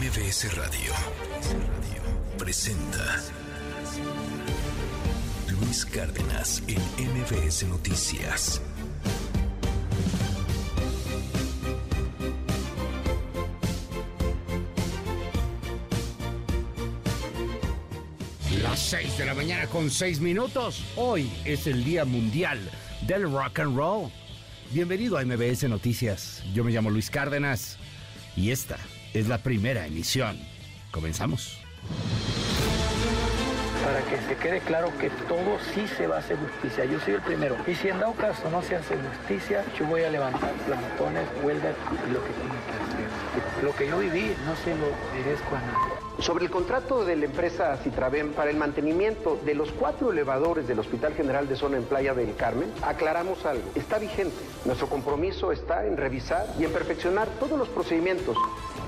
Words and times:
MBS 0.00 0.56
Radio 0.56 0.92
presenta 2.36 3.22
Luis 5.48 5.84
Cárdenas 5.86 6.62
en 6.66 6.80
MBS 6.98 7.64
Noticias. 7.68 8.60
Las 18.62 18.80
6 18.80 19.18
de 19.18 19.26
la 19.26 19.34
mañana 19.34 19.66
con 19.68 19.90
6 19.90 20.20
minutos. 20.20 20.84
Hoy 20.96 21.30
es 21.44 21.66
el 21.66 21.84
Día 21.84 22.04
Mundial 22.04 22.58
del 23.06 23.30
Rock 23.30 23.60
and 23.60 23.76
Roll. 23.76 24.10
Bienvenido 24.72 25.18
a 25.18 25.24
MBS 25.24 25.68
Noticias. 25.68 26.42
Yo 26.52 26.64
me 26.64 26.72
llamo 26.72 26.90
Luis 26.90 27.10
Cárdenas 27.10 27.78
y 28.36 28.50
esta 28.50 28.78
es 29.14 29.28
la 29.28 29.38
primera 29.38 29.86
emisión. 29.86 30.38
Comenzamos. 30.90 31.58
Para 33.84 34.00
que 34.02 34.16
se 34.26 34.36
quede 34.36 34.60
claro 34.60 34.90
que 34.98 35.10
todo 35.28 35.58
sí 35.72 35.86
se 35.96 36.06
va 36.06 36.16
a 36.16 36.18
hacer 36.18 36.36
justicia. 36.36 36.84
Yo 36.84 36.98
soy 37.00 37.14
el 37.14 37.20
primero. 37.20 37.56
Y 37.66 37.74
si 37.74 37.88
en 37.88 38.00
dado 38.00 38.14
caso 38.14 38.50
no 38.50 38.62
se 38.62 38.76
hace 38.76 38.96
justicia, 38.96 39.64
yo 39.78 39.86
voy 39.86 40.02
a 40.02 40.10
levantar 40.10 40.52
plantones, 40.66 41.28
huelgas 41.42 41.76
y 42.08 42.12
lo 42.12 42.24
que 42.24 42.32
tiene 42.32 42.54
que 42.66 42.72
hacer. 42.72 43.64
Lo 43.64 43.76
que 43.76 43.86
yo 43.86 43.98
viví 43.98 44.34
no 44.46 44.56
se 44.56 44.70
lo 44.70 44.86
merezco 45.14 45.54
a 45.54 45.60
nadie. 45.60 45.94
Sobre 46.18 46.44
el 46.44 46.50
contrato 46.50 47.04
de 47.04 47.16
la 47.16 47.26
empresa 47.26 47.76
Citraven 47.76 48.32
para 48.32 48.50
el 48.50 48.56
mantenimiento 48.56 49.38
de 49.44 49.54
los 49.54 49.70
cuatro 49.72 50.12
elevadores 50.12 50.66
del 50.66 50.78
Hospital 50.78 51.14
General 51.14 51.46
de 51.48 51.56
Zona 51.56 51.76
en 51.76 51.84
Playa 51.84 52.14
del 52.14 52.34
Carmen, 52.36 52.72
aclaramos 52.82 53.44
algo. 53.44 53.64
Está 53.74 53.98
vigente. 53.98 54.36
Nuestro 54.64 54.88
compromiso 54.88 55.52
está 55.52 55.86
en 55.86 55.96
revisar 55.96 56.46
y 56.58 56.64
en 56.64 56.72
perfeccionar 56.72 57.28
todos 57.38 57.58
los 57.58 57.68
procedimientos. 57.68 58.36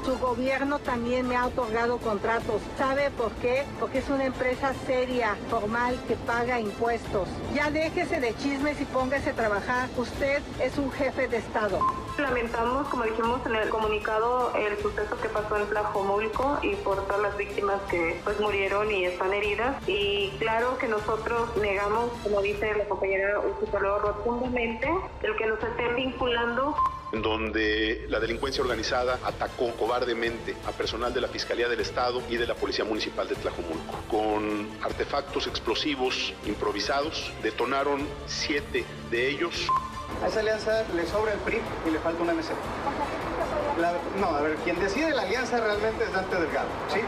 Su 0.07 0.17
gobierno 0.21 0.79
también 0.79 1.27
me 1.27 1.35
ha 1.35 1.47
otorgado 1.47 1.99
contratos. 1.99 2.63
¿Sabe 2.79 3.11
por 3.11 3.33
qué? 3.33 3.65
Porque 3.81 3.99
es 3.99 4.09
una 4.09 4.25
empresa 4.27 4.73
seria, 4.87 5.37
formal, 5.51 5.99
que 6.07 6.15
paga 6.15 6.61
impuestos. 6.61 7.29
Ya 7.53 7.73
déjese 7.73 8.21
de 8.21 8.33
chismes 8.37 8.81
y 8.81 8.85
póngase 8.85 9.31
a 9.31 9.33
trabajar. 9.33 9.89
Usted 9.97 10.43
es 10.63 10.79
un 10.79 10.93
jefe 10.93 11.27
de 11.27 11.39
Estado. 11.39 11.81
Lamentamos, 12.19 12.87
como 12.87 13.03
dijimos 13.03 13.45
en 13.47 13.57
el 13.57 13.69
comunicado, 13.69 14.55
el 14.55 14.81
suceso 14.81 15.21
que 15.21 15.29
pasó 15.29 15.57
en 15.57 15.67
Tlajomulco 15.67 16.61
y 16.63 16.77
por 16.77 17.05
todas 17.09 17.23
las 17.23 17.37
víctimas 17.37 17.81
que 17.91 18.21
pues 18.23 18.39
murieron 18.39 18.89
y 18.93 19.07
están 19.07 19.33
heridas. 19.33 19.77
Y 19.89 20.31
claro 20.39 20.79
que 20.79 20.87
nosotros 20.87 21.51
negamos, 21.57 22.13
como 22.23 22.43
dice 22.43 22.73
la 22.77 22.85
compañera 22.85 23.41
Ucipalo, 23.41 23.99
rotundamente 23.99 24.89
el 25.25 25.35
que 25.35 25.47
nos 25.47 25.61
estén 25.61 25.97
vinculando 25.97 26.77
en 27.17 27.23
donde 27.23 28.05
la 28.11 28.21
delincuencia 28.21 28.63
organizada 28.63 29.19
atacó 29.25 29.73
cobardemente 29.73 30.55
a 30.67 30.73
personal 30.73 31.15
de 31.15 31.23
la 31.23 31.29
Fiscalía 31.29 31.67
del 31.67 31.81
Estado 31.81 32.23
y 32.29 32.37
de 32.37 32.47
la 32.47 32.55
Policía 32.55 32.85
Municipal 32.85 33.27
de 33.27 33.37
Tlajomulco. 33.37 33.95
Con 34.11 34.69
artefactos 34.83 35.47
explosivos 35.47 36.35
improvisados, 36.45 37.33
detonaron 37.43 38.07
siete 38.27 38.85
de 39.11 39.31
ellos. 39.31 39.67
A 40.23 40.29
esa 40.29 40.41
alianza 40.41 40.85
le 40.95 41.07
sobra 41.07 41.33
el 41.33 41.39
PRI 41.41 41.59
y 41.89 41.91
le 41.91 41.99
falta 42.01 42.23
una 42.23 42.35
MC. 42.35 42.51
La, 43.81 43.93
no, 44.21 44.37
a 44.37 44.43
ver, 44.43 44.57
quien 44.57 44.79
decide 44.79 45.11
la 45.11 45.23
alianza 45.23 45.59
realmente 45.59 46.05
es 46.05 46.13
Dante 46.13 46.37
Delgado, 46.37 46.69
¿sí? 46.93 47.01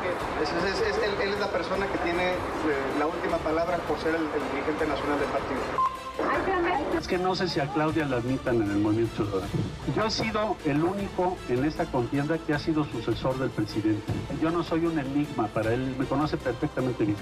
Es, 0.42 0.48
es, 0.48 0.80
es, 0.80 1.02
él, 1.02 1.10
él, 1.22 1.32
es 1.32 1.40
la 1.40 1.50
persona 1.50 1.86
que 1.86 1.98
tiene 1.98 2.32
eh, 2.32 2.36
la 2.98 3.06
última 3.06 3.38
palabra 3.38 3.78
por 3.88 3.98
ser 3.98 4.14
el, 4.14 4.22
el 4.22 4.50
dirigente 4.52 4.86
nacional 4.86 5.18
del 5.18 5.28
partido. 5.28 5.87
Es 6.98 7.06
que 7.06 7.18
no 7.18 7.34
sé 7.34 7.48
si 7.48 7.60
a 7.60 7.66
Claudia 7.68 8.06
la 8.06 8.16
admitan 8.16 8.56
en 8.60 8.70
el 8.70 8.78
movimiento 8.78 9.24
ciudadano. 9.24 9.46
Yo 9.96 10.04
he 10.04 10.10
sido 10.10 10.56
el 10.64 10.82
único 10.82 11.36
en 11.48 11.64
esta 11.64 11.86
contienda 11.86 12.38
que 12.38 12.54
ha 12.54 12.58
sido 12.58 12.84
sucesor 12.84 13.38
del 13.38 13.50
presidente. 13.50 14.12
Yo 14.42 14.50
no 14.50 14.64
soy 14.64 14.84
un 14.84 14.98
enigma 14.98 15.46
para 15.48 15.72
él, 15.72 15.94
me 15.98 16.04
conoce 16.06 16.36
perfectamente 16.36 17.04
bien. 17.04 17.16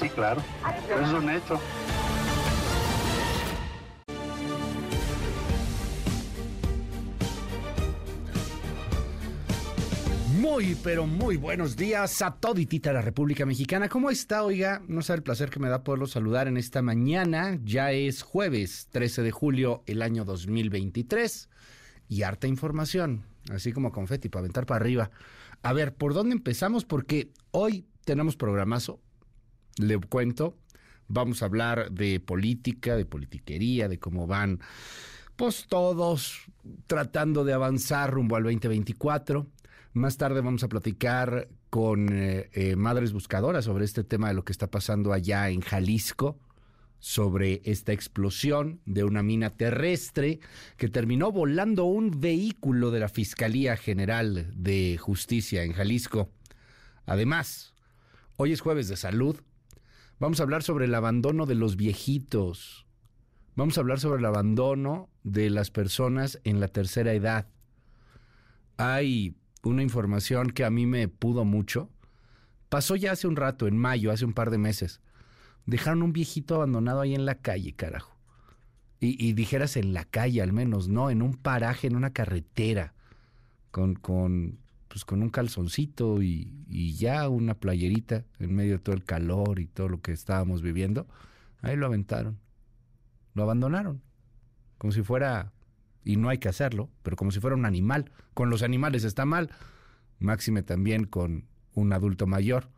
Sí, 0.00 0.08
claro. 0.08 0.40
Eso 0.88 1.00
es 1.00 1.12
un 1.12 1.30
hecho. 1.30 1.60
Muy, 10.44 10.76
pero 10.84 11.06
muy 11.06 11.38
buenos 11.38 11.74
días 11.74 12.20
a 12.20 12.32
toditita 12.34 12.92
la 12.92 13.00
República 13.00 13.46
Mexicana. 13.46 13.88
¿Cómo 13.88 14.10
está, 14.10 14.44
oiga? 14.44 14.82
No 14.88 15.00
sabe 15.00 15.16
el 15.16 15.22
placer 15.22 15.48
que 15.48 15.58
me 15.58 15.70
da 15.70 15.82
poderlo 15.82 16.06
saludar 16.06 16.48
en 16.48 16.58
esta 16.58 16.82
mañana. 16.82 17.58
Ya 17.64 17.92
es 17.92 18.22
jueves 18.22 18.88
13 18.90 19.22
de 19.22 19.30
julio 19.30 19.82
el 19.86 20.02
año 20.02 20.26
2023 20.26 21.48
y 22.10 22.22
harta 22.24 22.46
información, 22.46 23.24
así 23.50 23.72
como 23.72 23.90
confeti 23.90 24.28
para 24.28 24.40
aventar 24.40 24.66
para 24.66 24.82
arriba. 24.82 25.10
A 25.62 25.72
ver, 25.72 25.94
¿por 25.94 26.12
dónde 26.12 26.34
empezamos? 26.34 26.84
Porque 26.84 27.30
hoy 27.50 27.86
tenemos 28.04 28.36
programazo, 28.36 29.00
le 29.78 29.98
cuento, 29.98 30.58
vamos 31.08 31.42
a 31.42 31.46
hablar 31.46 31.90
de 31.90 32.20
política, 32.20 32.96
de 32.96 33.06
politiquería, 33.06 33.88
de 33.88 33.98
cómo 33.98 34.26
van, 34.26 34.60
pues 35.36 35.64
todos 35.68 36.42
tratando 36.86 37.44
de 37.44 37.54
avanzar 37.54 38.10
rumbo 38.10 38.36
al 38.36 38.42
2024. 38.42 39.46
Más 39.94 40.16
tarde 40.16 40.40
vamos 40.40 40.64
a 40.64 40.68
platicar 40.68 41.46
con 41.70 42.08
eh, 42.12 42.50
eh, 42.52 42.74
Madres 42.74 43.12
Buscadoras 43.12 43.66
sobre 43.66 43.84
este 43.84 44.02
tema 44.02 44.26
de 44.26 44.34
lo 44.34 44.44
que 44.44 44.50
está 44.50 44.68
pasando 44.68 45.12
allá 45.12 45.50
en 45.50 45.60
Jalisco, 45.60 46.36
sobre 46.98 47.62
esta 47.64 47.92
explosión 47.92 48.80
de 48.86 49.04
una 49.04 49.22
mina 49.22 49.50
terrestre 49.50 50.40
que 50.78 50.88
terminó 50.88 51.30
volando 51.30 51.84
un 51.84 52.20
vehículo 52.20 52.90
de 52.90 52.98
la 52.98 53.08
Fiscalía 53.08 53.76
General 53.76 54.50
de 54.56 54.98
Justicia 54.98 55.62
en 55.62 55.74
Jalisco. 55.74 56.28
Además, 57.06 57.72
hoy 58.34 58.50
es 58.50 58.60
jueves 58.60 58.88
de 58.88 58.96
salud. 58.96 59.42
Vamos 60.18 60.40
a 60.40 60.42
hablar 60.42 60.64
sobre 60.64 60.86
el 60.86 60.94
abandono 60.96 61.46
de 61.46 61.54
los 61.54 61.76
viejitos. 61.76 62.84
Vamos 63.54 63.78
a 63.78 63.82
hablar 63.82 64.00
sobre 64.00 64.18
el 64.18 64.26
abandono 64.26 65.08
de 65.22 65.50
las 65.50 65.70
personas 65.70 66.40
en 66.42 66.58
la 66.58 66.66
tercera 66.66 67.12
edad. 67.12 67.46
Hay 68.76 69.36
una 69.68 69.82
información 69.82 70.50
que 70.50 70.64
a 70.64 70.70
mí 70.70 70.86
me 70.86 71.08
pudo 71.08 71.44
mucho. 71.44 71.90
Pasó 72.68 72.96
ya 72.96 73.12
hace 73.12 73.26
un 73.26 73.36
rato, 73.36 73.66
en 73.66 73.76
mayo, 73.76 74.10
hace 74.10 74.24
un 74.24 74.32
par 74.32 74.50
de 74.50 74.58
meses. 74.58 75.00
Dejaron 75.66 76.02
un 76.02 76.12
viejito 76.12 76.56
abandonado 76.56 77.00
ahí 77.00 77.14
en 77.14 77.24
la 77.24 77.36
calle, 77.36 77.72
carajo. 77.74 78.14
Y, 79.00 79.34
dijeras 79.34 79.76
en 79.76 79.92
la 79.92 80.04
calle 80.04 80.40
al 80.40 80.54
menos, 80.54 80.88
no, 80.88 81.10
en 81.10 81.20
un 81.20 81.34
paraje, 81.34 81.86
en 81.86 81.96
una 81.96 82.14
carretera, 82.14 82.94
con, 83.70 83.96
con, 83.96 84.58
pues 84.88 85.04
con 85.04 85.22
un 85.22 85.28
calzoncito 85.28 86.22
y, 86.22 86.64
y 86.70 86.94
ya 86.94 87.28
una 87.28 87.54
playerita 87.54 88.24
en 88.38 88.54
medio 88.54 88.74
de 88.74 88.78
todo 88.78 88.94
el 88.94 89.04
calor 89.04 89.58
y 89.58 89.66
todo 89.66 89.88
lo 89.88 90.00
que 90.00 90.12
estábamos 90.12 90.62
viviendo. 90.62 91.06
Ahí 91.60 91.76
lo 91.76 91.84
aventaron. 91.84 92.38
Lo 93.34 93.42
abandonaron. 93.42 94.00
Como 94.78 94.92
si 94.92 95.02
fuera 95.02 95.53
y 96.04 96.16
no 96.16 96.28
hay 96.28 96.38
que 96.38 96.48
hacerlo, 96.48 96.90
pero 97.02 97.16
como 97.16 97.30
si 97.30 97.40
fuera 97.40 97.56
un 97.56 97.64
animal. 97.64 98.10
Con 98.34 98.50
los 98.50 98.62
animales 98.62 99.04
está 99.04 99.24
mal, 99.24 99.50
máxime 100.18 100.62
también 100.62 101.04
con 101.04 101.46
un 101.74 101.92
adulto 101.92 102.26
mayor, 102.26 102.68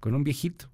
con 0.00 0.14
un 0.14 0.24
viejito. 0.24 0.70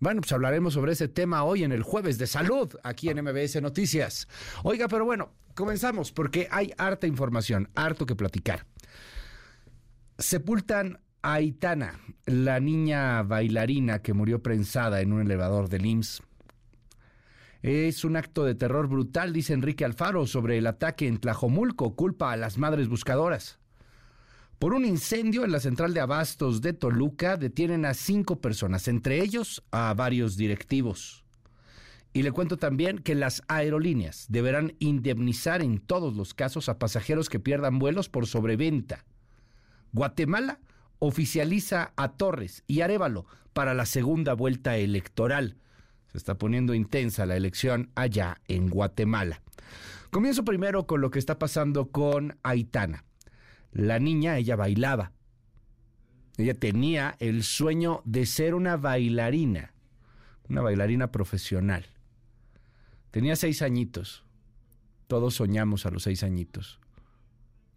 Bueno, 0.00 0.20
pues 0.20 0.32
hablaremos 0.32 0.74
sobre 0.74 0.92
ese 0.92 1.08
tema 1.08 1.44
hoy 1.44 1.64
en 1.64 1.72
el 1.72 1.82
jueves 1.82 2.18
de 2.18 2.26
salud, 2.26 2.74
aquí 2.82 3.08
en 3.08 3.22
MBS 3.22 3.60
Noticias. 3.62 4.28
Oiga, 4.62 4.88
pero 4.88 5.04
bueno, 5.04 5.32
comenzamos 5.54 6.12
porque 6.12 6.48
hay 6.50 6.72
harta 6.76 7.06
información, 7.06 7.70
harto 7.74 8.04
que 8.04 8.16
platicar. 8.16 8.66
Sepultan 10.18 11.00
a 11.22 11.34
Aitana, 11.34 12.00
la 12.26 12.60
niña 12.60 13.22
bailarina 13.22 14.02
que 14.02 14.12
murió 14.12 14.42
prensada 14.42 15.00
en 15.00 15.12
un 15.12 15.22
elevador 15.22 15.68
del 15.68 15.86
IMSS. 15.86 16.22
Es 17.64 18.04
un 18.04 18.14
acto 18.14 18.44
de 18.44 18.54
terror 18.54 18.88
brutal, 18.88 19.32
dice 19.32 19.54
Enrique 19.54 19.86
Alfaro, 19.86 20.26
sobre 20.26 20.58
el 20.58 20.66
ataque 20.66 21.06
en 21.06 21.16
Tlajomulco, 21.16 21.96
culpa 21.96 22.30
a 22.30 22.36
las 22.36 22.58
madres 22.58 22.88
buscadoras. 22.88 23.58
Por 24.58 24.74
un 24.74 24.84
incendio 24.84 25.46
en 25.46 25.50
la 25.50 25.60
central 25.60 25.94
de 25.94 26.00
abastos 26.00 26.60
de 26.60 26.74
Toluca 26.74 27.38
detienen 27.38 27.86
a 27.86 27.94
cinco 27.94 28.38
personas, 28.42 28.86
entre 28.86 29.22
ellos 29.22 29.64
a 29.70 29.94
varios 29.94 30.36
directivos. 30.36 31.24
Y 32.12 32.22
le 32.22 32.32
cuento 32.32 32.58
también 32.58 32.98
que 32.98 33.14
las 33.14 33.42
aerolíneas 33.48 34.26
deberán 34.28 34.74
indemnizar 34.78 35.62
en 35.62 35.78
todos 35.78 36.14
los 36.16 36.34
casos 36.34 36.68
a 36.68 36.78
pasajeros 36.78 37.30
que 37.30 37.40
pierdan 37.40 37.78
vuelos 37.78 38.10
por 38.10 38.26
sobreventa. 38.26 39.06
Guatemala 39.94 40.60
oficializa 40.98 41.94
a 41.96 42.12
Torres 42.12 42.62
y 42.66 42.82
Arevalo 42.82 43.24
para 43.54 43.72
la 43.72 43.86
segunda 43.86 44.34
vuelta 44.34 44.76
electoral. 44.76 45.56
Se 46.14 46.18
está 46.18 46.38
poniendo 46.38 46.74
intensa 46.74 47.26
la 47.26 47.36
elección 47.36 47.90
allá 47.96 48.40
en 48.46 48.68
Guatemala. 48.68 49.42
Comienzo 50.10 50.44
primero 50.44 50.86
con 50.86 51.00
lo 51.00 51.10
que 51.10 51.18
está 51.18 51.40
pasando 51.40 51.90
con 51.90 52.38
Aitana. 52.44 53.02
La 53.72 53.98
niña, 53.98 54.38
ella 54.38 54.54
bailaba. 54.54 55.10
Ella 56.36 56.54
tenía 56.54 57.16
el 57.18 57.42
sueño 57.42 58.00
de 58.04 58.26
ser 58.26 58.54
una 58.54 58.76
bailarina, 58.76 59.74
una 60.48 60.60
bailarina 60.60 61.10
profesional. 61.10 61.84
Tenía 63.10 63.34
seis 63.34 63.60
añitos. 63.60 64.24
Todos 65.08 65.34
soñamos 65.34 65.84
a 65.84 65.90
los 65.90 66.04
seis 66.04 66.22
añitos. 66.22 66.78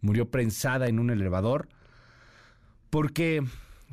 Murió 0.00 0.30
prensada 0.30 0.86
en 0.86 1.00
un 1.00 1.10
elevador 1.10 1.68
Porque, 2.88 3.42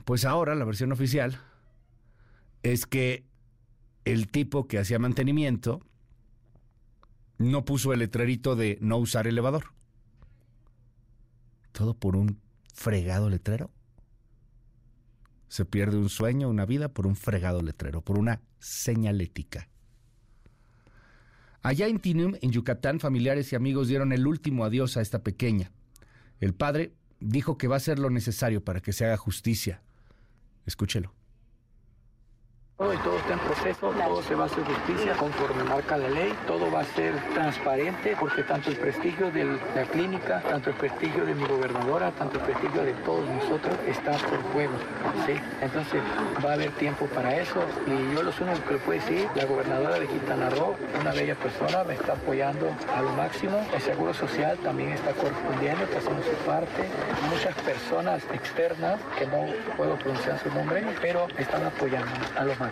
pues 0.03 0.23
ahora 0.23 0.53
la 0.53 0.65
versión 0.65 0.91
oficial 0.91 1.41
es 2.61 2.85
que 2.85 3.25
el 4.05 4.27
tipo 4.27 4.67
que 4.67 4.77
hacía 4.79 4.99
mantenimiento 4.99 5.81
no 7.37 7.65
puso 7.65 7.91
el 7.91 7.99
letrerito 7.99 8.55
de 8.55 8.77
no 8.79 8.97
usar 8.97 9.27
elevador. 9.27 9.73
Todo 11.71 11.95
por 11.95 12.15
un 12.15 12.39
fregado 12.73 13.29
letrero. 13.29 13.71
Se 15.47 15.65
pierde 15.65 15.97
un 15.97 16.09
sueño, 16.09 16.49
una 16.49 16.65
vida 16.65 16.89
por 16.89 17.07
un 17.07 17.15
fregado 17.15 17.61
letrero, 17.61 18.01
por 18.01 18.17
una 18.17 18.41
señalética. 18.59 19.67
Allá 21.61 21.87
en 21.87 21.99
Tinum, 21.99 22.35
en 22.41 22.51
Yucatán, 22.51 22.99
familiares 22.99 23.51
y 23.51 23.55
amigos 23.55 23.87
dieron 23.87 24.11
el 24.11 24.27
último 24.27 24.65
adiós 24.65 24.97
a 24.97 25.01
esta 25.01 25.23
pequeña. 25.23 25.71
El 26.39 26.53
padre 26.53 26.93
dijo 27.19 27.57
que 27.57 27.67
va 27.67 27.75
a 27.75 27.77
hacer 27.77 27.97
lo 27.97 28.09
necesario 28.09 28.63
para 28.63 28.81
que 28.81 28.93
se 28.93 29.05
haga 29.05 29.17
justicia. 29.17 29.81
Escúchelo. 30.65 31.13
Todo 32.77 32.91
está 32.91 33.31
en 33.31 33.39
proceso, 33.39 33.89
todo 33.91 34.21
se 34.21 34.35
va 34.35 34.43
a 34.43 34.45
hacer 34.47 34.65
justicia 34.65 35.13
conforme 35.13 35.63
marca 35.63 35.95
la 35.95 36.09
ley, 36.09 36.35
todo 36.45 36.69
va 36.69 36.81
a 36.81 36.83
ser 36.83 37.15
transparente 37.33 38.17
porque 38.19 38.43
tanto 38.43 38.69
el 38.69 38.75
prestigio 38.75 39.31
de 39.31 39.45
la 39.45 39.83
clínica, 39.89 40.41
tanto 40.41 40.71
el 40.71 40.75
prestigio 40.75 41.25
de 41.25 41.35
mi 41.35 41.47
gobernadora, 41.47 42.11
tanto 42.11 42.37
el 42.37 42.43
prestigio 42.43 42.83
de 42.83 42.91
todos 43.05 43.29
nosotros 43.29 43.73
está 43.87 44.11
por 44.11 44.43
juego. 44.51 44.73
¿sí? 45.25 45.39
Entonces 45.61 46.01
va 46.43 46.49
a 46.49 46.53
haber 46.55 46.71
tiempo 46.71 47.05
para 47.05 47.37
eso 47.37 47.63
y 47.87 48.13
yo 48.13 48.21
lo 48.21 48.31
único 48.41 48.67
que 48.67 48.73
le 48.73 48.79
puedo 48.79 48.99
decir, 48.99 49.29
la 49.35 49.45
gobernadora 49.45 49.97
de 49.97 50.07
Quintana 50.07 50.49
Roo, 50.49 50.75
una 50.99 51.13
bella 51.13 51.35
persona, 51.35 51.85
me 51.85 51.93
está 51.93 52.11
apoyando 52.11 52.75
a 52.93 53.01
lo 53.01 53.11
máximo, 53.11 53.57
el 53.73 53.81
Seguro 53.81 54.13
Social 54.13 54.57
también 54.57 54.89
está 54.89 55.11
correspondiendo, 55.13 55.85
está 55.85 55.99
haciendo 55.99 56.23
su 56.23 56.35
parte, 56.45 56.89
muchas 57.29 57.55
personas 57.63 58.21
externas 58.33 58.99
que 59.17 59.25
no 59.27 59.45
puedo 59.77 59.95
pronunciar 59.95 60.37
su 60.39 60.49
nombre, 60.49 60.83
pero 60.99 61.27
están 61.37 61.63
apoyando 61.63 62.11
a 62.35 62.43
lo 62.43 62.64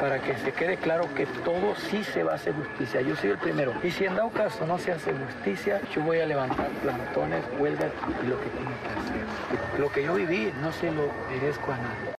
para 0.00 0.20
que 0.20 0.36
se 0.38 0.52
quede 0.52 0.76
claro 0.76 1.12
que 1.14 1.26
todo 1.44 1.74
sí 1.76 2.02
se 2.04 2.22
va 2.22 2.32
a 2.32 2.34
hacer 2.36 2.54
justicia. 2.54 3.00
Yo 3.00 3.16
soy 3.16 3.30
el 3.30 3.38
primero. 3.38 3.74
Y 3.82 3.90
si 3.90 4.04
en 4.04 4.14
dado 4.14 4.30
caso 4.30 4.66
no 4.66 4.78
se 4.78 4.92
hace 4.92 5.12
justicia, 5.12 5.80
yo 5.94 6.02
voy 6.02 6.18
a 6.18 6.26
levantar 6.26 6.70
plantones, 6.82 7.44
huelgas 7.58 7.92
y 8.22 8.26
lo 8.28 8.40
que 8.40 8.50
tiene 8.50 8.74
que 8.82 8.88
hacer. 8.88 9.80
Lo 9.80 9.90
que 9.90 10.04
yo 10.04 10.14
viví 10.14 10.52
no 10.60 10.72
se 10.72 10.90
lo 10.90 11.10
merezco 11.30 11.72
a 11.72 11.78
nadie. 11.78 12.14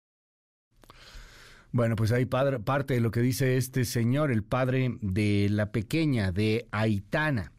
Bueno, 1.72 1.96
pues 1.96 2.12
ahí 2.12 2.24
parte 2.24 2.94
de 2.94 3.00
lo 3.00 3.10
que 3.10 3.20
dice 3.20 3.56
este 3.56 3.84
señor, 3.84 4.30
el 4.30 4.44
padre 4.44 4.96
de 5.00 5.48
la 5.50 5.72
pequeña, 5.72 6.30
de 6.30 6.68
Aitana. 6.70 7.53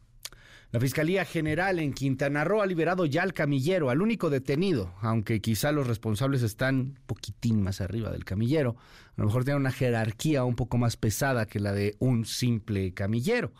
La 0.76 0.80
Fiscalía 0.80 1.24
General 1.24 1.78
en 1.78 1.94
Quintana 1.94 2.44
Roo 2.44 2.60
ha 2.60 2.66
liberado 2.66 3.06
ya 3.06 3.22
al 3.22 3.32
camillero, 3.32 3.88
al 3.88 4.02
único 4.02 4.28
detenido, 4.28 4.92
aunque 5.00 5.40
quizá 5.40 5.72
los 5.72 5.86
responsables 5.86 6.42
están 6.42 6.76
un 6.76 6.98
poquitín 7.06 7.62
más 7.62 7.80
arriba 7.80 8.10
del 8.10 8.26
camillero. 8.26 8.76
A 9.16 9.22
lo 9.22 9.24
mejor 9.24 9.44
tiene 9.44 9.58
una 9.58 9.72
jerarquía 9.72 10.44
un 10.44 10.54
poco 10.54 10.76
más 10.76 10.98
pesada 10.98 11.46
que 11.46 11.60
la 11.60 11.72
de 11.72 11.96
un 11.98 12.26
simple 12.26 12.92
camillero, 12.92 13.54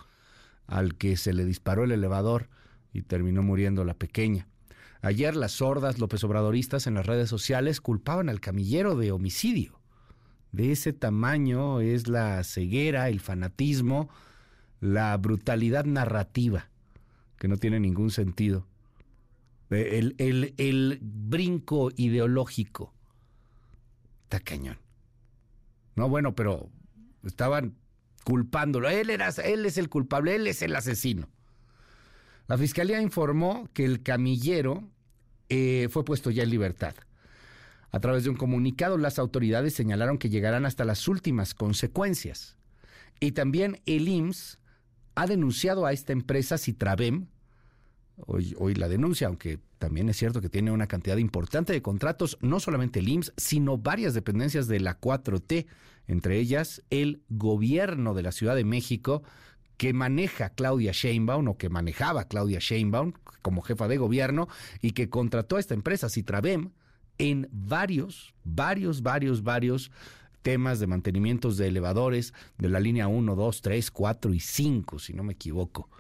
al 0.67 0.97
que 0.97 1.17
se 1.17 1.33
le 1.33 1.47
disparó 1.47 1.85
el 1.85 1.93
elevador 1.93 2.51
y 2.93 3.01
terminó 3.01 3.43
muriendo 3.43 3.83
la 3.87 3.95
pequeña. 3.95 4.47
Ayer 5.01 5.37
las 5.37 5.53
sordas 5.53 5.99
López 5.99 6.23
Obradoristas 6.23 6.87
en 6.87 6.93
las 6.93 7.07
redes 7.07 7.31
sociales 7.31 7.81
culpaban 7.81 8.29
al 8.29 8.41
camillero 8.41 8.95
de 8.95 9.13
homicidio. 9.13 9.81
De 10.53 10.71
ese 10.71 10.93
tamaño 10.93 11.81
es 11.81 12.09
la 12.09 12.45
ceguera, 12.45 13.09
el 13.09 13.21
fanatismo, 13.21 14.11
la 14.81 15.17
brutalidad 15.17 15.87
narrativa 15.87 16.69
que 17.39 17.49
no 17.49 17.57
tiene 17.57 17.81
ningún 17.81 18.11
sentido. 18.11 18.67
El, 19.71 20.15
el, 20.19 20.99
brinco 21.03 21.91
ideológico 21.97 22.95
está 24.25 24.41
cañón. 24.41 24.79
No, 25.97 26.09
bueno, 26.09 26.35
pero 26.35 26.71
estaban 27.25 27.75
culpándolo. 28.25 28.89
Él, 28.89 29.11
era, 29.11 29.29
él 29.45 29.67
es 29.67 29.79
el 29.79 29.89
culpable, 29.89 30.37
él 30.37 30.47
es 30.47 30.63
el 30.63 30.77
asesino. 30.77 31.29
La 32.47 32.57
fiscalía 32.57 33.01
informó 33.01 33.69
que 33.73 33.85
el 33.85 34.03
camillero 34.03 34.89
eh, 35.49 35.89
fue 35.91 36.05
puesto 36.05 36.31
ya 36.31 36.45
en 36.45 36.51
libertad. 36.51 36.95
A 37.91 37.99
través 37.99 38.25
de 38.25 38.31
un 38.31 38.37
comunicado, 38.37 38.99
las 38.99 39.19
autoridades 39.19 39.75
señalaron 39.75 40.19
que 40.19 40.29
llegarán 40.29 40.67
hasta 40.67 40.85
las 40.85 41.09
últimas 41.09 41.55
consecuencias. 41.55 42.57
Y 43.19 43.33
también 43.33 43.81
el 43.87 44.07
IMSS 44.07 44.59
ha 45.17 45.27
denunciado 45.27 45.87
a 45.87 45.93
esta 45.93 46.13
empresa 46.13 46.59
Citravem, 46.59 47.27
hoy, 48.27 48.55
hoy 48.59 48.75
la 48.75 48.89
denuncia, 48.89 49.27
aunque 49.27 49.59
también 49.79 50.09
es 50.09 50.17
cierto 50.17 50.41
que 50.41 50.49
tiene 50.49 50.71
una 50.71 50.87
cantidad 50.87 51.17
importante 51.17 51.73
de 51.73 51.83
contratos, 51.83 52.39
no 52.41 52.61
solamente 52.61 53.01
el 53.01 53.09
IMSS, 53.09 53.33
sino 53.37 53.79
varias 53.79 54.15
dependencias 54.15 54.69
de 54.69 54.79
la 54.79 55.01
4T, 55.01 55.67
entre 56.07 56.39
ellas 56.39 56.83
el 56.91 57.23
gobierno 57.29 58.15
de 58.15 58.23
la 58.23 58.31
Ciudad 58.31 58.55
de 58.55 58.65
México, 58.65 59.23
que 59.77 59.93
maneja 59.93 60.51
Claudia 60.51 60.93
Sheinbaum 60.93 61.49
o 61.49 61.59
que 61.59 61.69
manejaba 61.69 62.29
Claudia 62.29 62.59
Sheinbaum 62.61 63.13
como 63.43 63.63
jefa 63.63 63.89
de 63.89 63.99
gobierno 63.99 64.49
y 64.81 64.93
que 64.93 65.11
contrató 65.11 65.57
a 65.57 65.61
esta 65.61 65.75
empresa 65.75 66.09
Citravem 66.09 66.73
en 67.19 67.49
varios, 67.51 68.35
varios, 68.45 69.03
varios, 69.03 69.43
varios 69.43 69.91
temas 70.47 70.79
de 70.79 70.87
mantenimientos 70.87 71.57
de 71.57 71.67
elevadores 71.67 72.33
de 72.57 72.69
la 72.69 72.79
línea 72.79 73.09
1, 73.09 73.35
2, 73.35 73.63
3, 73.63 73.91
4 73.91 74.33
y 74.33 74.39
5, 74.39 75.01
si 75.01 75.13
no 75.13 75.25
me 75.25 75.33
equivoco. 75.33 75.91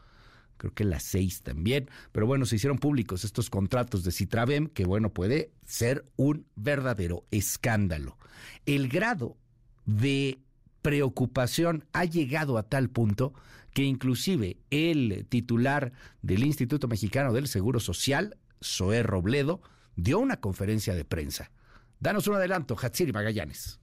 Creo 0.56 0.72
que 0.72 0.84
las 0.84 1.02
6 1.02 1.42
también. 1.42 1.90
Pero 2.12 2.28
bueno, 2.28 2.46
se 2.46 2.54
hicieron 2.54 2.78
públicos 2.78 3.24
estos 3.24 3.50
contratos 3.50 4.04
de 4.04 4.12
Citravem, 4.12 4.68
que 4.68 4.84
bueno, 4.84 5.12
puede 5.12 5.50
ser 5.64 6.04
un 6.14 6.46
verdadero 6.54 7.24
escándalo. 7.32 8.18
El 8.66 8.88
grado 8.88 9.36
de 9.84 10.38
preocupación 10.80 11.84
ha 11.92 12.04
llegado 12.04 12.56
a 12.56 12.62
tal 12.62 12.88
punto 12.88 13.34
que 13.74 13.82
inclusive 13.82 14.58
el 14.70 15.26
titular 15.28 15.90
del 16.22 16.44
Instituto 16.44 16.86
Mexicano 16.86 17.32
del 17.32 17.48
Seguro 17.48 17.80
Social, 17.80 18.36
Zoé 18.62 19.02
Robledo, 19.02 19.60
dio 19.96 20.20
una 20.20 20.36
conferencia 20.36 20.94
de 20.94 21.04
prensa. 21.04 21.50
Danos 21.98 22.28
un 22.28 22.36
adelanto, 22.36 22.76
Hatsiri 22.80 23.10
Magallanes. 23.10 23.80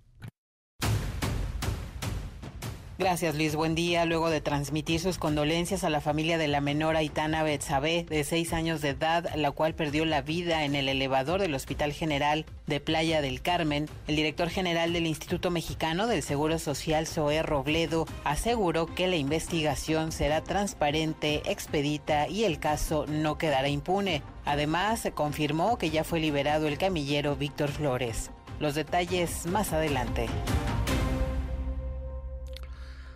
Gracias 2.99 3.33
Luis, 3.33 3.55
buen 3.55 3.73
día. 3.73 4.05
Luego 4.05 4.29
de 4.29 4.39
transmitir 4.39 4.99
sus 4.99 5.17
condolencias 5.17 5.83
a 5.83 5.89
la 5.89 5.99
familia 5.99 6.37
de 6.37 6.47
la 6.47 6.61
menor 6.61 6.95
Aitana 6.95 7.41
Betsabe, 7.41 8.05
de 8.07 8.23
seis 8.23 8.53
años 8.53 8.81
de 8.81 8.89
edad, 8.89 9.33
la 9.35 9.49
cual 9.49 9.73
perdió 9.73 10.05
la 10.05 10.21
vida 10.21 10.63
en 10.63 10.75
el 10.75 10.87
elevador 10.87 11.41
del 11.41 11.55
Hospital 11.55 11.91
General 11.91 12.45
de 12.67 12.79
Playa 12.79 13.21
del 13.23 13.41
Carmen, 13.41 13.89
el 14.07 14.15
director 14.15 14.49
general 14.49 14.93
del 14.93 15.07
Instituto 15.07 15.49
Mexicano 15.49 16.05
del 16.05 16.21
Seguro 16.21 16.59
Social, 16.59 17.07
Zoé 17.07 17.41
Robledo, 17.41 18.05
aseguró 18.25 18.85
que 18.85 19.07
la 19.07 19.15
investigación 19.15 20.11
será 20.11 20.43
transparente, 20.43 21.41
expedita 21.47 22.27
y 22.27 22.43
el 22.43 22.59
caso 22.59 23.07
no 23.07 23.39
quedará 23.39 23.69
impune. 23.69 24.21
Además, 24.45 24.99
se 24.99 25.13
confirmó 25.13 25.79
que 25.79 25.89
ya 25.89 26.03
fue 26.03 26.19
liberado 26.19 26.67
el 26.67 26.77
camillero 26.77 27.35
Víctor 27.35 27.71
Flores. 27.71 28.29
Los 28.59 28.75
detalles 28.75 29.47
más 29.47 29.73
adelante. 29.73 30.27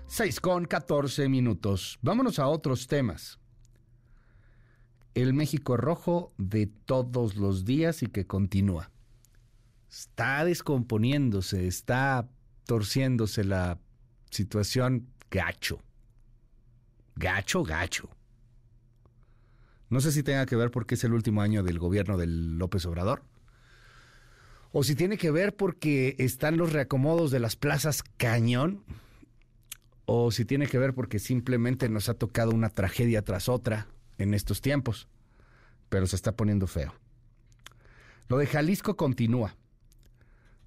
6 0.08 0.40
con 0.40 0.66
14 0.66 1.28
minutos. 1.28 2.00
Vámonos 2.02 2.40
a 2.40 2.48
otros 2.48 2.88
temas. 2.88 3.40
El 5.14 5.34
México 5.34 5.76
rojo 5.76 6.34
de 6.38 6.68
todos 6.68 7.36
los 7.36 7.66
días 7.66 8.04
y 8.04 8.08
que 8.08 8.26
continúa. 8.26 8.90
Está 9.90 10.46
descomponiéndose, 10.46 11.68
está 11.68 12.30
torciéndose 12.66 13.44
la 13.44 13.80
situación 14.32 15.08
gacho. 15.30 15.82
Gacho, 17.16 17.64
gacho. 17.64 18.10
No 19.90 20.00
sé 20.00 20.12
si 20.12 20.24
tenga 20.24 20.46
que 20.46 20.56
ver 20.56 20.72
porque 20.72 20.96
es 20.96 21.04
el 21.04 21.14
último 21.14 21.42
año 21.42 21.64
del 21.64 21.80
gobierno 21.80 22.18
del 22.18 22.58
López 22.58 22.86
Obrador. 22.86 23.24
O 24.72 24.84
si 24.84 24.96
tiene 24.96 25.18
que 25.18 25.32
ver 25.32 25.56
porque 25.56 26.16
están 26.18 26.58
los 26.58 26.72
reacomodos 26.72 27.32
de 27.32 27.40
las 27.40 27.56
plazas 27.56 28.04
cañón 28.18 28.84
o 30.10 30.32
si 30.32 30.46
tiene 30.46 30.68
que 30.68 30.80
ver 30.80 30.96
porque 30.96 31.20
simplemente 31.20 31.90
nos 31.90 32.08
ha 32.08 32.14
tocado 32.14 32.52
una 32.52 32.70
tragedia 32.70 33.22
tras 33.24 33.50
otra 33.50 33.88
en 34.18 34.34
estos 34.34 34.62
tiempos, 34.62 35.10
pero 35.90 36.08
se 36.08 36.16
está 36.16 36.32
poniendo 36.32 36.66
feo. 36.66 36.96
Lo 38.30 38.38
de 38.38 38.48
Jalisco 38.48 38.96
continúa. 38.96 39.58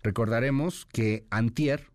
Recordaremos 0.02 0.84
que 0.84 1.26
Antier, 1.30 1.86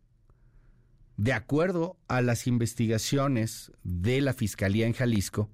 de 1.18 1.34
acuerdo 1.34 1.98
a 2.08 2.22
las 2.22 2.48
investigaciones 2.48 3.72
de 3.84 4.22
la 4.22 4.34
Fiscalía 4.34 4.88
en 4.88 4.94
Jalisco, 4.94 5.52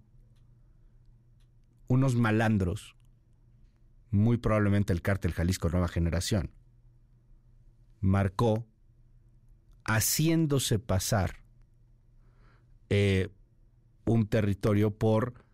unos 1.90 2.16
malandros, 2.16 2.96
muy 4.12 4.38
probablemente 4.38 4.94
el 4.94 5.02
cártel 5.02 5.34
Jalisco 5.34 5.68
Nueva 5.68 5.90
Generación, 5.90 6.52
marcó 8.00 8.66
haciéndose 9.84 10.80
pasar 10.80 11.41
eh, 12.94 13.30
un 14.04 14.28
territorio 14.28 14.92
por 14.92 15.46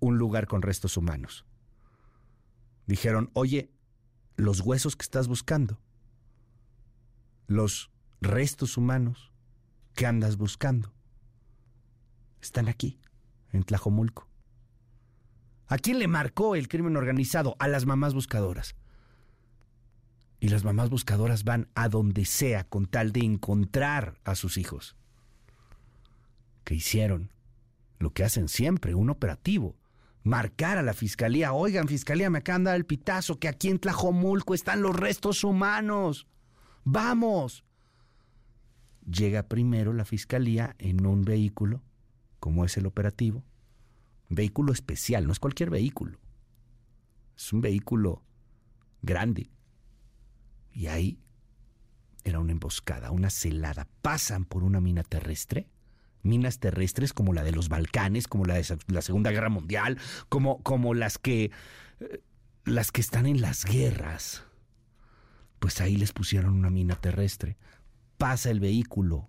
un 0.00 0.16
lugar 0.16 0.46
con 0.46 0.62
restos 0.62 0.96
humanos. 0.96 1.44
Dijeron, 2.86 3.30
oye, 3.34 3.70
los 4.36 4.60
huesos 4.60 4.96
que 4.96 5.02
estás 5.02 5.28
buscando, 5.28 5.78
los 7.48 7.90
restos 8.22 8.78
humanos 8.78 9.30
que 9.92 10.06
andas 10.06 10.38
buscando, 10.38 10.94
están 12.40 12.68
aquí, 12.68 12.98
en 13.52 13.62
Tlajomulco. 13.62 14.26
¿A 15.66 15.76
quién 15.76 15.98
le 15.98 16.08
marcó 16.08 16.54
el 16.54 16.66
crimen 16.66 16.96
organizado? 16.96 17.56
A 17.58 17.68
las 17.68 17.84
mamás 17.84 18.14
buscadoras. 18.14 18.74
Y 20.40 20.48
las 20.48 20.64
mamás 20.64 20.88
buscadoras 20.88 21.44
van 21.44 21.68
a 21.74 21.90
donde 21.90 22.24
sea 22.24 22.64
con 22.64 22.86
tal 22.86 23.12
de 23.12 23.20
encontrar 23.20 24.18
a 24.24 24.34
sus 24.34 24.56
hijos. 24.56 24.97
¿Qué 26.68 26.74
hicieron? 26.74 27.32
Lo 27.98 28.12
que 28.12 28.24
hacen 28.24 28.46
siempre, 28.46 28.94
un 28.94 29.08
operativo. 29.08 29.78
Marcar 30.22 30.76
a 30.76 30.82
la 30.82 30.92
fiscalía. 30.92 31.54
Oigan, 31.54 31.88
fiscalía, 31.88 32.28
me 32.28 32.40
acaban 32.40 32.64
de 32.64 32.68
dar 32.68 32.76
el 32.76 32.84
pitazo 32.84 33.38
que 33.38 33.48
aquí 33.48 33.70
en 33.70 33.78
Tlajomulco 33.78 34.52
están 34.52 34.82
los 34.82 34.94
restos 34.94 35.44
humanos. 35.44 36.26
Vamos. 36.84 37.64
Llega 39.10 39.48
primero 39.48 39.94
la 39.94 40.04
fiscalía 40.04 40.76
en 40.78 41.06
un 41.06 41.24
vehículo, 41.24 41.82
como 42.38 42.66
es 42.66 42.76
el 42.76 42.84
operativo. 42.84 43.46
vehículo 44.28 44.74
especial, 44.74 45.26
no 45.26 45.32
es 45.32 45.40
cualquier 45.40 45.70
vehículo. 45.70 46.18
Es 47.34 47.50
un 47.50 47.62
vehículo 47.62 48.22
grande, 49.00 49.50
y 50.74 50.88
ahí 50.88 51.18
era 52.24 52.40
una 52.40 52.52
emboscada, 52.52 53.10
una 53.10 53.30
celada. 53.30 53.88
Pasan 54.02 54.44
por 54.44 54.64
una 54.64 54.82
mina 54.82 55.02
terrestre, 55.02 55.70
minas 56.22 56.58
terrestres 56.58 57.12
como 57.12 57.32
la 57.32 57.44
de 57.44 57.52
los 57.52 57.68
Balcanes, 57.68 58.28
como 58.28 58.44
la 58.44 58.54
de 58.54 58.64
la 58.88 59.02
Segunda 59.02 59.30
Guerra 59.30 59.48
Mundial, 59.48 59.98
como, 60.28 60.62
como 60.62 60.94
las 60.94 61.18
que 61.18 61.50
eh, 62.00 62.22
las 62.64 62.92
que 62.92 63.00
están 63.00 63.26
en 63.26 63.40
las 63.40 63.64
guerras. 63.64 64.44
Pues 65.58 65.80
ahí 65.80 65.96
les 65.96 66.12
pusieron 66.12 66.52
una 66.52 66.70
mina 66.70 66.94
terrestre. 66.96 67.56
Pasa 68.16 68.50
el 68.50 68.60
vehículo. 68.60 69.28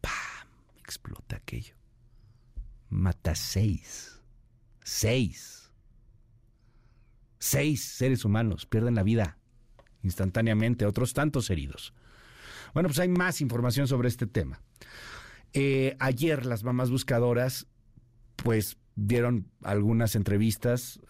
¡Pam! 0.00 0.48
Explota 0.78 1.36
aquello. 1.36 1.74
Mata 2.88 3.34
seis. 3.34 4.20
Seis. 4.82 5.70
Seis 7.38 7.84
seres 7.84 8.24
humanos 8.24 8.66
pierden 8.66 8.94
la 8.94 9.02
vida 9.02 9.38
instantáneamente, 10.02 10.86
otros 10.86 11.14
tantos 11.14 11.50
heridos. 11.50 11.94
Bueno, 12.72 12.88
pues 12.88 12.98
hay 12.98 13.08
más 13.08 13.40
información 13.40 13.88
sobre 13.88 14.08
este 14.08 14.26
tema. 14.26 14.60
Eh, 15.54 15.96
ayer 16.00 16.46
las 16.46 16.64
mamás 16.64 16.90
buscadoras, 16.90 17.66
pues 18.36 18.76
dieron 18.96 19.50
algunas 19.62 20.16
entrevistas 20.16 21.00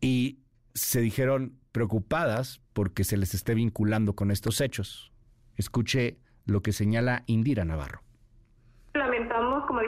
y 0.00 0.38
se 0.74 1.00
dijeron 1.00 1.58
preocupadas 1.72 2.60
porque 2.72 3.04
se 3.04 3.16
les 3.16 3.34
esté 3.34 3.54
vinculando 3.54 4.14
con 4.14 4.30
estos 4.30 4.60
hechos. 4.60 5.12
Escuche 5.56 6.18
lo 6.46 6.62
que 6.62 6.72
señala 6.72 7.24
Indira 7.26 7.64
Navarro. 7.64 8.02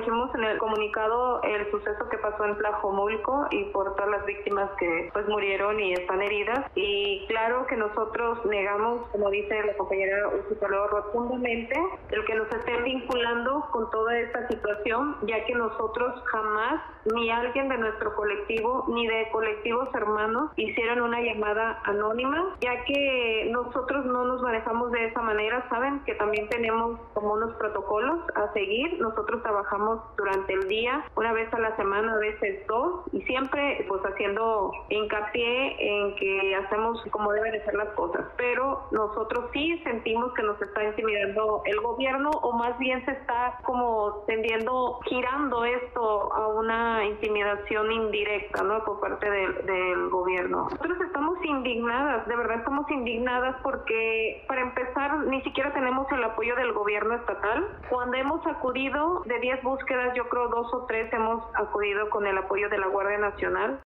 Dijimos 0.03 0.35
en 0.35 0.43
el 0.43 0.59
comunicado, 0.59 1.41
el 1.45 1.71
suceso 1.71 2.09
que 2.09 2.19
pasó 2.19 2.45
en 2.45 2.57
Tlajomulco 2.57 3.47
y 3.53 3.67
por 3.67 3.95
todas 3.95 4.11
las 4.11 4.27
víctimas 4.27 4.69
que 4.77 5.11
pues 5.13 5.29
murieron 5.29 5.79
y 5.79 5.93
están 5.93 6.21
heridas. 6.21 6.67
Y 6.75 7.25
claro 7.29 7.65
que 7.69 7.77
nosotros 7.77 8.45
negamos, 8.47 9.07
como 9.13 9.31
dice 9.31 9.63
la 9.63 9.75
compañera 9.75 10.27
Ucipalo, 10.27 10.89
rotundamente 10.89 11.81
el 12.11 12.25
que 12.25 12.35
nos 12.35 12.51
estén 12.53 12.83
vinculando 12.83 13.69
con 13.71 13.93
toda 13.93 14.19
esta 14.19 14.49
situación, 14.49 15.19
ya 15.23 15.45
que 15.45 15.55
nosotros 15.55 16.21
jamás, 16.25 16.83
ni 17.15 17.31
alguien 17.31 17.69
de 17.69 17.79
nuestro 17.79 18.17
colectivo, 18.17 18.87
ni 18.89 19.07
de 19.07 19.29
colectivos 19.31 19.89
hermanos, 19.95 20.51
hicieron 20.57 21.01
una 21.03 21.21
llamada 21.21 21.81
anónima, 21.85 22.57
ya 22.61 22.83
que 22.87 23.51
nosotros 23.53 24.05
no 24.05 24.25
nos 24.25 24.43
manejamos 24.43 24.91
de 24.91 25.07
esa 25.07 25.23
manera. 25.23 25.65
Saben 25.71 26.01
que 26.05 26.17
también 26.17 26.49
tenemos 26.49 26.99
como 27.15 27.35
unos 27.35 27.55
protocolos 27.55 28.19
a 28.35 28.53
seguir 28.53 29.01
nosotros 29.01 29.43
trabajamos 29.43 29.92
durante 30.17 30.53
el 30.53 30.69
día, 30.69 31.05
una 31.17 31.33
vez 31.33 31.53
a 31.53 31.59
la 31.59 31.77
semana, 31.77 32.15
a 32.15 32.19
veces 32.19 32.67
dos, 32.67 33.03
y 33.13 33.23
siempre 33.23 33.85
pues 33.89 34.03
haciendo 34.03 34.73
hincapié 34.89 35.77
en 35.79 36.17
que 36.17 36.57
hacemos 36.57 37.03
como 37.11 37.33
deben 37.33 37.53
de 37.53 37.65
ser 37.65 37.75
las 37.75 37.89
cosas. 37.91 38.25
Pero 38.37 38.87
nosotros 38.91 39.51
sí 39.53 39.79
sentimos 39.85 40.33
que 40.35 40.43
nos 40.43 40.61
está 40.61 40.85
intimidando 40.85 41.63
el 41.65 41.81
gobierno 41.81 42.31
o 42.31 42.53
más 42.53 42.79
bien 42.79 43.05
se 43.05 43.13
está 43.13 43.59
como 43.65 44.25
tendiendo, 44.27 45.01
girando 45.05 45.65
esto 45.65 46.33
a 46.33 46.49
una 46.49 47.05
intimidación 47.05 47.91
indirecta, 47.93 48.63
¿no? 48.63 48.85
Por 48.85 49.01
parte 49.01 49.31
del, 49.31 49.67
del 49.67 50.09
gobierno. 50.09 50.69
Nosotros 50.71 51.01
estamos 51.01 51.39
indignadas, 51.45 52.27
de 52.27 52.37
verdad 52.37 52.59
estamos 52.59 52.91
indignadas 52.91 53.57
porque 53.63 54.45
para 54.47 54.63
empezar 54.63 55.19
ni 55.27 55.43
siquiera 55.43 55.73
tenemos 55.73 56.11
el 56.13 56.25
apoyo 56.25 56.55
del 56.57 56.73
gobierno 56.73 57.15
estatal. 57.15 57.67
Cuando 57.89 58.17
hemos 58.17 58.47
acudido 58.47 59.23
de 59.27 59.39
10 59.41 59.63
búsquedas, 59.83 60.15
yo 60.17 60.29
creo 60.29 60.49
dos 60.49 60.73
o 60.73 60.87
tres 60.87 61.13
hemos 61.13 61.43
acudido 61.55 62.09
con 62.11 62.27
el 62.27 62.39
apoyo 62.39 62.69
de 62.69 62.79
la 62.79 62.89
Guardia 62.89 63.19
Nacional. 63.19 63.83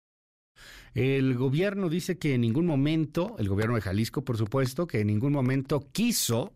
El 0.94 1.36
gobierno 1.36 1.88
dice 1.88 2.18
que 2.18 2.34
en 2.34 2.42
ningún 2.42 2.66
momento, 2.66 3.34
el 3.38 3.48
gobierno 3.48 3.74
de 3.74 3.82
Jalisco, 3.82 4.24
por 4.24 4.36
supuesto, 4.36 4.86
que 4.86 5.00
en 5.00 5.08
ningún 5.08 5.32
momento 5.32 5.88
quiso 5.92 6.52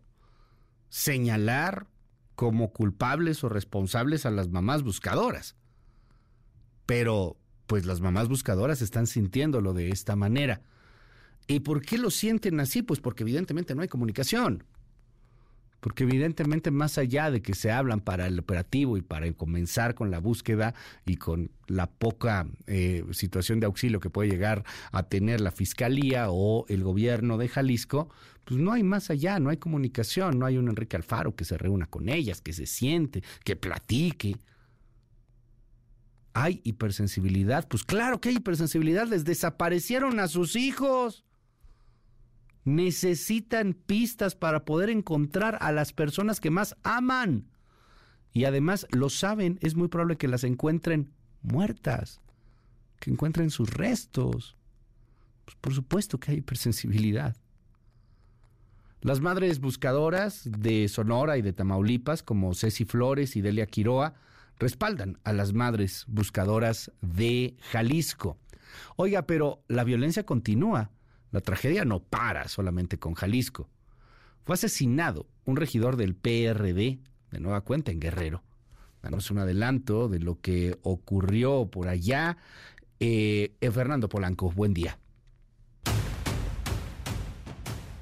señalar 0.89 1.87
como 2.35 2.71
culpables 2.71 3.43
o 3.43 3.49
responsables 3.49 4.25
a 4.25 4.31
las 4.31 4.49
mamás 4.49 4.83
buscadoras. 4.83 5.55
Pero, 6.85 7.37
pues 7.67 7.85
las 7.85 8.01
mamás 8.01 8.27
buscadoras 8.27 8.81
están 8.81 9.07
sintiéndolo 9.07 9.73
de 9.73 9.89
esta 9.89 10.15
manera. 10.15 10.61
¿Y 11.47 11.61
por 11.61 11.81
qué 11.81 11.97
lo 11.97 12.09
sienten 12.09 12.59
así? 12.59 12.81
Pues 12.81 12.99
porque 12.99 13.23
evidentemente 13.23 13.75
no 13.75 13.81
hay 13.81 13.87
comunicación 13.87 14.63
porque 15.81 16.03
evidentemente 16.03 16.71
más 16.71 16.97
allá 16.97 17.29
de 17.29 17.41
que 17.41 17.55
se 17.55 17.71
hablan 17.71 17.99
para 17.99 18.27
el 18.27 18.39
operativo 18.39 18.97
y 18.97 19.01
para 19.01 19.31
comenzar 19.33 19.95
con 19.95 20.11
la 20.11 20.19
búsqueda 20.19 20.73
y 21.05 21.17
con 21.17 21.51
la 21.67 21.87
poca 21.87 22.47
eh, 22.67 23.03
situación 23.11 23.59
de 23.59 23.65
auxilio 23.65 23.99
que 23.99 24.09
puede 24.09 24.29
llegar 24.29 24.63
a 24.91 25.03
tener 25.03 25.41
la 25.41 25.51
Fiscalía 25.51 26.27
o 26.29 26.65
el 26.69 26.83
gobierno 26.83 27.37
de 27.37 27.49
Jalisco, 27.49 28.09
pues 28.45 28.59
no 28.59 28.71
hay 28.71 28.83
más 28.83 29.09
allá, 29.09 29.39
no 29.39 29.49
hay 29.49 29.57
comunicación, 29.57 30.37
no 30.37 30.45
hay 30.45 30.57
un 30.57 30.69
Enrique 30.69 30.95
Alfaro 30.95 31.35
que 31.35 31.45
se 31.45 31.57
reúna 31.57 31.87
con 31.87 32.09
ellas, 32.09 32.41
que 32.41 32.53
se 32.53 32.67
siente, 32.67 33.23
que 33.43 33.55
platique. 33.55 34.37
¿Hay 36.33 36.61
hipersensibilidad? 36.63 37.67
Pues 37.67 37.83
claro 37.83 38.21
que 38.21 38.29
hay 38.29 38.35
hipersensibilidad, 38.35 39.07
les 39.07 39.25
desaparecieron 39.25 40.19
a 40.19 40.27
sus 40.27 40.55
hijos 40.55 41.25
necesitan 42.63 43.73
pistas 43.73 44.35
para 44.35 44.65
poder 44.65 44.89
encontrar 44.89 45.57
a 45.61 45.71
las 45.71 45.93
personas 45.93 46.39
que 46.39 46.51
más 46.51 46.75
aman. 46.83 47.47
Y 48.33 48.45
además 48.45 48.87
lo 48.91 49.09
saben, 49.09 49.57
es 49.61 49.75
muy 49.75 49.87
probable 49.87 50.17
que 50.17 50.27
las 50.27 50.43
encuentren 50.43 51.11
muertas, 51.41 52.21
que 52.99 53.11
encuentren 53.11 53.49
sus 53.49 53.69
restos. 53.71 54.55
Pues 55.45 55.57
por 55.59 55.73
supuesto 55.73 56.19
que 56.19 56.31
hay 56.31 56.37
hipersensibilidad. 56.37 57.35
Las 59.01 59.19
madres 59.19 59.59
buscadoras 59.59 60.43
de 60.45 60.87
Sonora 60.87 61.37
y 61.37 61.41
de 61.41 61.53
Tamaulipas, 61.53 62.21
como 62.21 62.53
Ceci 62.53 62.85
Flores 62.85 63.35
y 63.35 63.41
Delia 63.41 63.65
Quiroa, 63.65 64.13
respaldan 64.59 65.17
a 65.23 65.33
las 65.33 65.53
madres 65.53 66.05
buscadoras 66.07 66.91
de 67.01 67.57
Jalisco. 67.71 68.37
Oiga, 68.95 69.23
pero 69.23 69.63
la 69.67 69.83
violencia 69.83 70.23
continúa. 70.23 70.91
La 71.31 71.41
tragedia 71.41 71.85
no 71.85 71.99
para 71.99 72.47
solamente 72.47 72.99
con 72.99 73.13
Jalisco. 73.13 73.69
Fue 74.43 74.55
asesinado 74.55 75.27
un 75.45 75.55
regidor 75.55 75.95
del 75.95 76.15
PRD, 76.15 76.99
de 77.31 77.39
nueva 77.39 77.61
cuenta, 77.61 77.91
en 77.91 77.99
Guerrero. 77.99 78.43
Danos 79.01 79.31
un 79.31 79.39
adelanto 79.39 80.09
de 80.09 80.19
lo 80.19 80.39
que 80.39 80.77
ocurrió 80.83 81.65
por 81.65 81.87
allá. 81.87 82.37
Eh, 82.99 83.53
Fernando 83.59 84.09
Polanco, 84.09 84.51
buen 84.51 84.73
día. 84.73 84.99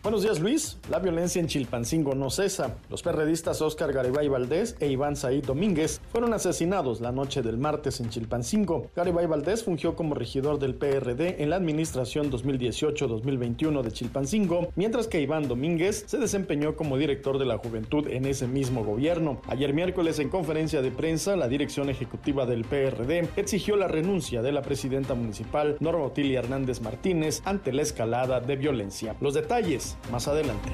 Buenos 0.09 0.23
días 0.23 0.39
Luis. 0.39 0.79
La 0.89 0.97
violencia 0.97 1.39
en 1.39 1.45
Chilpancingo 1.45 2.15
no 2.15 2.31
cesa. 2.31 2.77
Los 2.89 3.03
perredistas 3.03 3.61
Oscar 3.61 3.93
Garibay 3.93 4.27
Valdés 4.27 4.75
e 4.79 4.87
Iván 4.87 5.15
Said 5.15 5.45
Domínguez 5.45 6.01
fueron 6.11 6.33
asesinados 6.33 6.99
la 6.99 7.11
noche 7.11 7.43
del 7.43 7.59
martes 7.59 7.99
en 7.99 8.09
Chilpancingo. 8.09 8.89
Garibay 8.95 9.27
Valdés 9.27 9.63
fungió 9.63 9.95
como 9.95 10.15
regidor 10.15 10.57
del 10.57 10.73
PRD 10.73 11.43
en 11.43 11.51
la 11.51 11.57
administración 11.57 12.31
2018-2021 12.31 13.83
de 13.83 13.91
Chilpancingo, 13.91 14.69
mientras 14.75 15.05
que 15.05 15.21
Iván 15.21 15.47
Domínguez 15.47 16.05
se 16.07 16.17
desempeñó 16.17 16.75
como 16.75 16.97
director 16.97 17.37
de 17.37 17.45
la 17.45 17.59
juventud 17.59 18.07
en 18.07 18.25
ese 18.25 18.47
mismo 18.47 18.83
gobierno. 18.83 19.39
Ayer 19.45 19.75
miércoles 19.75 20.17
en 20.17 20.29
conferencia 20.29 20.81
de 20.81 20.89
prensa, 20.89 21.35
la 21.35 21.47
dirección 21.47 21.87
ejecutiva 21.87 22.47
del 22.47 22.65
PRD 22.65 23.29
exigió 23.35 23.75
la 23.75 23.87
renuncia 23.87 24.41
de 24.41 24.53
la 24.53 24.63
presidenta 24.63 25.13
municipal 25.13 25.77
Norma 25.79 26.05
Otilia 26.05 26.39
Hernández 26.39 26.81
Martínez 26.81 27.43
ante 27.45 27.73
la 27.73 27.83
escalada 27.83 28.39
de 28.39 28.55
violencia. 28.55 29.15
Los 29.21 29.35
detalles 29.35 29.98
más 30.11 30.27
adelante. 30.27 30.69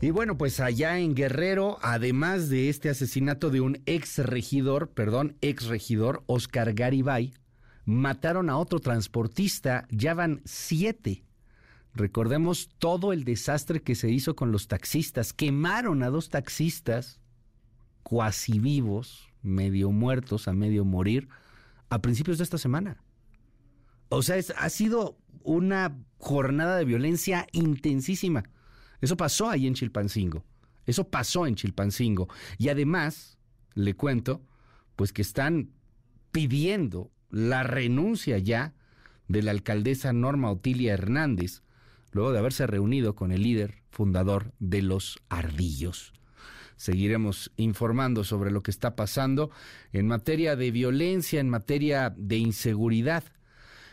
Y 0.00 0.10
bueno, 0.10 0.36
pues 0.36 0.58
allá 0.58 0.98
en 0.98 1.14
Guerrero, 1.14 1.78
además 1.80 2.48
de 2.48 2.68
este 2.68 2.90
asesinato 2.90 3.50
de 3.50 3.60
un 3.60 3.80
ex 3.86 4.18
regidor, 4.18 4.90
perdón, 4.90 5.36
ex 5.40 5.66
regidor, 5.66 6.24
Oscar 6.26 6.74
Garibay, 6.74 7.34
mataron 7.84 8.50
a 8.50 8.58
otro 8.58 8.80
transportista, 8.80 9.86
ya 9.90 10.14
van 10.14 10.42
siete. 10.44 11.24
Recordemos 11.94 12.70
todo 12.78 13.12
el 13.12 13.22
desastre 13.22 13.80
que 13.80 13.94
se 13.94 14.10
hizo 14.10 14.34
con 14.34 14.50
los 14.50 14.66
taxistas. 14.66 15.32
Quemaron 15.32 16.02
a 16.02 16.10
dos 16.10 16.30
taxistas 16.30 17.20
cuasi 18.02 18.58
vivos, 18.58 19.28
medio 19.42 19.92
muertos, 19.92 20.48
a 20.48 20.52
medio 20.52 20.84
morir, 20.84 21.28
a 21.90 22.00
principios 22.00 22.38
de 22.38 22.44
esta 22.44 22.58
semana. 22.58 23.02
O 24.08 24.22
sea, 24.22 24.36
ha 24.56 24.68
sido 24.68 25.16
una 25.44 25.96
jornada 26.22 26.76
de 26.76 26.84
violencia 26.84 27.48
intensísima. 27.50 28.44
Eso 29.00 29.16
pasó 29.16 29.50
ahí 29.50 29.66
en 29.66 29.74
Chilpancingo. 29.74 30.44
Eso 30.86 31.08
pasó 31.08 31.48
en 31.48 31.56
Chilpancingo. 31.56 32.28
Y 32.58 32.68
además, 32.68 33.38
le 33.74 33.94
cuento, 33.94 34.40
pues 34.94 35.12
que 35.12 35.20
están 35.20 35.70
pidiendo 36.30 37.10
la 37.28 37.64
renuncia 37.64 38.38
ya 38.38 38.72
de 39.26 39.42
la 39.42 39.50
alcaldesa 39.50 40.12
Norma 40.12 40.52
Otilia 40.52 40.94
Hernández, 40.94 41.62
luego 42.12 42.30
de 42.30 42.38
haberse 42.38 42.68
reunido 42.68 43.16
con 43.16 43.32
el 43.32 43.42
líder 43.42 43.82
fundador 43.90 44.52
de 44.60 44.82
los 44.82 45.18
Ardillos. 45.28 46.12
Seguiremos 46.76 47.50
informando 47.56 48.22
sobre 48.22 48.52
lo 48.52 48.62
que 48.62 48.70
está 48.70 48.94
pasando 48.94 49.50
en 49.92 50.06
materia 50.06 50.54
de 50.54 50.70
violencia, 50.70 51.40
en 51.40 51.48
materia 51.48 52.14
de 52.16 52.36
inseguridad. 52.38 53.24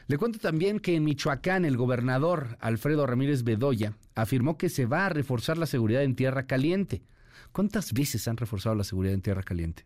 Le 0.10 0.18
cuento 0.18 0.40
también 0.40 0.80
que 0.80 0.96
en 0.96 1.04
Michoacán 1.04 1.66
el 1.66 1.78
gobernador 1.78 2.58
Alfredo 2.62 3.06
Ramírez 3.06 3.44
Bedoya 3.44 3.94
afirmó 4.16 4.58
que 4.58 4.70
se 4.70 4.88
va 4.88 5.06
a 5.06 5.10
reforzar 5.10 5.60
la 5.60 5.68
seguridad 5.68 6.02
en 6.02 6.16
Tierra 6.16 6.48
Caliente. 6.48 7.04
¿Cuántas 7.52 7.94
veces 7.94 8.28
han 8.28 8.36
reforzado 8.36 8.74
la 8.74 8.84
seguridad 8.84 9.14
en 9.14 9.22
Tierra 9.22 9.44
Caliente? 9.44 9.86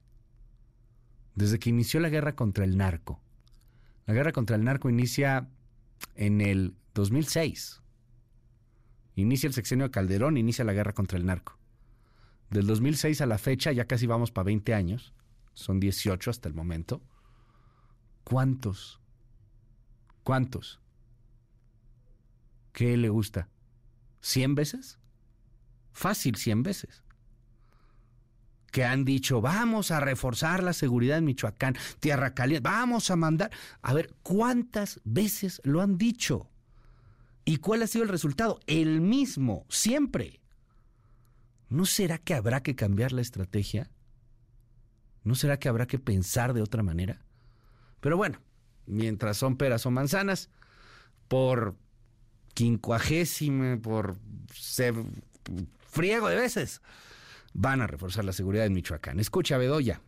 Desde 1.35 1.59
que 1.59 1.71
inició 1.71 1.99
la 1.99 2.07
guerra 2.07 2.37
contra 2.37 2.63
el 2.63 2.77
narco. 2.77 3.19
La 4.05 4.13
guerra 4.13 4.31
contra 4.31 4.55
el 4.55 4.63
narco 4.63 4.89
inicia 4.89 5.49
en 6.15 6.39
el 6.39 6.77
2006. 6.93 7.81
Inicia 9.15 9.47
el 9.47 9.53
sexenio 9.53 9.87
de 9.87 9.91
Calderón, 9.91 10.37
inicia 10.37 10.63
la 10.63 10.71
guerra 10.71 10.93
contra 10.93 11.17
el 11.17 11.25
narco. 11.25 11.59
Del 12.49 12.65
2006 12.65 13.19
a 13.19 13.25
la 13.25 13.37
fecha, 13.37 13.73
ya 13.73 13.87
casi 13.87 14.07
vamos 14.07 14.31
para 14.31 14.45
20 14.45 14.73
años, 14.73 15.13
son 15.53 15.81
18 15.81 16.31
hasta 16.31 16.47
el 16.47 16.55
momento. 16.55 17.01
¿Cuántos? 18.23 19.02
¿Cuántos? 20.23 20.79
¿Qué 22.71 22.97
le 22.97 23.09
gusta? 23.09 23.49
¿100 24.21 24.55
veces? 24.55 24.97
Fácil, 25.91 26.35
100 26.35 26.63
veces. 26.63 27.03
Que 28.71 28.83
han 28.83 29.05
dicho, 29.05 29.41
vamos 29.41 29.91
a 29.91 29.99
reforzar 29.99 30.63
la 30.63 30.73
seguridad 30.73 31.19
en 31.19 31.25
Michoacán, 31.25 31.75
Tierra 31.99 32.33
Caliente, 32.33 32.67
vamos 32.67 33.11
a 33.11 33.15
mandar. 33.15 33.51
A 33.83 33.93
ver, 33.93 34.15
¿cuántas 34.23 34.99
veces 35.03 35.61
lo 35.63 35.81
han 35.81 35.97
dicho? 35.97 36.49
¿Y 37.45 37.57
cuál 37.57 37.83
ha 37.83 37.87
sido 37.87 38.03
el 38.03 38.09
resultado? 38.09 38.59
El 38.65 39.01
mismo, 39.01 39.65
siempre. 39.69 40.39
¿No 41.69 41.85
será 41.85 42.17
que 42.17 42.33
habrá 42.33 42.63
que 42.63 42.75
cambiar 42.75 43.11
la 43.11 43.21
estrategia? 43.21 43.91
¿No 45.23 45.35
será 45.35 45.59
que 45.59 45.69
habrá 45.69 45.85
que 45.85 45.99
pensar 45.99 46.53
de 46.53 46.61
otra 46.61 46.81
manera? 46.81 47.21
Pero 47.99 48.17
bueno, 48.17 48.39
mientras 48.85 49.37
son 49.37 49.57
peras 49.57 49.85
o 49.85 49.91
manzanas, 49.91 50.49
por 51.27 51.75
quincuagésima, 52.53 53.77
por 53.81 54.15
friego 55.89 56.29
de 56.29 56.35
veces, 56.35 56.81
van 57.53 57.81
a 57.81 57.87
reforzar 57.87 58.25
la 58.25 58.33
seguridad 58.33 58.65
en 58.65 58.73
Michoacán. 58.73 59.19
Escucha, 59.19 59.57
Bedoya. 59.57 60.01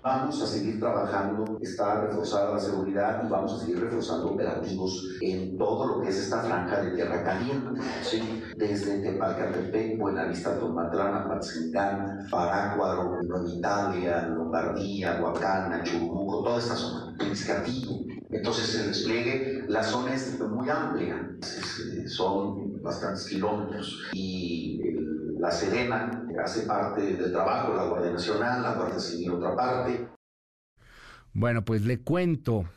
Vamos 0.00 0.40
a 0.40 0.46
seguir 0.46 0.78
trabajando, 0.78 1.58
está 1.60 2.02
reforzada 2.02 2.54
la 2.54 2.60
seguridad 2.60 3.24
y 3.26 3.28
vamos 3.28 3.52
a 3.52 3.58
seguir 3.58 3.80
reforzando 3.80 4.28
operativos 4.28 5.18
en 5.20 5.58
todo 5.58 5.88
lo 5.88 6.00
que 6.00 6.10
es 6.10 6.18
esta 6.18 6.40
franja 6.44 6.82
de 6.82 6.92
tierra 6.92 7.24
caliente, 7.24 7.80
desde 8.56 9.00
Tepalcatepec, 9.00 9.98
Buenavista, 9.98 10.56
Tomatlán, 10.56 11.14
Apatzingán, 11.14 12.28
Parácuaro, 12.30 13.18
Italia, 13.48 14.28
Lombardía, 14.28 15.20
Huacana, 15.20 15.82
Churubusco, 15.82 16.44
toda 16.44 16.58
esta 16.60 16.76
zona, 16.76 17.07
Piscatillo. 17.18 18.00
Entonces 18.30 18.74
el 18.74 18.88
despliegue, 18.88 19.64
la 19.68 19.82
zona 19.82 20.14
es 20.14 20.38
muy 20.38 20.68
amplia, 20.68 21.36
son 22.06 22.82
bastantes 22.82 23.26
kilómetros 23.26 24.08
y 24.12 24.80
la 25.38 25.50
Serena 25.50 26.26
hace 26.42 26.66
parte 26.66 27.02
del 27.16 27.32
trabajo, 27.32 27.74
la 27.74 27.84
Guardia 27.84 28.12
Nacional, 28.12 28.62
la 28.62 28.74
Guardia 28.74 28.98
Civil 28.98 29.32
otra 29.32 29.54
parte. 29.54 30.08
Bueno, 31.32 31.64
pues 31.64 31.84
le 31.84 32.00
cuento. 32.00 32.68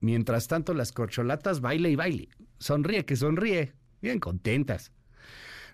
Mientras 0.00 0.46
tanto, 0.46 0.74
las 0.74 0.92
corcholatas 0.92 1.60
baile 1.60 1.90
y 1.90 1.96
baile. 1.96 2.28
Sonríe 2.58 3.04
que 3.04 3.16
sonríe. 3.16 3.72
Bien 4.00 4.20
contentas. 4.20 4.92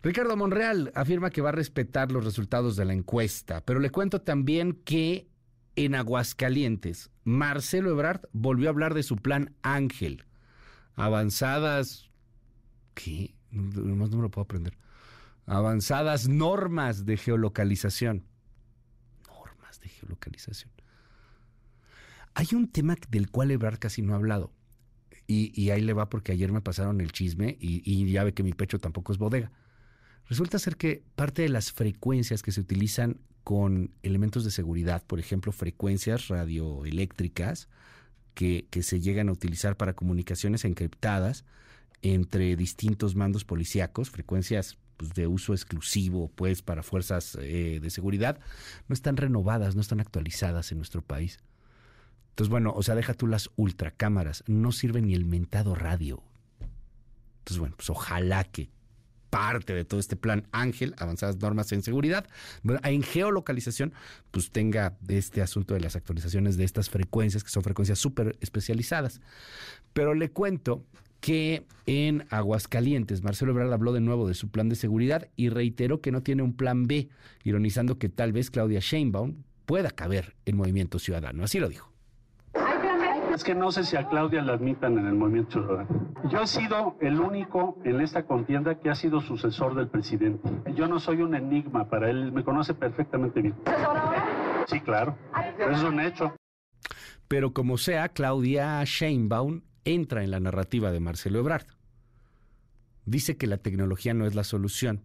Ricardo 0.02 0.36
Monreal 0.36 0.90
afirma 0.94 1.30
que 1.30 1.42
va 1.42 1.50
a 1.50 1.52
respetar 1.52 2.10
los 2.10 2.24
resultados 2.24 2.76
de 2.76 2.84
la 2.84 2.92
encuesta, 2.92 3.62
pero 3.64 3.78
le 3.78 3.90
cuento 3.90 4.20
también 4.20 4.80
que 4.84 5.28
en 5.76 5.94
Aguascalientes, 5.94 7.10
Marcelo 7.24 7.90
Ebrard 7.90 8.22
volvió 8.32 8.68
a 8.68 8.70
hablar 8.70 8.94
de 8.94 9.02
su 9.02 9.16
plan 9.16 9.54
Ángel. 9.62 10.24
Avanzadas. 10.94 12.10
¿Qué? 12.94 13.34
No, 13.50 13.82
no 13.82 14.16
me 14.16 14.22
lo 14.22 14.30
puedo 14.30 14.44
aprender 14.44 14.76
avanzadas 15.46 16.28
normas 16.28 17.04
de 17.04 17.16
geolocalización. 17.16 18.24
Normas 19.26 19.80
de 19.80 19.88
geolocalización. 19.88 20.70
Hay 22.34 22.48
un 22.52 22.68
tema 22.68 22.96
del 23.10 23.30
cual 23.30 23.50
Ebrard 23.50 23.78
casi 23.78 24.02
no 24.02 24.14
ha 24.14 24.16
hablado. 24.16 24.52
Y, 25.26 25.70
ahí 25.70 25.80
le 25.80 25.94
va 25.94 26.10
porque 26.10 26.32
ayer 26.32 26.52
me 26.52 26.60
pasaron 26.60 27.00
el 27.00 27.10
chisme 27.10 27.56
y 27.58 28.10
ya 28.10 28.22
ve 28.22 28.34
que 28.34 28.42
mi 28.42 28.52
pecho 28.52 28.78
tampoco 28.78 29.12
es 29.12 29.18
bodega. 29.18 29.50
Resulta 30.26 30.58
ser 30.58 30.76
que 30.76 31.04
parte 31.14 31.40
de 31.40 31.48
las 31.48 31.72
frecuencias 31.72 32.42
que 32.42 32.52
se 32.52 32.60
utilizan 32.60 33.18
con 33.44 33.90
elementos 34.02 34.44
de 34.44 34.50
seguridad, 34.50 35.02
por 35.06 35.18
ejemplo, 35.18 35.52
frecuencias 35.52 36.28
radioeléctricas 36.28 37.68
que, 38.34 38.66
que 38.70 38.82
se 38.82 39.00
llegan 39.00 39.28
a 39.28 39.32
utilizar 39.32 39.76
para 39.76 39.94
comunicaciones 39.94 40.64
encriptadas 40.64 41.44
entre 42.02 42.56
distintos 42.56 43.14
mandos 43.14 43.44
policíacos, 43.44 44.10
frecuencias 44.10 44.78
pues, 44.96 45.14
de 45.14 45.26
uso 45.26 45.52
exclusivo 45.52 46.30
pues 46.34 46.62
para 46.62 46.82
fuerzas 46.82 47.36
eh, 47.40 47.80
de 47.82 47.90
seguridad, 47.90 48.38
no 48.88 48.94
están 48.94 49.16
renovadas, 49.16 49.74
no 49.74 49.80
están 49.80 50.00
actualizadas 50.00 50.70
en 50.70 50.78
nuestro 50.78 51.02
país. 51.02 51.38
Entonces, 52.30 52.50
bueno, 52.50 52.72
o 52.74 52.82
sea, 52.82 52.94
deja 52.94 53.14
tú 53.14 53.26
las 53.26 53.50
ultracámaras, 53.56 54.44
no 54.46 54.70
sirve 54.72 55.02
ni 55.02 55.14
el 55.14 55.24
mentado 55.24 55.74
radio. 55.74 56.22
Entonces, 57.38 57.58
bueno, 57.58 57.74
pues 57.76 57.90
ojalá 57.90 58.44
que 58.44 58.70
parte 59.32 59.72
de 59.72 59.86
todo 59.86 59.98
este 59.98 60.14
plan 60.14 60.46
Ángel, 60.52 60.94
avanzadas 60.98 61.38
normas 61.38 61.72
en 61.72 61.82
seguridad, 61.82 62.26
en 62.84 63.02
geolocalización, 63.02 63.94
pues 64.30 64.50
tenga 64.50 64.98
este 65.08 65.40
asunto 65.40 65.72
de 65.72 65.80
las 65.80 65.96
actualizaciones 65.96 66.58
de 66.58 66.64
estas 66.64 66.90
frecuencias, 66.90 67.42
que 67.42 67.48
son 67.48 67.62
frecuencias 67.62 67.98
súper 67.98 68.36
especializadas. 68.42 69.22
Pero 69.94 70.14
le 70.14 70.30
cuento 70.30 70.84
que 71.20 71.64
en 71.86 72.26
Aguascalientes 72.28 73.22
Marcelo 73.22 73.52
Ebrard 73.52 73.72
habló 73.72 73.94
de 73.94 74.02
nuevo 74.02 74.28
de 74.28 74.34
su 74.34 74.50
plan 74.50 74.68
de 74.68 74.76
seguridad 74.76 75.28
y 75.34 75.48
reiteró 75.48 76.02
que 76.02 76.12
no 76.12 76.22
tiene 76.22 76.42
un 76.42 76.52
plan 76.54 76.86
B, 76.86 77.08
ironizando 77.42 77.98
que 77.98 78.10
tal 78.10 78.32
vez 78.32 78.50
Claudia 78.50 78.80
Sheinbaum 78.80 79.36
pueda 79.64 79.90
caber 79.92 80.36
en 80.44 80.58
Movimiento 80.58 80.98
Ciudadano. 80.98 81.42
Así 81.42 81.58
lo 81.58 81.70
dijo. 81.70 81.91
Es 83.32 83.44
que 83.44 83.54
no 83.54 83.72
sé 83.72 83.84
si 83.84 83.96
a 83.96 84.08
Claudia 84.08 84.42
la 84.42 84.52
admitan 84.52 84.98
en 84.98 85.06
el 85.06 85.14
Movimiento 85.14 85.52
Ciudadano. 85.52 86.12
Yo 86.30 86.42
he 86.42 86.46
sido 86.46 86.96
el 87.00 87.18
único 87.18 87.78
en 87.82 88.02
esta 88.02 88.26
contienda 88.26 88.78
que 88.78 88.90
ha 88.90 88.94
sido 88.94 89.22
sucesor 89.22 89.74
del 89.74 89.88
presidente. 89.88 90.50
Yo 90.74 90.86
no 90.86 91.00
soy 91.00 91.22
un 91.22 91.34
enigma 91.34 91.88
para 91.88 92.10
él, 92.10 92.30
me 92.30 92.44
conoce 92.44 92.74
perfectamente 92.74 93.40
bien. 93.40 93.54
Sí, 94.66 94.80
claro. 94.80 95.16
es 95.58 95.82
un 95.82 96.00
hecho. 96.00 96.34
Pero 97.26 97.54
como 97.54 97.78
sea, 97.78 98.10
Claudia 98.10 98.84
Sheinbaum 98.84 99.62
entra 99.84 100.22
en 100.22 100.30
la 100.30 100.38
narrativa 100.38 100.92
de 100.92 101.00
Marcelo 101.00 101.38
Ebrard. 101.38 101.66
Dice 103.06 103.38
que 103.38 103.46
la 103.46 103.56
tecnología 103.56 104.12
no 104.12 104.26
es 104.26 104.34
la 104.34 104.44
solución. 104.44 105.04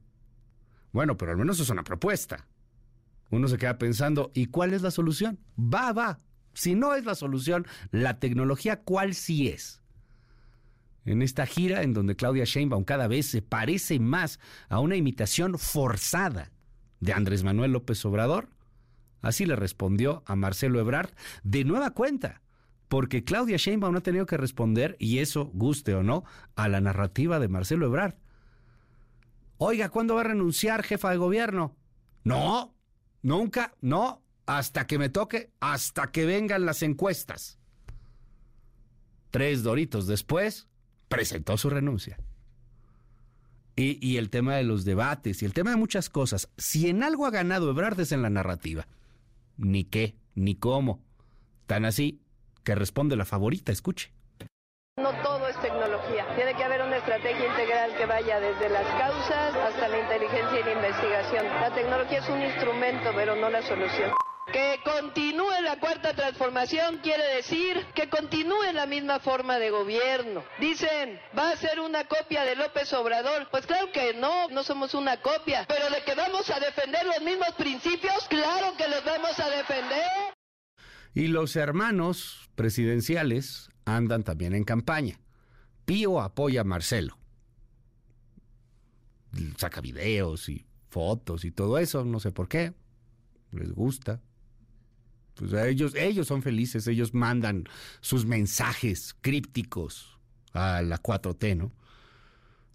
Bueno, 0.92 1.16
pero 1.16 1.32
al 1.32 1.38
menos 1.38 1.62
es 1.62 1.70
una 1.70 1.84
propuesta. 1.84 2.46
Uno 3.32 3.48
se 3.48 3.58
queda 3.58 3.78
pensando, 3.78 4.32
¿y 4.34 4.48
cuál 4.48 4.74
es 4.74 4.82
la 4.82 4.92
solución? 4.92 5.40
Va, 5.58 5.94
va. 5.94 6.20
Si 6.58 6.74
no 6.74 6.96
es 6.96 7.06
la 7.06 7.14
solución, 7.14 7.68
la 7.92 8.20
tecnología, 8.20 8.82
¿cuál 8.82 9.14
sí 9.14 9.48
es? 9.48 9.80
En 11.06 11.22
esta 11.22 11.46
gira 11.46 11.84
en 11.84 11.94
donde 11.94 12.16
Claudia 12.16 12.46
Sheinbaum 12.46 12.84
cada 12.84 13.08
vez 13.08 13.28
se 13.28 13.44
parece 13.44 14.00
más 14.00 14.40
a 14.68 14.80
una 14.80 14.96
imitación 14.96 15.60
forzada 15.60 16.52
de 17.00 17.14
Andrés 17.14 17.44
Manuel 17.44 17.74
López 17.74 18.04
Obrador, 18.06 18.50
así 19.22 19.46
le 19.46 19.56
respondió 19.56 20.24
a 20.26 20.36
Marcelo 20.36 20.80
Ebrard 20.80 21.12
de 21.44 21.64
nueva 21.64 21.92
cuenta 21.92 22.42
porque 22.88 23.24
Claudia 23.24 23.58
Sheinbaum 23.58 23.96
ha 23.96 24.02
tenido 24.02 24.26
que 24.26 24.38
responder, 24.38 24.96
y 24.98 25.20
eso, 25.20 25.52
guste 25.54 25.94
o 25.94 26.02
no, 26.02 26.24
a 26.56 26.70
la 26.70 26.82
narrativa 26.82 27.38
de 27.38 27.50
Marcelo 27.50 27.86
Ebrard. 27.86 28.16
Oiga, 29.58 29.90
¿cuándo 29.90 30.16
va 30.16 30.22
a 30.22 30.24
renunciar 30.24 30.82
jefa 30.82 31.12
de 31.12 31.18
gobierno? 31.18 31.76
No, 32.24 32.74
nunca, 33.22 33.76
no, 33.82 34.24
hasta 34.48 34.88
que 34.88 34.98
me 34.98 35.10
toque, 35.10 35.52
hasta 35.60 36.12
que 36.12 36.26
vengan 36.26 36.66
las 36.66 36.82
encuestas. 36.82 37.60
tres 39.30 39.62
doritos 39.62 40.08
después, 40.08 40.68
presentó 41.10 41.58
su 41.58 41.70
renuncia. 41.70 42.18
Y, 43.76 44.00
y, 44.02 44.18
el 44.18 44.32
tema 44.32 44.56
de 44.56 44.64
los 44.64 44.86
debates 44.86 45.44
y 45.44 45.46
el 45.46 45.54
tema 45.54 45.70
de 45.70 45.76
muchas 45.76 46.10
cosas. 46.10 46.50
Si 46.58 46.90
en 46.90 47.04
algo 47.04 47.28
ha 47.28 47.30
ganado 47.30 47.70
Ebrard 47.70 48.00
es 48.00 48.12
en 48.12 48.24
la 48.24 48.32
narrativa. 48.32 48.88
Ni 49.58 49.84
qué, 49.84 50.16
ni 50.34 50.56
cómo. 50.56 51.04
Tan 51.68 51.86
así 51.86 52.20
que 52.64 52.74
responde 52.74 53.16
la 53.16 53.26
favorita, 53.26 53.72
escuche. 53.72 54.12
No 54.98 55.12
todo 55.22 55.48
es 55.48 55.62
tecnología. 55.62 56.26
Tiene 56.36 56.56
que 56.56 56.64
haber 56.64 56.82
una 56.82 56.98
estrategia 56.98 57.46
integral 57.46 57.96
que 57.98 58.06
vaya 58.08 58.40
desde 58.40 58.70
las 58.70 58.88
causas 58.98 59.56
hasta 59.56 59.88
la 59.90 60.00
inteligencia 60.00 60.60
y 60.60 60.64
la 60.64 60.74
investigación. 60.74 61.46
La 61.46 61.76
tecnología 61.76 62.18
es 62.20 62.30
un 62.30 62.42
instrumento, 62.42 63.12
pero 63.14 63.36
no 63.36 63.50
la 63.52 63.62
solución. 63.62 64.12
Que 64.52 64.80
continúe 64.84 65.62
la 65.62 65.78
cuarta 65.80 66.14
transformación 66.14 67.00
quiere 67.04 67.36
decir 67.36 67.86
que 67.94 68.10
continúe 68.10 68.72
la 68.74 68.86
misma 68.86 69.20
forma 69.20 69.60
de 69.60 69.70
gobierno. 69.72 70.44
Dicen, 70.60 71.20
va 71.38 71.52
a 71.52 71.58
ser 71.58 71.82
una 71.82 72.06
copia 72.06 72.44
de 72.44 72.56
López 72.56 72.92
Obrador. 72.94 73.50
Pues 73.52 73.66
claro 73.66 73.92
que 73.92 74.14
no, 74.14 74.48
no 74.50 74.64
somos 74.64 74.94
una 74.94 75.22
copia. 75.22 75.66
Pero 75.68 75.90
de 75.90 76.02
que 76.04 76.16
vamos 76.16 76.50
a 76.50 76.60
defender 76.60 77.06
los 77.06 77.22
mismos 77.22 77.54
principios, 77.58 78.26
claro 78.30 78.76
que 78.78 78.88
los 78.88 79.04
vamos 79.04 79.38
a 79.38 79.50
defender. 79.50 80.06
Y 81.14 81.28
los 81.28 81.56
hermanos 81.56 82.50
presidenciales 82.56 83.70
andan 83.84 84.24
también 84.24 84.54
en 84.54 84.64
campaña. 84.64 85.20
Pío 85.84 86.22
apoya 86.22 86.62
a 86.62 86.64
Marcelo. 86.64 87.18
Saca 89.58 89.82
videos 89.82 90.48
y 90.48 90.66
fotos 90.90 91.44
y 91.44 91.52
todo 91.52 91.78
eso, 91.80 92.06
no 92.06 92.20
sé 92.20 92.32
por 92.32 92.48
qué. 92.48 92.74
Les 93.52 93.72
gusta. 93.72 94.22
Pues 95.38 95.54
ellos, 95.54 95.94
ellos 95.96 96.28
son 96.28 96.42
felices, 96.42 96.88
ellos 96.88 97.14
mandan 97.14 97.66
sus 98.02 98.26
mensajes 98.26 99.16
crípticos 99.22 100.18
a 100.54 100.82
la 100.82 101.02
4T, 101.02 101.56
¿no? 101.58 101.72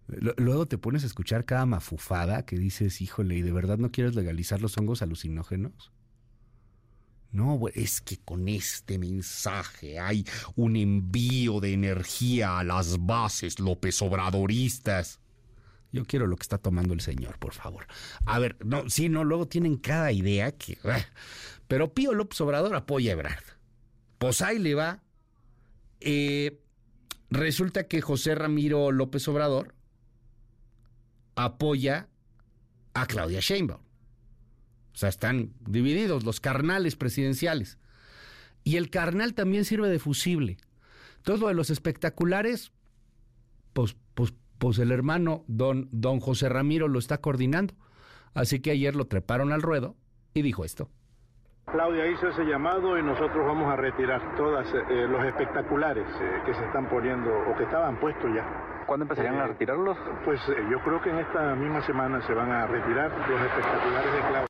Luego 0.09 0.67
te 0.67 0.79
pones 0.79 1.05
a 1.05 1.07
escuchar 1.07 1.45
cada 1.45 1.65
mafufada 1.65 2.45
que 2.45 2.59
dices, 2.59 3.01
híjole, 3.01 3.37
¿y 3.37 3.43
de 3.43 3.53
verdad 3.53 3.79
no 3.79 3.91
quieres 3.91 4.15
legalizar 4.15 4.61
los 4.61 4.77
hongos 4.77 5.01
alucinógenos? 5.01 5.93
No, 7.31 7.59
es 7.73 8.03
que 8.03 8.19
con 8.19 8.47
este 8.49 8.99
mensaje 8.99 9.99
hay 9.99 10.27
un 10.55 10.77
envío 10.77 11.61
de 11.61 11.73
energía 11.73 12.59
a 12.59 12.65
las 12.65 13.07
bases 13.07 13.59
López 13.59 14.03
Obradoristas. 14.03 15.22
Yo 15.93 16.05
quiero 16.07 16.27
lo 16.27 16.37
que 16.37 16.43
está 16.43 16.59
tomando 16.59 16.95
el 16.95 17.01
señor, 17.01 17.39
por 17.39 17.53
favor. 17.53 17.87
A 18.25 18.39
ver, 18.39 18.57
no, 18.65 18.89
sí, 18.89 19.09
no, 19.09 19.25
luego 19.25 19.47
tienen 19.47 19.77
cada 19.77 20.11
idea 20.11 20.53
que... 20.53 20.79
Pero 21.69 21.93
Pío 21.95 22.15
López 22.15 22.41
Obrador 22.41 22.75
apoya 22.75 23.11
a 23.11 23.15
Ebrard. 23.15 23.45
Pues 24.19 24.41
ahí 24.41 24.59
le 24.59 24.75
va. 24.75 25.03
Eh, 26.01 26.61
resulta 27.31 27.89
que 27.89 28.01
José 28.01 28.35
Ramiro 28.35 28.91
López 28.91 29.27
Obrador 29.29 29.75
apoya 31.35 32.09
a 32.95 33.07
Claudia 33.07 33.41
Sheinbaum. 33.41 33.81
O 33.81 34.97
sea, 34.97 35.09
están 35.09 35.55
divididos 35.61 36.25
los 36.25 36.41
carnales 36.41 36.97
presidenciales. 36.97 37.79
Y 38.65 38.77
el 38.77 38.91
carnal 38.91 39.35
también 39.35 39.65
sirve 39.65 39.89
de 39.89 39.99
fusible. 39.99 40.59
Todo 41.23 41.49
de 41.49 41.55
los 41.55 41.71
espectaculares, 41.71 42.73
pues, 43.73 43.97
pues, 44.63 44.79
el 44.79 44.93
hermano 44.93 45.43
don, 45.49 45.89
don 45.91 46.21
José 46.21 46.49
Ramiro 46.49 46.87
lo 46.87 47.01
está 47.01 47.19
coordinando. 47.19 47.75
Así 48.33 48.63
que 48.63 48.71
ayer 48.71 48.95
lo 48.95 49.07
treparon 49.07 49.51
al 49.51 49.61
ruedo 49.61 49.97
y 50.35 50.43
dijo 50.43 50.65
esto. 50.65 50.89
Claudia 51.67 52.07
hizo 52.07 52.29
ese 52.29 52.45
llamado 52.45 52.97
y 52.97 53.03
nosotros 53.03 53.45
vamos 53.45 53.73
a 53.73 53.75
retirar 53.75 54.37
todos 54.37 54.65
eh, 54.73 55.09
los 55.09 55.25
espectaculares 55.25 56.07
eh, 56.07 56.43
que 56.47 56.55
se 56.55 56.65
están 56.65 56.89
poniendo 56.89 57.29
o 57.29 57.57
que 57.57 57.65
estaban 57.65 57.99
puestos 57.99 58.31
ya. 58.33 58.85
¿Cuándo 58.87 59.03
empezarían 59.03 59.35
a 59.35 59.49
retirarlos? 59.49 59.99
Pues 60.25 60.41
eh, 60.49 60.55
yo 60.71 60.79
creo 60.85 61.03
que 61.03 61.11
en 61.11 61.19
esta 61.19 61.57
misma 61.57 61.85
semana 61.85 62.25
se 62.25 62.33
van 62.33 62.53
a 62.53 62.65
retirar 62.69 63.11
los 63.29 63.41
espectaculares 63.41 64.13
de 64.13 64.21
Claudia. 64.21 64.47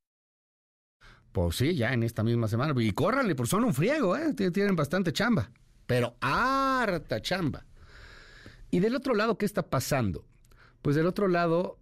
Pues 1.33 1.57
sí, 1.57 1.75
ya 1.75 1.95
en 1.95 2.03
esta 2.03 2.23
misma 2.23 2.49
semana. 2.49 2.75
Y 2.77 2.93
córranle, 2.93 3.35
porque 3.35 3.49
son 3.49 3.65
un 3.65 3.73
friego, 3.73 4.15
¿eh? 4.15 4.35
Tienen 4.35 4.77
bastante 4.77 5.11
chamba. 5.15 5.49
Pero 5.87 6.17
harta 6.21 7.23
chamba. 7.23 7.65
Y 8.73 8.81
del 8.81 8.97
otro 8.97 9.15
lado, 9.15 9.37
¿qué 9.37 9.45
está 9.45 9.69
pasando? 9.69 10.25
Pues 10.81 10.97
del 10.97 11.07
otro 11.07 11.29
lado, 11.29 11.79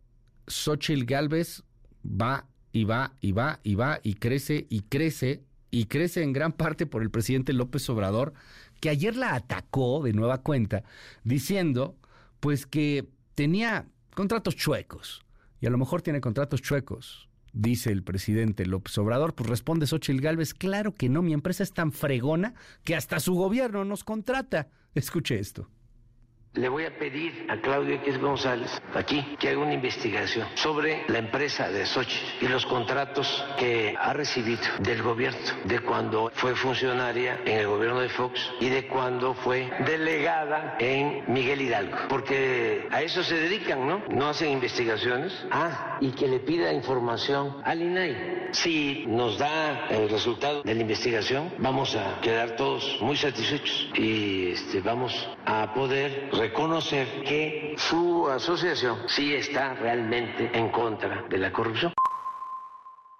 Xochitl 0.48 1.04
Galvez 1.04 1.62
va 2.04 2.48
y 2.72 2.82
va 2.82 3.14
y 3.20 3.30
va 3.30 3.60
y 3.62 3.76
va 3.76 4.00
y 4.02 4.14
crece 4.14 4.66
y 4.68 4.82
crece 4.82 5.44
y 5.70 5.84
crece 5.84 6.24
en 6.24 6.32
gran 6.32 6.52
parte 6.52 6.86
por 6.86 7.02
el 7.02 7.10
presidente 7.12 7.52
López 7.52 7.88
Obrador, 7.90 8.34
que 8.80 8.90
ayer 8.90 9.14
la 9.14 9.36
atacó 9.36 10.02
de 10.02 10.12
nueva 10.12 10.38
cuenta, 10.38 10.82
diciendo 11.22 11.96
pues 12.40 12.66
que 12.66 13.08
tenía 13.36 13.86
contratos 14.16 14.56
chuecos. 14.56 15.24
Y 15.60 15.66
a 15.66 15.70
lo 15.70 15.78
mejor 15.78 16.02
tiene 16.02 16.20
contratos 16.20 16.60
chuecos, 16.60 17.28
dice 17.52 17.92
el 17.92 18.02
presidente 18.02 18.66
López 18.66 18.98
Obrador. 18.98 19.36
Pues 19.36 19.48
responde 19.48 19.86
Xochitl 19.86 20.20
Galvez, 20.20 20.54
claro 20.54 20.92
que 20.92 21.08
no, 21.08 21.22
mi 21.22 21.34
empresa 21.34 21.62
es 21.62 21.72
tan 21.72 21.92
fregona 21.92 22.54
que 22.82 22.96
hasta 22.96 23.20
su 23.20 23.34
gobierno 23.34 23.84
nos 23.84 24.02
contrata. 24.02 24.70
Escuche 24.92 25.38
esto. 25.38 25.70
Le 26.54 26.68
voy 26.68 26.84
a 26.84 26.98
pedir 26.98 27.46
a 27.48 27.58
Claudio 27.58 27.94
X 27.94 28.18
González 28.18 28.82
aquí 28.96 29.24
que 29.38 29.50
haga 29.50 29.60
una 29.60 29.72
investigación 29.72 30.48
sobre 30.56 31.04
la 31.06 31.18
empresa 31.18 31.70
de 31.70 31.86
Sochi 31.86 32.18
y 32.40 32.48
los 32.48 32.66
contratos 32.66 33.44
que 33.56 33.94
ha 33.96 34.12
recibido 34.12 34.62
del 34.80 35.00
gobierno, 35.00 35.38
de 35.62 35.78
cuando 35.78 36.32
fue 36.34 36.56
funcionaria 36.56 37.38
en 37.44 37.58
el 37.58 37.68
gobierno 37.68 38.00
de 38.00 38.08
Fox 38.08 38.50
y 38.58 38.68
de 38.68 38.88
cuando 38.88 39.32
fue 39.34 39.70
delegada 39.86 40.74
en 40.80 41.22
Miguel 41.32 41.60
Hidalgo, 41.60 41.96
porque 42.08 42.88
a 42.90 43.00
eso 43.00 43.22
se 43.22 43.36
dedican, 43.36 43.86
¿no? 43.86 44.02
No 44.08 44.28
hacen 44.28 44.50
investigaciones. 44.50 45.32
Ah, 45.52 45.98
y 46.00 46.10
que 46.10 46.26
le 46.26 46.40
pida 46.40 46.72
información 46.72 47.58
al 47.62 47.80
INAI. 47.80 48.48
Si 48.50 49.04
nos 49.06 49.38
da 49.38 49.86
el 49.88 50.10
resultado 50.10 50.64
de 50.64 50.74
la 50.74 50.80
investigación, 50.80 51.52
vamos 51.58 51.94
a 51.94 52.20
quedar 52.20 52.56
todos 52.56 52.98
muy 53.00 53.16
satisfechos 53.16 53.88
y 53.94 54.50
este, 54.50 54.80
vamos 54.80 55.28
a 55.46 55.72
poder 55.74 56.28
reconocer 56.40 57.22
que 57.22 57.74
su 57.76 58.26
asociación 58.30 58.96
sí 59.08 59.34
está 59.34 59.74
realmente 59.74 60.50
en 60.54 60.70
contra 60.70 61.24
de 61.28 61.36
la 61.36 61.52
corrupción. 61.52 61.92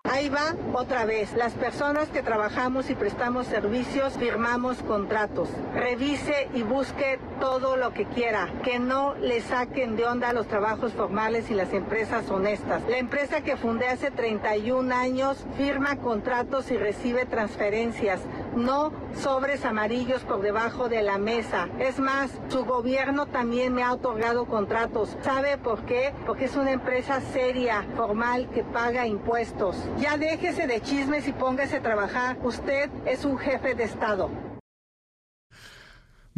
Ahí 0.05 0.31
va 0.31 0.55
otra 0.73 1.05
vez. 1.05 1.35
Las 1.35 1.53
personas 1.53 2.09
que 2.09 2.23
trabajamos 2.23 2.89
y 2.89 2.95
prestamos 2.95 3.47
servicios 3.47 4.15
firmamos 4.15 4.79
contratos. 4.79 5.51
Revise 5.75 6.49
y 6.55 6.63
busque 6.63 7.19
todo 7.39 7.77
lo 7.77 7.93
que 7.93 8.07
quiera. 8.07 8.49
Que 8.65 8.79
no 8.79 9.15
le 9.17 9.43
saquen 9.43 9.97
de 9.97 10.07
onda 10.07 10.33
los 10.33 10.49
trabajos 10.49 10.95
formales 10.95 11.51
y 11.51 11.55
las 11.55 11.73
empresas 11.75 12.29
honestas. 12.31 12.83
La 12.89 12.97
empresa 12.97 13.43
que 13.43 13.59
fundé 13.59 13.89
hace 13.89 14.11
31 14.11 14.95
años 14.95 15.45
firma 15.59 15.97
contratos 15.97 16.71
y 16.71 16.79
recibe 16.79 17.27
transferencias. 17.27 18.21
No 18.57 18.93
sobres 19.15 19.65
amarillos 19.65 20.23
por 20.23 20.43
debajo 20.43 20.89
de 20.89 21.03
la 21.03 21.19
mesa. 21.19 21.69
Es 21.79 21.99
más, 21.99 22.31
su 22.49 22.65
gobierno 22.65 23.27
también 23.27 23.73
me 23.73 23.83
ha 23.83 23.93
otorgado 23.93 24.47
contratos. 24.47 25.17
¿Sabe 25.23 25.57
por 25.59 25.85
qué? 25.87 26.13
Porque 26.27 26.47
es 26.47 26.57
una 26.57 26.73
empresa 26.73 27.21
seria, 27.21 27.87
formal, 27.97 28.49
que 28.51 28.65
paga 28.65 29.07
impuestos. 29.07 29.77
Ya 29.99 30.17
déjese 30.17 30.67
de 30.67 30.81
chismes 30.81 31.29
y 31.29 31.33
póngase 31.33 31.77
a 31.77 31.83
trabajar. 31.83 32.39
Usted 32.43 32.91
es 33.07 33.25
un 33.25 33.39
jefe 33.39 33.75
de 33.75 33.85
Estado. 33.85 34.31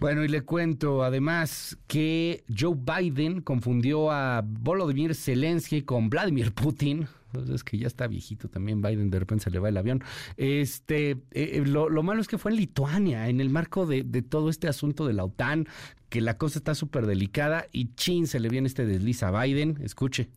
Bueno, 0.02 0.24
y 0.24 0.28
le 0.28 0.40
cuento 0.42 1.04
además 1.04 1.78
que 1.86 2.42
Joe 2.48 2.74
Biden 2.76 3.40
confundió 3.40 4.10
a 4.10 4.42
Volodymyr 4.44 5.14
Zelensky 5.14 5.82
con 5.82 6.10
Vladimir 6.10 6.52
Putin. 6.52 7.06
Entonces 7.32 7.56
es 7.56 7.64
que 7.64 7.78
ya 7.78 7.86
está 7.86 8.06
viejito 8.06 8.48
también 8.48 8.82
Biden, 8.82 9.10
de 9.10 9.18
repente 9.18 9.44
se 9.44 9.50
le 9.50 9.58
va 9.58 9.68
el 9.68 9.76
avión. 9.76 10.02
Este, 10.36 11.22
eh, 11.30 11.62
lo, 11.64 11.88
lo, 11.88 12.02
malo 12.02 12.20
es 12.20 12.28
que 12.28 12.38
fue 12.38 12.50
en 12.50 12.58
Lituania, 12.58 13.28
en 13.28 13.40
el 13.40 13.50
marco 13.50 13.86
de, 13.86 14.02
de 14.02 14.22
todo 14.22 14.50
este 14.50 14.68
asunto 14.68 15.06
de 15.06 15.14
la 15.14 15.24
OTAN, 15.24 15.66
que 16.08 16.20
la 16.20 16.36
cosa 16.36 16.58
está 16.58 16.74
súper 16.74 17.06
delicada 17.06 17.66
y 17.72 17.94
chin, 17.94 18.26
se 18.26 18.40
le 18.40 18.48
viene 18.48 18.66
este 18.66 18.84
desliz 18.84 19.22
a 19.22 19.30
Biden. 19.30 19.78
Escuche. 19.82 20.28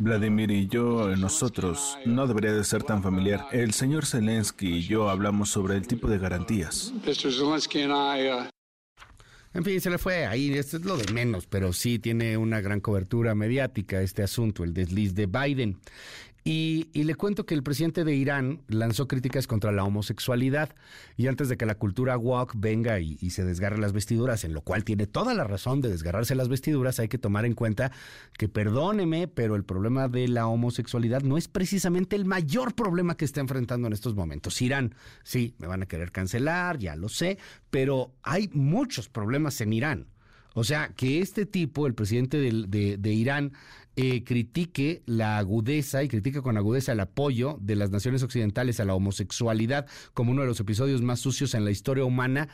Vladimir 0.00 0.50
y 0.50 0.66
yo, 0.66 1.14
nosotros, 1.16 1.96
no 2.04 2.26
debería 2.26 2.52
de 2.52 2.64
ser 2.64 2.82
tan 2.82 3.00
familiar. 3.00 3.46
El 3.52 3.72
señor 3.72 4.04
Zelensky 4.04 4.78
y 4.78 4.82
yo 4.82 5.08
hablamos 5.08 5.50
sobre 5.50 5.76
el 5.76 5.86
tipo 5.86 6.08
de 6.08 6.18
garantías. 6.18 6.92
En 9.54 9.62
fin, 9.64 9.80
se 9.80 9.88
le 9.88 9.98
fue 9.98 10.26
ahí, 10.26 10.52
esto 10.52 10.78
es 10.78 10.84
lo 10.84 10.96
de 10.96 11.12
menos, 11.12 11.46
pero 11.46 11.72
sí 11.72 12.00
tiene 12.00 12.36
una 12.36 12.60
gran 12.60 12.80
cobertura 12.80 13.36
mediática 13.36 14.02
este 14.02 14.24
asunto, 14.24 14.64
el 14.64 14.74
desliz 14.74 15.14
de 15.14 15.26
Biden. 15.26 15.78
Y, 16.46 16.90
le 16.92 17.14
cuento 17.14 17.46
que 17.46 17.54
el 17.54 17.62
presidente 17.62 18.04
de 18.04 18.14
Irán 18.14 18.60
lanzó 18.68 19.08
críticas 19.08 19.46
contra 19.46 19.72
la 19.72 19.82
homosexualidad 19.82 20.74
y 21.16 21.26
antes 21.28 21.48
de 21.48 21.56
que 21.56 21.64
la 21.64 21.76
cultura 21.76 22.18
woke 22.18 22.52
venga 22.54 23.00
y, 23.00 23.16
y, 23.18 23.30
se 23.30 23.44
desgarre 23.44 23.78
las 23.78 23.94
vestiduras, 23.94 24.44
en 24.44 24.52
lo 24.52 24.60
cual 24.60 24.84
tiene 24.84 25.06
toda 25.06 25.32
la 25.32 25.44
razón 25.44 25.80
de 25.80 25.88
desgarrarse 25.88 26.34
las 26.34 26.48
vestiduras, 26.48 27.00
hay 27.00 27.08
que 27.08 27.16
tomar 27.16 27.46
en 27.46 27.54
cuenta 27.54 27.92
que 28.36 28.50
perdóneme, 28.50 29.26
pero 29.26 29.56
el 29.56 29.64
problema 29.64 30.08
de 30.08 30.28
la 30.28 30.46
homosexualidad 30.46 31.22
no 31.22 31.38
es 31.38 31.48
precisamente 31.48 32.14
el 32.14 32.26
mayor 32.26 32.74
problema 32.74 33.16
que 33.16 33.24
está 33.24 33.40
enfrentando 33.40 33.86
en 33.86 33.94
estos 33.94 34.14
momentos. 34.14 34.60
Irán, 34.60 34.94
sí, 35.22 35.54
me 35.56 35.66
van 35.66 35.82
a 35.82 35.86
querer 35.86 36.12
cancelar, 36.12 36.78
ya 36.78 36.94
lo 36.94 37.08
sé, 37.08 37.38
pero 37.70 38.12
hay 38.22 38.50
muchos 38.52 39.08
problemas 39.08 39.58
en 39.62 39.72
Irán. 39.72 40.08
O 40.56 40.62
sea, 40.62 40.92
que 40.94 41.20
este 41.20 41.46
tipo, 41.46 41.88
el 41.88 41.94
presidente 41.94 42.38
de, 42.38 42.96
de 42.96 43.12
Irán, 43.12 43.52
eh, 43.96 44.24
critique 44.24 45.02
la 45.06 45.38
agudeza 45.38 46.02
y 46.02 46.08
critique 46.08 46.42
con 46.42 46.56
agudeza 46.56 46.92
el 46.92 47.00
apoyo 47.00 47.58
de 47.60 47.76
las 47.76 47.90
naciones 47.90 48.22
occidentales 48.22 48.80
a 48.80 48.84
la 48.84 48.94
homosexualidad 48.94 49.86
como 50.14 50.32
uno 50.32 50.42
de 50.42 50.48
los 50.48 50.60
episodios 50.60 51.02
más 51.02 51.20
sucios 51.20 51.54
en 51.54 51.64
la 51.64 51.70
historia 51.70 52.04
humana, 52.04 52.48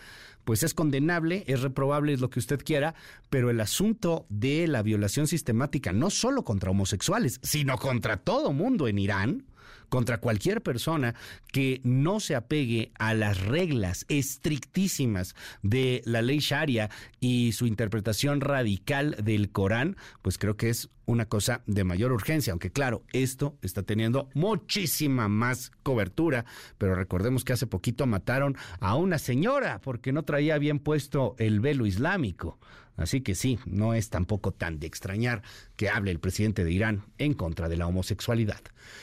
pues 0.45 0.63
es 0.63 0.75
condenable, 0.75 1.45
es 1.47 1.63
reprobable, 1.63 2.13
es 2.13 2.21
lo 2.21 2.31
que 2.31 2.41
usted 2.41 2.61
quiera, 2.63 2.95
pero 3.31 3.51
el 3.51 3.61
asunto 3.61 4.27
de 4.29 4.67
la 4.67 4.83
violación 4.83 5.27
sistemática, 5.27 5.93
no 5.93 6.11
solo 6.11 6.45
contra 6.45 6.71
homosexuales, 6.71 7.41
sino 7.43 7.79
contra 7.79 8.19
todo 8.19 8.53
mundo 8.53 8.89
en 8.89 8.99
Irán, 8.99 9.45
contra 9.91 10.19
cualquier 10.19 10.63
persona 10.63 11.15
que 11.53 11.83
no 11.85 12.21
se 12.21 12.35
apegue 12.35 12.93
a 12.99 13.13
las 13.13 13.41
reglas 13.45 14.07
estrictísimas 14.09 15.35
de 15.63 16.01
la 16.07 16.23
ley 16.23 16.39
Sharia 16.39 16.89
y 17.21 17.53
su 17.53 17.67
interpretación 17.67 18.41
radical 18.41 19.17
del 19.23 19.51
Corán, 19.51 19.97
pues 20.23 20.39
creo 20.39 20.57
que 20.57 20.71
es 20.71 20.89
una 21.11 21.27
cosa 21.27 21.63
de 21.67 21.85
mayor 21.85 22.13
urgencia, 22.13 22.53
aunque 22.53 22.71
claro, 22.71 23.03
esto 23.13 23.59
está 23.63 23.83
teniendo 23.83 24.29
muchísima 24.33 25.29
más 25.29 25.73
cobertura, 25.83 26.45
pero 26.79 26.95
recordemos 26.95 27.45
que 27.45 27.53
hace 27.53 27.67
poquito 27.67 28.07
mataron 28.07 28.57
a 28.79 28.95
una 28.95 29.19
señora 29.19 29.81
porque 29.81 30.13
no 30.13 30.23
traía 30.23 30.57
bien 30.59 30.79
puesto 30.79 31.35
el 31.39 31.61
velo 31.61 31.85
islámico. 31.85 32.59
Así 33.01 33.23
que 33.23 33.35
sí, 33.35 33.59
no 33.65 33.95
es 33.95 34.11
tampoco 34.11 34.53
tan 34.53 34.79
de 34.79 34.87
extrañar 34.87 35.43
que 35.75 35.89
hable 35.89 36.11
el 36.11 36.21
presidente 36.21 36.65
de 36.65 36.71
Irán 36.71 37.07
en 37.17 37.33
contra 37.33 37.71
de 37.71 37.79
la 37.79 37.87
homosexualidad. 37.87 38.61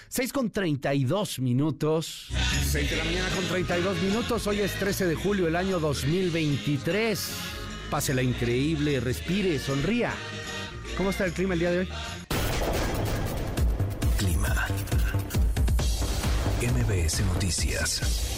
6 0.09 0.33
con 0.33 0.51
32 0.51 1.39
minutos. 1.39 2.29
6 2.67 2.91
de 2.91 2.95
la 2.95 3.03
mañana 3.03 3.29
con 3.35 3.43
32 3.45 4.03
minutos. 4.03 4.45
Hoy 4.45 4.59
es 4.59 4.75
13 4.75 5.07
de 5.07 5.15
julio 5.15 5.45
del 5.45 5.55
año 5.55 5.79
2023. 5.79 7.27
Pásela 7.89 8.21
increíble, 8.21 8.99
respire, 8.99 9.57
sonría. 9.57 10.13
¿Cómo 10.95 11.09
está 11.09 11.25
el 11.25 11.33
clima 11.33 11.55
el 11.55 11.59
día 11.59 11.71
de 11.71 11.79
hoy? 11.79 11.89
Clima. 14.19 14.67
MBS 16.61 17.25
Noticias. 17.25 18.37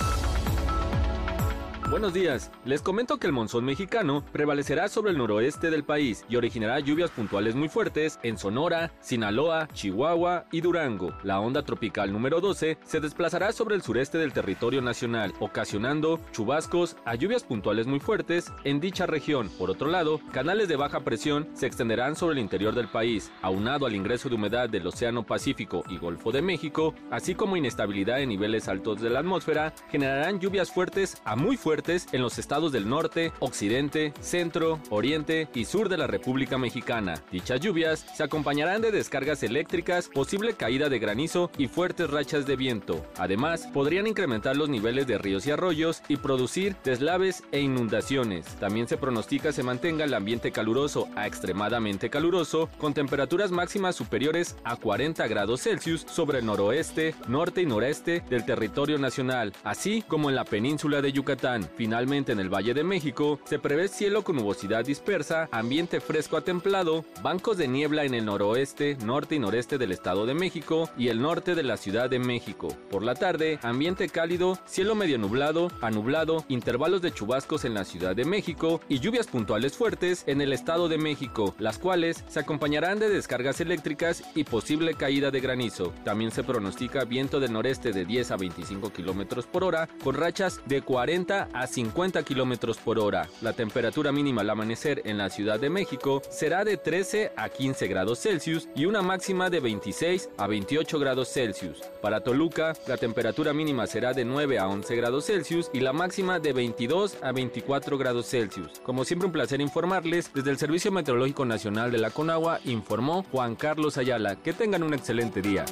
Buenos 1.89 2.13
días. 2.13 2.52
Les 2.65 2.84
comento 2.84 3.17
que 3.17 3.25
el 3.25 3.34
monzón 3.34 3.65
mexicano 3.65 4.23
prevalecerá 4.32 4.89
sobre 4.89 5.10
el 5.10 5.17
noroeste 5.17 5.71
del 5.71 5.84
país 5.84 6.23
y 6.30 6.36
originará 6.36 6.80
lluvias 6.80 7.10
puntuales 7.10 7.56
muy 7.56 7.67
fuertes 7.67 8.19
en 8.21 8.38
Sonora, 8.38 8.91
Sinaloa, 8.99 9.67
Chihuahua 9.73 10.45
y 10.52 10.62
Durango. 10.62 11.15
La 11.23 11.39
onda 11.39 11.63
tropical 11.63 12.13
número 12.13 12.41
12 12.41 12.78
se 12.84 12.99
desplazará 12.99 13.54
sobre 13.54 13.73
el 13.73 13.82
sureste 13.82 14.19
del 14.19 14.34
territorio 14.34 14.84
nacional, 14.84 15.34
ocasionando 15.39 16.19
chubascos 16.32 16.95
a 17.06 17.15
lluvias 17.15 17.43
puntuales 17.43 17.88
muy 17.88 17.99
fuertes 17.99 18.54
en 18.65 18.80
dicha 18.80 19.08
región. 19.08 19.49
Por 19.58 19.71
otro 19.71 19.89
lado, 19.89 20.21
canales 20.32 20.67
de 20.67 20.75
baja 20.75 20.99
presión 20.99 21.49
se 21.56 21.65
extenderán 21.65 22.15
sobre 22.15 22.34
el 22.34 22.39
interior 22.39 22.75
del 22.75 22.88
país, 22.88 23.32
aunado 23.41 23.88
al 23.88 23.95
ingreso 23.95 24.30
de 24.30 24.36
humedad 24.36 24.69
del 24.69 24.86
Océano 24.86 25.23
Pacífico 25.25 25.84
y 25.89 25.97
Golfo 25.97 26.32
de 26.32 26.43
México, 26.43 26.93
así 27.10 27.34
como 27.34 27.58
inestabilidad 27.58 28.21
en 28.21 28.30
niveles 28.30 28.67
altos 28.67 29.02
de 29.02 29.10
la 29.10 29.21
atmósfera, 29.21 29.73
generarán 29.89 30.39
lluvias 30.39 30.71
fuertes 30.71 31.19
a 31.25 31.36
muy 31.36 31.58
fuertes 31.58 31.78
en 31.87 32.21
los 32.21 32.37
estados 32.39 32.73
del 32.73 32.89
norte, 32.89 33.31
occidente, 33.39 34.13
centro, 34.19 34.79
oriente 34.89 35.47
y 35.53 35.63
sur 35.63 35.87
de 35.87 35.97
la 35.97 36.07
República 36.07 36.57
Mexicana. 36.57 37.23
Dichas 37.31 37.61
lluvias 37.61 38.05
se 38.15 38.23
acompañarán 38.23 38.81
de 38.81 38.91
descargas 38.91 39.43
eléctricas, 39.43 40.09
posible 40.09 40.55
caída 40.55 40.89
de 40.89 40.99
granizo 40.99 41.51
y 41.57 41.67
fuertes 41.67 42.09
rachas 42.09 42.45
de 42.45 42.57
viento. 42.57 43.05
Además, 43.17 43.67
podrían 43.73 44.07
incrementar 44.07 44.57
los 44.57 44.67
niveles 44.67 45.07
de 45.07 45.17
ríos 45.17 45.47
y 45.47 45.51
arroyos 45.51 46.03
y 46.09 46.17
producir 46.17 46.75
deslaves 46.83 47.43
e 47.53 47.61
inundaciones. 47.61 48.45
También 48.59 48.87
se 48.89 48.97
pronostica 48.97 49.53
se 49.53 49.63
mantenga 49.63 50.03
el 50.03 50.13
ambiente 50.13 50.51
caluroso 50.51 51.07
a 51.15 51.27
extremadamente 51.27 52.09
caluroso, 52.09 52.69
con 52.77 52.93
temperaturas 52.93 53.51
máximas 53.51 53.95
superiores 53.95 54.57
a 54.65 54.75
40 54.75 55.25
grados 55.27 55.61
Celsius 55.61 56.05
sobre 56.09 56.39
el 56.39 56.45
noroeste, 56.45 57.15
norte 57.29 57.61
y 57.61 57.65
noreste 57.65 58.21
del 58.29 58.45
territorio 58.45 58.97
nacional, 58.97 59.53
así 59.63 60.03
como 60.05 60.29
en 60.29 60.35
la 60.35 60.43
península 60.43 61.01
de 61.01 61.13
Yucatán. 61.13 61.68
Finalmente, 61.75 62.32
en 62.32 62.39
el 62.39 62.53
Valle 62.53 62.73
de 62.73 62.84
México, 62.84 63.39
se 63.45 63.60
prevé 63.60 63.88
cielo 63.88 64.23
con 64.23 64.36
nubosidad 64.36 64.86
dispersa, 64.86 65.49
ambiente 65.51 65.99
fresco 66.01 66.38
a 66.38 66.41
templado, 66.41 67.05
bancos 67.21 67.58
de 67.58 67.67
niebla 67.67 68.05
en 68.05 68.13
el 68.13 68.25
noroeste, 68.25 68.97
norte 69.03 69.36
y 69.36 69.39
noreste 69.39 69.77
del 69.77 69.91
Estado 69.91 70.25
de 70.25 70.34
México 70.34 70.89
y 70.97 71.10
el 71.10 71.21
norte 71.21 71.55
de 71.55 71.63
la 71.63 71.77
Ciudad 71.77 72.10
de 72.10 72.19
México. 72.19 72.69
Por 72.89 73.03
la 73.03 73.15
tarde, 73.15 73.60
ambiente 73.63 74.10
cálido, 74.10 74.58
cielo 74.65 74.95
medio 74.95 75.17
nublado, 75.17 75.69
a 75.82 75.91
nublado, 75.91 76.45
intervalos 76.47 77.01
de 77.01 77.12
chubascos 77.12 77.65
en 77.65 77.73
la 77.73 77.86
Ciudad 77.86 78.15
de 78.15 78.25
México 78.25 78.82
y 78.89 78.99
lluvias 78.99 79.27
puntuales 79.27 79.77
fuertes 79.77 80.23
en 80.27 80.41
el 80.41 80.53
Estado 80.53 80.89
de 80.89 80.97
México, 80.97 81.55
las 81.60 81.77
cuales 81.77 82.23
se 82.27 82.39
acompañarán 82.39 82.99
de 82.99 83.10
descargas 83.10 83.62
eléctricas 83.62 84.23
y 84.36 84.43
posible 84.43 84.93
caída 84.93 85.32
de 85.32 85.39
granizo. 85.39 85.93
También 86.03 86.32
se 86.32 86.43
pronostica 86.43 87.05
viento 87.05 87.39
del 87.39 87.53
noreste 87.53 87.91
de 87.91 88.05
10 88.05 88.32
a 88.32 88.38
25 88.38 88.91
kilómetros 88.91 89.45
por 89.45 89.63
hora, 89.63 89.88
con 90.03 90.15
rachas 90.15 90.62
de 90.65 90.82
40 90.82 91.49
a 91.53 91.59
50 91.67 92.24
kilómetros 92.24 92.78
por 92.78 93.00
hora. 93.00 93.30
La 93.41 93.54
temperatura 93.54 94.12
mínima 94.12 94.41
al 94.41 94.50
amanecer 94.50 95.02
en 95.06 95.17
la 95.17 95.30
Ciudad 95.30 95.60
de 95.60 95.69
México 95.69 96.22
será 96.30 96.63
de 96.63 96.78
13 96.78 97.34
a 97.36 97.50
15 97.50 97.88
grados 97.88 98.19
Celsius 98.19 98.67
y 98.76 98.86
una 98.86 99.02
máxima 99.02 99.50
de 99.50 99.60
26 99.60 100.30
a 100.38 100.48
28 100.48 101.00
grados 101.00 101.30
Celsius. 101.32 101.82
Para 102.02 102.22
Toluca, 102.22 102.74
la 102.88 102.98
temperatura 102.98 103.54
mínima 103.54 103.88
será 103.88 104.13
de 104.13 104.26
9 104.26 104.60
a 104.60 104.67
11 104.67 104.95
grados 104.95 105.26
Celsius 105.26 105.69
y 105.74 105.80
la 105.80 105.93
máxima 105.93 106.39
de 106.39 106.54
22 106.54 107.17
a 107.22 107.32
24 107.32 107.98
grados 107.98 108.28
Celsius. 108.28 108.80
Como 108.84 109.06
siempre, 109.06 109.28
un 109.28 109.32
placer 109.34 109.62
informarles. 109.62 110.32
Desde 110.34 110.52
el 110.52 110.58
Servicio 110.58 110.91
Meteorológico 110.91 111.45
Nacional 111.45 111.91
de 111.91 111.98
la 111.98 112.12
Conagua 112.12 112.60
informó 112.65 113.24
Juan 113.32 113.56
Carlos 113.56 113.98
Ayala. 113.98 114.36
Que 114.38 114.54
tengan 114.54 114.84
un 114.84 114.93
excelente 114.93 115.41
día. 115.41 115.65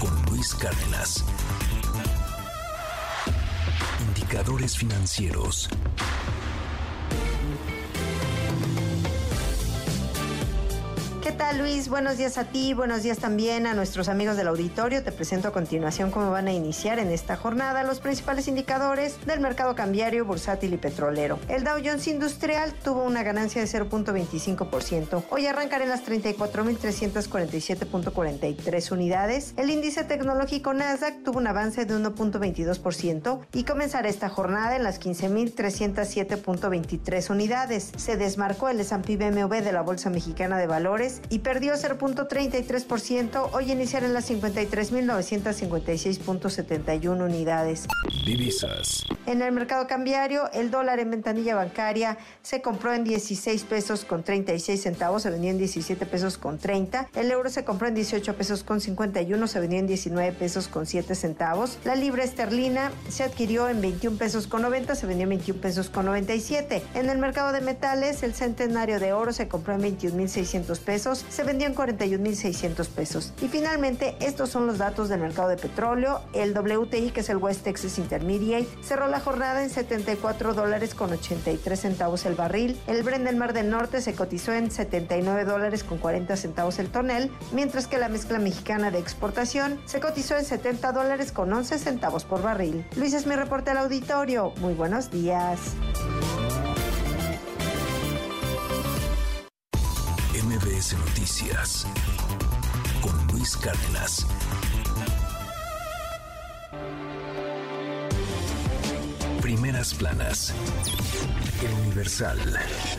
Con 0.00 0.22
Luis 0.28 0.52
Cárdenas. 0.56 1.24
Indicadores 4.08 4.76
financieros. 4.76 5.68
Luis? 11.58 11.88
Buenos 11.88 12.18
días 12.18 12.38
a 12.38 12.44
ti, 12.44 12.74
buenos 12.74 13.02
días 13.02 13.18
también 13.18 13.66
a 13.66 13.74
nuestros 13.74 14.08
amigos 14.08 14.36
del 14.36 14.46
auditorio. 14.48 15.02
Te 15.02 15.10
presento 15.12 15.48
a 15.48 15.52
continuación 15.52 16.10
cómo 16.10 16.30
van 16.30 16.48
a 16.48 16.52
iniciar 16.52 16.98
en 16.98 17.10
esta 17.10 17.36
jornada 17.36 17.84
los 17.84 18.00
principales 18.00 18.48
indicadores 18.48 19.24
del 19.26 19.40
mercado 19.40 19.74
cambiario, 19.74 20.24
bursátil 20.24 20.72
y 20.74 20.76
petrolero. 20.76 21.38
El 21.48 21.64
Dow 21.64 21.78
Jones 21.82 22.06
Industrial 22.08 22.74
tuvo 22.84 23.04
una 23.04 23.22
ganancia 23.22 23.62
de 23.62 23.68
0.25%. 23.68 25.22
Hoy 25.30 25.46
arrancará 25.46 25.84
en 25.84 25.90
las 25.90 26.04
34.347.43 26.06 28.92
unidades. 28.92 29.54
El 29.56 29.70
índice 29.70 30.04
tecnológico 30.04 30.74
Nasdaq 30.74 31.22
tuvo 31.22 31.38
un 31.38 31.46
avance 31.46 31.86
de 31.86 31.94
1.22% 31.94 33.46
y 33.54 33.64
comenzará 33.64 34.08
esta 34.08 34.28
jornada 34.28 34.76
en 34.76 34.82
las 34.82 35.00
15.307.23 35.00 37.30
unidades. 37.30 37.92
Se 37.96 38.16
desmarcó 38.16 38.68
el 38.68 38.80
S&P 38.80 39.16
BMW 39.16 39.62
de 39.62 39.72
la 39.72 39.82
Bolsa 39.82 40.10
Mexicana 40.10 40.58
de 40.58 40.66
Valores 40.66 41.22
y 41.30 41.45
perdió 41.46 41.74
0.33%. 41.74 43.50
Hoy 43.52 43.70
iniciar 43.70 44.02
en 44.02 44.14
las 44.14 44.28
53.956.71 44.28 47.24
unidades. 47.24 47.86
Divisas. 48.24 49.04
En 49.26 49.42
el 49.42 49.52
mercado 49.52 49.86
cambiario, 49.86 50.50
el 50.52 50.72
dólar 50.72 50.98
en 50.98 51.12
ventanilla 51.12 51.54
bancaria 51.54 52.18
se 52.42 52.62
compró 52.62 52.94
en 52.94 53.04
16 53.04 53.62
pesos 53.62 54.04
con 54.04 54.24
36 54.24 54.82
centavos, 54.82 55.22
se 55.22 55.30
vendió 55.30 55.50
en 55.50 55.58
17 55.58 56.04
pesos 56.06 56.36
con 56.36 56.58
30. 56.58 57.10
El 57.14 57.30
euro 57.30 57.48
se 57.48 57.64
compró 57.64 57.86
en 57.86 57.94
18 57.94 58.34
pesos 58.34 58.64
con 58.64 58.80
51, 58.80 59.46
se 59.46 59.60
vendió 59.60 59.78
en 59.78 59.86
19 59.86 60.32
pesos 60.32 60.66
con 60.66 60.84
7 60.84 61.14
centavos. 61.14 61.78
La 61.84 61.94
libra 61.94 62.24
esterlina 62.24 62.90
se 63.08 63.22
adquirió 63.22 63.68
en 63.68 63.80
21 63.80 64.18
pesos 64.18 64.48
con 64.48 64.62
90, 64.62 64.96
se 64.96 65.06
vendió 65.06 65.22
en 65.22 65.30
21 65.30 65.60
pesos 65.60 65.90
con 65.90 66.06
97. 66.06 66.82
En 66.94 67.08
el 67.08 67.18
mercado 67.18 67.52
de 67.52 67.60
metales, 67.60 68.24
el 68.24 68.34
centenario 68.34 68.98
de 68.98 69.12
oro 69.12 69.32
se 69.32 69.46
compró 69.46 69.74
en 69.74 69.82
21.600 69.82 70.80
pesos 70.80 71.24
se 71.28 71.44
vendió 71.44 71.66
en 71.66 71.74
41.600 71.74 72.88
pesos. 72.88 73.32
Y 73.40 73.48
finalmente, 73.48 74.16
estos 74.20 74.50
son 74.50 74.66
los 74.66 74.78
datos 74.78 75.08
del 75.08 75.20
mercado 75.20 75.48
de 75.48 75.56
petróleo. 75.56 76.20
El 76.32 76.56
WTI, 76.56 77.10
que 77.10 77.20
es 77.20 77.28
el 77.28 77.36
West 77.38 77.62
Texas 77.62 77.98
Intermediate, 77.98 78.68
cerró 78.82 79.08
la 79.08 79.20
jornada 79.20 79.62
en 79.62 79.70
74 79.70 80.54
dólares 80.54 80.94
con 80.94 81.12
83 81.12 81.78
centavos 81.78 82.26
el 82.26 82.34
barril. 82.34 82.78
El 82.86 83.02
Brent 83.02 83.24
del 83.24 83.36
Mar 83.36 83.52
del 83.52 83.70
Norte 83.70 84.00
se 84.00 84.14
cotizó 84.14 84.52
en 84.52 84.70
79 84.70 85.44
dólares 85.44 85.84
con 85.84 85.98
40 85.98 86.36
centavos 86.36 86.78
el 86.78 86.88
tonel, 86.90 87.30
mientras 87.52 87.86
que 87.86 87.98
la 87.98 88.08
mezcla 88.08 88.38
mexicana 88.38 88.90
de 88.90 88.98
exportación 88.98 89.80
se 89.84 90.00
cotizó 90.00 90.36
en 90.36 90.44
70 90.44 90.92
dólares 90.92 91.32
con 91.32 91.52
11 91.52 91.78
centavos 91.78 92.24
por 92.24 92.42
barril. 92.42 92.84
Luis 92.96 93.14
es 93.14 93.26
mi 93.26 93.34
reporte 93.34 93.70
al 93.70 93.78
auditorio. 93.78 94.52
Muy 94.60 94.74
buenos 94.74 95.10
días. 95.10 95.60
MBS 100.46 100.96
Noticias 100.96 101.84
con 103.00 103.26
Luis 103.32 103.56
Cárdenas. 103.56 104.24
Primeras 109.42 109.92
planas. 109.94 110.54
El 111.60 111.86
Universal. 111.86 112.38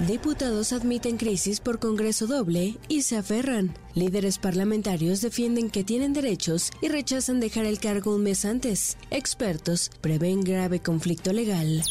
Diputados 0.07 0.73
admiten 0.73 1.15
crisis 1.15 1.61
por 1.61 1.79
Congreso 1.79 2.27
doble 2.27 2.75
y 2.89 3.03
se 3.03 3.15
aferran. 3.15 3.73
Líderes 3.93 4.39
parlamentarios 4.39 5.21
defienden 5.21 5.69
que 5.69 5.85
tienen 5.85 6.11
derechos 6.11 6.71
y 6.81 6.89
rechazan 6.89 7.39
dejar 7.39 7.65
el 7.65 7.79
cargo 7.79 8.13
un 8.13 8.23
mes 8.23 8.43
antes. 8.43 8.97
Expertos 9.09 9.89
prevén 10.01 10.41
grave 10.41 10.81
conflicto 10.81 11.31
legal. 11.31 11.81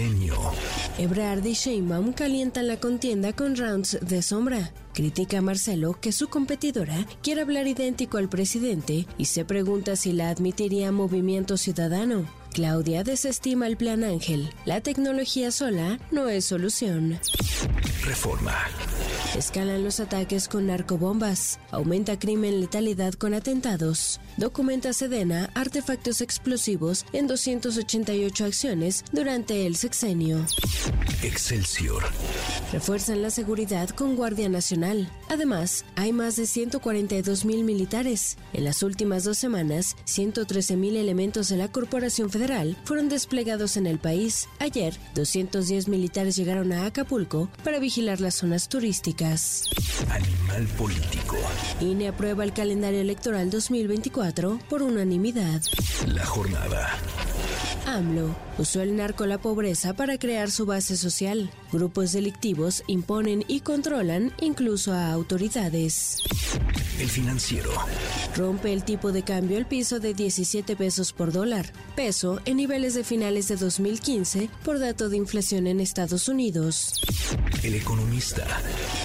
Milenio. 0.00 0.34
Ebrard 0.98 1.44
y 1.44 1.52
Sheinbaum 1.52 2.12
calientan 2.12 2.68
la 2.68 2.78
contienda 2.78 3.34
con 3.34 3.56
rounds 3.56 3.98
de 4.00 4.22
sombra. 4.22 4.72
Critica 4.94 5.38
a 5.38 5.42
Marcelo 5.42 5.98
que 6.00 6.12
su 6.12 6.28
competidora 6.28 7.06
quiere 7.22 7.42
hablar 7.42 7.66
idéntico 7.66 8.16
al 8.16 8.28
presidente 8.28 9.06
y 9.18 9.26
se 9.26 9.44
pregunta 9.44 9.96
si 9.96 10.12
la 10.12 10.30
admitiría 10.30 10.90
Movimiento 10.90 11.56
Ciudadano. 11.56 12.39
Claudia 12.52 13.04
desestima 13.04 13.66
el 13.66 13.76
Plan 13.76 14.02
Ángel. 14.02 14.50
La 14.64 14.80
tecnología 14.80 15.50
sola 15.52 15.98
no 16.10 16.28
es 16.28 16.44
solución. 16.46 17.20
Reforma. 18.04 18.56
Escalan 19.36 19.84
los 19.84 20.00
ataques 20.00 20.48
con 20.48 20.66
narcobombas. 20.66 21.60
Aumenta 21.70 22.18
crimen 22.18 22.60
letalidad 22.60 23.14
con 23.14 23.34
atentados. 23.34 24.20
Documenta 24.36 24.92
Sedena 24.92 25.50
artefactos 25.54 26.20
explosivos 26.20 27.06
en 27.12 27.28
288 27.28 28.44
acciones 28.44 29.04
durante 29.12 29.66
el 29.66 29.76
sexenio. 29.76 30.44
Excelsior. 31.22 32.02
Refuerzan 32.72 33.22
la 33.22 33.30
seguridad 33.30 33.90
con 33.90 34.16
Guardia 34.16 34.48
Nacional. 34.48 35.08
Además, 35.28 35.84
hay 35.94 36.12
más 36.12 36.36
de 36.36 36.46
142 36.46 37.44
mil 37.44 37.62
militares. 37.62 38.38
En 38.52 38.64
las 38.64 38.82
últimas 38.82 39.24
dos 39.24 39.38
semanas, 39.38 39.96
113 40.04 40.76
mil 40.76 40.96
elementos 40.96 41.48
de 41.48 41.56
la 41.56 41.68
Corporación 41.68 42.30
Federal 42.30 42.39
fueron 42.84 43.08
desplegados 43.08 43.76
en 43.76 43.86
el 43.86 43.98
país. 43.98 44.48
Ayer, 44.58 44.94
210 45.14 45.88
militares 45.88 46.36
llegaron 46.36 46.72
a 46.72 46.86
Acapulco 46.86 47.50
para 47.62 47.78
vigilar 47.78 48.20
las 48.20 48.36
zonas 48.36 48.68
turísticas. 48.68 49.64
Animal 50.08 50.66
político. 50.78 51.36
INE 51.80 52.08
aprueba 52.08 52.44
el 52.44 52.52
calendario 52.52 53.00
electoral 53.00 53.50
2024 53.50 54.58
por 54.68 54.82
unanimidad. 54.82 55.62
La 56.06 56.24
jornada. 56.24 56.96
AMLO 57.86 58.34
usó 58.58 58.80
el 58.80 58.96
narco 58.96 59.26
la 59.26 59.38
pobreza 59.38 59.94
para 59.94 60.18
crear 60.18 60.50
su 60.50 60.66
base 60.66 60.96
social. 60.96 61.50
Grupos 61.72 62.12
delictivos 62.12 62.82
imponen 62.86 63.44
y 63.46 63.60
controlan 63.60 64.32
incluso 64.40 64.92
a 64.92 65.12
autoridades. 65.12 66.18
El 66.98 67.08
financiero. 67.08 67.70
Rompe 68.36 68.72
el 68.72 68.84
tipo 68.84 69.10
de 69.12 69.22
cambio 69.22 69.56
el 69.56 69.64
piso 69.64 70.00
de 70.00 70.12
17 70.12 70.76
pesos 70.76 71.12
por 71.12 71.32
dólar. 71.32 71.72
Peso 71.96 72.40
en 72.44 72.58
niveles 72.58 72.94
de 72.94 73.04
finales 73.04 73.48
de 73.48 73.56
2015 73.56 74.50
por 74.64 74.78
dato 74.78 75.08
de 75.08 75.16
inflación 75.16 75.66
en 75.66 75.80
Estados 75.80 76.28
Unidos. 76.28 77.00
El 77.62 77.74
economista. 77.74 78.46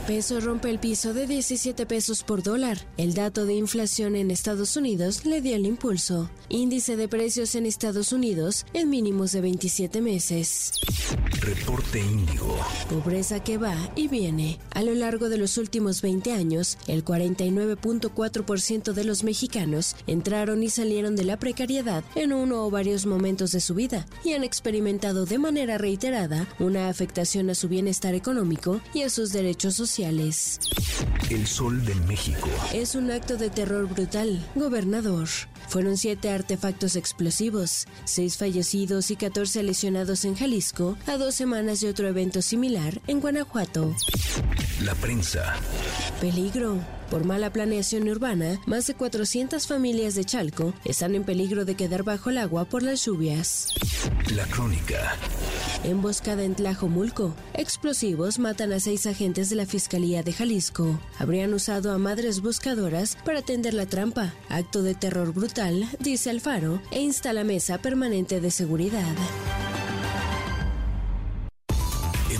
Peso 0.07 0.39
rompe 0.41 0.69
el 0.69 0.79
piso 0.79 1.13
de 1.13 1.27
17 1.27 1.85
pesos 1.85 2.23
por 2.23 2.43
dólar. 2.43 2.79
El 2.97 3.13
dato 3.13 3.45
de 3.45 3.53
inflación 3.53 4.15
en 4.15 4.31
Estados 4.31 4.75
Unidos 4.75 5.25
le 5.25 5.41
dio 5.41 5.55
el 5.55 5.65
impulso. 5.65 6.29
Índice 6.49 6.97
de 6.97 7.07
precios 7.07 7.55
en 7.55 7.65
Estados 7.65 8.11
Unidos 8.11 8.65
en 8.73 8.89
mínimos 8.89 9.31
de 9.31 9.41
27 9.41 10.01
meses. 10.01 10.73
Reporte 11.39 11.99
Índigo. 11.99 12.54
Pobreza 12.89 13.43
que 13.43 13.57
va 13.57 13.75
y 13.95 14.07
viene. 14.07 14.59
A 14.71 14.83
lo 14.83 14.93
largo 14.93 15.29
de 15.29 15.37
los 15.37 15.57
últimos 15.57 16.01
20 16.01 16.31
años, 16.31 16.77
el 16.87 17.03
49.4% 17.03 18.93
de 18.93 19.03
los 19.03 19.23
mexicanos 19.23 19.95
entraron 20.07 20.63
y 20.63 20.69
salieron 20.69 21.15
de 21.15 21.25
la 21.25 21.37
precariedad 21.37 22.03
en 22.15 22.33
uno 22.33 22.65
o 22.65 22.69
varios 22.69 23.05
momentos 23.05 23.51
de 23.51 23.61
su 23.61 23.73
vida 23.73 24.05
y 24.23 24.33
han 24.33 24.43
experimentado 24.43 25.25
de 25.25 25.37
manera 25.37 25.77
reiterada 25.77 26.47
una 26.59 26.89
afectación 26.89 27.49
a 27.49 27.55
su 27.55 27.67
bienestar 27.67 28.13
económico 28.13 28.81
y 28.93 29.03
a 29.03 29.09
sus 29.09 29.31
derechos 29.31 29.75
sociales. 29.75 30.59
El 31.29 31.47
Sol 31.47 31.83
de 31.85 31.95
México. 32.07 32.49
Es 32.73 32.95
un 32.95 33.11
acto 33.11 33.37
de 33.37 33.49
terror 33.49 33.87
brutal, 33.87 34.45
gobernador. 34.55 35.27
Fueron 35.67 35.97
siete 35.97 36.29
artefactos 36.29 36.95
explosivos, 36.95 37.87
seis 38.05 38.37
fallecidos 38.37 39.11
y 39.11 39.15
14 39.15 39.63
lesionados 39.63 40.25
en 40.25 40.35
Jalisco, 40.35 40.97
a 41.07 41.17
dos 41.17 41.35
semanas 41.35 41.81
de 41.81 41.89
otro 41.89 42.07
evento 42.07 42.41
similar 42.41 43.01
en 43.07 43.19
Guanajuato. 43.19 43.95
La 44.81 44.95
prensa. 44.95 45.55
Peligro. 46.21 46.79
Por 47.09 47.23
mala 47.23 47.51
planeación 47.51 48.09
urbana, 48.09 48.59
más 48.65 48.87
de 48.87 48.95
400 48.95 49.67
familias 49.67 50.15
de 50.15 50.25
Chalco 50.25 50.73
están 50.83 51.15
en 51.15 51.23
peligro 51.23 51.65
de 51.65 51.75
quedar 51.75 52.03
bajo 52.03 52.29
el 52.29 52.37
agua 52.37 52.65
por 52.65 52.83
las 52.83 53.05
lluvias. 53.05 53.73
La 54.33 54.45
crónica. 54.45 55.15
Emboscada 55.83 56.43
en 56.43 56.55
Tlajomulco. 56.55 57.35
Explosivos 57.53 58.39
matan 58.39 58.73
a 58.73 58.79
seis 58.79 59.05
agentes 59.05 59.49
de 59.49 59.55
la 59.55 59.65
Fiscalía 59.67 60.23
de 60.23 60.33
Jalisco. 60.33 60.99
Habrían 61.19 61.53
usado 61.53 61.93
a 61.93 61.99
madres 61.99 62.41
buscadoras 62.41 63.17
para 63.23 63.43
tender 63.43 63.75
la 63.75 63.85
trampa. 63.85 64.33
Acto 64.49 64.81
de 64.81 64.95
terror 64.95 65.31
brutal, 65.31 65.87
dice 65.99 66.31
Alfaro, 66.31 66.81
e 66.91 67.01
instala 67.01 67.43
mesa 67.43 67.77
permanente 67.77 68.41
de 68.41 68.49
seguridad. 68.49 69.13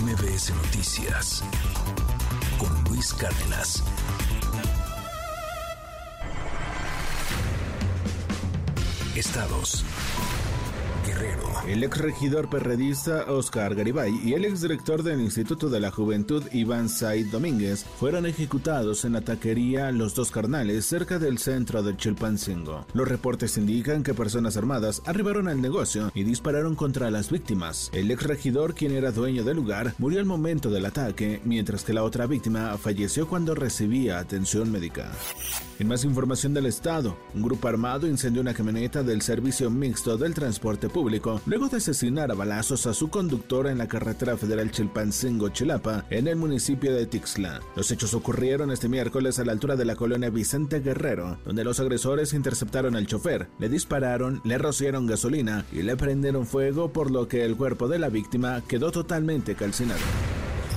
MBS 0.00 0.50
Noticias. 0.54 1.42
Con 2.58 2.84
Luis 2.84 3.14
Cárdenas. 3.14 3.82
Estados. 9.18 9.82
Guerrero. 11.06 11.45
El 11.66 11.82
ex 11.82 11.98
regidor 11.98 12.48
perredista 12.48 13.24
Oscar 13.26 13.74
Garibay 13.74 14.20
y 14.24 14.34
el 14.34 14.44
ex 14.44 14.60
director 14.60 15.02
del 15.02 15.20
Instituto 15.20 15.68
de 15.68 15.80
la 15.80 15.90
Juventud 15.90 16.44
Iván 16.52 16.88
Said 16.88 17.26
Domínguez 17.26 17.84
fueron 17.98 18.24
ejecutados 18.24 19.04
en 19.04 19.14
la 19.14 19.22
taquería 19.22 19.90
Los 19.90 20.14
Dos 20.14 20.30
Carnales 20.30 20.86
cerca 20.86 21.18
del 21.18 21.38
centro 21.38 21.82
de 21.82 21.96
Chilpancingo. 21.96 22.86
Los 22.94 23.08
reportes 23.08 23.58
indican 23.58 24.04
que 24.04 24.14
personas 24.14 24.56
armadas 24.56 25.02
arribaron 25.06 25.48
al 25.48 25.60
negocio 25.60 26.12
y 26.14 26.22
dispararon 26.22 26.76
contra 26.76 27.10
las 27.10 27.32
víctimas. 27.32 27.90
El 27.92 28.12
ex 28.12 28.22
regidor, 28.22 28.74
quien 28.74 28.92
era 28.92 29.10
dueño 29.10 29.42
del 29.42 29.56
lugar, 29.56 29.92
murió 29.98 30.20
al 30.20 30.26
momento 30.26 30.70
del 30.70 30.86
ataque, 30.86 31.40
mientras 31.44 31.82
que 31.82 31.94
la 31.94 32.04
otra 32.04 32.28
víctima 32.28 32.78
falleció 32.78 33.26
cuando 33.26 33.56
recibía 33.56 34.20
atención 34.20 34.70
médica. 34.70 35.10
En 35.80 35.88
más 35.88 36.04
información 36.04 36.54
del 36.54 36.66
Estado, 36.66 37.16
un 37.34 37.42
grupo 37.42 37.66
armado 37.66 38.06
incendió 38.06 38.40
una 38.40 38.54
camioneta 38.54 39.02
del 39.02 39.20
Servicio 39.20 39.68
Mixto 39.68 40.16
del 40.16 40.32
Transporte 40.32 40.88
Público 40.88 41.40
de 41.56 41.78
asesinar 41.78 42.30
a 42.30 42.34
balazos 42.34 42.86
a 42.86 42.92
su 42.92 43.08
conductora 43.08 43.70
en 43.70 43.78
la 43.78 43.88
carretera 43.88 44.36
federal 44.36 44.70
Chilpancingo-Chilapa 44.70 46.04
en 46.10 46.28
el 46.28 46.36
municipio 46.36 46.94
de 46.94 47.06
Tixla. 47.06 47.62
Los 47.74 47.90
hechos 47.90 48.12
ocurrieron 48.12 48.70
este 48.70 48.90
miércoles 48.90 49.38
a 49.38 49.44
la 49.44 49.52
altura 49.52 49.74
de 49.74 49.86
la 49.86 49.96
colonia 49.96 50.28
Vicente 50.28 50.80
Guerrero, 50.80 51.38
donde 51.46 51.64
los 51.64 51.80
agresores 51.80 52.34
interceptaron 52.34 52.94
al 52.94 53.06
chofer, 53.06 53.48
le 53.58 53.70
dispararon, 53.70 54.42
le 54.44 54.58
rociaron 54.58 55.06
gasolina 55.06 55.64
y 55.72 55.80
le 55.82 55.96
prendieron 55.96 56.46
fuego, 56.46 56.92
por 56.92 57.10
lo 57.10 57.26
que 57.26 57.42
el 57.46 57.56
cuerpo 57.56 57.88
de 57.88 58.00
la 58.00 58.10
víctima 58.10 58.62
quedó 58.68 58.92
totalmente 58.92 59.54
calcinado. 59.54 60.00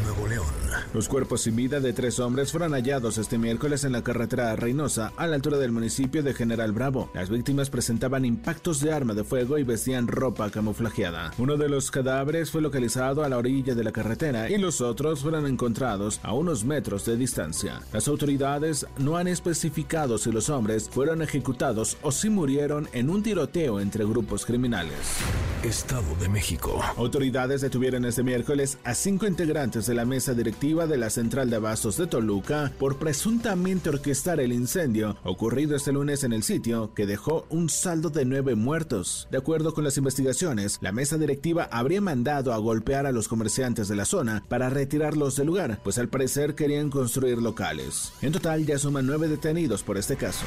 Nuevo 0.06 0.28
León. 0.28 0.59
Los 0.94 1.08
cuerpos 1.08 1.42
sin 1.42 1.56
vida 1.56 1.80
de 1.80 1.94
tres 1.94 2.20
hombres 2.20 2.52
fueron 2.52 2.74
hallados 2.74 3.18
este 3.18 3.38
miércoles 3.38 3.84
en 3.84 3.92
la 3.92 4.04
carretera 4.04 4.56
Reynosa, 4.56 5.14
a 5.18 5.28
la 5.28 5.36
altura 5.36 5.58
del 5.58 5.72
municipio 5.72 6.24
de 6.24 6.34
General 6.34 6.72
Bravo. 6.72 7.12
Las 7.14 7.30
víctimas 7.30 7.70
presentaban 7.70 8.26
impactos 8.26 8.80
de 8.82 8.94
arma 8.94 9.14
de 9.14 9.24
fuego 9.24 9.58
y 9.58 9.64
vestían 9.64 10.08
ropa 10.08 10.50
camuflajeada. 10.50 11.32
Uno 11.38 11.58
de 11.58 11.70
los 11.70 11.92
cadáveres 11.92 12.52
fue 12.52 12.62
localizado 12.62 13.24
a 13.24 13.30
la 13.30 13.38
orilla 13.38 13.76
de 13.76 13.84
la 13.84 13.92
carretera 13.92 14.50
y 14.50 14.58
los 14.58 14.82
otros 14.82 15.22
fueron 15.22 15.48
encontrados 15.48 16.20
a 16.24 16.34
unos 16.34 16.64
metros 16.64 17.06
de 17.06 17.18
distancia. 17.18 17.82
Las 17.94 18.08
autoridades 18.08 18.86
no 18.98 19.18
han 19.18 19.28
especificado 19.28 20.18
si 20.18 20.32
los 20.32 20.50
hombres 20.50 20.90
fueron 20.90 21.22
ejecutados 21.22 21.98
o 22.02 22.12
si 22.12 22.30
murieron 22.30 22.88
en 22.94 23.10
un 23.10 23.24
tiroteo 23.24 23.80
entre 23.80 24.06
grupos 24.06 24.46
criminales. 24.46 25.18
Estado 25.64 26.16
de 26.20 26.30
México. 26.30 26.82
Autoridades 26.98 27.62
detuvieron 27.62 28.06
este 28.06 28.24
miércoles 28.24 28.78
a 28.84 28.94
cinco 28.94 29.28
integrantes 29.28 29.86
de 29.88 29.94
la 29.94 30.06
mesa 30.06 30.34
directiva 30.34 30.69
de 30.70 30.98
la 30.98 31.10
central 31.10 31.50
de 31.50 31.56
abastos 31.56 31.98
de 31.98 32.06
Toluca 32.06 32.72
por 32.78 33.00
presuntamente 33.00 33.90
orquestar 33.90 34.40
el 34.40 34.54
incendio 34.54 35.18
ocurrido 35.24 35.76
este 35.76 35.92
lunes 35.92 36.24
en 36.24 36.32
el 36.32 36.44
sitio 36.44 36.94
que 36.94 37.08
dejó 37.08 37.48
un 37.50 37.70
saldo 37.70 38.12
de 38.12 38.24
nueve 38.24 38.54
muertos. 38.54 39.28
De 39.32 39.40
acuerdo 39.40 39.74
con 39.74 39.84
las 39.84 39.98
investigaciones, 39.98 40.78
la 40.82 40.92
mesa 40.92 41.18
directiva 41.18 41.68
habría 41.72 42.02
mandado 42.02 42.54
a 42.54 42.58
golpear 42.58 43.08
a 43.08 43.12
los 43.12 43.28
comerciantes 43.28 43.88
de 43.88 43.96
la 43.96 44.06
zona 44.06 44.44
para 44.48 44.70
retirarlos 44.70 45.36
del 45.36 45.48
lugar, 45.48 45.80
pues 45.84 45.98
al 45.98 46.08
parecer 46.08 46.54
querían 46.54 46.92
construir 46.92 47.40
locales. 47.40 48.14
En 48.22 48.32
total 48.32 48.64
ya 48.66 48.78
suman 48.78 49.08
nueve 49.08 49.28
detenidos 49.28 49.82
por 49.82 49.98
este 49.98 50.18
caso. 50.18 50.46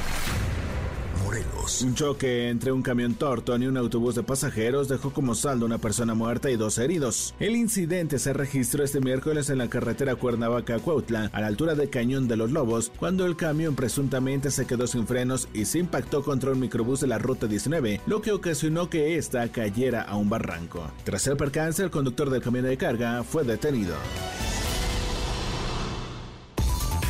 Un 1.83 1.95
choque 1.95 2.49
entre 2.49 2.71
un 2.71 2.83
camión 2.83 3.15
Torton 3.15 3.63
y 3.63 3.65
un 3.65 3.77
autobús 3.77 4.13
de 4.13 4.21
pasajeros 4.21 4.87
dejó 4.87 5.11
como 5.11 5.33
saldo 5.33 5.65
una 5.65 5.79
persona 5.79 6.13
muerta 6.13 6.51
y 6.51 6.57
dos 6.57 6.77
heridos. 6.77 7.33
El 7.39 7.55
incidente 7.55 8.19
se 8.19 8.33
registró 8.33 8.83
este 8.83 8.99
miércoles 8.99 9.49
en 9.49 9.57
la 9.57 9.67
carretera 9.67 10.15
Cuernavaca-Cuautla, 10.15 11.31
a 11.33 11.41
la 11.41 11.47
altura 11.47 11.73
de 11.73 11.89
Cañón 11.89 12.27
de 12.27 12.37
los 12.37 12.51
Lobos, 12.51 12.91
cuando 12.97 13.25
el 13.25 13.35
camión 13.35 13.75
presuntamente 13.75 14.51
se 14.51 14.67
quedó 14.67 14.85
sin 14.85 15.07
frenos 15.07 15.47
y 15.53 15.65
se 15.65 15.79
impactó 15.79 16.23
contra 16.23 16.51
un 16.51 16.59
microbús 16.59 16.99
de 16.99 17.07
la 17.07 17.17
ruta 17.17 17.47
19, 17.47 18.01
lo 18.05 18.21
que 18.21 18.31
ocasionó 18.31 18.89
que 18.89 19.17
ésta 19.17 19.51
cayera 19.51 20.03
a 20.03 20.15
un 20.15 20.29
barranco. 20.29 20.91
Tras 21.03 21.25
el 21.25 21.35
percance, 21.35 21.83
el 21.83 21.89
conductor 21.89 22.29
del 22.29 22.43
camión 22.43 22.65
de 22.65 22.77
carga 22.77 23.23
fue 23.23 23.43
detenido. 23.43 23.95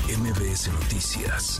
MBS 0.08 0.72
Noticias 0.72 1.60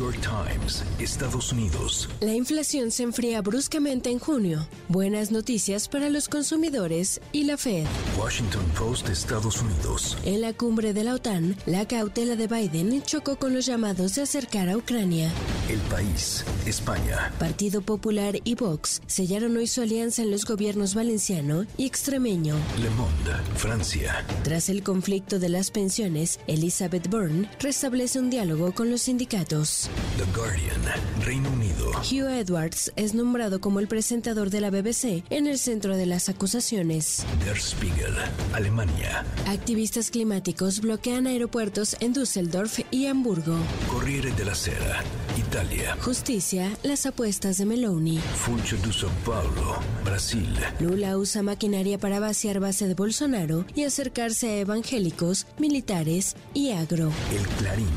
York 0.00 0.16
Times, 0.22 0.82
Estados 0.98 1.52
Unidos. 1.52 2.08
La 2.20 2.32
inflación 2.32 2.90
se 2.90 3.02
enfría 3.02 3.42
bruscamente 3.42 4.08
en 4.08 4.18
junio. 4.18 4.66
Buenas 4.88 5.30
noticias 5.30 5.88
para 5.88 6.08
los 6.08 6.26
consumidores 6.26 7.20
y 7.32 7.44
la 7.44 7.58
Fed. 7.58 7.84
Washington 8.18 8.64
Post, 8.78 9.10
Estados 9.10 9.60
Unidos. 9.60 10.16
En 10.24 10.40
la 10.40 10.54
cumbre 10.54 10.94
de 10.94 11.04
la 11.04 11.16
OTAN, 11.16 11.54
la 11.66 11.86
cautela 11.86 12.34
de 12.34 12.46
Biden 12.46 13.02
chocó 13.02 13.36
con 13.36 13.52
los 13.52 13.66
llamados 13.66 14.14
de 14.14 14.22
acercar 14.22 14.70
a 14.70 14.78
Ucrania. 14.78 15.30
El 15.68 15.80
país, 15.80 16.46
España. 16.64 17.30
Partido 17.38 17.82
Popular 17.82 18.36
y 18.42 18.54
Vox 18.54 19.02
sellaron 19.06 19.54
hoy 19.58 19.66
su 19.66 19.82
alianza 19.82 20.22
en 20.22 20.30
los 20.30 20.46
gobiernos 20.46 20.94
valenciano 20.94 21.66
y 21.76 21.84
extremeño. 21.84 22.54
Le 22.80 22.88
Monde, 22.88 23.32
Francia. 23.56 24.24
Tras 24.44 24.70
el 24.70 24.82
conflicto 24.82 25.38
de 25.38 25.50
las 25.50 25.70
pensiones, 25.70 26.40
Elizabeth 26.46 27.10
Byrne 27.10 27.50
restablece 27.60 28.18
un 28.18 28.30
diálogo 28.30 28.72
con 28.72 28.90
los 28.90 29.02
sindicatos. 29.02 29.89
The 30.16 30.24
Guardian, 30.38 30.82
Reino 31.24 31.50
Unido. 31.50 31.90
Hugh 32.00 32.28
Edwards 32.28 32.92
es 32.96 33.14
nombrado 33.14 33.60
como 33.60 33.80
el 33.80 33.88
presentador 33.88 34.50
de 34.50 34.60
la 34.60 34.70
BBC 34.70 35.24
en 35.30 35.46
el 35.46 35.58
centro 35.58 35.96
de 35.96 36.06
las 36.06 36.28
acusaciones. 36.28 37.24
Der 37.44 37.56
Spiegel, 37.58 38.14
Alemania. 38.52 39.24
Activistas 39.46 40.10
climáticos 40.10 40.80
bloquean 40.80 41.26
aeropuertos 41.26 41.96
en 42.00 42.12
Düsseldorf 42.12 42.80
y 42.90 43.06
Hamburgo. 43.06 43.56
Corriere 43.88 44.30
della 44.32 44.54
Sera, 44.54 45.02
Italia. 45.38 45.96
Justicia, 46.00 46.70
las 46.82 47.06
apuestas 47.06 47.56
de 47.58 47.64
Meloni. 47.64 48.18
Funcho 48.18 48.76
de 48.76 48.92
São 48.92 49.10
Paulo, 49.24 49.78
Brasil. 50.04 50.54
Lula 50.80 51.16
usa 51.16 51.42
maquinaria 51.42 51.98
para 51.98 52.20
vaciar 52.20 52.60
base 52.60 52.86
de 52.88 52.94
Bolsonaro 52.94 53.64
y 53.74 53.84
acercarse 53.84 54.48
a 54.48 54.58
evangélicos, 54.58 55.46
militares 55.58 56.36
y 56.52 56.72
agro. 56.72 57.10
El 57.32 57.46
Clarín, 57.58 57.88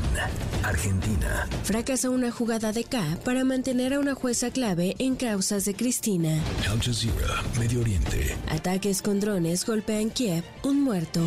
Argentina. 0.62 1.46
Fracasa 1.84 2.08
una 2.08 2.30
jugada 2.30 2.72
de 2.72 2.84
K 2.84 2.98
para 3.26 3.44
mantener 3.44 3.92
a 3.92 4.00
una 4.00 4.14
jueza 4.14 4.50
clave 4.50 4.96
en 4.98 5.16
causas 5.16 5.66
de 5.66 5.74
Cristina. 5.74 6.42
Al 6.70 6.80
Jazeera, 6.80 7.42
Medio 7.58 7.82
Oriente. 7.82 8.34
Ataques 8.48 9.02
con 9.02 9.20
drones 9.20 9.66
golpean 9.66 10.08
Kiev, 10.08 10.44
un 10.62 10.82
muerto. 10.82 11.20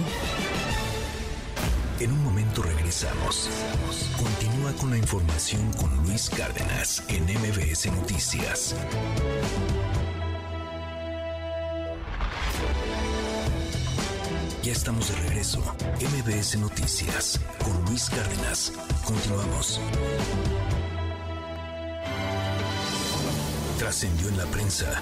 En 2.00 2.12
un 2.12 2.24
momento 2.24 2.64
regresamos. 2.64 3.48
Continúa 4.18 4.74
con 4.80 4.90
la 4.90 4.98
información 4.98 5.72
con 5.74 5.96
Luis 6.04 6.28
Cárdenas 6.28 7.04
en 7.08 7.26
MBS 7.26 7.92
Noticias. 7.92 8.74
Ya 14.68 14.74
estamos 14.74 15.08
de 15.08 15.16
regreso. 15.30 15.62
MBS 16.02 16.58
Noticias 16.58 17.40
con 17.64 17.86
Luis 17.86 18.10
Cárdenas. 18.10 18.74
Continuamos. 19.06 19.80
Trascendió 23.80 24.28
en 24.28 24.38
la 24.38 24.46
prensa. 24.48 25.02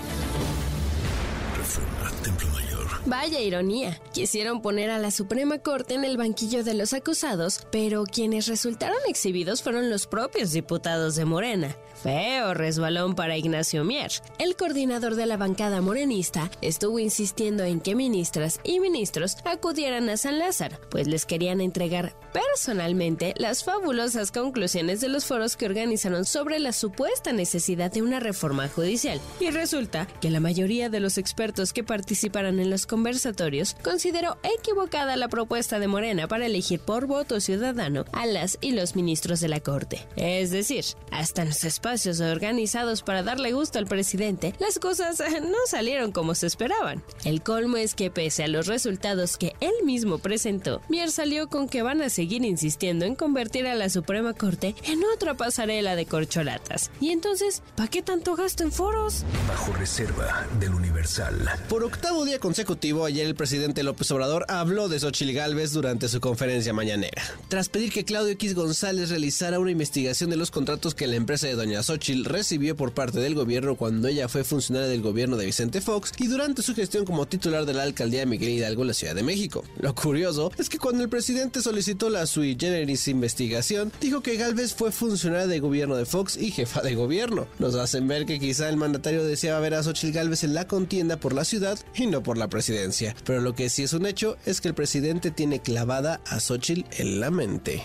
Reforma 1.58 2.12
Templo 2.22 2.48
Mayor. 2.50 2.85
Vaya 3.08 3.40
ironía. 3.40 4.02
Quisieron 4.14 4.64
poner 4.64 4.90
a 4.90 4.98
la 4.98 5.12
Suprema 5.12 5.60
Corte 5.60 5.94
en 5.94 6.04
el 6.06 6.18
banquillo 6.18 6.64
de 6.64 6.74
los 6.74 6.94
acusados, 6.94 7.68
pero 7.72 8.04
quienes 8.04 8.48
resultaron 8.48 8.98
exhibidos 9.08 9.62
fueron 9.62 9.92
los 9.92 10.08
propios 10.08 10.52
diputados 10.54 11.16
de 11.16 11.26
Morena. 11.26 11.76
Feo 12.02 12.54
resbalón 12.54 13.16
para 13.16 13.38
Ignacio 13.38 13.84
Mier. 13.84 14.12
El 14.40 14.56
coordinador 14.56 15.16
de 15.16 15.28
la 15.28 15.38
bancada 15.38 15.82
morenista 15.82 16.50
estuvo 16.62 17.00
insistiendo 17.00 17.64
en 17.64 17.80
que 17.80 17.96
ministras 17.96 18.60
y 18.64 18.80
ministros 18.80 19.38
acudieran 19.46 20.10
a 20.10 20.18
San 20.18 20.40
Lázaro, 20.40 20.78
pues 20.90 21.08
les 21.08 21.26
querían 21.26 21.62
entregar 21.62 22.16
personalmente 22.34 23.34
las 23.38 23.64
fabulosas 23.64 24.32
conclusiones 24.32 25.00
de 25.00 25.10
los 25.10 25.26
foros 25.26 25.56
que 25.56 25.66
organizaron 25.68 26.26
sobre 26.26 26.60
la 26.60 26.74
supuesta 26.74 27.32
necesidad 27.32 27.92
de 27.92 28.02
una 28.02 28.20
reforma 28.20 28.68
judicial. 28.68 29.22
Y 29.40 29.52
resulta 29.52 30.08
que 30.22 30.32
la 30.32 30.40
mayoría 30.40 30.90
de 30.90 31.00
los 31.00 31.18
expertos 31.18 31.72
que 31.72 31.84
participaron 31.84 32.60
en 32.60 32.70
los 32.70 32.86
conversatorios 32.96 33.76
consideró 33.84 34.38
equivocada 34.58 35.18
la 35.18 35.28
propuesta 35.28 35.80
de 35.80 35.88
Morena 35.90 36.30
para 36.30 36.46
elegir 36.46 36.80
por 36.80 37.08
voto 37.08 37.42
ciudadano 37.42 38.06
a 38.14 38.26
las 38.26 38.58
y 38.62 38.72
los 38.72 38.96
ministros 38.96 39.42
de 39.42 39.50
la 39.50 39.60
Corte. 39.60 40.08
Es 40.16 40.50
decir, 40.50 40.86
hasta 41.12 41.42
en 41.42 41.50
los 41.50 41.66
espacios 41.66 42.22
organizados 42.22 43.04
para 43.04 43.22
darle 43.22 43.52
gusto 43.52 43.80
al 43.80 43.86
presidente, 43.86 44.54
las 44.60 44.80
cosas 44.80 45.22
no 45.42 45.58
salieron 45.68 46.14
como 46.14 46.36
se 46.36 46.48
esperaban. 46.48 47.04
El 47.26 47.42
colmo 47.44 47.76
es 47.76 47.96
que 47.96 48.10
pese 48.10 48.46
a 48.46 48.48
los 48.48 48.68
resultados 48.68 49.36
que 49.36 49.58
él 49.60 49.74
mismo 49.84 50.20
presentó, 50.20 50.82
Mier 50.88 51.12
salió 51.12 51.50
con 51.50 51.68
que 51.68 51.82
van 51.82 52.02
a 52.02 52.10
seguir 52.10 52.46
insistiendo 52.46 53.04
en 53.04 53.16
convertir 53.16 53.68
a 53.68 53.76
la 53.76 53.90
Suprema 53.90 54.34
Corte 54.34 54.74
en 54.86 55.02
otra 55.14 55.34
pasarela 55.34 55.98
de 55.98 56.06
corcholatas. 56.06 56.92
Y 57.02 57.10
entonces, 57.10 57.62
¿para 57.76 57.90
qué 57.90 58.02
tanto 58.02 58.38
gasto 58.38 58.64
en 58.64 58.72
foros? 58.72 59.26
Bajo 59.50 59.74
reserva 59.74 60.48
del 60.62 60.74
Universal. 60.74 61.50
Por 61.68 61.84
octavo 61.84 62.24
día 62.24 62.40
consecutivo, 62.40 62.85
ayer 62.86 63.26
el 63.26 63.36
presidente 63.36 63.82
López 63.82 64.12
Obrador 64.12 64.46
habló 64.48 64.88
de 64.88 65.00
Xochil 65.00 65.34
Gálvez 65.34 65.74
durante 65.74 66.08
su 66.08 66.20
conferencia 66.20 66.72
mañanera. 66.72 67.24
Tras 67.50 67.68
pedir 67.68 67.92
que 67.92 68.06
Claudio 68.06 68.34
X 68.34 68.54
González 68.54 69.10
realizara 69.10 69.60
una 69.60 69.72
investigación 69.72 70.30
de 70.30 70.36
los 70.36 70.52
contratos 70.52 70.94
que 70.94 71.08
la 71.08 71.16
empresa 71.16 71.48
de 71.48 71.56
Doña 71.56 71.82
Xochil 71.82 72.26
recibió 72.26 72.76
por 72.76 72.94
parte 72.94 73.20
del 73.20 73.34
gobierno 73.34 73.76
cuando 73.76 74.08
ella 74.08 74.28
fue 74.28 74.44
funcionaria 74.44 74.88
del 74.88 75.02
gobierno 75.02 75.36
de 75.36 75.48
Vicente 75.48 75.82
Fox 75.82 76.12
y 76.20 76.28
durante 76.28 76.62
su 76.62 76.76
gestión 76.76 77.06
como 77.06 77.26
titular 77.26 77.66
de 77.66 77.74
la 77.74 77.84
alcaldía 77.84 78.26
Miguel 78.28 78.52
Hidalgo 78.52 78.84
en 78.84 78.90
la 78.90 78.94
Ciudad 78.94 79.16
de 79.16 79.24
México. 79.24 79.64
Lo 79.80 79.96
curioso 79.96 80.52
es 80.58 80.70
que 80.70 80.78
cuando 80.78 81.02
el 81.02 81.10
presidente 81.10 81.62
solicitó 81.62 82.10
la 82.12 82.28
sui 82.28 82.56
generis 82.60 83.08
investigación, 83.08 83.92
dijo 84.00 84.22
que 84.22 84.38
Galvez 84.38 84.76
fue 84.76 84.92
funcionaria 84.92 85.48
de 85.48 85.60
gobierno 85.60 85.96
de 85.96 86.06
Fox 86.06 86.38
y 86.38 86.52
jefa 86.52 86.82
de 86.82 86.94
gobierno. 86.94 87.48
Nos 87.58 87.74
hacen 87.76 88.08
ver 88.08 88.28
que 88.28 88.40
quizá 88.40 88.70
el 88.70 88.78
mandatario 88.78 89.24
deseaba 89.24 89.60
ver 89.60 89.74
a 89.74 89.82
Xochil 89.82 90.12
Galvez 90.12 90.44
en 90.44 90.54
la 90.54 90.68
contienda 90.68 91.18
por 91.18 91.34
la 91.34 91.46
ciudad 91.46 91.80
y 91.96 92.06
no 92.06 92.22
por 92.22 92.38
la 92.38 92.48
presidencia. 92.48 92.75
Pero 93.24 93.42
lo 93.42 93.56
que 93.56 93.70
sí 93.70 93.84
es 93.84 93.94
un 93.94 94.06
hecho 94.06 94.38
es 94.46 94.60
que 94.60 94.68
el 94.68 94.74
presidente 94.74 95.32
tiene 95.32 95.60
clavada 95.60 96.20
a 96.26 96.40
Xochitl 96.40 96.84
en 97.02 97.20
la 97.20 97.32
mente. 97.32 97.82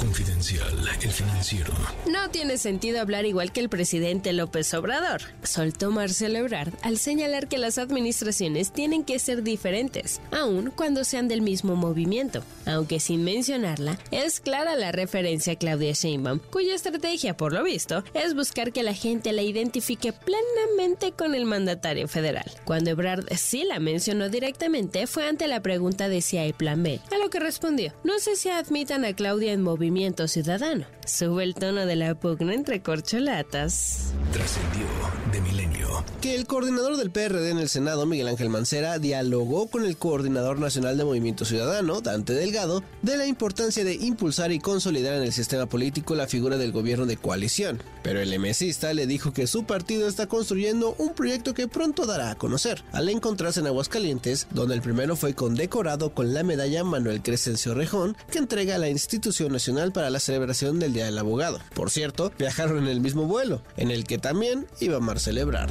Confidencial, 0.00 0.88
el 1.00 1.10
financiero. 1.10 1.72
No 2.10 2.30
tiene 2.30 2.58
sentido 2.58 3.00
hablar 3.00 3.24
igual 3.24 3.52
que 3.52 3.60
el 3.60 3.68
presidente 3.68 4.32
López 4.32 4.72
Obrador. 4.74 5.22
Soltó 5.44 5.90
Marcelo 5.90 6.38
Ebrard 6.38 6.72
al 6.82 6.98
señalar 6.98 7.48
que 7.48 7.58
las 7.58 7.78
administraciones 7.78 8.72
tienen 8.72 9.04
que 9.04 9.18
ser 9.18 9.42
diferentes, 9.42 10.20
aun 10.32 10.72
cuando 10.74 11.04
sean 11.04 11.28
del 11.28 11.42
mismo 11.42 11.76
movimiento. 11.76 12.42
Aunque 12.66 12.98
sin 12.98 13.22
mencionarla, 13.22 13.98
es 14.10 14.40
clara 14.40 14.74
la 14.74 14.90
referencia 14.92 15.52
a 15.52 15.56
Claudia 15.56 15.92
Sheinbaum, 15.92 16.40
cuya 16.50 16.74
estrategia, 16.74 17.36
por 17.36 17.52
lo 17.52 17.62
visto, 17.62 18.02
es 18.14 18.34
buscar 18.34 18.72
que 18.72 18.82
la 18.82 18.94
gente 18.94 19.32
la 19.32 19.42
identifique 19.42 20.12
plenamente 20.12 21.12
con 21.12 21.34
el 21.34 21.44
mandatario 21.44 22.08
federal. 22.08 22.50
Cuando 22.64 22.90
Ebrard 22.90 23.26
sí 23.36 23.64
la 23.64 23.78
directamente 24.30 25.06
fue 25.06 25.28
ante 25.28 25.46
la 25.46 25.60
pregunta 25.60 26.08
de 26.08 26.20
si 26.20 26.38
hay 26.38 26.52
plan 26.52 26.82
B, 26.82 27.00
a 27.12 27.18
lo 27.18 27.30
que 27.30 27.38
respondió, 27.38 27.92
no 28.02 28.18
sé 28.18 28.36
si 28.36 28.48
admitan 28.48 29.04
a 29.04 29.12
Claudia 29.12 29.52
en 29.52 29.62
Movimiento 29.62 30.26
Ciudadano. 30.26 30.86
Sube 31.06 31.44
el 31.44 31.54
tono 31.54 31.86
de 31.86 31.96
la 31.96 32.14
pugna 32.14 32.54
entre 32.54 32.82
corcholatas. 32.82 34.12
Trascendió 34.32 34.86
de 35.32 35.40
Que 36.20 36.34
el 36.34 36.46
coordinador 36.46 36.96
del 36.96 37.10
PRD 37.10 37.50
en 37.50 37.58
el 37.58 37.68
Senado, 37.68 38.06
Miguel 38.06 38.28
Ángel 38.28 38.50
Mancera, 38.50 38.98
dialogó 38.98 39.68
con 39.68 39.84
el 39.84 39.96
coordinador 39.96 40.58
nacional 40.58 40.98
de 40.98 41.04
Movimiento 41.04 41.44
Ciudadano, 41.44 42.00
Dante 42.00 42.34
Delgado, 42.34 42.82
de 43.02 43.16
la 43.16 43.26
importancia 43.26 43.84
de 43.84 43.94
impulsar 43.94 44.52
y 44.52 44.58
consolidar 44.58 45.14
en 45.14 45.22
el 45.22 45.32
sistema 45.32 45.66
político 45.66 46.14
la 46.14 46.26
figura 46.26 46.58
del 46.58 46.72
gobierno 46.72 47.06
de 47.06 47.16
coalición. 47.16 47.82
Pero 48.02 48.20
el 48.20 48.38
MSista 48.38 48.92
le 48.92 49.06
dijo 49.06 49.32
que 49.32 49.46
su 49.46 49.64
partido 49.64 50.08
está 50.08 50.26
construyendo 50.26 50.94
un 50.98 51.14
proyecto 51.14 51.54
que 51.54 51.68
pronto 51.68 52.06
dará 52.06 52.30
a 52.30 52.34
conocer, 52.34 52.82
al 52.92 53.08
encontrarse 53.08 53.60
en 53.60 53.66
Aguascalientes, 53.66 54.46
donde 54.50 54.74
el 54.74 54.82
primero 54.82 55.16
fue 55.16 55.34
condecorado 55.34 56.14
con 56.14 56.34
la 56.34 56.42
medalla 56.42 56.84
Manuel 56.84 57.22
Crescencio 57.22 57.74
Rejón, 57.74 58.16
que 58.30 58.38
entrega 58.38 58.76
a 58.76 58.78
la 58.78 58.88
Institución 58.88 59.52
Nacional 59.52 59.92
para 59.92 60.10
la 60.10 60.20
celebración 60.20 60.78
del 60.78 60.92
Día 60.92 61.06
del 61.06 61.18
Abogado. 61.18 61.60
Por 61.74 61.90
cierto, 61.90 62.32
viajaron 62.38 62.78
en 62.78 62.88
el 62.88 63.00
mismo 63.00 63.24
vuelo, 63.24 63.62
en 63.76 63.90
el 63.90 64.04
que 64.04 64.18
también 64.18 64.66
iba 64.80 65.00
Marcel 65.00 65.38
Ebrard. 65.38 65.70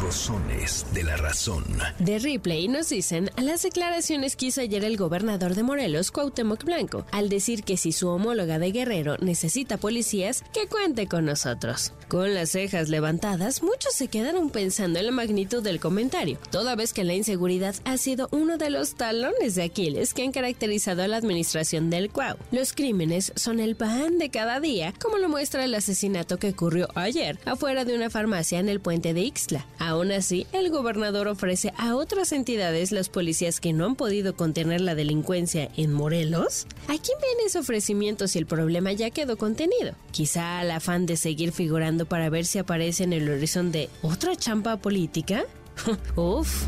Rosones 0.00 0.86
de 0.94 1.02
la 1.02 1.16
razón. 1.16 1.64
De 1.98 2.20
replay 2.20 2.68
nos 2.68 2.88
dicen 2.88 3.30
las 3.36 3.62
declaraciones 3.62 4.36
que 4.36 4.46
hizo 4.46 4.60
ayer 4.60 4.84
el 4.84 4.96
gobernador 4.96 5.56
de 5.56 5.64
Morelos, 5.64 6.12
Cuauhtémoc 6.12 6.62
Blanco, 6.62 7.04
al 7.10 7.28
decir 7.28 7.64
que 7.64 7.76
si 7.76 7.90
su 7.90 8.08
homóloga 8.08 8.60
de 8.60 8.70
Guerrero 8.70 9.16
necesita 9.18 9.76
policías, 9.76 10.44
que 10.52 10.68
cuente 10.68 11.08
con 11.08 11.24
nosotros. 11.24 11.92
Con 12.06 12.32
las 12.32 12.50
cejas 12.50 12.88
levantadas, 12.88 13.62
muchos 13.62 13.92
se 13.92 14.08
quedaron 14.08 14.50
pensando 14.50 14.98
en 14.98 15.06
la 15.06 15.12
magnitud 15.12 15.62
del 15.62 15.80
comentario, 15.80 16.38
toda 16.50 16.76
vez 16.76 16.92
que 16.92 17.04
la 17.04 17.14
inseguridad 17.14 17.74
ha 17.84 17.98
sido 17.98 18.28
uno 18.30 18.56
de 18.56 18.70
los 18.70 18.94
talones 18.94 19.56
de 19.56 19.64
Aquiles 19.64 20.14
que 20.14 20.22
han 20.22 20.32
caracterizado 20.32 21.02
a 21.02 21.08
la 21.08 21.16
administración 21.16 21.90
del 21.90 22.10
Cuau. 22.10 22.36
Los 22.52 22.72
crímenes 22.72 23.32
son 23.36 23.60
el 23.60 23.74
pan 23.76 24.18
de 24.18 24.30
cada 24.30 24.60
día, 24.60 24.94
como 25.02 25.18
lo 25.18 25.28
muestra 25.28 25.64
el 25.64 25.74
asesinato 25.74 26.38
que 26.38 26.50
ocurrió 26.50 26.88
ayer 26.94 27.38
afuera 27.44 27.84
de 27.84 27.94
una 27.94 28.10
farmacia 28.10 28.58
en 28.58 28.68
el 28.68 28.80
puente 28.80 29.12
de 29.12 29.22
Ixtla. 29.22 29.66
Aún 29.88 30.12
así, 30.12 30.46
el 30.52 30.68
gobernador 30.68 31.28
ofrece 31.28 31.72
a 31.78 31.96
otras 31.96 32.32
entidades 32.32 32.92
los 32.92 33.08
policías 33.08 33.58
que 33.58 33.72
no 33.72 33.86
han 33.86 33.96
podido 33.96 34.36
contener 34.36 34.82
la 34.82 34.94
delincuencia 34.94 35.70
en 35.78 35.94
Morelos. 35.94 36.66
¿A 36.88 36.98
quién 36.98 37.18
ven 37.22 37.46
ese 37.46 37.58
ofrecimiento 37.58 38.28
si 38.28 38.38
el 38.38 38.44
problema 38.44 38.92
ya 38.92 39.08
quedó 39.08 39.38
contenido? 39.38 39.94
Quizá 40.10 40.58
al 40.58 40.72
afán 40.72 41.06
de 41.06 41.16
seguir 41.16 41.52
figurando 41.52 42.04
para 42.04 42.28
ver 42.28 42.44
si 42.44 42.58
aparece 42.58 43.04
en 43.04 43.14
el 43.14 43.30
horizonte 43.30 43.88
otra 44.02 44.36
champa 44.36 44.76
política. 44.76 45.46
Uf. 46.16 46.66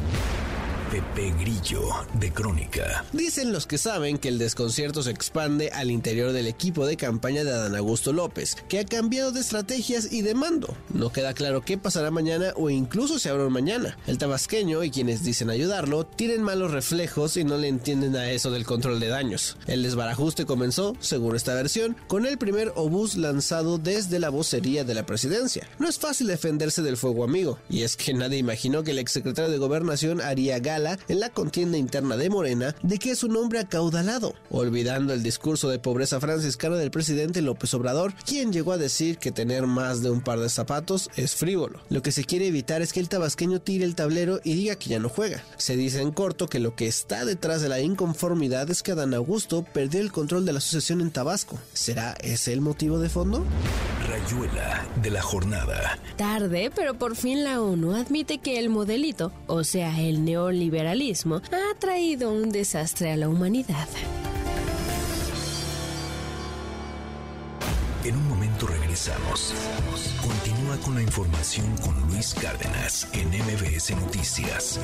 Pepe 0.90 1.32
Grillo 1.38 1.88
de 2.14 2.32
Crónica. 2.32 3.04
Dicen 3.12 3.52
los 3.52 3.68
que 3.68 3.78
saben 3.78 4.18
que 4.18 4.26
el 4.26 4.38
desconcierto 4.38 5.04
se 5.04 5.12
expande 5.12 5.70
al 5.70 5.88
interior 5.88 6.32
del 6.32 6.48
equipo 6.48 6.84
de 6.84 6.96
campaña 6.96 7.44
de 7.44 7.52
Adán 7.52 7.76
Augusto 7.76 8.12
López, 8.12 8.56
que 8.68 8.80
ha 8.80 8.84
cambiado 8.84 9.30
de 9.30 9.38
estrategias 9.38 10.12
y 10.12 10.22
de 10.22 10.34
mando. 10.34 10.76
No 10.92 11.12
queda 11.12 11.32
claro 11.32 11.60
qué 11.64 11.78
pasará 11.78 12.10
mañana 12.10 12.54
o 12.56 12.70
incluso 12.70 13.20
si 13.20 13.28
habrá 13.28 13.46
un 13.46 13.52
mañana. 13.52 13.96
El 14.08 14.18
tabasqueño 14.18 14.82
y 14.82 14.90
quienes 14.90 15.22
dicen 15.22 15.48
ayudarlo 15.48 16.04
tienen 16.04 16.42
malos 16.42 16.72
reflejos 16.72 17.36
y 17.36 17.44
no 17.44 17.56
le 17.56 17.68
entienden 17.68 18.16
a 18.16 18.28
eso 18.32 18.50
del 18.50 18.66
control 18.66 18.98
de 18.98 19.08
daños. 19.08 19.58
El 19.68 19.84
desbarajuste 19.84 20.44
comenzó, 20.44 20.96
según 20.98 21.36
esta 21.36 21.54
versión, 21.54 21.96
con 22.08 22.26
el 22.26 22.36
primer 22.36 22.72
obús 22.74 23.14
lanzado 23.14 23.78
desde 23.78 24.18
la 24.18 24.30
vocería 24.30 24.82
de 24.82 24.94
la 24.94 25.06
presidencia. 25.06 25.68
No 25.78 25.88
es 25.88 26.00
fácil 26.00 26.26
defenderse 26.26 26.82
del 26.82 26.96
fuego 26.96 27.22
amigo, 27.22 27.60
y 27.68 27.82
es 27.82 27.96
que 27.96 28.12
nadie 28.12 28.38
imaginó 28.38 28.82
que 28.82 28.90
el 28.90 28.98
exsecretario 28.98 29.52
de 29.52 29.58
Gobernación 29.58 30.20
haría 30.20 30.58
gala 30.58 30.79
en 31.08 31.20
la 31.20 31.28
contienda 31.28 31.76
interna 31.76 32.16
de 32.16 32.30
Morena 32.30 32.74
de 32.82 32.98
que 32.98 33.10
es 33.10 33.22
un 33.22 33.36
hombre 33.36 33.58
acaudalado, 33.58 34.34
olvidando 34.50 35.12
el 35.12 35.22
discurso 35.22 35.68
de 35.68 35.78
pobreza 35.78 36.20
franciscana 36.20 36.76
del 36.76 36.90
presidente 36.90 37.42
López 37.42 37.74
Obrador, 37.74 38.14
quien 38.26 38.52
llegó 38.52 38.72
a 38.72 38.78
decir 38.78 39.18
que 39.18 39.30
tener 39.30 39.66
más 39.66 40.02
de 40.02 40.10
un 40.10 40.22
par 40.22 40.40
de 40.40 40.48
zapatos 40.48 41.10
es 41.16 41.34
frívolo. 41.34 41.80
Lo 41.90 42.02
que 42.02 42.12
se 42.12 42.24
quiere 42.24 42.46
evitar 42.46 42.80
es 42.80 42.92
que 42.92 43.00
el 43.00 43.08
tabasqueño 43.08 43.60
tire 43.60 43.84
el 43.84 43.94
tablero 43.94 44.40
y 44.42 44.54
diga 44.54 44.76
que 44.76 44.90
ya 44.90 44.98
no 44.98 45.10
juega. 45.10 45.42
Se 45.58 45.76
dice 45.76 46.00
en 46.00 46.12
corto 46.12 46.48
que 46.48 46.60
lo 46.60 46.74
que 46.74 46.86
está 46.86 47.24
detrás 47.24 47.60
de 47.60 47.68
la 47.68 47.80
inconformidad 47.80 48.70
es 48.70 48.82
que 48.82 48.92
Adán 48.92 49.12
Augusto 49.12 49.64
perdió 49.74 50.00
el 50.00 50.12
control 50.12 50.46
de 50.46 50.54
la 50.54 50.60
sucesión 50.60 51.02
en 51.02 51.10
Tabasco. 51.10 51.58
¿Será 51.74 52.14
ese 52.22 52.54
el 52.54 52.62
motivo 52.62 52.98
de 52.98 53.10
fondo? 53.10 53.44
Rayuela 54.08 54.86
de 55.02 55.10
la 55.10 55.22
jornada. 55.22 55.98
Tarde, 56.16 56.70
pero 56.74 56.94
por 56.94 57.16
fin 57.16 57.44
la 57.44 57.60
ONU 57.60 57.94
admite 57.94 58.38
que 58.38 58.58
el 58.58 58.70
modelito, 58.70 59.32
o 59.46 59.64
sea, 59.64 60.00
el 60.00 60.24
neoliberalismo, 60.24 60.69
liberalismo 60.70 61.42
ha 61.50 61.74
traído 61.80 62.32
un 62.32 62.50
desastre 62.50 63.10
a 63.10 63.16
la 63.16 63.28
humanidad. 63.28 63.88
En 68.04 68.14
un 68.16 68.28
momento 68.28 68.68
regresamos. 68.68 69.52
Continúa 70.22 70.76
con 70.78 70.94
la 70.94 71.02
información 71.02 71.66
con 71.78 72.00
Luis 72.08 72.34
Cárdenas 72.34 73.08
en 73.14 73.28
MBS 73.30 73.96
Noticias. 73.96 74.78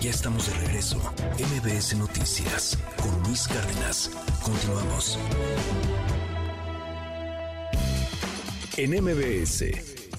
Ya 0.00 0.10
estamos 0.10 0.46
de 0.46 0.54
regreso. 0.66 0.98
MBS 1.38 1.96
Noticias 1.98 2.78
con 2.96 3.22
Luis 3.24 3.46
Cárdenas. 3.46 4.10
Continuamos. 4.42 5.18
En 8.76 8.90
MBS, 8.90 9.93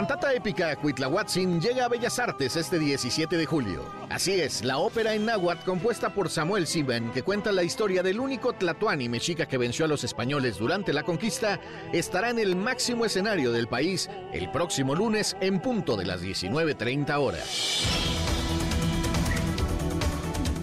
Cantata 0.00 0.32
épica 0.32 0.74
Cuitlahuatzin 0.76 1.60
llega 1.60 1.84
a 1.84 1.88
Bellas 1.88 2.18
Artes 2.18 2.56
este 2.56 2.78
17 2.78 3.36
de 3.36 3.44
julio. 3.44 3.84
Así 4.08 4.32
es, 4.32 4.64
la 4.64 4.78
ópera 4.78 5.12
en 5.12 5.26
náhuatl 5.26 5.62
compuesta 5.62 6.14
por 6.14 6.30
Samuel 6.30 6.66
Siben, 6.66 7.10
que 7.10 7.22
cuenta 7.22 7.52
la 7.52 7.64
historia 7.64 8.02
del 8.02 8.18
único 8.18 8.54
tlatoani 8.54 9.10
mexica 9.10 9.44
que 9.44 9.58
venció 9.58 9.84
a 9.84 9.88
los 9.88 10.02
españoles 10.02 10.56
durante 10.56 10.94
la 10.94 11.02
conquista, 11.02 11.60
estará 11.92 12.30
en 12.30 12.38
el 12.38 12.56
máximo 12.56 13.04
escenario 13.04 13.52
del 13.52 13.68
país 13.68 14.08
el 14.32 14.50
próximo 14.50 14.94
lunes 14.94 15.36
en 15.42 15.60
punto 15.60 15.98
de 15.98 16.06
las 16.06 16.22
19.30 16.22 17.18
horas. 17.18 18.39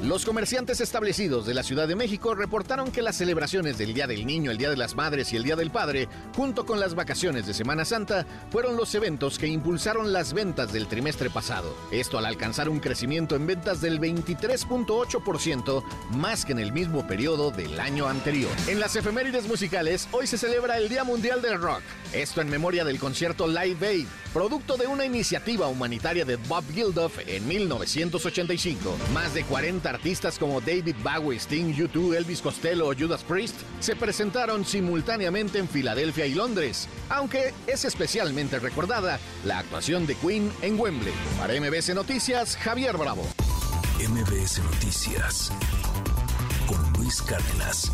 Los 0.08 0.24
comerciantes 0.24 0.80
establecidos 0.80 1.46
de 1.46 1.54
la 1.54 1.64
Ciudad 1.64 1.86
de 1.86 1.98
México 1.98 2.34
reportaron 2.34 2.94
que 2.94 3.02
las 3.02 3.18
celebraciones 3.18 3.78
del 3.78 3.94
Día 3.94 4.08
del 4.08 4.26
Niño, 4.26 4.52
el 4.52 4.58
Día 4.58 4.70
de 4.70 4.78
las 4.78 4.96
Madres 4.96 5.34
y 5.34 5.36
el 5.36 5.44
Día 5.44 5.58
del 5.58 5.70
Padre, 5.70 6.08
junto 6.34 6.66
con 6.66 6.80
las 6.80 6.96
vacaciones 6.96 7.46
de 7.46 7.54
Semana 7.54 7.84
Santa, 7.84 8.26
fueron 8.50 8.78
los 8.78 8.96
eventos 8.96 9.38
que 9.38 9.48
impulsaron 9.48 10.14
las 10.14 10.32
ventas 10.32 10.72
del 10.72 10.88
trimestre 10.88 11.30
pasado. 11.30 11.76
Esto 11.92 12.18
al 12.18 12.26
alcanzar 12.26 12.70
un 12.70 12.80
crecimiento 12.80 13.36
en 13.36 13.48
ventas 13.48 13.82
del 13.82 14.00
23.8%, 14.00 15.84
más 16.12 16.46
que 16.46 16.54
en 16.54 16.60
el 16.60 16.72
mismo 16.72 17.06
periodo 17.06 17.52
del 17.52 17.78
año 17.78 18.08
anterior. 18.08 18.52
En 18.68 18.80
las 18.80 18.96
efemérides 18.96 19.46
musicales, 19.46 20.08
hoy 20.14 20.26
se 20.26 20.38
celebra 20.38 20.78
el 20.78 20.88
Día 20.88 21.04
Mundial 21.04 21.42
del 21.42 21.60
Rock. 21.60 21.82
Esto 22.14 22.40
en 22.40 22.50
memoria 22.50 22.86
del 22.86 22.98
concierto 22.98 23.46
Live 23.46 23.86
Aid, 23.86 24.08
producto 24.32 24.78
de 24.78 24.88
una 24.88 25.04
iniciativa 25.04 25.68
humanitaria 25.68 26.24
de 26.24 26.38
Bob 26.38 26.64
Geldof 26.74 27.20
en 27.28 27.46
1985. 27.46 28.96
Más 29.14 29.34
de 29.34 29.44
40 29.44 29.97
artistas 29.98 30.38
como 30.38 30.62
David 30.62 30.96
Bowie, 31.04 31.40
Sting, 31.40 31.74
U2, 31.74 32.16
Elvis 32.18 32.42
Costello 32.42 32.88
o 32.88 32.94
Judas 32.94 33.24
Priest 33.24 33.56
se 33.80 33.96
presentaron 33.96 34.64
simultáneamente 34.64 35.58
en 35.58 35.68
Filadelfia 35.68 36.28
y 36.28 36.36
Londres, 36.36 36.88
aunque 37.10 37.52
es 37.66 37.84
especialmente 37.84 38.60
recordada 38.60 39.20
la 39.44 39.58
actuación 39.58 40.06
de 40.06 40.14
Queen 40.16 40.52
en 40.62 40.80
Wembley. 40.80 41.14
Para 41.40 41.60
MBS 41.60 41.96
Noticias, 41.96 42.56
Javier 42.58 42.96
Bravo. 42.96 43.24
MBS 43.98 44.60
Noticias 44.60 45.52
con 46.68 46.94
Luis 46.94 47.22
Cárdenas. 47.24 47.92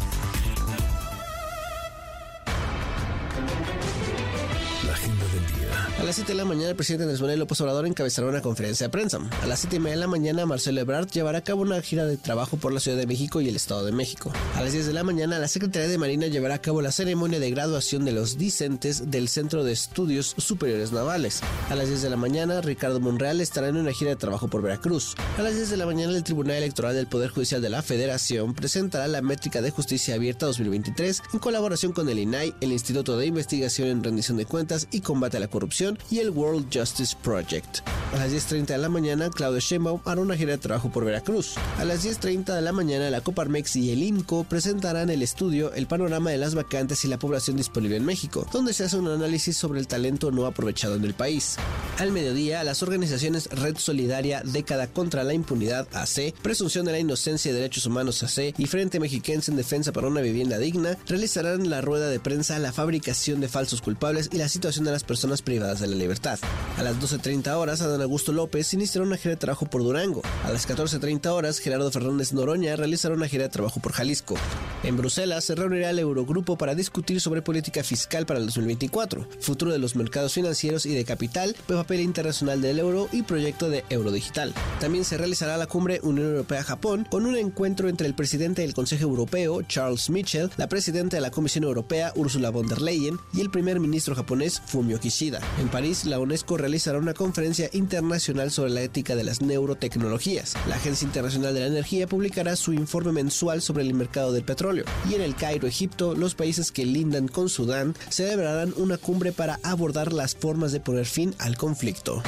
A 6.00 6.04
las 6.04 6.16
7 6.16 6.34
de 6.34 6.38
la 6.38 6.44
mañana, 6.44 6.70
el 6.70 6.76
presidente 6.76 7.04
Andrés 7.04 7.22
Manuel 7.22 7.40
López 7.40 7.62
Obrador 7.62 7.88
encabezará 7.88 8.28
una 8.28 8.42
conferencia 8.42 8.88
de 8.88 8.92
prensa. 8.92 9.20
A 9.42 9.48
las 9.48 9.62
7 9.62 9.78
y 9.78 9.80
media 9.80 9.96
de 9.96 10.02
la 10.02 10.08
mañana, 10.08 10.46
Marcelo 10.46 10.82
Ebrard 10.82 11.08
llevará 11.10 11.40
a 11.40 11.44
cabo 11.44 11.62
una 11.62 11.82
gira 11.82 12.06
de 12.06 12.18
trabajo 12.18 12.58
por 12.58 12.74
la 12.74 12.80
Ciudad 12.80 12.98
de 12.98 13.08
México 13.08 13.42
y 13.42 13.48
el 13.50 13.56
Estado 13.56 13.86
de 13.86 13.92
México. 13.92 14.32
A 14.56 14.62
las 14.62 14.74
10 14.74 14.88
de 14.88 14.94
la 14.94 15.04
mañana, 15.04 15.40
la 15.40 15.48
Secretaría 15.48 15.88
de 15.88 15.98
Marina 15.98 16.28
llevará 16.28 16.56
a 16.56 16.62
cabo 16.62 16.82
la 16.82 16.92
ceremonia 16.92 17.40
de 17.40 17.50
graduación 17.50 18.06
de 18.06 18.12
los 18.12 18.38
discentes 18.38 19.12
del 19.12 19.30
Centro 19.30 19.64
de 19.64 19.72
Estudios 19.72 20.36
Superiores 20.38 20.92
Navales. 20.92 21.42
A 21.70 21.76
las 21.76 21.88
10 21.88 22.02
de 22.02 22.10
la 22.10 22.18
mañana, 22.18 22.62
Ricardo 22.62 23.00
Monreal 23.00 23.42
estará 23.42 23.70
en 23.70 23.78
una 23.78 23.92
gira 23.94 24.12
de 24.12 24.18
trabajo 24.18 24.48
por 24.50 24.62
Veracruz. 24.62 25.16
A 25.38 25.42
las 25.42 25.56
10 25.56 25.70
de 25.70 25.78
la 25.78 25.86
mañana, 25.86 26.16
el 26.16 26.24
Tribunal 26.24 26.58
Electoral 26.58 26.96
del 26.96 27.08
Poder 27.08 27.30
Judicial 27.30 27.62
de 27.62 27.70
la 27.70 27.82
Federación 27.82 28.54
presentará 28.54 29.08
la 29.08 29.22
métrica 29.22 29.62
de 29.62 29.72
justicia 29.72 30.16
abierta 30.16 30.46
2023 30.48 31.24
en 31.34 31.40
colaboración 31.40 31.94
con 31.94 32.10
el 32.10 32.20
INAI, 32.20 32.54
el 32.62 32.74
Instituto 32.74 33.18
de 33.18 33.26
Investigación 33.26 33.88
en 33.88 34.04
Rendición 34.04 34.38
de 34.38 34.46
Cuentas 34.46 34.88
y 34.92 35.02
Combate 35.02 35.38
a 35.38 35.40
la 35.40 35.48
Corrupción 35.48 35.63
Y 36.12 36.20
el 36.20 36.30
World 36.30 36.68
Justice 36.74 37.16
Project. 37.24 37.80
A 38.14 38.18
las 38.18 38.32
10.30 38.32 38.66
de 38.66 38.78
la 38.78 38.90
mañana, 38.90 39.30
Claudio 39.30 39.60
Sheinbaum 39.60 40.02
hará 40.06 40.22
una 40.22 40.36
gira 40.36 40.52
de 40.52 40.58
trabajo 40.58 40.92
por 40.92 41.06
Veracruz. 41.06 41.56
A 41.80 41.86
las 41.86 42.06
10.30 42.06 42.54
de 42.54 42.62
la 42.62 42.74
mañana, 42.74 43.10
la 43.10 43.22
Coparmex 43.22 43.78
y 43.78 43.92
el 43.92 44.04
IMCO 44.04 44.44
presentarán 44.44 45.10
el 45.10 45.24
estudio 45.24 45.74
El 45.74 45.88
panorama 45.88 46.30
de 46.30 46.38
las 46.38 46.54
vacantes 46.54 47.06
y 47.06 47.08
la 47.08 47.18
población 47.18 47.58
disponible 47.58 47.96
en 47.96 48.06
México, 48.06 48.46
donde 48.52 48.74
se 48.74 48.84
hace 48.84 48.98
un 48.98 49.08
análisis 49.08 49.56
sobre 49.56 49.80
el 49.80 49.88
talento 49.88 50.32
no 50.32 50.46
aprovechado 50.46 50.96
en 50.96 51.06
el 51.06 51.14
país. 51.14 51.56
Al 51.98 52.12
mediodía, 52.12 52.64
las 52.64 52.84
organizaciones 52.84 53.50
Red 53.50 53.78
Solidaria 53.78 54.44
Década 54.44 54.88
contra 54.88 55.24
la 55.24 55.34
Impunidad 55.34 55.88
AC, 55.94 56.36
Presunción 56.42 56.86
de 56.86 56.92
la 56.92 57.00
Inocencia 57.00 57.52
y 57.52 57.56
Derechos 57.56 57.86
Humanos 57.86 58.22
AC 58.22 58.54
y 58.58 58.66
Frente 58.68 59.00
Mexiquense 59.00 59.50
en 59.50 59.58
Defensa 59.58 59.92
para 59.92 60.08
una 60.08 60.22
Vivienda 60.22 60.58
Digna 60.58 60.98
realizarán 61.08 61.70
la 61.70 61.82
rueda 61.82 62.10
de 62.10 62.20
prensa 62.20 62.60
La 62.60 62.74
fabricación 62.74 63.42
de 63.42 63.48
falsos 63.48 63.82
culpables 63.82 64.30
y 64.32 64.38
la 64.38 64.50
situación 64.50 64.86
de 64.86 64.92
las 64.92 65.04
personas 65.04 65.42
privadas 65.42 65.53
de 65.60 65.88
la 65.88 65.96
libertad. 65.96 66.40
A 66.78 66.84
las 66.84 66.96
12.30 66.96 67.54
horas, 67.54 67.82
Adán 67.82 68.02
Augusto 68.02 68.32
López 68.32 68.74
iniciará 68.74 69.06
una 69.06 69.18
gira 69.18 69.36
de 69.36 69.38
trabajo 69.40 69.68
por 69.68 69.84
Durango. 69.84 70.22
A 70.44 70.52
las 70.52 70.68
14.30 70.68 71.28
horas, 71.28 71.60
Gerardo 71.60 71.92
Fernández 71.92 72.34
Noroña 72.34 72.76
realizará 72.76 73.14
una 73.14 73.28
gira 73.28 73.44
de 73.44 73.50
trabajo 73.50 73.80
por 73.80 73.92
Jalisco. 73.92 74.36
En 74.84 74.98
Bruselas 74.98 75.46
se 75.46 75.56
reunirá 75.56 75.92
el 75.92 76.00
Eurogrupo 76.00 76.58
para 76.58 76.76
discutir 76.76 77.22
sobre 77.22 77.42
política 77.42 77.86
fiscal 77.86 78.26
para 78.26 78.42
el 78.42 78.48
2024, 78.48 79.26
futuro 79.40 79.72
de 79.72 79.80
los 79.80 79.96
mercados 79.96 80.34
financieros 80.34 80.86
y 80.86 80.94
de 80.94 81.06
capital, 81.06 81.56
papel 81.68 82.02
internacional 82.02 82.62
del 82.62 82.80
euro 82.80 83.08
y 83.14 83.22
proyecto 83.22 83.70
de 83.70 83.86
euro 83.90 84.12
digital. 84.12 84.54
También 84.82 85.06
se 85.06 85.18
realizará 85.18 85.56
la 85.56 85.68
cumbre 85.68 86.02
Unión 86.04 86.28
Europea-Japón 86.28 87.08
con 87.10 87.26
un 87.26 87.38
encuentro 87.38 87.88
entre 87.88 88.08
el 88.08 88.14
presidente 88.14 88.62
del 88.62 88.74
Consejo 88.74 89.04
Europeo, 89.04 89.62
Charles 89.62 90.10
Michel, 90.10 90.52
la 90.58 90.68
presidenta 90.68 91.16
de 91.16 91.22
la 91.22 91.32
Comisión 91.32 91.64
Europea, 91.64 92.12
Ursula 92.18 92.50
von 92.50 92.68
der 92.68 92.82
Leyen, 92.82 93.18
y 93.34 93.40
el 93.40 93.52
primer 93.52 93.80
ministro 93.80 94.16
japonés, 94.16 94.62
Fumio 94.66 95.00
Kishida. 95.00 95.40
En 95.62 95.70
París, 95.70 96.04
la 96.04 96.20
UNESCO 96.20 96.58
realizará 96.58 96.98
una 96.98 97.14
conferencia 97.14 97.70
internacional 97.72 98.52
sobre 98.52 98.72
la 98.72 98.82
ética 98.82 99.16
de 99.16 99.24
las 99.24 99.42
neurotecnologías. 99.42 100.56
La 100.68 100.76
Agencia 100.76 101.06
Internacional 101.06 101.54
de 101.54 101.62
la 101.62 101.68
Energía 101.68 102.06
publicará 102.06 102.58
su 102.58 102.74
informe 102.74 103.14
mensual 103.14 103.62
sobre 103.62 103.84
el 103.84 103.94
mercado 103.94 104.34
del 104.34 104.44
petróleo. 104.44 104.73
Y 105.10 105.14
en 105.14 105.22
el 105.22 105.36
Cairo, 105.36 105.68
Egipto, 105.68 106.16
los 106.16 106.36
países 106.36 106.72
que 106.72 106.86
lindan 106.86 107.28
con 107.28 107.50
Sudán 107.50 107.96
celebrarán 108.10 108.74
una 108.78 108.98
cumbre 108.98 109.32
para 109.32 109.60
abordar 109.64 110.14
las 110.14 110.36
formas 110.36 110.72
de 110.72 110.80
poner 110.80 111.06
fin 111.06 111.36
al 111.40 111.58
conflicto. 111.58 112.24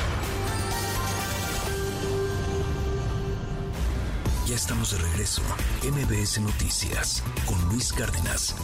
Ya 4.47 4.55
estamos 4.55 4.91
de 4.91 4.99
regreso. 4.99 5.41
MBS 5.83 6.39
Noticias 6.39 7.23
con 7.47 7.59
Luis 7.69 7.91
Cárdenas. 7.91 8.55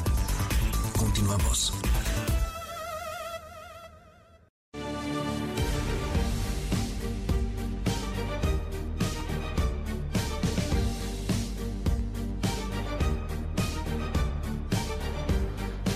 Continuamos. 0.95 1.73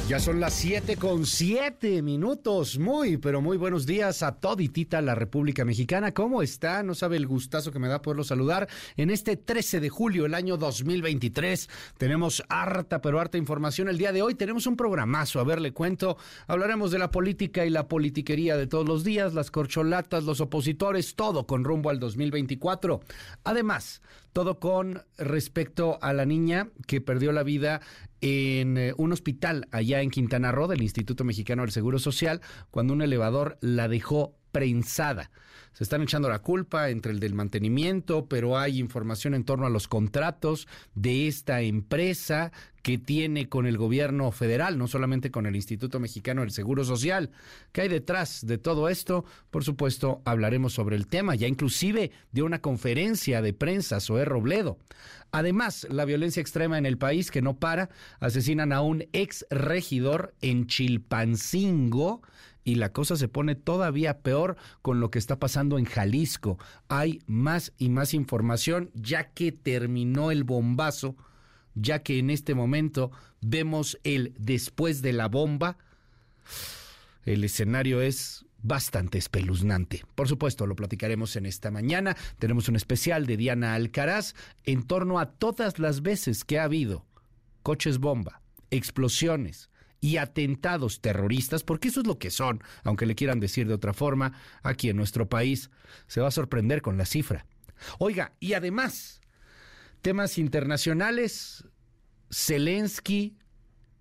Ya 0.07 0.19
son 0.19 0.39
las 0.39 0.53
7 0.53 0.97
con 0.97 1.25
7 1.25 2.03
minutos. 2.03 2.77
Muy, 2.77 3.17
pero 3.17 3.41
muy 3.41 3.57
buenos 3.57 3.87
días 3.87 4.21
a 4.21 4.33
toditita 4.33 5.01
la 5.01 5.15
República 5.15 5.65
Mexicana. 5.65 6.13
¿Cómo 6.13 6.43
está? 6.43 6.83
No 6.83 6.93
sabe 6.93 7.17
el 7.17 7.25
gustazo 7.25 7.71
que 7.71 7.79
me 7.79 7.87
da 7.87 8.03
poderlo 8.03 8.23
saludar. 8.23 8.69
En 8.97 9.09
este 9.09 9.35
13 9.35 9.79
de 9.79 9.89
julio, 9.89 10.27
el 10.27 10.35
año 10.35 10.57
2023, 10.57 11.69
tenemos 11.97 12.43
harta, 12.49 13.01
pero 13.01 13.19
harta 13.19 13.39
información. 13.39 13.89
El 13.89 13.97
día 13.97 14.11
de 14.11 14.21
hoy 14.21 14.35
tenemos 14.35 14.67
un 14.67 14.77
programazo. 14.77 15.39
A 15.39 15.43
ver, 15.43 15.59
le 15.59 15.73
cuento. 15.73 16.17
Hablaremos 16.45 16.91
de 16.91 16.99
la 16.99 17.09
política 17.09 17.65
y 17.65 17.71
la 17.71 17.87
politiquería 17.87 18.57
de 18.57 18.67
todos 18.67 18.87
los 18.87 19.03
días, 19.03 19.33
las 19.33 19.49
corcholatas, 19.49 20.23
los 20.23 20.39
opositores, 20.39 21.15
todo 21.15 21.47
con 21.47 21.63
rumbo 21.63 21.89
al 21.89 21.99
2024. 21.99 23.01
Además, 23.43 24.03
todo 24.35 24.59
con 24.59 25.01
respecto 25.17 25.97
a 26.01 26.11
la 26.11 26.25
niña 26.25 26.67
que 26.87 26.99
perdió 26.99 27.31
la 27.31 27.43
vida 27.43 27.79
en 28.19 28.77
eh, 28.77 28.93
un 28.97 29.13
hospital 29.13 29.69
allá 29.71 30.01
en 30.01 30.09
Quintana 30.11 30.51
Roo 30.51 30.67
del 30.67 30.81
Instituto 30.81 31.23
Mexicano 31.23 31.61
del 31.61 31.71
Seguro 31.71 31.99
Social 31.99 32.41
cuando 32.69 32.91
un 32.91 33.01
elevador 33.01 33.57
la 33.61 33.87
dejó 33.87 34.35
prensada. 34.51 35.31
Se 35.75 35.83
están 35.83 36.01
echando 36.01 36.29
la 36.29 36.39
culpa 36.39 36.89
entre 36.89 37.11
el 37.11 37.19
del 37.19 37.33
mantenimiento, 37.33 38.27
pero 38.27 38.57
hay 38.57 38.79
información 38.79 39.33
en 39.33 39.43
torno 39.43 39.65
a 39.65 39.69
los 39.69 39.89
contratos 39.89 40.69
de 40.93 41.27
esta 41.27 41.59
empresa 41.59 42.53
que 42.81 42.97
tiene 42.97 43.49
con 43.49 43.65
el 43.65 43.77
gobierno 43.77 44.31
federal, 44.31 44.77
no 44.77 44.87
solamente 44.87 45.31
con 45.31 45.45
el 45.45 45.55
Instituto 45.57 45.99
Mexicano 45.99 46.41
del 46.41 46.51
Seguro 46.51 46.85
Social. 46.85 47.29
¿Qué 47.73 47.81
hay 47.81 47.87
detrás 47.89 48.47
de 48.47 48.57
todo 48.57 48.87
esto? 48.87 49.25
Por 49.51 49.65
supuesto, 49.65 50.21
hablaremos 50.23 50.71
sobre 50.71 50.95
el 50.95 51.07
tema, 51.07 51.35
ya 51.35 51.47
inclusive 51.47 52.11
de 52.31 52.41
una 52.41 52.61
conferencia 52.61 53.41
de 53.41 53.51
prensa, 53.51 53.99
Zoé 53.99 54.23
Robledo. 54.23 54.77
Además, 55.31 55.85
la 55.89 56.05
violencia 56.05 56.39
extrema 56.39 56.77
en 56.77 56.85
el 56.85 56.97
país 56.97 57.31
que 57.31 57.41
no 57.41 57.57
para, 57.57 57.89
asesinan 58.21 58.71
a 58.71 58.79
un 58.79 59.03
ex 59.11 59.45
regidor 59.49 60.33
en 60.39 60.67
Chilpancingo 60.67 62.21
y 62.65 62.75
la 62.75 62.91
cosa 62.91 63.15
se 63.15 63.29
pone 63.29 63.55
todavía 63.55 64.19
peor 64.19 64.57
con 64.81 64.99
lo 64.99 65.11
que 65.11 65.19
está 65.19 65.39
pasando 65.39 65.77
en 65.77 65.85
Jalisco. 65.85 66.57
Hay 66.89 67.21
más 67.27 67.71
y 67.77 67.89
más 67.89 68.13
información 68.13 68.89
ya 68.95 69.29
que 69.29 69.51
terminó 69.53 70.31
el 70.31 70.43
bombazo, 70.43 71.15
ya 71.75 71.99
que 71.99 72.17
en 72.17 72.31
este 72.31 72.55
momento 72.55 73.11
vemos 73.39 73.97
el 74.03 74.33
después 74.37 75.03
de 75.03 75.13
la 75.13 75.27
bomba. 75.27 75.77
El 77.23 77.43
escenario 77.43 78.01
es 78.01 78.45
bastante 78.63 79.19
espeluznante. 79.19 80.03
Por 80.15 80.27
supuesto, 80.27 80.65
lo 80.65 80.75
platicaremos 80.75 81.35
en 81.35 81.45
esta 81.45 81.69
mañana. 81.69 82.17
Tenemos 82.39 82.67
un 82.67 82.75
especial 82.75 83.27
de 83.27 83.37
Diana 83.37 83.75
Alcaraz 83.75 84.33
en 84.63 84.81
torno 84.81 85.19
a 85.19 85.27
todas 85.27 85.77
las 85.77 86.01
veces 86.01 86.43
que 86.43 86.57
ha 86.57 86.63
habido 86.63 87.05
coches 87.61 87.99
bomba, 87.99 88.41
explosiones, 88.71 89.69
y 90.05 90.17
atentados 90.17 91.01
terroristas, 91.01 91.63
porque 91.63 91.87
eso 91.87 92.01
es 92.01 92.05
lo 92.05 92.19
que 92.19 92.29
son, 92.29 92.61
aunque 92.83 93.07
le 93.07 93.15
quieran 93.15 93.39
decir 93.39 93.67
de 93.67 93.73
otra 93.73 93.91
forma, 93.91 94.33
aquí 94.61 94.87
en 94.87 94.97
nuestro 94.97 95.27
país. 95.27 95.71
Se 96.05 96.21
va 96.21 96.27
a 96.27 96.31
sorprender 96.31 96.83
con 96.83 96.95
la 96.95 97.07
cifra. 97.07 97.47
Oiga, 97.97 98.33
y 98.39 98.53
además, 98.53 99.19
temas 100.03 100.37
internacionales, 100.37 101.65
Zelensky, 102.31 103.35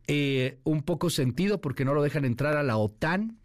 eh, 0.07 0.59
un 0.65 0.83
poco 0.83 1.09
sentido 1.09 1.63
porque 1.63 1.87
no 1.87 1.95
lo 1.95 2.03
dejan 2.03 2.27
entrar 2.27 2.59
a 2.59 2.63
la 2.63 2.77
OTAN. 2.77 3.39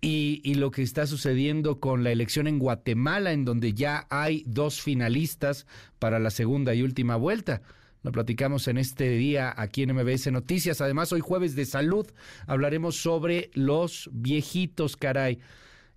Y, 0.00 0.42
y, 0.44 0.54
lo 0.54 0.70
que 0.70 0.82
está 0.82 1.08
sucediendo 1.08 1.80
con 1.80 2.04
la 2.04 2.12
elección 2.12 2.46
en 2.46 2.60
Guatemala, 2.60 3.32
en 3.32 3.44
donde 3.44 3.72
ya 3.72 4.06
hay 4.10 4.44
dos 4.46 4.80
finalistas 4.80 5.66
para 5.98 6.20
la 6.20 6.30
segunda 6.30 6.72
y 6.74 6.82
última 6.82 7.16
vuelta. 7.16 7.62
Lo 8.04 8.12
platicamos 8.12 8.68
en 8.68 8.76
este 8.76 9.08
día 9.08 9.54
aquí 9.56 9.82
en 9.82 9.94
MBS 9.94 10.30
Noticias. 10.30 10.82
Además, 10.82 11.10
hoy 11.14 11.20
jueves 11.20 11.56
de 11.56 11.64
salud 11.64 12.06
hablaremos 12.46 12.96
sobre 12.96 13.50
los 13.54 14.10
viejitos, 14.12 14.98
caray. 14.98 15.40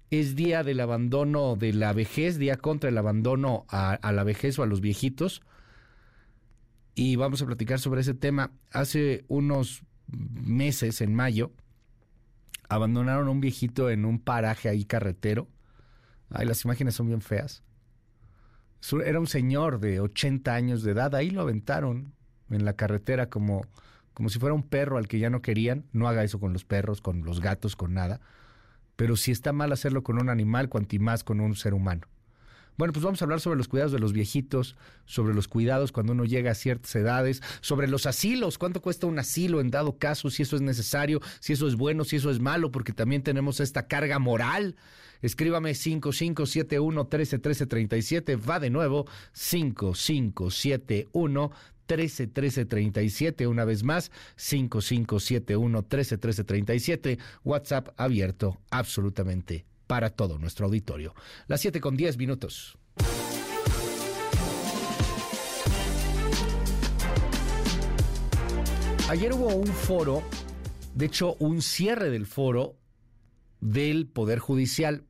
Es 0.09 0.37
día 0.37 0.63
del 0.63 0.79
abandono 0.79 1.57
de 1.57 1.73
la 1.73 1.91
vejez, 1.91 2.39
día 2.39 2.55
contra 2.55 2.89
el 2.89 2.97
abandono 2.97 3.65
a, 3.67 3.99
la 4.13 4.23
vejez 4.23 4.57
o 4.57 4.63
a 4.63 4.67
los 4.67 4.79
viejitos. 4.79 5.41
Y 6.95 7.17
vamos 7.17 7.41
a 7.41 7.45
platicar 7.45 7.77
sobre 7.77 7.99
ese 7.99 8.13
tema. 8.13 8.51
Hace 8.71 9.25
unos 9.27 9.83
meses, 10.07 11.01
en 11.01 11.13
mayo, 11.13 11.51
abandonaron 12.69 13.27
a 13.27 13.31
un 13.31 13.41
viejito 13.41 13.89
en 13.89 14.05
un 14.05 14.19
paraje 14.19 14.69
ahí 14.69 14.85
carretero. 14.85 15.49
Ay, 16.29 16.47
las 16.47 16.63
imágenes 16.63 16.95
son 16.95 17.07
bien 17.07 17.19
feas. 17.19 17.63
Era 19.05 19.19
un 19.19 19.27
señor 19.27 19.79
de 19.79 19.99
80 19.99 20.53
años 20.53 20.83
de 20.83 20.91
edad, 20.91 21.15
ahí 21.15 21.29
lo 21.29 21.41
aventaron 21.41 22.13
en 22.49 22.65
la 22.65 22.73
carretera 22.73 23.29
como, 23.29 23.65
como 24.13 24.29
si 24.29 24.39
fuera 24.39 24.53
un 24.53 24.63
perro 24.63 24.97
al 24.97 25.07
que 25.07 25.19
ya 25.19 25.29
no 25.29 25.41
querían. 25.41 25.85
No 25.91 26.07
haga 26.07 26.23
eso 26.23 26.39
con 26.39 26.53
los 26.53 26.65
perros, 26.65 27.01
con 27.01 27.23
los 27.23 27.41
gatos, 27.41 27.75
con 27.75 27.93
nada. 27.93 28.21
Pero 28.95 29.15
si 29.15 29.31
está 29.31 29.53
mal 29.53 29.71
hacerlo 29.71 30.03
con 30.03 30.19
un 30.19 30.29
animal, 30.29 30.69
cuanti 30.69 30.99
más 30.99 31.23
con 31.23 31.39
un 31.39 31.55
ser 31.55 31.73
humano. 31.73 32.07
Bueno, 32.77 32.93
pues 32.93 33.03
vamos 33.03 33.19
a 33.19 33.25
hablar 33.25 33.39
sobre 33.39 33.57
los 33.57 33.67
cuidados 33.67 33.91
de 33.91 33.97
los 33.97 34.13
viejitos, 34.13 34.75
sobre 35.05 35.33
los 35.33 35.47
cuidados 35.47 35.91
cuando 35.91 36.13
uno 36.13 36.25
llega 36.25 36.51
a 36.51 36.55
ciertas 36.55 36.95
edades, 36.95 37.41
sobre 37.59 37.87
los 37.87 38.05
asilos, 38.05 38.59
cuánto 38.59 38.83
cuesta 38.83 39.07
un 39.07 39.17
asilo 39.17 39.61
en 39.61 39.71
dado 39.71 39.97
caso, 39.97 40.29
si 40.29 40.43
eso 40.43 40.55
es 40.55 40.61
necesario, 40.61 41.19
si 41.39 41.53
eso 41.53 41.67
es 41.67 41.75
bueno, 41.75 42.03
si 42.03 42.17
eso 42.17 42.29
es 42.29 42.39
malo, 42.39 42.71
porque 42.71 42.93
también 42.93 43.23
tenemos 43.23 43.61
esta 43.61 43.87
carga 43.87 44.19
moral. 44.19 44.75
Escríbame 45.23 45.71
5571-131337, 45.71 48.39
va 48.47 48.59
de 48.59 48.69
nuevo 48.69 49.07
5571 49.33 51.51
131337, 51.87 53.47
una 53.47 53.65
vez 53.65 53.81
más, 53.81 54.11
5571 54.35 55.79
131337, 55.79 57.17
WhatsApp 57.43 57.89
abierto 57.97 58.59
absolutamente 58.69 59.65
para 59.87 60.09
todo 60.11 60.37
nuestro 60.37 60.65
auditorio. 60.65 61.15
Las 61.47 61.61
7 61.61 61.81
con 61.81 61.95
10 61.97 62.17
minutos. 62.17 62.77
Ayer 69.09 69.31
hubo 69.31 69.47
un 69.47 69.67
foro, 69.67 70.21
de 70.93 71.05
hecho 71.05 71.37
un 71.39 71.61
cierre 71.61 72.09
del 72.09 72.25
foro 72.25 72.75
del 73.61 74.05
Poder 74.05 74.39
Judicial. 74.39 75.05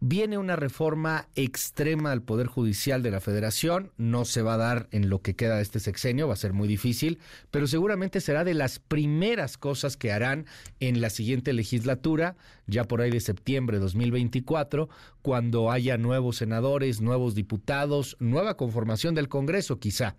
Viene 0.00 0.38
una 0.38 0.54
reforma 0.54 1.26
extrema 1.34 2.12
al 2.12 2.22
Poder 2.22 2.46
Judicial 2.46 3.02
de 3.02 3.10
la 3.10 3.20
Federación, 3.20 3.90
no 3.96 4.24
se 4.24 4.42
va 4.42 4.54
a 4.54 4.56
dar 4.58 4.88
en 4.92 5.10
lo 5.10 5.22
que 5.22 5.34
queda 5.34 5.56
de 5.56 5.62
este 5.62 5.80
sexenio, 5.80 6.28
va 6.28 6.34
a 6.34 6.36
ser 6.36 6.52
muy 6.52 6.68
difícil, 6.68 7.18
pero 7.50 7.66
seguramente 7.66 8.20
será 8.20 8.44
de 8.44 8.54
las 8.54 8.78
primeras 8.78 9.58
cosas 9.58 9.96
que 9.96 10.12
harán 10.12 10.46
en 10.78 11.00
la 11.00 11.10
siguiente 11.10 11.52
legislatura, 11.52 12.36
ya 12.68 12.84
por 12.84 13.00
ahí 13.00 13.10
de 13.10 13.18
septiembre 13.18 13.78
de 13.78 13.82
2024, 13.82 14.88
cuando 15.20 15.72
haya 15.72 15.98
nuevos 15.98 16.36
senadores, 16.36 17.00
nuevos 17.00 17.34
diputados, 17.34 18.16
nueva 18.20 18.56
conformación 18.56 19.16
del 19.16 19.28
Congreso 19.28 19.80
quizá. 19.80 20.14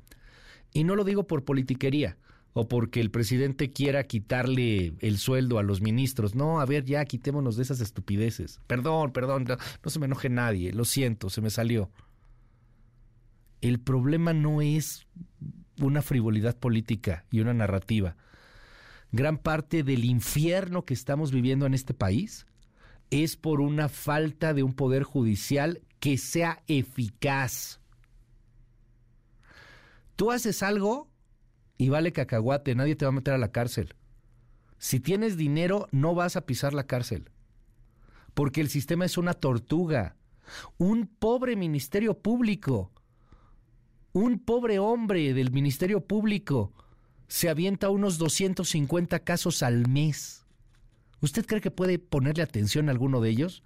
Y 0.74 0.84
no 0.84 0.98
lo 0.98 1.06
digo 1.06 1.26
por 1.26 1.46
politiquería, 1.46 2.18
o 2.54 2.68
porque 2.68 3.00
el 3.00 3.12
presidente 3.12 3.72
quiera 3.72 4.04
quitarle 4.04 4.94
el 5.00 5.18
sueldo 5.18 5.60
a 5.60 5.64
los 5.64 5.82
ministros. 5.82 6.36
No, 6.36 6.60
a 6.60 6.66
ver, 6.66 6.86
ya 6.86 7.06
quitémonos 7.06 7.56
de 7.56 7.64
esas 7.64 7.80
estupideces. 7.82 8.60
Perdón, 8.68 9.12
perdón, 9.12 9.46
no, 9.48 9.58
no, 9.84 9.90
se 9.90 10.00
me 10.00 10.06
enoje 10.06 10.30
nadie, 10.30 10.74
lo 10.74 10.86
siento, 10.86 11.30
se 11.30 11.42
me 11.42 11.50
salió. 11.50 11.92
El 13.62 13.80
problema 13.80 14.34
no 14.34 14.62
es 14.62 15.06
una 15.80 16.02
frivolidad 16.02 16.58
política 16.58 17.26
y 17.32 17.42
una 17.42 17.54
narrativa. 17.54 18.16
Gran 19.12 19.38
parte 19.38 19.84
del 19.84 20.06
infierno 20.06 20.86
que 20.86 20.94
estamos 20.94 21.32
viviendo 21.32 21.66
en 21.66 21.74
este 21.74 21.94
país 21.94 22.46
es 23.10 23.38
por 23.38 23.60
una 23.60 23.90
falta 23.90 24.54
de 24.54 24.64
un 24.64 24.74
poder 24.74 25.04
judicial 25.04 25.82
que 26.00 26.18
sea 26.18 26.64
eficaz. 26.68 27.80
Tú 30.16 30.32
haces 30.32 30.64
algo 30.64 31.09
y 31.80 31.88
vale 31.88 32.12
cacahuate, 32.12 32.76
nadie 32.76 32.98
te 32.98 33.06
va 33.06 33.10
a 33.10 33.14
meter 33.14 33.34
a 33.34 33.38
la 33.38 33.54
cárcel. 33.54 33.96
Si 34.78 35.00
tienes 35.00 35.38
dinero, 35.38 35.88
no 35.92 36.14
vas 36.14 36.36
a 36.36 36.46
pisar 36.46 36.74
la 36.74 36.86
cárcel. 36.86 37.32
Porque 38.34 38.60
el 38.60 38.70
sistema 38.70 39.06
es 39.06 39.18
una 39.18 39.34
tortuga. 39.34 40.18
Un 40.78 41.08
pobre 41.08 41.56
ministerio 41.56 42.20
público, 42.20 42.92
un 44.12 44.40
pobre 44.40 44.78
hombre 44.78 45.34
del 45.34 45.52
ministerio 45.52 46.06
público, 46.06 46.74
se 47.30 47.48
avienta 47.48 47.90
unos 47.90 48.18
250 48.18 49.20
casos 49.20 49.64
al 49.64 49.88
mes. 49.88 50.46
¿Usted 51.22 51.46
cree 51.46 51.62
que 51.62 51.72
puede 51.72 51.98
ponerle 51.98 52.44
atención 52.44 52.90
a 52.90 52.92
alguno 52.92 53.22
de 53.22 53.30
ellos? 53.30 53.64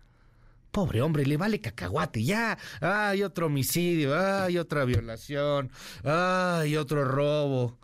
Pobre 0.73 1.03
hombre, 1.03 1.23
le 1.23 1.37
vale 1.37 1.61
cacahuate, 1.61 2.23
ya. 2.23 2.57
Hay 2.81 3.21
otro 3.21 3.45
homicidio, 3.45 4.19
hay 4.19 4.57
otra 4.57 4.85
violación, 4.85 5.69
hay 6.03 6.77
otro 6.77 7.05
robo. 7.05 7.77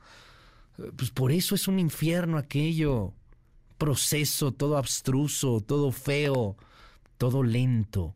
Pues 0.95 1.11
por 1.11 1.31
eso 1.31 1.53
es 1.53 1.67
un 1.67 1.77
infierno 1.77 2.39
aquello. 2.39 3.13
Proceso, 3.77 4.51
todo 4.53 4.75
abstruso, 4.75 5.61
todo 5.61 5.91
feo, 5.91 6.57
todo 7.19 7.43
lento. 7.43 8.15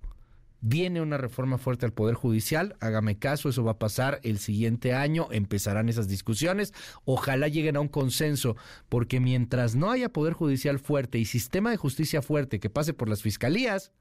Viene 0.59 1.01
una 1.01 1.17
reforma 1.17 1.59
fuerte 1.59 1.85
al 1.85 1.93
Poder 1.93 2.15
Judicial, 2.15 2.75
hágame 2.79 3.19
caso, 3.19 3.49
eso 3.49 3.63
va 3.63 3.73
a 3.73 3.79
pasar 3.79 4.21
el 4.23 4.39
siguiente 4.39 4.95
año, 4.95 5.27
empezarán 5.29 5.87
esas 5.87 6.07
discusiones, 6.07 6.73
ojalá 7.05 7.47
lleguen 7.47 7.75
a 7.75 7.81
un 7.81 7.89
consenso, 7.89 8.55
porque 8.89 9.19
mientras 9.19 9.75
no 9.75 9.91
haya 9.91 10.09
Poder 10.09 10.33
Judicial 10.33 10.79
fuerte 10.79 11.19
y 11.19 11.25
sistema 11.25 11.69
de 11.69 11.77
justicia 11.77 12.23
fuerte 12.23 12.59
que 12.59 12.71
pase 12.71 12.93
por 12.95 13.07
las 13.07 13.21
fiscalías, 13.21 13.91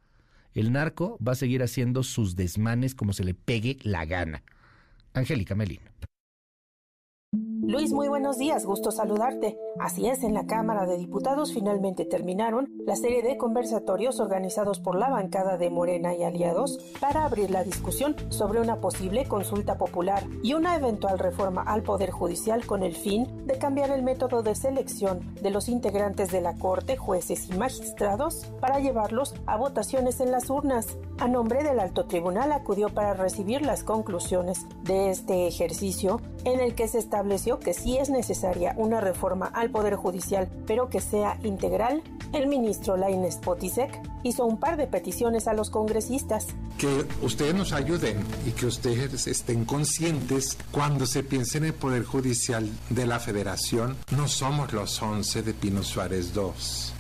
el 0.55 0.73
narco 0.73 1.19
va 1.27 1.33
a 1.33 1.37
seguir 1.37 1.63
haciendo 1.63 2.03
sus 2.03 2.37
desmanes 2.37 2.95
como 2.95 3.13
se 3.13 3.25
le 3.25 3.35
pegue 3.35 3.79
la 3.83 4.05
gana. 4.05 4.43
Angélica 5.15 5.55
Melín. 5.55 5.81
Luis, 7.35 7.93
muy 7.93 8.09
buenos 8.09 8.37
días, 8.37 8.67
gusto 8.67 8.91
saludarte. 8.91 9.57
Así 9.81 10.07
es, 10.07 10.25
en 10.25 10.35
la 10.35 10.47
Cámara 10.47 10.85
de 10.85 10.99
Diputados 10.99 11.55
finalmente 11.55 12.05
terminaron 12.05 12.69
la 12.85 12.97
serie 12.97 13.23
de 13.23 13.39
conversatorios 13.39 14.21
organizados 14.21 14.81
por 14.81 14.97
la 14.97 15.09
bancada 15.09 15.57
de 15.57 15.71
Morena 15.71 16.15
y 16.15 16.23
aliados 16.23 16.79
para 17.01 17.25
abrir 17.25 17.51
la 17.51 17.65
discusión 17.65 18.15
sobre 18.29 18.61
una 18.61 18.81
posible 18.81 19.25
consulta 19.27 19.79
popular 19.79 20.25
y 20.43 20.53
una 20.53 20.77
eventual 20.77 21.19
reforma 21.19 21.63
al 21.63 21.83
Poder 21.83 22.11
Judicial 22.11 22.67
con 22.67 22.83
el 22.83 22.95
fin 22.95 23.47
de 23.47 23.57
cambiar 23.57 23.91
el 23.91 24.03
método 24.03 24.43
de 24.43 24.55
selección 24.55 25.35
de 25.41 25.51
los 25.51 25.69
integrantes 25.69 26.31
de 26.31 26.43
la 26.43 26.59
Corte, 26.59 26.97
jueces 26.99 27.49
y 27.49 27.57
magistrados 27.57 28.53
para 28.61 28.81
llevarlos 28.81 29.35
a 29.47 29.57
votaciones 29.57 30.21
en 30.21 30.33
las 30.33 30.51
urnas. 30.51 30.99
A 31.19 31.29
nombre 31.29 31.63
del 31.63 31.79
alto 31.79 32.07
tribunal 32.07 32.53
acudió 32.53 32.89
para 32.89 33.15
recibir 33.15 33.63
las 33.63 33.85
conclusiones 33.85 34.67
de 34.83 35.11
este 35.11 35.47
ejercicio 35.47 36.21
en 36.45 36.61
el 36.61 36.75
que 36.75 36.89
se 36.89 36.99
estableció 37.23 37.61
que 37.61 37.73
sí 37.73 37.99
es 37.99 38.11
necesaria 38.11 38.75
una 38.77 39.01
reforma 39.01 39.47
al 39.47 39.71
Poder 39.71 39.95
Judicial, 39.95 40.51
pero 40.67 40.89
que 40.89 41.01
sea 41.01 41.39
integral, 41.45 42.03
el 42.33 42.49
ministro 42.49 42.97
Lainez 42.97 43.37
Potisek 43.37 43.97
hizo 44.25 44.45
un 44.45 44.59
par 44.59 44.77
de 44.77 44.89
peticiones 44.89 45.47
a 45.47 45.53
los 45.53 45.71
congresistas. 45.71 46.49
Que 46.79 47.07
ustedes 47.23 47.55
nos 47.55 47.73
ayuden 47.73 48.19
y 48.45 48.51
que 48.51 48.67
ustedes 48.67 49.29
estén 49.29 49.65
conscientes 49.65 50.59
cuando 50.73 51.07
se 51.07 51.23
piense 51.23 51.59
en 51.59 51.67
el 51.67 51.75
Poder 51.75 52.03
Judicial 52.03 52.69
de 52.91 53.07
la 53.07 53.21
Federación, 53.21 53.97
no 54.11 54.27
somos 54.27 54.73
los 54.73 55.01
11 55.01 55.43
de 55.43 55.55
Pino 55.55 55.85
Suárez 55.85 56.33
II, 56.35 56.51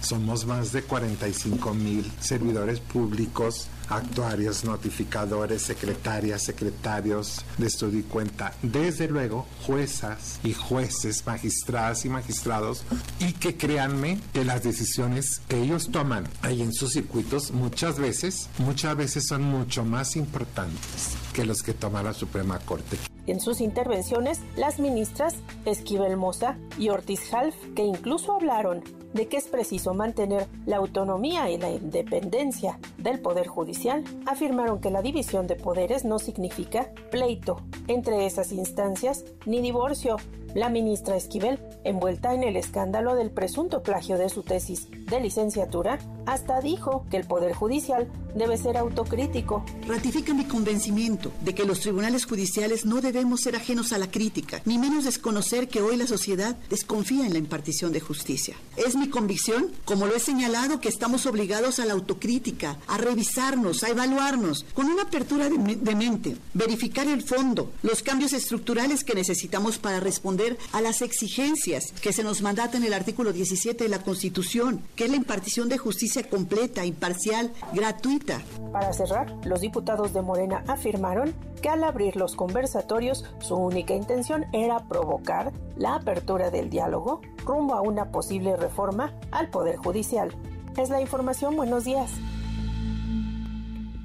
somos 0.00 0.46
más 0.46 0.70
de 0.70 0.82
45 0.82 1.74
mil 1.74 2.12
servidores 2.20 2.78
públicos 2.78 3.66
actuarios, 3.96 4.64
notificadores, 4.64 5.62
secretarias, 5.62 6.42
secretarios 6.42 7.44
de 7.58 7.66
estudio 7.66 8.00
y 8.00 8.02
cuenta, 8.02 8.54
desde 8.62 9.08
luego 9.08 9.46
juezas 9.66 10.40
y 10.42 10.52
jueces, 10.52 11.26
magistradas 11.26 12.04
y 12.04 12.08
magistrados, 12.08 12.84
y 13.18 13.32
que 13.32 13.56
créanme 13.56 14.20
que 14.32 14.44
las 14.44 14.62
decisiones 14.62 15.40
que 15.48 15.62
ellos 15.62 15.90
toman 15.90 16.28
ahí 16.42 16.62
en 16.62 16.72
sus 16.72 16.92
circuitos 16.92 17.50
muchas 17.50 17.98
veces, 17.98 18.48
muchas 18.58 18.96
veces 18.96 19.26
son 19.26 19.42
mucho 19.42 19.84
más 19.84 20.16
importantes 20.16 21.16
que 21.32 21.44
los 21.44 21.62
que 21.62 21.74
toma 21.74 22.02
la 22.02 22.14
Suprema 22.14 22.58
Corte. 22.58 22.98
En 23.26 23.40
sus 23.40 23.60
intervenciones, 23.60 24.40
las 24.56 24.80
ministras 24.80 25.36
Esquivel 25.64 26.16
Moza 26.16 26.56
y 26.78 26.88
Ortiz 26.88 27.32
Half, 27.32 27.54
que 27.76 27.84
incluso 27.84 28.32
hablaron 28.32 28.82
de 29.12 29.28
que 29.28 29.36
es 29.36 29.46
preciso 29.46 29.94
mantener 29.94 30.46
la 30.66 30.78
autonomía 30.78 31.50
y 31.50 31.58
la 31.58 31.70
independencia 31.70 32.78
del 32.98 33.20
Poder 33.20 33.46
Judicial, 33.46 34.02
afirmaron 34.26 34.80
que 34.80 34.90
la 34.90 35.02
división 35.02 35.46
de 35.46 35.56
poderes 35.56 36.04
no 36.04 36.18
significa 36.18 36.90
pleito 37.10 37.60
entre 37.88 38.26
esas 38.26 38.52
instancias 38.52 39.24
ni 39.46 39.60
divorcio. 39.60 40.16
La 40.54 40.68
ministra 40.68 41.16
Esquivel, 41.16 41.58
envuelta 41.82 42.34
en 42.34 42.42
el 42.42 42.56
escándalo 42.56 43.14
del 43.14 43.30
presunto 43.30 43.82
plagio 43.82 44.18
de 44.18 44.28
su 44.28 44.42
tesis 44.42 44.86
de 44.90 45.18
licenciatura, 45.18 45.98
hasta 46.26 46.60
dijo 46.60 47.06
que 47.10 47.16
el 47.16 47.26
Poder 47.26 47.54
Judicial 47.54 48.06
debe 48.34 48.58
ser 48.58 48.76
autocrítico. 48.76 49.64
Ratifica 49.86 50.34
mi 50.34 50.44
convencimiento 50.44 51.32
de 51.40 51.54
que 51.54 51.64
los 51.64 51.80
tribunales 51.80 52.26
judiciales 52.26 52.84
no 52.84 53.00
debemos 53.00 53.40
ser 53.40 53.56
ajenos 53.56 53.92
a 53.92 53.98
la 53.98 54.10
crítica, 54.10 54.60
ni 54.66 54.78
menos 54.78 55.04
desconocer 55.04 55.68
que 55.68 55.80
hoy 55.80 55.96
la 55.96 56.06
sociedad 56.06 56.54
desconfía 56.68 57.26
en 57.26 57.32
la 57.32 57.38
impartición 57.38 57.92
de 57.92 58.00
justicia. 58.00 58.54
Es 58.76 58.94
mi 58.94 59.08
convicción, 59.08 59.70
como 59.84 60.06
lo 60.06 60.14
he 60.14 60.20
señalado, 60.20 60.80
que 60.80 60.88
estamos 60.88 61.26
obligados 61.26 61.78
a 61.78 61.86
la 61.86 61.94
autocrítica, 61.94 62.78
a 62.88 62.98
revisarnos, 62.98 63.84
a 63.84 63.88
evaluarnos, 63.88 64.66
con 64.74 64.86
una 64.86 65.04
apertura 65.04 65.48
de, 65.48 65.76
de 65.76 65.94
mente, 65.94 66.36
verificar 66.52 67.06
el 67.08 67.22
fondo, 67.22 67.70
los 67.82 68.02
cambios 68.02 68.32
estructurales 68.32 69.02
que 69.04 69.14
necesitamos 69.14 69.78
para 69.78 70.00
responder 70.00 70.41
a 70.72 70.80
las 70.80 71.02
exigencias 71.02 71.92
que 72.00 72.12
se 72.12 72.24
nos 72.24 72.42
mandata 72.42 72.76
en 72.76 72.84
el 72.84 72.92
artículo 72.92 73.32
17 73.32 73.84
de 73.84 73.90
la 73.90 74.02
Constitución, 74.02 74.82
que 74.96 75.04
es 75.04 75.10
la 75.10 75.16
impartición 75.16 75.68
de 75.68 75.78
justicia 75.78 76.28
completa, 76.28 76.84
imparcial, 76.84 77.52
gratuita. 77.72 78.42
Para 78.72 78.92
cerrar, 78.92 79.32
los 79.44 79.60
diputados 79.60 80.12
de 80.12 80.22
Morena 80.22 80.64
afirmaron 80.66 81.34
que 81.60 81.68
al 81.68 81.84
abrir 81.84 82.16
los 82.16 82.34
conversatorios 82.34 83.24
su 83.40 83.54
única 83.54 83.94
intención 83.94 84.44
era 84.52 84.88
provocar 84.88 85.52
la 85.76 85.94
apertura 85.94 86.50
del 86.50 86.70
diálogo 86.70 87.20
rumbo 87.44 87.74
a 87.74 87.82
una 87.82 88.10
posible 88.10 88.56
reforma 88.56 89.14
al 89.30 89.48
Poder 89.50 89.76
Judicial. 89.76 90.34
Es 90.76 90.90
la 90.90 91.00
información, 91.00 91.54
buenos 91.56 91.84
días. 91.84 92.10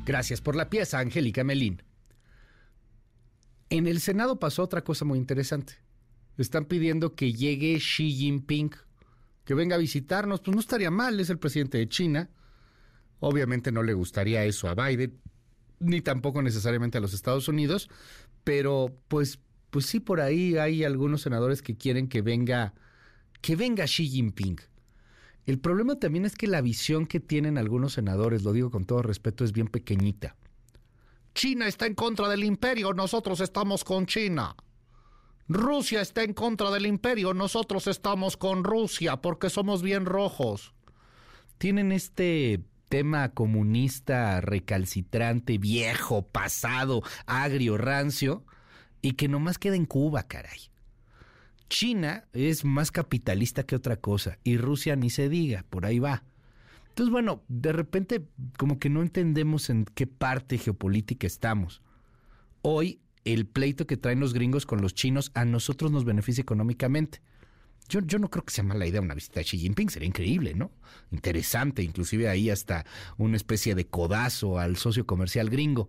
Gracias 0.05 0.41
por 0.41 0.55
la 0.55 0.69
pieza, 0.69 0.99
Angélica 0.99 1.43
Melín. 1.43 1.81
En 3.69 3.87
el 3.87 3.99
Senado 3.99 4.39
pasó 4.39 4.63
otra 4.63 4.83
cosa 4.83 5.03
muy 5.03 5.17
interesante. 5.17 5.86
Están 6.37 6.65
pidiendo 6.65 7.15
que 7.15 7.33
llegue 7.33 7.77
Xi 7.77 8.11
Jinping, 8.11 8.71
que 9.43 9.53
venga 9.53 9.75
a 9.75 9.79
visitarnos. 9.79 10.41
Pues 10.41 10.55
no 10.55 10.61
estaría 10.61 10.91
mal, 10.91 11.19
es 11.19 11.29
el 11.29 11.39
presidente 11.39 11.77
de 11.77 11.89
China. 11.89 12.29
Obviamente 13.19 13.71
no 13.71 13.81
le 13.81 13.93
gustaría 13.93 14.45
eso 14.45 14.69
a 14.69 14.75
Biden, 14.75 15.19
ni 15.79 16.01
tampoco 16.01 16.41
necesariamente 16.41 16.97
a 16.97 17.01
los 17.01 17.13
Estados 17.13 17.47
Unidos, 17.47 17.89
pero 18.43 18.95
pues, 19.07 19.39
pues 19.69 19.85
sí, 19.85 19.99
por 19.99 20.21
ahí 20.21 20.57
hay 20.57 20.83
algunos 20.83 21.21
senadores 21.21 21.61
que 21.61 21.75
quieren 21.75 22.07
que 22.07 22.21
venga, 22.21 22.73
que 23.41 23.55
venga 23.55 23.85
Xi 23.85 24.07
Jinping. 24.07 24.57
El 25.45 25.59
problema 25.59 25.97
también 25.97 26.25
es 26.25 26.35
que 26.35 26.47
la 26.47 26.61
visión 26.61 27.07
que 27.07 27.19
tienen 27.19 27.57
algunos 27.57 27.93
senadores, 27.93 28.43
lo 28.43 28.51
digo 28.51 28.69
con 28.69 28.85
todo 28.85 29.01
respeto, 29.01 29.43
es 29.43 29.53
bien 29.53 29.67
pequeñita. 29.67 30.35
China 31.33 31.67
está 31.67 31.85
en 31.85 31.95
contra 31.95 32.27
del 32.27 32.43
imperio, 32.43 32.93
nosotros 32.93 33.39
estamos 33.39 33.83
con 33.83 34.05
China. 34.05 34.55
Rusia 35.49 36.01
está 36.01 36.23
en 36.23 36.33
contra 36.33 36.71
del 36.71 36.85
imperio, 36.85 37.33
nosotros 37.33 37.87
estamos 37.87 38.35
con 38.35 38.63
Rusia 38.63 39.17
porque 39.17 39.49
somos 39.49 39.81
bien 39.81 40.05
rojos. 40.05 40.73
Tienen 41.57 41.91
este 41.91 42.61
tema 42.89 43.29
comunista 43.29 44.41
recalcitrante, 44.41 45.57
viejo, 45.57 46.27
pasado, 46.27 47.01
agrio, 47.25 47.77
rancio, 47.77 48.43
y 49.01 49.13
que 49.13 49.27
nomás 49.27 49.57
queda 49.57 49.75
en 49.75 49.85
Cuba, 49.85 50.23
caray. 50.23 50.69
China 51.69 52.25
es 52.33 52.65
más 52.65 52.91
capitalista 52.91 53.63
que 53.63 53.75
otra 53.75 53.97
cosa, 53.97 54.39
y 54.43 54.57
Rusia 54.57 54.95
ni 54.95 55.09
se 55.09 55.29
diga, 55.29 55.65
por 55.69 55.85
ahí 55.85 55.99
va. 55.99 56.23
Entonces, 56.89 57.11
bueno, 57.11 57.43
de 57.47 57.71
repente 57.71 58.27
como 58.57 58.79
que 58.79 58.89
no 58.89 59.01
entendemos 59.01 59.69
en 59.69 59.85
qué 59.85 60.07
parte 60.07 60.57
geopolítica 60.57 61.27
estamos. 61.27 61.81
Hoy 62.63 62.99
el 63.33 63.45
pleito 63.45 63.87
que 63.87 63.97
traen 63.97 64.19
los 64.19 64.33
gringos 64.33 64.65
con 64.65 64.81
los 64.81 64.93
chinos 64.93 65.31
a 65.33 65.43
nosotros 65.43 65.91
nos 65.91 66.05
beneficia 66.05 66.41
económicamente. 66.41 67.21
Yo, 67.89 68.01
no 68.19 68.29
creo 68.29 68.43
que 68.43 68.53
sea 68.53 68.63
mala 68.63 68.85
idea 68.85 68.99
una 68.99 69.13
visita 69.13 69.39
a 69.39 69.43
Xi 69.43 69.57
Jinping, 69.57 69.89
sería 69.89 70.07
increíble, 70.07 70.53
¿no? 70.53 70.71
Interesante, 71.11 71.83
inclusive 71.83 72.27
ahí 72.27 72.49
hasta 72.49 72.85
una 73.17 73.37
especie 73.37 73.75
de 73.75 73.87
codazo 73.87 74.59
al 74.59 74.75
socio 74.75 75.05
comercial 75.05 75.49
gringo. 75.49 75.87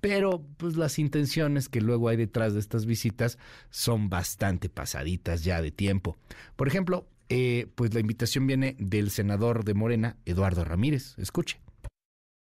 Pero 0.00 0.46
pues 0.56 0.76
las 0.76 0.98
intenciones 0.98 1.68
que 1.68 1.80
luego 1.80 2.08
hay 2.08 2.16
detrás 2.16 2.54
de 2.54 2.60
estas 2.60 2.86
visitas 2.86 3.38
son 3.70 4.08
bastante 4.08 4.68
pasaditas 4.68 5.44
ya 5.44 5.60
de 5.60 5.70
tiempo. 5.70 6.16
Por 6.56 6.68
ejemplo, 6.68 7.06
eh, 7.28 7.66
pues 7.74 7.92
la 7.92 8.00
invitación 8.00 8.46
viene 8.46 8.76
del 8.78 9.10
senador 9.10 9.64
de 9.64 9.74
Morena, 9.74 10.16
Eduardo 10.24 10.64
Ramírez. 10.64 11.18
Escuche. 11.18 11.58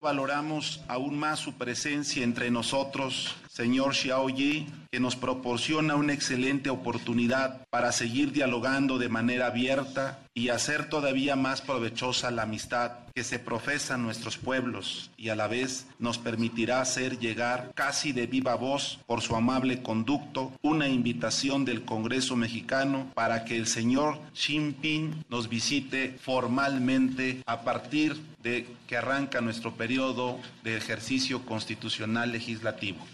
Valoramos 0.00 0.80
aún 0.86 1.18
más 1.18 1.40
su 1.40 1.54
presencia 1.54 2.22
entre 2.22 2.52
nosotros, 2.52 3.34
señor 3.50 3.96
Xiao 3.96 4.28
Yi, 4.28 4.68
que 4.92 5.00
nos 5.00 5.16
proporciona 5.16 5.96
una 5.96 6.12
excelente 6.12 6.70
oportunidad 6.70 7.66
para 7.68 7.90
seguir 7.90 8.30
dialogando 8.30 8.98
de 8.98 9.08
manera 9.08 9.48
abierta 9.48 10.20
y 10.38 10.50
hacer 10.50 10.88
todavía 10.88 11.34
más 11.34 11.60
provechosa 11.62 12.30
la 12.30 12.42
amistad 12.42 12.92
que 13.12 13.24
se 13.24 13.40
profesa 13.40 13.98
nuestros 13.98 14.38
pueblos 14.38 15.10
y 15.16 15.30
a 15.30 15.34
la 15.34 15.48
vez 15.48 15.88
nos 15.98 16.16
permitirá 16.18 16.80
hacer 16.80 17.18
llegar 17.18 17.72
casi 17.74 18.12
de 18.12 18.28
viva 18.28 18.54
voz 18.54 19.00
por 19.06 19.20
su 19.20 19.34
amable 19.34 19.82
conducto 19.82 20.52
una 20.62 20.86
invitación 20.88 21.64
del 21.64 21.84
Congreso 21.84 22.36
mexicano 22.36 23.10
para 23.14 23.44
que 23.44 23.56
el 23.56 23.66
señor 23.66 24.20
Xi 24.32 24.52
Jinping 24.52 25.24
nos 25.28 25.48
visite 25.48 26.16
formalmente 26.20 27.42
a 27.44 27.62
partir 27.62 28.16
de 28.40 28.64
que 28.86 28.96
arranca 28.96 29.40
nuestro 29.40 29.74
periodo 29.74 30.38
de 30.62 30.76
ejercicio 30.76 31.44
constitucional 31.44 32.30
legislativo. 32.30 33.04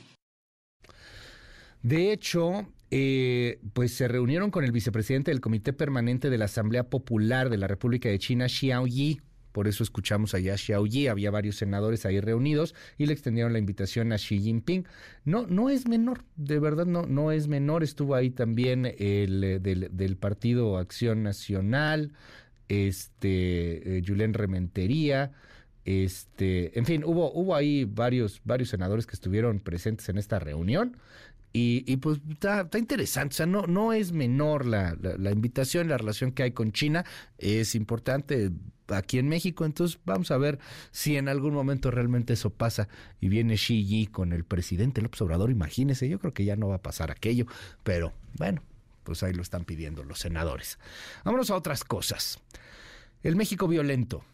De 1.83 2.13
hecho, 2.13 2.67
eh, 2.97 3.59
pues 3.73 3.93
se 3.93 4.07
reunieron 4.07 4.53
con 4.53 4.63
el 4.63 4.71
vicepresidente 4.71 5.33
del 5.33 5.41
Comité 5.41 5.73
Permanente 5.73 6.31
de 6.31 6.39
la 6.39 6.45
Asamblea 6.45 6.91
Popular 6.91 7.51
de 7.51 7.57
la 7.57 7.67
República 7.67 8.09
de 8.09 8.21
China, 8.21 8.49
Xiao 8.49 8.87
Yi. 8.87 9.21
Por 9.51 9.67
eso 9.67 9.83
escuchamos 9.83 10.33
allá 10.33 10.55
a 10.55 10.57
Xiao 10.57 10.87
Yi, 10.87 11.09
había 11.09 11.33
varios 11.33 11.57
senadores 11.57 12.07
ahí 12.07 12.21
reunidos 12.21 12.73
y 12.97 13.07
le 13.07 13.13
extendieron 13.13 13.53
la 13.53 13.59
invitación 13.59 14.13
a 14.13 14.17
Xi 14.17 14.39
Jinping. 14.39 14.87
No, 15.25 15.45
no 15.49 15.71
es 15.71 15.89
menor, 15.89 16.23
de 16.37 16.61
verdad 16.61 16.87
no, 16.87 17.03
no 17.03 17.33
es 17.33 17.49
menor. 17.49 17.83
Estuvo 17.83 18.15
ahí 18.15 18.31
también 18.31 18.87
el 18.87 19.43
eh, 19.43 19.59
del, 19.59 20.17
Partido 20.17 20.79
Acción 20.79 21.25
Nacional, 21.25 22.13
este, 22.69 23.99
eh, 23.99 24.03
Rementería, 24.33 25.33
este, 25.85 26.79
en 26.79 26.87
fin, 26.87 27.03
hubo, 27.05 27.33
hubo 27.33 27.55
ahí 27.57 27.85
varios, 27.85 28.41
varios 28.45 28.71
senadores 28.71 29.05
que 29.07 29.15
estuvieron 29.15 29.59
presentes 29.59 30.09
en 30.09 30.17
esta 30.17 30.39
reunión. 30.39 30.97
Y, 31.57 31.99
pues 31.99 32.19
está, 32.29 32.69
interesante, 32.77 33.35
o 33.35 33.37
sea, 33.37 33.47
no, 33.47 33.63
no 33.69 33.93
es 33.93 34.11
menor 34.11 34.67
la, 34.67 34.97
la, 35.01 35.31
invitación, 35.31 35.89
la 35.89 35.97
relación 35.97 36.33
que 36.33 36.43
hay 36.43 36.51
con 36.51 36.73
China, 36.73 37.05
es 37.39 37.77
importante 37.77 38.51
aquí 38.89 39.21
en 39.21 39.29
México, 39.29 39.65
entonces 39.65 40.01
vamos 40.05 40.33
a 40.33 40.37
ver 40.37 40.59
si 40.91 41.17
en 41.17 41.29
algún 41.29 41.55
momento 41.55 41.93
realmente 41.93 42.33
eso 42.33 42.51
pasa 42.51 42.89
y 43.21 43.29
viene 43.29 43.55
Xi 43.55 43.87
Yi 43.87 44.09
con 44.09 44.33
el 44.33 44.43
presidente 44.43 45.01
López 45.01 45.23
Obrador, 45.23 45.53
imagínese, 45.53 46.09
yo 46.09 46.19
creo 46.19 46.35
que 46.35 46.45
ya 46.45 46.57
no 46.57 46.67
va 46.67 46.75
a 46.75 46.83
pasar 46.83 47.13
aquello, 47.13 47.47
pero 47.85 48.13
bueno, 48.37 48.61
pues 49.05 49.23
ahí 49.23 49.33
lo 49.33 49.43
están 49.43 49.65
pidiendo 49.65 50.03
los 50.03 50.19
senadores. 50.19 50.81
Vámonos 51.23 51.51
a 51.51 51.55
otras 51.55 51.85
cosas. 51.85 52.41
El 53.23 53.37
México 53.37 53.69
violento. 53.69 54.25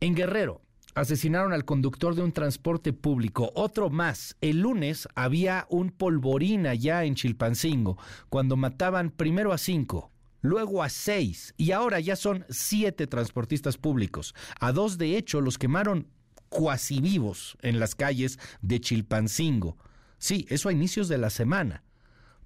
En 0.00 0.14
Guerrero, 0.14 0.60
asesinaron 0.98 1.52
al 1.52 1.64
conductor 1.64 2.14
de 2.14 2.22
un 2.22 2.32
transporte 2.32 2.92
público. 2.92 3.52
Otro 3.54 3.88
más. 3.88 4.36
El 4.40 4.60
lunes 4.60 5.08
había 5.14 5.66
un 5.70 5.90
polvorín 5.90 6.66
allá 6.66 7.04
en 7.04 7.14
Chilpancingo, 7.14 7.98
cuando 8.28 8.56
mataban 8.56 9.10
primero 9.10 9.52
a 9.52 9.58
cinco, 9.58 10.10
luego 10.40 10.82
a 10.82 10.88
seis, 10.88 11.54
y 11.56 11.72
ahora 11.72 12.00
ya 12.00 12.16
son 12.16 12.44
siete 12.48 13.06
transportistas 13.06 13.76
públicos. 13.76 14.34
A 14.60 14.72
dos, 14.72 14.98
de 14.98 15.16
hecho, 15.16 15.40
los 15.40 15.58
quemaron 15.58 16.08
cuasi 16.48 17.00
vivos 17.00 17.56
en 17.62 17.78
las 17.78 17.94
calles 17.94 18.38
de 18.60 18.80
Chilpancingo. 18.80 19.76
Sí, 20.18 20.46
eso 20.48 20.68
a 20.68 20.72
inicios 20.72 21.08
de 21.08 21.18
la 21.18 21.30
semana. 21.30 21.84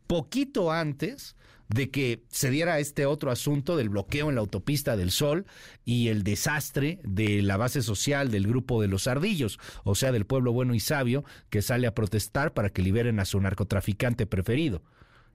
Poquito 0.06 0.70
antes 0.70 1.36
de 1.72 1.90
que 1.90 2.24
se 2.28 2.50
diera 2.50 2.78
este 2.78 3.06
otro 3.06 3.30
asunto 3.30 3.76
del 3.76 3.88
bloqueo 3.88 4.28
en 4.28 4.34
la 4.34 4.40
autopista 4.40 4.96
del 4.96 5.10
Sol 5.10 5.46
y 5.84 6.08
el 6.08 6.22
desastre 6.22 7.00
de 7.04 7.42
la 7.42 7.56
base 7.56 7.82
social 7.82 8.30
del 8.30 8.46
grupo 8.46 8.80
de 8.82 8.88
los 8.88 9.06
ardillos, 9.06 9.58
o 9.84 9.94
sea, 9.94 10.12
del 10.12 10.26
pueblo 10.26 10.52
bueno 10.52 10.74
y 10.74 10.80
sabio 10.80 11.24
que 11.50 11.62
sale 11.62 11.86
a 11.86 11.94
protestar 11.94 12.52
para 12.52 12.70
que 12.70 12.82
liberen 12.82 13.20
a 13.20 13.24
su 13.24 13.40
narcotraficante 13.40 14.26
preferido 14.26 14.82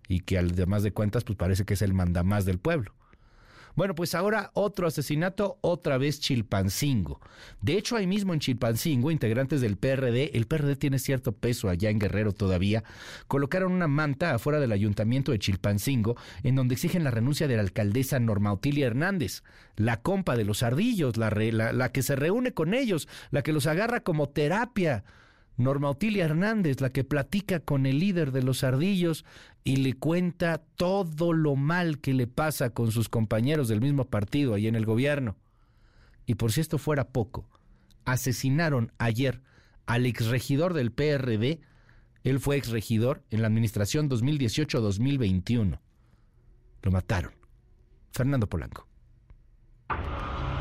y 0.07 0.21
que 0.21 0.37
además 0.37 0.83
de 0.83 0.93
cuentas 0.93 1.23
pues 1.23 1.37
parece 1.37 1.65
que 1.65 1.73
es 1.73 1.81
el 1.81 1.93
mandamás 1.93 2.45
del 2.45 2.59
pueblo. 2.59 2.93
Bueno, 3.77 3.93
pues 3.93 4.15
ahora 4.15 4.49
otro 4.55 4.87
asesinato, 4.87 5.59
otra 5.61 5.99
vez 5.99 6.19
Chilpancingo. 6.19 7.21
De 7.61 7.73
hecho, 7.73 7.95
ahí 7.95 8.07
mismo 8.07 8.33
en 8.33 8.39
Chilpancingo, 8.39 9.11
integrantes 9.11 9.61
del 9.61 9.77
PRD, 9.77 10.31
el 10.33 10.47
PRD 10.47 10.75
tiene 10.77 10.97
cierto 10.97 11.31
peso 11.31 11.69
allá 11.69 11.91
en 11.91 11.99
Guerrero 11.99 12.31
todavía, 12.31 12.83
colocaron 13.27 13.71
una 13.71 13.87
manta 13.87 14.33
afuera 14.33 14.59
del 14.59 14.71
ayuntamiento 14.71 15.31
de 15.31 15.37
Chilpancingo 15.37 16.17
en 16.41 16.55
donde 16.55 16.73
exigen 16.73 17.03
la 17.03 17.11
renuncia 17.11 17.47
de 17.47 17.55
la 17.55 17.61
alcaldesa 17.61 18.19
Norma 18.19 18.51
Otilia 18.51 18.87
Hernández, 18.87 19.43
la 19.75 20.01
compa 20.01 20.35
de 20.35 20.45
los 20.45 20.63
ardillos, 20.63 21.15
la, 21.17 21.29
la, 21.29 21.71
la 21.71 21.91
que 21.91 22.01
se 22.01 22.15
reúne 22.15 22.53
con 22.55 22.73
ellos, 22.73 23.07
la 23.29 23.43
que 23.43 23.53
los 23.53 23.67
agarra 23.67 23.99
como 23.99 24.27
terapia 24.27 25.03
Norma 25.57 25.89
Otilia 25.89 26.25
Hernández, 26.25 26.81
la 26.81 26.91
que 26.91 27.03
platica 27.03 27.59
con 27.59 27.85
el 27.85 27.99
líder 27.99 28.31
de 28.31 28.43
los 28.43 28.63
ardillos 28.63 29.25
y 29.63 29.77
le 29.77 29.93
cuenta 29.93 30.61
todo 30.75 31.33
lo 31.33 31.55
mal 31.55 31.99
que 31.99 32.13
le 32.13 32.27
pasa 32.27 32.69
con 32.69 32.91
sus 32.91 33.09
compañeros 33.09 33.67
del 33.67 33.81
mismo 33.81 34.05
partido 34.05 34.53
ahí 34.53 34.67
en 34.67 34.75
el 34.75 34.85
gobierno. 34.85 35.35
Y 36.27 36.35
por 36.35 36.51
si 36.51 36.61
esto 36.61 36.77
fuera 36.77 37.09
poco, 37.09 37.49
asesinaron 38.05 38.91
ayer 38.99 39.41
al 39.87 40.05
exregidor 40.05 40.73
del 40.73 40.91
PRD, 40.91 41.59
él 42.23 42.39
fue 42.39 42.57
exregidor 42.57 43.23
en 43.31 43.41
la 43.41 43.47
administración 43.47 44.09
2018-2021. 44.09 45.79
Lo 46.83 46.91
mataron. 46.91 47.33
Fernando 48.11 48.47
Polanco. 48.47 48.87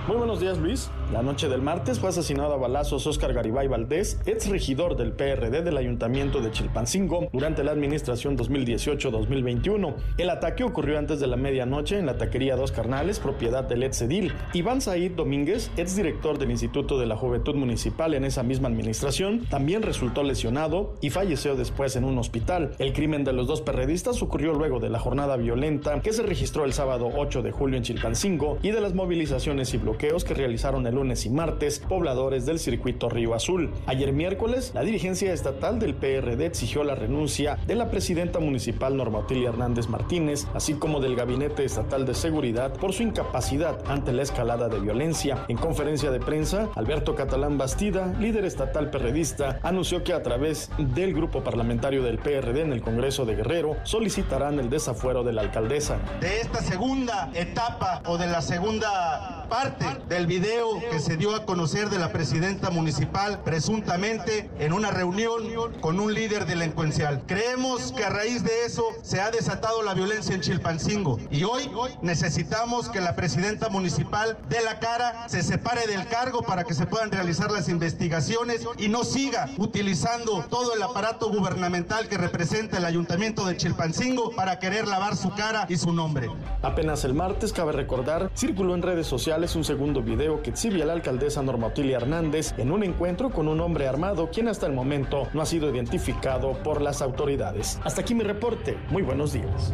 Muy 0.06 0.18
buenos 0.18 0.38
días, 0.38 0.56
Luis. 0.58 0.88
La 1.12 1.20
noche 1.20 1.48
del 1.48 1.62
martes 1.62 1.98
fue 1.98 2.10
asesinado 2.10 2.54
a 2.54 2.56
balazos 2.56 3.08
Oscar 3.08 3.32
Garibay 3.32 3.66
Valdés, 3.66 4.20
ex 4.24 4.48
regidor 4.48 4.96
del 4.96 5.10
PRD 5.10 5.62
del 5.62 5.76
Ayuntamiento 5.76 6.40
de 6.40 6.52
Chilpancingo, 6.52 7.28
durante 7.32 7.64
la 7.64 7.72
administración 7.72 8.38
2018-2021. 8.38 9.94
El 10.16 10.30
ataque 10.30 10.62
ocurrió 10.62 11.00
antes 11.00 11.18
de 11.18 11.26
la 11.26 11.36
medianoche 11.36 11.98
en 11.98 12.06
la 12.06 12.18
taquería 12.18 12.54
Dos 12.54 12.70
Carnales, 12.70 13.18
propiedad 13.18 13.64
del 13.64 13.82
ex. 13.82 14.04
Iván 14.52 14.80
Said 14.80 15.12
Domínguez, 15.12 15.72
ex 15.76 15.96
director 15.96 16.38
del 16.38 16.52
Instituto 16.52 17.00
de 17.00 17.06
la 17.06 17.16
Juventud 17.16 17.56
Municipal 17.56 18.14
en 18.14 18.24
esa 18.24 18.44
misma 18.44 18.68
administración, 18.68 19.44
también 19.46 19.82
resultó 19.82 20.22
lesionado 20.22 20.94
y 21.00 21.10
falleció 21.10 21.56
después 21.56 21.96
en 21.96 22.04
un 22.04 22.18
hospital. 22.18 22.76
El 22.78 22.92
crimen 22.92 23.24
de 23.24 23.32
los 23.32 23.48
dos 23.48 23.60
perredistas 23.60 24.22
ocurrió 24.22 24.54
luego 24.54 24.78
de 24.78 24.90
la 24.90 25.00
jornada 25.00 25.36
violenta 25.36 26.00
que 26.00 26.12
se 26.12 26.22
registró 26.22 26.64
el 26.64 26.74
sábado 26.74 27.10
8 27.16 27.42
de 27.42 27.50
julio 27.50 27.76
en 27.76 27.82
Chilpancingo 27.82 28.58
y 28.62 28.70
de 28.70 28.80
las 28.80 28.94
movilizaciones 28.94 29.74
y 29.74 29.78
bloqueos 29.78 29.95
que 29.96 30.34
realizaron 30.34 30.86
el 30.86 30.94
lunes 30.94 31.24
y 31.24 31.30
martes 31.30 31.78
pobladores 31.78 32.44
del 32.44 32.58
circuito 32.58 33.08
Río 33.08 33.34
Azul. 33.34 33.72
Ayer 33.86 34.12
miércoles, 34.12 34.72
la 34.74 34.82
dirigencia 34.82 35.32
estatal 35.32 35.78
del 35.78 35.94
PRD 35.94 36.44
exigió 36.44 36.84
la 36.84 36.94
renuncia 36.94 37.58
de 37.66 37.74
la 37.74 37.90
presidenta 37.90 38.38
municipal 38.38 38.96
Norma 38.96 39.20
Otilia 39.20 39.48
Hernández 39.48 39.88
Martínez, 39.88 40.46
así 40.54 40.74
como 40.74 41.00
del 41.00 41.16
Gabinete 41.16 41.64
Estatal 41.64 42.04
de 42.04 42.14
Seguridad 42.14 42.74
por 42.74 42.92
su 42.92 43.04
incapacidad 43.04 43.78
ante 43.88 44.12
la 44.12 44.22
escalada 44.22 44.68
de 44.68 44.80
violencia. 44.80 45.44
En 45.48 45.56
conferencia 45.56 46.10
de 46.10 46.20
prensa, 46.20 46.68
Alberto 46.74 47.14
Catalán 47.14 47.56
Bastida, 47.56 48.12
líder 48.20 48.44
estatal 48.44 48.90
perredista, 48.90 49.60
anunció 49.62 50.04
que 50.04 50.12
a 50.12 50.22
través 50.22 50.70
del 50.78 51.14
grupo 51.14 51.42
parlamentario 51.42 52.02
del 52.02 52.18
PRD 52.18 52.60
en 52.60 52.72
el 52.72 52.82
Congreso 52.82 53.24
de 53.24 53.36
Guerrero 53.36 53.76
solicitarán 53.84 54.58
el 54.58 54.68
desafuero 54.68 55.24
de 55.24 55.32
la 55.32 55.42
alcaldesa. 55.42 55.98
De 56.20 56.40
esta 56.40 56.60
segunda 56.60 57.30
etapa 57.34 58.02
o 58.06 58.18
de 58.18 58.26
la 58.26 58.42
segunda 58.42 59.46
parte 59.48 59.85
del 60.08 60.26
video 60.26 60.80
que 60.90 61.00
se 61.00 61.16
dio 61.16 61.34
a 61.34 61.44
conocer 61.46 61.90
de 61.90 61.98
la 61.98 62.12
presidenta 62.12 62.70
municipal 62.70 63.42
presuntamente 63.44 64.50
en 64.58 64.72
una 64.72 64.90
reunión 64.90 65.44
con 65.80 66.00
un 66.00 66.12
líder 66.12 66.46
delincuencial. 66.46 67.22
Creemos 67.26 67.92
que 67.92 68.04
a 68.04 68.10
raíz 68.10 68.42
de 68.42 68.64
eso 68.64 68.84
se 69.02 69.20
ha 69.20 69.30
desatado 69.30 69.82
la 69.82 69.94
violencia 69.94 70.34
en 70.34 70.40
Chilpancingo 70.40 71.18
y 71.30 71.44
hoy 71.44 71.70
necesitamos 72.02 72.88
que 72.88 73.00
la 73.00 73.16
presidenta 73.16 73.68
municipal 73.68 74.36
dé 74.48 74.60
la 74.62 74.78
cara, 74.78 75.28
se 75.28 75.42
separe 75.42 75.86
del 75.86 76.06
cargo 76.08 76.42
para 76.42 76.64
que 76.64 76.74
se 76.74 76.86
puedan 76.86 77.10
realizar 77.10 77.50
las 77.50 77.68
investigaciones 77.68 78.66
y 78.78 78.88
no 78.88 79.04
siga 79.04 79.48
utilizando 79.56 80.44
todo 80.48 80.74
el 80.74 80.82
aparato 80.82 81.30
gubernamental 81.30 82.08
que 82.08 82.18
representa 82.18 82.78
el 82.78 82.84
ayuntamiento 82.84 83.46
de 83.46 83.56
Chilpancingo 83.56 84.32
para 84.32 84.58
querer 84.58 84.88
lavar 84.88 85.16
su 85.16 85.30
cara 85.34 85.66
y 85.68 85.76
su 85.76 85.92
nombre. 85.92 86.28
Apenas 86.62 87.04
el 87.04 87.14
martes, 87.14 87.52
cabe 87.52 87.72
recordar, 87.72 88.30
circuló 88.36 88.74
en 88.74 88.82
redes 88.82 89.06
sociales 89.06 89.54
un 89.54 89.64
segundo 89.64 89.75
video 89.76 90.42
que 90.42 90.50
exhibe 90.50 90.84
la 90.84 90.92
alcaldesa 90.92 91.42
Norma 91.42 91.68
Otilia 91.68 91.98
Hernández 91.98 92.54
en 92.58 92.70
un 92.70 92.82
encuentro 92.82 93.30
con 93.30 93.48
un 93.48 93.60
hombre 93.60 93.86
armado 93.86 94.30
quien 94.30 94.48
hasta 94.48 94.66
el 94.66 94.72
momento 94.72 95.28
no 95.34 95.42
ha 95.42 95.46
sido 95.46 95.72
identificado 95.72 96.54
por 96.62 96.80
las 96.80 97.02
autoridades. 97.02 97.78
Hasta 97.84 98.00
aquí 98.00 98.14
mi 98.14 98.24
reporte. 98.24 98.76
Muy 98.90 99.02
buenos 99.02 99.32
días. 99.32 99.72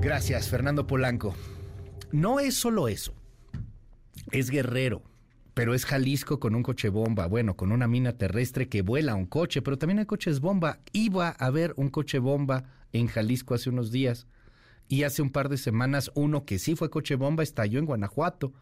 Gracias, 0.00 0.48
Fernando 0.48 0.86
Polanco. 0.86 1.34
No 2.12 2.38
es 2.40 2.54
solo 2.54 2.88
eso. 2.88 3.14
Es 4.30 4.50
Guerrero, 4.50 5.02
pero 5.54 5.74
es 5.74 5.86
Jalisco 5.86 6.38
con 6.38 6.54
un 6.54 6.62
coche 6.62 6.90
bomba, 6.90 7.26
bueno, 7.26 7.56
con 7.56 7.72
una 7.72 7.88
mina 7.88 8.18
terrestre 8.18 8.68
que 8.68 8.82
vuela 8.82 9.14
un 9.14 9.26
coche, 9.26 9.62
pero 9.62 9.78
también 9.78 10.00
hay 10.00 10.06
coches 10.06 10.40
bomba. 10.40 10.80
Iba 10.92 11.28
a 11.28 11.46
haber 11.46 11.72
un 11.76 11.88
coche 11.88 12.18
bomba 12.18 12.64
en 12.92 13.06
Jalisco 13.06 13.54
hace 13.54 13.70
unos 13.70 13.90
días 13.90 14.26
y 14.94 15.02
hace 15.02 15.22
un 15.22 15.30
par 15.30 15.48
de 15.48 15.56
semanas 15.56 16.12
uno 16.14 16.44
que 16.44 16.60
sí 16.60 16.76
fue 16.76 16.88
coche 16.88 17.16
bomba 17.16 17.42
estalló 17.42 17.80
en 17.80 17.86
Guanajuato. 17.86 18.52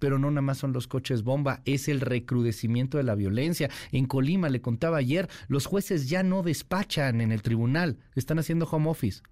Pero 0.00 0.18
no 0.18 0.28
nada 0.30 0.42
más 0.42 0.58
son 0.58 0.72
los 0.72 0.88
coches 0.88 1.22
bomba, 1.22 1.62
es 1.64 1.88
el 1.88 2.00
recrudecimiento 2.00 2.98
de 2.98 3.04
la 3.04 3.14
violencia. 3.14 3.70
En 3.92 4.06
Colima, 4.06 4.48
le 4.48 4.60
contaba 4.60 4.96
ayer, 4.96 5.28
los 5.46 5.66
jueces 5.66 6.08
ya 6.08 6.24
no 6.24 6.42
despachan 6.42 7.20
en 7.20 7.30
el 7.30 7.42
tribunal, 7.42 7.98
están 8.14 8.38
haciendo 8.40 8.66
home 8.66 8.90
office 8.90 9.22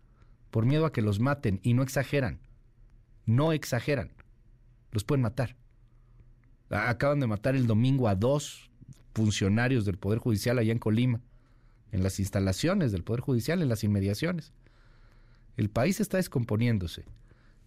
por 0.50 0.66
miedo 0.66 0.86
a 0.86 0.92
que 0.92 1.02
los 1.02 1.18
maten 1.18 1.60
y 1.62 1.74
no 1.74 1.82
exageran. 1.82 2.40
No 3.26 3.52
exageran. 3.52 4.12
Los 4.92 5.02
pueden 5.02 5.22
matar. 5.22 5.56
Acaban 6.70 7.20
de 7.20 7.26
matar 7.26 7.56
el 7.56 7.66
domingo 7.66 8.08
a 8.08 8.14
dos 8.14 8.70
funcionarios 9.14 9.84
del 9.84 9.98
Poder 9.98 10.20
Judicial 10.20 10.58
allá 10.58 10.72
en 10.72 10.78
Colima, 10.78 11.20
en 11.90 12.04
las 12.04 12.20
instalaciones 12.20 12.92
del 12.92 13.02
Poder 13.02 13.20
Judicial, 13.20 13.62
en 13.62 13.68
las 13.68 13.82
inmediaciones. 13.82 14.52
El 15.56 15.70
país 15.70 16.00
está 16.00 16.18
descomponiéndose 16.18 17.04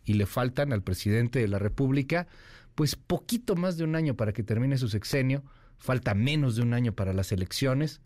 y 0.05 0.13
le 0.13 0.25
faltan 0.25 0.73
al 0.73 0.83
presidente 0.83 1.39
de 1.39 1.47
la 1.47 1.59
República 1.59 2.27
pues 2.75 2.95
poquito 2.95 3.55
más 3.55 3.77
de 3.77 3.83
un 3.83 3.95
año 3.95 4.15
para 4.15 4.31
que 4.31 4.41
termine 4.41 4.77
su 4.77 4.87
sexenio, 4.87 5.43
falta 5.77 6.13
menos 6.13 6.55
de 6.55 6.61
un 6.61 6.73
año 6.73 6.93
para 6.93 7.13
las 7.13 7.31
elecciones. 7.33 7.99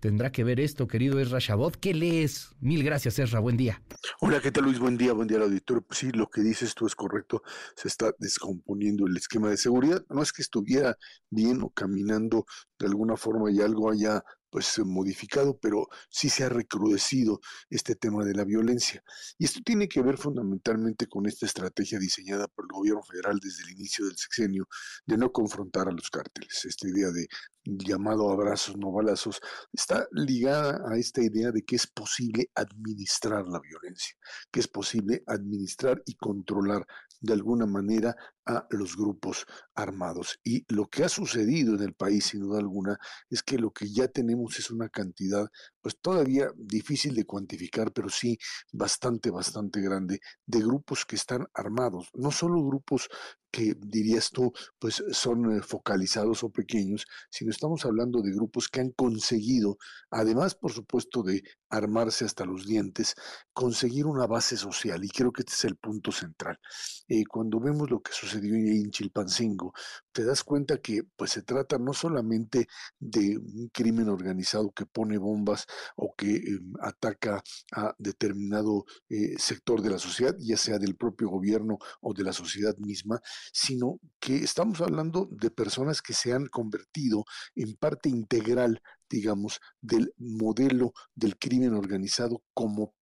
Tendrá 0.00 0.32
que 0.32 0.44
ver 0.44 0.60
esto, 0.60 0.86
querido 0.86 1.18
Ezra 1.20 1.38
Shabot. 1.40 1.76
¿Qué 1.76 1.94
lees? 1.94 2.50
Mil 2.60 2.82
gracias, 2.84 3.18
Ezra. 3.18 3.40
Buen 3.40 3.56
día. 3.56 3.82
Hola, 4.20 4.40
¿qué 4.40 4.50
tal 4.50 4.64
Luis? 4.64 4.78
Buen 4.78 4.98
día, 4.98 5.12
buen 5.12 5.28
día 5.28 5.38
al 5.38 5.44
auditorio. 5.44 5.82
Pues 5.82 5.98
sí, 5.98 6.10
lo 6.10 6.28
que 6.28 6.42
dices 6.42 6.74
tú 6.74 6.86
es 6.86 6.94
correcto. 6.94 7.42
Se 7.74 7.88
está 7.88 8.14
descomponiendo 8.18 9.06
el 9.06 9.16
esquema 9.16 9.48
de 9.48 9.56
seguridad. 9.56 10.04
No 10.10 10.22
es 10.22 10.32
que 10.32 10.42
estuviera 10.42 10.96
bien 11.30 11.62
o 11.62 11.70
caminando 11.70 12.44
de 12.78 12.86
alguna 12.86 13.16
forma 13.16 13.50
y 13.50 13.60
algo 13.60 13.90
haya 13.90 14.22
pues 14.54 14.78
modificado, 14.78 15.58
pero 15.58 15.88
sí 16.08 16.28
se 16.28 16.44
ha 16.44 16.48
recrudecido 16.48 17.40
este 17.70 17.96
tema 17.96 18.24
de 18.24 18.34
la 18.34 18.44
violencia. 18.44 19.02
Y 19.36 19.46
esto 19.46 19.58
tiene 19.64 19.88
que 19.88 20.00
ver 20.00 20.16
fundamentalmente 20.16 21.08
con 21.08 21.26
esta 21.26 21.44
estrategia 21.44 21.98
diseñada 21.98 22.46
por 22.46 22.66
el 22.66 22.72
gobierno 22.72 23.02
federal 23.02 23.40
desde 23.40 23.64
el 23.64 23.72
inicio 23.72 24.06
del 24.06 24.16
sexenio 24.16 24.68
de 25.06 25.18
no 25.18 25.32
confrontar 25.32 25.88
a 25.88 25.90
los 25.90 26.08
cárteles. 26.08 26.66
Esta 26.66 26.86
idea 26.86 27.10
de 27.10 27.26
llamado 27.64 28.30
abrazos, 28.30 28.76
no 28.76 28.92
balazos, 28.92 29.40
está 29.72 30.06
ligada 30.12 30.80
a 30.88 30.98
esta 30.98 31.20
idea 31.20 31.50
de 31.50 31.64
que 31.64 31.74
es 31.74 31.88
posible 31.88 32.48
administrar 32.54 33.48
la 33.48 33.58
violencia, 33.58 34.14
que 34.52 34.60
es 34.60 34.68
posible 34.68 35.24
administrar 35.26 36.00
y 36.06 36.14
controlar 36.14 36.86
de 37.20 37.32
alguna 37.32 37.66
manera 37.66 38.14
a 38.46 38.66
los 38.70 38.96
grupos 38.96 39.46
armados. 39.74 40.38
Y 40.44 40.64
lo 40.72 40.86
que 40.86 41.04
ha 41.04 41.08
sucedido 41.08 41.74
en 41.74 41.82
el 41.82 41.94
país, 41.94 42.26
sin 42.26 42.40
duda 42.40 42.58
alguna, 42.58 42.98
es 43.30 43.42
que 43.42 43.58
lo 43.58 43.72
que 43.72 43.90
ya 43.92 44.08
tenemos 44.08 44.58
es 44.58 44.70
una 44.70 44.88
cantidad, 44.88 45.48
pues 45.80 45.98
todavía 46.00 46.50
difícil 46.56 47.14
de 47.14 47.24
cuantificar, 47.24 47.92
pero 47.92 48.08
sí 48.08 48.38
bastante, 48.72 49.30
bastante 49.30 49.80
grande, 49.80 50.20
de 50.46 50.60
grupos 50.60 51.04
que 51.04 51.16
están 51.16 51.46
armados. 51.54 52.10
No 52.14 52.30
solo 52.30 52.64
grupos 52.64 53.08
que 53.54 53.76
dirías 53.78 54.30
tú, 54.30 54.52
pues 54.80 55.04
son 55.12 55.52
eh, 55.52 55.62
focalizados 55.62 56.42
o 56.42 56.50
pequeños, 56.50 57.06
sino 57.30 57.52
estamos 57.52 57.84
hablando 57.84 58.20
de 58.20 58.32
grupos 58.32 58.68
que 58.68 58.80
han 58.80 58.90
conseguido, 58.90 59.78
además, 60.10 60.56
por 60.56 60.72
supuesto, 60.72 61.22
de 61.22 61.44
armarse 61.70 62.24
hasta 62.24 62.44
los 62.44 62.66
dientes, 62.66 63.14
conseguir 63.52 64.06
una 64.06 64.26
base 64.26 64.56
social. 64.56 65.04
Y 65.04 65.08
creo 65.08 65.30
que 65.32 65.42
este 65.42 65.52
es 65.52 65.64
el 65.66 65.76
punto 65.76 66.10
central. 66.10 66.58
Eh, 67.06 67.24
cuando 67.26 67.60
vemos 67.60 67.88
lo 67.90 68.00
que 68.02 68.12
en 68.34 68.90
Chilpancingo, 68.90 69.72
te 70.12 70.24
das 70.24 70.44
cuenta 70.44 70.78
que 70.78 71.02
pues 71.16 71.32
se 71.32 71.42
trata 71.42 71.78
no 71.78 71.92
solamente 71.92 72.68
de 72.98 73.36
un 73.38 73.68
crimen 73.72 74.08
organizado 74.08 74.72
que 74.72 74.86
pone 74.86 75.18
bombas 75.18 75.66
o 75.96 76.14
que 76.16 76.36
em, 76.36 76.72
ataca 76.80 77.42
a 77.72 77.94
determinado 77.98 78.84
eh, 79.08 79.34
sector 79.38 79.82
de 79.82 79.90
la 79.90 79.98
sociedad, 79.98 80.36
ya 80.38 80.56
sea 80.56 80.78
del 80.78 80.96
propio 80.96 81.28
gobierno 81.28 81.78
o 82.00 82.14
de 82.14 82.24
la 82.24 82.32
sociedad 82.32 82.76
misma, 82.78 83.20
sino 83.52 84.00
que 84.20 84.36
estamos 84.36 84.80
hablando 84.80 85.28
de 85.30 85.50
personas 85.50 86.02
que 86.02 86.14
se 86.14 86.32
han 86.32 86.46
convertido 86.46 87.24
en 87.54 87.74
parte 87.76 88.08
integral, 88.08 88.80
digamos, 89.08 89.60
del 89.80 90.12
modelo 90.18 90.92
del 91.14 91.38
crimen 91.38 91.74
organizado 91.74 92.42
como 92.52 92.94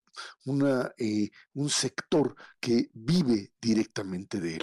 una, 0.45 0.93
eh, 0.99 1.31
un 1.55 1.71
sector 1.71 2.35
que 2.61 2.91
vive 2.93 3.53
directamente 3.61 4.41
de 4.41 4.57
él 4.57 4.63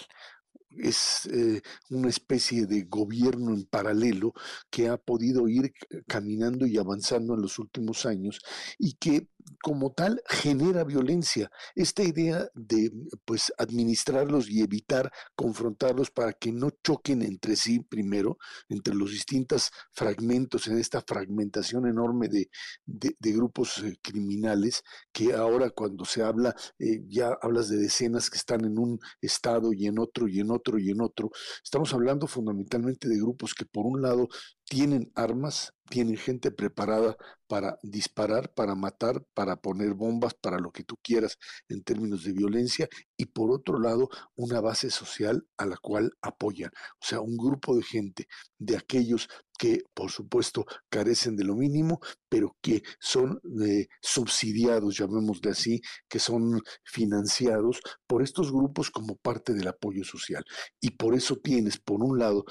es 0.80 1.28
eh, 1.32 1.62
una 1.90 2.10
especie 2.10 2.66
de 2.66 2.84
gobierno 2.84 3.54
en 3.54 3.66
paralelo 3.66 4.34
que 4.70 4.90
ha 4.90 4.98
podido 4.98 5.48
ir 5.48 5.74
caminando 6.08 6.66
y 6.66 6.78
avanzando 6.78 7.36
en 7.36 7.42
los 7.42 7.60
últimos 7.60 8.06
años 8.06 8.40
y 8.78 8.94
que 8.94 9.28
como 9.62 9.92
tal 9.92 10.22
genera 10.28 10.84
violencia. 10.84 11.52
Esta 11.76 12.04
idea 12.04 12.48
de 12.54 12.92
pues 13.26 13.52
administrarlos 13.58 14.50
y 14.50 14.62
evitar 14.62 15.12
confrontarlos 15.36 16.12
para 16.12 16.34
que 16.34 16.52
no 16.52 16.70
choquen 16.84 17.22
entre 17.22 17.56
sí 17.56 17.80
primero, 17.80 18.38
entre 18.70 18.94
los 18.94 19.12
distintos 19.12 19.72
fragmentos, 19.92 20.68
en 20.68 20.78
esta 20.78 21.02
fragmentación 21.02 21.88
enorme 21.88 22.28
de, 22.28 22.50
de, 22.86 23.32
grupos 23.32 23.80
eh, 23.84 23.98
criminales, 24.02 24.84
que 25.12 25.34
ahora 25.34 25.70
cuando 25.70 26.06
se 26.06 26.24
habla, 26.24 26.56
eh, 26.80 27.04
ya 27.08 27.38
hablas 27.42 27.70
de 27.70 27.78
decenas 27.78 28.30
que 28.30 28.38
están 28.38 28.66
en 28.66 28.78
un 28.78 29.00
estado 29.22 29.74
y 29.74 29.88
en 29.88 30.00
otro 30.00 30.28
y 30.28 30.40
en 30.40 30.52
otro 30.52 30.80
y 30.80 30.90
en 30.90 31.02
otro. 31.02 31.32
Estamos 31.64 31.94
hablando 31.94 32.28
fundamentalmente 32.28 33.08
de 33.08 33.18
grupos 33.18 33.54
que 33.54 33.66
por 33.66 33.86
un 33.86 34.02
lado 34.02 34.28
tienen 34.70 35.12
armas, 35.16 35.74
tienen 35.90 36.18
gente 36.18 36.52
preparada 36.52 37.18
para 37.48 37.80
disparar, 37.84 38.54
para 38.54 38.76
matar, 38.76 39.24
para 39.34 39.56
poner 39.58 39.94
bombas, 39.96 40.34
para 40.36 40.60
lo 40.60 40.72
que 40.72 40.84
tú 40.84 40.96
quieras 41.04 41.38
en 41.70 41.84
términos 41.84 42.24
de 42.24 42.34
violencia, 42.34 42.88
y 43.20 43.26
por 43.26 43.52
otro 43.52 43.80
lado, 43.80 44.10
una 44.38 44.62
base 44.62 44.90
social 44.90 45.46
a 45.58 45.66
la 45.66 45.76
cual 45.76 46.14
apoyan. 46.22 46.72
O 47.02 47.06
sea, 47.06 47.20
un 47.20 47.36
grupo 47.36 47.76
de 47.76 47.84
gente, 47.84 48.28
de 48.58 48.78
aquellos 48.78 49.28
que 49.60 49.84
por 49.94 50.10
supuesto 50.10 50.66
carecen 50.88 51.36
de 51.36 51.44
lo 51.44 51.54
mínimo, 51.54 52.00
pero 52.30 52.56
que 52.62 52.82
son 52.98 53.42
eh, 53.62 53.88
subsidiados, 54.02 54.96
llamémosle 54.98 55.52
así, 55.52 55.82
que 56.08 56.18
son 56.18 56.62
financiados 56.86 57.82
por 58.08 58.24
estos 58.24 58.54
grupos 58.54 58.90
como 58.90 59.18
parte 59.18 59.54
del 59.54 59.68
apoyo 59.68 60.06
social. 60.06 60.46
Y 60.80 60.92
por 60.92 61.14
eso 61.14 61.36
tienes, 61.36 61.78
por 61.78 62.02
un 62.02 62.18
lado, 62.18 62.46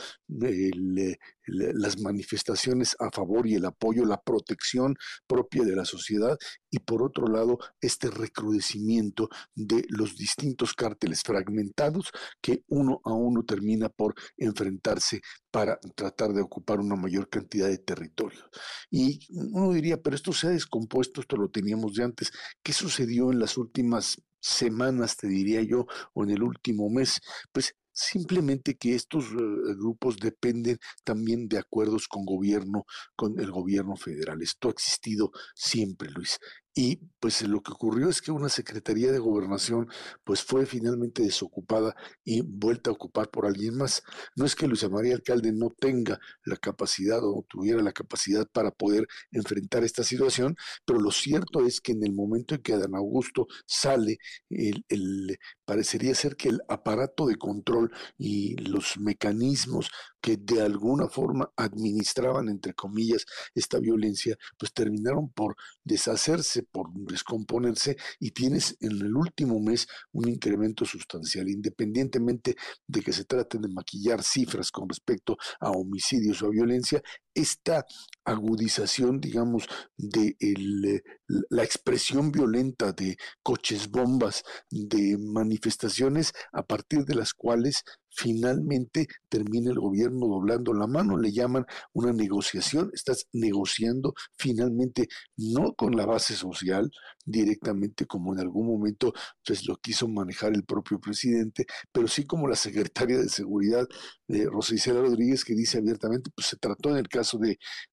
las 1.47 1.99
manifestaciones 1.99 2.95
a 3.01 3.11
favor 3.11 3.47
y 3.47 3.55
el 3.55 3.65
apoyo, 3.65 4.05
la 4.05 4.21
protección 4.21 4.95
propia 5.27 5.65
de 5.65 5.77
la 5.77 5.87
sociedad, 5.87 6.37
y 6.71 6.81
por 6.81 7.03
otro 7.03 7.27
lado, 7.27 7.59
este 7.81 8.11
recrudecimiento 8.11 9.29
de 9.55 9.85
los 9.89 10.17
distintos 10.17 10.75
cárteles 10.75 11.23
fragmentados 11.23 12.11
que 12.41 12.65
uno 12.69 13.01
a 13.05 13.13
uno 13.13 13.45
termina 13.45 13.89
por 13.89 14.15
enfrentarse 14.37 15.23
para 15.51 15.79
tratar 15.95 16.33
de 16.33 16.43
ocupar 16.43 16.81
una 16.81 16.97
mayor 16.97 17.29
cantidad 17.29 17.69
de 17.69 17.79
territorio. 17.79 18.45
Y 18.91 19.21
uno 19.31 19.73
diría, 19.73 20.01
pero 20.03 20.17
esto 20.17 20.33
se 20.33 20.49
ha 20.49 20.51
descompuesto, 20.51 21.21
esto 21.21 21.37
lo 21.37 21.51
teníamos 21.51 21.95
de 21.95 22.05
antes. 22.05 22.33
¿Qué 22.63 22.73
sucedió 22.73 23.33
en 23.33 23.41
las 23.41 23.57
últimas 23.57 24.23
semanas, 24.41 25.17
te 25.17 25.27
diría 25.27 25.63
yo, 25.63 25.87
o 26.15 26.25
en 26.25 26.31
el 26.31 26.43
último 26.43 26.91
mes? 26.91 27.21
Pues 27.53 27.75
simplemente 27.99 28.77
que 28.77 28.95
estos 28.95 29.25
eh, 29.33 29.75
grupos 29.77 30.19
dependen 30.19 30.79
también 31.05 31.49
de 31.49 31.59
acuerdos 31.59 32.07
con 32.07 32.25
gobierno, 32.25 32.85
con 33.17 33.39
el 33.41 33.51
gobierno 33.51 33.97
federal. 33.97 34.41
Esto 34.41 34.69
ha 34.69 34.71
existido 34.71 35.33
siempre, 35.55 36.09
Luis. 36.11 36.39
Y 36.79 37.01
pues 37.19 37.43
lo 37.43 37.61
que 37.61 37.73
ocurrió 37.73 38.09
es 38.09 38.23
que 38.23 38.31
una 38.31 38.49
Secretaría 38.49 39.11
de 39.11 39.19
Gobernación 39.19 39.89
pues 40.23 40.45
fue 40.45 40.65
finalmente 40.65 41.25
desocupada 41.25 41.97
y 42.23 42.43
vuelta 42.43 42.91
a 42.91 42.93
ocupar 42.93 43.31
por 43.31 43.47
alguien 43.47 43.77
más. 43.77 44.05
No 44.37 44.45
es 44.45 44.55
que 44.55 44.69
Luisa 44.69 44.89
María 44.89 45.17
Alcalde 45.17 45.51
no 45.51 45.71
tenga 45.71 46.21
la 46.45 46.57
capacidad 46.57 47.19
o 47.25 47.45
tuviera 47.49 47.83
la 47.83 47.91
capacidad 47.91 48.47
para 48.47 48.71
poder 48.71 49.09
enfrentar 49.33 49.83
esta 49.83 50.05
situación, 50.05 50.55
pero 50.85 51.01
lo 51.01 51.11
cierto 51.11 51.67
es 51.67 51.81
que 51.81 51.91
en 51.91 52.05
el 52.05 52.13
momento 52.13 52.55
en 52.55 52.63
que 52.63 52.75
Adán 52.75 52.95
Augusto 52.95 53.49
sale, 53.67 54.19
el, 54.49 55.37
parecería 55.65 56.15
ser 56.15 56.37
que 56.37 56.51
el 56.51 56.61
aparato 56.69 57.27
de 57.27 57.35
control 57.39 57.91
y 58.17 58.55
los 58.55 59.01
mecanismos 59.01 59.91
que 60.21 60.37
de 60.37 60.63
alguna 60.63 61.09
forma 61.09 61.53
administraban, 61.57 62.49
entre 62.49 62.75
comillas, 62.75 63.25
esta 63.55 63.79
violencia, 63.79 64.37
pues 64.59 64.73
terminaron 64.73 65.31
por 65.31 65.57
deshacerse, 65.85 66.63
por 66.65 66.93
descomponerse 66.93 67.97
y 68.19 68.31
tienes 68.33 68.77
en 68.81 68.93
el 68.93 69.15
último 69.15 69.61
mes 69.61 69.87
un 70.13 70.29
incremento 70.29 70.85
sustancial, 70.85 71.49
independientemente 71.49 72.57
de 72.87 73.03
que 73.03 73.13
se 73.13 73.25
trate 73.25 73.59
de 73.59 73.69
maquillar 73.69 74.23
cifras 74.23 74.71
con 74.71 74.89
respecto 74.89 75.37
a 75.61 75.71
homicidios 75.71 76.43
o 76.43 76.47
a 76.47 76.51
violencia, 76.51 77.03
esta 77.39 77.87
agudización, 78.25 79.21
digamos, 79.21 79.67
de 79.97 80.37
eh, 80.41 81.03
la 81.51 81.63
expresión 81.63 82.31
violenta 82.33 82.93
de 82.93 83.17
coches 83.43 83.91
bombas, 83.91 84.43
de 84.71 85.17
manifestaciones 85.19 86.33
a 86.53 86.63
partir 86.63 87.05
de 87.05 87.15
las 87.15 87.33
cuales 87.33 87.85
finalmente 88.11 89.07
termina 89.29 89.71
el 89.71 89.79
gobierno 89.79 90.27
doblando 90.27 90.73
la 90.73 90.87
mano, 90.87 91.17
le 91.17 91.31
llaman 91.31 91.65
una 91.93 92.13
negociación, 92.13 92.91
estás 92.93 93.29
negociando 93.33 94.15
finalmente 94.37 95.07
no 95.37 95.75
con 95.75 95.95
la 95.95 96.05
base 96.05 96.35
social 96.35 96.91
directamente 97.25 98.07
como 98.07 98.33
en 98.33 98.41
algún 98.41 98.67
momento 98.67 99.13
pues 99.47 99.67
lo 99.67 99.77
quiso 99.77 100.09
manejar 100.09 100.53
el 100.55 100.65
propio 100.65 100.99
presidente, 100.99 101.67
pero 101.93 102.09
sí 102.09 102.25
como 102.25 102.49
la 102.49 102.57
secretaria 102.57 103.19
de 103.19 103.29
seguridad 103.29 103.87
de 104.27 104.47
Rosa 104.47 104.75
Isela 104.75 105.01
Rodríguez 105.01 105.45
que 105.45 105.55
dice 105.55 105.79
abiertamente, 105.79 106.31
pues 106.35 106.49
se 106.49 106.57
trató 106.57 106.91
en 106.91 106.97
el 106.97 107.09
caso 107.09 107.28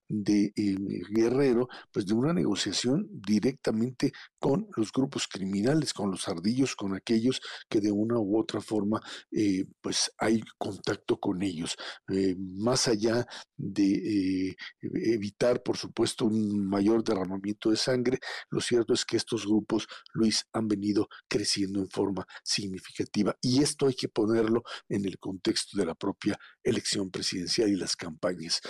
de 0.07 0.53
eh, 0.55 0.75
Guerrero, 1.09 1.67
pues 1.91 2.05
de 2.05 2.13
una 2.13 2.33
negociación 2.33 3.07
directamente 3.11 4.11
con 4.39 4.67
los 4.75 4.91
grupos 4.91 5.27
criminales, 5.27 5.93
con 5.93 6.11
los 6.11 6.27
ardillos, 6.27 6.75
con 6.75 6.95
aquellos 6.95 7.41
que 7.69 7.81
de 7.81 7.91
una 7.91 8.19
u 8.19 8.37
otra 8.37 8.61
forma 8.61 9.01
eh, 9.31 9.65
pues 9.81 10.11
hay 10.17 10.41
contacto 10.57 11.19
con 11.19 11.41
ellos. 11.41 11.75
Eh, 12.11 12.35
más 12.37 12.87
allá 12.87 13.25
de 13.57 14.55
evitar, 14.81 15.63
por 15.63 15.77
supuesto, 15.77 16.25
un 16.25 16.67
mayor 16.67 17.03
derramamiento 17.03 17.71
de 17.71 17.77
sangre, 17.77 18.19
lo 18.49 18.61
cierto 18.61 18.93
es 18.93 19.05
que 19.05 19.17
estos 19.17 19.45
grupos, 19.45 19.87
Luis, 20.13 20.45
han 20.53 20.67
venido 20.67 21.07
creciendo 21.27 21.79
en 21.79 21.89
forma 21.89 22.27
significativa. 22.43 23.35
Y 23.41 23.63
esto 23.63 23.87
hay 23.87 23.95
que 23.95 24.09
ponerlo 24.09 24.63
en 24.89 25.05
el 25.05 25.17
contexto 25.19 25.77
de 25.77 25.85
la 25.85 25.95
propia 25.95 26.37
elección 26.63 27.09
presidencial 27.09 27.69
y 27.69 27.75
las 27.75 27.95
campañas. 27.95 28.61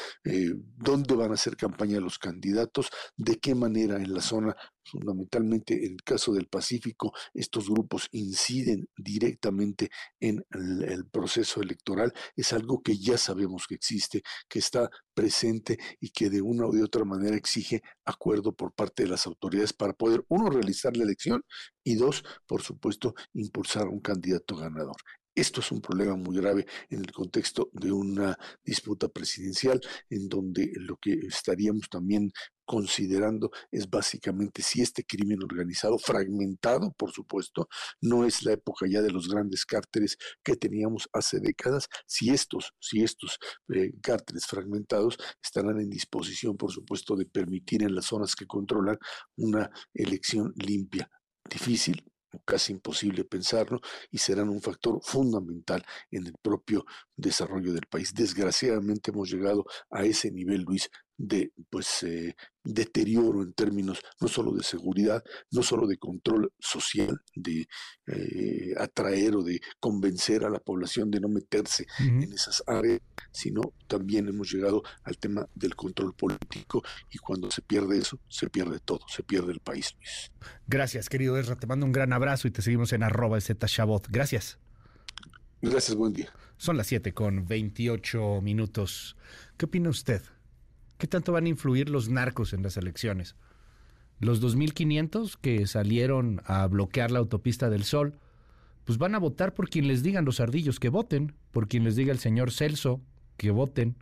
¿Dónde 0.77 1.15
van 1.15 1.31
a 1.31 1.35
hacer 1.35 1.55
campaña 1.55 1.99
los 1.99 2.19
candidatos? 2.19 2.89
¿De 3.17 3.39
qué 3.39 3.55
manera 3.55 3.97
en 3.97 4.13
la 4.13 4.21
zona 4.21 4.55
fundamentalmente 4.85 5.85
en 5.85 5.93
el 5.93 6.03
caso 6.03 6.33
del 6.33 6.47
Pacífico, 6.47 7.13
estos 7.33 7.69
grupos 7.69 8.07
inciden 8.11 8.87
directamente 8.95 9.89
en 10.19 10.45
el, 10.51 11.05
proceso 11.11 11.61
electoral, 11.61 12.13
es 12.35 12.53
algo 12.53 12.81
que 12.81 12.97
ya 12.97 13.17
sabemos 13.17 13.67
que 13.67 13.75
existe, 13.75 14.21
que 14.47 14.59
está 14.59 14.89
presente 15.13 15.77
y 15.99 16.09
que 16.09 16.29
de 16.29 16.41
una 16.41 16.67
u 16.67 16.83
otra 16.83 17.05
manera 17.05 17.35
exige 17.35 17.81
acuerdo 18.05 18.53
por 18.53 18.73
parte 18.73 19.03
de 19.03 19.09
las 19.09 19.25
autoridades 19.27 19.73
para 19.73 19.93
poder, 19.93 20.23
uno, 20.29 20.49
realizar 20.49 20.95
la 20.97 21.03
elección 21.03 21.43
y 21.83 21.95
dos, 21.95 22.23
por 22.47 22.61
supuesto, 22.61 23.15
impulsar 23.33 23.87
un 23.87 23.99
candidato 23.99 24.55
ganador. 24.55 24.97
Esto 25.35 25.59
es 25.59 25.69
un 25.71 25.81
problema 25.81 26.15
muy 26.15 26.37
grave 26.37 26.65
en 26.89 26.99
el 26.99 27.11
contexto 27.11 27.69
de 27.73 27.91
una 27.91 28.37
disputa 28.63 29.09
presidencial, 29.09 29.81
en 30.09 30.29
donde 30.29 30.71
lo 30.75 30.95
que 30.95 31.11
estaríamos 31.27 31.89
también 31.89 32.31
considerando 32.63 33.51
es 33.69 33.89
básicamente 33.89 34.61
si 34.61 34.81
este 34.81 35.03
crimen 35.03 35.43
organizado, 35.43 35.97
fragmentado, 35.99 36.93
por 36.97 37.11
supuesto, 37.11 37.67
no 38.01 38.25
es 38.25 38.43
la 38.43 38.53
época 38.53 38.87
ya 38.89 39.01
de 39.01 39.11
los 39.11 39.27
grandes 39.27 39.65
cárteles 39.65 40.17
que 40.41 40.55
teníamos 40.55 41.09
hace 41.11 41.39
décadas, 41.41 41.89
si 42.07 42.29
estos, 42.29 42.71
si 42.79 43.03
estos 43.03 43.37
eh, 43.73 43.91
fragmentados 44.47 45.17
estarán 45.43 45.81
en 45.81 45.89
disposición, 45.89 46.55
por 46.55 46.71
supuesto, 46.71 47.17
de 47.17 47.25
permitir 47.25 47.83
en 47.83 47.93
las 47.93 48.05
zonas 48.05 48.35
que 48.35 48.47
controlan 48.47 48.97
una 49.35 49.69
elección 49.93 50.53
limpia. 50.55 51.09
Difícil, 51.49 52.03
casi 52.43 52.73
imposible 52.73 53.23
pensarlo, 53.23 53.79
y 54.11 54.17
serán 54.17 54.49
un 54.49 54.61
factor 54.61 54.99
fundamental 55.01 55.83
en 56.11 56.27
el 56.27 56.33
propio 56.41 56.85
desarrollo 57.15 57.73
del 57.73 57.85
país. 57.89 58.13
Desgraciadamente 58.13 59.11
hemos 59.11 59.29
llegado 59.29 59.65
a 59.89 60.03
ese 60.03 60.31
nivel, 60.31 60.61
Luis, 60.61 60.89
de 61.17 61.51
pues 61.69 62.03
eh, 62.03 62.35
deterioro 62.63 63.41
en 63.41 63.53
términos 63.53 64.01
no 64.19 64.27
solo 64.27 64.51
de 64.51 64.63
seguridad, 64.63 65.23
no 65.51 65.63
solo 65.63 65.87
de 65.87 65.97
control 65.97 66.51
social, 66.59 67.21
de 67.35 67.67
eh, 68.07 68.73
atraer 68.77 69.35
o 69.35 69.43
de 69.43 69.59
convencer 69.79 70.43
a 70.43 70.49
la 70.49 70.59
población 70.59 71.11
de 71.11 71.19
no 71.19 71.29
meterse 71.29 71.85
en 71.99 72.33
esas 72.33 72.63
áreas, 72.67 73.01
sino 73.31 73.73
también 73.87 74.27
hemos 74.27 74.51
llegado 74.51 74.83
al 75.03 75.17
tema 75.17 75.47
del 75.53 75.75
control 75.75 76.13
político 76.15 76.83
y 77.11 77.17
cuando 77.17 77.51
se 77.51 77.61
pierde 77.61 77.97
eso, 77.97 78.19
se 78.27 78.49
pierde 78.49 78.79
todo, 78.79 79.01
se 79.07 79.23
pierde 79.23 79.51
el 79.51 79.59
país, 79.59 79.95
Luis. 79.97 80.31
Gracias, 80.67 81.09
querido 81.09 81.37
Ezra, 81.37 81.55
te 81.55 81.67
mando 81.67 81.85
un 81.85 81.91
gran 81.91 82.13
abrazo 82.13 82.47
y 82.47 82.51
te 82.51 82.61
seguimos 82.61 82.93
en 82.93 83.03
arroba 83.03 83.39
Shabot. 83.39 84.07
Gracias. 84.09 84.59
Gracias, 85.61 85.95
buen 85.95 86.13
día. 86.13 86.31
Son 86.57 86.77
las 86.77 86.87
7 86.87 87.13
con 87.13 87.47
28 87.47 88.41
minutos. 88.41 89.17
¿Qué 89.57 89.65
opina 89.65 89.89
usted? 89.89 90.21
¿Qué 90.97 91.07
tanto 91.07 91.33
van 91.33 91.45
a 91.45 91.49
influir 91.49 91.89
los 91.89 92.09
narcos 92.09 92.53
en 92.53 92.63
las 92.63 92.77
elecciones? 92.77 93.35
Los 94.19 94.41
2.500 94.41 95.37
que 95.41 95.67
salieron 95.67 96.41
a 96.45 96.65
bloquear 96.67 97.11
la 97.11 97.19
autopista 97.19 97.69
del 97.69 97.83
Sol, 97.83 98.17
pues 98.85 98.97
van 98.97 99.15
a 99.15 99.19
votar 99.19 99.53
por 99.53 99.69
quien 99.69 99.87
les 99.87 100.03
digan 100.03 100.25
los 100.25 100.39
ardillos 100.39 100.79
que 100.79 100.89
voten, 100.89 101.35
por 101.51 101.67
quien 101.67 101.83
les 101.83 101.95
diga 101.95 102.13
el 102.13 102.19
señor 102.19 102.51
Celso 102.51 103.01
que 103.35 103.51
voten. 103.51 103.97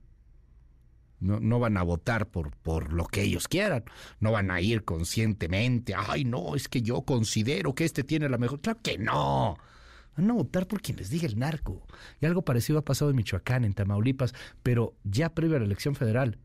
No, 1.20 1.40
no, 1.40 1.58
van 1.58 1.78
a 1.78 1.84
votar 1.84 2.28
por, 2.28 2.52
por 2.58 2.92
lo 2.92 3.06
que 3.06 3.22
ellos 3.22 3.48
quieran. 3.48 3.86
No 4.20 4.34
van 4.34 4.52
a 4.52 4.60
ir 4.60 4.84
conscientemente. 4.84 5.94
Ay, 5.96 6.26
no, 6.26 6.54
es 6.54 6.68
que 6.68 6.82
yo 6.82 7.04
considero 7.04 7.74
que 7.74 7.86
este 7.86 8.04
tiene 8.04 8.28
la 8.28 8.38
mejor. 8.38 8.60
Claro 8.60 8.80
que 8.84 8.98
no. 8.98 9.58
Van 10.18 10.30
a 10.30 10.34
votar 10.34 10.68
por 10.68 10.82
quien 10.82 10.98
les 10.98 11.10
diga 11.10 11.26
el 11.26 11.40
narco. 11.40 11.88
Y 12.20 12.26
algo 12.26 12.44
parecido 12.44 12.78
ha 12.78 12.86
pasado 12.86 13.10
en 13.10 13.16
Michoacán, 13.16 13.64
en 13.64 13.74
Tamaulipas, 13.74 14.36
pero 14.64 14.96
ya 15.06 15.34
previo 15.34 15.56
a 15.56 15.60
la 15.60 15.66
elección 15.66 15.96
federal. 15.96 16.38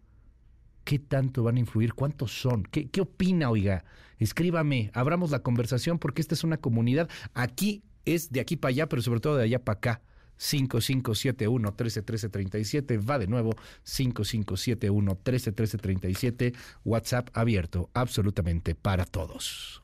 ¿Qué 0.89 0.99
tanto 0.99 1.43
van 1.43 1.57
a 1.57 1.61
influir? 1.61 1.93
¿Cuántos 1.93 2.32
son? 2.32 2.62
¿Qué, 2.62 2.89
qué 2.89 3.03
opina, 3.03 3.51
oiga? 3.51 3.84
Escríbame, 4.18 4.91
abramos 4.95 5.30
la 5.30 5.41
conversación 5.41 5.99
porque 5.99 6.22
esta 6.22 6.32
es 6.32 6.45
una 6.45 6.57
comunidad. 6.57 7.11
Aquí 7.34 7.82
es 8.07 8.32
de 8.32 8.41
aquí 8.41 8.57
para 8.57 8.70
allá, 8.70 8.89
pero 8.89 9.03
sobre 9.03 9.20
todo 9.20 9.36
de 9.36 9.45
allá 9.45 9.62
para 9.62 9.76
acá. 9.76 10.03
5571 10.39 11.61
131337 11.72 12.97
va 12.97 13.18
de 13.18 13.26
nuevo 13.26 13.51
5571 13.82 15.12
131337 15.12 16.55
WhatsApp 16.86 17.28
abierto 17.34 17.91
absolutamente 17.93 18.74
para 18.74 19.05
todos. 19.05 19.82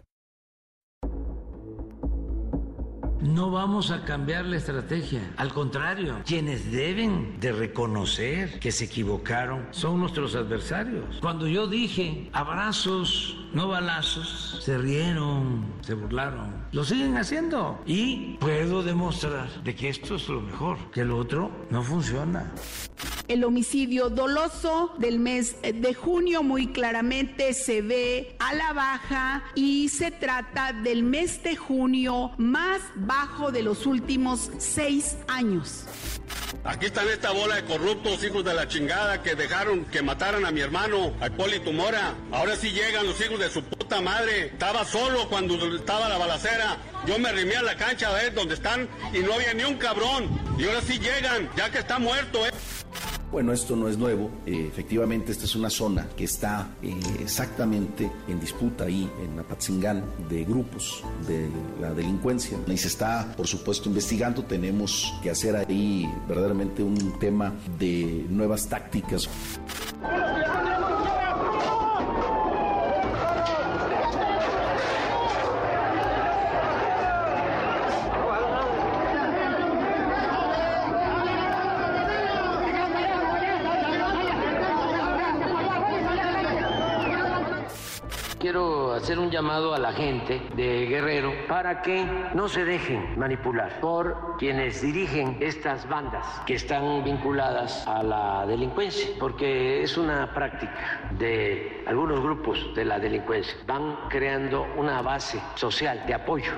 No 3.25 3.51
vamos 3.51 3.91
a 3.91 4.05
cambiar 4.05 4.45
la 4.45 4.59
estrategia. 4.59 5.33
Al 5.39 5.51
contrario, 5.51 6.21
quienes 6.27 6.71
deben 6.71 7.41
de 7.41 7.53
reconocer 7.53 8.61
que 8.61 8.71
se 8.71 8.85
equivocaron 8.85 9.67
son 9.71 9.99
nuestros 9.99 10.35
adversarios. 10.35 11.21
Cuando 11.23 11.47
yo 11.47 11.67
dije 11.67 12.29
abrazos, 12.35 13.35
no 13.55 13.69
balazos, 13.69 14.61
se 14.63 14.77
rieron, 14.77 15.65
se 15.81 15.95
burlaron. 15.95 16.67
Lo 16.73 16.85
siguen 16.85 17.17
haciendo. 17.17 17.81
Y 17.87 18.37
puedo 18.41 18.83
demostrar 18.83 19.49
de 19.63 19.75
que 19.75 19.89
esto 19.89 20.17
es 20.17 20.29
lo 20.29 20.43
mejor, 20.43 20.77
que 20.91 21.07
lo 21.07 21.17
otro 21.17 21.51
no 21.71 21.83
funciona. 21.83 22.53
El 23.27 23.43
homicidio 23.43 24.11
doloso 24.11 24.95
del 24.99 25.19
mes 25.19 25.57
de 25.63 25.95
junio 25.95 26.43
muy 26.43 26.67
claramente 26.67 27.55
se 27.55 27.81
ve 27.81 28.37
a 28.39 28.53
la 28.55 28.75
baja 28.75 29.45
y 29.55 29.89
se 29.89 30.11
trata 30.11 30.75
del 30.75 31.05
mes 31.05 31.43
de 31.43 31.57
junio 31.57 32.33
más 32.37 32.83
bajo 32.97 33.14
de 33.53 33.63
los 33.63 33.87
últimos 33.87 34.51
seis 34.59 35.17
años. 35.29 35.85
Aquí 36.65 36.87
están 36.87 37.09
esta 37.09 37.31
bola 37.31 37.57
de 37.57 37.65
corruptos, 37.65 38.25
hijos 38.25 38.45
de 38.45 38.55
la 38.55 38.67
chingada, 38.67 39.23
que 39.23 39.35
dejaron 39.35 39.85
que 39.85 40.03
mataran 40.03 40.45
a 40.45 40.51
mi 40.51 40.61
hermano, 40.61 41.13
a 41.21 41.29
Hipólito 41.29 41.73
Mora. 41.73 42.15
Ahora 42.33 42.57
sí 42.57 42.71
llegan 42.71 43.07
los 43.07 43.21
hijos 43.21 43.39
de 43.39 43.51
su 43.51 43.63
puta 43.63 44.01
madre. 44.01 44.47
Estaba 44.47 44.85
solo 44.85 45.29
cuando 45.29 45.55
estaba 45.77 46.09
la 46.09 46.19
balacera. 46.19 46.79
Yo 47.07 47.19
me 47.19 47.29
arrimé 47.29 47.57
a 47.57 47.63
la 47.63 47.77
cancha 47.77 48.09
a 48.09 48.15
ver 48.15 48.35
dónde 48.35 48.55
están 48.55 48.89
y 49.13 49.19
no 49.19 49.35
había 49.35 49.55
ni 49.55 49.65
un 49.65 49.77
cabrón. 49.77 50.29
Y 50.59 50.65
ahora 50.65 50.81
sí 50.83 50.99
llegan, 50.99 51.51
ya 51.57 51.71
que 51.71 51.79
está 51.79 51.99
muerto, 51.99 52.45
eh. 52.47 52.51
Bueno, 53.35 53.53
esto 53.53 53.75
no 53.75 53.89
es 53.89 53.99
nuevo. 53.99 54.31
Eh, 54.47 54.69
efectivamente, 54.69 55.33
esta 55.33 55.45
es 55.45 55.57
una 55.57 55.69
zona 55.69 56.07
que 56.17 56.23
está 56.23 56.69
eh, 56.81 56.95
exactamente 57.19 58.09
en 58.29 58.39
disputa 58.39 58.85
ahí 58.85 59.11
en 59.25 59.37
Apatzingán 59.41 60.05
de 60.31 60.45
grupos 60.45 61.03
de 61.27 61.49
la 61.81 61.93
delincuencia. 61.93 62.57
Y 62.69 62.77
se 62.77 62.87
está, 62.87 63.35
por 63.37 63.49
supuesto, 63.49 63.89
investigando. 63.89 64.45
Tenemos 64.45 65.13
que 65.21 65.31
hacer 65.31 65.57
ahí 65.57 66.09
verdaderamente 66.29 66.85
un 66.85 67.19
tema 67.19 67.53
de 67.77 68.25
nuevas 68.31 68.69
tácticas. 68.69 69.29
Quiero 88.45 88.93
hacer 88.93 89.19
un 89.19 89.31
llamado 89.31 89.73
a 89.73 89.79
la 89.79 89.91
gente 89.95 90.39
de 90.55 90.85
Guerrero 90.85 91.33
para 91.49 91.81
que 91.81 92.05
no 92.35 92.47
se 92.47 92.67
dejen 92.67 93.19
manipular 93.19 93.81
por 93.81 94.37
quienes 94.37 94.83
dirigen 94.83 95.39
estas 95.41 95.89
bandas 95.89 96.27
que 96.45 96.53
están 96.53 97.03
vinculadas 97.05 97.89
a 97.89 98.03
la 98.03 98.45
delincuencia, 98.47 99.09
porque 99.19 99.83
es 99.83 99.97
una 99.97 100.35
práctica 100.35 101.09
de 101.19 101.85
algunos 101.87 102.21
grupos 102.21 102.59
de 102.75 102.85
la 102.85 102.99
delincuencia. 102.99 103.57
Van 103.67 103.97
creando 104.11 104.67
una 104.77 105.01
base 105.01 105.41
social 105.55 106.05
de 106.07 106.13
apoyo. 106.13 106.53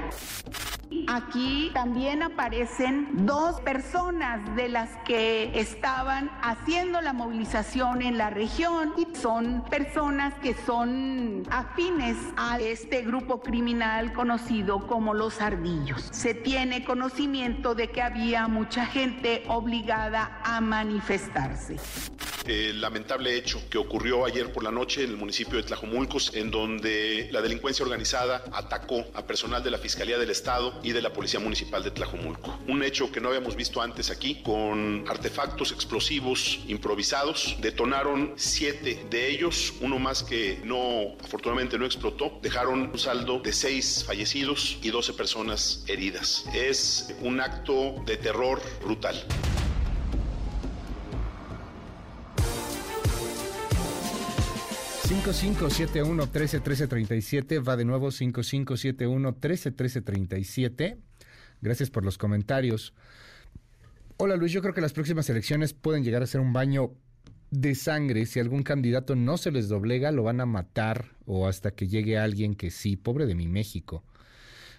Aquí 1.08 1.70
también 1.74 2.22
aparecen 2.22 3.26
dos 3.26 3.60
personas 3.60 4.40
de 4.56 4.68
las 4.68 4.90
que 5.04 5.58
estaban 5.58 6.30
haciendo 6.42 7.00
la 7.00 7.12
movilización 7.12 8.02
en 8.02 8.18
la 8.18 8.30
región 8.30 8.92
y 8.96 9.06
son 9.16 9.64
personas 9.70 10.34
que 10.34 10.54
son 10.66 11.42
afines 11.50 12.16
a 12.36 12.58
este 12.58 13.02
grupo 13.02 13.40
criminal 13.40 14.12
conocido 14.12 14.86
como 14.86 15.14
los 15.14 15.40
ardillos. 15.40 16.08
Se 16.12 16.34
tiene 16.34 16.84
conocimiento 16.84 17.74
de 17.74 17.88
que 17.88 18.02
había 18.02 18.48
mucha 18.48 18.86
gente 18.86 19.44
obligada 19.48 20.40
a 20.44 20.60
manifestarse 20.60 21.76
el 22.48 22.80
lamentable 22.80 23.36
hecho 23.36 23.62
que 23.70 23.78
ocurrió 23.78 24.24
ayer 24.24 24.52
por 24.52 24.62
la 24.62 24.70
noche 24.70 25.04
en 25.04 25.10
el 25.10 25.16
municipio 25.16 25.56
de 25.56 25.64
Tlajomulcos, 25.64 26.34
en 26.34 26.50
donde 26.50 27.28
la 27.32 27.42
delincuencia 27.42 27.84
organizada 27.84 28.44
atacó 28.52 29.04
a 29.14 29.26
personal 29.26 29.62
de 29.62 29.70
la 29.70 29.78
Fiscalía 29.78 30.18
del 30.18 30.30
Estado 30.30 30.78
y 30.82 30.92
de 30.92 31.02
la 31.02 31.12
Policía 31.12 31.40
Municipal 31.40 31.82
de 31.82 31.90
Tlajomulco. 31.90 32.58
Un 32.68 32.82
hecho 32.82 33.10
que 33.10 33.20
no 33.20 33.28
habíamos 33.28 33.56
visto 33.56 33.80
antes 33.82 34.10
aquí, 34.10 34.42
con 34.42 35.04
artefactos 35.08 35.72
explosivos 35.72 36.60
improvisados. 36.68 37.56
Detonaron 37.60 38.34
siete 38.36 39.04
de 39.10 39.28
ellos, 39.28 39.74
uno 39.80 39.98
más 39.98 40.22
que 40.22 40.60
no, 40.64 41.16
afortunadamente 41.22 41.78
no 41.78 41.86
explotó. 41.86 42.38
Dejaron 42.42 42.90
un 42.92 42.98
saldo 42.98 43.40
de 43.40 43.52
seis 43.52 44.04
fallecidos 44.06 44.78
y 44.82 44.90
12 44.90 45.12
personas 45.14 45.84
heridas. 45.86 46.44
Es 46.54 47.14
un 47.20 47.40
acto 47.40 47.94
de 48.06 48.16
terror 48.16 48.60
brutal. 48.82 49.24
5571 55.06 56.26
131337 56.26 57.60
va 57.60 57.76
de 57.76 57.84
nuevo 57.84 58.10
5571 58.10 59.28
131337. 59.40 60.98
Gracias 61.62 61.90
por 61.90 62.04
los 62.04 62.18
comentarios. 62.18 62.92
Hola 64.16 64.34
Luis, 64.34 64.50
yo 64.50 64.62
creo 64.62 64.74
que 64.74 64.80
las 64.80 64.92
próximas 64.92 65.30
elecciones 65.30 65.74
pueden 65.74 66.02
llegar 66.02 66.24
a 66.24 66.26
ser 66.26 66.40
un 66.40 66.52
baño 66.52 66.90
de 67.52 67.76
sangre. 67.76 68.26
Si 68.26 68.40
algún 68.40 68.64
candidato 68.64 69.14
no 69.14 69.36
se 69.36 69.52
les 69.52 69.68
doblega, 69.68 70.10
lo 70.10 70.24
van 70.24 70.40
a 70.40 70.46
matar 70.46 71.12
o 71.24 71.46
hasta 71.46 71.70
que 71.70 71.86
llegue 71.86 72.18
alguien 72.18 72.56
que 72.56 72.72
sí, 72.72 72.96
pobre 72.96 73.26
de 73.26 73.36
mi 73.36 73.46
México. 73.46 74.02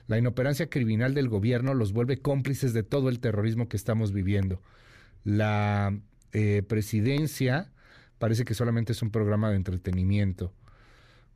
La 0.07 0.17
inoperancia 0.17 0.69
criminal 0.69 1.13
del 1.13 1.29
gobierno 1.29 1.73
los 1.73 1.93
vuelve 1.93 2.19
cómplices 2.19 2.73
de 2.73 2.83
todo 2.83 3.07
el 3.07 3.21
terrorismo 3.21 3.69
que 3.69 3.77
estamos 3.77 4.11
viviendo. 4.11 4.61
La 5.23 5.97
eh, 6.33 6.63
presidencia 6.67 7.71
parece 8.19 8.45
que 8.45 8.53
solamente 8.53 8.93
es 8.93 9.01
un 9.01 9.11
programa 9.11 9.49
de 9.49 9.55
entretenimiento. 9.55 10.53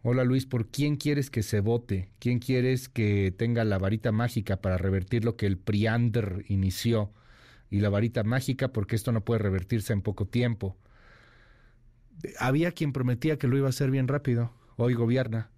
Hola 0.03 0.23
Luis, 0.23 0.45
¿por 0.45 0.67
quién 0.67 0.95
quieres 0.95 1.29
que 1.29 1.43
se 1.43 1.59
vote? 1.59 2.09
¿Quién 2.19 2.39
quieres 2.39 2.89
que 2.89 3.33
tenga 3.37 3.63
la 3.63 3.77
varita 3.77 4.11
mágica 4.11 4.61
para 4.61 4.77
revertir 4.77 5.23
lo 5.23 5.37
que 5.37 5.45
el 5.45 5.57
Priander 5.57 6.43
inició? 6.47 7.11
Y 7.69 7.79
la 7.79 7.89
varita 7.89 8.23
mágica 8.23 8.73
porque 8.73 8.95
esto 8.95 9.11
no 9.11 9.23
puede 9.23 9.39
revertirse 9.39 9.93
en 9.93 10.01
poco 10.01 10.25
tiempo. 10.25 10.75
Había 12.39 12.71
quien 12.71 12.93
prometía 12.93 13.37
que 13.37 13.47
lo 13.47 13.57
iba 13.57 13.67
a 13.67 13.69
hacer 13.69 13.91
bien 13.91 14.07
rápido, 14.07 14.51
hoy 14.75 14.93
gobierna, 14.95 15.49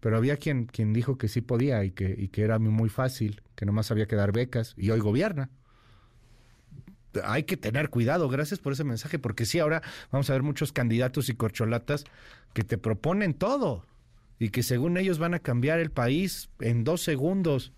pero 0.00 0.16
había 0.16 0.36
quien, 0.36 0.66
quien 0.66 0.92
dijo 0.92 1.18
que 1.18 1.28
sí 1.28 1.40
podía 1.40 1.84
y 1.84 1.90
que, 1.90 2.14
y 2.18 2.28
que 2.28 2.42
era 2.42 2.58
muy 2.58 2.88
fácil, 2.88 3.42
que 3.54 3.66
nomás 3.66 3.90
había 3.90 4.06
que 4.06 4.16
dar 4.16 4.32
becas, 4.32 4.74
y 4.76 4.90
hoy 4.90 5.00
gobierna 5.00 5.50
hay 7.24 7.44
que 7.44 7.56
tener 7.56 7.90
cuidado. 7.90 8.28
Gracias 8.28 8.60
por 8.60 8.72
ese 8.72 8.84
mensaje, 8.84 9.18
porque 9.18 9.46
sí, 9.46 9.58
ahora 9.58 9.82
vamos 10.10 10.28
a 10.30 10.32
ver 10.32 10.42
muchos 10.42 10.72
candidatos 10.72 11.28
y 11.28 11.34
corcholatas 11.34 12.04
que 12.52 12.64
te 12.64 12.78
proponen 12.78 13.34
todo 13.34 13.84
y 14.38 14.50
que 14.50 14.62
según 14.62 14.96
ellos 14.96 15.18
van 15.18 15.34
a 15.34 15.38
cambiar 15.38 15.78
el 15.78 15.90
país 15.90 16.50
en 16.60 16.84
dos 16.84 17.02
segundos. 17.02 17.72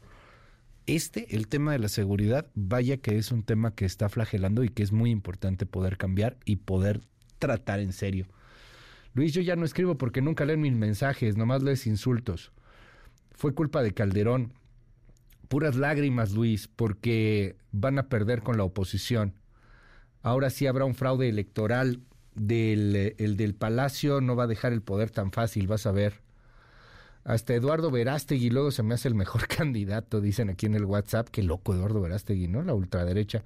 Este, 0.87 1.37
el 1.37 1.49
tema 1.49 1.73
de 1.73 1.79
la 1.79 1.89
seguridad, 1.89 2.47
vaya 2.55 2.97
que 2.97 3.19
es 3.19 3.31
un 3.31 3.43
tema 3.43 3.75
que 3.75 3.85
está 3.85 4.09
flagelando 4.09 4.65
y 4.65 4.71
que 4.71 4.83
es 4.83 4.91
muy 4.91 5.11
importante 5.11 5.67
poder 5.67 5.99
cambiar 5.99 6.39
y 6.47 6.57
poder 6.57 7.03
tratar 7.39 7.81
en 7.81 7.93
serio. 7.93 8.27
Luis, 9.13 9.33
yo 9.33 9.43
ya 9.43 9.57
no 9.57 9.65
escribo 9.65 9.99
porque 9.99 10.23
nunca 10.23 10.45
leen 10.45 10.61
mis 10.61 10.73
mensajes, 10.73 11.37
nomás 11.37 11.63
lees 11.63 11.87
insultos. 11.87 12.53
Fue 13.33 13.55
culpa 13.55 13.83
de 13.83 13.93
Calderón 13.93 14.53
puras 15.49 15.77
lágrimas, 15.77 16.33
Luis, 16.33 16.69
porque 16.69 17.57
van 17.73 17.99
a 17.99 18.09
perder 18.09 18.43
con 18.43 18.57
la 18.57 18.65
oposición. 18.65 19.35
Ahora 20.23 20.51
sí 20.51 20.67
habrá 20.67 20.85
un 20.85 20.95
fraude 20.95 21.29
electoral 21.29 22.01
del 22.35 23.15
el 23.19 23.37
del 23.37 23.55
Palacio, 23.55 24.21
no 24.21 24.37
va 24.37 24.45
a 24.45 24.49
dejar 24.49 24.73
el 24.73 24.83
poder 24.83 25.11
tan 25.11 25.33
fácil, 25.33 25.67
vas 25.67 25.87
a 25.87 25.93
ver. 25.93 26.21
Hasta 27.25 27.55
Eduardo 27.55 27.91
Verástegui 27.91 28.49
luego 28.49 28.71
se 28.71 28.83
me 28.83 28.95
hace 28.95 29.09
el 29.09 29.15
mejor 29.15 29.49
candidato, 29.57 30.21
dicen 30.21 30.51
aquí 30.51 30.67
en 30.67 30.75
el 30.75 30.85
WhatsApp. 30.85 31.29
Qué 31.29 31.43
loco 31.43 31.75
Eduardo 31.75 32.01
Verástegui, 32.01 32.49
¿no? 32.49 32.63
La 32.63 32.75
ultraderecha. 32.75 33.43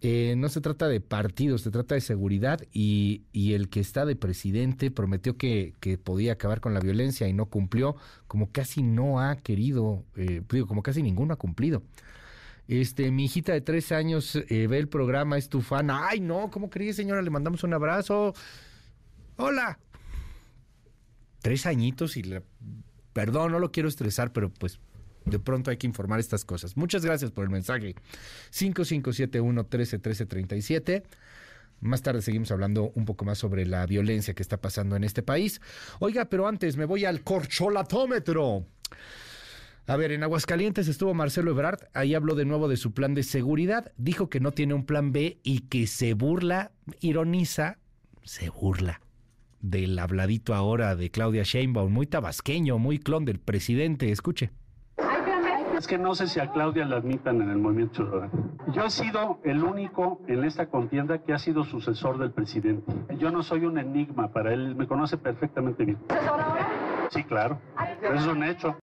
Eh, 0.00 0.34
no 0.36 0.48
se 0.50 0.60
trata 0.60 0.86
de 0.86 1.00
partidos, 1.00 1.62
se 1.62 1.70
trata 1.70 1.94
de 1.94 2.02
seguridad 2.02 2.60
y, 2.72 3.22
el 3.32 3.70
que 3.70 3.80
está 3.80 4.04
de 4.04 4.16
presidente 4.16 4.90
prometió 4.90 5.36
que, 5.38 5.72
podía 6.02 6.34
acabar 6.34 6.60
con 6.60 6.74
la 6.74 6.80
violencia 6.80 7.26
y 7.26 7.32
no 7.32 7.46
cumplió, 7.46 7.96
como 8.26 8.50
casi 8.50 8.82
no 8.82 9.20
ha 9.20 9.36
querido, 9.36 10.04
eh, 10.16 10.42
como 10.68 10.82
casi 10.82 11.02
ninguno 11.02 11.32
ha 11.32 11.36
cumplido. 11.36 11.82
Este, 12.66 13.10
mi 13.10 13.26
hijita 13.26 13.52
de 13.52 13.60
tres 13.60 13.92
años 13.92 14.36
eh, 14.36 14.66
ve 14.66 14.78
el 14.78 14.88
programa, 14.88 15.36
es 15.36 15.48
tu 15.48 15.60
fan. 15.60 15.90
Ay, 15.90 16.20
no, 16.20 16.50
¿cómo 16.50 16.70
crees, 16.70 16.96
señora? 16.96 17.20
Le 17.22 17.30
mandamos 17.30 17.62
un 17.62 17.74
abrazo. 17.74 18.34
Hola. 19.36 19.78
Tres 21.40 21.66
añitos 21.66 22.16
y 22.16 22.22
le... 22.22 22.42
Perdón, 23.12 23.52
no 23.52 23.58
lo 23.58 23.70
quiero 23.70 23.88
estresar, 23.88 24.32
pero 24.32 24.50
pues 24.50 24.80
de 25.24 25.38
pronto 25.38 25.70
hay 25.70 25.76
que 25.76 25.86
informar 25.86 26.18
estas 26.20 26.44
cosas. 26.44 26.76
Muchas 26.76 27.04
gracias 27.04 27.30
por 27.30 27.44
el 27.44 27.50
mensaje. 27.50 27.94
5571-131337. 28.52 31.04
Más 31.80 32.02
tarde 32.02 32.22
seguimos 32.22 32.50
hablando 32.50 32.90
un 32.94 33.04
poco 33.04 33.24
más 33.24 33.38
sobre 33.38 33.66
la 33.66 33.86
violencia 33.86 34.34
que 34.34 34.42
está 34.42 34.60
pasando 34.60 34.96
en 34.96 35.04
este 35.04 35.22
país. 35.22 35.60
Oiga, 35.98 36.24
pero 36.26 36.48
antes 36.48 36.76
me 36.76 36.84
voy 36.84 37.04
al 37.04 37.22
corcholatómetro. 37.22 38.66
A 39.86 39.96
ver, 39.96 40.12
en 40.12 40.22
Aguascalientes 40.22 40.88
estuvo 40.88 41.12
Marcelo 41.12 41.50
Ebrard, 41.50 41.88
ahí 41.92 42.14
habló 42.14 42.34
de 42.34 42.46
nuevo 42.46 42.68
de 42.68 42.78
su 42.78 42.94
plan 42.94 43.14
de 43.14 43.22
seguridad, 43.22 43.92
dijo 43.98 44.30
que 44.30 44.40
no 44.40 44.52
tiene 44.52 44.72
un 44.72 44.86
plan 44.86 45.12
B 45.12 45.40
y 45.42 45.60
que 45.60 45.86
se 45.86 46.14
burla, 46.14 46.72
ironiza, 47.00 47.76
se 48.22 48.48
burla 48.48 49.02
del 49.60 49.98
habladito 49.98 50.54
ahora 50.54 50.96
de 50.96 51.10
Claudia 51.10 51.42
Sheinbaum, 51.42 51.92
muy 51.92 52.06
tabasqueño, 52.06 52.78
muy 52.78 52.98
clon 52.98 53.26
del 53.26 53.40
presidente. 53.40 54.10
Escuche. 54.10 54.52
Es 55.76 55.88
que 55.88 55.98
no 55.98 56.14
sé 56.14 56.28
si 56.28 56.38
a 56.38 56.52
Claudia 56.52 56.84
la 56.84 56.96
admitan 56.96 57.42
en 57.42 57.50
el 57.50 57.58
movimiento 57.58 57.96
ciudadano. 57.96 58.56
Yo 58.72 58.84
he 58.84 58.90
sido 58.90 59.40
el 59.44 59.62
único 59.62 60.20
en 60.28 60.44
esta 60.44 60.66
contienda 60.66 61.18
que 61.18 61.32
ha 61.32 61.38
sido 61.38 61.64
sucesor 61.64 62.18
del 62.18 62.30
presidente. 62.30 62.92
Yo 63.18 63.30
no 63.30 63.42
soy 63.42 63.64
un 63.64 63.78
enigma 63.78 64.32
para 64.32 64.54
él, 64.54 64.76
me 64.76 64.86
conoce 64.86 65.18
perfectamente 65.18 65.84
bien. 65.84 65.98
Sí, 67.10 67.24
claro. 67.24 67.60
Eso 68.02 68.14
es 68.14 68.26
un 68.26 68.44
hecho. 68.44 68.78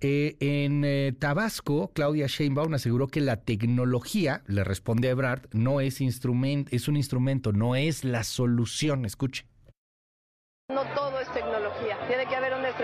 Eh, 0.00 0.36
en 0.40 0.84
eh, 0.84 1.14
Tabasco, 1.18 1.92
Claudia 1.94 2.26
Sheinbaum 2.26 2.74
aseguró 2.74 3.06
que 3.06 3.20
la 3.20 3.36
tecnología, 3.36 4.42
le 4.46 4.64
responde 4.64 5.08
a 5.08 5.12
Ebrard, 5.12 5.42
no 5.52 5.80
es 5.80 6.00
instrumento, 6.00 6.70
es 6.74 6.88
un 6.88 6.96
instrumento, 6.96 7.52
no 7.52 7.76
es 7.76 8.04
la 8.04 8.24
solución. 8.24 9.04
Escuche. 9.04 9.46
No 10.68 10.82
todo 10.94 11.20
es 11.20 11.32
tecnología. 11.32 11.98
Tiene 12.08 12.26
que 12.26 12.34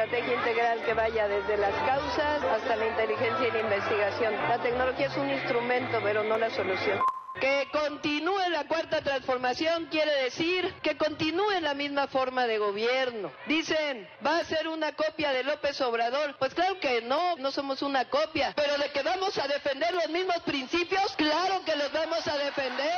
estrategia 0.09 0.39
integral 0.39 0.82
que 0.86 0.94
vaya 0.94 1.28
desde 1.28 1.59
las 1.59 1.74
causas 1.85 2.43
hasta 2.43 2.76
la 2.76 2.86
inteligencia 2.86 3.48
y 3.48 3.52
la 3.52 3.60
investigación. 3.60 4.32
La 4.48 4.62
tecnología 4.62 5.06
es 5.06 5.16
un 5.18 5.28
instrumento, 5.28 6.01
pero 6.02 6.24
no 6.24 6.39
la 6.39 6.48
solución. 6.48 7.01
Que 7.39 7.68
continúe 7.70 8.48
la 8.51 8.66
transformación 9.02 9.86
quiere 9.90 10.10
decir 10.24 10.74
que 10.82 10.97
continúe 10.97 11.60
la 11.60 11.74
misma 11.74 12.06
forma 12.06 12.47
de 12.47 12.59
gobierno. 12.59 13.30
Dicen, 13.47 14.09
va 14.26 14.39
a 14.39 14.44
ser 14.44 14.66
una 14.66 14.93
copia 14.93 15.32
de 15.32 15.44
López 15.44 15.78
Obrador. 15.82 16.36
Pues 16.39 16.55
claro 16.55 16.80
que 16.80 17.02
no, 17.02 17.36
no 17.36 17.51
somos 17.51 17.82
una 17.82 18.09
copia. 18.09 18.55
Pero 18.56 18.78
de 18.78 18.90
que 18.90 19.02
vamos 19.02 19.36
a 19.36 19.47
defender 19.47 19.93
los 19.94 20.09
mismos 20.09 20.39
principios, 20.44 21.14
claro 21.16 21.62
que 21.66 21.76
los 21.76 21.93
vamos 21.93 22.26
a 22.26 22.39
defender. 22.39 22.94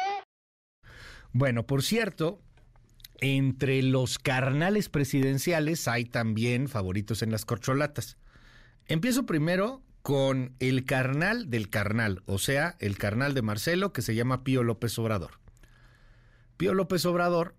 Bueno, 1.33 1.65
por 1.67 1.83
cierto, 1.83 2.39
entre 3.21 3.83
los 3.83 4.19
carnales 4.19 4.89
presidenciales 4.89 5.87
hay 5.89 6.05
también 6.05 6.69
favoritos 6.69 7.23
en 7.23 7.31
las 7.31 7.45
corcholatas. 7.45 8.17
Empiezo 8.87 9.27
primero 9.27 9.83
con 10.03 10.55
el 10.59 10.85
carnal 10.85 11.51
del 11.51 11.69
carnal, 11.69 12.23
o 12.27 12.39
sea, 12.39 12.77
el 12.79 12.97
carnal 12.97 13.35
de 13.35 13.43
Marcelo 13.43 13.93
que 13.93 14.03
se 14.03 14.15
llama 14.15 14.43
Pío 14.43 14.63
López 14.63 14.99
Obrador. 14.99 15.33
Pío 16.57 16.75
López 16.75 17.05
Obrador 17.07 17.55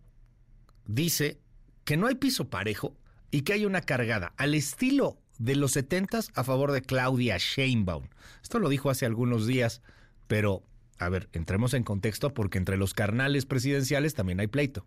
dice 0.86 1.40
que 1.84 1.98
no 1.98 2.08
hay 2.08 2.16
piso 2.16 2.50
parejo 2.50 2.98
y 3.30 3.42
que 3.42 3.54
hay 3.54 3.66
una 3.66 3.82
cargada 3.82 4.34
al 4.38 4.56
estilo 4.56 5.18
de 5.38 5.56
los 5.56 5.72
setentas 5.72 6.30
a 6.36 6.44
favor 6.44 6.72
de 6.72 6.82
Claudia 6.82 7.38
Sheinbaum. 7.38 8.08
Esto 8.44 8.60
lo 8.60 8.70
dijo 8.70 8.90
hace 8.90 9.06
algunos 9.06 9.48
días, 9.48 9.82
pero 10.28 10.64
a 11.00 11.10
ver, 11.10 11.30
entremos 11.34 11.74
en 11.74 11.84
contexto 11.84 12.34
porque 12.34 12.58
entre 12.60 12.78
los 12.78 12.94
carnales 12.94 13.46
presidenciales 13.46 14.14
también 14.14 14.40
hay 14.40 14.48
pleito. 14.48 14.86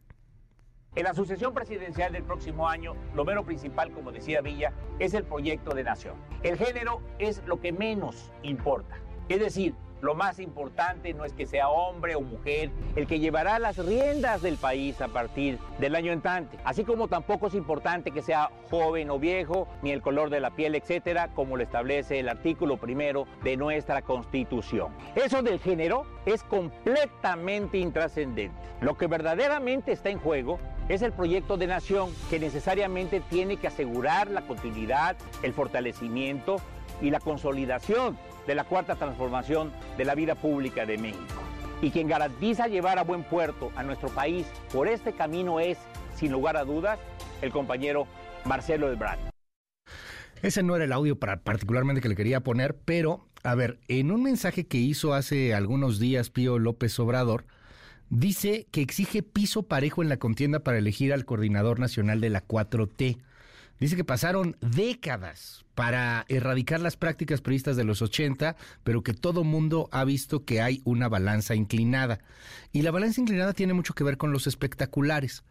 En 0.97 1.03
la 1.03 1.15
sucesión 1.15 1.53
presidencial 1.53 2.12
del 2.12 2.23
próximo 2.23 2.69
año, 2.69 2.95
lo 3.15 3.25
menos 3.25 3.45
principal, 3.45 3.91
como 3.91 4.12
decía 4.12 4.41
Villa, 4.41 4.73
es 5.01 5.12
el 5.15 5.25
proyecto 5.25 5.75
de 5.75 5.83
nación. 5.83 6.15
El 6.45 6.57
género 6.57 7.01
es 7.19 7.43
lo 7.47 7.61
que 7.61 7.73
menos 7.73 8.31
importa. 8.45 8.97
Es 9.29 9.41
decir, 9.41 9.75
lo 10.05 10.15
más 10.15 10.39
importante 10.39 11.15
no 11.15 11.25
es 11.25 11.33
que 11.33 11.47
sea 11.47 11.69
hombre 11.69 12.15
o 12.15 12.21
mujer 12.21 12.71
el 12.95 13.07
que 13.07 13.19
llevará 13.19 13.59
las 13.59 13.79
riendas 13.79 14.43
del 14.43 14.57
país 14.57 15.01
a 15.01 15.09
partir 15.09 15.59
del 15.79 15.95
año 15.95 16.13
entrante, 16.13 16.59
así 16.65 16.85
como 16.85 17.09
tampoco 17.09 17.47
es 17.47 17.55
importante 17.55 18.11
que 18.11 18.23
sea 18.23 18.51
joven 18.71 19.11
o 19.11 19.19
viejo, 19.19 19.67
ni 19.83 19.93
el 19.93 20.03
color 20.03 20.29
de 20.29 20.41
la 20.41 20.51
piel, 20.51 20.75
etcétera, 20.75 21.29
como 21.35 21.57
lo 21.57 21.63
establece 21.63 22.21
el 22.21 22.29
artículo 22.29 22.77
primero 22.77 23.27
de 23.43 23.57
nuestra 23.57 24.03
Constitución. 24.03 24.93
Eso 25.15 25.43
del 25.43 25.59
género 25.59 26.05
es 26.27 26.43
completamente 26.43 27.79
intrascendente. 27.79 28.55
Lo 28.83 28.97
que 28.97 29.07
verdaderamente 29.07 29.93
está 29.93 30.11
en 30.11 30.19
juego 30.19 30.59
es 30.89 31.01
el 31.01 31.13
proyecto 31.13 31.57
de 31.57 31.67
nación 31.67 32.11
que 32.29 32.39
necesariamente 32.39 33.21
tiene 33.21 33.57
que 33.57 33.69
asegurar 33.69 34.31
la 34.31 34.43
continuidad, 34.43 35.17
el 35.43 35.55
fortalecimiento 35.55 36.57
y 37.01 37.11
la 37.11 37.21
consolidación 37.21 38.19
de 38.47 38.55
la 38.55 38.65
cuarta 38.65 38.97
transformación 38.97 39.73
de 39.97 40.05
la 40.05 40.15
vida 40.15 40.35
pública 40.35 40.87
de 40.87 40.99
México. 40.99 41.43
Y 41.83 41.91
quien 41.91 42.09
garantiza 42.09 42.69
llevar 42.69 42.99
a 42.99 43.05
buen 43.05 43.25
puerto 43.25 43.71
a 43.77 43.83
nuestro 43.83 44.09
país 44.09 44.47
por 44.73 44.89
este 44.89 45.12
camino 45.12 45.61
es, 45.61 45.79
sin 46.15 46.33
lugar 46.33 46.57
a 46.57 46.65
dudas, 46.65 46.99
el 47.43 47.51
compañero 47.51 48.07
Marcelo 48.45 48.91
Ebrard. 48.91 49.19
Ese 50.43 50.62
no 50.62 50.77
era 50.77 50.85
el 50.85 50.93
audio 50.93 51.19
para 51.19 51.39
particularmente 51.39 52.03
que 52.03 52.09
le 52.09 52.16
quería 52.16 52.41
poner, 52.41 52.77
pero, 52.85 53.27
a 53.43 53.55
ver, 53.55 53.79
en 53.89 54.11
un 54.11 54.23
mensaje 54.23 54.66
que 54.66 54.77
hizo 54.77 55.15
hace 55.15 55.55
algunos 55.55 55.99
días 55.99 56.29
Pío 56.31 56.59
López 56.59 56.99
Obrador, 56.99 57.47
dice 58.11 58.66
que 58.71 58.83
exige 58.83 59.23
piso 59.23 59.62
parejo 59.65 60.03
en 60.03 60.11
la 60.11 60.19
contienda 60.19 60.61
para 60.61 60.79
elegir 60.79 61.12
al 61.12 61.25
coordinador 61.25 61.81
nacional 61.81 62.21
de 62.21 62.31
la 62.31 62.47
4T. 62.47 63.19
Dice 63.85 63.97
que 63.97 64.05
pasaron 64.05 64.56
décadas 64.62 65.66
para 65.74 66.24
erradicar 66.31 66.81
las 66.81 66.97
prácticas 66.97 67.43
periodistas 67.43 67.77
de 67.77 67.85
los 67.85 68.01
80, 68.01 68.56
pero 68.82 69.02
que 69.02 69.12
todo 69.12 69.44
mundo 69.44 69.90
ha 69.93 70.06
visto 70.06 70.47
que 70.47 70.62
hay 70.62 70.81
una 70.85 71.11
balanza 71.11 71.55
inclinada. 71.55 72.19
Y 72.73 72.81
la 72.81 72.93
balanza 72.93 73.20
inclinada 73.20 73.52
tiene 73.52 73.74
mucho 73.74 73.93
que 73.93 74.02
ver 74.02 74.16
con 74.16 74.32
los 74.32 74.47
espectaculares. 74.47 75.44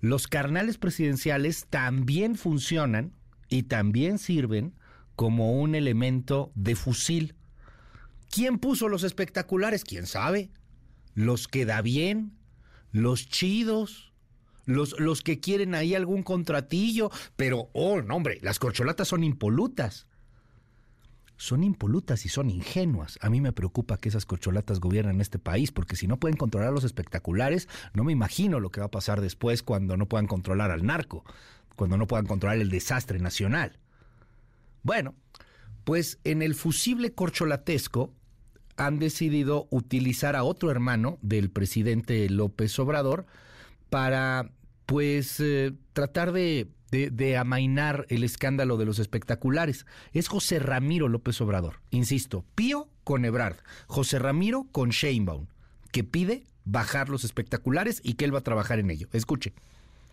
Los 0.00 0.28
carnales 0.28 0.78
presidenciales 0.78 1.66
también 1.68 2.36
funcionan 2.36 3.12
y 3.50 3.64
también 3.64 4.16
sirven 4.16 4.72
como 5.14 5.52
un 5.52 5.74
elemento 5.74 6.52
de 6.54 6.76
fusil. 6.76 7.34
¿Quién 8.30 8.60
puso 8.60 8.88
los 8.88 9.02
espectaculares? 9.02 9.84
¿Quién 9.84 10.06
sabe? 10.06 10.48
Los 11.12 11.48
que 11.48 11.66
da 11.66 11.82
bien, 11.82 12.32
los 12.92 13.28
chidos, 13.28 14.13
los, 14.66 14.98
los 14.98 15.22
que 15.22 15.40
quieren 15.40 15.74
ahí 15.74 15.94
algún 15.94 16.22
contratillo, 16.22 17.10
pero, 17.36 17.70
oh, 17.72 18.02
no, 18.02 18.16
hombre, 18.16 18.38
las 18.42 18.58
corcholatas 18.58 19.08
son 19.08 19.24
impolutas. 19.24 20.06
Son 21.36 21.64
impolutas 21.64 22.24
y 22.24 22.28
son 22.28 22.48
ingenuas. 22.48 23.18
A 23.20 23.28
mí 23.28 23.40
me 23.40 23.52
preocupa 23.52 23.96
que 23.96 24.08
esas 24.08 24.24
corcholatas 24.24 24.78
gobiernen 24.78 25.20
este 25.20 25.38
país, 25.38 25.72
porque 25.72 25.96
si 25.96 26.06
no 26.06 26.18
pueden 26.18 26.36
controlar 26.36 26.72
los 26.72 26.84
espectaculares, 26.84 27.68
no 27.92 28.04
me 28.04 28.12
imagino 28.12 28.60
lo 28.60 28.70
que 28.70 28.80
va 28.80 28.86
a 28.86 28.90
pasar 28.90 29.20
después 29.20 29.62
cuando 29.62 29.96
no 29.96 30.06
puedan 30.06 30.26
controlar 30.26 30.70
al 30.70 30.86
narco, 30.86 31.24
cuando 31.74 31.96
no 31.96 32.06
puedan 32.06 32.26
controlar 32.26 32.58
el 32.58 32.70
desastre 32.70 33.18
nacional. 33.18 33.78
Bueno, 34.84 35.14
pues 35.82 36.18
en 36.24 36.40
el 36.40 36.54
fusible 36.54 37.12
corcholatesco 37.14 38.14
han 38.76 38.98
decidido 38.98 39.66
utilizar 39.70 40.36
a 40.36 40.44
otro 40.44 40.70
hermano 40.70 41.18
del 41.20 41.50
presidente 41.50 42.28
López 42.30 42.78
Obrador, 42.78 43.26
para 43.94 44.50
pues 44.86 45.40
eh, 45.40 45.72
tratar 45.92 46.32
de, 46.32 46.68
de, 46.90 47.36
amainar 47.36 48.06
el 48.08 48.24
escándalo 48.24 48.76
de 48.76 48.84
los 48.84 48.98
espectaculares. 48.98 49.86
Es 50.12 50.28
José 50.28 50.58
Ramiro 50.58 51.08
López 51.08 51.40
Obrador, 51.40 51.80
insisto, 51.90 52.44
Pío 52.54 52.88
con 53.02 53.24
Ebrard, 53.24 53.56
José 53.86 54.18
Ramiro 54.18 54.66
con 54.70 54.90
Sheinbaum, 54.90 55.46
que 55.92 56.04
pide 56.04 56.44
bajar 56.64 57.08
los 57.08 57.24
espectaculares 57.24 58.00
y 58.02 58.14
que 58.14 58.24
él 58.24 58.34
va 58.34 58.38
a 58.38 58.42
trabajar 58.42 58.78
en 58.78 58.90
ello. 58.90 59.08
Escuche. 59.12 59.52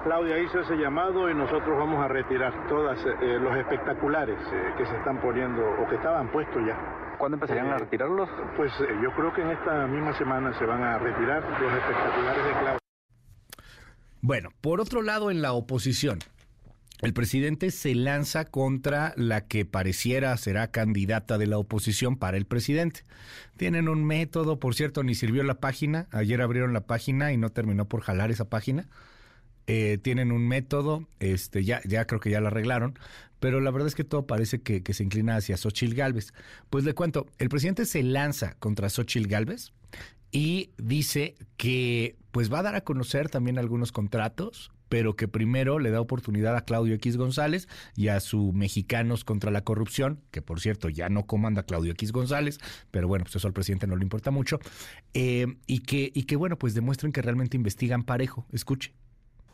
Claudia 0.03 0.39
hizo 0.39 0.59
ese 0.59 0.75
llamado 0.77 1.29
y 1.29 1.35
nosotros 1.35 1.77
vamos 1.77 2.03
a 2.03 2.07
retirar 2.07 2.67
todos 2.67 2.97
eh, 3.05 3.37
los 3.39 3.55
espectaculares 3.55 4.39
eh, 4.51 4.73
que 4.75 4.85
se 4.87 4.97
están 4.97 5.21
poniendo 5.21 5.61
o 5.61 5.87
que 5.87 5.95
estaban 5.95 6.31
puestos 6.31 6.59
ya. 6.65 7.15
¿Cuándo 7.19 7.35
empezarían 7.35 7.69
a 7.69 7.77
retirarlos? 7.77 8.27
Pues 8.57 8.71
yo 8.79 9.13
creo 9.15 9.31
que 9.31 9.41
en 9.43 9.51
esta 9.51 9.85
misma 9.85 10.17
semana 10.17 10.57
se 10.57 10.65
van 10.65 10.81
a 10.81 10.97
retirar 10.97 11.43
los 11.61 11.71
espectaculares 11.71 12.45
de 12.45 12.51
Claudia. 12.51 12.80
Bueno, 14.21 14.49
por 14.61 14.79
otro 14.79 15.01
lado, 15.01 15.31
en 15.31 15.41
la 15.41 15.53
oposición, 15.53 16.19
el 17.01 17.13
presidente 17.13 17.71
se 17.71 17.95
lanza 17.95 18.45
contra 18.45 19.13
la 19.17 19.47
que 19.47 19.65
pareciera 19.65 20.37
será 20.37 20.69
candidata 20.69 21.39
de 21.39 21.47
la 21.47 21.57
oposición 21.57 22.15
para 22.17 22.37
el 22.37 22.45
presidente. 22.45 23.03
Tienen 23.57 23.89
un 23.89 24.05
método, 24.05 24.59
por 24.59 24.75
cierto, 24.75 25.01
ni 25.01 25.15
sirvió 25.15 25.41
la 25.41 25.55
página. 25.55 26.07
Ayer 26.11 26.39
abrieron 26.41 26.73
la 26.73 26.85
página 26.85 27.33
y 27.33 27.37
no 27.37 27.49
terminó 27.49 27.87
por 27.87 28.01
jalar 28.01 28.29
esa 28.29 28.45
página. 28.45 28.87
Eh, 29.65 29.97
tienen 29.99 30.31
un 30.31 30.47
método, 30.47 31.07
este, 31.19 31.63
ya, 31.63 31.81
ya 31.85 32.05
creo 32.05 32.19
que 32.19 32.29
ya 32.29 32.41
lo 32.41 32.47
arreglaron, 32.47 32.99
pero 33.39 33.59
la 33.61 33.71
verdad 33.71 33.87
es 33.87 33.95
que 33.95 34.03
todo 34.03 34.27
parece 34.27 34.61
que, 34.61 34.83
que 34.83 34.93
se 34.93 35.03
inclina 35.03 35.35
hacia 35.35 35.57
Xochil 35.57 35.95
Gálvez. 35.95 36.33
Pues 36.69 36.83
le 36.83 36.93
cuento, 36.93 37.25
el 37.39 37.49
presidente 37.49 37.87
se 37.87 38.03
lanza 38.03 38.53
contra 38.59 38.89
Xochil 38.89 39.27
Gálvez 39.27 39.71
y 40.31 40.71
dice 40.77 41.35
que 41.57 42.15
pues 42.31 42.51
va 42.51 42.59
a 42.59 42.63
dar 42.63 42.75
a 42.75 42.81
conocer 42.81 43.29
también 43.29 43.59
algunos 43.59 43.91
contratos, 43.91 44.71
pero 44.91 45.15
que 45.15 45.27
primero 45.27 45.79
le 45.79 45.89
da 45.89 46.01
oportunidad 46.01 46.55
a 46.57 46.65
Claudio 46.65 46.95
X 46.95 47.15
González 47.15 47.67
y 47.95 48.09
a 48.09 48.19
su 48.19 48.51
Mexicanos 48.51 49.23
contra 49.23 49.51
la 49.51 49.63
Corrupción, 49.63 50.21
que 50.31 50.41
por 50.41 50.59
cierto 50.59 50.89
ya 50.89 51.07
no 51.09 51.25
comanda 51.25 51.63
Claudio 51.63 51.91
X 51.93 52.11
González, 52.11 52.59
pero 52.91 53.07
bueno, 53.07 53.23
pues 53.23 53.35
eso 53.37 53.47
al 53.47 53.53
presidente 53.53 53.87
no 53.87 53.95
le 53.95 54.03
importa 54.03 54.31
mucho, 54.31 54.59
eh, 55.13 55.47
y, 55.65 55.79
que, 55.79 56.11
y 56.13 56.23
que 56.23 56.35
bueno, 56.35 56.57
pues 56.57 56.73
demuestren 56.73 57.11
que 57.11 57.21
realmente 57.21 57.55
investigan 57.57 58.03
parejo. 58.03 58.45
Escuche. 58.51 58.93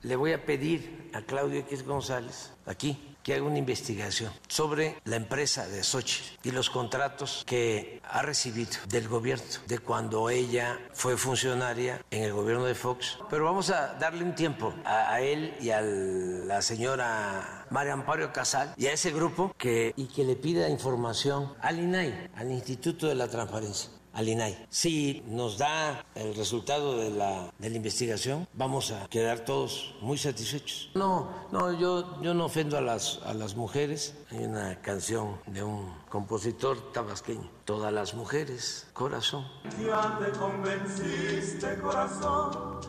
Le 0.04 0.16
voy 0.16 0.32
a 0.32 0.45
pedir 0.45 1.10
a 1.14 1.22
Claudio 1.22 1.60
X 1.60 1.84
González, 1.84 2.54
aquí, 2.68 2.98
que 3.27 3.34
haga 3.34 3.44
una 3.44 3.57
investigación 3.57 4.31
sobre 4.48 5.02
la 5.03 5.18
empresa 5.18 5.68
de 5.68 5.84
Sochi 5.84 6.23
y 6.44 6.52
los 6.52 6.69
contratos 6.69 7.44
que 7.45 8.02
ha 8.10 8.22
recibido 8.22 8.72
del 8.88 9.10
gobierno 9.10 9.44
de 9.68 9.80
cuando 9.80 10.30
ella 10.30 10.80
fue 10.94 11.18
funcionaria 11.18 12.02
en 12.10 12.23
el 12.23 12.31
gobierno 12.31 12.64
de 12.64 12.73
Fox. 12.73 13.18
Pero 13.30 13.44
vamos 13.44 13.69
a 13.69 13.95
darle 13.95 14.23
un 14.23 14.34
tiempo 14.34 14.73
a, 14.85 15.19
él 15.19 15.53
y 15.60 15.72
a 15.72 15.81
la 15.81 16.61
señora 16.61 17.68
María 17.69 17.91
Amparo 17.91 18.31
Casal 18.31 18.73
y 18.77 18.85
a 18.85 18.94
ese 18.94 19.11
grupo 19.11 19.53
que, 19.57 19.94
y 19.98 20.06
que 20.06 20.23
le 20.23 20.38
pida 20.38 20.69
información 20.69 21.53
al 21.60 21.80
INAI, 21.80 22.30
al 22.34 22.49
Instituto 22.49 23.07
de 23.07 23.15
la 23.15 23.27
Transparencia 23.27 23.89
al 24.18 24.27
INAI. 24.27 24.65
Si 24.69 25.22
nos 25.27 25.60
da 25.60 26.03
el 26.15 26.34
resultado 26.35 26.98
de 26.98 27.11
la, 27.11 27.53
de 27.60 27.69
la 27.69 27.77
investigación, 27.77 28.48
vamos 28.53 28.91
a 28.91 29.07
quedar 29.10 29.45
todos 29.45 29.94
muy 30.02 30.18
satisfechos. 30.18 30.89
No, 30.95 31.48
no, 31.52 31.72
yo, 31.80 32.19
yo 32.23 32.34
no 32.34 32.49
ofendo 32.58 32.76
a 32.80 32.82
las, 32.82 33.20
a 33.24 33.36
las 33.36 33.56
mujeres. 33.56 34.16
Hay 34.32 34.40
una 34.40 34.82
canción 34.82 35.38
de 35.46 35.62
un 35.62 35.94
compositor 36.10 36.92
tabasqueño. 36.92 37.48
Todas 37.66 37.94
las 37.94 38.16
mujeres, 38.16 38.88
corazón. 38.94 39.46
Ya 39.80 40.18
te 40.18 40.32
convenciste, 40.40 41.78
corazón, 41.78 42.82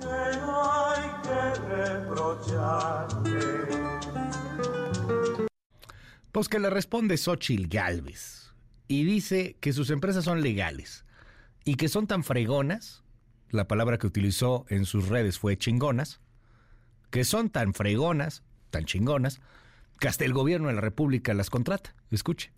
que 0.00 0.36
no 0.38 0.90
hay 0.90 1.10
que 1.22 1.54
reprocharte. 1.76 3.38
Pues 6.32 6.48
que 6.48 6.58
le 6.58 6.70
responde 6.70 7.16
Xochil 7.16 7.68
Galvez 7.68 8.52
y 8.88 9.04
dice 9.04 9.56
que 9.60 9.72
sus 9.72 9.90
empresas 9.90 10.24
son 10.24 10.42
legales 10.42 11.04
y 11.64 11.76
que 11.76 11.88
son 11.88 12.08
tan 12.08 12.24
fregonas 12.24 13.04
la 13.50 13.68
palabra 13.68 13.98
que 13.98 14.08
utilizó 14.08 14.66
en 14.70 14.86
sus 14.86 15.06
redes 15.06 15.38
fue 15.38 15.56
chingonas, 15.56 16.20
que 17.12 17.22
son 17.22 17.50
tan 17.50 17.74
fregonas, 17.74 18.42
tan 18.74 18.84
chingonas, 18.86 19.40
que 20.00 20.08
hasta 20.08 20.24
el 20.24 20.32
gobierno 20.32 20.66
de 20.68 20.74
la 20.74 20.80
República 20.80 21.32
las 21.32 21.48
contrata. 21.48 21.94
Escuche. 22.10 22.52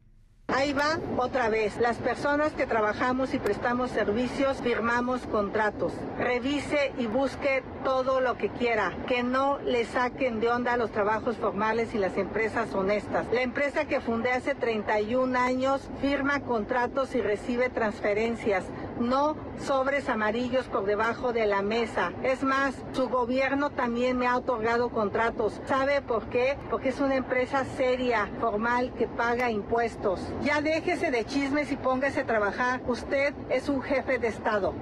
Ahí 0.49 0.73
va 0.73 0.99
otra 1.19 1.49
vez. 1.49 1.77
Las 1.79 1.97
personas 1.97 2.53
que 2.53 2.67
trabajamos 2.67 3.35
y 3.35 3.39
prestamos 3.39 3.91
servicios 3.91 4.59
firmamos 4.63 5.21
contratos. 5.23 5.93
Revise 6.19 6.93
y 6.99 7.07
busque 7.07 7.65
todo 7.85 8.21
lo 8.21 8.39
que 8.39 8.49
quiera. 8.51 8.97
Que 9.09 9.25
no 9.25 9.59
le 9.59 9.85
saquen 9.85 10.41
de 10.41 10.49
onda 10.49 10.77
los 10.77 10.93
trabajos 10.93 11.37
formales 11.37 11.95
y 11.95 11.99
las 11.99 12.17
empresas 12.17 12.73
honestas. 12.75 13.27
La 13.33 13.43
empresa 13.43 13.87
que 13.87 14.01
fundé 14.01 14.31
hace 14.31 14.55
31 14.55 15.37
años 15.37 15.83
firma 16.01 16.41
contratos 16.41 17.15
y 17.17 17.21
recibe 17.21 17.69
transferencias. 17.69 18.65
No 19.01 19.37
sobres 19.59 20.09
amarillos 20.09 20.67
por 20.67 20.87
debajo 20.87 21.33
de 21.33 21.47
la 21.47 21.63
mesa. 21.63 22.13
Es 22.23 22.43
más, 22.43 22.75
su 22.93 23.09
gobierno 23.09 23.71
también 23.71 24.17
me 24.17 24.27
ha 24.27 24.37
otorgado 24.37 24.89
contratos. 24.91 25.61
¿Sabe 25.67 26.03
por 26.03 26.29
qué? 26.31 26.57
Porque 26.71 26.89
es 26.89 27.01
una 27.01 27.17
empresa 27.17 27.65
seria, 27.77 28.31
formal, 28.41 28.95
que 28.95 29.07
paga 29.07 29.51
impuestos. 29.51 30.21
Ya 30.43 30.61
déjese 30.61 31.11
de 31.11 31.25
chismes 31.25 31.71
y 31.73 31.77
póngase 31.77 32.21
a 32.21 32.27
trabajar. 32.27 32.83
Usted 32.87 33.35
es 33.51 33.69
un 33.69 33.83
jefe 33.83 34.19
de 34.19 34.29
Estado. 34.29 34.75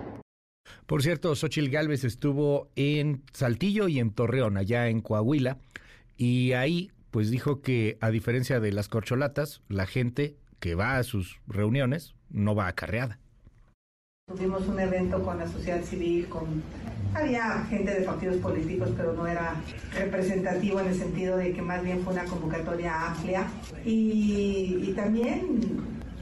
Por 0.87 1.03
cierto, 1.03 1.35
Xochil 1.35 1.71
Gálvez 1.71 2.05
estuvo 2.05 2.69
en 2.77 3.23
Saltillo 3.33 3.89
y 3.89 3.99
en 3.99 4.11
Torreón, 4.11 4.57
allá 4.57 4.89
en 4.89 5.01
Coahuila, 5.01 5.59
y 6.17 6.53
ahí 6.53 6.91
pues 7.11 7.31
dijo 7.31 7.61
que 7.63 7.97
a 8.01 8.11
diferencia 8.11 8.61
de 8.61 8.73
las 8.73 8.89
corcholatas, 8.89 9.63
la 9.69 9.87
gente 9.87 10.37
que 10.59 10.75
va 10.75 10.97
a 10.97 11.03
sus 11.05 11.41
reuniones 11.47 12.15
no 12.29 12.55
va 12.55 12.67
acarreada. 12.67 13.21
Tuvimos 14.27 14.67
un 14.67 14.81
evento 14.81 15.23
con 15.23 15.39
la 15.39 15.47
sociedad 15.47 15.83
civil, 15.83 16.27
con 16.29 16.63
había 17.15 17.65
gente 17.69 17.93
de 17.93 18.07
partidos 18.07 18.37
políticos, 18.39 18.91
pero 18.97 19.13
no 19.13 19.27
era 19.27 19.55
representativo 19.95 20.81
en 20.81 20.89
el 20.89 20.95
sentido 20.95 21.37
de 21.37 21.53
que 21.53 21.61
más 21.61 21.85
bien 21.85 22.03
fue 22.03 22.15
una 22.15 22.25
convocatoria 22.25 23.09
amplia. 23.09 23.47
Y, 23.85 24.93
también 24.97 25.61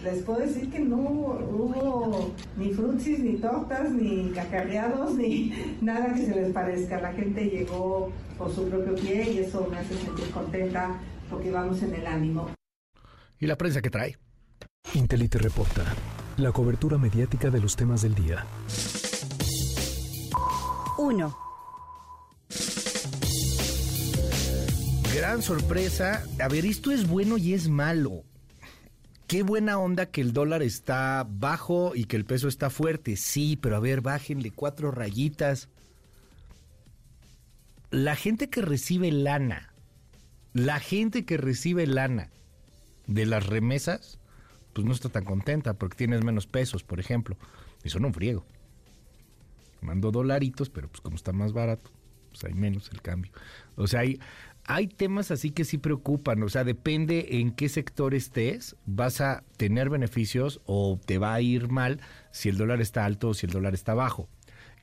les 0.03 0.23
puedo 0.25 0.41
decir 0.41 0.69
que 0.69 0.81
no 0.81 0.97
hubo 0.97 2.33
ni 2.57 2.73
frutsis, 2.73 3.21
ni 3.21 3.37
tortas, 3.37 3.91
ni 3.93 4.31
cacarreados, 4.33 5.15
ni 5.15 5.53
nada 5.81 6.13
que 6.13 6.27
se 6.27 6.35
les 6.35 6.53
parezca. 6.53 7.01
La 7.01 7.13
gente 7.13 7.45
llegó 7.45 8.13
por 8.37 8.53
su 8.53 8.69
propio 8.69 8.97
pie 8.97 9.31
y 9.31 9.39
eso 9.39 9.69
me 9.71 9.79
hace 9.79 9.95
sentir 9.97 10.29
contenta 10.31 10.99
porque 11.31 11.51
vamos 11.51 11.81
en 11.83 11.95
el 11.95 12.07
ánimo. 12.07 12.51
¿Y 13.39 13.47
la 13.47 13.57
prensa 13.57 13.81
que 13.81 13.91
trae? 13.91 14.19
Intelite 14.95 15.39
reporta 15.39 15.85
la 16.37 16.53
cobertura 16.53 16.99
mediática 16.99 17.51
de 17.51 17.61
los 17.61 17.77
temas 17.77 18.03
del 18.03 18.15
día. 18.15 18.47
1. 20.99 21.39
Gran 25.15 25.43
sorpresa. 25.43 26.25
A 26.41 26.49
ver, 26.49 26.65
esto 26.65 26.91
es 26.91 27.09
bueno 27.09 27.39
y 27.39 27.55
es 27.55 27.69
malo. 27.69 28.25
Qué 29.27 29.43
buena 29.43 29.79
onda 29.79 30.07
que 30.07 30.21
el 30.21 30.33
dólar 30.33 30.63
está 30.63 31.27
bajo 31.29 31.93
y 31.95 32.05
que 32.05 32.17
el 32.17 32.25
peso 32.25 32.49
está 32.49 32.71
fuerte. 32.71 33.17
Sí, 33.17 33.57
pero 33.57 33.77
a 33.77 33.81
ver, 33.81 34.01
bájenle 34.01 34.51
cuatro 34.51 34.91
rayitas. 34.91 35.69
La 37.91 38.17
gente 38.17 38.49
que 38.49 38.63
recibe 38.63 39.11
lana, 39.13 39.75
la 40.53 40.81
gente 40.81 41.25
que 41.25 41.37
recibe 41.37 41.87
lana 41.87 42.31
de 43.07 43.27
las 43.27 43.47
remesas, 43.47 44.19
pues 44.73 44.87
no 44.87 44.93
está 44.93 45.09
tan 45.09 45.25
contenta 45.25 45.75
porque 45.75 45.97
tienes 45.97 46.25
menos 46.25 46.47
pesos, 46.47 46.83
por 46.83 47.01
ejemplo. 47.01 47.37
Y 47.85 47.91
son 47.91 48.05
un 48.05 48.15
friego. 48.15 48.45
Mando 49.81 50.11
dolaritos, 50.11 50.71
pero 50.71 50.89
pues 50.89 51.01
como 51.01 51.17
está 51.17 51.33
más 51.33 51.53
barato, 51.53 51.91
pues 52.31 52.45
hay 52.45 52.55
menos 52.55 52.91
el 52.93 53.03
cambio. 53.03 53.33
O 53.77 53.87
sea, 53.87 54.01
hay, 54.01 54.21
hay 54.65 54.87
temas 54.87 55.31
así 55.31 55.51
que 55.51 55.65
sí 55.65 55.79
preocupan. 55.79 56.43
O 56.43 56.49
sea, 56.49 56.65
depende 56.65 57.41
en 57.41 57.53
qué 57.53 57.69
sector 57.69 58.15
estés, 58.15 58.77
vas 58.87 59.21
a 59.21 59.43
tener 59.57 59.91
beneficios 59.91 60.61
o 60.67 60.99
te 61.05 61.19
va 61.19 61.35
a 61.35 61.41
ir 61.41 61.69
mal 61.69 62.01
si 62.31 62.49
el 62.49 62.57
dólar 62.57 62.81
está 62.81 63.05
alto 63.05 63.31
o 63.31 63.35
si 63.35 63.47
el 63.47 63.53
dólar 63.53 63.75
está 63.75 63.95
bajo. 63.95 64.29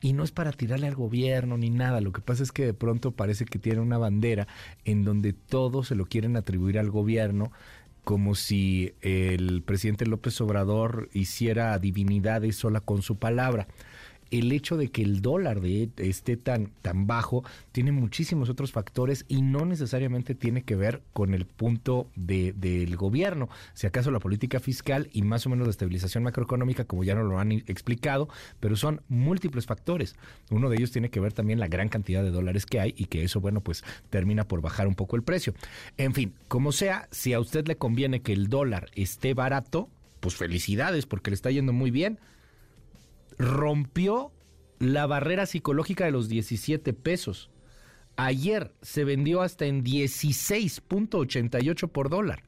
Y 0.02 0.14
no 0.14 0.24
es 0.24 0.32
para 0.32 0.52
tirarle 0.52 0.86
al 0.86 0.94
gobierno 0.94 1.58
ni 1.58 1.68
nada. 1.68 2.00
Lo 2.00 2.12
que 2.12 2.22
pasa 2.22 2.42
es 2.42 2.52
que 2.52 2.64
de 2.64 2.74
pronto 2.74 3.12
parece 3.12 3.44
que 3.44 3.58
tiene 3.58 3.80
una 3.80 3.98
bandera 3.98 4.48
en 4.84 5.04
donde 5.04 5.34
todo 5.34 5.82
se 5.82 5.94
lo 5.94 6.06
quieren 6.06 6.36
atribuir 6.36 6.78
al 6.78 6.90
gobierno 6.90 7.52
como 8.04 8.34
si 8.34 8.94
el 9.00 9.62
presidente 9.62 10.06
López 10.06 10.40
Obrador 10.40 11.08
hiciera 11.12 11.78
divinidades 11.78 12.56
sola 12.56 12.80
con 12.80 13.02
su 13.02 13.16
palabra 13.16 13.66
el 14.30 14.52
hecho 14.52 14.76
de 14.76 14.88
que 14.88 15.02
el 15.02 15.22
dólar 15.22 15.60
de, 15.60 15.90
esté 15.96 16.36
tan, 16.36 16.72
tan 16.82 17.06
bajo 17.06 17.44
tiene 17.72 17.92
muchísimos 17.92 18.48
otros 18.48 18.72
factores 18.72 19.24
y 19.28 19.42
no 19.42 19.64
necesariamente 19.64 20.34
tiene 20.34 20.62
que 20.62 20.76
ver 20.76 21.02
con 21.12 21.34
el 21.34 21.46
punto 21.46 22.08
de, 22.16 22.52
del 22.52 22.96
gobierno. 22.96 23.48
Si 23.74 23.86
acaso 23.86 24.10
la 24.10 24.20
política 24.20 24.60
fiscal 24.60 25.08
y 25.12 25.22
más 25.22 25.46
o 25.46 25.50
menos 25.50 25.66
la 25.66 25.72
estabilización 25.72 26.24
macroeconómica, 26.24 26.84
como 26.84 27.04
ya 27.04 27.14
nos 27.14 27.28
lo 27.28 27.38
han 27.38 27.52
explicado, 27.52 28.28
pero 28.60 28.76
son 28.76 29.02
múltiples 29.08 29.66
factores. 29.66 30.16
Uno 30.50 30.70
de 30.70 30.76
ellos 30.76 30.92
tiene 30.92 31.10
que 31.10 31.20
ver 31.20 31.32
también 31.32 31.58
la 31.58 31.68
gran 31.68 31.88
cantidad 31.88 32.22
de 32.22 32.30
dólares 32.30 32.66
que 32.66 32.80
hay 32.80 32.94
y 32.96 33.06
que 33.06 33.24
eso, 33.24 33.40
bueno, 33.40 33.60
pues 33.60 33.84
termina 34.10 34.44
por 34.44 34.60
bajar 34.60 34.86
un 34.86 34.94
poco 34.94 35.16
el 35.16 35.22
precio. 35.22 35.54
En 35.96 36.14
fin, 36.14 36.34
como 36.48 36.72
sea, 36.72 37.08
si 37.10 37.32
a 37.32 37.40
usted 37.40 37.66
le 37.66 37.76
conviene 37.76 38.22
que 38.22 38.32
el 38.32 38.48
dólar 38.48 38.90
esté 38.94 39.34
barato, 39.34 39.88
pues 40.20 40.36
felicidades 40.36 41.06
porque 41.06 41.30
le 41.30 41.34
está 41.34 41.50
yendo 41.50 41.72
muy 41.72 41.90
bien 41.90 42.18
rompió 43.40 44.32
la 44.78 45.06
barrera 45.06 45.46
psicológica 45.46 46.04
de 46.04 46.10
los 46.10 46.28
17 46.28 46.92
pesos. 46.92 47.50
Ayer 48.16 48.74
se 48.82 49.04
vendió 49.04 49.40
hasta 49.40 49.64
en 49.64 49.82
16.88 49.82 51.90
por 51.90 52.10
dólar. 52.10 52.42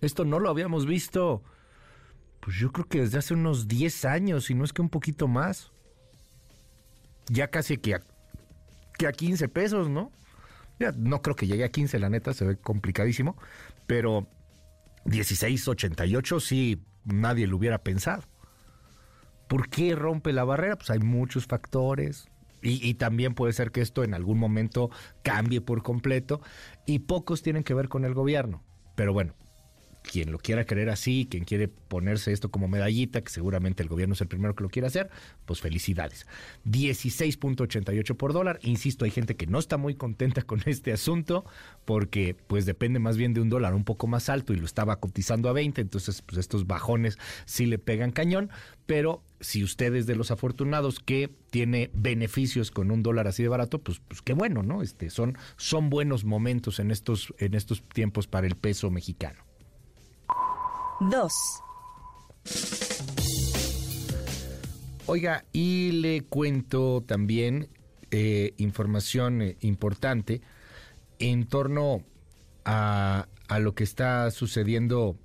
Esto 0.00 0.24
no 0.24 0.38
lo 0.38 0.48
habíamos 0.48 0.86
visto, 0.86 1.42
pues 2.40 2.56
yo 2.56 2.72
creo 2.72 2.88
que 2.88 3.00
desde 3.00 3.18
hace 3.18 3.34
unos 3.34 3.68
10 3.68 4.04
años, 4.04 4.50
y 4.50 4.54
no 4.54 4.64
es 4.64 4.72
que 4.72 4.82
un 4.82 4.90
poquito 4.90 5.28
más. 5.28 5.72
Ya 7.28 7.48
casi 7.48 7.78
que 7.78 7.96
a, 7.96 8.02
que 8.98 9.06
a 9.06 9.12
15 9.12 9.48
pesos, 9.48 9.88
¿no? 9.88 10.10
Ya, 10.78 10.92
no 10.92 11.22
creo 11.22 11.36
que 11.36 11.46
llegue 11.46 11.64
a 11.64 11.68
15, 11.68 11.98
la 11.98 12.10
neta, 12.10 12.34
se 12.34 12.44
ve 12.44 12.56
complicadísimo, 12.56 13.36
pero 13.86 14.26
16.88 15.04 16.40
sí 16.40 16.82
nadie 17.04 17.46
lo 17.46 17.56
hubiera 17.56 17.78
pensado. 17.78 18.24
¿Por 19.52 19.68
qué 19.68 19.94
rompe 19.94 20.32
la 20.32 20.44
barrera? 20.44 20.76
Pues 20.76 20.88
hay 20.88 21.00
muchos 21.00 21.44
factores. 21.46 22.26
Y, 22.62 22.94
también 22.94 23.34
puede 23.34 23.52
ser 23.52 23.70
que 23.70 23.82
esto 23.82 24.02
en 24.02 24.14
algún 24.14 24.38
momento 24.38 24.88
cambie 25.22 25.60
por 25.60 25.82
completo. 25.82 26.40
Y 26.86 27.00
pocos 27.00 27.42
tienen 27.42 27.62
que 27.62 27.74
ver 27.74 27.90
con 27.90 28.06
el 28.06 28.14
gobierno. 28.14 28.62
Pero 28.94 29.12
bueno, 29.12 29.34
quien 30.02 30.32
lo 30.32 30.38
quiera 30.38 30.64
querer 30.64 30.88
así, 30.88 31.26
quien 31.30 31.44
quiere 31.44 31.68
ponerse 31.68 32.32
esto 32.32 32.50
como 32.50 32.66
medallita, 32.66 33.20
que 33.20 33.30
seguramente 33.30 33.82
el 33.82 33.90
gobierno 33.90 34.14
es 34.14 34.20
el 34.22 34.28
primero 34.28 34.54
que 34.54 34.62
lo 34.62 34.70
quiere 34.70 34.88
hacer, 34.88 35.10
pues 35.44 35.60
felicidades. 35.60 36.26
16.88 36.64 38.16
por 38.16 38.32
dólar. 38.32 38.58
Insisto, 38.62 39.04
hay 39.04 39.10
gente 39.10 39.36
que 39.36 39.46
no 39.46 39.58
está 39.58 39.76
muy 39.76 39.96
contenta 39.96 40.42
con 40.42 40.62
este 40.64 40.92
asunto 40.92 41.44
porque 41.84 42.36
pues 42.46 42.64
depende 42.64 43.00
más 43.00 43.18
bien 43.18 43.34
de 43.34 43.42
un 43.42 43.50
dólar 43.50 43.74
un 43.74 43.84
poco 43.84 44.06
más 44.06 44.28
alto 44.28 44.54
y 44.54 44.56
lo 44.56 44.64
estaba 44.64 44.98
cotizando 44.98 45.50
a 45.50 45.52
20, 45.52 45.82
entonces 45.82 46.22
pues 46.22 46.38
estos 46.38 46.66
bajones 46.66 47.18
sí 47.44 47.66
le 47.66 47.78
pegan 47.78 48.12
cañón, 48.12 48.50
pero 48.86 49.22
si 49.42 49.62
usted 49.64 49.94
es 49.94 50.06
de 50.06 50.14
los 50.14 50.30
afortunados 50.30 51.00
que 51.00 51.28
tiene 51.50 51.90
beneficios 51.92 52.70
con 52.70 52.90
un 52.90 53.02
dólar 53.02 53.26
así 53.26 53.42
de 53.42 53.48
barato, 53.48 53.80
pues, 53.80 54.00
pues 54.06 54.22
qué 54.22 54.32
bueno, 54.32 54.62
¿no? 54.62 54.82
Este, 54.82 55.10
son, 55.10 55.36
son 55.56 55.90
buenos 55.90 56.24
momentos 56.24 56.78
en 56.78 56.90
estos, 56.90 57.34
en 57.38 57.54
estos 57.54 57.82
tiempos 57.88 58.26
para 58.28 58.46
el 58.46 58.54
peso 58.54 58.90
mexicano. 58.90 59.44
2. 61.00 61.32
Oiga, 65.06 65.44
y 65.52 65.90
le 65.92 66.22
cuento 66.22 67.02
también 67.04 67.68
eh, 68.12 68.54
información 68.58 69.42
eh, 69.42 69.56
importante 69.60 70.40
en 71.18 71.46
torno 71.46 72.04
a, 72.64 73.26
a, 73.48 73.58
lo 73.58 73.74
que 73.74 73.82
está 73.82 74.30
sucediendo 74.30 75.16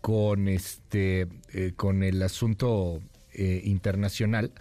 con 0.00 0.48
este 0.48 1.28
eh, 1.52 1.72
con 1.76 2.02
el 2.02 2.22
asunto 2.22 3.02
internacional. 3.38 4.52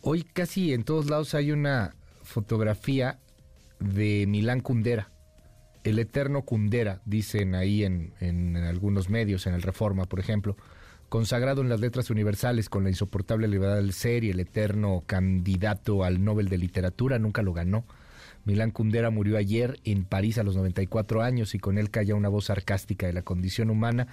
Hoy 0.00 0.22
casi 0.22 0.72
en 0.72 0.84
todos 0.84 1.10
lados 1.10 1.34
hay 1.34 1.52
una 1.52 1.94
fotografía 2.22 3.18
de 3.80 4.26
Milán 4.26 4.60
Kundera 4.60 5.10
el 5.86 5.98
eterno 6.00 6.42
Cundera, 6.42 7.00
dicen 7.04 7.54
ahí 7.54 7.84
en, 7.84 8.56
algunos 8.56 9.08
medios, 9.08 9.46
en 9.46 9.54
el 9.54 9.62
Reforma, 9.62 10.04
por 10.04 10.18
ejemplo, 10.18 10.56
consagrado 11.08 11.62
en 11.62 11.68
las 11.68 11.80
letras 11.80 12.10
universales 12.10 12.68
con 12.68 12.82
la 12.82 12.90
insoportable 12.90 13.46
libertad 13.46 13.76
del 13.76 13.92
ser 13.92 14.24
y 14.24 14.30
el 14.30 14.40
eterno 14.40 15.04
candidato 15.06 16.02
al 16.02 16.24
Nobel 16.24 16.48
de 16.48 16.58
Literatura, 16.58 17.18
nunca 17.18 17.42
lo 17.42 17.52
ganó. 17.52 17.84
Milán 18.44 18.72
Kundera 18.72 19.10
murió 19.10 19.36
ayer 19.36 19.78
en 19.84 20.04
París 20.04 20.38
a 20.38 20.42
los 20.42 20.56
94 20.56 21.22
años 21.22 21.54
y 21.54 21.58
con 21.58 21.78
él 21.78 21.90
calla 21.90 22.14
una 22.14 22.28
voz 22.28 22.46
sarcástica 22.46 23.06
de 23.06 23.12
la 23.12 23.22
condición 23.22 23.70
humana, 23.70 24.08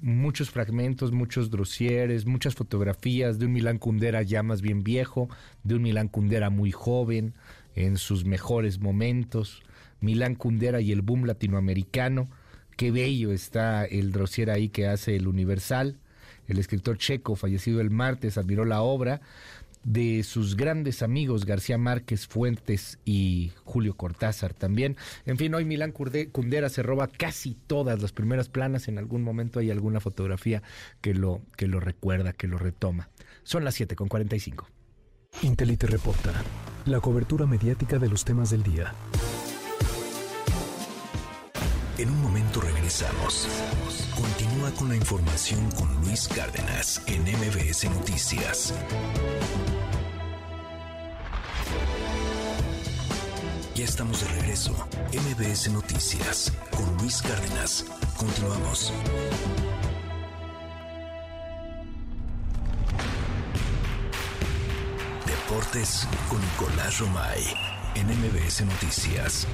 muchos 0.00 0.50
fragmentos, 0.50 1.12
muchos 1.12 1.50
dosieres, 1.50 2.26
muchas 2.26 2.54
fotografías 2.54 3.38
de 3.38 3.46
un 3.46 3.52
Milán 3.52 3.78
Kundera 3.78 4.22
ya 4.22 4.42
más 4.42 4.60
bien 4.60 4.82
viejo, 4.82 5.28
de 5.62 5.76
un 5.76 5.82
Milán 5.82 6.08
Kundera 6.08 6.50
muy 6.50 6.72
joven, 6.72 7.34
en 7.74 7.96
sus 7.96 8.24
mejores 8.24 8.78
momentos, 8.78 9.62
Milán 10.00 10.34
Kundera 10.34 10.80
y 10.80 10.92
el 10.92 11.02
boom 11.02 11.24
latinoamericano. 11.24 12.28
Qué 12.76 12.90
bello 12.90 13.32
está 13.32 13.84
el 13.84 14.12
dossier 14.12 14.50
ahí 14.50 14.68
que 14.68 14.86
hace 14.86 15.16
el 15.16 15.26
Universal. 15.26 15.98
El 16.46 16.58
escritor 16.58 16.98
checo, 16.98 17.36
fallecido 17.36 17.80
el 17.80 17.90
martes, 17.90 18.36
admiró 18.36 18.64
la 18.64 18.82
obra 18.82 19.22
de 19.84 20.22
sus 20.22 20.56
grandes 20.56 21.02
amigos 21.02 21.44
García 21.44 21.78
Márquez, 21.78 22.26
Fuentes 22.26 22.98
y 23.04 23.52
Julio 23.64 23.96
Cortázar 23.96 24.54
también. 24.54 24.96
En 25.26 25.36
fin, 25.38 25.54
hoy 25.54 25.64
Milán 25.64 25.92
Kundera 25.92 26.68
se 26.68 26.82
roba 26.82 27.08
casi 27.08 27.54
todas 27.54 28.00
las 28.02 28.12
primeras 28.12 28.48
planas. 28.48 28.88
En 28.88 28.98
algún 28.98 29.22
momento 29.22 29.60
hay 29.60 29.70
alguna 29.70 30.00
fotografía 30.00 30.62
que 31.00 31.14
lo, 31.14 31.42
que 31.56 31.68
lo 31.68 31.80
recuerda, 31.80 32.32
que 32.32 32.48
lo 32.48 32.58
retoma. 32.58 33.10
Son 33.42 33.64
las 33.64 33.74
7 33.74 33.94
con 33.94 34.08
45. 34.08 34.66
Intelite 35.42 35.86
reporta 35.86 36.32
la 36.86 37.00
cobertura 37.00 37.46
mediática 37.46 37.98
de 37.98 38.08
los 38.08 38.24
temas 38.24 38.50
del 38.50 38.62
día. 38.62 38.94
En 41.96 42.10
un 42.10 42.22
momento 42.22 42.60
regresamos. 42.60 43.46
Continúa 44.16 44.72
con 44.72 44.88
la 44.88 44.96
información 44.96 45.70
con 45.72 45.94
Luis 46.02 46.26
Cárdenas 46.26 47.00
en 47.06 47.22
MBS 47.22 47.84
Noticias. 47.88 48.74
Ya 53.76 53.84
estamos 53.84 54.22
de 54.22 54.28
regreso. 54.40 54.72
MBS 55.12 55.70
Noticias 55.70 56.52
con 56.72 56.96
Luis 56.96 57.22
Cárdenas. 57.22 57.84
Continuamos. 58.16 58.92
Deportes 65.26 66.08
con 66.28 66.40
Nicolás 66.40 66.98
Romay 66.98 67.54
en 67.94 68.08
MBS 68.08 68.62
Noticias. 68.62 69.46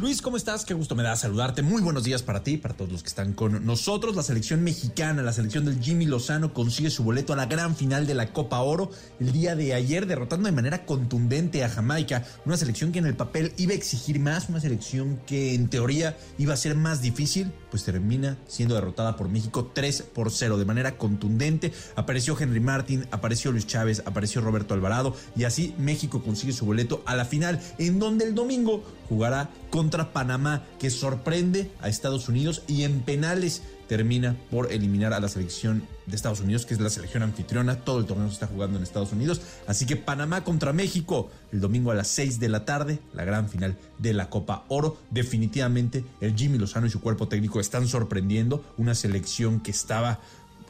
Luis, 0.00 0.20
¿cómo 0.20 0.36
estás? 0.36 0.64
Qué 0.64 0.74
gusto 0.74 0.96
me 0.96 1.04
da 1.04 1.14
saludarte. 1.14 1.62
Muy 1.62 1.80
buenos 1.80 2.02
días 2.02 2.20
para 2.20 2.42
ti, 2.42 2.56
para 2.56 2.74
todos 2.74 2.90
los 2.90 3.04
que 3.04 3.08
están 3.08 3.32
con 3.32 3.64
nosotros. 3.64 4.16
La 4.16 4.24
selección 4.24 4.64
mexicana, 4.64 5.22
la 5.22 5.32
selección 5.32 5.64
del 5.64 5.80
Jimmy 5.80 6.04
Lozano 6.04 6.52
consigue 6.52 6.90
su 6.90 7.04
boleto 7.04 7.32
a 7.32 7.36
la 7.36 7.46
gran 7.46 7.76
final 7.76 8.04
de 8.04 8.14
la 8.14 8.32
Copa 8.32 8.60
Oro 8.60 8.90
el 9.20 9.30
día 9.30 9.54
de 9.54 9.72
ayer, 9.72 10.06
derrotando 10.06 10.46
de 10.46 10.52
manera 10.52 10.84
contundente 10.84 11.62
a 11.62 11.68
Jamaica. 11.68 12.24
Una 12.44 12.56
selección 12.56 12.90
que 12.90 12.98
en 12.98 13.06
el 13.06 13.14
papel 13.14 13.52
iba 13.56 13.70
a 13.70 13.76
exigir 13.76 14.18
más, 14.18 14.48
una 14.48 14.60
selección 14.60 15.20
que 15.28 15.54
en 15.54 15.68
teoría 15.68 16.18
iba 16.38 16.54
a 16.54 16.56
ser 16.56 16.74
más 16.74 17.00
difícil, 17.00 17.52
pues 17.74 17.82
termina 17.82 18.38
siendo 18.46 18.76
derrotada 18.76 19.16
por 19.16 19.28
México 19.28 19.72
3 19.74 20.02
por 20.14 20.30
0 20.30 20.58
de 20.58 20.64
manera 20.64 20.96
contundente. 20.96 21.72
Apareció 21.96 22.38
Henry 22.38 22.60
Martin, 22.60 23.04
apareció 23.10 23.50
Luis 23.50 23.66
Chávez, 23.66 24.04
apareció 24.06 24.42
Roberto 24.42 24.74
Alvarado 24.74 25.16
y 25.34 25.42
así 25.42 25.74
México 25.76 26.22
consigue 26.22 26.52
su 26.52 26.66
boleto 26.66 27.02
a 27.04 27.16
la 27.16 27.24
final, 27.24 27.60
en 27.78 27.98
donde 27.98 28.26
el 28.26 28.36
domingo 28.36 28.84
jugará 29.08 29.50
contra 29.70 30.12
Panamá, 30.12 30.62
que 30.78 30.88
sorprende 30.88 31.68
a 31.80 31.88
Estados 31.88 32.28
Unidos 32.28 32.62
y 32.68 32.84
en 32.84 33.00
penales 33.00 33.62
termina 33.88 34.36
por 34.50 34.72
eliminar 34.72 35.12
a 35.12 35.20
la 35.20 35.28
selección 35.28 35.82
de 36.06 36.16
Estados 36.16 36.40
Unidos, 36.40 36.66
que 36.66 36.74
es 36.74 36.80
la 36.80 36.90
selección 36.90 37.22
anfitriona. 37.22 37.76
Todo 37.76 37.98
el 37.98 38.06
torneo 38.06 38.28
se 38.28 38.34
está 38.34 38.46
jugando 38.46 38.78
en 38.78 38.82
Estados 38.82 39.12
Unidos. 39.12 39.40
Así 39.66 39.86
que 39.86 39.96
Panamá 39.96 40.44
contra 40.44 40.72
México 40.72 41.30
el 41.52 41.60
domingo 41.60 41.90
a 41.90 41.94
las 41.94 42.08
6 42.08 42.40
de 42.40 42.48
la 42.48 42.64
tarde, 42.64 42.98
la 43.14 43.24
gran 43.24 43.48
final 43.48 43.76
de 43.98 44.12
la 44.12 44.30
Copa 44.30 44.64
Oro. 44.68 44.98
Definitivamente 45.10 46.04
el 46.20 46.34
Jimmy 46.34 46.58
Lozano 46.58 46.86
y 46.86 46.90
su 46.90 47.00
cuerpo 47.00 47.28
técnico 47.28 47.60
están 47.60 47.86
sorprendiendo. 47.86 48.64
Una 48.76 48.94
selección 48.94 49.60
que 49.60 49.70
estaba 49.70 50.20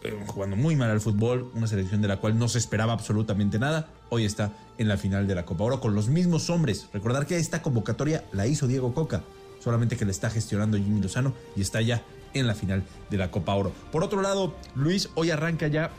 eh, 0.05 0.15
jugando 0.27 0.55
muy 0.55 0.77
mal 0.77 0.91
al 0.91 1.01
fútbol, 1.01 1.51
una 1.55 1.67
selección 1.67 2.03
de 2.03 2.09
la 2.09 2.19
cual 2.19 2.39
no 2.39 2.47
se 2.49 2.59
esperaba 2.59 2.93
absolutamente 2.93 3.59
nada, 3.59 3.89
hoy 4.11 4.27
está 4.27 4.53
en 4.77 4.87
la 4.87 4.99
final 4.99 5.27
de 5.27 5.35
la 5.35 5.47
Copa 5.47 5.65
Oro 5.65 5.81
con 5.81 5.95
los 5.95 6.09
mismos 6.09 6.51
hombres. 6.51 6.89
Recordar 6.93 7.27
que 7.27 7.39
esta 7.39 7.63
convocatoria 7.63 8.23
la 8.33 8.47
hizo 8.47 8.67
Diego 8.67 8.93
Coca, 8.93 9.23
solamente 9.63 9.97
que 9.97 10.05
la 10.05 10.11
está 10.11 10.29
gestionando 10.29 10.77
Jimmy 10.77 11.01
Lozano 11.01 11.33
y 11.57 11.63
está 11.63 11.81
ya 11.81 12.03
en 12.35 12.47
la 12.47 12.55
final 12.55 12.83
de 13.11 13.17
la 13.17 13.31
Copa 13.31 13.55
Oro. 13.55 13.73
Por 13.91 14.05
otro 14.05 14.23
lado, 14.23 14.55
Luis, 14.75 15.11
hoy 15.15 15.31
arranca 15.31 15.69
ya 15.69 15.91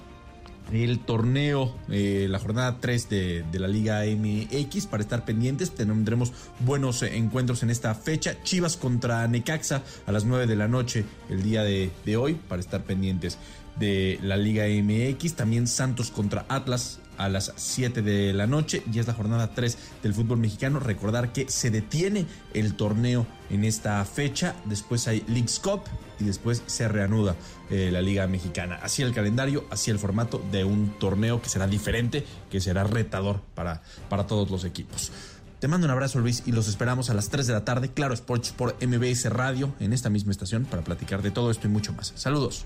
el 0.72 0.99
torneo, 0.99 1.76
eh, 1.90 2.28
la 2.30 2.40
jornada 2.40 2.78
3 2.80 3.10
de, 3.10 3.45
la 3.53 3.68
Liga 3.68 4.03
MX 4.06 4.88
para 4.88 5.03
estar 5.03 5.26
pendientes. 5.26 5.72
Tendremos 5.72 6.34
buenos 6.60 7.03
encuentros 7.03 7.64
en 7.64 7.70
esta 7.70 7.94
fecha. 7.95 8.41
Chivas 8.44 8.78
contra 8.78 9.28
Necaxa 9.28 9.84
a 10.06 10.12
las 10.12 10.26
9 10.26 10.48
de 10.48 10.56
la 10.56 10.68
noche 10.68 11.06
el 11.30 11.44
día 11.44 11.64
de, 11.64 11.91
de 12.06 12.18
hoy 12.18 12.36
para 12.36 12.62
estar 12.62 12.84
pendientes 12.84 13.38
de 13.80 14.20
la 14.22 14.38
Liga 14.38 14.66
MX. 14.66 15.36
También 15.36 15.68
Santos 15.68 16.12
contra 16.12 16.45
Atlas 16.49 16.99
a 17.17 17.29
las 17.29 17.53
7 17.55 18.01
de 18.01 18.33
la 18.33 18.47
noche. 18.47 18.83
Y 18.91 18.99
es 18.99 19.07
la 19.07 19.13
jornada 19.13 19.51
3 19.53 19.77
del 20.03 20.13
fútbol 20.13 20.37
mexicano. 20.37 20.79
Recordar 20.79 21.33
que 21.33 21.49
se 21.49 21.69
detiene 21.69 22.25
el 22.53 22.75
torneo 22.75 23.25
en 23.49 23.63
esta 23.63 24.03
fecha. 24.05 24.55
Después 24.65 25.07
hay 25.07 25.23
Leagues 25.27 25.59
Cup 25.59 25.81
y 26.19 26.23
después 26.23 26.63
se 26.65 26.87
reanuda 26.87 27.35
eh, 27.69 27.89
la 27.91 28.01
Liga 28.01 28.27
Mexicana. 28.27 28.79
Así 28.81 29.01
el 29.01 29.13
calendario, 29.13 29.65
así 29.69 29.91
el 29.91 29.99
formato 29.99 30.41
de 30.51 30.63
un 30.63 30.97
torneo 30.99 31.41
que 31.41 31.49
será 31.49 31.67
diferente, 31.67 32.25
que 32.49 32.61
será 32.61 32.83
retador 32.83 33.41
para, 33.53 33.81
para 34.09 34.27
todos 34.27 34.49
los 34.49 34.65
equipos. 34.65 35.11
Te 35.59 35.67
mando 35.67 35.85
un 35.85 35.91
abrazo 35.91 36.19
Luis 36.19 36.43
y 36.45 36.51
los 36.51 36.67
esperamos 36.67 37.09
a 37.09 37.13
las 37.13 37.29
3 37.29 37.47
de 37.47 37.53
la 37.53 37.65
tarde, 37.65 37.89
claro 37.89 38.13
Sports 38.13 38.51
por 38.51 38.75
MBS 38.85 39.29
Radio, 39.31 39.73
en 39.79 39.93
esta 39.93 40.09
misma 40.09 40.31
estación, 40.31 40.65
para 40.65 40.83
platicar 40.83 41.21
de 41.21 41.31
todo 41.31 41.49
esto 41.49 41.67
y 41.67 41.71
mucho 41.71 41.93
más. 41.93 42.13
Saludos. 42.15 42.65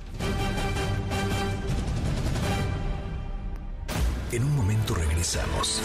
En 4.32 4.44
un 4.44 4.56
momento 4.56 4.94
regresamos. 4.94 5.82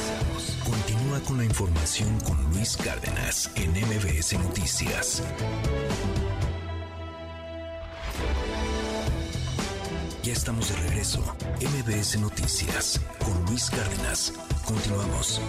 Continúa 0.62 1.18
con 1.20 1.38
la 1.38 1.44
información 1.44 2.20
con 2.20 2.36
Luis 2.50 2.76
Cárdenas 2.76 3.50
en 3.54 3.70
MBS 3.70 4.34
Noticias. 4.38 5.22
Ya 10.22 10.32
estamos 10.34 10.68
de 10.68 10.76
regreso. 10.88 11.20
MBS 11.58 12.20
Noticias 12.20 13.00
con 13.18 13.46
Luis 13.46 13.70
Cárdenas. 13.70 14.34
Continuamos. 14.66 15.40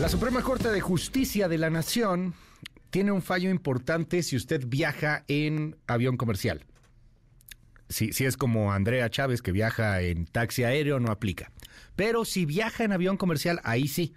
La 0.00 0.08
Suprema 0.08 0.42
Corte 0.42 0.68
de 0.68 0.80
Justicia 0.80 1.46
de 1.46 1.58
la 1.58 1.70
Nación 1.70 2.34
tiene 2.92 3.10
un 3.10 3.22
fallo 3.22 3.48
importante 3.48 4.22
si 4.22 4.36
usted 4.36 4.66
viaja 4.66 5.24
en 5.26 5.78
avión 5.86 6.18
comercial. 6.18 6.66
Si, 7.88 8.10
es 8.22 8.36
como 8.36 8.70
Andrea 8.74 9.08
Chávez 9.08 9.40
que 9.40 9.50
viaja 9.50 10.02
en 10.02 10.26
taxi 10.26 10.64
aéreo, 10.64 11.00
no 11.00 11.10
aplica. 11.10 11.50
Pero 11.96 12.26
si 12.26 12.44
viaja 12.44 12.84
en 12.84 12.92
avión 12.92 13.16
comercial, 13.16 13.60
ahí 13.64 13.88
sí. 13.88 14.12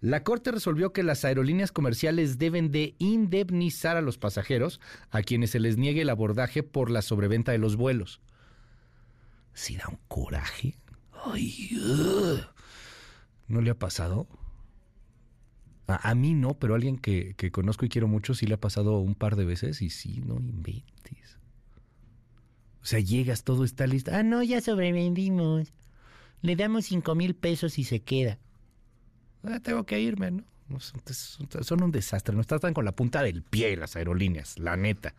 La 0.00 0.24
Corte 0.24 0.50
resolvió 0.52 0.94
que 0.94 1.02
las 1.02 1.26
aerolíneas 1.26 1.70
comerciales 1.70 2.38
deben 2.38 2.72
de 2.72 2.94
indemnizar 2.98 3.98
a 3.98 4.02
los 4.02 4.16
pasajeros 4.16 4.80
a 5.10 5.20
quienes 5.20 5.50
se 5.50 5.60
les 5.60 5.76
niegue 5.76 6.00
el 6.00 6.10
abordaje 6.10 6.62
por 6.62 6.90
la 6.90 7.02
sobreventa 7.02 7.52
de 7.52 7.58
los 7.58 7.76
vuelos. 7.76 8.22
Si 9.52 9.76
da 9.76 9.86
un 9.86 9.98
coraje. 10.08 10.78
Ay, 11.26 11.78
¿No 13.48 13.60
le 13.60 13.68
ha 13.68 13.78
pasado? 13.78 14.26
A, 15.88 16.14
mí 16.14 16.34
no, 16.34 16.52
pero 16.52 16.74
alguien 16.74 16.98
que, 16.98 17.34
que, 17.34 17.50
conozco 17.50 17.86
y 17.86 17.88
quiero 17.88 18.08
mucho 18.08 18.34
sí 18.34 18.46
le 18.46 18.54
ha 18.54 18.60
pasado 18.60 18.98
un 18.98 19.14
par 19.14 19.36
de 19.36 19.46
veces 19.46 19.80
y 19.80 19.88
sí, 19.88 20.20
no 20.24 20.34
inventes. 20.36 21.38
O 22.82 22.86
sea, 22.86 23.00
llegas, 23.00 23.42
todo 23.42 23.64
está 23.64 23.86
listo. 23.86 24.10
Ah, 24.12 24.22
no, 24.22 24.42
ya 24.42 24.60
sobrevendimos. 24.60 25.72
Le 26.42 26.56
damos 26.56 26.84
cinco 26.84 27.14
mil 27.14 27.34
pesos 27.34 27.78
y 27.78 27.84
se 27.84 28.00
queda. 28.00 28.38
Ah, 29.42 29.60
tengo 29.60 29.84
que 29.84 29.98
irme, 30.00 30.30
¿no? 30.30 30.44
Son 30.78 31.82
un 31.82 31.90
desastre. 31.90 32.36
Nos 32.36 32.46
tratan 32.46 32.74
con 32.74 32.84
la 32.84 32.92
punta 32.92 33.22
del 33.22 33.42
pie 33.42 33.76
las 33.76 33.96
aerolíneas, 33.96 34.58
la 34.58 34.76
neta. 34.76 35.14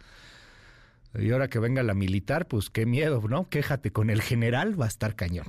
Y 1.17 1.31
ahora 1.31 1.49
que 1.49 1.57
venga 1.57 1.81
la 1.81 1.95
militar, 1.95 2.47
pues 2.47 2.69
qué 2.69 2.85
miedo, 2.85 3.23
¿no? 3.27 3.49
Quéjate 3.49 3.91
con 3.91 4.09
el 4.09 4.21
general, 4.21 4.79
va 4.79 4.85
a 4.85 4.89
estar 4.89 5.15
cañón. 5.15 5.47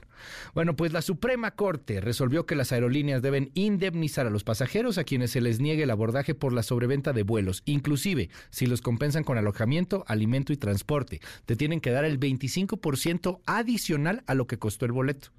Bueno, 0.55 0.75
pues 0.75 0.93
la 0.93 1.03
Suprema 1.03 1.51
Corte 1.51 2.01
resolvió 2.01 2.47
que 2.47 2.55
las 2.55 2.73
aerolíneas 2.73 3.21
deben 3.21 3.51
indemnizar 3.55 4.27
a 4.27 4.31
los 4.31 4.43
pasajeros 4.43 4.97
a 4.97 5.05
quienes 5.05 5.33
se 5.33 5.43
les 5.43 5.61
niegue 5.61 5.83
el 5.83 5.91
abordaje 5.91 6.35
por 6.35 6.55
la 6.55 6.63
sobreventa 6.63 7.13
de 7.13 7.25
vuelos, 7.25 7.63
inclusive 7.67 8.31
si 8.49 8.67
los 8.67 8.81
compensan 8.81 9.23
con 9.23 9.37
alojamiento, 9.37 10.05
alimento 10.07 10.53
y 10.53 10.57
transporte. 10.57 11.21
Te 11.45 11.57
tienen 11.57 11.81
que 11.81 11.91
dar 11.91 12.07
el 12.07 12.19
25% 12.19 13.41
adicional 13.45 14.23
a 14.27 14.35
lo 14.35 14.47
que 14.47 14.59
costó 14.59 14.87
el 14.87 14.93
boleto. 14.93 15.31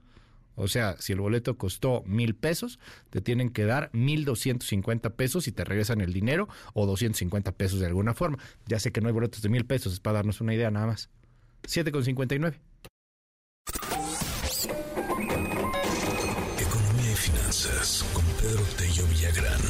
O 0.55 0.67
sea, 0.67 0.95
si 0.99 1.13
el 1.13 1.21
boleto 1.21 1.57
costó 1.57 2.03
mil 2.05 2.35
pesos, 2.35 2.79
te 3.09 3.21
tienen 3.21 3.49
que 3.49 3.65
dar 3.65 3.89
mil 3.93 4.25
doscientos 4.25 4.67
cincuenta 4.69 5.11
pesos 5.11 5.47
y 5.47 5.51
te 5.51 5.63
regresan 5.63 6.01
el 6.01 6.13
dinero 6.13 6.47
o 6.73 6.85
doscientos 6.85 7.19
cincuenta 7.19 7.51
pesos 7.51 7.79
de 7.79 7.87
alguna 7.87 8.13
forma. 8.13 8.37
Ya 8.67 8.79
sé 8.79 8.91
que 8.91 9.01
no 9.01 9.07
hay 9.07 9.13
boletos 9.13 9.41
de 9.41 9.49
mil 9.49 9.65
pesos, 9.65 9.93
es 9.93 9.99
para 9.99 10.17
darnos 10.17 10.41
una 10.41 10.53
idea 10.53 10.69
nada 10.71 10.87
más. 10.87 11.09
Siete 11.63 11.91
con 11.91 12.03
cincuenta 12.03 12.35
y 12.35 12.39
nueve. 12.39 12.59
Pedro 18.41 18.63
Tello 18.77 19.05
Villagrán. 19.07 19.61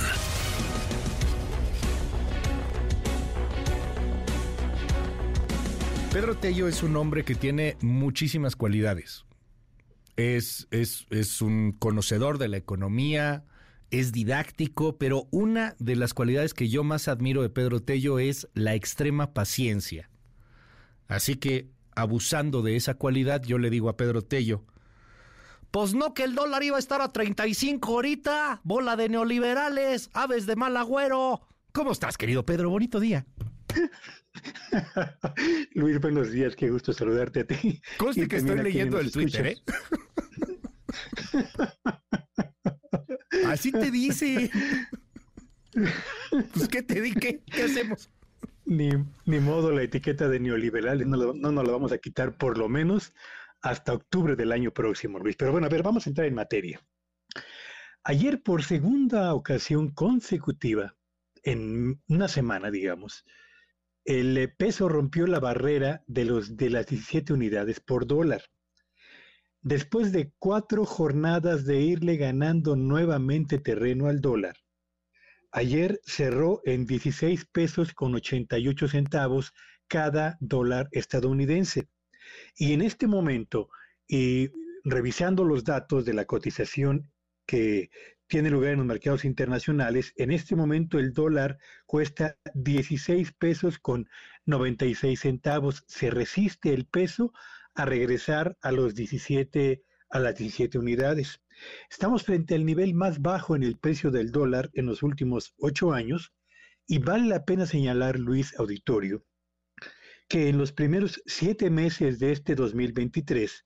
Pedro 6.14 6.36
Tello 6.38 6.68
es 6.68 6.84
un 6.84 6.95
hombre 6.95 7.26
que 7.26 7.36
tiene 7.36 7.78
muchísimas 7.82 8.56
cualidades. 8.56 9.26
Es, 10.16 10.68
es, 10.72 11.06
es 11.10 11.42
un 11.42 11.72
conocedor 11.72 12.38
de 12.38 12.48
la 12.48 12.58
economía, 12.58 13.46
es 13.92 14.12
didáctico, 14.12 14.98
pero 14.98 15.28
una 15.32 15.76
de 15.80 15.96
las 15.96 16.14
cualidades 16.14 16.54
que 16.54 16.70
yo 16.70 16.84
más 16.84 17.08
admiro 17.08 17.42
de 17.42 17.50
Pedro 17.50 17.82
Tello 17.82 18.20
es 18.20 18.48
la 18.54 18.74
extrema 18.76 19.34
paciencia. 19.34 20.10
Así 21.08 21.36
que, 21.36 21.70
abusando 21.96 22.62
de 22.62 22.78
esa 22.78 22.94
cualidad, 22.94 23.44
yo 23.44 23.58
le 23.58 23.70
digo 23.70 23.90
a 23.90 23.98
Pedro 23.98 24.22
Tello, 24.22 24.64
pues 25.72 25.94
no 25.94 26.14
que 26.14 26.24
el 26.24 26.36
dólar 26.36 26.64
iba 26.64 26.78
a 26.78 26.80
estar 26.80 27.02
a 27.02 27.12
35 27.12 27.92
ahorita, 27.92 28.62
bola 28.64 28.96
de 28.96 29.10
neoliberales, 29.10 30.10
aves 30.14 30.46
de 30.46 30.56
mal 30.56 30.76
agüero. 30.78 31.42
¿Cómo 31.72 31.92
estás, 31.92 32.18
querido 32.18 32.46
Pedro? 32.46 32.70
Bonito 32.70 33.00
día. 33.00 33.26
Luis, 35.74 35.99
buenos 35.99 36.32
días, 36.32 36.56
qué 36.56 36.70
gusto 36.70 36.94
saludarte 36.94 37.41
a 37.41 37.48
ti. 37.48 37.82
Conste 37.98 38.28
que 38.28 38.38
estoy 38.38 38.62
leyendo 38.62 38.99
el 38.99 39.12
Twitter, 39.12 39.48
¿eh? 39.48 39.58
Así 43.45 43.72
te 43.72 43.91
dice. 43.91 44.49
Pues, 46.53 46.68
¿qué 46.68 46.84
te 46.84 46.99
di? 46.99 47.14
¿Qué, 47.14 47.41
hacemos? 47.64 48.10
Ni, 48.66 48.90
ni, 49.26 49.40
modo, 49.40 49.72
la 49.72 49.84
etiqueta 49.84 50.28
de 50.28 50.41
neoliberales 50.41 51.08
no, 51.08 51.34
no 51.34 51.52
nos 51.53 51.66
la 51.66 51.72
vamos 51.72 51.94
a 51.94 51.98
quitar 51.98 52.38
por 52.38 52.58
lo 52.58 52.68
menos 52.68 53.14
hasta 53.62 53.94
octubre 53.94 54.36
del 54.36 54.52
año 54.52 54.72
próximo, 54.72 55.18
Luis. 55.18 55.38
Pero 55.38 55.53
bueno, 55.53 55.68
a 55.68 55.70
ver, 55.70 55.82
vamos 55.82 56.06
a 56.06 56.10
entrar 56.10 56.28
en 56.28 56.36
materia. 56.36 56.82
Ayer, 58.03 58.44
por 58.44 58.64
segunda 58.64 59.34
ocasión 59.34 59.91
consecutiva, 59.91 60.94
en 61.44 62.02
una 62.10 62.28
semana, 62.28 62.70
digamos, 62.70 63.24
el 64.06 64.53
peso 64.57 64.90
rompió 64.90 65.28
la 65.28 65.40
barrera 65.40 66.03
de, 66.07 66.26
los, 66.26 66.57
de 66.57 66.69
las 66.69 66.88
17 66.88 67.34
unidades 67.34 67.80
por 67.80 68.07
dólar. 68.07 68.44
Después 69.61 70.11
de 70.11 70.34
cuatro 70.40 70.86
jornadas 70.86 71.65
de 71.65 71.82
irle 71.82 72.18
ganando 72.18 72.76
nuevamente 72.76 73.60
terreno 73.60 74.07
al 74.07 74.19
dólar, 74.19 74.56
ayer 75.52 75.99
cerró 76.03 76.61
en 76.65 76.86
16 76.86 77.45
pesos 77.45 77.94
con 77.94 78.15
88 78.15 78.88
centavos 78.88 79.53
cada 79.88 80.38
dólar 80.40 80.88
estadounidense. 80.91 81.90
Y 82.56 82.73
en 82.73 82.82
este 82.82 83.07
momento, 83.07 83.69
y 84.07 84.49
revisando 84.84 85.44
los 85.44 85.64
datos 85.64 86.06
de 86.06 86.14
la 86.14 86.26
cotización 86.26 87.11
que 87.45 87.90
tiene 88.32 88.49
lugar 88.49 88.72
en 88.72 88.78
los 88.78 88.88
mercados 88.88 89.26
internacionales, 89.26 90.14
en 90.16 90.32
este 90.32 90.56
momento 90.56 90.98
el 90.98 91.12
dólar 91.12 91.58
cuesta 91.86 92.38
16 92.53 93.34
pesos 93.34 93.78
con 93.78 94.08
96 94.45 95.20
centavos. 95.20 95.84
Se 95.88 96.10
resiste 96.10 96.74
el 96.74 96.86
peso 96.86 97.34
a 97.76 97.84
regresar 97.84 98.58
a 98.62 98.72
los 98.72 98.95
17 98.95 99.84
a 100.10 100.20
las 100.20 100.38
17 100.38 100.80
unidades. 100.80 101.41
Estamos 101.90 102.24
frente 102.24 102.56
al 102.56 102.66
nivel 102.66 102.94
más 102.94 103.22
bajo 103.22 103.58
en 103.58 103.64
el 103.64 103.78
precio 103.78 104.12
del 104.12 104.32
dólar 104.32 104.70
en 104.76 104.86
los 104.86 105.03
últimos 105.03 105.53
ocho 105.58 105.91
años 105.91 106.32
y 106.88 106.99
vale 106.99 107.28
la 107.28 107.44
pena 107.44 107.66
señalar, 107.66 108.18
Luis 108.18 108.58
Auditorio, 108.58 109.26
que 110.30 110.48
en 110.48 110.58
los 110.58 110.72
primeros 110.72 111.22
siete 111.26 111.70
meses 111.70 112.18
de 112.20 112.32
este 112.32 112.56
2023 112.56 113.66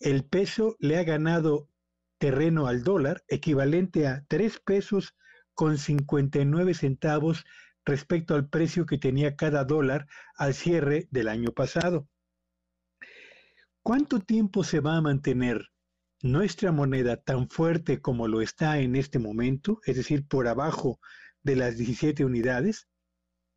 el 0.00 0.24
peso 0.24 0.74
le 0.80 0.96
ha 0.96 1.04
ganado 1.04 1.69
terreno 2.20 2.66
al 2.66 2.84
dólar 2.84 3.24
equivalente 3.28 4.06
a 4.06 4.24
3 4.28 4.60
pesos 4.60 5.16
con 5.54 5.78
59 5.78 6.74
centavos 6.74 7.44
respecto 7.84 8.34
al 8.34 8.48
precio 8.48 8.84
que 8.84 8.98
tenía 8.98 9.36
cada 9.36 9.64
dólar 9.64 10.06
al 10.36 10.52
cierre 10.52 11.08
del 11.10 11.28
año 11.28 11.52
pasado. 11.52 12.08
¿Cuánto 13.82 14.20
tiempo 14.20 14.62
se 14.62 14.80
va 14.80 14.96
a 14.96 15.00
mantener 15.00 15.70
nuestra 16.22 16.72
moneda 16.72 17.16
tan 17.16 17.48
fuerte 17.48 18.02
como 18.02 18.28
lo 18.28 18.42
está 18.42 18.78
en 18.80 18.96
este 18.96 19.18
momento, 19.18 19.80
es 19.86 19.96
decir, 19.96 20.28
por 20.28 20.46
abajo 20.46 21.00
de 21.42 21.56
las 21.56 21.78
17 21.78 22.26
unidades? 22.26 22.86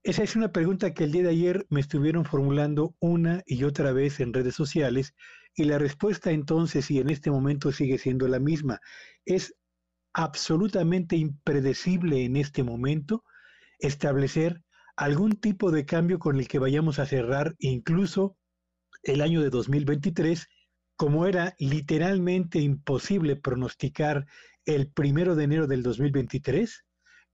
Esa 0.04 0.24
es 0.24 0.38
una 0.38 0.54
pregunta 0.54 0.94
que 0.94 1.04
el 1.04 1.12
día 1.12 1.24
de 1.24 1.30
ayer 1.30 1.68
me 1.70 1.82
estuvieron 1.82 2.24
formulando 2.24 2.96
una 3.00 3.44
y 3.46 3.66
otra 3.66 3.92
vez 3.92 4.22
en 4.22 4.34
redes 4.34 4.56
sociales 4.56 5.14
y 5.56 5.66
la 5.66 5.78
respuesta 5.78 6.32
entonces 6.32 6.90
y 6.92 7.00
en 7.00 7.10
este 7.10 7.32
momento 7.32 7.72
sigue 7.72 7.98
siendo 7.98 8.28
la 8.28 8.40
misma. 8.40 8.80
Es 9.26 9.56
absolutamente 10.14 11.16
impredecible 11.16 12.24
en 12.24 12.38
este 12.38 12.64
momento 12.64 13.24
establecer 13.80 14.64
algún 14.96 15.34
tipo 15.34 15.72
de 15.72 15.86
cambio 15.86 16.20
con 16.20 16.38
el 16.38 16.48
que 16.48 16.60
vayamos 16.60 17.00
a 17.00 17.06
cerrar 17.06 17.56
incluso 17.60 18.38
el 19.02 19.22
año 19.22 19.42
de 19.42 19.50
2023, 19.50 20.48
como 20.96 21.26
era 21.26 21.56
literalmente 21.58 22.60
imposible 22.60 23.36
pronosticar 23.36 24.26
el 24.66 24.90
primero 24.92 25.36
de 25.36 25.44
enero 25.44 25.68
del 25.68 25.84
2023, 25.84 26.86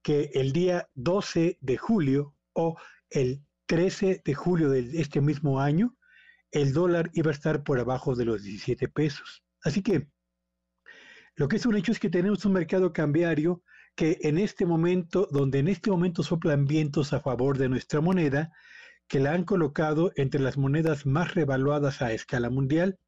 que 0.01 0.31
el 0.33 0.51
día 0.53 0.89
12 0.95 1.57
de 1.59 1.77
julio 1.77 2.35
o 2.53 2.77
el 3.09 3.43
13 3.67 4.21
de 4.23 4.33
julio 4.33 4.69
de 4.69 4.89
este 4.99 5.21
mismo 5.21 5.59
año, 5.59 5.95
el 6.51 6.73
dólar 6.73 7.09
iba 7.13 7.31
a 7.31 7.33
estar 7.33 7.63
por 7.63 7.79
abajo 7.79 8.15
de 8.15 8.25
los 8.25 8.43
17 8.43 8.87
pesos. 8.87 9.43
Así 9.63 9.81
que 9.81 10.07
lo 11.35 11.47
que 11.47 11.57
es 11.57 11.65
un 11.65 11.75
hecho 11.77 11.91
es 11.91 11.99
que 11.99 12.09
tenemos 12.09 12.45
un 12.45 12.53
mercado 12.53 12.91
cambiario 12.91 13.63
que 13.95 14.17
en 14.21 14.37
este 14.37 14.65
momento, 14.65 15.27
donde 15.31 15.59
en 15.59 15.67
este 15.67 15.89
momento 15.89 16.23
soplan 16.23 16.65
vientos 16.65 17.13
a 17.13 17.19
favor 17.19 17.57
de 17.57 17.69
nuestra 17.69 18.01
moneda, 18.01 18.51
que 19.07 19.19
la 19.19 19.33
han 19.33 19.43
colocado 19.43 20.11
entre 20.15 20.39
las 20.39 20.57
monedas 20.57 21.05
más 21.05 21.33
revaluadas 21.33 22.01
a 22.01 22.13
escala 22.13 22.49
mundial. 22.49 22.99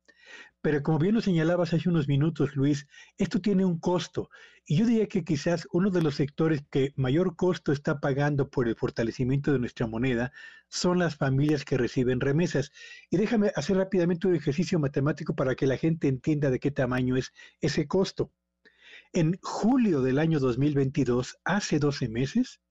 Pero 0.61 0.83
como 0.83 0.99
bien 0.99 1.15
lo 1.15 1.21
señalabas 1.21 1.73
hace 1.73 1.89
unos 1.89 2.07
minutos, 2.07 2.55
Luis, 2.55 2.87
esto 3.17 3.41
tiene 3.41 3.65
un 3.65 3.79
costo. 3.79 4.29
Y 4.65 4.77
yo 4.77 4.85
diría 4.85 5.07
que 5.07 5.23
quizás 5.23 5.67
uno 5.71 5.89
de 5.89 6.03
los 6.03 6.15
sectores 6.15 6.61
que 6.69 6.93
mayor 6.95 7.35
costo 7.35 7.71
está 7.71 7.99
pagando 7.99 8.49
por 8.49 8.67
el 8.67 8.75
fortalecimiento 8.75 9.51
de 9.51 9.59
nuestra 9.59 9.87
moneda 9.87 10.31
son 10.69 10.99
las 10.99 11.15
familias 11.15 11.65
que 11.65 11.77
reciben 11.77 12.19
remesas. 12.19 12.71
Y 13.09 13.17
déjame 13.17 13.51
hacer 13.55 13.77
rápidamente 13.77 14.27
un 14.27 14.35
ejercicio 14.35 14.77
matemático 14.79 15.35
para 15.35 15.55
que 15.55 15.65
la 15.65 15.77
gente 15.77 16.07
entienda 16.07 16.51
de 16.51 16.59
qué 16.59 16.69
tamaño 16.69 17.17
es 17.17 17.33
ese 17.59 17.87
costo. 17.87 18.31
En 19.13 19.39
julio 19.41 20.01
del 20.01 20.19
año 20.19 20.39
2022, 20.39 21.39
hace 21.43 21.79
12 21.79 22.07
meses, 22.07 22.61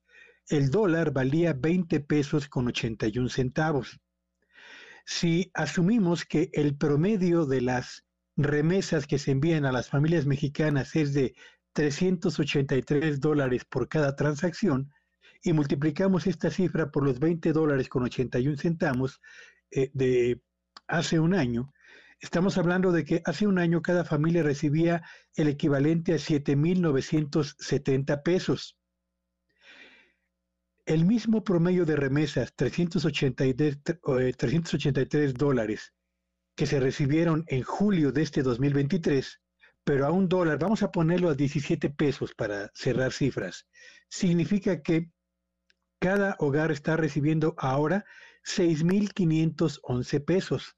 el 0.49 0.71
dólar 0.71 1.13
valía 1.13 1.53
20 1.53 2.01
pesos 2.01 2.49
con 2.49 2.69
81 2.69 3.29
centavos. 3.29 4.01
Si 5.05 5.51
asumimos 5.55 6.25
que 6.25 6.51
el 6.53 6.77
promedio 6.77 7.47
de 7.47 7.61
las 7.61 8.05
remesas 8.37 9.07
que 9.07 9.19
se 9.19 9.33
envían 9.33 9.65
a 9.65 9.73
las 9.73 9.89
familias 9.89 10.27
mexicanas 10.27 10.97
es 10.97 11.15
de 11.15 11.35
383 11.73 13.21
dólares 13.21 13.65
por 13.65 13.89
cada 13.89 14.17
transacción 14.17 14.91
y 15.43 15.53
multiplicamos 15.53 16.27
esta 16.27 16.51
cifra 16.51 16.91
por 16.91 17.05
los 17.05 17.19
20 17.19 17.53
dólares 17.53 17.89
con 17.89 18.03
81 18.03 18.57
centavos 18.57 19.21
eh, 19.71 19.91
de 19.95 20.43
hace 20.91 21.21
un 21.21 21.35
año, 21.35 21.73
estamos 22.21 22.59
hablando 22.59 22.93
de 22.93 23.05
que 23.05 23.23
hace 23.25 23.47
un 23.47 23.59
año 23.59 23.83
cada 23.83 24.05
familia 24.05 24.43
recibía 24.43 25.03
el 25.37 25.49
equivalente 25.49 26.13
a 26.13 26.17
7.970 26.17 28.23
pesos. 28.23 28.77
El 30.91 31.05
mismo 31.05 31.45
promedio 31.45 31.87
de 31.87 31.95
remesas, 31.95 32.53
383, 32.57 35.35
dólares, 35.35 35.95
que 36.57 36.67
se 36.67 36.81
recibieron 36.81 37.45
en 37.47 37.63
julio 37.63 38.11
de 38.11 38.23
este 38.23 38.43
2023, 38.43 39.41
pero 39.85 40.05
a 40.05 40.11
un 40.11 40.29
dólar, 40.29 40.59
vamos 40.59 40.83
a 40.83 40.91
ponerlo 40.91 41.31
a 41.31 41.37
17 41.37 41.91
pesos 41.91 42.35
para 42.35 42.73
cerrar 42.75 43.13
cifras, 43.13 43.69
significa 44.09 44.83
que 44.83 45.13
cada 46.01 46.35
hogar 46.41 46.73
está 46.73 46.97
recibiendo 46.97 47.55
ahora 47.57 48.05
6.511 48.43 50.25
pesos, 50.25 50.77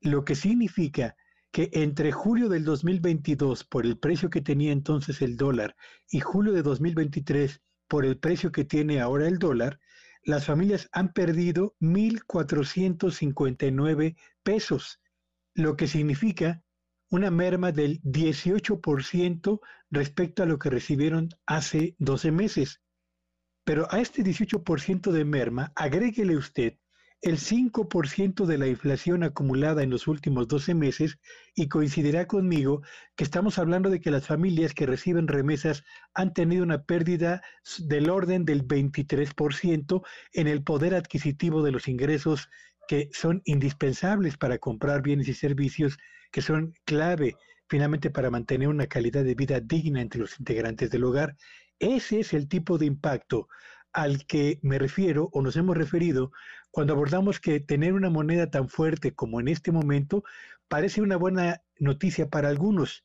lo 0.00 0.24
que 0.24 0.34
significa 0.34 1.14
que 1.52 1.70
entre 1.72 2.10
julio 2.10 2.48
del 2.48 2.64
2022, 2.64 3.62
por 3.62 3.86
el 3.86 3.96
precio 3.96 4.28
que 4.28 4.40
tenía 4.40 4.72
entonces 4.72 5.22
el 5.22 5.36
dólar, 5.36 5.76
y 6.10 6.18
julio 6.18 6.52
de 6.52 6.64
2023, 6.64 7.60
por 7.90 8.06
el 8.06 8.16
precio 8.16 8.52
que 8.52 8.64
tiene 8.64 9.00
ahora 9.00 9.26
el 9.26 9.40
dólar, 9.40 9.80
las 10.22 10.46
familias 10.46 10.88
han 10.92 11.12
perdido 11.12 11.74
1.459 11.80 14.16
pesos, 14.44 15.00
lo 15.54 15.76
que 15.76 15.88
significa 15.88 16.62
una 17.10 17.32
merma 17.32 17.72
del 17.72 18.00
18% 18.02 19.58
respecto 19.90 20.44
a 20.44 20.46
lo 20.46 20.60
que 20.60 20.70
recibieron 20.70 21.30
hace 21.46 21.96
12 21.98 22.30
meses. 22.30 22.80
Pero 23.64 23.92
a 23.92 23.98
este 23.98 24.22
18% 24.22 25.10
de 25.10 25.24
merma, 25.24 25.72
agréguele 25.74 26.36
usted 26.36 26.78
el 27.22 27.38
5% 27.38 28.46
de 28.46 28.56
la 28.56 28.66
inflación 28.66 29.22
acumulada 29.22 29.82
en 29.82 29.90
los 29.90 30.08
últimos 30.08 30.48
12 30.48 30.74
meses 30.74 31.18
y 31.54 31.68
coincidirá 31.68 32.26
conmigo 32.26 32.82
que 33.14 33.24
estamos 33.24 33.58
hablando 33.58 33.90
de 33.90 34.00
que 34.00 34.10
las 34.10 34.26
familias 34.26 34.72
que 34.72 34.86
reciben 34.86 35.28
remesas 35.28 35.84
han 36.14 36.32
tenido 36.32 36.62
una 36.62 36.84
pérdida 36.84 37.42
del 37.78 38.08
orden 38.08 38.46
del 38.46 38.66
23% 38.66 40.02
en 40.32 40.46
el 40.46 40.62
poder 40.62 40.94
adquisitivo 40.94 41.62
de 41.62 41.72
los 41.72 41.88
ingresos 41.88 42.48
que 42.88 43.10
son 43.12 43.42
indispensables 43.44 44.38
para 44.38 44.58
comprar 44.58 45.02
bienes 45.02 45.28
y 45.28 45.34
servicios 45.34 45.98
que 46.32 46.40
son 46.40 46.72
clave 46.86 47.36
finalmente 47.68 48.10
para 48.10 48.30
mantener 48.30 48.68
una 48.68 48.86
calidad 48.86 49.24
de 49.24 49.34
vida 49.34 49.60
digna 49.60 50.00
entre 50.00 50.20
los 50.20 50.40
integrantes 50.40 50.90
del 50.90 51.04
hogar. 51.04 51.36
Ese 51.78 52.20
es 52.20 52.32
el 52.32 52.48
tipo 52.48 52.78
de 52.78 52.86
impacto 52.86 53.46
al 53.92 54.26
que 54.26 54.58
me 54.62 54.78
refiero 54.78 55.28
o 55.32 55.42
nos 55.42 55.56
hemos 55.56 55.76
referido 55.76 56.32
cuando 56.70 56.92
abordamos 56.92 57.40
que 57.40 57.60
tener 57.60 57.92
una 57.92 58.10
moneda 58.10 58.50
tan 58.50 58.68
fuerte 58.68 59.12
como 59.12 59.40
en 59.40 59.48
este 59.48 59.72
momento 59.72 60.24
parece 60.68 61.02
una 61.02 61.16
buena 61.16 61.62
noticia 61.78 62.28
para 62.28 62.48
algunos, 62.48 63.04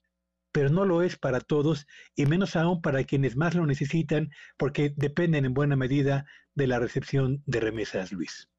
pero 0.52 0.70
no 0.70 0.86
lo 0.86 1.02
es 1.02 1.18
para 1.18 1.40
todos 1.40 1.88
y 2.16 2.26
menos 2.26 2.56
aún 2.56 2.82
para 2.82 3.04
quienes 3.04 3.36
más 3.36 3.56
lo 3.56 3.66
necesitan 3.66 4.30
porque 4.58 4.94
dependen 4.96 5.46
en 5.46 5.54
buena 5.54 5.76
medida 5.76 6.26
de 6.54 6.68
la 6.68 6.80
recepción 6.80 7.44
de 7.46 7.60
remesas, 7.60 8.12
Luis. 8.12 8.50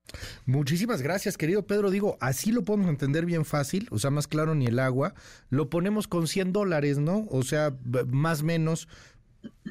Muchísimas 0.44 1.02
gracias, 1.02 1.36
querido 1.36 1.66
Pedro. 1.66 1.90
Digo, 1.90 2.16
así 2.20 2.52
lo 2.52 2.62
podemos 2.62 2.88
entender 2.88 3.26
bien 3.26 3.44
fácil, 3.44 3.88
o 3.90 3.98
sea, 3.98 4.10
más 4.10 4.28
claro 4.28 4.54
ni 4.54 4.66
el 4.66 4.78
agua. 4.78 5.14
Lo 5.48 5.70
ponemos 5.70 6.06
con 6.06 6.28
100 6.28 6.52
dólares, 6.52 6.98
¿no? 6.98 7.26
O 7.30 7.42
sea, 7.42 7.74
más 8.08 8.42
menos 8.42 8.88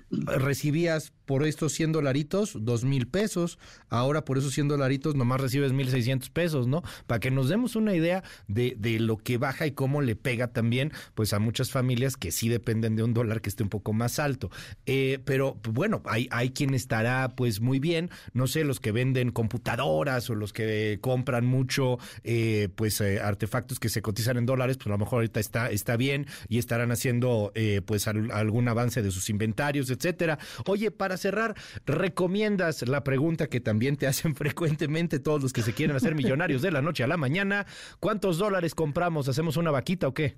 recibías 0.09 1.13
por 1.25 1.45
estos 1.45 1.73
100 1.73 1.91
dolaritos, 1.91 2.57
dos 2.59 2.83
mil 2.83 3.07
pesos. 3.07 3.59
Ahora 3.89 4.25
por 4.25 4.37
esos 4.37 4.53
100 4.53 4.69
dolaritos 4.69 5.15
nomás 5.15 5.41
recibes 5.41 5.73
1.600 5.73 6.29
pesos, 6.31 6.67
¿no? 6.67 6.83
Para 7.07 7.19
que 7.19 7.31
nos 7.31 7.49
demos 7.49 7.75
una 7.75 7.93
idea 7.93 8.23
de, 8.47 8.75
de, 8.77 8.99
lo 8.99 9.17
que 9.17 9.37
baja 9.37 9.65
y 9.67 9.71
cómo 9.71 10.01
le 10.01 10.15
pega 10.15 10.47
también, 10.47 10.91
pues 11.13 11.33
a 11.33 11.39
muchas 11.39 11.71
familias 11.71 12.17
que 12.17 12.31
sí 12.31 12.49
dependen 12.49 12.95
de 12.95 13.03
un 13.03 13.13
dólar 13.13 13.41
que 13.41 13.49
esté 13.49 13.63
un 13.63 13.69
poco 13.69 13.93
más 13.93 14.19
alto. 14.19 14.49
Eh, 14.85 15.19
pero 15.25 15.57
bueno, 15.63 16.01
hay, 16.05 16.27
hay 16.31 16.51
quien 16.51 16.73
estará 16.73 17.33
pues 17.35 17.61
muy 17.61 17.79
bien, 17.79 18.09
no 18.33 18.47
sé, 18.47 18.63
los 18.63 18.79
que 18.79 18.91
venden 18.91 19.31
computadoras 19.31 20.29
o 20.29 20.35
los 20.35 20.53
que 20.53 20.99
compran 21.01 21.45
mucho, 21.45 21.97
eh, 22.23 22.69
pues 22.75 23.01
eh, 23.01 23.19
artefactos 23.19 23.79
que 23.79 23.89
se 23.89 24.01
cotizan 24.01 24.37
en 24.37 24.45
dólares, 24.45 24.77
pues 24.77 24.87
a 24.87 24.91
lo 24.91 24.97
mejor 24.97 25.17
ahorita 25.17 25.39
está, 25.39 25.69
está 25.69 25.97
bien 25.97 26.27
y 26.47 26.57
estarán 26.57 26.91
haciendo 26.91 27.51
pues 27.85 28.07
algún 28.07 28.67
avance 28.67 29.01
de 29.01 29.11
sus 29.11 29.29
inventarios, 29.29 29.89
etcétera. 29.89 30.37
Oye, 30.65 30.91
para 30.91 31.14
cerrar, 31.17 31.55
¿recomiendas 31.85 32.87
la 32.87 33.03
pregunta 33.03 33.47
que 33.47 33.59
también 33.59 33.97
te 33.97 34.07
hacen 34.07 34.35
frecuentemente 34.35 35.19
todos 35.19 35.41
los 35.41 35.53
que 35.53 35.61
se 35.61 35.73
quieren 35.73 35.95
hacer 35.95 36.15
millonarios 36.15 36.61
de 36.61 36.71
la 36.71 36.81
noche 36.81 37.03
a 37.03 37.07
la 37.07 37.17
mañana? 37.17 37.65
¿Cuántos 37.99 38.37
dólares 38.37 38.75
compramos? 38.75 39.27
¿Hacemos 39.27 39.57
una 39.57 39.71
vaquita 39.71 40.07
o 40.07 40.13
qué? 40.13 40.37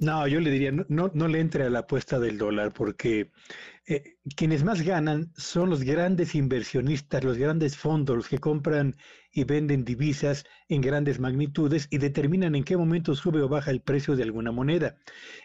No, 0.00 0.28
yo 0.28 0.38
le 0.38 0.50
diría, 0.50 0.70
no, 0.70 1.10
no, 1.12 1.26
le 1.26 1.40
entre 1.40 1.64
a 1.64 1.70
la 1.70 1.80
apuesta 1.80 2.20
del 2.20 2.38
dólar 2.38 2.72
porque 2.72 3.32
eh, 3.88 4.16
quienes 4.36 4.62
más 4.62 4.82
ganan 4.82 5.32
son 5.36 5.70
los 5.70 5.82
grandes 5.82 6.36
inversionistas, 6.36 7.24
los 7.24 7.36
grandes 7.36 7.76
fondos, 7.76 8.16
los 8.16 8.28
que 8.28 8.38
compran 8.38 8.94
y 9.32 9.42
venden 9.42 9.84
divisas 9.84 10.44
en 10.68 10.82
grandes 10.82 11.18
magnitudes 11.18 11.88
y 11.90 11.98
determinan 11.98 12.54
en 12.54 12.62
qué 12.62 12.76
momento 12.76 13.16
sube 13.16 13.42
o 13.42 13.48
baja 13.48 13.72
el 13.72 13.80
precio 13.80 14.14
de 14.14 14.22
alguna 14.22 14.52
moneda. 14.52 14.96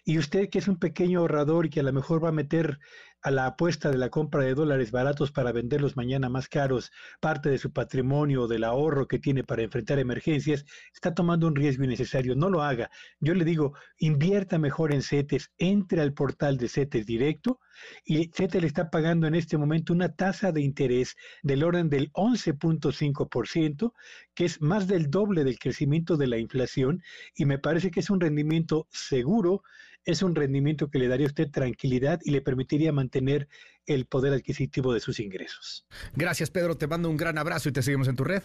Y 0.06 0.20
usted 0.20 0.50
que 0.50 0.60
es 0.60 0.68
un 0.68 0.78
pequeño 0.78 1.22
ahorrador 1.22 1.66
y 1.66 1.70
que 1.70 1.80
a 1.80 1.84
lo 1.84 1.94
mejor 1.94 2.24
va 2.24 2.30
a 2.30 2.34
meter 2.34 2.80
a 3.24 3.32
la 3.32 3.46
apuesta 3.46 3.90
de 3.90 3.98
la 3.98 4.10
compra 4.10 4.44
de 4.44 4.54
dólares 4.54 4.92
baratos 4.92 5.32
para 5.32 5.52
venderlos 5.52 5.96
mañana 5.96 6.30
más 6.30 6.50
caros, 6.50 6.92
parte 7.22 7.50
de 7.50 7.58
su 7.58 7.72
patrimonio 7.72 8.44
o 8.44 8.48
del 8.48 8.64
ahorro 8.66 9.08
que 9.08 9.20
tiene 9.20 9.44
para 9.44 9.64
enfrentar 9.64 9.98
emergencias, 10.00 10.66
está 10.94 11.14
tomando 11.14 11.48
un 11.48 11.56
riesgo 11.56 11.86
innecesario. 11.86 12.36
No 12.36 12.50
lo 12.50 12.62
haga. 12.62 12.90
Yo 13.20 13.34
le 13.34 13.46
digo, 13.46 13.74
invierta 13.98 14.60
mejor 14.60 14.94
en 14.94 15.02
CETES, 15.02 15.52
entre 15.58 16.02
al 16.02 16.14
portal 16.14 16.58
de 16.58 16.68
CETES 16.68 17.06
directo 17.06 17.60
y 18.06 18.30
CETES 18.34 18.62
le 18.62 18.68
está 18.68 18.90
pagando 18.90 19.26
en 19.26 19.36
este 19.36 19.58
momento 19.58 19.94
una 19.94 20.14
tasa 20.14 20.52
de 20.52 20.62
interés 20.62 21.16
del 21.42 21.64
orden 21.64 21.90
del 21.90 22.12
11.5%, 22.12 23.94
que 24.34 24.46
es 24.46 24.62
más 24.62 24.88
del 24.88 25.10
doble 25.10 25.44
del 25.44 25.60
crecimiento 25.60 26.18
de 26.18 26.28
la 26.28 26.38
inflación 26.38 27.02
y 27.36 27.46
me 27.46 27.58
parece 27.58 27.90
que 27.90 28.02
es 28.02 28.10
un 28.10 28.20
rendimiento 28.20 28.88
seguro 28.92 29.64
es 30.06 30.22
un 30.22 30.36
rendimiento 30.36 30.90
que 30.90 31.00
le 31.00 31.08
daría 31.08 31.26
a 31.26 31.30
usted 31.30 31.50
tranquilidad 31.50 32.20
y 32.24 32.32
le 32.32 32.42
permitiría 32.42 32.92
mantener 32.92 33.48
el 33.86 34.06
poder 34.06 34.34
adquisitivo 34.34 34.94
de 34.94 35.00
sus 35.00 35.20
ingresos. 35.20 35.86
Gracias, 36.16 36.50
Pedro. 36.50 36.78
Te 36.78 36.88
mando 36.88 37.10
un 37.10 37.18
gran 37.18 37.38
abrazo 37.38 37.70
y 37.70 37.72
te 37.72 37.82
seguimos 37.82 38.08
en 38.08 38.16
tu 38.16 38.24
red. 38.24 38.44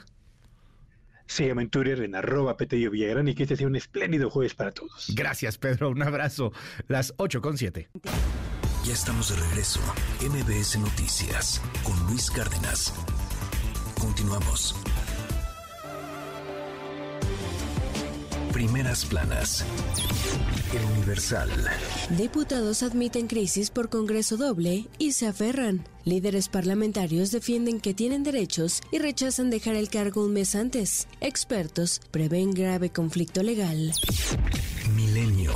Sígueme 1.26 1.62
en 1.62 1.70
Twitter 1.70 2.00
en 2.02 2.14
arroba 2.14 2.56
Petello 2.56 2.90
Villagrán 2.90 3.28
y 3.28 3.34
que 3.34 3.42
este 3.42 3.56
sea 3.56 3.66
un 3.66 3.76
espléndido 3.76 4.30
jueves 4.30 4.54
para 4.54 4.72
todos. 4.72 5.12
Gracias, 5.14 5.58
Pedro. 5.58 5.90
Un 5.90 6.02
abrazo. 6.02 6.52
Las 6.88 7.12
8 7.18 7.42
con 7.42 7.58
7. 7.58 7.90
Ya 8.84 8.92
estamos 8.92 9.28
de 9.28 9.36
regreso. 9.48 9.80
MBS 10.22 10.78
Noticias 10.78 11.60
con 11.82 11.98
Luis 12.06 12.30
Cárdenas. 12.30 12.94
Continuamos. 14.00 14.74
Primeras 18.58 19.04
planas. 19.04 19.64
El 20.74 20.84
Universal. 20.96 21.48
Diputados 22.16 22.82
admiten 22.82 23.28
crisis 23.28 23.70
por 23.70 23.88
Congreso 23.88 24.36
doble 24.36 24.88
y 24.98 25.12
se 25.12 25.28
aferran. 25.28 25.84
Líderes 26.04 26.48
parlamentarios 26.48 27.30
defienden 27.30 27.78
que 27.78 27.94
tienen 27.94 28.24
derechos 28.24 28.80
y 28.90 28.98
rechazan 28.98 29.50
dejar 29.50 29.76
el 29.76 29.88
cargo 29.90 30.24
un 30.24 30.32
mes 30.32 30.56
antes. 30.56 31.06
Expertos 31.20 32.00
prevén 32.10 32.50
grave 32.50 32.90
conflicto 32.90 33.44
legal. 33.44 33.92
Milenio. 34.96 35.52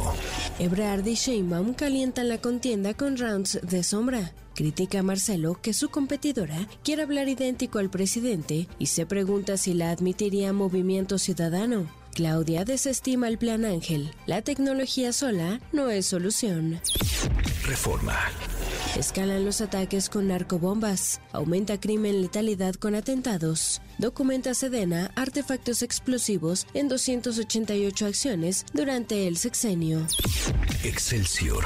Ebrard 0.61 1.05
y 1.05 1.15
Sheinbaum 1.15 1.75
calientan 1.75 2.29
la 2.29 2.39
contienda 2.39 2.95
con 2.95 3.19
rounds 3.19 3.59
de 3.65 3.83
sombra. 3.83 4.33
Critica 4.55 5.01
a 5.01 5.03
Marcelo 5.03 5.59
que 5.61 5.73
su 5.73 5.89
competidora 5.89 6.69
quiere 6.85 7.03
hablar 7.03 7.29
idéntico 7.29 7.81
al 7.81 7.91
presidente 7.91 8.69
y 8.79 8.87
se 8.87 9.07
pregunta 9.07 9.57
si 9.57 9.75
la 9.75 9.91
admitiría 9.91 10.53
Movimiento 10.53 11.19
Ciudadano. 11.19 12.02
Claudia 12.13 12.65
desestima 12.65 13.29
el 13.29 13.39
Plan 13.39 13.65
Ángel. 13.65 14.15
La 14.27 14.43
tecnología 14.43 15.13
sola 15.13 15.61
no 15.73 15.89
es 15.89 16.07
solución. 16.07 16.81
Reforma. 17.65 18.17
Escalan 18.97 19.45
los 19.45 19.61
ataques 19.61 20.11
con 20.11 20.29
narcobombas. 20.29 21.21
Aumenta 21.33 21.81
crimen 21.81 22.21
letalidad 22.21 22.75
con 22.75 22.95
atentados. 22.95 23.81
Documenta 23.99 24.53
Sedena 24.55 25.13
artefactos 25.17 25.83
explosivos 25.83 26.67
en 26.75 26.89
288 26.89 28.07
acciones 28.07 28.67
durante 28.73 29.29
el 29.29 29.37
sexenio. 29.37 30.07
Excelsior. 30.85 31.65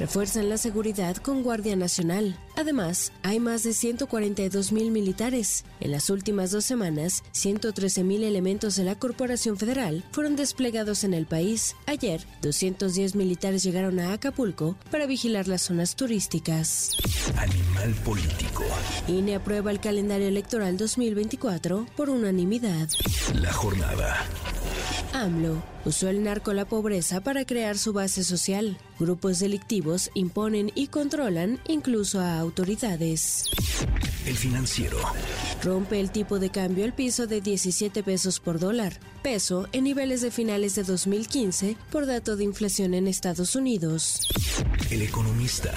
Refuerzan 0.00 0.48
la 0.48 0.56
seguridad 0.56 1.16
con 1.16 1.42
Guardia 1.42 1.76
Nacional. 1.76 2.38
Además, 2.56 3.12
hay 3.22 3.38
más 3.38 3.62
de 3.62 3.72
142 3.72 4.72
mil 4.72 4.90
militares. 4.90 5.64
En 5.80 5.92
las 5.92 6.10
últimas 6.10 6.50
dos 6.50 6.64
semanas, 6.64 7.22
113 7.32 8.02
mil 8.04 8.24
elementos 8.24 8.76
de 8.76 8.84
la 8.84 8.96
Corporación 8.96 9.56
Federal 9.56 10.04
fueron 10.12 10.34
desplegados 10.36 11.04
en 11.04 11.14
el 11.14 11.26
país. 11.26 11.76
Ayer, 11.86 12.24
210 12.42 13.14
militares 13.14 13.62
llegaron 13.62 14.00
a 14.00 14.12
Acapulco 14.12 14.76
para 14.90 15.06
vigilar 15.06 15.46
las 15.46 15.62
zonas 15.62 15.94
turísticas. 15.94 16.37
Animal 17.36 17.94
político. 18.04 18.64
INE 19.08 19.34
aprueba 19.34 19.70
el 19.70 19.80
calendario 19.80 20.28
electoral 20.28 20.76
2024 20.76 21.86
por 21.96 22.10
unanimidad. 22.10 22.88
La 23.34 23.52
jornada. 23.52 24.24
AMLO 25.12 25.62
usó 25.84 26.08
el 26.08 26.22
narco 26.22 26.52
la 26.52 26.64
pobreza 26.64 27.20
para 27.20 27.44
crear 27.44 27.76
su 27.76 27.92
base 27.92 28.22
social. 28.22 28.78
Grupos 28.98 29.40
delictivos 29.40 30.10
imponen 30.14 30.70
y 30.74 30.88
controlan 30.88 31.58
incluso 31.66 32.20
a 32.20 32.38
autoridades. 32.38 33.44
El 34.28 34.36
financiero. 34.36 34.98
Rompe 35.62 35.98
el 35.98 36.10
tipo 36.10 36.38
de 36.38 36.50
cambio 36.50 36.84
al 36.84 36.92
piso 36.92 37.26
de 37.26 37.40
17 37.40 38.02
pesos 38.02 38.40
por 38.40 38.58
dólar. 38.58 39.00
Peso 39.22 39.68
en 39.72 39.84
niveles 39.84 40.20
de 40.20 40.30
finales 40.30 40.74
de 40.74 40.82
2015 40.82 41.78
por 41.90 42.04
dato 42.04 42.36
de 42.36 42.44
inflación 42.44 42.92
en 42.92 43.08
Estados 43.08 43.56
Unidos. 43.56 44.28
El 44.90 45.00
economista. 45.00 45.72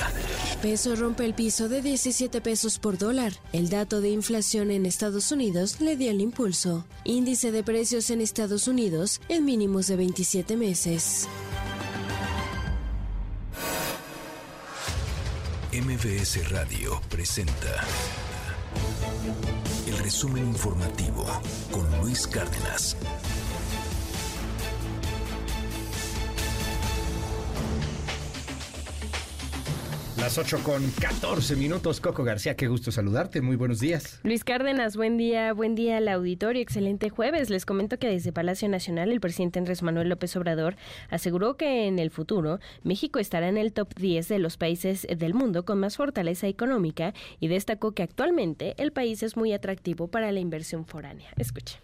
Peso 0.61 0.97
rompe 0.97 1.23
el 1.23 1.33
piso 1.33 1.69
de 1.69 1.81
17 1.81 2.41
pesos 2.41 2.77
por 2.77 2.97
dólar. 2.97 3.31
El 3.53 3.69
dato 3.69 4.01
de 4.01 4.09
inflación 4.09 4.69
en 4.69 4.85
Estados 4.85 5.31
Unidos 5.31 5.79
le 5.79 5.95
dio 5.95 6.11
el 6.11 6.19
impulso. 6.19 6.85
Índice 7.05 7.53
de 7.53 7.63
precios 7.63 8.09
en 8.09 8.19
Estados 8.19 8.67
Unidos 8.67 9.21
en 9.29 9.45
mínimos 9.45 9.87
de 9.87 9.95
27 9.95 10.57
meses. 10.57 11.25
MBS 15.71 16.49
Radio 16.49 16.99
presenta 17.07 17.87
el 19.87 19.97
resumen 19.99 20.45
informativo 20.47 21.25
con 21.71 22.01
Luis 22.01 22.27
Cárdenas. 22.27 22.95
Las 30.21 30.37
8 30.37 30.59
con 30.63 30.87
14 31.01 31.55
minutos. 31.55 31.99
Coco 31.99 32.23
García, 32.23 32.55
qué 32.55 32.67
gusto 32.67 32.91
saludarte. 32.91 33.41
Muy 33.41 33.55
buenos 33.55 33.79
días. 33.79 34.19
Luis 34.21 34.43
Cárdenas, 34.43 34.95
buen 34.95 35.17
día, 35.17 35.51
buen 35.51 35.73
día 35.73 35.97
al 35.97 36.07
auditorio. 36.07 36.61
Excelente 36.61 37.09
jueves. 37.09 37.49
Les 37.49 37.65
comento 37.65 37.97
que 37.97 38.07
desde 38.07 38.31
Palacio 38.31 38.69
Nacional 38.69 39.11
el 39.11 39.19
presidente 39.19 39.57
Andrés 39.57 39.81
Manuel 39.81 40.09
López 40.09 40.35
Obrador 40.35 40.75
aseguró 41.09 41.57
que 41.57 41.87
en 41.87 41.97
el 41.97 42.11
futuro 42.11 42.59
México 42.83 43.17
estará 43.17 43.49
en 43.49 43.57
el 43.57 43.73
top 43.73 43.95
10 43.95 44.27
de 44.27 44.37
los 44.37 44.57
países 44.57 45.07
del 45.09 45.33
mundo 45.33 45.65
con 45.65 45.79
más 45.79 45.97
fortaleza 45.97 46.45
económica 46.45 47.15
y 47.39 47.47
destacó 47.47 47.93
que 47.93 48.03
actualmente 48.03 48.75
el 48.77 48.91
país 48.91 49.23
es 49.23 49.35
muy 49.35 49.53
atractivo 49.53 50.07
para 50.07 50.31
la 50.31 50.39
inversión 50.39 50.85
foránea. 50.85 51.31
Escuche. 51.37 51.79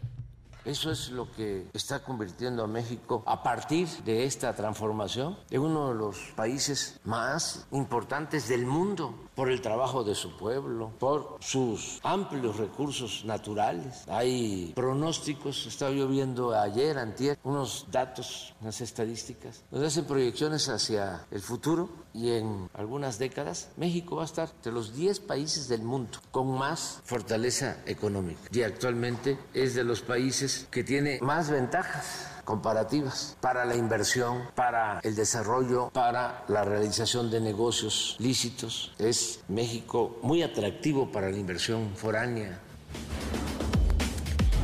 Eso 0.68 0.92
es 0.92 1.12
lo 1.12 1.32
que 1.32 1.70
está 1.72 2.04
convirtiendo 2.04 2.62
a 2.62 2.68
México 2.68 3.24
a 3.26 3.42
partir 3.42 3.88
de 4.04 4.26
esta 4.26 4.54
transformación 4.54 5.38
en 5.50 5.62
uno 5.62 5.88
de 5.88 5.96
los 5.96 6.18
países 6.36 7.00
más 7.06 7.66
importantes 7.72 8.50
del 8.50 8.66
mundo 8.66 9.16
por 9.38 9.52
el 9.52 9.62
trabajo 9.62 10.04
de 10.04 10.16
su 10.16 10.36
pueblo, 10.36 10.92
por 10.98 11.38
sus 11.42 12.00
amplios 12.02 12.58
recursos 12.58 13.24
naturales. 13.24 14.04
Hay 14.08 14.74
pronósticos, 14.76 15.68
estaba 15.68 15.92
yo 15.92 16.08
viendo 16.08 16.60
ayer, 16.60 16.98
antier, 16.98 17.38
unos 17.44 17.86
datos, 17.92 18.56
unas 18.62 18.82
estadísticas, 18.82 19.64
nos 19.70 19.84
hacen 19.84 20.06
proyecciones 20.06 20.68
hacia 20.70 21.28
el 21.30 21.42
futuro 21.42 21.88
y 22.16 22.32
en 22.32 22.68
algunas 22.74 23.20
décadas 23.20 23.70
México 23.78 24.16
va 24.16 24.24
a 24.24 24.26
estar 24.26 24.50
entre 24.50 24.72
los 24.72 24.96
10 24.96 25.20
países 25.20 25.68
del 25.68 25.84
mundo 25.84 26.18
con 26.32 26.58
más 26.58 27.00
fortaleza 27.06 27.78
económica 27.86 28.42
y 28.52 28.64
actualmente 28.64 29.38
es 29.54 29.76
de 29.76 29.84
los 29.84 30.02
países 30.02 30.68
que 30.72 30.84
tiene 30.84 31.20
más 31.22 31.52
ventajas 31.52 32.37
comparativas 32.48 33.36
para 33.42 33.66
la 33.66 33.76
inversión, 33.76 34.44
para 34.56 35.02
el 35.04 35.16
desarrollo, 35.16 35.90
para 35.90 36.46
la 36.48 36.64
realización 36.64 37.30
de 37.30 37.42
negocios 37.42 38.16
lícitos. 38.20 38.94
Es 38.98 39.42
México 39.50 40.18
muy 40.22 40.42
atractivo 40.44 41.12
para 41.12 41.30
la 41.30 41.38
inversión 41.38 41.92
foránea. 41.98 42.58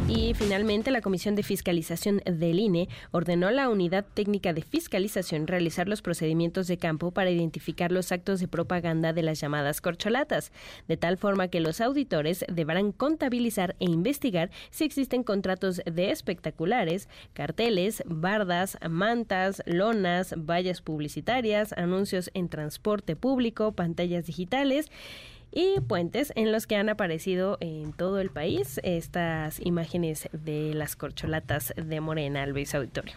Y 0.09 0.33
finalmente, 0.33 0.91
la 0.91 1.01
Comisión 1.01 1.35
de 1.35 1.43
Fiscalización 1.43 2.21
del 2.25 2.59
INE 2.59 2.89
ordenó 3.11 3.47
a 3.47 3.51
la 3.51 3.69
Unidad 3.69 4.05
Técnica 4.13 4.51
de 4.51 4.61
Fiscalización 4.61 5.47
realizar 5.47 5.87
los 5.87 6.01
procedimientos 6.01 6.67
de 6.67 6.77
campo 6.77 7.11
para 7.11 7.31
identificar 7.31 7.91
los 7.91 8.11
actos 8.11 8.41
de 8.41 8.49
propaganda 8.49 9.13
de 9.13 9.23
las 9.23 9.39
llamadas 9.39 9.79
corcholatas, 9.79 10.51
de 10.89 10.97
tal 10.97 11.17
forma 11.17 11.47
que 11.47 11.61
los 11.61 11.79
auditores 11.79 12.45
deberán 12.51 12.91
contabilizar 12.91 13.75
e 13.79 13.85
investigar 13.85 14.51
si 14.71 14.83
existen 14.83 15.23
contratos 15.23 15.81
de 15.85 16.11
espectaculares, 16.11 17.07
carteles, 17.33 18.03
bardas, 18.05 18.77
mantas, 18.89 19.63
lonas, 19.65 20.35
vallas 20.37 20.81
publicitarias, 20.81 21.73
anuncios 21.73 22.29
en 22.33 22.49
transporte 22.49 23.15
público, 23.15 23.71
pantallas 23.71 24.25
digitales 24.25 24.91
y 25.53 25.79
puentes 25.81 26.33
en 26.35 26.51
los 26.51 26.67
que 26.67 26.75
han 26.75 26.89
aparecido 26.89 27.57
en 27.61 27.93
todo 27.93 28.19
el 28.19 28.29
país 28.29 28.79
estas 28.83 29.59
imágenes 29.59 30.29
de 30.31 30.73
las 30.73 30.95
corcholatas 30.95 31.73
de 31.75 32.01
Morena, 32.01 32.45
Luis 32.47 32.73
Auditorio. 32.73 33.13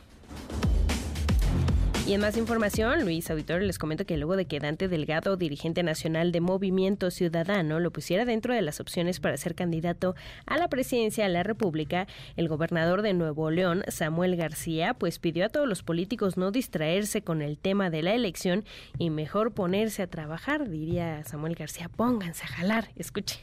Y 2.06 2.14
en 2.14 2.20
más 2.20 2.36
información, 2.36 3.02
Luis 3.02 3.28
Auditorio, 3.32 3.66
les 3.66 3.80
comento 3.80 4.06
que 4.06 4.16
luego 4.16 4.36
de 4.36 4.44
que 4.44 4.60
Dante 4.60 4.86
Delgado, 4.86 5.36
dirigente 5.36 5.82
nacional 5.82 6.30
de 6.30 6.40
Movimiento 6.40 7.10
Ciudadano, 7.10 7.80
lo 7.80 7.90
pusiera 7.90 8.24
dentro 8.24 8.54
de 8.54 8.62
las 8.62 8.78
opciones 8.78 9.18
para 9.18 9.36
ser 9.36 9.56
candidato 9.56 10.14
a 10.46 10.56
la 10.56 10.68
presidencia 10.68 11.24
de 11.24 11.30
la 11.30 11.42
República, 11.42 12.06
el 12.36 12.46
gobernador 12.46 13.02
de 13.02 13.12
Nuevo 13.12 13.50
León, 13.50 13.82
Samuel 13.88 14.36
García, 14.36 14.94
pues 14.94 15.18
pidió 15.18 15.46
a 15.46 15.48
todos 15.48 15.66
los 15.66 15.82
políticos 15.82 16.36
no 16.36 16.52
distraerse 16.52 17.22
con 17.22 17.42
el 17.42 17.58
tema 17.58 17.90
de 17.90 18.04
la 18.04 18.14
elección 18.14 18.64
y 18.98 19.10
mejor 19.10 19.50
ponerse 19.50 20.02
a 20.02 20.06
trabajar, 20.06 20.68
diría 20.70 21.24
Samuel 21.24 21.56
García, 21.56 21.88
pónganse 21.88 22.44
a 22.44 22.48
jalar, 22.48 22.88
escuche. 22.94 23.40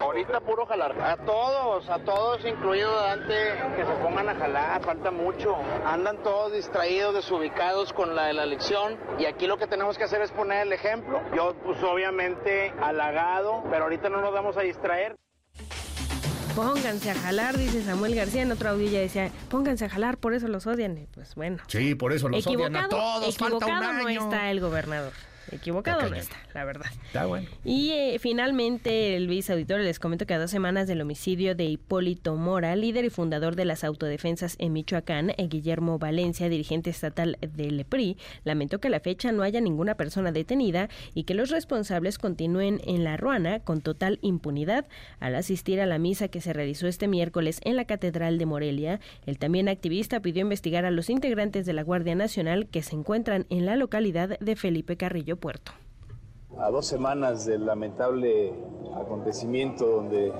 Ahorita 0.00 0.40
puro 0.40 0.66
jalar. 0.66 1.00
A 1.00 1.16
todos, 1.24 1.88
a 1.88 1.98
todos, 2.00 2.44
incluido 2.44 2.94
Dante, 2.94 3.54
que 3.76 3.84
se 3.84 3.92
pongan 4.02 4.28
a 4.28 4.34
jalar, 4.34 4.82
falta 4.82 5.10
mucho. 5.10 5.56
Andan 5.84 6.22
todos 6.22 6.52
distraídos, 6.52 7.14
desubicados 7.14 7.92
con 7.92 8.14
la 8.14 8.26
de 8.26 8.34
la 8.34 8.42
elección 8.42 8.98
y 9.18 9.26
aquí 9.26 9.46
lo 9.46 9.56
que 9.56 9.66
tenemos 9.66 9.96
que 9.96 10.04
hacer 10.04 10.20
es 10.22 10.32
poner 10.32 10.66
el 10.66 10.72
ejemplo. 10.72 11.20
Yo, 11.34 11.54
pues 11.64 11.82
obviamente, 11.82 12.72
halagado, 12.82 13.62
pero 13.70 13.84
ahorita 13.84 14.08
no 14.08 14.20
nos 14.20 14.32
vamos 14.32 14.56
a 14.56 14.62
distraer. 14.62 15.16
Pónganse 16.56 17.10
a 17.10 17.14
jalar, 17.14 17.56
dice 17.56 17.82
Samuel 17.82 18.14
García. 18.14 18.42
En 18.42 18.52
otro 18.52 18.70
audio 18.70 18.88
ya 18.88 19.00
decía, 19.00 19.30
pónganse 19.48 19.86
a 19.86 19.88
jalar, 19.88 20.18
por 20.18 20.34
eso 20.34 20.46
los 20.48 20.66
odian. 20.66 20.98
Y 20.98 21.06
pues 21.06 21.34
bueno. 21.34 21.58
Sí, 21.68 21.94
por 21.94 22.12
eso 22.12 22.28
los 22.28 22.46
odian 22.46 22.76
a 22.76 22.88
todos. 22.88 23.34
Equivocado 23.34 23.60
falta 23.60 23.90
un 23.90 24.06
año. 24.06 24.20
no 24.20 24.24
está 24.26 24.50
el 24.50 24.60
gobernador. 24.60 25.12
Equivocado 25.52 26.00
Está 26.00 26.08
no 26.08 26.16
cañón. 26.16 26.22
está, 26.22 26.36
la 26.54 26.64
verdad. 26.64 26.86
Está 27.06 27.26
bueno. 27.26 27.48
Y 27.64 27.90
eh, 27.90 28.18
finalmente, 28.18 29.18
Luis 29.20 29.48
Auditorio, 29.50 29.84
les 29.84 29.98
comento 29.98 30.26
que 30.26 30.34
a 30.34 30.38
dos 30.38 30.50
semanas 30.50 30.88
del 30.88 31.00
homicidio 31.00 31.54
de 31.54 31.64
Hipólito 31.64 32.36
Mora, 32.36 32.74
líder 32.76 33.04
y 33.04 33.10
fundador 33.10 33.56
de 33.56 33.64
las 33.64 33.84
autodefensas 33.84 34.56
en 34.58 34.72
Michoacán, 34.72 35.30
eh, 35.30 35.48
Guillermo 35.48 35.98
Valencia, 35.98 36.48
dirigente 36.48 36.90
estatal 36.90 37.38
del 37.40 37.84
PRI, 37.84 38.16
lamentó 38.44 38.80
que 38.80 38.88
a 38.88 38.90
la 38.90 39.00
fecha 39.00 39.32
no 39.32 39.42
haya 39.42 39.60
ninguna 39.60 39.96
persona 39.96 40.32
detenida 40.32 40.88
y 41.14 41.24
que 41.24 41.34
los 41.34 41.50
responsables 41.50 42.18
continúen 42.18 42.80
en 42.84 43.04
la 43.04 43.16
ruana 43.16 43.60
con 43.60 43.80
total 43.80 44.18
impunidad. 44.22 44.86
Al 45.20 45.34
asistir 45.34 45.80
a 45.80 45.86
la 45.86 45.98
misa 45.98 46.28
que 46.28 46.40
se 46.40 46.52
realizó 46.52 46.86
este 46.86 47.08
miércoles 47.08 47.60
en 47.64 47.76
la 47.76 47.84
Catedral 47.84 48.38
de 48.38 48.46
Morelia, 48.46 49.00
el 49.26 49.38
también 49.38 49.68
activista 49.68 50.20
pidió 50.20 50.42
investigar 50.42 50.84
a 50.84 50.90
los 50.90 51.10
integrantes 51.10 51.66
de 51.66 51.72
la 51.72 51.82
Guardia 51.82 52.14
Nacional 52.14 52.66
que 52.66 52.82
se 52.82 52.94
encuentran 52.94 53.46
en 53.50 53.66
la 53.66 53.76
localidad 53.76 54.38
de 54.38 54.56
Felipe 54.56 54.96
Carrillo 54.96 55.36
A 56.58 56.70
dos 56.70 56.86
semanas 56.86 57.44
del 57.44 57.66
lamentable 57.66 58.54
acontecimiento 58.96 59.86
donde 59.86 60.32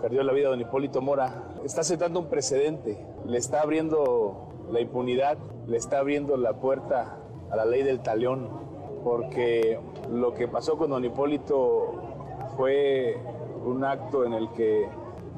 perdió 0.00 0.22
la 0.22 0.32
vida 0.32 0.50
don 0.50 0.60
Hipólito 0.60 1.00
Mora, 1.02 1.48
está 1.64 1.82
sentando 1.82 2.20
un 2.20 2.26
precedente, 2.28 3.04
le 3.26 3.38
está 3.38 3.62
abriendo 3.62 4.52
la 4.70 4.80
impunidad, 4.80 5.36
le 5.66 5.76
está 5.76 5.98
abriendo 5.98 6.36
la 6.36 6.60
puerta 6.60 7.18
a 7.50 7.56
la 7.56 7.64
ley 7.64 7.82
del 7.82 8.02
talión, 8.02 8.48
porque 9.02 9.80
lo 10.12 10.32
que 10.34 10.46
pasó 10.46 10.78
con 10.78 10.90
don 10.90 11.04
Hipólito 11.04 11.94
fue 12.56 13.18
un 13.64 13.84
acto 13.84 14.24
en 14.24 14.34
el 14.34 14.48
que 14.52 14.88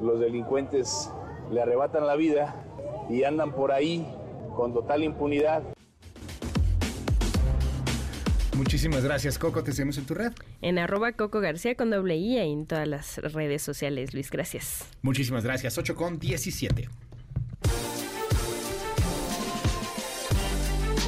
los 0.01 0.19
delincuentes 0.19 1.11
le 1.51 1.63
arrebatan 1.63 2.05
la 2.05 2.15
vida 2.15 2.63
y 3.09 3.23
andan 3.23 3.53
por 3.53 3.71
ahí 3.71 4.05
con 4.55 4.71
total 4.71 5.03
impunidad. 5.03 5.63
Muchísimas 8.55 9.03
gracias, 9.03 9.37
Coco. 9.37 9.63
Te 9.63 9.73
seguimos 9.73 9.97
en 9.97 10.05
tu 10.05 10.13
red. 10.13 10.31
En 10.61 10.79
arroba 10.79 11.11
Coco 11.11 11.41
García 11.41 11.75
con 11.75 11.89
doble 11.89 12.15
I 12.15 12.35
y 12.35 12.37
en 12.37 12.65
todas 12.65 12.87
las 12.87 13.17
redes 13.17 13.61
sociales, 13.61 14.13
Luis. 14.13 14.31
Gracias. 14.31 14.85
Muchísimas 15.01 15.43
gracias. 15.43 15.77
8 15.77 15.95
con 15.95 16.19
17. 16.19 16.89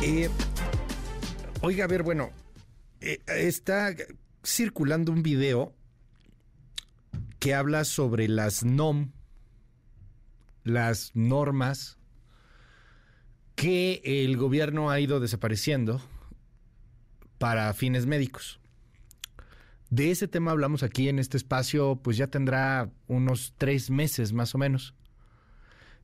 Eh, 0.04 0.30
oiga, 1.62 1.86
a 1.86 1.88
ver, 1.88 2.04
bueno, 2.04 2.32
eh, 3.00 3.20
está 3.28 3.96
circulando 4.44 5.12
un 5.12 5.24
video 5.24 5.74
que 7.40 7.54
habla 7.54 7.86
sobre 7.86 8.28
las 8.28 8.64
NOM, 8.66 9.12
las 10.64 11.12
normas 11.16 11.98
que 13.56 14.02
el 14.04 14.38
gobierno 14.38 14.90
ha 14.90 15.00
ido 15.00 15.20
desapareciendo 15.20 16.02
para 17.38 17.74
fines 17.74 18.06
médicos. 18.06 18.60
De 19.90 20.12
ese 20.12 20.28
tema 20.28 20.52
hablamos 20.52 20.84
aquí 20.84 21.08
en 21.08 21.18
este 21.18 21.38
espacio, 21.38 22.00
pues 22.04 22.18
ya 22.18 22.28
tendrá 22.28 22.92
unos 23.08 23.54
tres 23.58 23.90
meses 23.90 24.34
más 24.34 24.54
o 24.54 24.58
menos. 24.58 24.94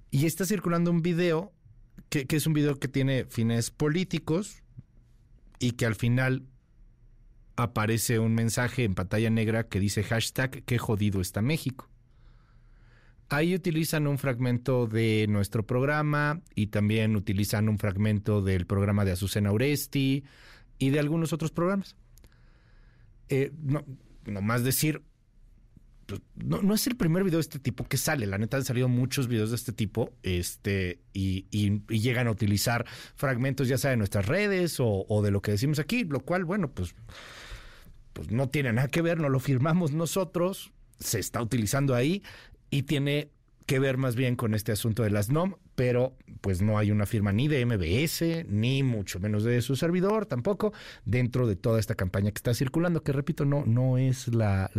Y 0.09 0.25
está 0.25 0.45
circulando 0.45 0.91
un 0.91 1.01
video, 1.01 1.51
que, 2.09 2.25
es 2.29 2.47
un 2.47 2.53
video 2.53 2.79
que 2.79 2.87
tiene 2.87 3.25
fines 3.25 3.71
políticos 3.71 4.63
y 5.59 5.71
que 5.71 5.85
al 5.85 5.95
final 5.95 6.45
aparece 7.55 8.19
un 8.19 8.35
mensaje 8.35 8.83
en 8.83 8.95
pantalla 8.95 9.29
negra 9.29 9.67
que 9.67 9.79
dice 9.79 10.03
hashtag 10.03 10.63
qué 10.63 10.77
jodido 10.77 11.19
está 11.19 11.41
México. 11.41 11.89
Ahí 13.29 13.55
utilizan 13.55 14.07
un 14.07 14.17
fragmento 14.17 14.85
de 14.85 15.25
nuestro 15.27 15.65
programa 15.65 16.41
y 16.55 16.67
también 16.67 17.15
utilizan 17.15 17.67
un 17.67 17.79
fragmento 17.79 18.41
del 18.41 18.65
programa 18.65 19.05
de 19.05 19.13
Azucena 19.13 19.51
Oresti 19.51 20.23
y 20.79 20.89
de 20.89 20.99
algunos 20.99 21.33
otros 21.33 21.51
programas. 21.51 21.95
Eh, 23.29 23.51
no, 23.61 23.83
más 24.41 24.63
decir, 24.63 25.01
pues, 26.05 26.21
no, 26.35 26.61
no 26.61 26.73
es 26.73 26.85
el 26.87 26.95
primer 26.95 27.23
video 27.23 27.37
de 27.37 27.41
este 27.43 27.59
tipo 27.59 27.85
que 27.87 27.97
sale. 27.97 28.25
La 28.27 28.37
neta 28.37 28.57
han 28.57 28.65
salido 28.65 28.87
muchos 28.89 29.27
videos 29.27 29.49
de 29.49 29.55
este 29.55 29.71
tipo 29.71 30.11
este, 30.23 30.99
y, 31.13 31.45
y- 31.51 31.81
y 31.89 31.99
llegan 32.01 32.27
a 32.27 32.31
utilizar 32.31 32.85
fragmentos 33.15 33.67
ya 33.67 33.77
sea 33.77 33.91
de 33.91 33.97
nuestras 33.97 34.25
redes 34.25 34.79
o, 34.79 35.05
o 35.07 35.21
de 35.21 35.31
lo 35.31 35.41
que 35.41 35.51
decimos 35.51 35.79
aquí, 35.79 36.03
lo 36.03 36.19
cual, 36.19 36.45
bueno, 36.45 36.69
pues, 36.71 36.93
pues 38.13 38.29
no 38.31 38.49
tiene 38.49 38.73
nada 38.73 38.87
que 38.89 39.01
ver, 39.01 39.19
no 39.19 39.29
lo 39.29 39.39
firmamos 39.39 39.91
nosotros, 39.93 40.71
se 40.99 41.19
está 41.19 41.41
utilizando 41.41 41.95
ahí 41.95 42.21
y 42.69 42.83
tiene 42.83 43.31
que 43.65 43.79
ver 43.79 43.97
más 43.97 44.15
bien 44.15 44.35
con 44.35 44.53
este 44.53 44.71
asunto 44.73 45.03
de 45.03 45.09
las 45.09 45.29
NOM, 45.29 45.55
pero 45.75 46.15
pues 46.41 46.61
no 46.61 46.77
hay 46.77 46.91
una 46.91 47.05
firma 47.05 47.31
ni 47.31 47.47
de 47.47 47.65
MBS, 47.65 48.45
ni 48.47 48.83
mucho 48.83 49.19
menos 49.19 49.43
de 49.43 49.61
su 49.61 49.75
servidor 49.75 50.25
tampoco, 50.25 50.73
dentro 51.05 51.47
de 51.47 51.55
toda 51.55 51.79
esta 51.79 51.95
campaña 51.95 52.31
que 52.31 52.37
está 52.37 52.53
circulando, 52.53 53.01
que 53.03 53.11
repito, 53.11 53.45
no, 53.45 53.65
no 53.65 53.97
es 53.97 54.27
la, 54.27 54.69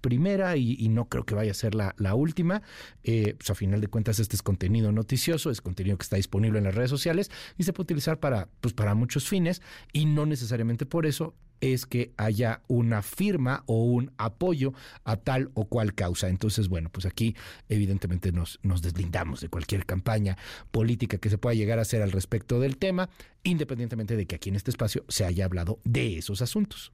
primera 0.00 0.56
y, 0.56 0.88
no 0.88 1.08
creo 1.08 1.24
que 1.24 1.34
vaya 1.34 1.50
a 1.50 1.54
ser 1.54 1.74
la, 1.74 2.14
última. 2.14 2.62
Eh, 3.02 3.34
pues 3.36 3.50
a 3.50 3.54
final 3.54 3.80
de 3.80 3.88
cuentas 3.88 4.18
este 4.18 4.36
es 4.36 4.42
contenido 4.42 4.92
noticioso, 4.92 5.50
es 5.50 5.60
contenido 5.60 5.96
que 5.96 6.02
está 6.02 6.16
disponible 6.16 6.58
en 6.58 6.64
las 6.64 6.74
redes 6.74 6.90
sociales 6.90 7.30
y 7.58 7.64
se 7.64 7.72
puede 7.72 7.84
utilizar 7.84 8.20
para, 8.20 8.48
pues, 8.60 8.74
para 8.74 8.94
muchos 8.94 9.28
fines 9.28 9.62
y 9.92 10.06
no 10.06 10.26
necesariamente 10.26 10.86
por 10.86 11.06
eso 11.06 11.34
es 11.72 11.86
que 11.86 12.12
haya 12.16 12.60
una 12.68 13.02
firma 13.02 13.62
o 13.66 13.84
un 13.84 14.12
apoyo 14.18 14.74
a 15.04 15.16
tal 15.16 15.50
o 15.54 15.64
cual 15.66 15.94
causa. 15.94 16.28
Entonces, 16.28 16.68
bueno, 16.68 16.90
pues 16.90 17.06
aquí 17.06 17.34
evidentemente 17.68 18.32
nos, 18.32 18.60
deslindamos 18.62 19.40
de 19.40 19.48
cualquier 19.48 19.86
campaña 19.86 20.36
política 20.70 21.18
que 21.18 21.30
se 21.30 21.38
pueda 21.38 21.54
llegar 21.54 21.78
a 21.78 21.82
hacer 21.82 22.02
al 22.02 22.12
respecto 22.12 22.60
del 22.60 22.76
tema, 22.76 23.08
independientemente 23.42 24.16
de 24.16 24.26
que 24.26 24.36
aquí 24.36 24.50
en 24.50 24.56
este 24.56 24.70
espacio 24.70 25.04
se 25.08 25.24
haya 25.24 25.44
hablado 25.44 25.78
de 25.84 26.18
esos 26.18 26.42
asuntos. 26.42 26.92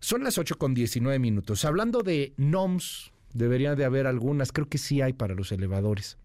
Son 0.00 0.22
las 0.22 0.36
8 0.36 0.58
con 0.58 0.74
19 0.74 1.18
minutos. 1.18 1.64
Hablando 1.64 2.02
de 2.02 2.34
NOMS, 2.36 3.12
debería 3.32 3.74
de 3.74 3.84
haber 3.84 4.06
algunas, 4.06 4.52
creo 4.52 4.68
que 4.68 4.78
sí 4.78 5.00
hay 5.00 5.12
para 5.12 5.34
los 5.34 5.52
elevadores. 5.52 6.18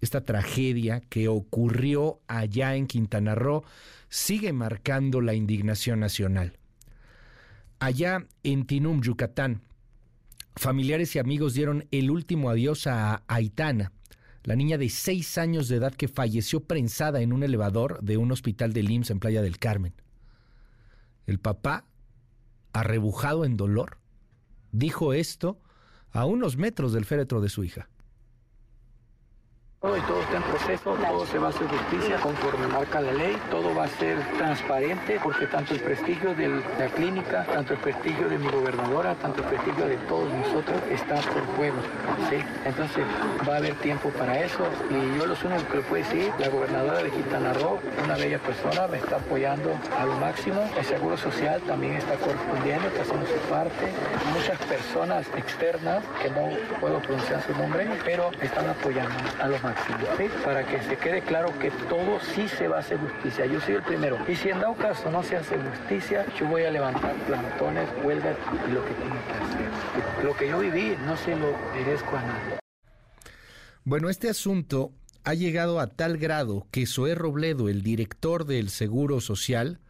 Esta 0.00 0.24
tragedia 0.24 1.00
que 1.00 1.28
ocurrió 1.28 2.20
allá 2.26 2.74
en 2.74 2.86
Quintana 2.86 3.34
Roo 3.34 3.62
sigue 4.08 4.52
marcando 4.52 5.20
la 5.20 5.32
indignación 5.32 6.00
nacional. 6.00 6.58
Allá 7.82 8.28
en 8.44 8.64
Tinum, 8.64 9.00
Yucatán, 9.00 9.60
familiares 10.54 11.16
y 11.16 11.18
amigos 11.18 11.54
dieron 11.54 11.88
el 11.90 12.12
último 12.12 12.48
adiós 12.48 12.86
a 12.86 13.24
Aitana, 13.26 13.90
la 14.44 14.54
niña 14.54 14.78
de 14.78 14.88
seis 14.88 15.36
años 15.36 15.66
de 15.66 15.78
edad 15.78 15.92
que 15.92 16.06
falleció 16.06 16.60
prensada 16.60 17.22
en 17.22 17.32
un 17.32 17.42
elevador 17.42 18.00
de 18.00 18.18
un 18.18 18.30
hospital 18.30 18.72
de 18.72 18.82
IMSS 18.82 19.10
en 19.10 19.18
Playa 19.18 19.42
del 19.42 19.58
Carmen. 19.58 19.94
El 21.26 21.40
papá, 21.40 21.84
arrebujado 22.72 23.44
en 23.44 23.56
dolor, 23.56 23.98
dijo 24.70 25.12
esto 25.12 25.60
a 26.12 26.24
unos 26.24 26.56
metros 26.56 26.92
del 26.92 27.04
féretro 27.04 27.40
de 27.40 27.48
su 27.48 27.64
hija 27.64 27.88
todo 29.82 30.20
está 30.22 30.36
en 30.36 30.42
proceso, 30.44 30.94
todo 30.94 31.26
se 31.26 31.38
va 31.38 31.48
a 31.48 31.50
hacer 31.50 31.66
justicia 31.66 32.16
conforme 32.18 32.68
marca 32.68 33.00
la 33.00 33.12
ley, 33.12 33.36
todo 33.50 33.74
va 33.74 33.84
a 33.84 33.88
ser 33.88 34.16
transparente 34.38 35.18
porque 35.20 35.46
tanto 35.46 35.74
el 35.74 35.80
prestigio 35.80 36.36
de 36.36 36.48
la 36.78 36.86
clínica, 36.94 37.44
tanto 37.44 37.74
el 37.74 37.80
prestigio 37.80 38.28
de 38.28 38.38
mi 38.38 38.48
gobernadora, 38.48 39.16
tanto 39.16 39.42
el 39.42 39.48
prestigio 39.48 39.86
de 39.86 39.96
todos 40.08 40.32
nosotros 40.32 40.80
está 40.88 41.16
por 41.16 41.44
juego. 41.56 41.76
¿sí? 42.30 42.36
Entonces 42.64 43.04
va 43.48 43.54
a 43.54 43.56
haber 43.56 43.74
tiempo 43.76 44.10
para 44.10 44.38
eso 44.38 44.64
y 44.88 45.18
yo 45.18 45.26
lo 45.26 45.34
único 45.34 45.68
que 45.68 45.76
le 45.78 45.82
puedo 45.82 46.04
decir, 46.04 46.32
la 46.38 46.48
gobernadora 46.48 47.02
de 47.02 47.10
Quintana 47.10 47.52
Roo, 47.52 47.80
una 48.04 48.14
bella 48.14 48.38
persona, 48.38 48.86
me 48.86 48.98
está 48.98 49.16
apoyando 49.16 49.76
a 49.98 50.06
lo 50.06 50.14
máximo, 50.14 50.62
el 50.78 50.84
Seguro 50.84 51.16
Social 51.16 51.60
también 51.62 51.94
está 51.94 52.14
correspondiendo, 52.14 52.86
está 52.86 53.02
haciendo 53.02 53.26
su 53.26 53.38
parte, 53.50 53.92
muchas 54.32 54.58
personas 54.58 55.26
externas, 55.36 56.04
que 56.22 56.30
no 56.30 56.50
puedo 56.80 57.00
pronunciar 57.00 57.42
su 57.42 57.52
nombre, 57.58 57.88
pero 58.04 58.30
están 58.40 58.68
apoyando 58.70 59.14
a 59.40 59.48
lo 59.48 59.58
para 60.44 60.66
que 60.66 60.80
se 60.82 60.96
quede 60.96 61.22
claro 61.22 61.56
que 61.58 61.70
todo 61.88 62.18
sí 62.34 62.48
se 62.48 62.68
va 62.68 62.76
a 62.76 62.80
hacer 62.80 62.98
justicia. 62.98 63.46
Yo 63.46 63.60
soy 63.60 63.74
el 63.74 63.82
primero. 63.82 64.18
Y 64.28 64.36
si 64.36 64.48
en 64.50 64.60
dado 64.60 64.74
caso 64.74 65.10
no 65.10 65.22
se 65.22 65.36
hace 65.36 65.56
justicia, 65.56 66.26
yo 66.38 66.46
voy 66.46 66.64
a 66.64 66.70
levantar 66.70 67.14
plantones, 67.26 67.88
huelgas 68.02 68.36
y 68.68 68.72
lo 68.72 68.84
que 68.84 68.92
tengo 68.94 69.16
que 69.26 69.32
hacer. 69.32 70.24
Lo 70.24 70.36
que 70.36 70.48
yo 70.48 70.58
viví 70.58 70.96
no 71.04 71.16
se 71.16 71.36
lo 71.36 71.56
merezco 71.74 72.16
a 72.16 72.22
nadie. 72.22 72.58
Bueno, 73.84 74.08
este 74.08 74.28
asunto 74.28 74.92
ha 75.24 75.34
llegado 75.34 75.80
a 75.80 75.86
tal 75.88 76.18
grado 76.18 76.66
que 76.70 76.86
Zoé 76.86 77.14
Robledo, 77.14 77.68
el 77.68 77.82
director 77.82 78.44
del 78.44 78.70
Seguro 78.70 79.20
Social, 79.20 79.80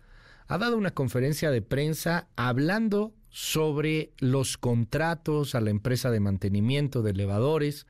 ha 0.49 0.59
dado 0.59 0.77
una 0.77 0.91
conferencia 0.91 1.51
de 1.51 1.63
prensa 1.63 2.29
hablando 2.37 3.15
sobre 3.31 4.13
los 4.19 4.59
contratos 4.59 5.55
a 5.55 5.61
la 5.61 5.71
empresa 5.71 6.11
de 6.11 6.21
mantenimiento 6.21 7.03
de 7.03 7.13
elevadores, 7.13 7.87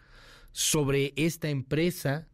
sobre 0.52 1.12
esta 1.16 1.48
empresa 1.48 2.28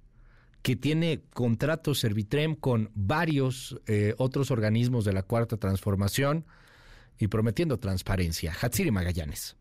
que 0.62 0.77
tiene 0.77 1.23
contratos 1.32 2.01
Servitrem 2.01 2.55
con 2.55 2.90
varios 2.95 3.81
eh, 3.86 4.15
otros 4.19 4.51
organismos 4.51 5.05
de 5.05 5.12
la 5.12 5.23
Cuarta 5.23 5.57
Transformación 5.57 6.45
y 7.19 7.28
prometiendo 7.28 7.78
transparencia. 7.78 8.55
Hatsiri 8.61 8.90
Magallanes. 8.90 9.58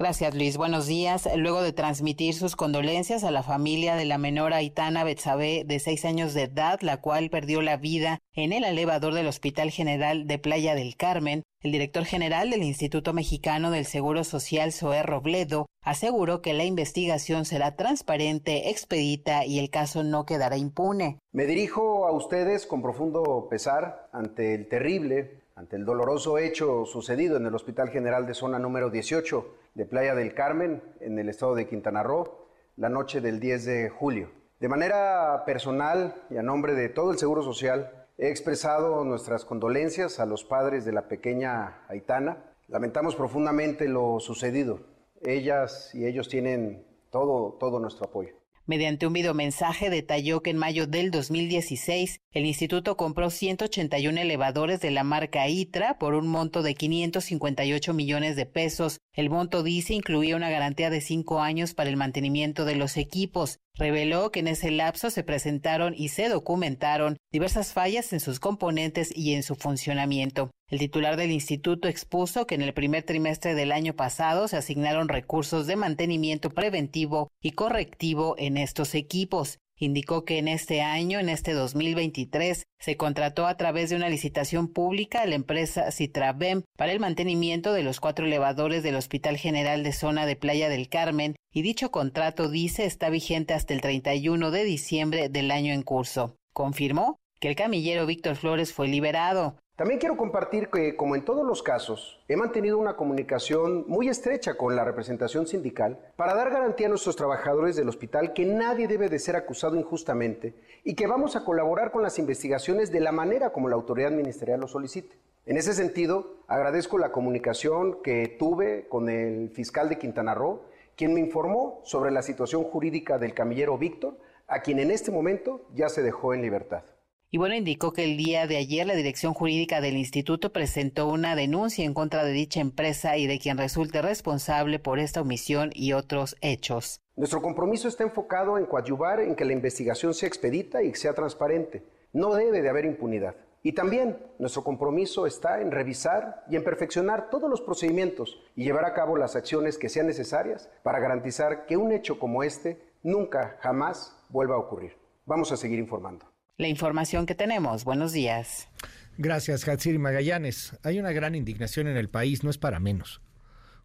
Gracias, 0.00 0.32
Luis. 0.32 0.56
Buenos 0.56 0.86
días. 0.86 1.28
Luego 1.34 1.60
de 1.60 1.72
transmitir 1.72 2.32
sus 2.34 2.54
condolencias 2.54 3.24
a 3.24 3.32
la 3.32 3.42
familia 3.42 3.96
de 3.96 4.04
la 4.04 4.16
menor 4.16 4.54
Aitana 4.54 5.02
Betsabe, 5.02 5.64
de 5.66 5.80
seis 5.80 6.04
años 6.04 6.34
de 6.34 6.44
edad, 6.44 6.78
la 6.82 7.00
cual 7.00 7.30
perdió 7.30 7.62
la 7.62 7.76
vida 7.76 8.20
en 8.32 8.52
el 8.52 8.62
elevador 8.62 9.12
del 9.12 9.26
Hospital 9.26 9.72
General 9.72 10.28
de 10.28 10.38
Playa 10.38 10.76
del 10.76 10.96
Carmen, 10.96 11.42
el 11.60 11.72
director 11.72 12.04
general 12.04 12.50
del 12.50 12.62
Instituto 12.62 13.12
Mexicano 13.12 13.72
del 13.72 13.86
Seguro 13.86 14.22
Social, 14.22 14.72
Zoé 14.72 15.02
Robledo, 15.02 15.66
aseguró 15.82 16.42
que 16.42 16.54
la 16.54 16.64
investigación 16.64 17.44
será 17.44 17.74
transparente, 17.74 18.70
expedita 18.70 19.44
y 19.44 19.58
el 19.58 19.68
caso 19.68 20.04
no 20.04 20.24
quedará 20.26 20.56
impune. 20.56 21.18
Me 21.32 21.46
dirijo 21.46 22.06
a 22.06 22.12
ustedes 22.12 22.66
con 22.66 22.82
profundo 22.82 23.48
pesar 23.50 24.08
ante 24.12 24.54
el 24.54 24.68
terrible, 24.68 25.40
ante 25.58 25.74
el 25.74 25.84
doloroso 25.84 26.38
hecho 26.38 26.86
sucedido 26.86 27.36
en 27.36 27.44
el 27.44 27.54
Hospital 27.54 27.88
General 27.88 28.26
de 28.26 28.34
Zona 28.34 28.60
número 28.60 28.90
18 28.90 29.44
de 29.74 29.86
Playa 29.86 30.14
del 30.14 30.32
Carmen, 30.32 30.80
en 31.00 31.18
el 31.18 31.28
estado 31.28 31.56
de 31.56 31.66
Quintana 31.66 32.04
Roo, 32.04 32.46
la 32.76 32.88
noche 32.88 33.20
del 33.20 33.40
10 33.40 33.64
de 33.64 33.88
julio. 33.88 34.30
De 34.60 34.68
manera 34.68 35.42
personal 35.44 36.14
y 36.30 36.36
a 36.36 36.44
nombre 36.44 36.74
de 36.74 36.88
todo 36.88 37.10
el 37.10 37.18
Seguro 37.18 37.42
Social, 37.42 38.06
he 38.18 38.28
expresado 38.28 39.02
nuestras 39.02 39.44
condolencias 39.44 40.20
a 40.20 40.26
los 40.26 40.44
padres 40.44 40.84
de 40.84 40.92
la 40.92 41.08
pequeña 41.08 41.82
Aitana. 41.88 42.54
Lamentamos 42.68 43.16
profundamente 43.16 43.88
lo 43.88 44.20
sucedido. 44.20 44.78
Ellas 45.22 45.92
y 45.92 46.06
ellos 46.06 46.28
tienen 46.28 46.86
todo, 47.10 47.56
todo 47.58 47.80
nuestro 47.80 48.06
apoyo. 48.06 48.36
Mediante 48.68 49.06
un 49.06 49.14
videomensaje 49.14 49.88
detalló 49.88 50.42
que 50.42 50.50
en 50.50 50.58
mayo 50.58 50.86
del 50.86 51.10
2016 51.10 52.20
el 52.32 52.44
instituto 52.44 52.98
compró 52.98 53.30
181 53.30 54.20
elevadores 54.20 54.82
de 54.82 54.90
la 54.90 55.04
marca 55.04 55.48
ITRA 55.48 55.98
por 55.98 56.12
un 56.12 56.28
monto 56.28 56.60
de 56.60 56.74
558 56.74 57.94
millones 57.94 58.36
de 58.36 58.44
pesos. 58.44 59.00
El 59.14 59.30
monto 59.30 59.62
dice 59.62 59.94
incluía 59.94 60.36
una 60.36 60.50
garantía 60.50 60.90
de 60.90 61.00
cinco 61.00 61.40
años 61.40 61.72
para 61.72 61.88
el 61.88 61.96
mantenimiento 61.96 62.66
de 62.66 62.76
los 62.76 62.98
equipos. 62.98 63.58
Reveló 63.78 64.32
que 64.32 64.40
en 64.40 64.48
ese 64.48 64.72
lapso 64.72 65.08
se 65.08 65.22
presentaron 65.22 65.94
y 65.96 66.08
se 66.08 66.28
documentaron 66.28 67.16
diversas 67.30 67.72
fallas 67.72 68.12
en 68.12 68.18
sus 68.18 68.40
componentes 68.40 69.16
y 69.16 69.34
en 69.34 69.44
su 69.44 69.54
funcionamiento. 69.54 70.50
El 70.68 70.80
titular 70.80 71.16
del 71.16 71.30
instituto 71.30 71.86
expuso 71.86 72.46
que 72.46 72.56
en 72.56 72.62
el 72.62 72.74
primer 72.74 73.04
trimestre 73.04 73.54
del 73.54 73.70
año 73.70 73.94
pasado 73.94 74.48
se 74.48 74.56
asignaron 74.56 75.08
recursos 75.08 75.68
de 75.68 75.76
mantenimiento 75.76 76.50
preventivo 76.50 77.28
y 77.40 77.52
correctivo 77.52 78.34
en 78.36 78.56
estos 78.56 78.96
equipos. 78.96 79.58
Indicó 79.78 80.24
que 80.24 80.38
en 80.38 80.48
este 80.48 80.82
año, 80.82 81.20
en 81.20 81.28
este 81.28 81.52
2023, 81.52 82.64
se 82.80 82.96
contrató 82.96 83.46
a 83.46 83.56
través 83.56 83.90
de 83.90 83.96
una 83.96 84.08
licitación 84.08 84.68
pública 84.68 85.22
a 85.22 85.26
la 85.26 85.36
empresa 85.36 85.92
Citravem 85.92 86.62
para 86.76 86.92
el 86.92 86.98
mantenimiento 86.98 87.72
de 87.72 87.84
los 87.84 88.00
cuatro 88.00 88.26
elevadores 88.26 88.82
del 88.82 88.96
Hospital 88.96 89.36
General 89.36 89.84
de 89.84 89.92
Zona 89.92 90.26
de 90.26 90.34
Playa 90.34 90.68
del 90.68 90.88
Carmen 90.88 91.36
y 91.52 91.62
dicho 91.62 91.90
contrato 91.90 92.48
dice 92.48 92.84
está 92.84 93.08
vigente 93.08 93.54
hasta 93.54 93.72
el 93.72 93.80
31 93.80 94.50
de 94.50 94.64
diciembre 94.64 95.28
del 95.28 95.50
año 95.52 95.72
en 95.72 95.82
curso. 95.82 96.36
Confirmó 96.52 97.18
que 97.40 97.48
el 97.48 97.56
camillero 97.56 98.04
Víctor 98.06 98.34
Flores 98.34 98.72
fue 98.72 98.88
liberado. 98.88 99.58
También 99.78 100.00
quiero 100.00 100.16
compartir 100.16 100.70
que, 100.70 100.96
como 100.96 101.14
en 101.14 101.24
todos 101.24 101.46
los 101.46 101.62
casos, 101.62 102.20
he 102.26 102.34
mantenido 102.34 102.78
una 102.78 102.96
comunicación 102.96 103.84
muy 103.86 104.08
estrecha 104.08 104.54
con 104.54 104.74
la 104.74 104.82
representación 104.82 105.46
sindical 105.46 106.00
para 106.16 106.34
dar 106.34 106.50
garantía 106.50 106.88
a 106.88 106.90
nuestros 106.90 107.14
trabajadores 107.14 107.76
del 107.76 107.88
hospital 107.88 108.32
que 108.32 108.44
nadie 108.44 108.88
debe 108.88 109.08
de 109.08 109.20
ser 109.20 109.36
acusado 109.36 109.76
injustamente 109.76 110.56
y 110.82 110.94
que 110.96 111.06
vamos 111.06 111.36
a 111.36 111.44
colaborar 111.44 111.92
con 111.92 112.02
las 112.02 112.18
investigaciones 112.18 112.90
de 112.90 112.98
la 112.98 113.12
manera 113.12 113.52
como 113.52 113.68
la 113.68 113.76
autoridad 113.76 114.10
ministerial 114.10 114.58
lo 114.58 114.66
solicite. 114.66 115.16
En 115.46 115.56
ese 115.56 115.72
sentido, 115.72 116.38
agradezco 116.48 116.98
la 116.98 117.12
comunicación 117.12 118.02
que 118.02 118.36
tuve 118.36 118.88
con 118.88 119.08
el 119.08 119.50
fiscal 119.50 119.88
de 119.88 119.98
Quintana 119.98 120.34
Roo, 120.34 120.62
quien 120.96 121.14
me 121.14 121.20
informó 121.20 121.82
sobre 121.84 122.10
la 122.10 122.22
situación 122.22 122.64
jurídica 122.64 123.16
del 123.16 123.32
camillero 123.32 123.78
Víctor, 123.78 124.18
a 124.48 124.60
quien 124.60 124.80
en 124.80 124.90
este 124.90 125.12
momento 125.12 125.68
ya 125.72 125.88
se 125.88 126.02
dejó 126.02 126.34
en 126.34 126.42
libertad. 126.42 126.82
Y 127.30 127.36
bueno, 127.36 127.54
indicó 127.54 127.92
que 127.92 128.04
el 128.04 128.16
día 128.16 128.46
de 128.46 128.56
ayer 128.56 128.86
la 128.86 128.94
Dirección 128.94 129.34
Jurídica 129.34 129.82
del 129.82 129.98
Instituto 129.98 130.50
presentó 130.50 131.08
una 131.08 131.36
denuncia 131.36 131.84
en 131.84 131.92
contra 131.92 132.24
de 132.24 132.32
dicha 132.32 132.60
empresa 132.60 133.18
y 133.18 133.26
de 133.26 133.38
quien 133.38 133.58
resulte 133.58 134.00
responsable 134.00 134.78
por 134.78 134.98
esta 134.98 135.20
omisión 135.20 135.68
y 135.74 135.92
otros 135.92 136.36
hechos. 136.40 137.02
Nuestro 137.16 137.42
compromiso 137.42 137.86
está 137.86 138.02
enfocado 138.02 138.56
en 138.56 138.64
coadyuvar 138.64 139.20
en 139.20 139.34
que 139.34 139.44
la 139.44 139.52
investigación 139.52 140.14
sea 140.14 140.26
expedita 140.26 140.82
y 140.82 140.94
sea 140.94 141.12
transparente. 141.12 141.82
No 142.14 142.32
debe 142.32 142.62
de 142.62 142.70
haber 142.70 142.86
impunidad. 142.86 143.34
Y 143.62 143.72
también 143.72 144.16
nuestro 144.38 144.64
compromiso 144.64 145.26
está 145.26 145.60
en 145.60 145.70
revisar 145.70 146.46
y 146.48 146.56
en 146.56 146.64
perfeccionar 146.64 147.28
todos 147.28 147.50
los 147.50 147.60
procedimientos 147.60 148.40
y 148.56 148.64
llevar 148.64 148.86
a 148.86 148.94
cabo 148.94 149.18
las 149.18 149.36
acciones 149.36 149.76
que 149.76 149.90
sean 149.90 150.06
necesarias 150.06 150.70
para 150.82 150.98
garantizar 150.98 151.66
que 151.66 151.76
un 151.76 151.92
hecho 151.92 152.18
como 152.18 152.42
este 152.42 152.80
nunca, 153.02 153.58
jamás 153.60 154.16
vuelva 154.30 154.54
a 154.54 154.58
ocurrir. 154.58 154.96
Vamos 155.26 155.52
a 155.52 155.58
seguir 155.58 155.78
informando. 155.78 156.24
La 156.58 156.66
información 156.66 157.24
que 157.24 157.36
tenemos. 157.36 157.84
Buenos 157.84 158.12
días. 158.12 158.68
Gracias, 159.16 159.68
Hatsiri 159.68 159.96
Magallanes. 159.98 160.76
Hay 160.82 160.98
una 160.98 161.12
gran 161.12 161.36
indignación 161.36 161.86
en 161.86 161.96
el 161.96 162.10
país, 162.10 162.42
no 162.42 162.50
es 162.50 162.58
para 162.58 162.80
menos. 162.80 163.22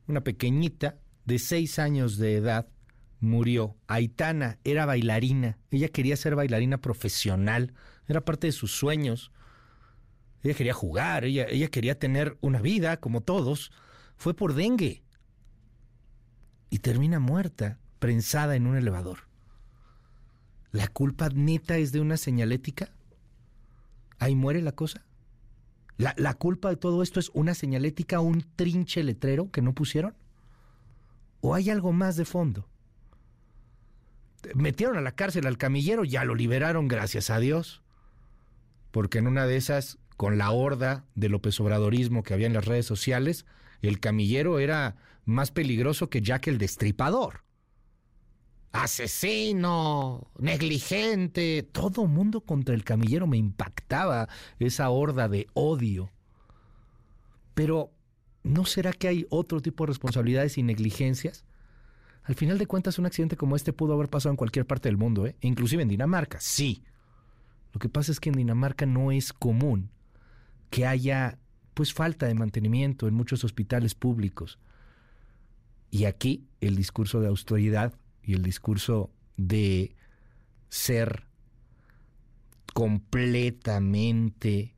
Una 0.08 0.22
pequeñita 0.22 0.98
de 1.24 1.38
seis 1.38 1.78
años 1.78 2.18
de 2.18 2.36
edad 2.36 2.68
murió. 3.20 3.78
Aitana 3.86 4.58
era 4.64 4.88
bailarina. 4.88 5.60
Ella 5.70 5.90
quería 5.90 6.18
ser 6.18 6.36
bailarina 6.36 6.80
profesional. 6.80 7.76
Era 8.08 8.26
parte 8.26 8.48
de 8.48 8.54
sus 8.54 8.72
sueños. 8.72 9.32
Ella 10.42 10.56
quería 10.56 10.74
jugar, 10.74 11.26
ella, 11.26 11.46
ella 11.48 11.68
quería 11.68 12.00
tener 12.00 12.40
una 12.42 12.60
vida 12.60 12.98
como 12.98 13.22
todos. 13.22 13.72
Fue 14.18 14.34
por 14.34 14.56
dengue. 14.56 15.04
Y 16.72 16.80
termina 16.80 17.20
muerta, 17.20 17.78
prensada 18.00 18.56
en 18.56 18.66
un 18.66 18.78
elevador. 18.78 19.32
¿La 20.74 20.88
culpa 20.88 21.30
neta 21.30 21.78
es 21.78 21.92
de 21.92 22.02
una 22.02 22.18
señalética? 22.18 22.90
¿Ahí 24.18 24.34
muere 24.34 24.60
la 24.62 24.72
cosa? 24.72 25.06
¿La, 25.98 26.16
¿La, 26.18 26.34
culpa 26.34 26.70
de 26.70 26.78
todo 26.78 27.04
esto 27.04 27.20
es 27.20 27.30
una 27.36 27.54
señalética, 27.54 28.20
un 28.20 28.44
trinche 28.56 29.04
letrero 29.04 29.52
que 29.52 29.62
no 29.62 29.74
pusieron? 29.74 30.16
¿O 31.42 31.54
hay 31.54 31.70
algo 31.70 31.94
más 31.94 32.16
de 32.16 32.26
fondo? 32.26 32.68
Metieron 34.56 34.98
a 34.98 35.02
la 35.02 35.12
cárcel 35.14 35.46
al 35.46 35.60
camillero, 35.60 36.06
ya 36.06 36.26
lo 36.26 36.34
liberaron, 36.34 36.88
gracias 36.88 37.30
a 37.30 37.38
Dios. 37.38 37.84
Porque 38.90 39.20
en 39.20 39.28
una 39.28 39.46
de 39.46 39.58
esas, 39.58 40.00
con 40.18 40.40
la 40.40 40.50
horda 40.50 41.06
de 41.14 41.30
López 41.30 41.60
Obradorismo 41.60 42.24
que 42.24 42.34
había 42.34 42.48
en 42.48 42.54
las 42.54 42.66
redes 42.66 42.88
sociales, 42.88 43.46
el 43.84 44.00
camillero 44.00 44.58
era 44.58 44.96
más 45.24 45.52
peligroso 45.52 46.10
que 46.10 46.24
Jack 46.24 46.48
el 46.48 46.58
Destripador. 46.58 47.44
Asesino, 48.74 50.32
negligente, 50.40 51.62
todo 51.62 52.08
mundo 52.08 52.42
contra 52.42 52.74
el 52.74 52.84
camillero 52.84 53.28
me 53.28 53.38
impactaba 53.38 54.28
esa 54.58 54.90
horda 54.90 55.30
de 55.30 55.46
odio. 55.54 56.12
Pero, 57.54 57.92
¿no 58.42 58.66
será 58.66 58.92
que 58.92 59.08
hay 59.08 59.28
otro 59.30 59.62
tipo 59.62 59.84
de 59.84 59.90
responsabilidades 59.90 60.58
y 60.58 60.64
negligencias? 60.64 61.46
Al 62.24 62.34
final 62.34 62.58
de 62.58 62.66
cuentas, 62.66 62.98
un 62.98 63.06
accidente 63.06 63.38
como 63.38 63.56
este 63.56 63.74
pudo 63.74 63.94
haber 63.94 64.10
pasado 64.10 64.32
en 64.32 64.38
cualquier 64.38 64.66
parte 64.66 64.90
del 64.90 64.98
mundo, 64.98 65.28
¿eh? 65.28 65.36
inclusive 65.42 65.84
en 65.84 65.90
Dinamarca, 65.90 66.40
sí. 66.42 66.84
Lo 67.74 67.80
que 67.80 67.90
pasa 67.90 68.12
es 68.12 68.20
que 68.20 68.30
en 68.30 68.38
Dinamarca 68.38 68.88
no 68.88 69.12
es 69.12 69.34
común 69.34 69.92
que 70.72 70.88
haya 70.88 71.38
pues 71.76 71.94
falta 71.94 72.26
de 72.26 72.34
mantenimiento 72.34 73.08
en 73.08 73.14
muchos 73.14 73.44
hospitales 73.44 73.94
públicos. 73.94 74.58
Y 75.92 76.06
aquí 76.06 76.48
el 76.60 76.76
discurso 76.76 77.22
de 77.22 77.28
austeridad 77.28 77.94
y 78.24 78.34
el 78.34 78.44
discurso 78.44 79.12
de 79.38 79.96
ser 80.70 81.26
completamente 82.74 84.76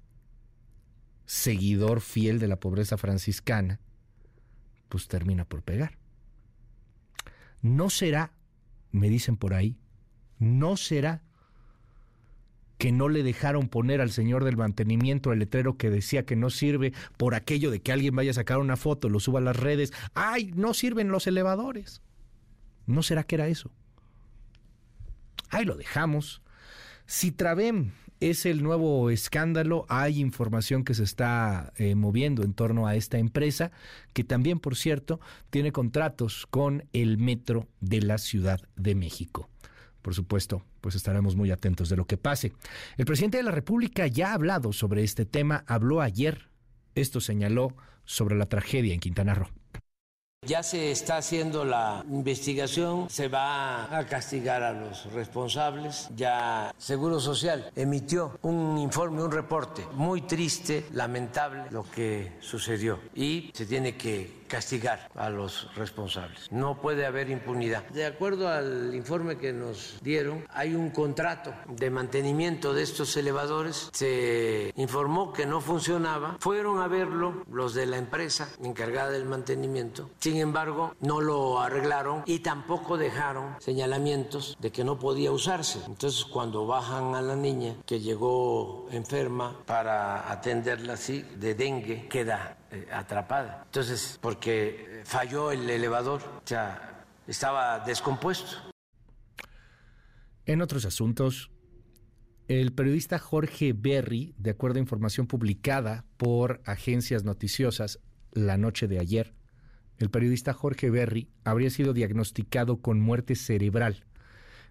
seguidor 1.26 2.02
fiel 2.02 2.40
de 2.40 2.48
la 2.48 2.60
pobreza 2.60 2.98
franciscana, 2.98 3.80
pues 4.90 5.08
termina 5.08 5.46
por 5.46 5.64
pegar. 5.64 5.98
No 7.62 7.90
será, 7.90 8.34
me 8.92 9.10
dicen 9.10 9.38
por 9.38 9.54
ahí, 9.54 9.78
no 10.38 10.78
será 10.78 11.24
que 12.78 12.92
no 12.92 13.10
le 13.10 13.24
dejaron 13.24 13.70
poner 13.70 14.02
al 14.02 14.12
señor 14.12 14.44
del 14.44 14.58
mantenimiento 14.58 15.32
el 15.32 15.40
letrero 15.40 15.78
que 15.78 15.90
decía 15.90 16.26
que 16.26 16.36
no 16.36 16.50
sirve 16.50 16.94
por 17.18 17.34
aquello 17.34 17.72
de 17.72 17.82
que 17.82 17.92
alguien 17.92 18.16
vaya 18.16 18.32
a 18.32 18.36
sacar 18.36 18.58
una 18.58 18.76
foto, 18.76 19.10
lo 19.10 19.20
suba 19.20 19.40
a 19.40 19.44
las 19.44 19.56
redes. 19.56 19.94
¡Ay, 20.14 20.52
no 20.56 20.74
sirven 20.74 21.10
los 21.10 21.26
elevadores! 21.26 22.02
¿No 22.86 23.04
será 23.04 23.24
que 23.24 23.36
era 23.36 23.48
eso? 23.48 23.72
Ahí 25.50 25.66
lo 25.66 25.76
dejamos. 25.76 26.42
Si 27.06 27.32
Travem 27.32 27.92
es 28.20 28.46
el 28.46 28.64
nuevo 28.64 29.10
escándalo, 29.10 29.86
hay 29.90 30.20
información 30.20 30.84
que 30.84 30.94
se 30.94 31.04
está 31.04 31.74
eh, 31.78 31.96
moviendo 31.96 32.44
en 32.44 32.54
torno 32.54 32.88
a 32.88 32.96
esta 32.96 33.18
empresa, 33.18 33.72
que 34.14 34.24
también, 34.24 34.60
por 34.60 34.76
cierto, 34.76 35.20
tiene 35.50 35.72
contratos 35.72 36.48
con 36.48 36.86
el 36.94 37.18
Metro 37.18 37.68
de 37.82 38.02
la 38.02 38.18
Ciudad 38.18 38.62
de 38.76 38.96
México 38.96 39.50
por 40.06 40.14
supuesto, 40.14 40.64
pues 40.82 40.94
estaremos 40.94 41.36
muy 41.36 41.50
atentos 41.50 41.90
de 41.90 41.96
lo 41.96 42.06
que 42.06 42.16
pase. 42.16 42.54
El 42.96 43.06
presidente 43.06 43.38
de 43.38 43.44
la 43.44 43.50
República 43.50 44.06
ya 44.06 44.30
ha 44.30 44.34
hablado 44.36 44.72
sobre 44.72 45.04
este 45.04 45.26
tema, 45.26 45.64
habló 45.66 46.00
ayer, 46.00 46.52
esto 46.94 47.20
señaló 47.20 47.76
sobre 48.04 48.36
la 48.36 48.46
tragedia 48.46 48.94
en 48.94 49.00
Quintana 49.00 49.34
Roo. 49.34 49.50
Ya 50.46 50.62
se 50.62 50.92
está 50.92 51.18
haciendo 51.18 51.66
la 51.66 52.04
investigación, 52.10 53.10
se 53.10 53.28
va 53.28 53.98
a 53.98 54.06
castigar 54.06 54.62
a 54.62 54.74
los 54.74 55.12
responsables. 55.12 56.10
Ya 56.16 56.74
Seguro 56.78 57.20
Social 57.20 57.72
emitió 57.76 58.38
un 58.44 58.78
informe, 58.78 59.24
un 59.24 59.32
reporte 59.32 59.86
muy 59.94 60.22
triste, 60.22 60.86
lamentable 60.94 61.64
lo 61.72 61.90
que 61.90 62.34
sucedió 62.42 63.00
y 63.16 63.52
se 63.54 63.66
tiene 63.66 63.96
que 63.96 64.45
castigar 64.48 65.10
a 65.16 65.30
los 65.30 65.74
responsables. 65.76 66.52
No 66.52 66.82
puede 66.82 67.06
haber 67.06 67.30
impunidad. 67.30 67.84
De 67.90 68.06
acuerdo 68.06 68.50
al 68.50 68.94
informe 68.94 69.38
que 69.38 69.54
nos 69.54 70.00
dieron, 70.02 70.46
hay 70.50 70.76
un 70.76 70.90
contrato 70.90 71.54
de 71.68 71.90
mantenimiento 71.90 72.74
de 72.74 72.84
estos 72.84 73.16
elevadores. 73.18 73.90
Se 73.94 74.74
informó 74.76 75.34
que 75.34 75.46
no 75.46 75.62
funcionaba. 75.62 76.38
Fueron 76.40 76.82
a 76.82 76.88
verlo 76.88 77.44
los 77.52 77.74
de 77.74 77.86
la 77.86 77.98
empresa 77.98 78.50
encargada 78.64 79.12
del 79.12 79.26
mantenimiento. 79.26 80.10
Sin 80.20 80.38
embargo, 80.38 80.96
no 81.00 81.22
lo 81.22 81.60
arreglaron 81.60 82.24
y 82.26 82.40
tampoco 82.40 82.98
dejaron 82.98 83.56
señalamientos 83.60 84.58
de 84.60 84.72
que 84.72 84.84
no 84.84 85.00
podía 85.00 85.32
usarse. 85.32 85.80
Entonces, 85.88 86.26
cuando 86.26 86.66
bajan 86.66 87.16
a 87.16 87.22
la 87.22 87.36
niña 87.36 87.76
que 87.86 88.00
llegó 88.00 88.88
enferma 88.92 89.60
para 89.66 90.32
atenderla 90.32 90.94
así 90.94 91.22
de 91.38 91.56
dengue, 91.56 92.08
queda 92.08 92.58
eh, 92.72 92.88
atrapada. 92.92 93.64
Entonces, 93.66 94.18
porque 94.22 95.02
falló 95.06 95.52
el 95.52 95.70
elevador, 95.70 96.22
o 96.22 96.48
sea, 96.48 97.06
estaba 97.28 97.80
descompuesto. 97.80 98.58
En 100.46 100.62
otros 100.62 100.86
asuntos, 100.86 101.52
el 102.48 102.74
periodista 102.74 103.18
Jorge 103.18 103.74
Berry, 103.74 104.36
de 104.38 104.52
acuerdo 104.52 104.78
a 104.78 104.82
información 104.82 105.26
publicada 105.26 106.06
por 106.18 106.62
agencias 106.66 107.24
noticiosas 107.24 108.00
la 108.32 108.58
noche 108.58 108.88
de 108.88 109.00
ayer, 109.00 109.34
el 109.98 110.10
periodista 110.10 110.54
Jorge 110.54 110.90
Berry 110.90 111.30
habría 111.44 111.70
sido 111.70 111.94
diagnosticado 111.94 112.82
con 112.82 113.00
muerte 113.00 113.36
cerebral. 113.36 114.06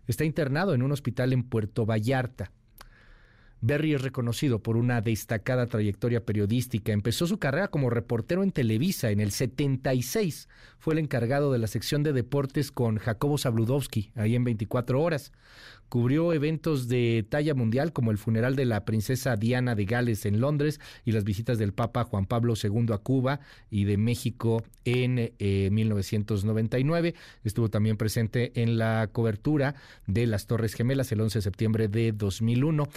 Está 0.06 0.24
internado 0.24 0.74
en 0.74 0.82
un 0.82 0.92
hospital 0.92 1.32
en 1.32 1.42
Puerto 1.42 1.86
Vallarta. 1.86 2.52
Berry 3.66 3.94
es 3.94 4.02
reconocido 4.02 4.62
por 4.62 4.76
una 4.76 5.00
destacada 5.00 5.66
trayectoria 5.66 6.22
periodística. 6.22 6.92
Empezó 6.92 7.26
su 7.26 7.38
carrera 7.38 7.68
como 7.68 7.88
reportero 7.88 8.42
en 8.42 8.52
Televisa 8.52 9.10
en 9.10 9.20
el 9.20 9.30
76. 9.30 10.50
Fue 10.78 10.92
el 10.92 10.98
encargado 10.98 11.50
de 11.50 11.58
la 11.58 11.66
sección 11.66 12.02
de 12.02 12.12
deportes 12.12 12.70
con 12.70 12.98
Jacobo 12.98 13.38
Zabludowski, 13.38 14.12
ahí 14.16 14.34
en 14.34 14.44
24 14.44 15.00
horas. 15.00 15.32
Cubrió 15.88 16.32
eventos 16.32 16.88
de 16.88 17.24
talla 17.28 17.54
mundial 17.54 17.92
como 17.92 18.10
el 18.10 18.18
funeral 18.18 18.56
de 18.56 18.64
la 18.64 18.84
princesa 18.84 19.36
Diana 19.36 19.74
de 19.74 19.84
Gales 19.84 20.26
en 20.26 20.40
Londres 20.40 20.80
y 21.04 21.12
las 21.12 21.24
visitas 21.24 21.56
del 21.56 21.72
Papa 21.72 22.04
Juan 22.04 22.26
Pablo 22.26 22.54
II 22.60 22.86
a 22.92 22.98
Cuba 22.98 23.40
y 23.70 23.84
de 23.84 23.96
México 23.96 24.62
en 24.84 25.32
1999. 25.38 27.08
Eh, 27.08 27.14
Estuvo 27.44 27.70
también 27.70 27.96
presente 27.96 28.52
en 28.60 28.76
la 28.76 29.08
cobertura 29.12 29.74
de 30.06 30.26
las 30.26 30.46
Torres 30.46 30.74
Gemelas 30.74 31.12
el 31.12 31.20
11 31.20 31.38
de 31.38 31.42
septiembre 31.42 31.88
de 31.88 32.12
2001. 32.12 32.88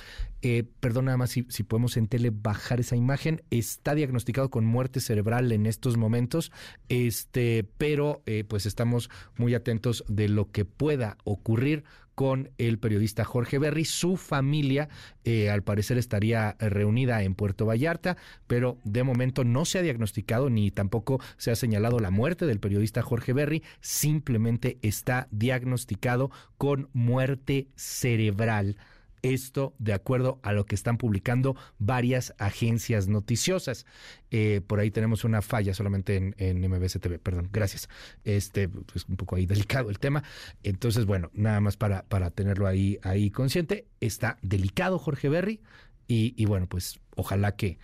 Eh, 0.42 0.57
perdón, 0.64 1.06
nada 1.06 1.18
más 1.18 1.32
si, 1.32 1.46
si, 1.50 1.64
podemos 1.64 1.98
en 1.98 2.08
tele 2.08 2.32
bajar 2.32 2.80
esa 2.80 2.96
imagen. 2.96 3.42
Está 3.50 3.96
diagnosticado 3.96 4.50
con 4.50 4.66
muerte 4.66 5.00
cerebral 5.00 5.52
en 5.52 5.66
estos 5.66 5.98
momentos, 5.98 6.52
este, 6.90 7.68
pero 7.78 8.22
eh, 8.26 8.44
pues 8.48 8.66
estamos 8.66 9.10
muy 9.38 9.54
atentos 9.54 10.04
de 10.08 10.30
lo 10.30 10.52
que 10.52 10.66
pueda 10.66 11.18
ocurrir 11.24 11.84
con 12.18 12.50
el 12.58 12.80
periodista 12.80 13.24
Jorge 13.26 13.60
Berry. 13.60 13.86
Su 13.86 14.18
familia, 14.18 14.90
eh, 15.24 15.52
al 15.52 15.62
parecer, 15.62 16.00
estaría 16.00 16.56
reunida 16.60 17.22
en 17.22 17.36
Puerto 17.36 17.68
Vallarta, 17.68 18.18
pero 18.48 18.80
de 18.84 19.04
momento 19.04 19.44
no 19.44 19.66
se 19.66 19.78
ha 19.78 19.84
diagnosticado 19.84 20.50
ni 20.50 20.72
tampoco 20.72 21.22
se 21.38 21.52
ha 21.52 21.56
señalado 21.56 22.00
la 22.00 22.10
muerte 22.10 22.48
del 22.48 22.60
periodista 22.60 23.04
Jorge 23.04 23.34
Berry. 23.34 23.62
Simplemente 23.82 24.80
está 24.82 25.28
diagnosticado 25.30 26.32
con 26.58 26.90
muerte 26.92 27.68
cerebral. 27.76 28.78
Esto 29.22 29.74
de 29.80 29.94
acuerdo 29.94 30.40
a 30.44 30.54
lo 30.54 30.66
que 30.66 30.76
están 30.76 30.98
publicando 30.98 31.56
varias 31.80 32.34
agencias 32.38 33.08
noticiosas. 33.08 33.86
Eh, 34.32 34.62
por 34.66 34.80
ahí 34.80 34.92
tenemos 34.92 35.24
una 35.24 35.42
falla 35.42 35.74
solamente 35.74 36.16
en, 36.16 36.36
en 36.38 36.62
MBS 36.62 37.00
TV, 37.00 37.20
perdón, 37.20 37.50
gracias. 37.52 37.90
Este, 38.24 38.70
pues 38.70 39.06
un 39.08 39.18
poco 39.18 39.36
ahí 39.36 39.46
delicado 39.46 39.90
el 39.90 40.00
tema. 40.00 40.24
Entonces, 40.64 41.06
bueno, 41.06 41.30
nada 41.34 41.60
más 41.62 41.78
para, 41.78 42.04
para 42.04 42.32
tenerlo 42.32 42.68
ahí, 42.68 43.00
ahí 43.04 43.32
consciente. 43.32 43.88
Está 44.00 44.38
delicado 44.42 45.00
Jorge 45.00 45.30
Berry 45.30 45.62
y, 46.08 46.34
y 46.42 46.46
bueno, 46.46 46.68
pues 46.68 47.00
ojalá 47.16 47.56
que, 47.56 47.80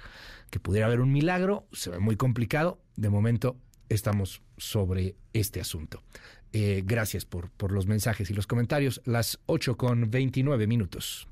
que 0.50 0.60
pudiera 0.60 0.88
haber 0.88 1.02
un 1.02 1.12
milagro. 1.12 1.68
Se 1.72 1.90
ve 1.90 2.00
muy 2.00 2.16
complicado. 2.16 2.80
De 2.96 3.10
momento 3.10 3.58
estamos 3.90 4.42
sobre 4.58 5.16
este 5.34 5.62
asunto. 5.62 6.04
Eh, 6.52 6.84
gracias 6.86 7.26
por, 7.26 7.50
por 7.52 7.72
los 7.72 7.88
mensajes 7.88 8.30
y 8.30 8.34
los 8.34 8.48
comentarios. 8.48 9.02
Las 9.06 9.40
8 9.48 9.76
con 9.76 10.12
29 10.12 10.68
minutos. 10.68 11.28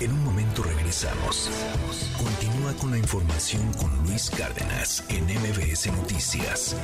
En 0.00 0.10
un 0.10 0.24
momento 0.24 0.64
regresamos. 0.64 1.48
Continúa 2.18 2.72
con 2.74 2.90
la 2.90 2.98
información 2.98 3.72
con 3.74 3.96
Luis 4.04 4.30
Cárdenas 4.30 5.04
en 5.08 5.24
MBS 5.24 5.92
Noticias. 5.92 6.76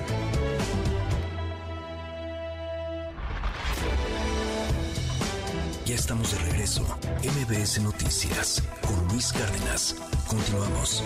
Ya 5.85 5.95
estamos 5.95 6.31
de 6.33 6.39
regreso. 6.51 6.83
MBS 7.25 7.81
Noticias 7.81 8.63
con 8.87 9.09
Luis 9.09 9.33
Cárdenas. 9.33 9.97
Continuamos. 10.29 11.03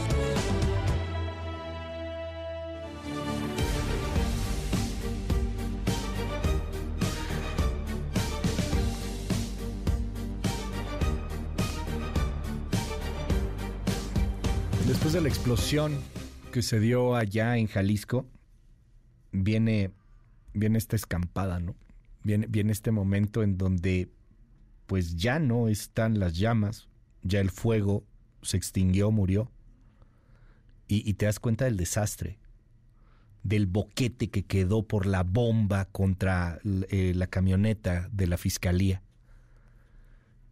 Después 14.92 15.14
de 15.14 15.22
la 15.22 15.28
explosión 15.28 15.98
que 16.52 16.60
se 16.60 16.78
dio 16.78 17.16
allá 17.16 17.56
en 17.56 17.66
Jalisco, 17.66 18.26
viene, 19.32 19.90
viene 20.52 20.76
esta 20.76 20.96
escampada, 20.96 21.60
¿no? 21.60 21.74
Viene, 22.24 22.46
viene 22.46 22.72
este 22.72 22.90
momento 22.90 23.42
en 23.42 23.56
donde 23.56 24.10
pues 24.86 25.16
ya 25.16 25.38
no 25.38 25.68
están 25.68 26.18
las 26.18 26.36
llamas, 26.36 26.90
ya 27.22 27.40
el 27.40 27.50
fuego 27.50 28.04
se 28.42 28.58
extinguió, 28.58 29.10
murió, 29.10 29.50
y, 30.88 31.14
te 31.14 31.24
das 31.24 31.40
cuenta 31.40 31.64
del 31.64 31.78
desastre, 31.78 32.38
del 33.42 33.66
boquete 33.66 34.28
que 34.28 34.44
quedó 34.44 34.86
por 34.86 35.06
la 35.06 35.22
bomba 35.22 35.86
contra 35.86 36.60
eh, 36.90 37.14
la 37.16 37.28
camioneta 37.28 38.10
de 38.12 38.26
la 38.26 38.36
fiscalía 38.36 39.02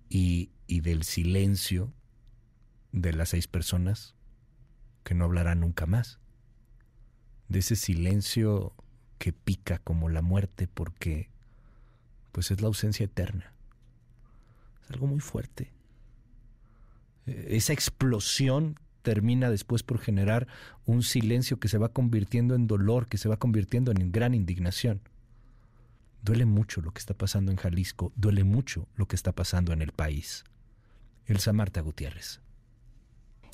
y 0.09 0.49
del 0.67 1.03
silencio 1.03 1.93
de 2.93 3.13
las 3.13 3.29
seis 3.29 3.47
personas 3.47 4.17
que 5.03 5.15
no 5.15 5.25
hablarán 5.25 5.61
nunca 5.61 5.87
más, 5.87 6.19
de 7.49 7.59
ese 7.59 7.77
silencio 7.77 8.75
que 9.19 9.33
pica 9.33 9.79
como 9.79 10.09
la 10.09 10.23
muerte 10.23 10.69
porque 10.69 11.29
pues 12.33 12.51
es 12.51 12.61
la 12.61 12.69
ausencia 12.69 13.05
eterna. 13.05 13.53
Es 14.85 14.91
algo 14.91 15.07
muy 15.07 15.21
fuerte. 15.21 15.73
Eh, 17.27 17.49
Esa 17.51 17.73
explosión 17.73 18.79
termina 19.03 19.51
después 19.51 19.83
por 19.83 19.99
generar 19.99 20.47
un 20.85 21.03
silencio 21.03 21.59
que 21.59 21.69
se 21.69 21.79
va 21.79 21.93
convirtiendo 21.93 22.55
en 22.55 22.67
dolor, 22.67 23.09
que 23.09 23.19
se 23.19 23.29
va 23.29 23.39
convirtiendo 23.39 23.91
en 23.91 24.13
gran 24.13 24.35
indignación. 24.35 25.01
Duele 26.23 26.45
mucho 26.45 26.83
lo 26.83 26.93
que 26.93 26.99
está 26.99 27.15
pasando 27.15 27.51
en 27.51 27.57
Jalisco, 27.57 28.13
duele 28.15 28.45
mucho 28.45 28.89
lo 28.95 29.07
que 29.07 29.17
está 29.17 29.33
pasando 29.33 29.73
en 29.73 29.83
el 29.83 29.93
país. 29.93 30.45
Elsa 31.27 31.53
Marta 31.53 31.81
Gutiérrez. 31.81 32.41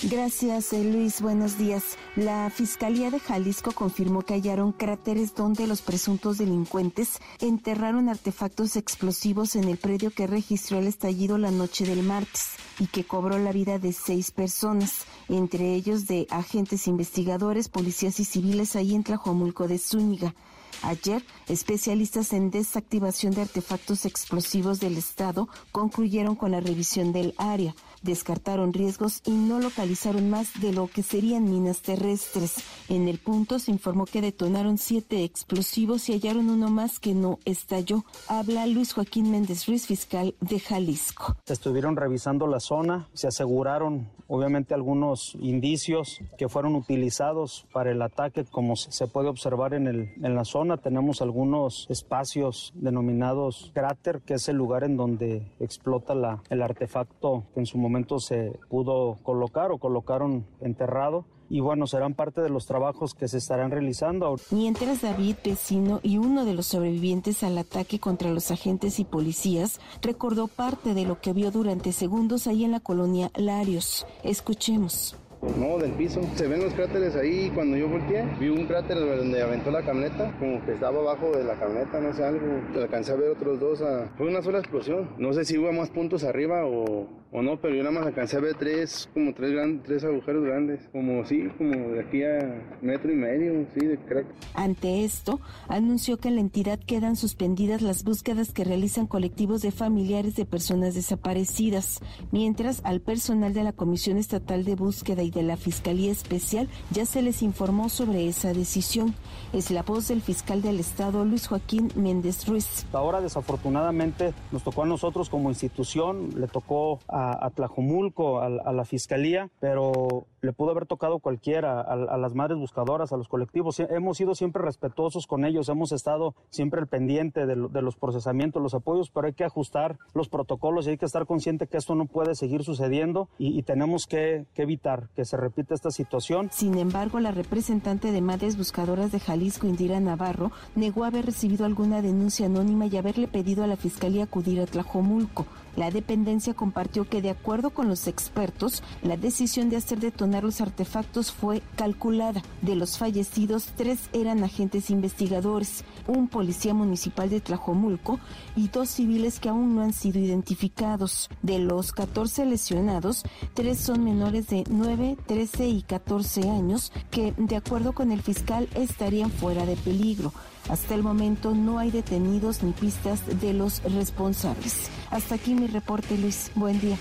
Gracias, 0.03 0.75
eh, 0.75 0.85
Luis. 0.85 1.23
Buenos 1.23 1.57
días. 1.57 1.97
La 2.17 2.51
Fiscalía 2.51 3.11
de 3.11 3.19
Jalisco 3.19 3.73
confirmó 3.73 4.21
que 4.21 4.35
hallaron 4.35 4.73
cráteres 4.73 5.35
donde 5.35 5.67
los 5.67 5.81
presuntos 5.81 6.37
delincuentes 6.37 7.19
enterraron 7.41 8.11
artefactos 8.11 8.77
explosivos 8.77 9.57
en 9.57 9.65
el 9.65 9.79
predio 9.79 10.11
que 10.11 10.27
registró 10.27 10.79
el 10.79 10.87
estallido 10.87 11.39
la 11.39 11.51
noche 11.51 11.87
del 11.87 12.03
martes 12.03 12.57
y 12.79 12.89
que 12.89 13.05
cobró 13.05 13.39
la 13.39 13.53
vida 13.53 13.79
de 13.79 13.95
seis 13.95 14.33
personas, 14.33 15.07
entre 15.31 15.73
ellos 15.73 16.07
de 16.07 16.27
agentes 16.29 16.89
investigadores, 16.89 17.71
policías 17.71 18.21
y 18.21 18.27
civiles 18.27 18.77
ahí 18.77 18.95
en 18.95 19.03
Tlajomulco 19.03 19.67
de 19.67 19.79
Zúñiga. 19.79 20.35
Ayer, 20.83 21.25
especialistas 21.49 22.35
en 22.35 22.51
desactivación 22.51 23.33
de 23.33 23.41
artefactos 23.41 24.05
explosivos 24.05 24.79
del 24.79 24.99
Estado 24.99 25.49
concluyeron 25.73 26.37
con 26.37 26.51
la 26.51 26.61
revisión 26.61 27.13
del 27.13 27.35
área 27.39 27.75
descartaron 28.07 28.73
riesgos 28.73 29.21
y 29.27 29.33
no 29.33 29.61
localizaron 29.61 30.31
más 30.31 30.61
de 30.61 30.73
lo 30.73 30.87
que 30.87 31.03
serían 31.03 31.45
minas 31.45 31.83
terrestres. 31.83 32.55
En 32.89 33.09
el 33.09 33.19
punto 33.19 33.59
se 33.59 33.71
informó 33.71 34.07
que 34.07 34.23
detonaron 34.23 34.79
siete 34.79 35.25
explosivos 35.25 36.09
y 36.09 36.13
hallaron 36.13 36.49
uno 36.49 36.71
más 36.71 36.99
que 36.99 37.15
no 37.15 37.39
estalló. 37.45 38.05
Habla 38.29 38.67
Luis 38.67 38.95
Joaquín 38.95 39.31
Méndez 39.31 39.67
Ruiz, 39.67 39.87
fiscal 39.87 40.35
de 40.41 40.61
Jalisco. 40.61 41.37
Estuvieron 41.47 41.97
revisando 41.97 42.47
la 42.47 42.61
zona, 42.61 43.09
se 43.13 43.27
aseguraron 43.27 44.09
obviamente 44.29 44.75
algunos 44.75 45.37
indicios 45.41 46.21
que 46.37 46.49
fueron 46.49 46.75
utilizados 46.75 47.67
para 47.73 47.91
el 47.91 48.03
ataque, 48.03 48.45
como 48.45 48.77
se 48.77 49.07
puede 49.07 49.29
observar 49.29 49.75
en, 49.75 49.87
el, 49.87 50.13
en 50.23 50.35
la 50.35 50.45
zona. 50.45 50.77
Tenemos 50.77 51.23
algunos 51.23 51.87
espacios 51.89 52.73
denominados 52.75 53.71
cráter, 53.75 54.21
que 54.23 54.35
es 54.35 54.49
el 54.49 54.57
lugar 54.57 54.85
en 54.85 54.97
donde 54.97 55.43
explota 55.61 56.15
la, 56.15 56.43
el 56.51 56.63
artefacto 56.63 57.45
que 57.55 57.61
en 57.61 57.67
su 57.67 57.79
momento 57.79 57.96
se 58.19 58.59
pudo 58.69 59.19
colocar 59.23 59.71
o 59.71 59.79
colocaron 59.79 60.47
enterrado 60.61 61.25
y 61.49 61.61
bueno, 61.61 61.87
serán 61.87 62.15
parte 62.15 62.41
de 62.41 62.49
los 62.49 62.67
trabajos 62.67 63.15
que 63.15 63.29
se 63.29 63.39
estarán 63.39 63.71
realizando. 63.71 64.37
Mientras 64.51 65.03
David, 65.03 65.37
vecino 65.45 66.01
y 66.03 66.19
uno 66.19 66.45
de 66.45 66.55
los 66.55 66.67
sobrevivientes 66.67 67.43
al 67.43 67.57
ataque 67.59 67.99
contra 67.99 68.31
los 68.31 68.51
agentes 68.51 68.99
y 68.99 69.05
policías, 69.05 69.81
recordó 70.03 70.49
parte 70.49 70.95
de 70.95 71.05
lo 71.05 71.21
que 71.21 71.33
vio 71.33 71.51
durante 71.51 71.93
segundos 71.93 72.47
ahí 72.47 72.65
en 72.65 72.73
la 72.73 72.81
colonia 72.81 73.31
Larios. 73.37 74.07
Escuchemos. 74.23 75.17
No, 75.59 75.79
del 75.79 75.93
piso. 75.93 76.21
Se 76.35 76.49
ven 76.49 76.63
los 76.63 76.75
cráteres 76.75 77.15
ahí. 77.15 77.51
Cuando 77.55 77.77
yo 77.77 77.89
volteé, 77.89 78.25
vi 78.41 78.49
un 78.49 78.67
cráter 78.67 78.99
donde 78.99 79.43
aventó 79.43 79.71
la 79.71 79.83
camioneta, 79.83 80.37
como 80.39 80.65
que 80.65 80.73
estaba 80.73 80.99
abajo 80.99 81.31
de 81.31 81.45
la 81.45 81.55
camioneta, 81.55 82.01
no 82.01 82.13
sé, 82.13 82.25
algo. 82.25 82.47
Alcancé 82.75 83.13
a 83.13 83.17
ver 83.17 83.31
otros 83.31 83.61
dos. 83.61 83.83
A... 83.83 84.09
Fue 84.17 84.27
una 84.27 84.43
sola 84.43 84.59
explosión. 84.59 85.09
No 85.19 85.33
sé 85.33 85.45
si 85.45 85.57
hubo 85.59 85.73
más 85.73 85.91
puntos 85.91 86.25
arriba 86.25 86.67
o, 86.67 87.07
o 87.37 87.43
no, 87.43 87.61
pero 87.61 87.75
yo 87.75 87.83
nada 87.83 87.95
más 87.95 88.07
alcancé 88.07 88.39
a 88.39 88.41
ver 88.41 88.55
tres, 88.55 89.11
como 89.13 89.35
tres, 89.35 89.53
gran, 89.53 89.83
tres 89.83 90.03
agujeros 90.05 90.43
grandes. 90.43 90.81
Como 90.91 91.23
sí, 91.27 91.47
como 91.59 91.91
de 91.91 92.01
aquí 92.01 92.23
a 92.23 92.65
metro 92.81 93.13
y 93.13 93.15
medio, 93.15 93.67
sí, 93.75 93.85
de 93.85 93.99
cráter. 93.99 94.35
Ante 94.55 95.05
esto, 95.05 95.39
anunció 95.69 96.17
que 96.17 96.29
en 96.29 96.37
la 96.37 96.41
entidad 96.41 96.79
quedan 96.79 97.15
suspendidas 97.15 97.83
las 97.83 98.05
búsquedas 98.05 98.55
que 98.55 98.65
realizan 98.65 99.07
colectivos 99.07 99.61
de 99.61 99.71
familiares 99.71 100.35
de 100.35 100.47
personas 100.47 100.95
desaparecidas, 100.95 102.01
mientras 102.33 102.81
al 102.85 103.03
personal 103.03 103.53
de 103.53 103.65
la 103.65 103.73
Comisión 103.73 104.17
Estatal 104.17 104.65
de 104.65 104.75
Búsqueda 104.75 105.23
y 105.23 105.31
de 105.31 105.43
la 105.43 105.59
Fiscalía 105.59 106.13
Especial 106.13 106.71
ya 106.91 107.05
se 107.05 107.21
les 107.21 107.43
informó 107.43 107.91
sobre 107.91 108.27
esa 108.29 108.55
decisión. 108.55 109.15
Es 109.53 109.71
la 109.71 109.83
voz 109.83 110.09
del 110.09 110.23
fiscal 110.23 110.63
del 110.63 110.81
Estado, 110.81 111.23
Luis 111.27 111.49
Joaquín 111.49 111.93
Méndez 111.97 112.49
Ruiz. 112.49 112.87
Ahora, 112.95 113.21
desafortunadamente, 113.21 114.33
nos 114.53 114.63
tocó 114.63 114.85
a 114.85 114.87
nosotros 114.87 115.29
como 115.29 115.51
institución, 115.51 116.31
le 116.41 116.49
tocó 116.49 116.99
a, 117.09 117.26
a 117.33 117.51
Tlajomulco, 117.51 118.41
a, 118.41 118.47
a, 118.47 118.73
la 118.73 118.85
Fiscalía, 118.85 119.51
pero 119.61 120.27
le 120.41 120.53
pudo 120.53 120.71
haber 120.71 120.87
tocado 120.87 121.19
cualquiera, 121.19 121.81
a, 121.81 121.93
a, 121.93 122.19
las 122.19 122.35
madres 122.35 122.59
buscadoras, 122.59 123.13
a 123.13 123.17
los 123.17 123.29
colectivos. 123.29 123.81
Hemos 123.81 124.17
sido 124.17 124.35
siempre 124.35 124.63
respetuosos 124.63 125.27
con 125.27 125.45
ellos, 125.45 125.69
hemos 125.69 125.93
estado 125.93 126.35
siempre 126.51 126.81
al 126.81 126.87
pendiente 126.87 127.47
de, 127.47 127.57
de 127.69 127.83
los 127.83 127.97
procesamientos, 127.97 128.63
los 128.63 128.75
apoyos, 128.75 129.11
pero 129.11 129.27
hay 129.27 129.33
que 129.33 129.45
ajustar 129.45 129.99
los 130.15 130.29
protocolos 130.29 130.87
y 130.87 130.91
hay 130.91 130.99
que 130.99 131.07
estar 131.07 131.27
consciente 131.27 131.67
que 131.67 131.77
esto 131.77 131.95
no 131.95 132.07
puede 132.07 132.35
seguir 132.35 132.63
sucediendo 132.63 133.29
y, 133.39 133.59
y 133.59 133.63
tenemos 133.63 134.07
que, 134.07 134.47
que 134.55 134.63
evitar 134.63 135.09
que 135.15 135.25
se 135.25 135.37
repita 135.37 135.75
esta 135.75 135.91
situación. 135.91 136.49
Sin 136.53 136.79
embargo, 136.79 137.21
la 137.21 137.31
representante 137.31 138.13
de 138.13 138.21
Madres 138.21 138.57
Buscadoras 138.57 139.13
de 139.13 139.21
Jalisco, 139.21 139.67
Indira 139.67 140.01
Navarro, 140.01 140.53
negó 140.75 141.05
haber 141.05 141.27
recibido 141.27 141.65
alguna 141.65 142.03
denuncia 142.03 142.47
anónima 142.47 142.87
y 142.87 142.97
haberle 142.97 143.29
pedido 143.29 143.65
a 143.65 143.67
la 143.67 143.77
Fiscalía 143.77 144.25
acudir 144.25 144.61
a 144.61 144.67
Tlajomulco. 144.67 145.47
La 145.77 145.91
dependencia 145.91 146.55
compartió 146.55 147.09
que 147.09 147.21
de 147.21 147.31
acuerdo 147.31 147.71
con 147.71 147.89
los 147.89 148.07
expertos, 148.07 148.83
la 149.03 149.17
decisión 149.17 149.69
de 149.69 149.77
hacer 149.77 150.01
detonar 150.01 150.43
los 150.43 150.61
artefactos 150.61 151.31
fue 151.31 151.63
calculada. 151.77 152.43
De 152.63 152.75
los 152.75 152.97
fallecidos, 152.97 153.69
tres 153.77 154.09
eran 154.15 154.43
agentes 154.43 154.91
investigadores, 154.91 155.85
un 156.07 156.29
policía 156.29 156.73
municipal 156.73 157.29
de 157.29 157.41
Tlajomulco 157.41 158.19
y 158.57 158.69
dos 158.69 158.89
civiles 158.89 159.39
que 159.39 159.51
aún 159.51 159.77
no 159.77 159.83
han 159.83 159.93
sido 159.93 160.19
identificados. 160.19 161.29
De 161.43 161.59
los 161.59 161.93
14 161.93 162.47
lesionados, 162.47 163.23
tres 163.53 163.79
son 163.79 164.03
menores 164.03 164.49
de 164.49 164.65
9, 164.69 165.19
13 165.27 165.69
y 165.69 165.83
14 165.83 166.49
años 166.49 166.91
que, 167.11 167.35
de 167.37 167.57
acuerdo 167.57 167.93
con 167.93 168.13
el 168.13 168.23
fiscal, 168.23 168.69
estarían 168.75 169.31
fuera 169.31 169.67
de 169.67 169.77
peligro. 169.77 170.33
Hasta 170.69 170.97
el 170.97 171.03
momento 171.05 171.55
no 171.55 171.79
hay 171.79 171.93
detenidos 171.93 172.65
ni 172.65 172.73
pistas 172.73 173.41
de 173.41 173.53
los 173.53 173.83
responsables. 173.85 174.91
Hasta 175.11 175.37
aquí 175.37 175.55
mi 175.55 175.69
reporte, 175.69 176.19
Luis. 176.19 176.51
Buen 176.57 176.81
día. 176.81 176.97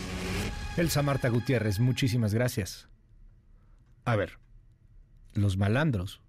Elsa 0.77 1.01
Marta 1.01 1.29
Gutiérrez, 1.29 1.79
muchísimas 1.79 2.33
gracias. 2.33 2.87
A 4.03 4.15
ver, 4.15 4.37
los 5.33 5.57
malandros 5.57 6.21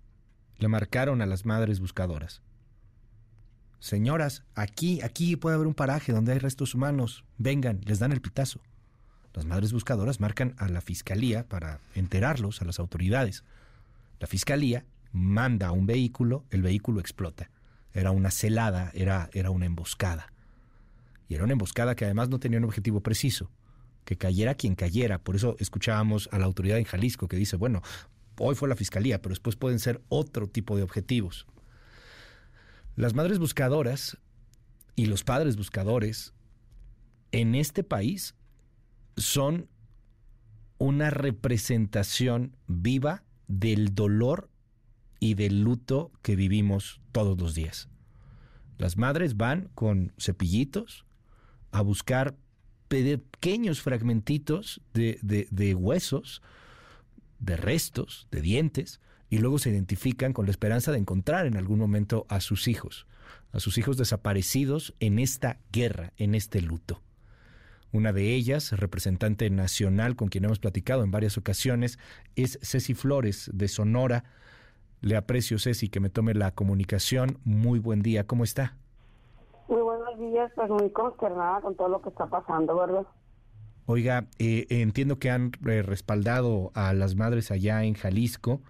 le 0.58 0.68
marcaron 0.68 1.20
a 1.20 1.26
las 1.26 1.44
madres 1.44 1.78
buscadoras. 1.78 2.40
Señoras, 3.80 4.44
aquí, 4.54 5.02
aquí 5.02 5.36
puede 5.36 5.56
haber 5.56 5.66
un 5.66 5.74
paraje 5.74 6.12
donde 6.12 6.32
hay 6.32 6.38
restos 6.38 6.74
humanos. 6.74 7.24
Vengan, 7.36 7.82
les 7.84 7.98
dan 7.98 8.12
el 8.12 8.22
pitazo. 8.22 8.60
Las 9.34 9.44
madres 9.44 9.74
buscadoras 9.74 10.20
marcan 10.20 10.54
a 10.56 10.68
la 10.68 10.80
fiscalía 10.80 11.46
para 11.46 11.80
enterarlos 11.94 12.62
a 12.62 12.64
las 12.64 12.78
autoridades. 12.78 13.44
La 14.20 14.26
fiscalía 14.26 14.86
manda 15.16 15.72
un 15.72 15.86
vehículo, 15.86 16.44
el 16.50 16.62
vehículo 16.62 17.00
explota. 17.00 17.50
Era 17.92 18.10
una 18.10 18.30
celada, 18.30 18.90
era, 18.94 19.30
era 19.32 19.50
una 19.50 19.66
emboscada. 19.66 20.32
Y 21.28 21.34
era 21.34 21.44
una 21.44 21.54
emboscada 21.54 21.96
que 21.96 22.04
además 22.04 22.28
no 22.28 22.38
tenía 22.38 22.58
un 22.58 22.64
objetivo 22.64 23.00
preciso, 23.00 23.50
que 24.04 24.16
cayera 24.16 24.54
quien 24.54 24.74
cayera. 24.74 25.18
Por 25.18 25.34
eso 25.34 25.56
escuchábamos 25.58 26.28
a 26.32 26.38
la 26.38 26.44
autoridad 26.44 26.78
en 26.78 26.84
Jalisco 26.84 27.28
que 27.28 27.36
dice, 27.36 27.56
bueno, 27.56 27.82
hoy 28.38 28.54
fue 28.54 28.68
la 28.68 28.76
fiscalía, 28.76 29.22
pero 29.22 29.32
después 29.32 29.56
pueden 29.56 29.78
ser 29.78 30.02
otro 30.08 30.48
tipo 30.48 30.76
de 30.76 30.82
objetivos. 30.82 31.46
Las 32.94 33.14
madres 33.14 33.38
buscadoras 33.38 34.18
y 34.94 35.06
los 35.06 35.24
padres 35.24 35.56
buscadores 35.56 36.34
en 37.32 37.54
este 37.54 37.82
país 37.82 38.34
son 39.16 39.68
una 40.78 41.08
representación 41.08 42.56
viva 42.66 43.24
del 43.48 43.94
dolor 43.94 44.50
y 45.20 45.34
del 45.34 45.62
luto 45.62 46.12
que 46.22 46.36
vivimos 46.36 47.00
todos 47.12 47.38
los 47.38 47.54
días. 47.54 47.88
Las 48.78 48.96
madres 48.96 49.36
van 49.36 49.70
con 49.74 50.12
cepillitos 50.18 51.06
a 51.72 51.80
buscar 51.80 52.36
pequeños 52.88 53.80
fragmentitos 53.80 54.80
de, 54.92 55.18
de, 55.50 55.74
huesos, 55.74 56.42
de 57.38 57.56
restos, 57.56 58.28
de 58.30 58.40
dientes, 58.40 59.00
y 59.28 59.38
luego 59.38 59.58
se 59.58 59.70
identifican 59.70 60.32
con 60.32 60.46
la 60.46 60.52
esperanza 60.52 60.92
de 60.92 60.98
encontrar 60.98 61.46
en 61.46 61.56
algún 61.56 61.78
momento 61.78 62.26
a 62.28 62.40
sus 62.40 62.68
hijos, 62.68 63.06
a 63.52 63.60
sus 63.60 63.76
hijos 63.76 63.96
desaparecidos 63.96 64.94
en 65.00 65.18
esta 65.18 65.58
guerra, 65.72 66.12
en 66.16 66.34
este 66.34 66.60
luto. 66.60 67.02
Una 67.92 68.12
de 68.12 68.34
ellas, 68.34 68.72
representante 68.72 69.48
nacional 69.50 70.16
con 70.16 70.28
quien 70.28 70.44
hemos 70.44 70.58
platicado 70.58 71.02
en 71.02 71.10
varias 71.10 71.38
ocasiones, 71.38 71.98
es 72.34 72.58
Ceci 72.62 72.94
Flores 72.94 73.50
de 73.52 73.68
Sonora. 73.68 74.24
Le 75.00 75.16
aprecio, 75.16 75.58
Ceci, 75.58 75.88
que 75.88 76.00
me 76.00 76.10
tome 76.10 76.34
la 76.34 76.52
comunicación. 76.52 77.38
Muy 77.44 77.78
buen 77.78 78.02
día, 78.02 78.26
¿cómo 78.26 78.44
está? 78.44 78.76
Muy 79.68 79.82
buenos 79.82 80.18
días, 80.18 80.50
pues 80.54 80.70
muy 80.70 80.90
consternada 80.90 81.60
con 81.60 81.74
todo 81.76 81.88
lo 81.88 82.00
que 82.00 82.08
está 82.08 82.26
pasando, 82.26 82.76
¿verdad? 82.76 83.06
Oiga, 83.86 84.26
eh, 84.38 84.66
entiendo 84.68 85.18
que 85.18 85.30
han 85.30 85.52
eh, 85.66 85.82
respaldado 85.82 86.72
a 86.74 86.92
las 86.92 87.14
madres 87.14 87.50
allá 87.50 87.84
en 87.84 87.94
Jalisco, 87.94 88.60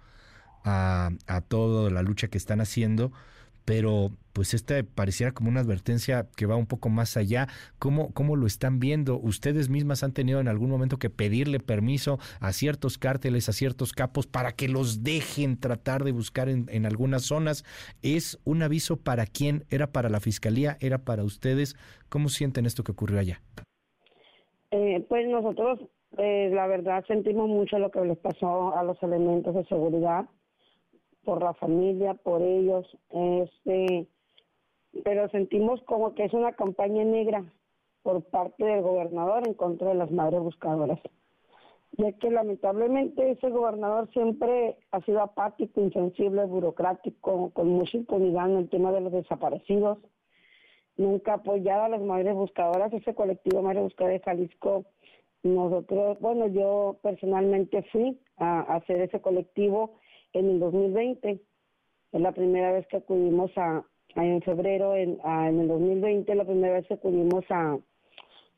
a, 0.63 1.09
a 1.27 1.41
toda 1.41 1.89
la 1.89 2.01
lucha 2.03 2.27
que 2.27 2.37
están 2.37 2.61
haciendo, 2.61 3.11
pero 3.67 4.11
pues 4.31 4.53
esta 4.53 4.75
pareciera 4.95 5.33
como 5.33 5.49
una 5.49 5.59
advertencia 5.59 6.27
que 6.37 6.45
va 6.45 6.55
un 6.55 6.67
poco 6.67 6.87
más 6.87 7.17
allá. 7.17 7.47
¿Cómo, 7.79 8.13
¿Cómo 8.13 8.37
lo 8.37 8.47
están 8.47 8.79
viendo? 8.79 9.19
¿Ustedes 9.19 9.67
mismas 9.67 10.03
han 10.03 10.13
tenido 10.13 10.39
en 10.39 10.47
algún 10.47 10.69
momento 10.69 10.99
que 10.99 11.09
pedirle 11.09 11.59
permiso 11.59 12.17
a 12.39 12.53
ciertos 12.53 12.97
cárteles, 12.97 13.49
a 13.49 13.51
ciertos 13.51 13.91
capos, 13.91 14.25
para 14.25 14.53
que 14.53 14.69
los 14.69 15.03
dejen 15.03 15.59
tratar 15.59 16.05
de 16.05 16.13
buscar 16.13 16.47
en, 16.47 16.67
en 16.69 16.85
algunas 16.85 17.23
zonas? 17.23 17.65
¿Es 18.01 18.39
un 18.45 18.63
aviso 18.63 18.95
para 18.95 19.25
quién? 19.25 19.65
¿Era 19.69 19.87
para 19.87 20.07
la 20.07 20.21
fiscalía? 20.21 20.77
¿Era 20.79 20.99
para 20.99 21.25
ustedes? 21.25 21.75
¿Cómo 22.07 22.29
sienten 22.29 22.65
esto 22.65 22.85
que 22.85 22.93
ocurrió 22.93 23.19
allá? 23.19 23.41
Eh, 24.71 25.05
pues 25.09 25.27
nosotros, 25.27 25.79
eh, 26.17 26.49
la 26.53 26.67
verdad, 26.67 27.03
sentimos 27.05 27.49
mucho 27.49 27.79
lo 27.79 27.91
que 27.91 27.99
les 27.99 28.17
pasó 28.17 28.77
a 28.77 28.83
los 28.85 29.01
elementos 29.03 29.53
de 29.53 29.65
seguridad 29.65 30.25
por 31.27 31.43
la 31.43 31.53
familia, 31.55 32.13
por 32.13 32.41
ellos, 32.41 32.87
este, 33.09 34.07
pero 35.03 35.27
sentimos 35.27 35.81
como 35.81 36.15
que 36.15 36.23
es 36.23 36.31
una 36.31 36.53
campaña 36.53 37.03
negra 37.03 37.43
por 38.01 38.23
parte 38.23 38.63
del 38.63 38.81
gobernador 38.81 39.45
en 39.45 39.53
contra 39.53 39.89
de 39.89 39.95
las 39.95 40.09
madres 40.09 40.39
buscadoras, 40.39 41.01
ya 41.97 42.13
que 42.13 42.31
lamentablemente 42.31 43.29
ese 43.29 43.49
gobernador 43.49 44.09
siempre 44.13 44.77
ha 44.91 45.01
sido 45.01 45.21
apático, 45.21 45.81
insensible, 45.81 46.45
burocrático, 46.45 47.49
con 47.49 47.67
mucha 47.71 47.97
impunidad 47.97 48.49
en 48.49 48.59
el 48.59 48.69
tema 48.69 48.93
de 48.93 49.01
los 49.01 49.11
desaparecidos, 49.11 49.97
nunca 50.95 51.33
apoyado 51.33 51.83
a 51.83 51.89
las 51.89 52.01
madres 52.01 52.35
buscadoras, 52.35 52.93
ese 52.93 53.13
colectivo 53.13 53.63
Madres 53.63 53.83
Buscadoras 53.83 54.21
de 54.21 54.23
Jalisco, 54.23 54.85
nosotros, 55.43 56.21
bueno, 56.21 56.47
yo 56.47 56.99
personalmente 57.03 57.83
fui 57.91 58.17
a 58.37 58.61
hacer 58.61 59.01
ese 59.01 59.19
colectivo 59.19 59.99
en 60.33 60.49
el 60.49 60.59
2020. 60.59 61.41
Es 62.11 62.21
la 62.21 62.31
primera 62.31 62.71
vez 62.71 62.87
que 62.87 62.97
acudimos 62.97 63.51
a, 63.57 63.83
en 64.15 64.41
febrero, 64.41 64.95
en, 64.95 65.19
en 65.23 65.59
el 65.59 65.67
2020, 65.67 66.35
la 66.35 66.45
primera 66.45 66.73
vez 66.73 66.87
que 66.87 66.95
acudimos 66.95 67.43
a 67.49 67.77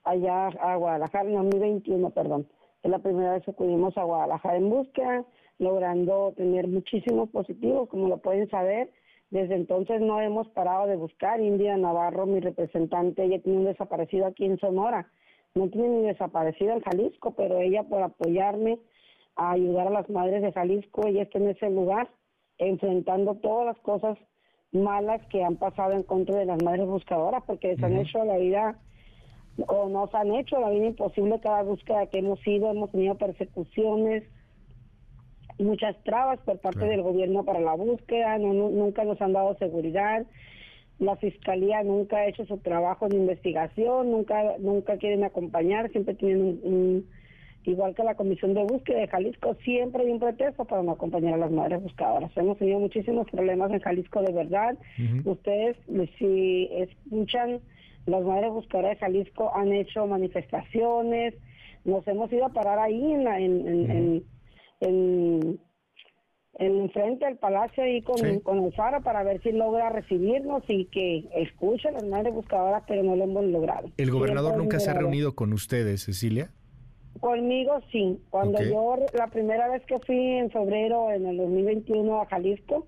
allá 0.04 0.48
a 0.48 0.76
Guadalajara, 0.76 1.30
en 1.30 1.36
2021, 1.36 2.10
perdón. 2.12 2.48
Es 2.84 2.90
la 2.90 3.00
primera 3.00 3.34
vez 3.34 3.44
que 3.44 3.52
acudimos 3.52 3.98
a 3.98 4.04
Guadalajara 4.04 4.58
en 4.58 4.70
búsqueda, 4.70 5.26
logrando 5.58 6.34
tener 6.38 6.68
muchísimos 6.68 7.30
positivos, 7.30 7.90
como 7.90 8.08
lo 8.08 8.18
pueden 8.18 8.50
saber. 8.50 8.90
Desde 9.30 9.56
entonces 9.56 10.02
no 10.02 10.22
hemos 10.22 10.48
parado 10.50 10.88
de 10.88 10.96
buscar. 10.96 11.40
India 11.42 11.78
Navarro, 11.78 12.26
mi 12.26 12.40
representante, 12.40 13.24
ella 13.24 13.42
tiene 13.42 13.60
un 13.60 13.66
desaparecido 13.66 14.26
aquí 14.26 14.46
en 14.46 14.58
Sonora. 14.60 15.12
No 15.56 15.70
tiene 15.70 15.90
ni 15.90 16.08
desaparecido 16.08 16.74
en 16.74 16.82
Jalisco, 16.82 17.32
pero 17.36 17.60
ella 17.60 17.84
por 17.84 18.02
apoyarme 18.02 18.80
a 19.40 19.52
ayudar 19.52 19.88
a 19.88 19.92
las 19.92 20.10
madres 20.10 20.42
de 20.42 20.52
Jalisco. 20.52 21.08
Ella 21.08 21.24
está 21.24 21.40
en 21.40 21.50
ese 21.50 21.70
lugar 21.70 22.10
enfrentando 22.58 23.36
todas 23.36 23.68
las 23.68 23.80
cosas 23.80 24.18
malas 24.72 25.26
que 25.28 25.44
han 25.44 25.56
pasado 25.56 25.94
en 25.94 26.04
contra 26.04 26.36
de 26.36 26.46
las 26.46 26.62
madres 26.62 26.86
buscadoras 26.86 27.42
porque 27.48 27.70
les 27.70 27.84
han 27.84 27.96
hecho 27.96 28.24
la 28.26 28.38
vida 28.38 28.78
o 29.68 29.88
nos 29.88 30.14
han 30.14 30.36
hecho 30.36 30.60
la 30.60 30.70
vida 30.70 30.88
imposible 30.88 31.40
cada 31.42 31.64
búsqueda 31.64 32.08
que 32.08 32.20
hemos 32.20 32.46
ido, 32.46 32.70
hemos 32.70 32.92
tenido 32.92 33.16
persecuciones, 33.16 34.24
muchas 35.58 35.96
trabas 36.04 36.40
por 36.42 36.60
parte 36.60 36.86
del 36.86 37.02
gobierno 37.02 37.44
para 37.44 37.60
la 37.60 37.74
búsqueda, 37.74 38.38
no, 38.38 38.54
nunca 38.54 39.04
nos 39.06 39.22
han 39.22 39.34
dado 39.34 39.58
seguridad, 39.58 40.26
la 41.00 41.16
fiscalía 41.16 41.82
nunca 41.84 42.18
ha 42.18 42.28
hecho 42.28 42.46
su 42.46 42.58
trabajo 42.58 43.08
de 43.08 43.18
investigación, 43.18 44.12
nunca 44.12 44.58
nunca 44.60 44.98
quieren 44.98 45.24
acompañar, 45.24 45.90
siempre 45.92 46.14
tienen 46.16 46.60
un 46.62 47.10
igual 47.70 47.96
que 47.96 48.04
la 48.04 48.16
Comisión 48.16 48.54
de 48.54 48.64
Búsqueda 48.64 49.00
de 49.00 49.08
Jalisco, 49.08 49.56
siempre 49.64 50.04
hay 50.04 50.12
un 50.12 50.20
pretexto 50.20 50.66
para 50.66 50.84
no 50.84 50.92
acompañar 50.92 51.36
a 51.36 51.38
las 51.38 51.52
madres 51.52 51.82
buscadoras. 51.82 52.32
Hemos 52.36 52.58
tenido 52.58 52.80
muchísimos 52.80 53.30
problemas 53.30 53.72
en 53.72 53.80
Jalisco 53.80 54.22
de 54.22 54.34
verdad. 54.34 54.78
Ustedes, 55.26 55.78
si 56.18 56.70
escuchan, 56.72 57.60
las 58.06 58.24
madres 58.24 58.52
buscadoras 58.52 58.92
de 58.92 58.98
Jalisco 58.98 59.56
han 59.56 59.72
hecho 59.72 60.08
manifestaciones, 60.08 61.36
nos 61.86 62.08
hemos 62.08 62.32
ido 62.32 62.46
a 62.46 62.50
parar 62.50 62.80
ahí 62.80 63.14
en, 63.14 63.24
la, 63.24 63.40
en, 63.40 64.24
en, 64.82 65.60
en, 66.56 66.90
frente 66.92 67.26
al 67.26 67.38
palacio 67.38 67.84
ahí 67.84 68.02
con, 68.02 68.40
con 68.42 68.64
el 68.64 68.74
faro 68.74 69.02
para 69.02 69.24
ver 69.24 69.42
si 69.42 69.52
logra 69.52 69.90
recibirnos 69.90 70.64
y 70.68 70.86
que 70.86 71.30
escuche 71.36 71.88
a 71.90 71.92
las 71.92 72.04
madres 72.06 72.34
buscadoras, 72.34 72.84
pero 72.88 73.04
no 73.04 73.16
lo 73.16 73.24
hemos 73.24 73.46
logrado. 73.46 73.90
¿El 73.98 74.12
gobernador 74.12 74.58
nunca 74.58 74.80
se 74.80 74.90
ha 74.90 74.94
reunido 74.94 75.36
con 75.36 75.54
ustedes, 75.54 76.04
Cecilia? 76.04 76.52
Conmigo 77.20 77.80
sí. 77.92 78.20
Cuando 78.30 78.62
yo, 78.62 78.98
la 79.14 79.28
primera 79.28 79.68
vez 79.70 79.86
que 79.86 80.00
fui 80.00 80.18
en 80.18 80.50
febrero 80.52 81.12
en 81.12 81.26
el 81.26 81.38
2021 81.38 82.22
a 82.22 82.26
Jalisco, 82.26 82.86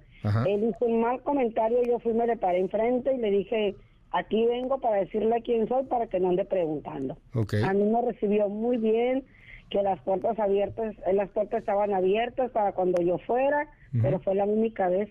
él 0.47 0.69
hizo 0.69 0.85
un 0.85 1.01
mal 1.01 1.21
comentario, 1.21 1.81
yo 1.83 1.99
fui, 1.99 2.13
me 2.13 2.27
le 2.27 2.37
paré 2.37 2.59
enfrente 2.59 3.13
y 3.13 3.17
le 3.17 3.31
dije, 3.31 3.75
aquí 4.11 4.45
vengo 4.45 4.79
para 4.79 4.97
decirle 4.97 5.41
quién 5.43 5.67
soy 5.67 5.85
para 5.85 6.07
que 6.07 6.19
no 6.19 6.29
ande 6.29 6.45
preguntando. 6.45 7.17
A 7.63 7.73
mí 7.73 7.83
me 7.83 8.01
recibió 8.01 8.47
muy 8.47 8.77
bien, 8.77 9.23
que 9.71 9.81
las 9.81 9.99
puertas 10.01 10.37
abiertas, 10.37 10.95
eh, 11.07 11.13
las 11.13 11.29
puertas 11.29 11.61
estaban 11.61 11.93
abiertas 11.93 12.51
para 12.51 12.73
cuando 12.73 13.01
yo 13.01 13.17
fuera, 13.19 13.67
pero 14.01 14.19
fue 14.19 14.35
la 14.35 14.45
única 14.45 14.89
vez, 14.89 15.09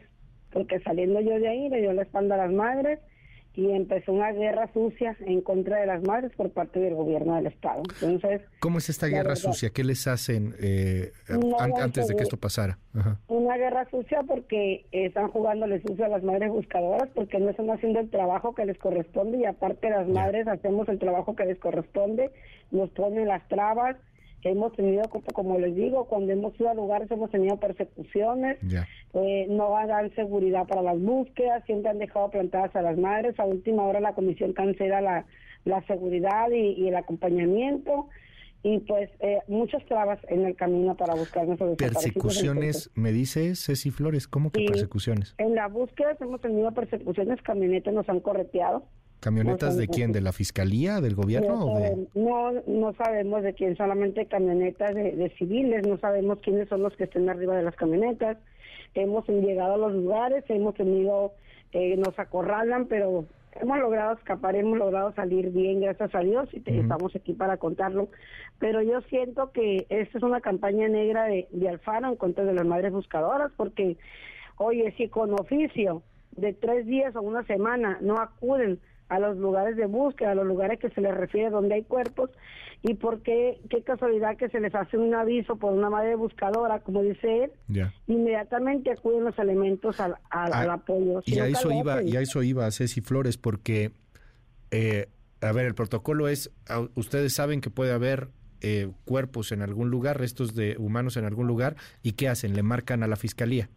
porque 0.53 0.81
saliendo 0.81 1.21
yo 1.21 1.39
de 1.41 1.49
ahí 1.49 1.69
le 1.69 1.81
dio 1.81 1.93
la 1.93 2.03
espalda 2.03 2.37
a 2.37 2.47
las 2.47 2.53
madres 2.53 3.01
y 3.55 3.71
empezó 3.73 4.13
una 4.13 4.33
guerra 4.33 4.71
sucia 4.73 5.17
en 5.21 5.41
contra 5.41 5.81
de 5.81 5.87
las 5.87 6.03
madres 6.03 6.33
por 6.37 6.51
parte 6.51 6.79
del 6.79 6.95
gobierno 6.95 7.35
del 7.35 7.47
estado. 7.47 7.83
Entonces, 8.01 8.43
¿cómo 8.61 8.79
es 8.79 8.89
esta 8.89 9.09
guerra 9.09 9.35
sucia? 9.35 9.71
¿Qué 9.71 9.83
les 9.83 10.07
hacen 10.07 10.55
eh, 10.61 11.13
antes 11.59 12.07
de 12.07 12.15
que 12.15 12.23
esto 12.23 12.37
pasara? 12.37 12.79
Una 13.29 13.57
guerra 13.57 13.89
sucia 13.91 14.23
porque 14.27 14.87
están 14.93 15.29
jugándoles 15.29 15.83
sucio 15.83 16.05
a 16.05 16.09
las 16.09 16.23
madres 16.23 16.51
buscadoras 16.51 17.09
porque 17.15 17.39
no 17.39 17.51
están 17.51 17.71
haciendo 17.71 18.01
el 18.01 18.11
trabajo 18.11 18.55
que 18.55 18.65
les 18.65 18.79
corresponde 18.79 19.39
y 19.39 19.45
aparte 19.45 19.91
las 19.91 20.09
madres 20.09 20.47
hacemos 20.47 20.89
el 20.89 20.99
trabajo 20.99 21.35
que 21.35 21.47
les 21.47 21.59
corresponde, 21.59 22.31
nos 22.71 22.91
ponen 22.91 23.27
las 23.27 23.47
trabas, 23.49 23.97
hemos 24.43 24.73
tenido, 24.73 25.03
como 25.35 25.59
les 25.59 25.75
digo, 25.75 26.07
cuando 26.07 26.33
hemos 26.33 26.59
ido 26.59 26.71
a 26.71 26.75
lugares 26.75 27.11
hemos 27.11 27.31
tenido 27.31 27.59
persecuciones, 27.59 28.59
eh, 29.15 29.47
no 29.49 29.71
dan 29.87 30.15
seguridad 30.15 30.67
para 30.67 30.83
las 30.83 31.01
búsquedas, 31.01 31.65
siempre 31.67 31.91
han 31.91 31.99
dejado 31.99 32.31
plantadas 32.31 32.75
a 32.77 32.83
las 32.83 32.97
madres, 32.97 33.39
a 33.39 33.45
última 33.45 33.85
hora 33.85 34.01
la 34.01 34.15
comisión 34.15 34.53
cancela 34.53 35.01
la, 35.01 35.27
la 35.65 35.83
seguridad 35.87 36.51
y, 36.51 36.89
el 36.89 36.97
acompañamiento. 36.97 38.09
Y 38.63 38.79
pues 38.81 39.09
eh, 39.21 39.39
muchas 39.49 39.83
trabas 39.87 40.19
en 40.29 40.45
el 40.45 40.55
camino 40.55 40.95
para 40.95 41.15
buscar 41.15 41.47
nuestros 41.47 41.77
Persecuciones, 41.77 42.91
me 42.95 43.11
dice 43.11 43.57
Ceci 43.57 43.91
Flores, 43.91 44.29
¿cómo 44.29 44.51
que 44.51 44.67
persecuciones? 44.67 45.35
En 45.39 45.55
la 45.55 45.67
búsqueda 45.69 46.15
hemos 46.21 46.43
tenido 46.43 46.71
persecuciones, 46.73 47.41
camionetas 47.41 47.95
nos 47.95 48.07
han 48.11 48.21
correteado. 48.21 48.85
¿Camionetas 49.21 49.77
de 49.77 49.87
quién? 49.87 50.13
¿De 50.13 50.23
la 50.23 50.33
fiscalía? 50.33 51.01
¿Del 51.03 51.15
gobierno? 51.15 51.57
No, 51.57 51.73
o 51.73 51.79
de... 51.79 52.07
no, 52.15 52.53
no, 52.67 52.95
sabemos 52.95 53.43
de 53.43 53.53
quién, 53.53 53.77
solamente 53.77 54.25
camionetas 54.27 54.95
de, 54.95 55.33
civiles, 55.39 55.87
no 55.87 55.99
sabemos 55.99 56.39
quiénes 56.41 56.69
son 56.71 56.83
los 56.83 56.97
que 56.97 57.05
estén 57.05 57.29
arriba 57.29 57.55
de 57.55 57.63
las 57.63 57.77
camionetas. 57.77 58.39
hemos 58.95 59.29
llegado 59.29 59.75
a 59.75 59.77
los 59.77 59.93
lugares, 59.93 60.43
hemos 60.49 60.75
tenido, 60.75 61.35
eh, 61.73 61.97
nos 61.99 62.19
acorralan, 62.19 62.87
pero 62.87 63.27
hemos 63.61 63.79
logrado 63.79 64.15
escapar, 64.15 64.57
hemos 64.57 64.79
logrado 64.79 65.13
salir 65.13 65.51
bien, 65.51 65.81
gracias 65.81 66.15
a 66.15 66.21
Dios, 66.21 66.49
y 66.55 66.63
estamos 66.67 67.15
aquí 67.15 67.35
para 67.35 67.59
contarlo. 67.59 68.09
Pero 68.59 68.81
yo 68.81 69.03
siento 69.03 69.53
que 69.53 69.87
esta 69.91 70.17
es 70.17 70.25
una 70.25 70.41
campaña 70.41 70.89
negra 70.89 71.25
de, 71.25 71.47
de 71.51 71.69
Alfaro 71.69 72.09
en 72.09 72.17
contra 72.17 72.45
de 72.45 72.55
las 72.55 72.67
madres 72.67 72.91
buscadoras, 72.93 73.53
porque, 73.59 73.99
oye, 74.57 74.95
si 74.97 75.09
con 75.09 75.35
oficio 75.35 76.03
de 76.37 76.55
tres 76.55 76.87
días 76.87 77.15
o 77.17 77.21
una 77.21 77.45
semana 77.45 77.99
no 78.01 78.15
acuden 78.15 78.81
a 79.11 79.19
los 79.19 79.37
lugares 79.37 79.77
de 79.77 79.85
búsqueda, 79.87 80.31
a 80.31 80.35
los 80.35 80.47
lugares 80.47 80.79
que 80.79 80.89
se 80.91 81.01
les 81.03 81.15
refiere 81.15 81.51
donde 81.51 81.75
hay 81.75 81.83
cuerpos, 81.83 82.31
y 82.83 82.95
por 82.95 83.21
qué, 83.21 83.61
qué 83.69 83.83
casualidad 83.83 84.39
que 84.39 84.49
se 84.49 84.59
les 84.59 84.75
hace 84.75 84.97
un 84.97 85.15
aviso 85.15 85.57
por 85.57 85.75
una 85.75 85.91
madre 85.91 86.15
buscadora, 86.15 86.81
como 86.81 87.03
dice 87.03 87.45
él, 87.45 87.91
inmediatamente 88.07 88.91
acuden 88.91 89.25
los 89.25 89.39
elementos 89.39 90.01
al, 90.01 90.15
al, 90.31 90.53
Ah, 90.53 90.73
apoyo. 90.73 91.21
Y 91.27 91.39
a 91.41 91.47
eso 91.47 91.71
iba, 91.71 92.03
y 92.03 92.17
a 92.17 92.23
eso 92.23 92.43
iba 92.43 92.71
Ceci 92.71 93.03
Flores, 93.03 93.37
porque 93.37 93.93
eh, 94.71 95.09
a 95.43 95.53
ver, 95.53 95.67
el 95.67 95.75
protocolo 95.75 96.29
es, 96.29 96.51
ustedes 96.95 97.33
saben 97.35 97.61
que 97.61 97.71
puede 97.71 97.93
haber 97.93 98.29
eh, 98.61 98.91
cuerpos 99.05 99.53
en 99.53 99.63
algún 99.63 99.91
lugar, 99.91 100.19
restos 100.19 100.55
de 100.55 100.77
humanos 100.79 101.17
en 101.17 101.25
algún 101.25 101.47
lugar, 101.47 101.77
y 102.03 102.13
qué 102.13 102.29
hacen, 102.29 102.55
le 102.55 102.63
marcan 102.63 103.03
a 103.03 103.07
la 103.07 103.17
fiscalía 103.17 103.69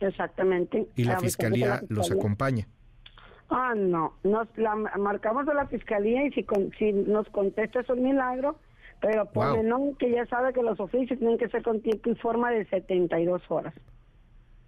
Exactamente. 0.00 0.88
y 0.96 1.04
la 1.04 1.16
Avisamos 1.16 1.22
a 1.22 1.26
fiscalía 1.26 1.82
los 1.88 2.10
acompaña. 2.10 2.68
Ah, 3.50 3.74
no, 3.76 4.14
nos 4.22 4.46
la 4.56 4.74
marcamos 4.76 5.46
a 5.48 5.54
la 5.54 5.66
fiscalía 5.66 6.24
y 6.26 6.30
si, 6.30 6.44
con- 6.44 6.70
si 6.78 6.92
nos 6.92 7.28
contesta 7.30 7.80
es 7.80 7.88
un 7.90 8.02
milagro, 8.02 8.56
pero 9.00 9.26
pone 9.26 9.62
no, 9.64 9.92
que 9.98 10.10
ya 10.12 10.24
sabe 10.26 10.52
que 10.52 10.62
los 10.62 10.78
oficios 10.78 11.18
tienen 11.18 11.36
que 11.38 11.48
ser 11.48 11.62
con 11.62 11.80
tiempo 11.80 12.10
y 12.10 12.14
forma 12.14 12.50
de 12.50 12.64
72 12.66 13.42
horas. 13.50 13.74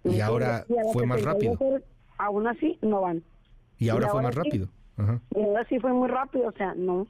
Y 0.03 0.19
ahora 0.19 0.65
Y 0.67 0.73
fue 0.91 1.05
más 1.05 1.19
72 1.21 1.23
rápido. 1.59 1.69
horas, 1.75 1.83
aún 2.17 2.47
así 2.47 2.77
no 2.81 3.01
van. 3.01 3.23
Y 3.79 3.87
ahora 3.89 4.07
Y 4.07 4.09
fue 4.09 4.19
ahora 4.19 4.27
más 4.27 4.33
sí. 4.35 4.41
rápido. 4.43 4.67
Ajá. 4.97 5.19
Y 5.35 5.43
ahora 5.43 5.65
sí 5.69 5.79
fue 5.79 5.93
muy 5.93 6.09
rápido, 6.09 6.47
o 6.49 6.51
sea, 6.51 6.73
no. 6.75 7.07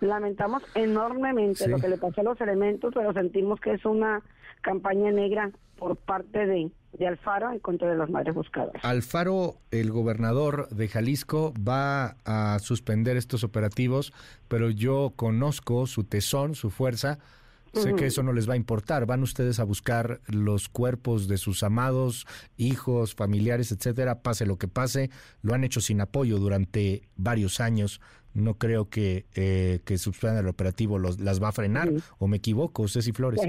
Lamentamos 0.00 0.64
enormemente 0.74 1.64
Sí. 1.64 1.70
lo 1.70 1.78
que 1.78 1.88
le 1.88 1.96
pasó 1.96 2.22
a 2.22 2.24
los 2.24 2.40
elementos, 2.40 2.92
pero 2.92 3.12
sentimos 3.12 3.60
que 3.60 3.74
es 3.74 3.84
una 3.84 4.20
campaña 4.62 5.12
negra 5.12 5.50
por 5.78 5.96
parte 5.96 6.44
de, 6.46 6.70
de 6.92 7.06
Alfaro 7.06 7.50
en 7.50 7.58
contra 7.58 7.88
de 7.88 7.96
las 7.96 8.10
madres 8.10 8.34
buscadoras. 8.34 8.84
Alfaro, 8.84 9.56
el 9.70 9.90
gobernador 9.90 10.68
de 10.68 10.88
Jalisco, 10.88 11.54
va 11.56 12.16
a 12.24 12.58
suspender 12.58 13.16
estos 13.16 13.44
operativos, 13.44 14.12
pero 14.48 14.70
yo 14.70 15.12
conozco 15.16 15.86
su 15.86 16.04
tesón, 16.04 16.54
su 16.54 16.70
fuerza. 16.70 17.18
Sé 17.72 17.94
que 17.94 18.04
eso 18.04 18.22
no 18.22 18.34
les 18.34 18.46
va 18.46 18.52
a 18.52 18.58
importar. 18.58 19.06
Van 19.06 19.22
ustedes 19.22 19.58
a 19.58 19.64
buscar 19.64 20.20
los 20.26 20.68
cuerpos 20.68 21.26
de 21.26 21.38
sus 21.38 21.62
amados, 21.62 22.26
hijos, 22.58 23.14
familiares, 23.14 23.72
etcétera. 23.72 24.20
Pase 24.20 24.44
lo 24.44 24.58
que 24.58 24.68
pase, 24.68 25.08
lo 25.40 25.54
han 25.54 25.64
hecho 25.64 25.80
sin 25.80 26.02
apoyo 26.02 26.38
durante 26.38 27.08
varios 27.16 27.60
años. 27.60 28.02
No 28.34 28.58
creo 28.58 28.90
que, 28.90 29.24
eh, 29.34 29.80
que 29.86 29.96
suspendan 29.96 30.44
el 30.44 30.48
operativo 30.48 30.98
los, 30.98 31.18
las 31.18 31.42
va 31.42 31.48
a 31.48 31.52
frenar. 31.52 31.90
¿O 32.18 32.28
me 32.28 32.36
equivoco, 32.36 32.86
Ceci 32.88 33.12
Flores? 33.12 33.40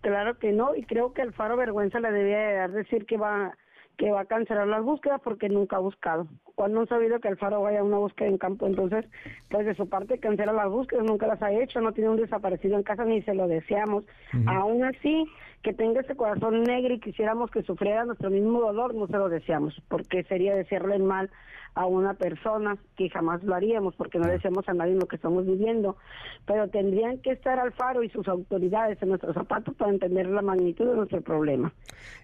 Claro 0.00 0.38
que 0.38 0.52
no, 0.52 0.74
y 0.74 0.84
creo 0.84 1.12
que 1.12 1.22
Alfaro 1.22 1.56
vergüenza 1.56 2.00
le 2.00 2.12
debía 2.12 2.38
de 2.38 2.54
dar 2.54 2.72
decir 2.72 3.06
que 3.06 3.16
va 3.16 3.54
que 3.96 4.12
va 4.12 4.20
a 4.20 4.26
cancelar 4.26 4.68
las 4.68 4.84
búsquedas 4.84 5.20
porque 5.22 5.48
nunca 5.48 5.76
ha 5.76 5.80
buscado. 5.80 6.28
Cuando 6.58 6.80
han 6.80 6.88
sabido 6.88 7.20
que 7.20 7.28
Alfaro 7.28 7.62
vaya 7.62 7.78
a 7.78 7.84
una 7.84 7.98
búsqueda 7.98 8.26
en 8.26 8.36
campo, 8.36 8.66
entonces, 8.66 9.04
pues 9.48 9.64
de 9.64 9.76
su 9.76 9.88
parte 9.88 10.18
cancela 10.18 10.52
las 10.52 10.68
búsquedas, 10.68 11.04
nunca 11.04 11.28
las 11.28 11.40
ha 11.40 11.52
hecho, 11.52 11.80
no 11.80 11.92
tiene 11.92 12.10
un 12.10 12.16
desaparecido 12.16 12.76
en 12.76 12.82
casa 12.82 13.04
ni 13.04 13.22
se 13.22 13.32
lo 13.32 13.46
deseamos. 13.46 14.02
Ujú. 14.34 14.50
Aún 14.50 14.82
así, 14.82 15.24
que 15.62 15.72
tenga 15.72 16.00
ese 16.00 16.16
corazón 16.16 16.64
negro 16.64 16.94
y 16.94 16.98
quisiéramos 16.98 17.52
que 17.52 17.62
sufriera 17.62 18.04
nuestro 18.04 18.28
mismo 18.30 18.60
dolor, 18.60 18.92
no 18.96 19.06
se 19.06 19.12
lo 19.12 19.28
deseamos, 19.28 19.80
porque 19.86 20.24
sería 20.24 20.56
desearle 20.56 20.98
mal 20.98 21.30
a 21.76 21.86
una 21.86 22.14
persona 22.14 22.76
que 22.96 23.08
jamás 23.08 23.44
lo 23.44 23.54
haríamos, 23.54 23.94
porque 23.94 24.18
no 24.18 24.26
deseamos 24.26 24.68
a 24.68 24.74
nadie 24.74 24.96
lo 24.96 25.06
que 25.06 25.14
estamos 25.14 25.46
viviendo. 25.46 25.96
Pero 26.44 26.66
tendrían 26.66 27.18
que 27.18 27.30
estar 27.30 27.60
Alfaro 27.60 28.02
y 28.02 28.08
sus 28.08 28.26
autoridades 28.26 29.00
en 29.00 29.10
nuestros 29.10 29.34
zapatos 29.34 29.76
para 29.76 29.92
entender 29.92 30.26
la 30.26 30.42
magnitud 30.42 30.88
de 30.88 30.96
nuestro 30.96 31.20
problema. 31.20 31.72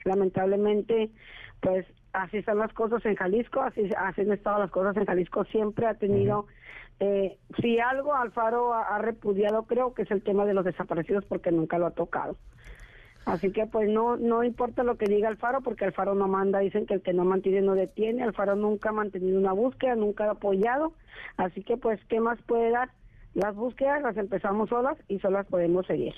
Lamentablemente, 0.04 1.10
pues 1.60 1.86
así 2.14 2.38
están 2.38 2.58
las 2.58 2.72
cosas 2.72 3.04
en 3.04 3.16
Jalisco, 3.16 3.60
así, 3.60 3.90
así 3.96 4.22
han 4.22 4.32
estado 4.32 4.58
las 4.60 4.70
cosas 4.70 4.96
en 4.96 5.04
Jalisco, 5.04 5.44
siempre 5.44 5.86
ha 5.86 5.94
tenido... 5.94 6.46
Eh, 7.00 7.36
si 7.60 7.80
algo 7.80 8.14
Alfaro 8.14 8.72
ha, 8.72 8.94
ha 8.94 8.98
repudiado, 8.98 9.64
creo 9.64 9.94
que 9.94 10.02
es 10.02 10.10
el 10.12 10.22
tema 10.22 10.46
de 10.46 10.54
los 10.54 10.64
desaparecidos 10.64 11.24
porque 11.24 11.50
nunca 11.50 11.76
lo 11.76 11.86
ha 11.86 11.90
tocado. 11.90 12.36
Así 13.26 13.50
que 13.52 13.66
pues 13.66 13.88
no 13.88 14.16
no 14.16 14.44
importa 14.44 14.84
lo 14.84 14.96
que 14.96 15.06
diga 15.06 15.28
Alfaro 15.28 15.62
porque 15.62 15.84
Alfaro 15.84 16.14
no 16.14 16.28
manda, 16.28 16.58
dicen 16.58 16.86
que 16.86 16.94
el 16.94 17.02
que 17.02 17.14
no 17.14 17.24
mantiene 17.24 17.62
no 17.62 17.74
detiene, 17.74 18.22
Alfaro 18.22 18.54
nunca 18.54 18.90
ha 18.90 18.92
mantenido 18.92 19.38
una 19.38 19.52
búsqueda, 19.52 19.96
nunca 19.96 20.26
ha 20.26 20.32
apoyado, 20.32 20.92
así 21.36 21.64
que 21.64 21.76
pues 21.76 21.98
¿qué 22.08 22.20
más 22.20 22.40
puede 22.42 22.70
dar? 22.70 22.90
Las 23.34 23.54
búsquedas 23.56 24.00
las 24.00 24.16
empezamos 24.16 24.68
solas 24.68 24.96
y 25.08 25.18
solas 25.18 25.46
podemos 25.46 25.84
seguir. 25.86 26.14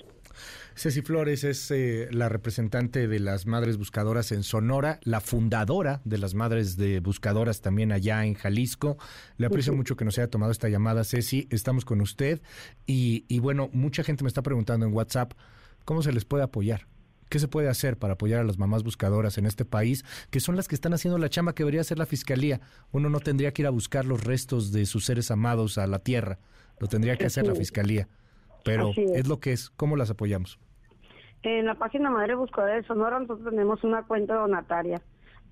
Ceci 0.75 1.01
Flores 1.01 1.43
es 1.43 1.71
eh, 1.71 2.07
la 2.11 2.29
representante 2.29 3.07
de 3.07 3.19
las 3.19 3.47
Madres 3.47 3.77
Buscadoras 3.77 4.31
en 4.31 4.43
Sonora, 4.43 4.99
la 5.03 5.19
fundadora 5.19 6.01
de 6.05 6.19
las 6.19 6.35
Madres 6.35 6.77
de 6.77 6.99
Buscadoras 6.99 7.61
también 7.61 7.91
allá 7.91 8.23
en 8.23 8.35
Jalisco. 8.35 8.97
Le 9.37 9.47
aprecio 9.47 9.73
mucho 9.73 9.95
que 9.95 10.05
nos 10.05 10.19
haya 10.19 10.29
tomado 10.29 10.51
esta 10.51 10.69
llamada, 10.69 11.03
Ceci. 11.03 11.47
Estamos 11.49 11.85
con 11.85 12.01
usted. 12.01 12.39
Y, 12.85 13.25
y 13.27 13.39
bueno, 13.39 13.69
mucha 13.73 14.03
gente 14.03 14.23
me 14.23 14.27
está 14.27 14.43
preguntando 14.43 14.85
en 14.85 14.93
WhatsApp 14.93 15.33
cómo 15.85 16.03
se 16.03 16.11
les 16.11 16.23
puede 16.23 16.43
apoyar. 16.43 16.85
¿Qué 17.29 17.39
se 17.39 17.47
puede 17.47 17.67
hacer 17.67 17.97
para 17.97 18.13
apoyar 18.13 18.39
a 18.39 18.43
las 18.43 18.57
mamás 18.57 18.83
buscadoras 18.83 19.37
en 19.37 19.45
este 19.45 19.65
país, 19.65 20.05
que 20.29 20.39
son 20.39 20.55
las 20.55 20.67
que 20.67 20.75
están 20.75 20.93
haciendo 20.93 21.17
la 21.17 21.29
chamba 21.29 21.53
que 21.53 21.63
debería 21.63 21.81
hacer 21.81 21.97
la 21.97 22.05
fiscalía? 22.05 22.61
Uno 22.91 23.09
no 23.09 23.19
tendría 23.19 23.51
que 23.51 23.63
ir 23.63 23.67
a 23.67 23.71
buscar 23.71 24.05
los 24.05 24.23
restos 24.23 24.71
de 24.71 24.85
sus 24.85 25.05
seres 25.05 25.29
amados 25.29 25.77
a 25.77 25.87
la 25.87 25.99
tierra, 25.99 26.39
lo 26.79 26.87
tendría 26.87 27.15
que 27.15 27.25
hacer 27.25 27.45
la 27.47 27.55
fiscalía. 27.55 28.07
Pero 28.63 28.91
es 28.95 29.27
lo 29.27 29.39
que 29.39 29.53
es. 29.53 29.69
¿Cómo 29.69 29.95
las 29.95 30.09
apoyamos? 30.09 30.59
En 31.43 31.65
la 31.65 31.75
página 31.75 32.09
Madre 32.09 32.35
Buscadora 32.35 32.75
de 32.75 32.83
Sonora 32.83 33.19
nosotros 33.19 33.49
tenemos 33.49 33.83
una 33.83 34.03
cuenta 34.03 34.35
donataria. 34.35 35.01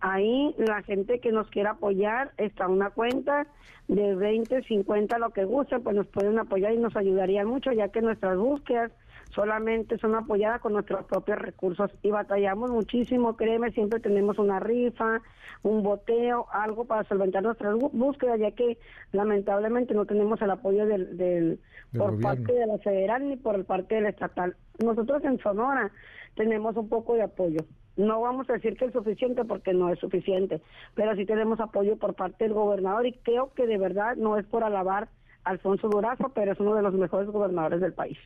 Ahí 0.02 0.54
la 0.58 0.84
gente 0.84 1.20
que 1.20 1.32
nos 1.32 1.50
quiera 1.50 1.72
apoyar 1.72 2.34
está 2.38 2.68
una 2.68 2.90
cuenta 2.90 3.48
de 3.88 4.16
20, 4.16 4.64
50, 4.64 5.18
lo 5.20 5.30
que 5.30 5.46
guste, 5.46 5.80
pues 5.80 5.96
nos 5.96 6.08
pueden 6.08 6.38
apoyar 6.38 6.74
y 6.74 6.78
nos 6.78 6.96
ayudarían 6.96 7.48
mucho, 7.48 7.72
ya 7.72 7.90
que 7.90 8.02
nuestras 8.02 8.38
búsquedas 8.38 8.92
solamente 9.32 9.98
son 9.98 10.16
apoyadas 10.16 10.62
con 10.62 10.74
nuestros 10.74 11.06
propios 11.06 11.40
recursos 11.40 11.92
y 12.02 12.12
batallamos 12.12 12.72
muchísimo, 12.72 13.36
créeme, 13.36 13.72
siempre 13.72 14.00
tenemos 14.00 14.38
una 14.40 14.60
rifa, 14.60 15.22
un 15.64 15.84
boteo, 15.84 16.48
algo 16.52 16.86
para 16.86 17.04
solventar 17.06 17.44
nuestras 17.44 17.74
bú- 17.76 17.92
búsquedas, 17.92 18.40
ya 18.40 18.52
que 18.52 18.78
lamentablemente 19.12 19.94
no 19.94 20.06
tenemos 20.06 20.42
el 20.42 20.52
apoyo 20.52 20.86
del, 20.86 21.18
del 21.18 21.60
Del 21.92 22.02
por 22.02 22.12
gobierno. 22.12 22.28
parte 22.36 22.54
de 22.54 22.68
la 22.68 22.78
federal 22.80 23.28
ni 23.28 23.36
por 23.38 23.56
el 23.56 23.66
parte 23.66 23.96
del 23.96 24.06
estatal. 24.08 24.56
Nosotros 24.84 25.24
en 25.24 25.40
Sonora 25.40 25.92
tenemos 26.36 26.76
un 26.78 26.90
poco 26.90 27.16
de 27.16 27.24
apoyo. 27.24 27.60
No 27.98 28.20
vamos 28.22 28.50
a 28.50 28.54
decir 28.54 28.76
que 28.78 28.86
es 28.86 28.92
suficiente 28.94 29.46
porque 29.46 29.74
no 29.74 29.90
es 29.90 29.98
suficiente, 30.00 30.62
pero 30.96 31.16
sí 31.16 31.26
tenemos 31.26 31.60
apoyo 31.62 31.98
por 31.98 32.14
parte 32.14 32.44
del 32.44 32.54
gobernador 32.54 33.06
y 33.08 33.14
creo 33.14 33.54
que 33.54 33.66
de 33.68 33.78
verdad 33.78 34.18
no 34.18 34.38
es 34.38 34.46
por 34.46 34.64
alabar 34.66 35.08
Alfonso 35.46 35.88
Durazo, 35.88 36.32
pero 36.34 36.52
es 36.52 36.60
uno 36.60 36.76
de 36.76 36.82
los 36.82 36.94
mejores 36.94 37.30
gobernadores 37.30 37.80
del 37.80 37.94
país. 37.94 38.18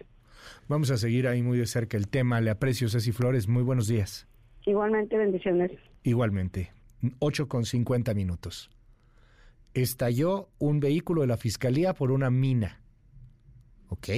Vamos 0.67 0.89
a 0.91 0.97
seguir 0.97 1.27
ahí 1.27 1.41
muy 1.43 1.57
de 1.57 1.65
cerca 1.65 1.97
el 1.97 2.07
tema. 2.07 2.41
Le 2.41 2.49
aprecio, 2.49 2.89
Ceci 2.89 3.11
Flores. 3.11 3.47
Muy 3.47 3.63
buenos 3.63 3.87
días. 3.87 4.27
Igualmente, 4.65 5.17
bendiciones. 5.17 5.71
Igualmente. 6.03 6.71
8 7.19 7.47
con 7.47 7.65
50 7.65 8.13
minutos. 8.13 8.69
Estalló 9.73 10.49
un 10.57 10.79
vehículo 10.79 11.21
de 11.21 11.27
la 11.27 11.37
fiscalía 11.37 11.93
por 11.93 12.11
una 12.11 12.29
mina. 12.29 12.81
¿Ok? 13.89 14.09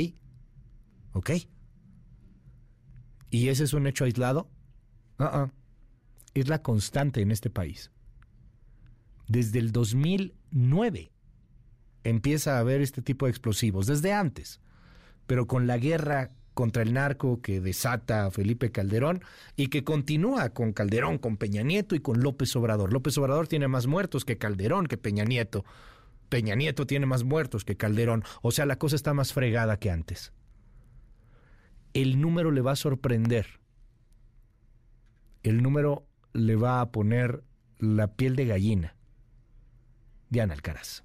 ¿Ok? 1.13 1.31
¿Y 3.29 3.49
ese 3.49 3.63
es 3.63 3.73
un 3.73 3.87
hecho 3.87 4.05
aislado? 4.05 4.49
Ah, 5.17 5.31
ah. 5.33 5.51
Es 6.33 6.47
la 6.47 6.61
constante 6.61 7.21
en 7.21 7.31
este 7.31 7.49
país. 7.49 7.91
Desde 9.27 9.59
el 9.59 9.71
2009 9.71 11.10
empieza 12.03 12.57
a 12.57 12.59
haber 12.59 12.81
este 12.81 13.01
tipo 13.01 13.25
de 13.25 13.31
explosivos, 13.31 13.87
desde 13.87 14.13
antes. 14.13 14.59
Pero 15.27 15.47
con 15.47 15.67
la 15.67 15.77
guerra 15.77 16.31
contra 16.53 16.83
el 16.83 16.93
narco 16.93 17.41
que 17.41 17.61
desata 17.61 18.25
a 18.25 18.31
Felipe 18.31 18.71
Calderón 18.71 19.23
y 19.55 19.67
que 19.67 19.83
continúa 19.83 20.49
con 20.49 20.73
Calderón, 20.73 21.17
con 21.17 21.37
Peña 21.37 21.63
Nieto 21.63 21.95
y 21.95 21.99
con 21.99 22.21
López 22.21 22.55
Obrador. 22.55 22.91
López 22.91 23.17
Obrador 23.17 23.47
tiene 23.47 23.67
más 23.67 23.87
muertos 23.87 24.25
que 24.25 24.37
Calderón, 24.37 24.87
que 24.87 24.97
Peña 24.97 25.23
Nieto. 25.23 25.63
Peña 26.29 26.55
Nieto 26.55 26.85
tiene 26.85 27.05
más 27.05 27.23
muertos 27.23 27.65
que 27.65 27.77
Calderón. 27.77 28.23
O 28.41 28.51
sea, 28.51 28.65
la 28.65 28.77
cosa 28.77 28.95
está 28.95 29.13
más 29.13 29.33
fregada 29.33 29.77
que 29.77 29.91
antes. 29.91 30.33
El 31.93 32.21
número 32.21 32.51
le 32.51 32.61
va 32.61 32.71
a 32.71 32.77
sorprender. 32.77 33.59
El 35.43 35.61
número 35.61 36.05
le 36.33 36.55
va 36.55 36.81
a 36.81 36.91
poner 36.91 37.43
la 37.79 38.07
piel 38.07 38.35
de 38.35 38.45
gallina. 38.45 38.95
Diana 40.29 40.53
Alcaraz. 40.53 41.03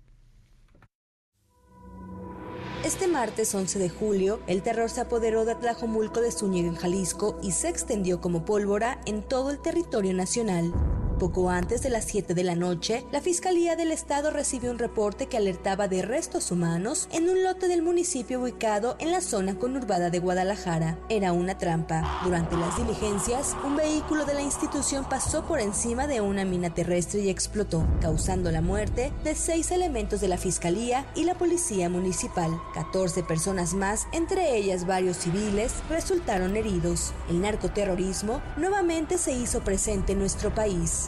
Este 2.87 3.09
martes 3.09 3.53
11 3.53 3.81
de 3.81 3.89
julio, 3.89 4.39
el 4.47 4.63
terror 4.63 4.89
se 4.89 5.01
apoderó 5.01 5.45
de 5.45 5.57
Tlajomulco 5.57 6.21
de 6.21 6.31
Zúñiga 6.31 6.69
en 6.69 6.77
Jalisco 6.77 7.37
y 7.43 7.51
se 7.51 7.69
extendió 7.69 8.21
como 8.21 8.45
pólvora 8.45 9.01
en 9.07 9.25
todo 9.25 9.51
el 9.51 9.59
territorio 9.59 10.15
nacional. 10.15 10.73
Poco 11.19 11.49
antes 11.49 11.83
de 11.83 11.89
las 11.89 12.05
7 12.05 12.35
de 12.35 12.45
la 12.45 12.57
noche, 12.57 13.07
la 13.11 13.23
Fiscalía 13.23 13.75
del 13.75 13.91
Estado 13.91 14.31
recibió 14.31 14.71
un 14.71 14.79
reporte 14.79 15.29
que 15.29 15.39
alertaba 15.39 15.89
de 15.89 16.03
restos 16.03 16.51
humanos 16.51 17.09
en 17.11 17.31
un 17.31 17.43
lote 17.43 17.69
del 17.69 17.81
municipio 17.81 18.43
ubicado 18.43 18.97
en 18.99 19.13
la 19.13 19.23
zona 19.23 19.59
conurbada 19.59 20.11
de 20.11 20.19
Guadalajara. 20.19 20.99
Era 21.09 21.33
una 21.33 21.57
trampa. 21.57 22.21
Durante 22.23 22.59
las 22.59 22.77
diligencias, 22.77 23.57
un 23.65 23.77
vehículo 23.77 24.27
de 24.27 24.35
la 24.35 24.43
institución 24.43 25.09
pasó 25.09 25.47
por 25.47 25.59
encima 25.59 26.07
de 26.07 26.21
una 26.21 26.45
mina 26.45 26.75
terrestre 26.75 27.21
y 27.21 27.31
explotó, 27.31 27.87
causando 28.03 28.53
la 28.53 28.61
muerte 28.61 29.11
de 29.25 29.35
seis 29.35 29.71
elementos 29.71 30.21
de 30.21 30.29
la 30.29 30.37
Fiscalía 30.37 31.07
y 31.15 31.25
la 31.25 31.35
Policía 31.35 31.89
Municipal. 31.89 32.51
14 32.75 33.23
personas 33.23 33.73
más, 33.73 34.07
entre 34.13 34.55
ellas 34.59 34.87
varios 34.87 35.17
civiles, 35.17 35.73
resultaron 35.89 36.59
heridos. 36.59 37.15
El 37.31 37.41
narcoterrorismo 37.41 38.43
nuevamente 38.59 39.17
se 39.17 39.33
hizo 39.33 39.63
presente 39.63 40.13
en 40.13 40.19
nuestro 40.19 40.55
país 40.55 41.06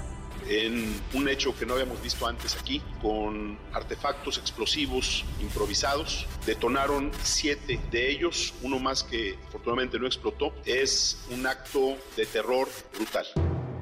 en 0.49 1.01
un 1.13 1.29
hecho 1.29 1.57
que 1.57 1.67
no 1.67 1.75
habíamos 1.75 2.03
visto 2.03 2.27
antes 2.27 2.57
aquí, 2.57 2.83
con 3.03 3.59
artefactos 3.73 4.39
explosivos 4.39 5.25
improvisados. 5.41 6.27
Detonaron 6.47 7.11
siete 7.23 7.79
de 7.91 8.11
ellos, 8.11 8.55
uno 8.63 8.79
más 8.79 9.03
que 9.03 9.39
afortunadamente 9.49 9.99
no 9.99 10.07
explotó. 10.07 10.55
Es 10.65 11.25
un 11.31 11.47
acto 11.47 11.97
de 12.17 12.27
terror 12.27 12.69
brutal. 12.95 13.27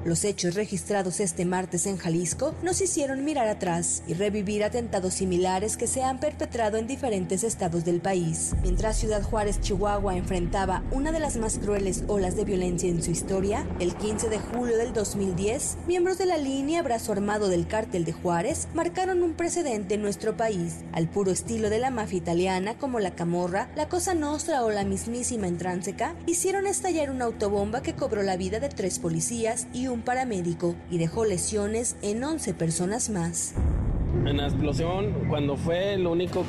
Los 0.07 0.23
hechos 0.23 0.55
registrados 0.55 1.19
este 1.19 1.43
martes 1.43 1.85
en 1.85 1.97
Jalisco 1.97 2.55
nos 2.63 2.79
hicieron 2.79 3.25
mirar 3.25 3.49
atrás 3.49 4.03
y 4.07 4.13
revivir 4.13 4.63
atentados 4.63 5.15
similares 5.15 5.75
que 5.75 5.85
se 5.85 6.01
han 6.01 6.21
perpetrado 6.21 6.77
en 6.77 6.87
diferentes 6.87 7.43
estados 7.43 7.83
del 7.83 7.99
país. 7.99 8.53
Mientras 8.61 8.95
Ciudad 8.95 9.21
Juárez, 9.21 9.59
Chihuahua 9.59 10.15
enfrentaba 10.15 10.81
una 10.91 11.11
de 11.11 11.19
las 11.19 11.35
más 11.35 11.59
crueles 11.59 12.05
olas 12.07 12.37
de 12.37 12.45
violencia 12.45 12.89
en 12.89 13.03
su 13.03 13.11
historia, 13.11 13.67
el 13.81 13.95
15 13.95 14.29
de 14.29 14.39
julio 14.39 14.77
del 14.77 14.93
2010, 14.93 15.79
miembros 15.87 16.17
de 16.17 16.25
la 16.25 16.37
línea 16.37 16.83
Brazo 16.83 17.11
Armado 17.11 17.49
del 17.49 17.67
Cártel 17.67 18.05
de 18.05 18.13
Juárez 18.13 18.69
marcaron 18.73 19.21
un 19.21 19.33
precedente 19.33 19.95
en 19.95 20.03
nuestro 20.03 20.37
país, 20.37 20.85
al 20.93 21.09
puro 21.09 21.31
estilo 21.31 21.69
de 21.69 21.79
la 21.79 21.91
mafia 21.91 22.19
italiana 22.19 22.77
como 22.77 23.01
la 23.01 23.11
Camorra, 23.11 23.69
la 23.75 23.89
Cosa 23.89 24.13
Nostra 24.13 24.63
o 24.63 24.71
la 24.71 24.85
mismísima 24.85 25.49
Entránseca, 25.49 26.15
hicieron 26.27 26.65
estallar 26.65 27.11
una 27.11 27.25
autobomba 27.25 27.81
que 27.81 27.93
cobró 27.93 28.23
la 28.23 28.37
vida 28.37 28.61
de 28.61 28.69
tres 28.69 28.99
policías 28.99 29.67
y 29.73 29.87
un 29.89 29.96
paramédico 30.01 30.75
y 30.89 30.97
dejó 30.97 31.25
lesiones 31.25 31.95
en 32.01 32.23
11 32.23 32.53
personas 32.53 33.09
más. 33.09 33.53
En 34.25 34.37
la 34.37 34.45
explosión, 34.45 35.13
cuando 35.29 35.55
fue 35.55 35.97
lo 35.97 36.11
único, 36.11 36.43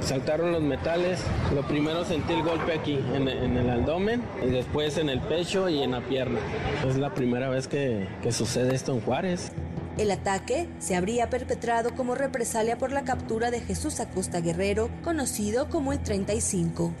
saltaron 0.00 0.52
los 0.52 0.62
metales. 0.62 1.20
Lo 1.54 1.62
primero 1.66 2.04
sentí 2.04 2.32
el 2.32 2.42
golpe 2.42 2.72
aquí, 2.72 2.98
en, 3.14 3.28
el 3.28 3.70
abdomen, 3.70 4.22
y 4.44 4.50
después 4.50 4.98
en 4.98 5.08
el 5.08 5.20
pecho 5.20 5.68
y 5.68 5.82
en 5.82 5.92
la 5.92 6.00
pierna. 6.00 6.40
Es 6.86 6.96
la 6.96 7.14
primera 7.14 7.48
vez 7.48 7.68
que, 7.68 8.08
que 8.22 8.32
sucede 8.32 8.74
esto 8.74 8.92
en 8.92 9.00
Juárez. 9.00 9.52
El 9.98 10.10
ataque 10.10 10.68
se 10.78 10.96
habría 10.96 11.30
perpetrado 11.30 11.94
como 11.94 12.14
represalia 12.14 12.78
por 12.78 12.92
la 12.92 13.02
captura 13.02 13.50
de 13.50 13.60
Jesús 13.60 14.00
Acosta 14.00 14.40
Guerrero, 14.40 14.90
conocido 15.02 15.68
como 15.68 15.92
el 15.92 16.00
35. 16.00 16.92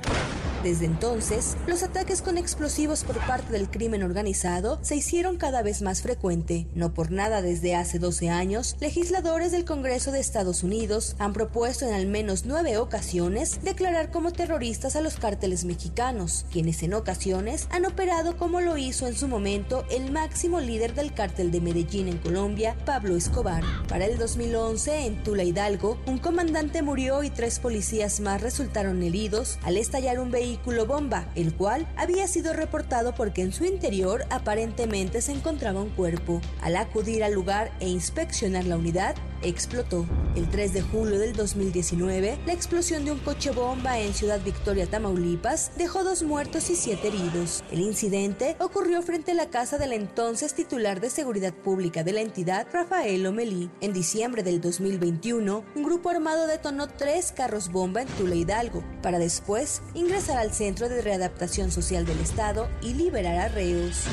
Desde 0.62 0.86
entonces, 0.86 1.56
los 1.66 1.82
ataques 1.82 2.22
con 2.22 2.38
explosivos 2.38 3.02
por 3.02 3.18
parte 3.26 3.52
del 3.52 3.68
crimen 3.68 4.04
organizado 4.04 4.78
se 4.82 4.94
hicieron 4.94 5.36
cada 5.36 5.60
vez 5.62 5.82
más 5.82 6.02
frecuente. 6.02 6.68
No 6.76 6.94
por 6.94 7.10
nada 7.10 7.42
desde 7.42 7.74
hace 7.74 7.98
12 7.98 8.30
años, 8.30 8.76
legisladores 8.78 9.50
del 9.50 9.64
Congreso 9.64 10.12
de 10.12 10.20
Estados 10.20 10.62
Unidos 10.62 11.16
han 11.18 11.32
propuesto 11.32 11.84
en 11.84 11.94
al 11.94 12.06
menos 12.06 12.44
nueve 12.46 12.76
ocasiones 12.76 13.58
declarar 13.64 14.12
como 14.12 14.30
terroristas 14.30 14.94
a 14.94 15.00
los 15.00 15.16
cárteles 15.16 15.64
mexicanos, 15.64 16.46
quienes 16.52 16.80
en 16.84 16.94
ocasiones 16.94 17.66
han 17.70 17.84
operado 17.84 18.36
como 18.36 18.60
lo 18.60 18.78
hizo 18.78 19.08
en 19.08 19.16
su 19.16 19.26
momento 19.26 19.84
el 19.90 20.12
máximo 20.12 20.60
líder 20.60 20.94
del 20.94 21.12
cártel 21.12 21.50
de 21.50 21.60
Medellín 21.60 22.06
en 22.06 22.18
Colombia, 22.18 22.76
Pablo 22.86 23.16
Escobar. 23.16 23.64
Para 23.88 24.04
el 24.04 24.16
2011, 24.16 25.06
en 25.06 25.24
Tula 25.24 25.42
Hidalgo, 25.42 25.98
un 26.06 26.18
comandante 26.18 26.82
murió 26.82 27.24
y 27.24 27.30
tres 27.30 27.58
policías 27.58 28.20
más 28.20 28.40
resultaron 28.40 29.02
heridos 29.02 29.58
al 29.64 29.76
estallar 29.76 30.20
un 30.20 30.30
vehículo 30.30 30.51
vehículo 30.52 30.84
bomba, 30.84 31.24
el 31.34 31.54
cual 31.54 31.86
había 31.96 32.28
sido 32.28 32.52
reportado 32.52 33.14
porque 33.14 33.40
en 33.40 33.52
su 33.52 33.64
interior 33.64 34.26
aparentemente 34.28 35.22
se 35.22 35.32
encontraba 35.32 35.80
un 35.80 35.88
cuerpo. 35.88 36.42
Al 36.60 36.76
acudir 36.76 37.24
al 37.24 37.32
lugar 37.32 37.72
e 37.80 37.88
inspeccionar 37.88 38.66
la 38.66 38.76
unidad, 38.76 39.14
explotó. 39.42 40.06
El 40.36 40.48
3 40.48 40.72
de 40.72 40.82
julio 40.82 41.18
del 41.18 41.34
2019, 41.34 42.38
la 42.46 42.52
explosión 42.52 43.04
de 43.04 43.12
un 43.12 43.18
coche 43.18 43.50
bomba 43.50 43.98
en 43.98 44.14
Ciudad 44.14 44.40
Victoria, 44.42 44.86
Tamaulipas, 44.86 45.72
dejó 45.76 46.04
dos 46.04 46.22
muertos 46.22 46.70
y 46.70 46.76
siete 46.76 47.08
heridos. 47.08 47.62
El 47.70 47.80
incidente 47.80 48.56
ocurrió 48.58 49.02
frente 49.02 49.32
a 49.32 49.34
la 49.34 49.50
casa 49.50 49.78
del 49.78 49.92
entonces 49.92 50.54
titular 50.54 51.00
de 51.00 51.10
Seguridad 51.10 51.52
Pública 51.52 52.02
de 52.04 52.12
la 52.12 52.20
entidad, 52.20 52.66
Rafael 52.72 53.26
Omelí. 53.26 53.70
En 53.80 53.92
diciembre 53.92 54.42
del 54.42 54.60
2021, 54.60 55.64
un 55.74 55.82
grupo 55.82 56.10
armado 56.10 56.46
detonó 56.46 56.88
tres 56.88 57.32
carros 57.32 57.70
bomba 57.70 58.02
en 58.02 58.08
Tula 58.08 58.34
Hidalgo, 58.34 58.82
para 59.02 59.18
después 59.18 59.82
ingresar 59.94 60.38
al 60.38 60.52
Centro 60.52 60.88
de 60.88 61.02
Readaptación 61.02 61.70
Social 61.70 62.06
del 62.06 62.20
Estado 62.20 62.68
y 62.80 62.94
liberar 62.94 63.38
a 63.38 63.48
reos. 63.48 64.06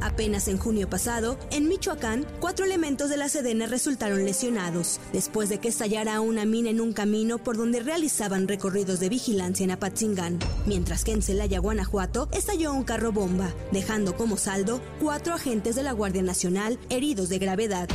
Apenas 0.00 0.48
en 0.48 0.58
junio 0.58 0.88
pasado, 0.88 1.38
en 1.50 1.68
Michoacán, 1.68 2.26
cuatro 2.40 2.64
elementos 2.64 3.10
de 3.10 3.16
la 3.16 3.28
Sedena 3.28 3.66
resultaron 3.66 4.24
lesionados, 4.24 5.00
después 5.12 5.48
de 5.48 5.58
que 5.58 5.68
estallara 5.68 6.20
una 6.20 6.44
mina 6.44 6.70
en 6.70 6.80
un 6.80 6.92
camino 6.92 7.38
por 7.38 7.56
donde 7.56 7.80
realizaban 7.80 8.48
recorridos 8.48 9.00
de 9.00 9.08
vigilancia 9.08 9.64
en 9.64 9.72
Apatzingán, 9.72 10.38
mientras 10.66 11.04
que 11.04 11.12
en 11.12 11.22
Celaya, 11.22 11.58
Guanajuato, 11.58 12.28
estalló 12.32 12.72
un 12.72 12.84
carro 12.84 13.12
bomba, 13.12 13.52
dejando 13.72 14.16
como 14.16 14.36
saldo 14.36 14.80
cuatro 15.00 15.34
agentes 15.34 15.76
de 15.76 15.82
la 15.82 15.92
Guardia 15.92 16.22
Nacional 16.22 16.78
heridos 16.88 17.28
de 17.28 17.38
gravedad. 17.38 17.88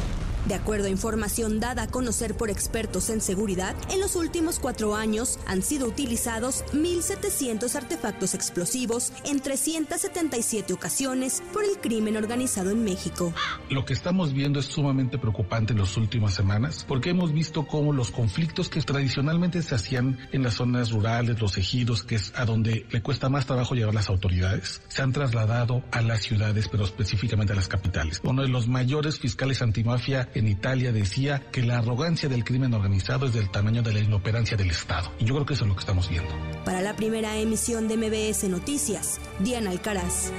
De 0.46 0.54
acuerdo 0.54 0.86
a 0.86 0.90
información 0.90 1.60
dada 1.60 1.84
a 1.84 1.88
conocer 1.88 2.38
por 2.38 2.52
expertos 2.52 3.10
en 3.10 3.20
seguridad, 3.20 3.76
en 3.90 4.00
los 4.00 4.16
últimos 4.16 4.60
cuatro 4.60 4.96
años 4.96 5.40
han 5.48 5.64
sido 5.64 5.88
utilizados 5.88 6.64
1.700 6.72 7.74
artefactos 7.74 8.36
explosivos 8.36 9.12
en 9.24 9.40
377 9.40 10.72
ocasiones 10.72 11.42
por 11.52 11.64
el 11.64 11.80
crimen 11.80 12.16
organizado 12.16 12.70
en 12.70 12.84
México. 12.84 13.34
Lo 13.72 13.86
que 13.86 13.94
estamos 13.94 14.34
viendo 14.34 14.60
es 14.60 14.68
sumamente 14.68 15.18
preocupante 15.18 15.74
en 15.74 15.80
las 15.80 15.98
últimas 15.98 16.36
semanas 16.36 16.86
porque 16.88 17.10
hemos 17.10 17.34
visto 17.34 17.66
cómo 17.66 17.92
los 17.92 18.12
conflictos 18.12 18.70
que 18.70 18.82
tradicionalmente 18.82 19.64
se 19.64 19.74
hacían 19.74 20.20
en 20.32 20.44
las 20.44 20.54
zonas 20.54 20.92
rurales, 20.92 21.42
los 21.42 21.58
ejidos, 21.58 22.04
que 22.04 22.16
es 22.16 22.32
a 22.36 22.46
donde 22.46 22.86
le 22.92 23.02
cuesta 23.02 23.30
más 23.30 23.48
trabajo 23.48 23.74
llevar 23.74 23.96
las 23.96 24.10
autoridades, 24.10 24.84
se 24.90 25.02
han 25.02 25.12
trasladado 25.12 25.84
a 25.92 26.04
las 26.04 26.22
ciudades, 26.22 26.68
pero 26.70 26.86
específicamente 26.86 27.54
a 27.54 27.56
las 27.56 27.68
capitales. 27.68 28.22
Uno 28.24 28.44
de 28.44 28.50
los 28.50 28.68
mayores 28.68 29.18
fiscales 29.18 29.64
antimafia 29.64 30.30
en 30.36 30.48
Italia 30.48 30.92
decía 30.92 31.42
que 31.52 31.64
la 31.64 31.80
arrogancia 31.80 32.30
del 32.30 32.44
crimen 32.44 32.74
organizado 32.74 33.26
es 33.26 33.34
del 33.34 33.50
tamaño 33.50 33.82
de 33.82 33.94
la 33.94 34.00
inoperancia 34.00 34.58
del 34.58 34.70
Estado. 34.70 35.12
Y 35.20 35.26
yo 35.26 35.34
creo 35.36 35.46
que 35.46 35.54
eso 35.54 35.64
es 35.64 35.70
lo 35.70 35.76
que 35.76 35.82
estamos 35.82 36.10
viendo. 36.10 36.30
Para 36.64 36.82
la 36.82 36.96
primera 36.96 37.38
emisión 37.38 37.88
de 37.88 37.98
MBS 37.98 38.50
Noticias, 38.50 39.20
Diana 39.40 39.72
Alcaraz. 39.72 40.32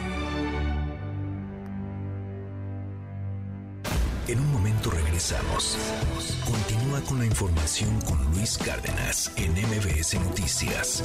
En 4.28 4.40
un 4.40 4.52
momento 4.52 4.90
regresamos. 4.90 5.78
Continúa 6.44 7.00
con 7.02 7.18
la 7.20 7.26
información 7.26 8.00
con 8.00 8.22
Luis 8.32 8.58
Cárdenas 8.58 9.30
en 9.36 9.52
MBS 9.52 10.14
Noticias. 10.14 11.04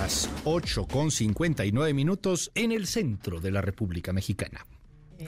Las 0.00 0.30
8 0.44 0.86
con 0.86 1.10
59 1.10 1.92
minutos 1.92 2.50
en 2.54 2.72
el 2.72 2.86
centro 2.86 3.38
de 3.38 3.50
la 3.50 3.60
República 3.60 4.14
Mexicana. 4.14 4.64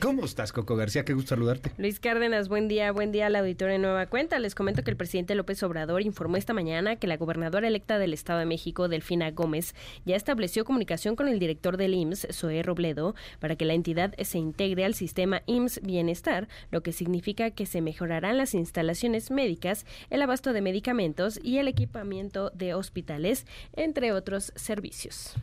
¿Cómo 0.01 0.25
estás, 0.25 0.53
Coco 0.53 0.75
García? 0.75 1.05
Qué 1.05 1.13
gusto 1.13 1.31
saludarte. 1.31 1.71
Luis 1.77 2.01
Cárdenas, 2.01 2.49
buen 2.49 2.67
día, 2.67 2.93
buen 2.93 3.13
día 3.13 3.27
al 3.27 3.37
auditorio 3.37 3.75
de 3.75 3.79
Nueva 3.79 4.07
Cuenta. 4.07 4.39
Les 4.39 4.55
comento 4.55 4.83
que 4.83 4.91
el 4.91 4.97
presidente 4.97 5.35
López 5.35 5.63
Obrador 5.63 6.01
informó 6.03 6.39
esta 6.39 6.55
mañana 6.55 6.97
que 6.97 7.07
la 7.07 7.19
gobernadora 7.19 7.69
electa 7.69 7.99
del 7.99 8.15
Estado 8.15 8.39
de 8.39 8.47
México, 8.47 8.89
Delfina 8.89 9.31
Gómez, 9.33 9.75
ya 10.07 10.17
estableció 10.17 10.65
comunicación 10.65 11.15
con 11.15 11.29
el 11.29 11.39
director 11.39 11.77
del 11.77 11.95
IMSS, 11.95 12.29
Zoé 12.33 12.63
Robledo, 12.63 13.15
para 13.39 13.57
que 13.57 13.67
la 13.67 13.75
entidad 13.75 14.15
se 14.23 14.39
integre 14.39 14.85
al 14.85 14.95
sistema 14.95 15.43
IMSS 15.47 15.81
Bienestar, 15.83 16.49
lo 16.71 16.83
que 16.83 16.93
significa 16.93 17.51
que 17.51 17.67
se 17.67 17.83
mejorarán 17.83 18.39
las 18.39 18.55
instalaciones 18.55 19.31
médicas, 19.31 19.85
el 20.09 20.23
abasto 20.23 20.53
de 20.55 20.63
medicamentos 20.63 21.39
y 21.43 21.59
el 21.59 21.69
equipamiento 21.69 22.51
de 22.51 22.75
hospitales, 22.75 23.47
entre 23.75 24.13
otros 24.13 24.53
servicios 24.57 25.37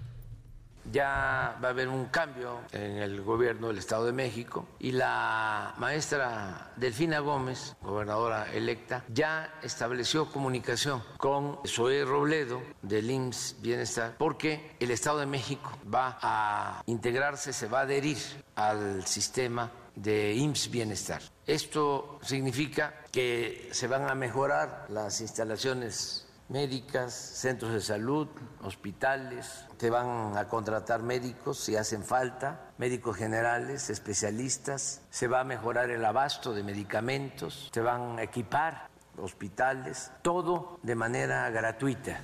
ya 0.92 1.58
va 1.64 1.70
a 1.70 1.72
haber 1.72 1.88
un 1.88 2.06
cambio 2.06 2.62
en 2.72 2.98
el 2.98 3.22
gobierno 3.22 3.68
del 3.68 3.78
Estado 3.78 4.06
de 4.06 4.14
México 4.14 4.68
y 4.80 4.92
la 4.92 5.74
maestra 5.78 6.72
Delfina 6.76 7.20
Gómez, 7.20 7.76
gobernadora 7.82 8.52
electa, 8.54 9.04
ya 9.08 9.54
estableció 9.62 10.32
comunicación 10.32 11.04
con 11.18 11.60
Zoé 11.66 12.06
Robledo 12.06 12.62
del 12.82 13.10
IMSS 13.10 13.58
Bienestar 13.62 14.16
porque 14.18 14.76
el 14.80 14.92
Estado 14.92 15.20
de 15.20 15.26
México 15.26 15.72
va 15.94 16.18
a 16.22 16.84
integrarse, 16.86 17.54
se 17.54 17.68
va 17.68 17.80
a 17.80 17.84
adherir 17.84 18.18
al 18.56 19.06
sistema 19.06 19.72
de 19.96 20.34
IMSS 20.34 20.72
Bienestar. 20.72 21.22
Esto 21.46 22.20
significa 22.22 23.04
que 23.12 23.70
se 23.72 23.88
van 23.88 24.10
a 24.10 24.16
mejorar 24.16 24.86
las 24.90 25.20
instalaciones 25.22 26.29
médicas, 26.50 27.14
centros 27.14 27.72
de 27.72 27.80
salud, 27.80 28.28
hospitales, 28.64 29.66
te 29.78 29.90
van 29.90 30.36
a 30.36 30.48
contratar 30.48 31.04
médicos 31.04 31.60
si 31.60 31.76
hacen 31.76 32.04
falta, 32.04 32.72
médicos 32.78 33.16
generales, 33.16 33.90
especialistas, 33.90 35.02
se 35.10 35.28
va 35.28 35.42
a 35.42 35.44
mejorar 35.44 35.92
el 35.92 36.04
abasto 36.04 36.54
de 36.54 36.64
medicamentos, 36.64 37.70
se 37.72 37.82
van 37.82 38.20
a 38.20 38.24
equipar 38.24 38.90
hospitales, 39.18 40.12
todo 40.22 40.80
de 40.82 40.96
manera 40.96 41.50
gratuita. 41.50 42.20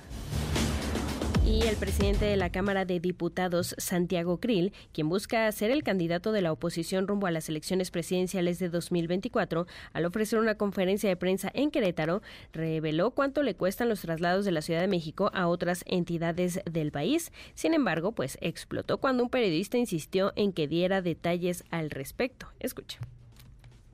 Y 1.46 1.62
el 1.62 1.76
presidente 1.76 2.24
de 2.24 2.36
la 2.36 2.50
Cámara 2.50 2.84
de 2.84 2.98
Diputados, 2.98 3.76
Santiago 3.78 4.40
Krill, 4.40 4.72
quien 4.92 5.08
busca 5.08 5.50
ser 5.52 5.70
el 5.70 5.84
candidato 5.84 6.32
de 6.32 6.42
la 6.42 6.50
oposición 6.50 7.06
rumbo 7.06 7.28
a 7.28 7.30
las 7.30 7.48
elecciones 7.48 7.92
presidenciales 7.92 8.58
de 8.58 8.68
2024, 8.68 9.68
al 9.92 10.04
ofrecer 10.06 10.40
una 10.40 10.56
conferencia 10.56 11.08
de 11.08 11.14
prensa 11.14 11.48
en 11.54 11.70
Querétaro, 11.70 12.20
reveló 12.52 13.12
cuánto 13.12 13.44
le 13.44 13.54
cuestan 13.54 13.88
los 13.88 14.00
traslados 14.00 14.44
de 14.44 14.50
la 14.50 14.60
Ciudad 14.60 14.80
de 14.80 14.88
México 14.88 15.30
a 15.34 15.46
otras 15.46 15.84
entidades 15.86 16.58
del 16.68 16.90
país. 16.90 17.30
Sin 17.54 17.74
embargo, 17.74 18.10
pues 18.10 18.38
explotó 18.40 18.98
cuando 18.98 19.22
un 19.22 19.30
periodista 19.30 19.78
insistió 19.78 20.32
en 20.34 20.52
que 20.52 20.66
diera 20.66 21.00
detalles 21.00 21.62
al 21.70 21.90
respecto. 21.90 22.48
Escucha. 22.58 22.98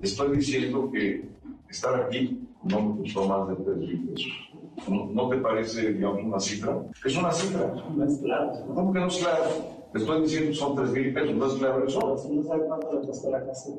Estoy 0.01 0.39
diciendo 0.39 0.91
que 0.91 1.23
estar 1.69 2.03
aquí 2.03 2.41
no 2.65 2.81
me 2.81 3.03
costó 3.03 3.29
más 3.29 3.49
de 3.51 3.63
3 3.63 3.77
mil 3.77 4.09
pesos 4.09 4.53
¿No, 4.89 5.29
te 5.29 5.37
parece, 5.37 5.93
digamos, 5.93 6.25
una 6.25 6.41
cifra? 6.41 6.83
Es 7.05 7.17
una 7.17 7.33
cifra. 7.33 7.73
No 7.95 8.05
es 8.05 8.19
claro. 8.19 8.53
¿Cómo 8.75 8.93
que 8.93 9.01
no 9.01 9.07
es 9.07 9.19
claro? 9.19 9.45
Te 9.93 9.99
estoy 9.99 10.23
diciendo 10.23 10.55
son 10.55 10.75
3 10.75 10.91
mil 10.91 11.13
pesos, 11.13 11.35
¿no 11.35 11.47
es 11.47 11.53
claro 11.55 11.87
eso? 11.87 12.19
Si 12.19 12.35
no 12.35 12.43
sabe 12.45 12.65
cuánto 12.67 12.99
le 12.99 13.07
costó 13.07 13.31
la 13.31 13.45
casa. 13.45 13.71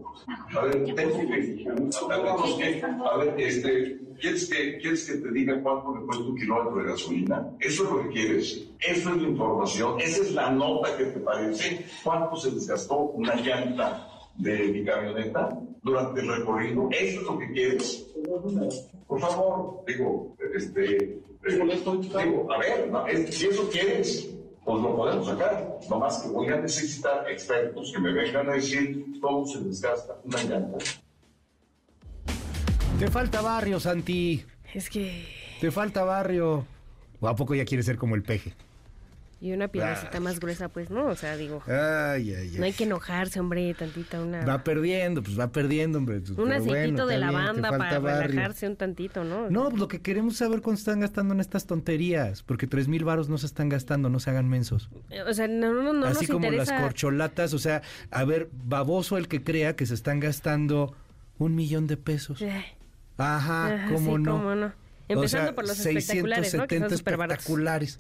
A 0.55 0.65
ver, 0.65 0.85
tengo 0.93 1.17
que... 1.17 2.83
A 3.11 3.17
ver, 3.17 3.41
este, 3.41 3.99
¿quieres 4.21 4.47
que, 4.47 4.77
¿quieres 4.77 5.09
que 5.09 5.17
te 5.17 5.31
diga 5.31 5.59
cuánto 5.63 5.89
me 5.89 6.05
cuesta 6.05 6.23
un 6.23 6.37
kilómetro 6.37 6.83
de 6.83 6.89
gasolina? 6.89 7.49
¿Eso 7.59 7.83
es 7.83 7.89
lo 7.89 8.03
que 8.03 8.09
quieres? 8.09 8.69
¿Eso 8.79 9.09
es 9.09 9.21
la 9.23 9.27
información? 9.27 9.99
¿Esa 9.99 10.21
es 10.21 10.33
la 10.33 10.51
nota 10.51 10.95
que 10.95 11.05
te 11.05 11.19
parece? 11.19 11.83
¿Cuánto 12.03 12.35
se 12.35 12.51
desgastó 12.51 12.99
una 12.99 13.35
llanta 13.35 14.07
de 14.37 14.67
mi 14.67 14.85
camioneta 14.85 15.57
durante 15.81 16.21
el 16.21 16.27
recorrido? 16.27 16.89
¿Eso 16.91 17.21
es 17.21 17.25
lo 17.25 17.39
que 17.39 17.51
quieres? 17.53 18.02
Por 19.07 19.19
favor, 19.19 19.83
digo, 19.85 20.35
este, 20.55 21.19
digo, 21.43 22.53
a 22.53 22.57
ver, 22.57 23.33
si 23.33 23.47
eso 23.47 23.69
quieres, 23.69 24.29
pues 24.63 24.81
lo 24.81 24.95
podemos 24.95 25.27
sacar. 25.27 25.79
Nomás 25.89 26.19
que 26.19 26.29
voy 26.29 26.47
a 26.47 26.57
necesitar 26.57 27.29
expertos 27.29 27.91
que 27.93 27.99
me 27.99 28.13
vengan 28.13 28.49
a 28.49 28.53
decir 28.53 29.19
cómo 29.21 29.45
se 29.45 29.59
desgasta 29.59 30.17
una 30.23 30.43
llanta. 30.43 30.77
Te 32.99 33.07
falta 33.09 33.41
barrio, 33.41 33.79
Santi. 33.79 34.43
Es 34.73 34.89
que. 34.89 35.25
Te 35.59 35.71
falta 35.71 36.03
barrio. 36.03 36.65
¿O 37.19 37.27
a 37.27 37.35
poco 37.35 37.55
ya 37.55 37.65
quieres 37.65 37.85
ser 37.85 37.97
como 37.97 38.15
el 38.15 38.23
peje? 38.23 38.53
Y 39.43 39.51
una 39.51 39.67
piedrecita 39.67 40.21
más 40.21 40.39
gruesa, 40.39 40.69
pues 40.69 40.89
no, 40.89 41.07
o 41.07 41.15
sea, 41.17 41.35
digo. 41.35 41.61
Ay, 41.67 42.33
ay, 42.33 42.33
ay. 42.33 42.55
No 42.57 42.63
hay 42.63 42.71
que 42.71 42.85
enojarse, 42.85 43.41
hombre, 43.41 43.73
tantita 43.73 44.21
una. 44.21 44.45
Va 44.45 44.63
perdiendo, 44.63 45.21
pues 45.21 45.37
va 45.37 45.51
perdiendo, 45.51 45.97
hombre. 45.97 46.21
Un 46.37 46.53
aceitito 46.53 47.05
de 47.05 47.17
lavanda 47.17 47.69
para 47.77 47.99
relajarse 47.99 48.69
un 48.69 48.77
tantito, 48.77 49.25
¿no? 49.25 49.49
No, 49.49 49.67
pues 49.67 49.81
lo 49.81 49.89
que 49.89 49.99
queremos 49.99 50.35
es 50.35 50.39
saber 50.39 50.61
cuánto 50.61 50.79
están 50.79 51.01
gastando 51.01 51.33
en 51.33 51.41
estas 51.41 51.65
tonterías, 51.65 52.41
porque 52.41 52.67
tres 52.67 52.87
mil 52.87 53.03
varos 53.03 53.27
no 53.27 53.37
se 53.37 53.47
están 53.47 53.67
gastando, 53.67 54.07
no 54.07 54.21
se 54.21 54.29
hagan 54.29 54.47
mensos. 54.47 54.89
O 55.27 55.33
sea, 55.33 55.49
no, 55.49 55.73
no, 55.73 55.91
no. 55.91 56.05
Así 56.05 56.25
como 56.25 56.49
las 56.49 56.71
corcholatas, 56.71 57.53
o 57.53 57.59
sea, 57.59 57.81
a 58.11 58.23
ver, 58.23 58.47
baboso 58.53 59.17
el 59.17 59.27
que 59.27 59.43
crea 59.43 59.75
que 59.75 59.85
se 59.85 59.93
están 59.93 60.21
gastando 60.21 60.95
un 61.37 61.53
millón 61.53 61.87
de 61.87 61.97
pesos. 61.97 62.41
Eh. 62.41 62.63
Ajá, 63.17 63.87
¿cómo 63.91 64.17
no? 64.17 64.37
Cómo 64.37 64.55
no. 64.55 64.71
Empezando 65.09 65.53
por 65.53 65.67
los 65.67 65.85
espectaculares, 65.85 66.53
¿no? 66.53 66.65
Que 66.65 66.79
son 66.79 66.93
espectaculares. 66.93 67.99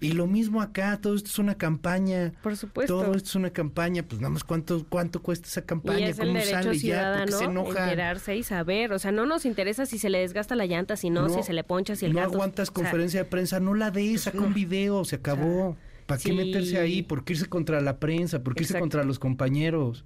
Y 0.00 0.12
lo 0.12 0.26
mismo 0.26 0.62
acá, 0.62 0.98
todo 0.98 1.14
esto 1.14 1.28
es 1.28 1.38
una 1.38 1.56
campaña. 1.56 2.32
Por 2.42 2.56
supuesto. 2.56 3.00
Todo 3.00 3.14
esto 3.14 3.28
es 3.28 3.34
una 3.34 3.50
campaña, 3.50 4.02
pues 4.02 4.20
nada 4.20 4.30
más 4.30 4.44
cuánto, 4.44 4.86
cuánto 4.88 5.22
cuesta 5.22 5.46
esa 5.46 5.62
campaña, 5.62 6.00
y 6.00 6.04
es 6.04 6.18
cómo 6.18 6.38
el 6.38 6.42
sale 6.42 6.78
ciudadano 6.78 7.30
ya, 7.30 7.36
se 7.36 7.44
enoja. 7.44 7.84
enterarse 7.84 8.36
y 8.36 8.42
saber, 8.42 8.92
o 8.92 8.98
sea, 8.98 9.12
no 9.12 9.26
nos 9.26 9.44
interesa 9.44 9.84
si 9.84 9.98
se 9.98 10.08
le 10.08 10.20
desgasta 10.20 10.56
la 10.56 10.64
llanta, 10.64 10.96
si 10.96 11.10
no, 11.10 11.28
si 11.28 11.42
se 11.42 11.52
le 11.52 11.64
poncha, 11.64 11.96
si 11.96 12.06
el 12.06 12.14
No 12.14 12.20
gato, 12.20 12.32
aguantas 12.32 12.70
conferencia 12.70 13.24
de 13.24 13.28
prensa, 13.28 13.60
no 13.60 13.74
la 13.74 13.90
des, 13.90 14.22
saca 14.22 14.40
un 14.40 14.54
video, 14.54 15.04
se 15.04 15.16
acabó. 15.16 15.76
¿Para 16.06 16.20
qué 16.20 16.32
meterse 16.32 16.78
ahí? 16.78 17.02
¿Por 17.02 17.24
qué 17.24 17.34
irse 17.34 17.46
contra 17.46 17.80
la 17.80 17.98
prensa? 18.00 18.42
¿Por 18.42 18.54
qué 18.54 18.62
irse 18.62 18.78
contra 18.80 19.04
los 19.04 19.18
compañeros? 19.18 20.04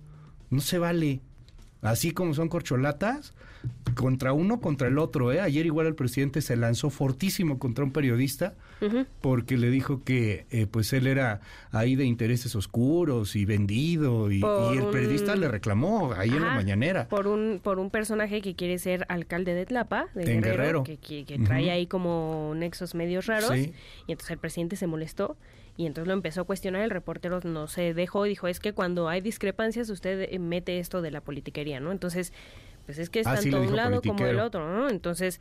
No 0.51 0.61
se 0.61 0.79
vale. 0.79 1.23
Así 1.81 2.11
como 2.11 2.35
son 2.35 2.49
corcholatas, 2.49 3.35
contra 3.95 4.33
uno, 4.33 4.61
contra 4.61 4.89
el 4.89 4.99
otro. 4.99 5.33
¿eh? 5.33 5.41
Ayer 5.41 5.67
igual 5.67 5.87
el 5.87 5.95
presidente 5.95 6.41
se 6.43 6.57
lanzó 6.57 6.91
fortísimo 6.91 7.59
contra 7.59 7.85
un 7.85 7.93
periodista 7.93 8.55
porque 9.23 9.57
le 9.57 9.71
dijo 9.71 10.03
que 10.05 10.45
eh, 10.51 10.67
pues 10.67 10.93
él 10.93 11.07
era 11.07 11.41
ahí 11.71 11.97
de 11.97 12.05
intereses 12.05 12.55
oscuros 12.55 13.35
y 13.35 13.47
vendido 13.47 14.31
y, 14.31 14.43
el 14.43 14.85
periodista 14.93 15.37
le 15.37 15.49
reclamó 15.49 16.13
ahí 16.13 16.29
en 16.29 16.43
la 16.43 16.55
mañanera. 16.55 17.09
Por 17.09 17.27
un, 17.27 17.61
por 17.63 17.79
un 17.79 17.89
personaje 17.89 18.43
que 18.43 18.55
quiere 18.55 18.79
ser 18.79 19.07
alcalde 19.09 19.55
de 19.55 19.65
Tlapa, 19.65 20.09
de 20.15 20.25
Guerrero, 20.39 20.85
que, 20.85 21.41
trae 21.47 21.71
ahí 21.71 21.87
como 21.87 22.53
nexos 22.57 22.95
medios 22.95 23.27
raros 23.27 23.57
y 23.57 23.73
entonces 24.09 24.33
el 24.33 24.39
presidente 24.39 24.77
se 24.77 24.87
molestó 24.87 25.37
y 25.77 25.87
entonces 25.87 26.07
lo 26.07 26.15
empezó 26.15 26.43
a 26.43 26.45
cuestionar, 26.45 26.83
el 26.83 26.91
reportero 26.91 27.41
no 27.43 27.67
se 27.67 27.95
dejó 27.95 28.27
y 28.27 28.29
dijo, 28.29 28.49
es 28.49 28.61
que 28.61 28.73
cuando 28.73 29.09
hay 29.09 29.21
discrepancias 29.21 29.91
usted 29.91 30.31
mete 30.39 30.79
esto 30.79 31.03
de 31.03 31.11
la 31.11 31.21
politiquería, 31.21 31.81
¿no? 31.81 31.91
Entonces 31.91 32.33
pues 32.87 32.99
es 32.99 33.11
que 33.11 33.21
es 33.21 33.27
ah, 33.27 33.37
tanto 33.37 33.61
un 33.61 33.77
lado 33.77 34.03
como 34.03 34.25
el 34.27 34.41
otro, 34.41 34.69
¿no? 34.69 34.89
Entonces, 34.89 35.41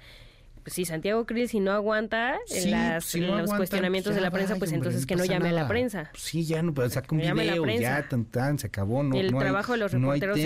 pues 0.64 0.74
si 0.76 0.86
Santiago 0.86 1.26
Krill 1.26 1.50
si 1.50 1.60
no 1.60 1.72
aguanta 1.72 2.38
en, 2.50 2.72
las, 2.72 3.14
los 3.16 3.54
cuestionamientos 3.54 4.16
de 4.16 4.22
la 4.22 4.32
prensa, 4.32 4.56
pues 4.56 4.72
entonces 4.72 5.06
que 5.06 5.16
no 5.16 5.26
llame 5.26 5.50
a 5.50 5.52
la 5.52 5.68
prensa. 5.68 6.10
Sí, 6.16 6.46
ya 6.46 6.64
no, 6.64 6.74
pues 6.74 6.94
saca 6.94 7.14
un 7.14 7.20
video, 7.20 7.66
ya, 7.66 8.08
tan, 8.08 8.26
tan, 8.26 8.58
se 8.58 8.68
acabó, 8.68 9.04
no 9.04 9.18
El 9.18 9.32
no 9.32 9.40
trabajo 9.40 9.74
de 9.74 9.80
los 9.80 9.92
reporteros 9.92 10.40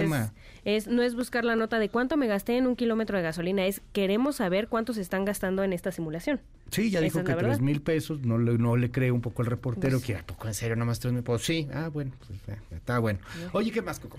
es, 0.66 0.88
no 0.88 1.02
es 1.02 1.16
buscar 1.16 1.46
la 1.46 1.56
nota 1.56 1.80
de 1.80 1.88
cuánto 1.90 2.18
me 2.18 2.28
gasté 2.28 2.58
en 2.58 2.68
un 2.68 2.76
kilómetro 2.76 3.16
de 3.18 3.24
gasolina, 3.24 3.66
es 3.66 3.82
queremos 3.94 4.38
saber 4.38 4.68
cuánto 4.68 4.92
se 4.92 5.02
están 5.02 5.24
gastando 5.24 5.64
en 5.64 5.72
esta 5.72 5.92
simulación. 5.92 6.42
Sí, 6.72 6.90
ya 6.90 7.00
dijo 7.00 7.24
que 7.24 7.34
tres 7.36 7.62
mil 7.62 7.82
pesos, 7.82 8.22
no 8.22 8.38
le, 8.38 8.58
no 8.58 8.76
le 8.76 8.92
cree 8.92 9.12
un 9.12 9.22
poco 9.22 9.44
al 9.44 9.48
reportero, 9.48 10.00
pues 10.00 10.06
que 10.06 10.16
a 10.16 10.26
poco 10.26 10.48
en 10.48 10.54
serio, 10.54 10.76
nada 10.76 10.88
más 10.88 11.00
tres 11.00 11.14
mil 11.14 11.24
pesos. 11.24 11.46
Sí, 11.46 11.68
ah, 11.74 11.90
bueno, 11.90 12.12
pues, 12.28 12.58
eh, 12.58 12.62
está 12.72 13.00
bueno. 13.00 13.20
Oye, 13.54 13.72
¿qué 13.72 13.82
más, 13.82 14.00
Coco? 14.00 14.18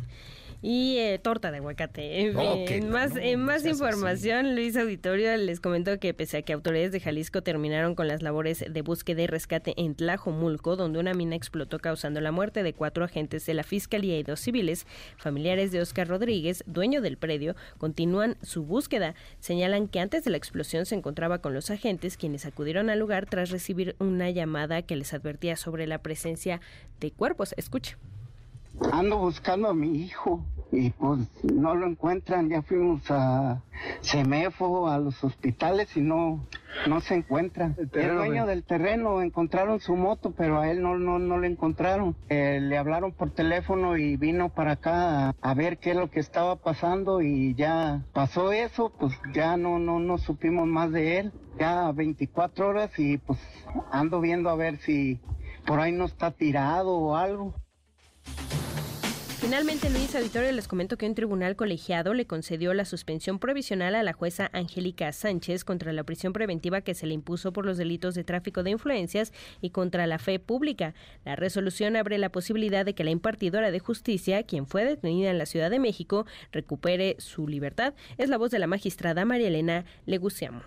Y 0.60 0.98
eh, 0.98 1.18
torta 1.18 1.50
de 1.50 1.58
aguacate. 1.58 2.20
En, 2.20 2.90
más, 2.90 3.12
en 3.16 3.40
más 3.40 3.64
información, 3.64 4.54
Luis 4.54 4.76
Auditorio 4.76 5.36
les 5.36 5.60
comentó 5.60 5.98
que 6.00 6.14
pese 6.14 6.38
a 6.38 6.42
que 6.42 6.52
autoridades 6.52 6.92
de 6.92 7.00
Jalisco 7.00 7.42
terminaron 7.42 7.94
con 7.94 8.08
las 8.08 8.22
labores 8.22 8.64
de 8.68 8.82
búsqueda 8.82 9.22
y 9.22 9.26
rescate 9.26 9.74
en 9.76 9.94
Tlajomulco, 9.94 10.76
donde 10.76 10.98
una 10.98 11.14
mina 11.14 11.36
explotó 11.36 11.78
causando 11.78 12.20
la 12.20 12.32
muerte 12.32 12.62
de 12.62 12.72
cuatro 12.72 13.04
agentes 13.04 13.46
de 13.46 13.54
la 13.54 13.62
Fiscalía 13.62 14.18
y 14.18 14.24
dos 14.24 14.40
civiles, 14.40 14.86
familiares 15.16 15.70
de 15.70 15.80
Oscar 15.80 16.08
Rodríguez, 16.08 16.64
dueño 16.66 17.00
del 17.00 17.18
predio, 17.18 17.54
continúan 17.78 18.36
su 18.42 18.64
búsqueda. 18.64 19.14
Señalan 19.38 19.86
que 19.86 20.00
antes 20.00 20.24
de 20.24 20.30
la 20.30 20.36
explosión 20.36 20.86
se 20.86 20.96
encontraba 20.96 21.38
con 21.38 21.54
los 21.54 21.70
agentes, 21.70 22.16
quienes 22.16 22.46
acudieron 22.46 22.90
al 22.90 22.98
lugar 22.98 23.26
tras 23.26 23.50
recibir 23.50 23.94
una 24.00 24.30
llamada 24.30 24.82
que 24.82 24.96
les 24.96 25.14
advertía 25.14 25.56
sobre 25.56 25.86
la 25.86 25.98
presencia 25.98 26.60
de 26.98 27.12
cuerpos. 27.12 27.54
Escuche. 27.56 27.96
Ando 28.92 29.18
buscando 29.18 29.68
a 29.68 29.74
mi 29.74 30.02
hijo 30.02 30.44
y 30.70 30.90
pues 30.90 31.20
no 31.42 31.74
lo 31.74 31.86
encuentran. 31.86 32.48
Ya 32.48 32.62
fuimos 32.62 33.02
a 33.10 33.62
Semefo, 34.00 34.88
a 34.88 34.98
los 34.98 35.22
hospitales 35.24 35.96
y 35.96 36.00
no, 36.00 36.46
No 36.86 37.00
se 37.00 37.14
encuentra. 37.14 37.74
El, 37.76 38.14
dueño 38.14 38.46
del 38.46 38.64
terreno 38.64 39.22
encontraron 39.22 39.80
su 39.80 39.96
moto, 39.96 40.32
pero 40.36 40.60
a 40.60 40.70
él 40.70 40.82
no, 40.82 40.96
no, 40.98 41.18
no 41.18 41.38
le 41.38 41.48
encontraron. 41.48 42.16
Eh, 42.28 42.60
le 42.60 42.78
hablaron 42.78 43.12
por 43.12 43.30
teléfono 43.30 43.96
y 43.96 44.16
vino 44.16 44.50
para 44.50 44.72
acá 44.72 45.28
a, 45.28 45.34
a, 45.40 45.54
ver 45.54 45.78
qué 45.78 45.90
es 45.90 45.96
lo 45.96 46.10
que 46.10 46.20
estaba 46.20 46.56
pasando 46.56 47.20
y 47.22 47.54
ya 47.54 48.02
pasó 48.12 48.52
eso, 48.52 48.92
pues 48.98 49.14
ya 49.32 49.56
no, 49.56 49.78
no, 49.78 49.98
no 49.98 50.18
supimos 50.18 50.66
más 50.66 50.92
de 50.92 51.18
él. 51.18 51.32
Ya 51.58 51.90
24 51.90 52.68
horas 52.68 52.90
y 52.98 53.18
pues 53.18 53.38
ando 53.90 54.20
viendo 54.20 54.48
a 54.48 54.54
ver 54.54 54.78
si 54.78 55.20
por 55.66 55.80
ahí 55.80 55.92
no 55.92 56.04
está 56.04 56.30
tirado 56.30 56.96
o 56.96 57.16
algo. 57.16 57.54
Finalmente, 59.48 59.88
Luis 59.88 60.14
Auditorio 60.14 60.52
les 60.52 60.68
comento 60.68 60.98
que 60.98 61.06
un 61.06 61.14
tribunal 61.14 61.56
colegiado 61.56 62.12
le 62.12 62.26
concedió 62.26 62.74
la 62.74 62.84
suspensión 62.84 63.38
provisional 63.38 63.94
a 63.94 64.02
la 64.02 64.12
jueza 64.12 64.50
Angélica 64.52 65.10
Sánchez 65.10 65.64
contra 65.64 65.94
la 65.94 66.04
prisión 66.04 66.34
preventiva 66.34 66.82
que 66.82 66.92
se 66.92 67.06
le 67.06 67.14
impuso 67.14 67.50
por 67.50 67.64
los 67.64 67.78
delitos 67.78 68.14
de 68.14 68.24
tráfico 68.24 68.62
de 68.62 68.72
influencias 68.72 69.32
y 69.62 69.70
contra 69.70 70.06
la 70.06 70.18
fe 70.18 70.38
pública. 70.38 70.92
La 71.24 71.34
resolución 71.34 71.96
abre 71.96 72.18
la 72.18 72.28
posibilidad 72.28 72.84
de 72.84 72.94
que 72.94 73.04
la 73.04 73.10
impartidora 73.10 73.70
de 73.70 73.78
justicia, 73.78 74.42
quien 74.42 74.66
fue 74.66 74.84
detenida 74.84 75.30
en 75.30 75.38
la 75.38 75.46
Ciudad 75.46 75.70
de 75.70 75.78
México, 75.78 76.26
recupere 76.52 77.16
su 77.18 77.48
libertad. 77.48 77.94
Es 78.18 78.28
la 78.28 78.36
voz 78.36 78.50
de 78.50 78.58
la 78.58 78.66
magistrada 78.66 79.24
María 79.24 79.48
Elena 79.48 79.86
Leguciamo 80.04 80.60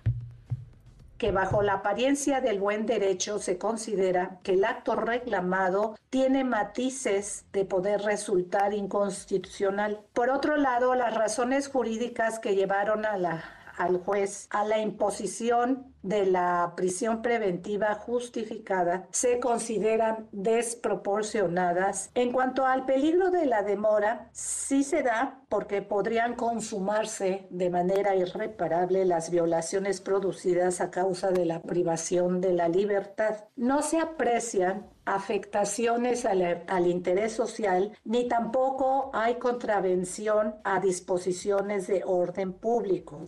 que 1.21 1.31
bajo 1.31 1.61
la 1.61 1.73
apariencia 1.73 2.41
del 2.41 2.59
buen 2.59 2.87
derecho 2.87 3.37
se 3.37 3.59
considera 3.59 4.39
que 4.41 4.53
el 4.53 4.65
acto 4.65 4.95
reclamado 4.95 5.95
tiene 6.09 6.43
matices 6.43 7.45
de 7.53 7.63
poder 7.63 8.01
resultar 8.01 8.73
inconstitucional. 8.73 9.99
Por 10.13 10.31
otro 10.31 10.57
lado, 10.57 10.95
las 10.95 11.13
razones 11.13 11.67
jurídicas 11.67 12.39
que 12.39 12.55
llevaron 12.55 13.05
a 13.05 13.19
la 13.19 13.43
al 13.77 13.97
juez 13.99 14.47
a 14.51 14.63
la 14.65 14.79
imposición 14.79 15.91
de 16.03 16.25
la 16.25 16.73
prisión 16.75 17.21
preventiva 17.21 17.93
justificada 17.95 19.07
se 19.11 19.39
consideran 19.39 20.27
desproporcionadas. 20.31 22.09
En 22.15 22.31
cuanto 22.31 22.65
al 22.65 22.85
peligro 22.85 23.29
de 23.29 23.45
la 23.45 23.61
demora, 23.61 24.29
sí 24.31 24.83
se 24.83 25.03
da 25.03 25.41
porque 25.49 25.81
podrían 25.81 26.35
consumarse 26.35 27.47
de 27.49 27.69
manera 27.69 28.15
irreparable 28.15 29.05
las 29.05 29.29
violaciones 29.29 30.01
producidas 30.01 30.81
a 30.81 30.89
causa 30.89 31.31
de 31.31 31.45
la 31.45 31.61
privación 31.61 32.41
de 32.41 32.53
la 32.53 32.67
libertad. 32.67 33.45
No 33.55 33.81
se 33.81 33.99
aprecian 33.99 34.87
afectaciones 35.05 36.25
al, 36.25 36.87
interés 36.87 37.33
social, 37.33 37.91
ni 38.05 38.27
tampoco 38.27 39.11
hay 39.13 39.35
contravención 39.35 40.55
a 40.63 40.79
disposiciones 40.79 41.87
de 41.87 42.03
orden 42.05 42.53
público. 42.53 43.25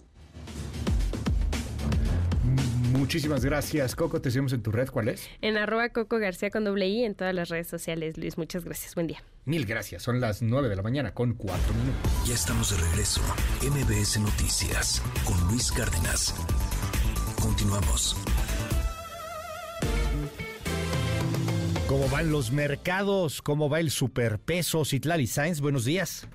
Muchísimas 3.13 3.45
gracias, 3.45 3.95
Coco. 3.95 4.19
Te 4.19 4.31
seguimos 4.31 4.53
en 4.53 4.63
tu 4.63 4.71
red. 4.71 4.89
¿Cuál 4.89 5.07
es? 5.09 5.29
En 5.39 5.55
arroba 5.55 5.89
Coco 5.89 6.17
García 6.17 6.49
con 6.49 6.63
doble 6.63 6.87
I 6.87 7.03
en 7.03 7.13
todas 7.13 7.35
las 7.35 7.49
redes 7.49 7.67
sociales. 7.67 8.17
Luis, 8.17 8.39
muchas 8.39 8.65
gracias. 8.65 8.95
Buen 8.95 9.05
día. 9.05 9.21
Mil 9.45 9.67
gracias. 9.67 10.01
Son 10.01 10.19
las 10.19 10.41
nueve 10.41 10.67
de 10.67 10.75
la 10.75 10.81
mañana 10.81 11.13
con 11.13 11.35
cuatro 11.35 11.75
minutos. 11.75 12.27
Ya 12.27 12.33
estamos 12.33 12.71
de 12.71 12.83
regreso. 12.83 13.21
MBS 13.61 14.19
Noticias 14.19 14.99
con 15.25 15.39
Luis 15.47 15.71
Cárdenas. 15.71 16.33
Continuamos. 17.39 18.17
¿Cómo 21.85 22.09
van 22.09 22.31
los 22.31 22.51
mercados? 22.51 23.43
¿Cómo 23.43 23.69
va 23.69 23.79
el 23.79 23.91
superpeso? 23.91 24.85
Citlali 24.85 25.27
Sainz, 25.27 25.61
buenos 25.61 25.85
días. 25.85 26.27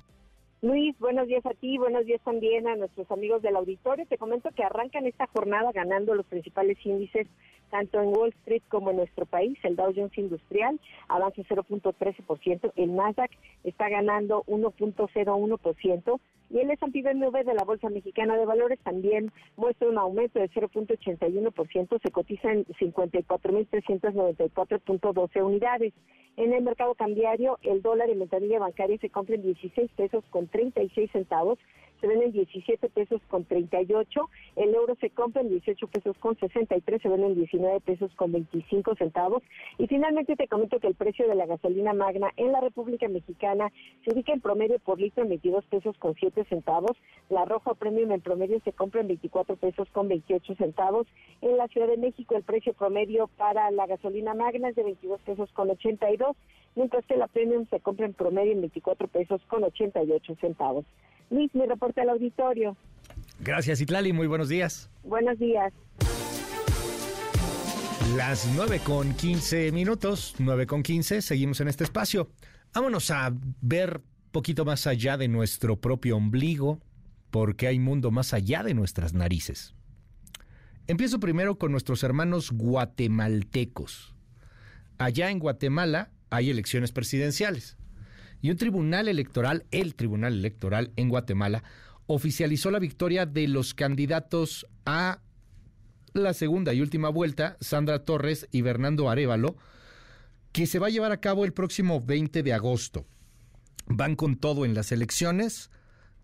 Luis, 0.61 0.93
buenos 0.99 1.27
días 1.27 1.45
a 1.45 1.53
ti, 1.53 1.77
buenos 1.77 2.05
días 2.05 2.19
también 2.21 2.67
a 2.67 2.75
nuestros 2.75 3.09
amigos 3.11 3.41
del 3.41 3.55
auditorio. 3.55 4.05
Te 4.05 4.17
comento 4.17 4.49
que 4.51 4.63
arrancan 4.63 5.05
esta 5.05 5.25
jornada 5.27 5.71
ganando 5.71 6.13
los 6.15 6.25
principales 6.25 6.77
índices 6.85 7.27
tanto 7.69 8.01
en 8.01 8.09
Wall 8.09 8.33
Street 8.41 8.63
como 8.67 8.89
en 8.89 8.97
nuestro 8.97 9.25
país. 9.25 9.57
El 9.63 9.77
Dow 9.77 9.93
Jones 9.95 10.17
Industrial 10.17 10.77
avanza 11.07 11.43
0.13%, 11.43 12.73
el 12.75 12.93
Nasdaq 12.93 13.31
está 13.63 13.87
ganando 13.87 14.43
1.01% 14.47 16.19
y 16.49 16.59
el 16.59 16.69
S&P 16.71 17.01
BMW 17.01 17.43
de 17.45 17.53
la 17.53 17.63
Bolsa 17.63 17.89
Mexicana 17.89 18.35
de 18.37 18.45
Valores 18.45 18.79
también 18.79 19.31
muestra 19.55 19.87
un 19.87 19.97
aumento 19.97 20.39
de 20.39 20.49
0.81%, 20.49 22.01
se 22.01 22.11
cotiza 22.11 22.51
en 22.51 22.65
54.394.12 22.65 25.43
unidades. 25.43 25.93
En 26.37 26.53
el 26.53 26.63
mercado 26.63 26.93
cambiario, 26.95 27.59
el 27.61 27.81
dólar 27.81 28.09
en 28.09 28.19
ventanilla 28.19 28.59
bancaria 28.59 28.97
se 28.99 29.09
compra 29.09 29.35
en 29.35 29.41
16 29.43 29.91
pesos 29.91 30.23
con 30.29 30.47
36 30.47 31.11
centavos, 31.11 31.59
se 31.99 32.07
venden 32.07 32.31
17 32.31 32.89
pesos 32.89 33.21
con 33.27 33.45
38, 33.45 34.29
el 34.55 34.73
euro 34.73 34.95
se 34.99 35.09
compra 35.09 35.41
en 35.41 35.49
18 35.49 35.87
pesos 35.87 36.17
con 36.17 36.37
63, 36.37 37.01
se 37.01 37.09
venden 37.09 37.35
19 37.35 37.79
pesos 37.81 38.11
con 38.15 38.31
25 38.31 38.95
centavos. 38.95 39.43
Y 39.77 39.87
finalmente 39.87 40.35
te 40.35 40.47
comento 40.47 40.79
que 40.79 40.87
el 40.87 40.95
precio 40.95 41.27
de 41.27 41.35
la 41.35 41.45
gasolina 41.45 41.93
magna 41.93 42.31
en 42.37 42.51
la 42.51 42.61
República 42.61 43.07
Mexicana 43.07 43.71
se 44.03 44.13
ubica 44.13 44.33
en 44.33 44.41
promedio 44.41 44.79
por 44.79 44.99
litro 44.99 45.23
en 45.23 45.29
22 45.29 45.65
pesos 45.65 45.97
con 45.97 46.15
7 46.15 46.45
centavos, 46.45 46.97
la 47.29 47.45
roja 47.45 47.73
premium 47.73 48.11
en 48.11 48.21
promedio 48.21 48.59
se 48.63 48.73
compra 48.73 49.01
en 49.01 49.07
24 49.07 49.55
pesos 49.57 49.87
con 49.91 50.07
28 50.07 50.55
centavos. 50.55 51.07
En 51.41 51.57
la 51.57 51.67
Ciudad 51.67 51.87
de 51.87 51.97
México 51.97 52.35
el 52.35 52.43
precio 52.43 52.73
promedio 52.73 53.27
para 53.37 53.69
la 53.71 53.87
gasolina 53.87 54.33
magna 54.33 54.69
es 54.69 54.75
de 54.75 54.83
22 54.83 55.21
pesos 55.21 55.51
con 55.53 55.69
82 55.69 56.35
mientras 56.79 57.05
que 57.07 57.17
la 57.17 57.27
Premium 57.27 57.67
se 57.69 57.81
compra 57.81 58.05
en 58.05 58.13
promedio 58.13 58.53
en 58.53 58.61
24 58.61 59.09
pesos 59.09 59.41
con 59.49 59.65
88 59.65 60.37
centavos. 60.39 60.85
Luis, 61.29 61.53
mi 61.53 61.65
reporte 61.65 61.99
al 61.99 62.09
auditorio. 62.09 62.77
Gracias, 63.41 63.81
Itlali. 63.81 64.13
Muy 64.13 64.27
buenos 64.27 64.47
días. 64.47 64.89
Buenos 65.03 65.37
días. 65.37 65.73
Las 68.15 68.49
9 68.55 68.79
con 68.85 69.13
15 69.13 69.73
minutos, 69.73 70.35
9 70.39 70.67
con 70.67 70.81
15, 70.81 71.21
seguimos 71.21 71.59
en 71.59 71.67
este 71.67 71.83
espacio. 71.83 72.29
Vámonos 72.73 73.11
a 73.11 73.29
ver 73.61 74.01
poquito 74.31 74.63
más 74.63 74.87
allá 74.87 75.17
de 75.17 75.27
nuestro 75.27 75.81
propio 75.81 76.15
ombligo, 76.15 76.79
porque 77.29 77.67
hay 77.67 77.77
mundo 77.77 78.09
más 78.09 78.33
allá 78.33 78.63
de 78.63 78.73
nuestras 78.73 79.13
narices. 79.13 79.75
Empiezo 80.87 81.19
primero 81.19 81.59
con 81.59 81.73
nuestros 81.73 82.03
hermanos 82.03 82.51
guatemaltecos. 82.51 84.15
Allá 84.97 85.29
en 85.29 85.39
Guatemala 85.39 86.11
hay 86.29 86.49
elecciones 86.49 86.91
presidenciales. 86.91 87.77
Y 88.41 88.51
un 88.51 88.57
tribunal 88.57 89.07
electoral, 89.07 89.65
el 89.71 89.95
tribunal 89.95 90.33
electoral 90.33 90.91
en 90.95 91.09
Guatemala, 91.09 91.63
oficializó 92.07 92.71
la 92.71 92.79
victoria 92.79 93.25
de 93.25 93.47
los 93.47 93.73
candidatos 93.73 94.65
a 94.85 95.21
la 96.13 96.33
segunda 96.33 96.73
y 96.73 96.81
última 96.81 97.09
vuelta, 97.09 97.57
Sandra 97.59 98.03
Torres 98.05 98.47
y 98.51 98.61
Bernardo 98.61 99.09
Arevalo, 99.09 99.57
que 100.51 100.65
se 100.65 100.79
va 100.79 100.87
a 100.87 100.91
llevar 100.91 101.11
a 101.11 101.21
cabo 101.21 101.45
el 101.45 101.53
próximo 101.53 102.01
20 102.01 102.41
de 102.41 102.53
agosto. 102.53 103.05
Van 103.85 104.15
con 104.15 104.35
todo 104.37 104.65
en 104.65 104.73
las 104.73 104.91
elecciones, 104.91 105.69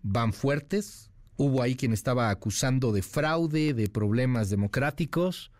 van 0.02 0.32
fuertes. 0.32 1.10
Hubo 1.36 1.62
ahí 1.62 1.76
quien 1.76 1.92
estaba 1.92 2.30
acusando 2.30 2.92
de 2.92 3.02
fraude, 3.02 3.74
de 3.74 3.88
problemas 3.88 4.50
democráticos, 4.50 5.52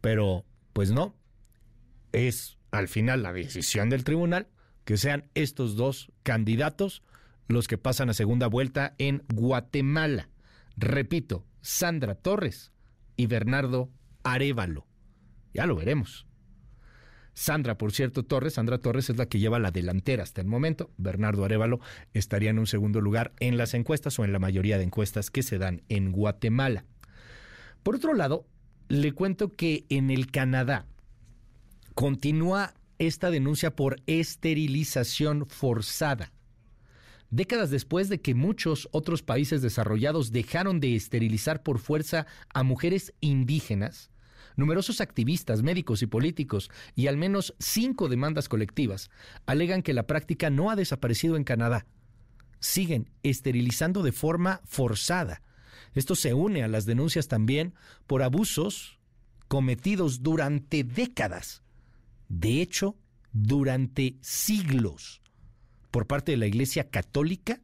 pero 0.00 0.44
pues 0.72 0.90
no. 0.90 1.14
Es 2.12 2.56
al 2.70 2.88
final 2.88 3.22
la 3.22 3.32
decisión 3.32 3.90
del 3.90 4.04
tribunal 4.04 4.48
que 4.84 4.96
sean 4.96 5.28
estos 5.34 5.76
dos 5.76 6.10
candidatos 6.22 7.02
los 7.48 7.68
que 7.68 7.78
pasan 7.78 8.10
a 8.10 8.14
segunda 8.14 8.46
vuelta 8.46 8.94
en 8.98 9.24
Guatemala. 9.32 10.28
Repito, 10.76 11.44
Sandra 11.60 12.14
Torres 12.14 12.72
y 13.16 13.26
Bernardo 13.26 13.90
Arevalo. 14.22 14.86
Ya 15.52 15.66
lo 15.66 15.76
veremos. 15.76 16.26
Sandra, 17.34 17.78
por 17.78 17.92
cierto, 17.92 18.24
Torres, 18.24 18.54
Sandra 18.54 18.78
Torres 18.78 19.08
es 19.08 19.16
la 19.16 19.26
que 19.26 19.38
lleva 19.38 19.58
la 19.58 19.70
delantera 19.70 20.22
hasta 20.22 20.40
el 20.40 20.46
momento. 20.46 20.90
Bernardo 20.96 21.44
Arevalo 21.44 21.80
estaría 22.12 22.50
en 22.50 22.58
un 22.58 22.66
segundo 22.66 23.00
lugar 23.00 23.32
en 23.40 23.56
las 23.56 23.74
encuestas 23.74 24.18
o 24.18 24.24
en 24.24 24.32
la 24.32 24.38
mayoría 24.38 24.78
de 24.78 24.84
encuestas 24.84 25.30
que 25.30 25.42
se 25.42 25.58
dan 25.58 25.82
en 25.88 26.12
Guatemala. 26.12 26.84
Por 27.82 27.96
otro 27.96 28.14
lado, 28.14 28.46
le 28.88 29.12
cuento 29.12 29.54
que 29.54 29.86
en 29.88 30.10
el 30.10 30.30
Canadá, 30.30 30.86
Continúa 31.94 32.74
esta 32.98 33.30
denuncia 33.30 33.74
por 33.74 34.00
esterilización 34.06 35.46
forzada. 35.46 36.32
Décadas 37.30 37.70
después 37.70 38.08
de 38.08 38.20
que 38.20 38.34
muchos 38.34 38.88
otros 38.92 39.22
países 39.22 39.62
desarrollados 39.62 40.32
dejaron 40.32 40.80
de 40.80 40.96
esterilizar 40.96 41.62
por 41.62 41.78
fuerza 41.78 42.26
a 42.52 42.62
mujeres 42.62 43.14
indígenas, 43.20 44.10
numerosos 44.56 45.00
activistas, 45.00 45.62
médicos 45.62 46.02
y 46.02 46.06
políticos 46.06 46.70
y 46.94 47.06
al 47.06 47.16
menos 47.16 47.54
cinco 47.58 48.08
demandas 48.08 48.48
colectivas 48.48 49.10
alegan 49.46 49.82
que 49.82 49.94
la 49.94 50.06
práctica 50.06 50.50
no 50.50 50.70
ha 50.70 50.76
desaparecido 50.76 51.36
en 51.36 51.44
Canadá. 51.44 51.86
Siguen 52.58 53.08
esterilizando 53.22 54.02
de 54.02 54.12
forma 54.12 54.60
forzada. 54.64 55.42
Esto 55.94 56.14
se 56.14 56.34
une 56.34 56.62
a 56.62 56.68
las 56.68 56.84
denuncias 56.84 57.28
también 57.28 57.74
por 58.06 58.22
abusos 58.22 58.98
cometidos 59.48 60.22
durante 60.22 60.84
décadas 60.84 61.62
de 62.30 62.62
hecho, 62.62 62.96
durante 63.32 64.16
siglos, 64.22 65.20
por 65.90 66.06
parte 66.06 66.32
de 66.32 66.38
la 66.38 66.46
Iglesia 66.46 66.88
Católica, 66.88 67.60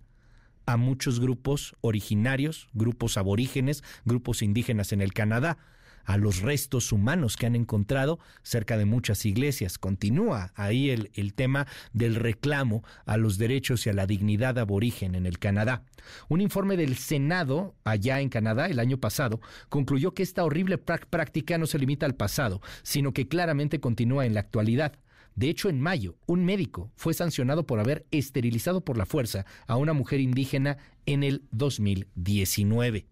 a 0.67 0.77
muchos 0.77 1.21
grupos 1.21 1.77
originarios, 1.81 2.69
grupos 2.75 3.17
aborígenes, 3.17 3.85
grupos 4.05 4.43
indígenas 4.43 4.93
en 4.93 5.01
el 5.01 5.13
Canadá. 5.13 5.59
A 6.07 6.17
los 6.17 6.41
restos 6.41 6.93
humanos 6.93 7.37
que 7.37 7.47
han 7.47 7.57
encontrado 7.57 8.19
cerca 8.43 8.79
de 8.79 8.87
muchas 8.87 9.27
iglesias. 9.27 9.77
Continúa 9.77 10.53
ahí 10.55 10.91
el, 10.91 11.11
el 11.15 11.35
tema 11.35 11.67
del 11.93 12.15
reclamo 12.15 12.83
a 13.05 13.17
los 13.17 13.37
derechos 13.37 13.87
y 13.87 13.91
a 13.91 13.93
la 13.93 14.07
dignidad 14.07 14.59
aborigen 14.59 15.15
en 15.15 15.27
el 15.27 15.39
Canadá. 15.39 15.83
Un 16.29 16.41
informe 16.41 16.77
del 16.77 16.97
Senado 16.97 17.75
allá 17.85 18.21
en 18.21 18.29
Canadá 18.29 18.67
el 18.67 18.79
año 18.79 18.99
pasado 18.99 19.41
concluyó 19.69 20.15
que 20.15 20.23
esta 20.23 20.45
horrible 20.45 20.79
práctica 20.79 21.59
no 21.59 21.67
se 21.67 21.79
limita 21.79 22.07
al 22.07 22.15
pasado, 22.15 22.61
sino 22.83 23.13
que 23.13 23.29
claramente 23.29 23.81
continúa 23.81 24.27
en 24.27 24.35
la 24.35 24.41
actualidad. 24.41 24.99
De 25.35 25.51
hecho, 25.51 25.69
en 25.69 25.81
mayo, 25.81 26.17
un 26.27 26.45
médico 26.45 26.91
fue 26.97 27.13
sancionado 27.13 27.67
por 27.67 27.79
haber 27.79 28.07
esterilizado 28.11 28.83
por 28.83 28.97
la 28.97 29.05
fuerza 29.05 29.45
a 29.67 29.77
una 29.77 29.93
mujer 29.93 30.21
indígena 30.21 30.79
en 31.05 31.23
el 31.23 31.45
2019. 31.51 33.07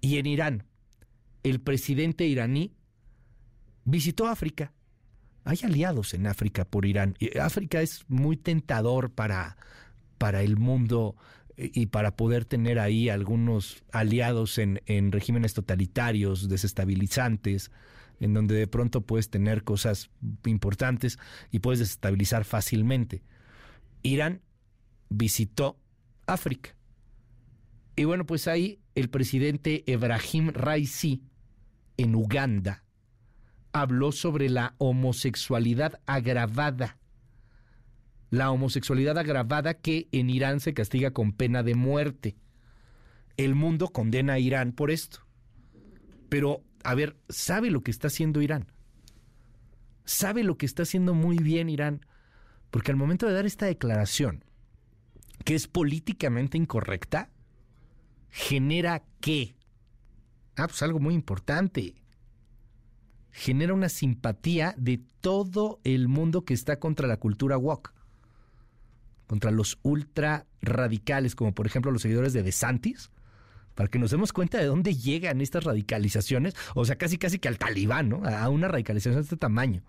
Y 0.00 0.18
en 0.18 0.26
Irán, 0.26 0.64
el 1.42 1.60
presidente 1.60 2.26
iraní 2.26 2.72
visitó 3.84 4.26
África. 4.26 4.72
Hay 5.44 5.58
aliados 5.64 6.14
en 6.14 6.26
África 6.26 6.64
por 6.64 6.86
Irán. 6.86 7.16
África 7.40 7.82
es 7.82 8.04
muy 8.08 8.36
tentador 8.36 9.10
para, 9.10 9.56
para 10.18 10.42
el 10.42 10.56
mundo 10.56 11.16
eh, 11.56 11.70
y 11.74 11.86
para 11.86 12.16
poder 12.16 12.44
tener 12.44 12.78
ahí 12.78 13.08
algunos 13.08 13.82
aliados 13.90 14.58
en, 14.58 14.80
en 14.86 15.10
regímenes 15.10 15.54
totalitarios, 15.54 16.48
desestabilizantes, 16.48 17.72
en 18.20 18.34
donde 18.34 18.54
de 18.54 18.68
pronto 18.68 19.00
puedes 19.00 19.30
tener 19.30 19.64
cosas 19.64 20.10
importantes 20.46 21.18
y 21.50 21.58
puedes 21.58 21.80
desestabilizar 21.80 22.44
fácilmente. 22.44 23.24
Irán 24.02 24.42
visitó 25.08 25.76
África. 26.26 26.76
Y 27.96 28.04
bueno, 28.04 28.24
pues 28.26 28.46
ahí 28.46 28.80
el 28.94 29.10
presidente 29.10 29.82
Ebrahim 29.86 30.50
Raisi 30.52 31.22
en 31.96 32.14
Uganda 32.14 32.82
habló 33.72 34.12
sobre 34.12 34.48
la 34.50 34.74
homosexualidad 34.78 36.00
agravada. 36.06 36.98
La 38.30 38.50
homosexualidad 38.50 39.18
agravada 39.18 39.74
que 39.74 40.08
en 40.12 40.30
Irán 40.30 40.60
se 40.60 40.74
castiga 40.74 41.10
con 41.10 41.32
pena 41.32 41.62
de 41.62 41.74
muerte. 41.74 42.36
El 43.36 43.54
mundo 43.54 43.88
condena 43.88 44.34
a 44.34 44.38
Irán 44.38 44.72
por 44.72 44.90
esto. 44.90 45.26
Pero, 46.28 46.62
a 46.84 46.94
ver, 46.94 47.16
¿sabe 47.28 47.70
lo 47.70 47.82
que 47.82 47.90
está 47.90 48.06
haciendo 48.06 48.40
Irán? 48.40 48.70
¿Sabe 50.04 50.44
lo 50.44 50.56
que 50.56 50.66
está 50.66 50.82
haciendo 50.82 51.14
muy 51.14 51.38
bien 51.38 51.68
Irán? 51.68 52.06
Porque 52.70 52.90
al 52.90 52.96
momento 52.96 53.26
de 53.26 53.34
dar 53.34 53.46
esta 53.46 53.66
declaración, 53.66 54.44
que 55.44 55.54
es 55.54 55.66
políticamente 55.66 56.56
incorrecta, 56.56 57.30
genera 58.30 59.02
qué? 59.20 59.56
Ah, 60.56 60.66
pues 60.66 60.82
algo 60.82 61.00
muy 61.00 61.14
importante. 61.14 61.94
Genera 63.30 63.72
una 63.72 63.88
simpatía 63.88 64.74
de 64.76 65.00
todo 65.20 65.80
el 65.84 66.08
mundo 66.08 66.44
que 66.44 66.54
está 66.54 66.78
contra 66.78 67.08
la 67.08 67.16
cultura 67.16 67.56
woke. 67.56 67.94
Contra 69.26 69.50
los 69.50 69.78
ultra 69.82 70.46
radicales, 70.60 71.34
como 71.34 71.54
por 71.54 71.66
ejemplo 71.66 71.90
los 71.90 72.02
seguidores 72.02 72.34
de 72.34 72.42
DeSantis, 72.42 73.10
para 73.74 73.88
que 73.88 73.98
nos 73.98 74.10
demos 74.10 74.32
cuenta 74.32 74.58
de 74.58 74.66
dónde 74.66 74.94
llegan 74.94 75.40
estas 75.40 75.64
radicalizaciones, 75.64 76.54
o 76.74 76.84
sea, 76.84 76.96
casi 76.96 77.16
casi 77.16 77.38
que 77.38 77.48
al 77.48 77.58
talibán, 77.58 78.10
¿no? 78.10 78.22
A 78.24 78.48
una 78.50 78.68
radicalización 78.68 79.14
de 79.14 79.22
este 79.22 79.38
tamaño 79.38 79.82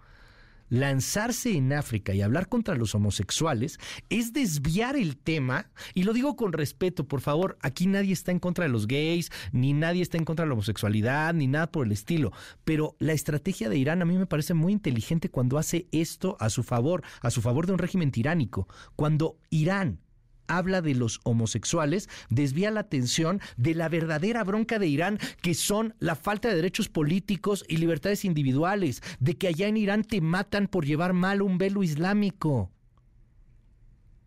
lanzarse 0.74 1.56
en 1.56 1.72
África 1.72 2.16
y 2.16 2.24
hablar 2.24 2.50
contra 2.50 2.74
los 2.74 2.96
homosexuales 2.96 3.78
es 4.10 4.34
desviar 4.34 4.96
el 4.96 5.18
tema, 5.18 5.70
y 5.94 6.02
lo 6.02 6.14
digo 6.14 6.36
con 6.36 6.52
respeto, 6.52 7.08
por 7.08 7.22
favor, 7.22 7.60
aquí 7.62 7.86
nadie 7.86 8.12
está 8.12 8.32
en 8.32 8.40
contra 8.40 8.66
de 8.66 8.72
los 8.72 8.88
gays, 8.88 9.32
ni 9.52 9.74
nadie 9.74 10.02
está 10.02 10.18
en 10.18 10.26
contra 10.26 10.46
de 10.46 10.50
la 10.50 10.54
homosexualidad, 10.54 11.32
ni 11.36 11.46
nada 11.46 11.72
por 11.72 11.86
el 11.86 11.92
estilo, 11.92 12.32
pero 12.64 12.96
la 12.98 13.14
estrategia 13.14 13.70
de 13.70 13.78
Irán 13.78 14.02
a 14.02 14.06
mí 14.06 14.18
me 14.18 14.26
parece 14.26 14.56
muy 14.56 14.74
inteligente 14.74 15.30
cuando 15.30 15.60
hace 15.60 15.88
esto 15.92 16.38
a 16.40 16.50
su 16.50 16.64
favor, 16.64 17.04
a 17.22 17.30
su 17.30 17.44
favor 17.44 17.68
de 17.68 17.74
un 17.74 17.78
régimen 17.80 18.10
tiránico, 18.10 18.68
cuando 18.96 19.38
Irán 19.52 20.00
habla 20.48 20.82
de 20.82 20.96
los 20.96 21.20
homosexuales, 21.24 22.10
desvía 22.30 22.72
la 22.72 22.82
atención 22.82 23.42
de 23.58 23.76
la 23.76 23.90
verdadera 23.90 24.44
bronca 24.44 24.80
de 24.80 24.88
Irán, 24.88 25.20
que 25.42 25.54
son 25.54 25.96
la 26.00 26.16
falta 26.16 26.50
de 26.50 26.56
derechos 26.56 26.90
políticos 26.90 27.66
y 27.68 27.78
libertades 27.78 28.26
individuales, 28.26 29.02
de 29.20 29.36
que 29.36 29.48
allá 29.48 29.68
en 29.68 29.78
Irán 29.78 30.04
te 30.04 30.22
matan 30.22 30.68
por 30.68 30.86
llevar 30.86 31.14
mal 31.14 31.42
un 31.42 31.58
velo 31.58 31.84
islámico. 31.84 32.72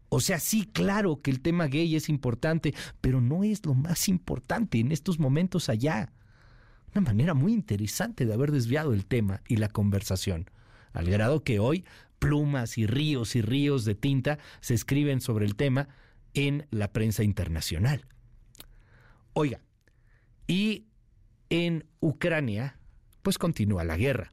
O 0.09 0.21
sea, 0.21 0.39
sí, 0.39 0.69
claro 0.73 1.21
que 1.21 1.31
el 1.31 1.41
tema 1.41 1.67
gay 1.67 1.97
es 1.97 2.09
importante, 2.09 2.75
pero 3.01 3.21
no 3.21 3.45
es 3.45 3.67
lo 3.67 3.75
más 3.75 4.09
importante 4.09 4.79
en 4.79 4.93
estos 4.93 5.19
momentos 5.19 5.69
allá. 5.69 6.13
Una 6.95 7.03
manera 7.03 7.35
muy 7.35 7.53
interesante 7.53 8.25
de 8.25 8.33
haber 8.33 8.53
desviado 8.53 8.95
el 8.95 9.05
tema 9.05 9.43
y 9.49 9.57
la 9.57 9.69
conversación, 9.69 10.49
al 10.93 11.11
grado 11.11 11.43
que 11.43 11.59
hoy 11.59 11.85
plumas 12.19 12.79
y 12.79 12.87
ríos 12.87 13.37
y 13.37 13.43
ríos 13.43 13.85
de 13.85 13.95
tinta 13.95 14.39
se 14.61 14.75
escriben 14.75 15.21
sobre 15.21 15.45
el 15.45 15.57
tema 15.57 15.89
en 16.37 16.67
la 16.71 16.93
prensa 16.93 17.25
internacional. 17.25 18.05
Oiga, 19.33 19.61
y 20.47 20.87
en 21.51 21.87
Ucrania, 21.99 22.79
pues 23.23 23.39
continúa 23.39 23.85
la 23.85 23.97
guerra. 23.97 24.33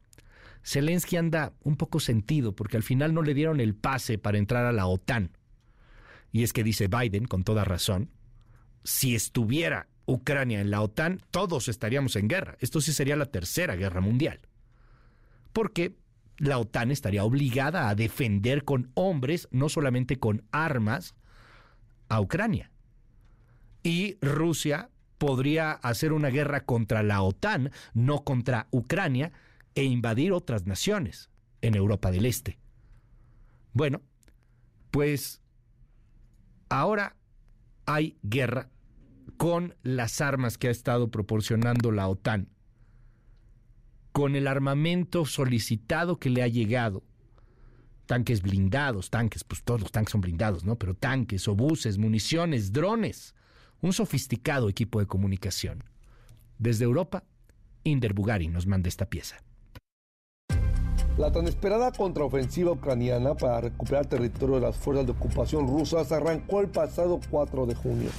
Zelensky 0.64 1.17
anda 1.17 1.53
un 1.64 1.77
poco 1.77 1.99
sentido 1.99 2.56
porque 2.56 2.77
al 2.77 2.83
final 2.83 3.14
no 3.14 3.22
le 3.22 3.33
dieron 3.33 3.59
el 3.59 3.73
pase 3.73 4.17
para 4.17 4.38
entrar 4.38 4.65
a 4.65 4.72
la 4.72 4.85
OTAN. 4.85 5.32
Y 6.32 6.43
es 6.43 6.53
que 6.53 6.64
dice 6.64 6.88
Biden, 6.88 7.25
con 7.25 7.43
toda 7.43 7.64
razón, 7.64 8.09
si 8.83 9.15
estuviera 9.15 9.88
Ucrania 10.06 10.59
en 10.59 10.72
la 10.72 10.82
OTAN, 10.82 11.22
todos 11.32 11.69
estaríamos 11.69 12.15
en 12.17 12.27
guerra. 12.27 12.57
Esto 12.59 12.82
sí 12.82 12.91
sería 12.91 13.15
la 13.15 13.27
tercera 13.27 13.75
guerra 13.75 14.01
mundial. 14.01 14.41
Porque 15.53 15.95
la 16.38 16.57
OTAN 16.57 16.91
estaría 16.91 17.23
obligada 17.23 17.88
a 17.88 17.95
defender 17.95 18.65
con 18.65 18.91
hombres, 18.93 19.48
no 19.51 19.69
solamente 19.69 20.17
con 20.17 20.43
armas, 20.51 21.15
a 22.14 22.22
Ucrania. 22.22 22.69
Y 23.82 24.17
Rusia 24.22 24.90
podría 25.17 25.72
hacer 25.72 26.14
una 26.14 26.30
guerra 26.30 26.64
contra 26.64 27.01
la 27.01 27.22
OTAN, 27.22 27.72
no 27.93 28.24
contra 28.24 28.67
Ucrania, 28.72 29.32
e 29.75 29.83
invadir 29.83 30.32
otras 30.32 30.67
naciones 30.67 31.30
en 31.61 31.75
Europa 31.75 32.11
del 32.11 32.25
Este. 32.25 32.59
Bueno, 33.74 34.01
pues 34.92 35.42
ahora 36.69 37.16
hay 37.85 38.17
guerra 38.22 38.69
con 39.38 39.75
las 39.82 40.22
armas 40.22 40.58
que 40.58 40.67
ha 40.67 40.72
estado 40.72 41.09
proporcionando 41.09 41.92
la 41.92 42.08
OTAN, 42.08 42.50
con 44.11 44.35
el 44.35 44.48
armamento 44.48 45.25
solicitado 45.25 46.19
que 46.19 46.30
le 46.30 46.43
ha 46.43 46.48
llegado 46.48 47.03
tanques 48.06 48.41
blindados, 48.41 49.09
tanques, 49.09 49.43
pues 49.43 49.64
todos 49.64 49.82
los 49.82 49.91
tanques 49.91 50.11
son 50.11 50.22
blindados, 50.22 50.64
¿no? 50.64 50.75
Pero 50.75 50.93
tanques, 50.93 51.48
obuses, 51.48 51.98
municiones, 51.98 52.72
drones, 52.72 53.35
un 53.82 53.93
sofisticado 53.93 54.69
equipo 54.69 54.99
de 54.99 55.07
comunicación. 55.07 55.83
Desde 56.57 56.85
Europa, 56.85 57.23
Inder 57.83 58.14
Bugari 58.14 58.48
nos 58.48 58.67
manda 58.67 58.88
esta 58.88 59.06
pieza. 59.06 59.38
La 61.17 61.32
tan 61.32 61.48
esperada 61.48 61.91
contraofensiva 61.91 62.72
ucraniana 62.72 63.35
para 63.35 63.61
recuperar 63.61 64.07
territorio 64.07 64.56
de 64.56 64.61
las 64.61 64.75
fuerzas 64.75 65.06
de 65.06 65.11
ocupación 65.11 65.67
rusas 65.67 66.11
arrancó 66.11 66.61
el 66.61 66.69
pasado 66.69 67.19
4 67.30 67.67
de 67.67 67.75
junio. 67.75 68.09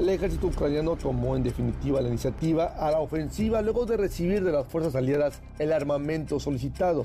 El 0.00 0.08
ejército 0.08 0.48
ucraniano 0.48 0.96
tomó 0.96 1.36
en 1.36 1.42
definitiva 1.42 2.00
la 2.00 2.08
iniciativa 2.08 2.64
a 2.64 2.90
la 2.90 2.98
ofensiva 3.00 3.62
luego 3.62 3.86
de 3.86 3.98
recibir 3.98 4.42
de 4.42 4.50
las 4.50 4.66
fuerzas 4.66 4.96
aliadas 4.96 5.40
el 5.58 5.72
armamento 5.72 6.40
solicitado 6.40 7.02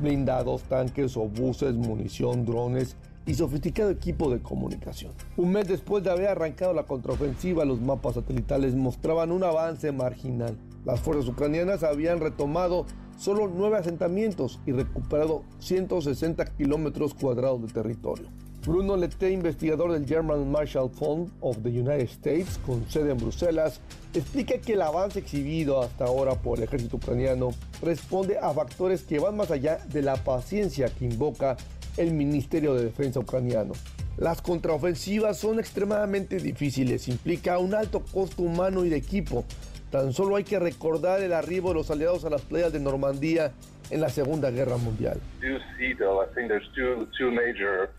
blindados, 0.00 0.62
tanques, 0.62 1.16
obuses, 1.16 1.74
munición, 1.74 2.44
drones 2.44 2.96
y 3.26 3.34
sofisticado 3.34 3.90
equipo 3.90 4.30
de 4.30 4.40
comunicación. 4.40 5.12
Un 5.36 5.52
mes 5.52 5.68
después 5.68 6.02
de 6.02 6.10
haber 6.10 6.28
arrancado 6.28 6.72
la 6.72 6.84
contraofensiva, 6.84 7.64
los 7.64 7.80
mapas 7.80 8.14
satelitales 8.14 8.74
mostraban 8.74 9.30
un 9.30 9.44
avance 9.44 9.92
marginal. 9.92 10.56
Las 10.84 11.00
fuerzas 11.00 11.28
ucranianas 11.28 11.82
habían 11.82 12.20
retomado 12.20 12.86
solo 13.18 13.50
nueve 13.54 13.76
asentamientos 13.76 14.60
y 14.66 14.72
recuperado 14.72 15.42
160 15.58 16.44
kilómetros 16.56 17.14
cuadrados 17.14 17.60
de 17.62 17.68
territorio. 17.68 18.28
Bruno 18.64 18.94
Lete, 18.94 19.30
investigador 19.30 19.92
del 19.92 20.06
German 20.06 20.50
Marshall 20.50 20.90
Fund 20.90 21.30
of 21.40 21.56
the 21.62 21.70
United 21.70 22.10
States, 22.10 22.58
con 22.66 22.84
sede 22.90 23.12
en 23.12 23.16
Bruselas, 23.16 23.80
explica 24.12 24.58
que 24.58 24.74
el 24.74 24.82
avance 24.82 25.20
exhibido 25.20 25.80
hasta 25.80 26.04
ahora 26.04 26.34
por 26.34 26.58
el 26.58 26.64
ejército 26.64 26.98
ucraniano 26.98 27.52
responde 27.80 28.38
a 28.38 28.52
factores 28.52 29.02
que 29.02 29.18
van 29.18 29.36
más 29.38 29.50
allá 29.50 29.78
de 29.90 30.02
la 30.02 30.16
paciencia 30.16 30.90
que 30.90 31.06
invoca 31.06 31.56
el 31.96 32.12
Ministerio 32.12 32.74
de 32.74 32.84
Defensa 32.84 33.20
ucraniano. 33.20 33.72
Las 34.18 34.42
contraofensivas 34.42 35.38
son 35.38 35.58
extremadamente 35.58 36.36
difíciles, 36.36 37.08
implica 37.08 37.58
un 37.58 37.74
alto 37.74 38.02
costo 38.12 38.42
humano 38.42 38.84
y 38.84 38.90
de 38.90 38.96
equipo. 38.96 39.44
Tan 39.90 40.12
solo 40.12 40.36
hay 40.36 40.44
que 40.44 40.58
recordar 40.58 41.22
el 41.22 41.32
arribo 41.32 41.70
de 41.70 41.76
los 41.76 41.90
aliados 41.90 42.26
a 42.26 42.30
las 42.30 42.42
playas 42.42 42.74
de 42.74 42.80
Normandía 42.80 43.52
en 43.90 44.00
la 44.00 44.08
Segunda 44.08 44.50
Guerra 44.50 44.76
Mundial. 44.76 45.20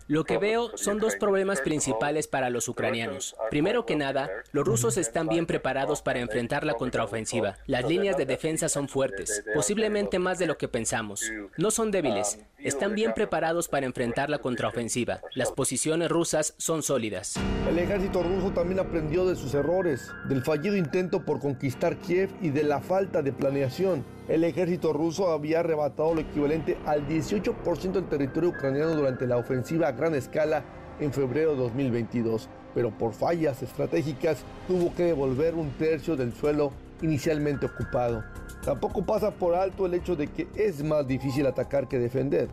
Lo 0.08 0.24
que 0.24 0.38
veo 0.38 0.76
son 0.76 0.98
dos 0.98 1.16
problemas 1.16 1.60
principales 1.60 2.26
para 2.26 2.50
los 2.50 2.68
ucranianos. 2.68 3.36
Primero 3.50 3.86
que 3.86 3.96
nada, 3.96 4.30
los 4.52 4.66
rusos 4.66 4.96
están 4.96 5.28
bien 5.28 5.46
preparados 5.46 6.02
para 6.02 6.20
enfrentar 6.20 6.64
la 6.64 6.74
contraofensiva. 6.74 7.56
Las 7.66 7.84
líneas 7.86 8.16
de 8.16 8.26
defensa 8.26 8.68
son 8.68 8.88
fuertes, 8.88 9.44
posiblemente 9.54 10.18
más 10.18 10.38
de 10.38 10.46
lo 10.46 10.58
que 10.58 10.68
pensamos. 10.68 11.30
No 11.56 11.70
son 11.70 11.90
débiles, 11.90 12.38
están 12.64 12.94
bien 12.94 13.12
preparados 13.14 13.68
para 13.68 13.86
enfrentar 13.86 14.30
la 14.30 14.38
contraofensiva. 14.38 15.20
Las 15.34 15.50
posiciones 15.52 16.08
rusas 16.08 16.54
son 16.58 16.82
sólidas. 16.82 17.34
El 17.68 17.78
ejército 17.78 18.22
ruso 18.22 18.52
también 18.52 18.80
aprendió 18.80 19.26
de 19.26 19.36
sus 19.36 19.54
errores, 19.54 20.10
del 20.28 20.42
fallido 20.42 20.76
intento 20.76 21.24
por 21.24 21.40
conquistar 21.40 21.96
Kiev 21.96 22.30
y 22.40 22.50
de 22.50 22.62
la 22.62 22.80
falta 22.80 23.22
de 23.22 23.32
planeación. 23.32 24.04
El 24.28 24.44
ejército 24.44 24.92
ruso 24.92 25.30
había 25.30 25.60
arrebatado 25.60 26.14
lo 26.14 26.20
equivalente 26.20 26.78
al 26.86 27.06
18% 27.08 27.92
del 27.92 28.08
territorio 28.08 28.50
ucraniano 28.50 28.94
durante 28.94 29.26
la 29.26 29.36
ofensiva 29.36 29.88
a 29.88 29.92
gran 29.92 30.14
escala 30.14 30.64
en 31.00 31.12
febrero 31.12 31.52
de 31.52 31.58
2022, 31.58 32.48
pero 32.74 32.90
por 32.96 33.12
fallas 33.12 33.62
estratégicas 33.62 34.44
tuvo 34.68 34.94
que 34.94 35.04
devolver 35.04 35.54
un 35.54 35.70
tercio 35.72 36.16
del 36.16 36.32
suelo 36.32 36.72
inicialmente 37.02 37.66
ocupado. 37.66 38.22
Tampoco 38.64 39.04
pasa 39.04 39.32
por 39.32 39.54
alto 39.54 39.86
el 39.86 39.94
hecho 39.94 40.14
de 40.14 40.28
que 40.28 40.46
es 40.54 40.84
más 40.84 41.06
difícil 41.06 41.46
atacar 41.46 41.88
que 41.88 41.98
defender. 41.98 42.48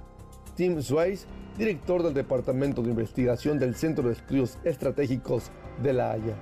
Tim 0.56 0.82
Swayze, 0.82 1.28
director 1.58 2.02
del 2.02 2.14
Departamento 2.14 2.82
de 2.82 2.90
Investigación 2.90 3.60
del 3.60 3.76
Centro 3.76 4.08
de 4.08 4.14
Estudios 4.14 4.58
Estratégicos 4.64 5.52
de 5.82 5.94
La 5.94 6.12
Haya. 6.12 6.36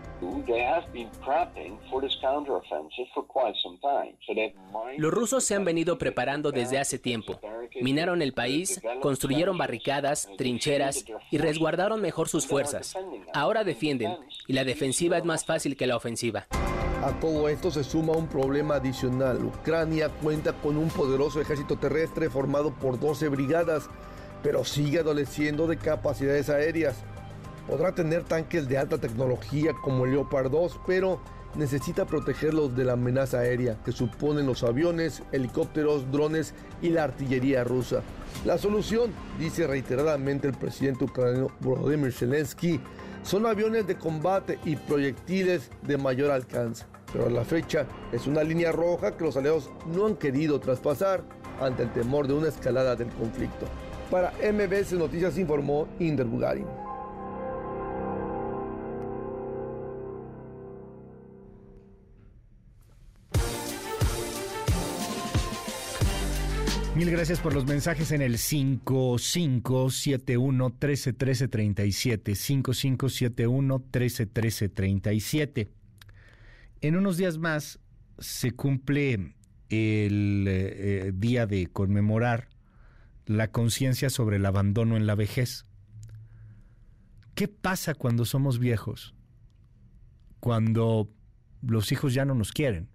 Los 4.98 5.14
rusos 5.14 5.44
se 5.44 5.56
han 5.56 5.66
venido 5.66 5.98
preparando 5.98 6.52
desde 6.52 6.80
hace 6.80 7.00
tiempo. 7.00 7.40
Minaron 7.82 8.22
el 8.22 8.34
país, 8.34 8.82
construyeron 9.02 9.58
barricadas, 9.58 10.30
trincheras 10.38 11.06
y 11.32 11.38
resguardaron 11.38 12.02
mejor 12.02 12.30
sus 12.30 12.48
fuerzas. 12.48 12.96
Ahora 13.34 13.64
defienden 13.64 14.18
y 14.48 14.54
la 14.54 14.64
defensiva 14.64 15.18
es 15.18 15.26
más 15.26 15.46
fácil 15.46 15.78
que 15.78 15.88
la 15.88 15.96
ofensiva. 15.96 16.48
A 17.04 17.12
todo 17.20 17.48
esto 17.48 17.70
se 17.70 17.84
suma 17.84 18.14
un 18.14 18.28
problema 18.28 18.76
adicional. 18.76 19.44
Ucrania 19.46 20.10
cuenta 20.10 20.54
con 20.54 20.78
un 20.78 20.90
poderoso 20.90 21.40
ejército 21.40 21.78
terrestre 21.78 22.30
formado 22.30 22.74
por 22.74 23.00
12 23.00 23.30
brigadas, 23.30 23.88
pero 24.42 24.66
sigue 24.66 25.00
adoleciendo 25.00 25.68
de 25.68 25.78
capacidades 25.78 26.50
aéreas. 26.50 27.04
Podrá 27.68 27.94
tener 27.94 28.24
tanques 28.24 28.70
de 28.70 28.78
alta 28.78 28.98
tecnología 28.98 29.74
como 29.84 30.06
el 30.06 30.12
Leopard 30.12 30.50
2, 30.50 30.80
pero 30.88 31.20
necesita 31.56 32.06
protegerlos 32.06 32.76
de 32.76 32.86
la 32.86 32.94
amenaza 32.94 33.40
aérea 33.40 33.78
que 33.84 33.92
suponen 33.92 34.46
los 34.46 34.64
aviones, 34.64 35.22
helicópteros, 35.34 36.10
drones 36.10 36.54
y 36.82 36.90
la 36.90 37.04
artillería 37.04 37.66
rusa. 37.66 38.02
La 38.46 38.58
solución, 38.58 39.12
dice 39.38 39.68
reiteradamente 39.68 40.48
el 40.48 40.54
presidente 40.54 41.04
ucraniano 41.04 41.52
Volodymyr 41.60 42.14
Zelensky, 42.14 42.80
son 43.24 43.46
aviones 43.46 43.86
de 43.86 43.98
combate 43.98 44.60
y 44.64 44.78
proyectiles 44.78 45.70
de 45.82 45.98
mayor 45.98 46.32
alcance. 46.32 46.86
Pero 47.12 47.28
a 47.28 47.30
la 47.30 47.44
fecha 47.44 47.86
es 48.14 48.28
una 48.28 48.44
línea 48.44 48.72
roja 48.72 49.18
que 49.18 49.26
los 49.26 49.36
aliados 49.36 49.70
no 49.88 50.06
han 50.06 50.16
querido 50.16 50.60
traspasar 50.60 51.24
ante 51.60 51.84
el 51.84 51.92
temor 51.92 52.28
de 52.28 52.34
una 52.34 52.48
escalada 52.48 52.96
del 52.96 53.10
conflicto. 53.10 53.66
Para 54.12 54.32
MBS 54.32 54.94
Noticias 54.94 55.38
informó 55.38 55.88
Inder 56.00 56.26
Bugarin. 56.26 56.87
Mil 66.98 67.12
gracias 67.12 67.40
por 67.40 67.54
los 67.54 67.68
mensajes 67.68 68.12
en 68.12 68.24
el 68.24 68.40
5571 68.40 70.70
131337. 70.70 72.34
5571 72.34 73.78
131337. 73.78 75.70
En 76.82 76.96
unos 76.96 77.18
días 77.18 77.38
más 77.38 77.80
se 78.18 78.54
cumple 78.54 79.36
el 79.70 80.46
eh, 80.48 81.12
día 81.14 81.46
de 81.46 81.68
conmemorar 81.68 82.50
la 83.28 83.52
conciencia 83.52 84.10
sobre 84.10 84.38
el 84.38 84.46
abandono 84.48 84.98
en 84.98 85.06
la 85.06 85.14
vejez. 85.14 85.68
¿Qué 87.36 87.48
pasa 87.48 87.94
cuando 87.94 88.26
somos 88.26 88.58
viejos? 88.58 89.14
Cuando 90.40 91.12
los 91.62 91.92
hijos 91.92 92.16
ya 92.16 92.26
no 92.26 92.34
nos 92.34 92.52
quieren 92.52 92.90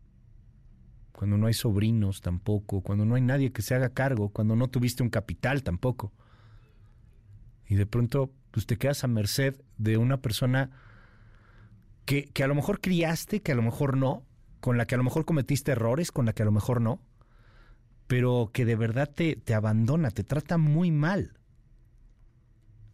cuando 1.23 1.39
no 1.39 1.47
hay 1.47 1.55
sobrinos 1.55 2.21
tampoco, 2.21 2.81
cuando 2.81 3.05
no 3.05 3.15
hay 3.15 3.21
nadie 3.21 3.53
que 3.53 3.63
se 3.63 3.77
haga 3.77 3.91
cargo, 3.91 4.31
cuando 4.31 4.57
no 4.57 4.67
tuviste 4.67 5.05
un 5.05 5.09
capital 5.09 5.63
tampoco. 5.63 6.13
Y 7.69 7.77
de 7.77 7.87
pronto 7.87 8.33
pues 8.51 8.67
te 8.67 8.77
quedas 8.77 9.05
a 9.05 9.07
merced 9.07 9.55
de 9.79 9.99
una 9.99 10.21
persona 10.21 10.73
que, 12.07 12.25
que 12.25 12.43
a 12.43 12.49
lo 12.49 12.57
mejor 12.57 12.81
criaste, 12.81 13.41
que 13.41 13.53
a 13.53 13.55
lo 13.55 13.63
mejor 13.63 13.97
no, 13.97 14.27
con 14.59 14.77
la 14.77 14.85
que 14.85 14.97
a 14.97 14.99
lo 14.99 15.05
mejor 15.05 15.25
cometiste 15.25 15.71
errores, 15.71 16.11
con 16.11 16.27
la 16.27 16.33
que 16.33 16.43
a 16.43 16.45
lo 16.45 16.51
mejor 16.51 16.81
no, 16.81 17.01
pero 18.09 18.51
que 18.53 18.65
de 18.65 18.75
verdad 18.75 19.09
te, 19.09 19.37
te 19.37 19.55
abandona, 19.55 20.11
te 20.11 20.25
trata 20.25 20.59
muy 20.59 20.91
mal. 20.91 21.39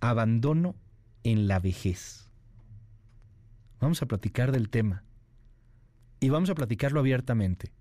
Abandono 0.00 0.76
en 1.24 1.48
la 1.48 1.60
vejez. 1.60 2.28
Vamos 3.80 4.02
a 4.02 4.06
platicar 4.06 4.52
del 4.52 4.68
tema. 4.68 5.02
Y 6.20 6.28
vamos 6.28 6.50
a 6.50 6.54
platicarlo 6.54 7.00
abiertamente. 7.00 7.72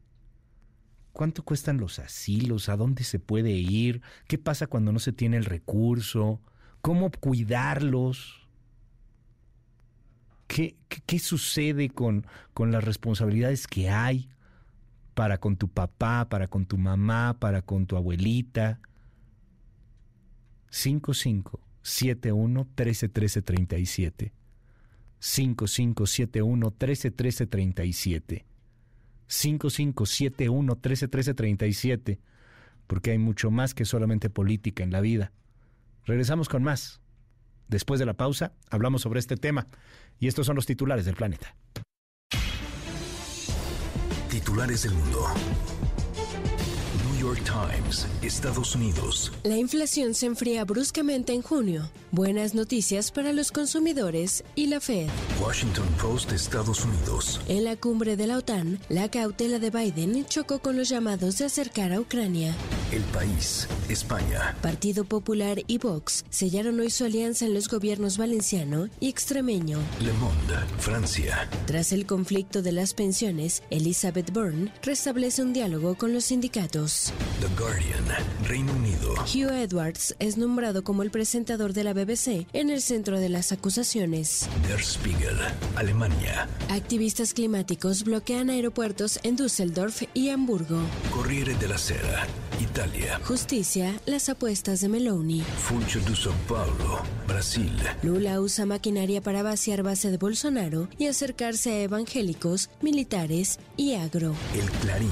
¿Cuánto 1.18 1.42
cuestan 1.42 1.78
los 1.78 1.98
asilos? 1.98 2.70
¿A 2.70 2.78
dónde 2.78 3.04
se 3.04 3.18
puede 3.18 3.50
ir? 3.50 4.04
¿Qué 4.28 4.38
pasa 4.38 4.68
cuando 4.68 4.92
no 4.92 5.00
se 5.00 5.12
tiene 5.12 5.38
el 5.38 5.46
recurso? 5.46 6.40
¿Cómo 6.84 7.10
cuidarlos? 7.10 8.48
¿Qué, 10.46 10.76
qué, 11.08 11.18
sucede 11.18 11.90
con, 11.90 12.28
con 12.54 12.72
las 12.72 12.84
responsabilidades 12.84 13.66
que 13.66 13.90
hay 13.90 14.30
para 15.16 15.40
con 15.40 15.58
tu 15.58 15.70
papá, 15.70 16.30
para 16.30 16.48
con 16.48 16.68
tu 16.68 16.78
mamá, 16.78 17.36
para 17.40 17.64
con 17.64 17.88
tu 17.88 17.98
abuelita? 17.98 18.80
5571 20.70 22.68
131337 22.76 24.34
5571 25.18 26.68
131337 26.80 28.46
5571 29.28 30.76
131337, 30.76 32.20
porque 32.88 33.12
hay 33.12 33.18
mucho 33.18 33.52
más 33.52 33.74
que 33.74 33.86
solamente 33.86 34.30
política 34.30 34.84
en 34.84 34.92
la 34.92 35.02
vida. 35.02 35.32
Regresamos 36.06 36.50
con 36.50 36.64
más. 36.64 37.02
Después 37.68 38.00
de 38.00 38.06
la 38.06 38.14
pausa, 38.14 38.54
hablamos 38.70 39.02
sobre 39.02 39.20
este 39.20 39.36
tema 39.36 39.68
y 40.20 40.28
estos 40.28 40.46
son 40.46 40.56
los 40.56 40.66
titulares 40.66 41.06
del 41.06 41.16
planeta. 41.16 41.56
Titulares 44.30 44.84
del 44.84 44.94
mundo. 44.94 45.28
York 47.18 47.42
Times, 47.44 48.06
Estados 48.22 48.76
Unidos. 48.76 49.32
La 49.44 49.58
inflación 49.58 50.14
se 50.14 50.28
enfría 50.28 50.64
bruscamente 50.66 51.34
en 51.34 51.42
junio. 51.42 51.90
Buenas 52.12 52.54
noticias 52.54 53.12
para 53.12 53.34
los 53.34 53.52
consumidores 53.52 54.44
y 54.56 54.68
la 54.68 54.80
Fed. 54.80 55.10
Washington 55.42 55.88
Post, 56.02 56.32
Estados 56.32 56.86
Unidos. 56.86 57.42
En 57.48 57.64
la 57.64 57.76
cumbre 57.76 58.16
de 58.18 58.28
la 58.28 58.38
OTAN, 58.38 58.80
la 58.90 59.10
cautela 59.10 59.58
de 59.58 59.72
Biden 59.72 60.26
chocó 60.26 60.60
con 60.60 60.78
los 60.78 60.90
llamados 60.90 61.40
de 61.40 61.46
acercar 61.46 61.92
a 61.92 62.00
Ucrania. 62.00 62.56
El 62.92 63.04
país, 63.04 63.68
España. 63.90 64.56
Partido 64.62 65.04
Popular 65.04 65.62
y 65.68 65.80
Vox 65.80 66.24
sellaron 66.30 66.80
hoy 66.80 66.90
su 66.92 67.04
alianza 67.04 67.46
en 67.46 67.54
los 67.54 67.68
gobiernos 67.68 68.18
valenciano 68.18 68.90
y 69.00 69.10
extremeño. 69.10 69.80
Le 70.02 70.14
Monde, 70.14 70.56
Francia. 70.78 71.50
Tras 71.66 71.92
el 71.92 72.06
conflicto 72.06 72.62
de 72.62 72.72
las 72.72 72.94
pensiones, 72.94 73.64
Elizabeth 73.72 74.32
Byrne 74.32 74.72
restablece 74.84 75.42
un 75.42 75.52
diálogo 75.52 75.96
con 75.96 76.14
los 76.14 76.26
sindicatos. 76.26 77.07
The 77.40 77.48
Guardian, 77.62 78.06
Reino 78.48 78.74
Unido. 78.74 79.14
Hugh 79.26 79.52
Edwards 79.52 80.16
es 80.20 80.38
nombrado 80.38 80.84
como 80.84 81.04
el 81.04 81.12
presentador 81.12 81.74
de 81.74 81.84
la 81.84 81.94
BBC 81.94 82.48
en 82.54 82.70
el 82.70 82.82
centro 82.82 83.20
de 83.20 83.30
las 83.30 83.52
acusaciones. 83.52 84.48
Der 84.68 84.82
Spiegel, 84.82 85.38
Alemania. 85.76 86.48
Activistas 86.70 87.34
climáticos 87.34 88.04
bloquean 88.04 88.50
aeropuertos 88.50 89.20
en 89.24 89.36
Düsseldorf 89.36 90.04
y 90.14 90.30
Hamburgo. 90.30 90.80
Corriere 91.12 91.56
della 91.56 91.78
Sera, 91.78 92.28
Italia. 92.60 93.20
Justicia, 93.24 94.00
las 94.06 94.30
apuestas 94.30 94.82
de 94.82 94.90
Meloni. 94.90 95.42
Funcho 95.42 96.00
de 96.00 96.16
São 96.16 96.34
Paulo, 96.48 97.02
Brasil. 97.28 97.72
Lula 98.04 98.42
usa 98.42 98.66
maquinaria 98.66 99.22
para 99.22 99.44
vaciar 99.44 99.84
base 99.84 100.12
de 100.12 100.18
Bolsonaro 100.18 100.90
y 100.98 101.08
acercarse 101.08 101.72
a 101.72 101.82
evangélicos, 101.84 102.70
militares 102.82 103.60
y 103.76 103.94
agro. 103.94 104.34
El 104.54 104.70
Clarín, 104.82 105.12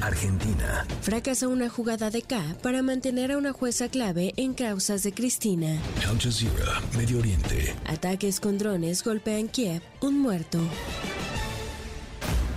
Argentina. 0.00 0.86
Fracasa 1.16 1.48
una 1.48 1.70
jugada 1.70 2.10
de 2.10 2.20
K 2.20 2.42
para 2.62 2.82
mantener 2.82 3.32
a 3.32 3.38
una 3.38 3.54
jueza 3.54 3.88
clave 3.88 4.34
en 4.36 4.52
causas 4.52 5.02
de 5.02 5.14
Cristina. 5.14 5.80
Al 6.06 6.18
Jazeera, 6.18 6.82
Medio 6.94 7.20
Oriente. 7.20 7.74
Ataques 7.86 8.38
con 8.38 8.58
drones 8.58 9.02
golpean 9.02 9.48
Kiev, 9.48 9.80
un 10.02 10.20
muerto. 10.20 10.58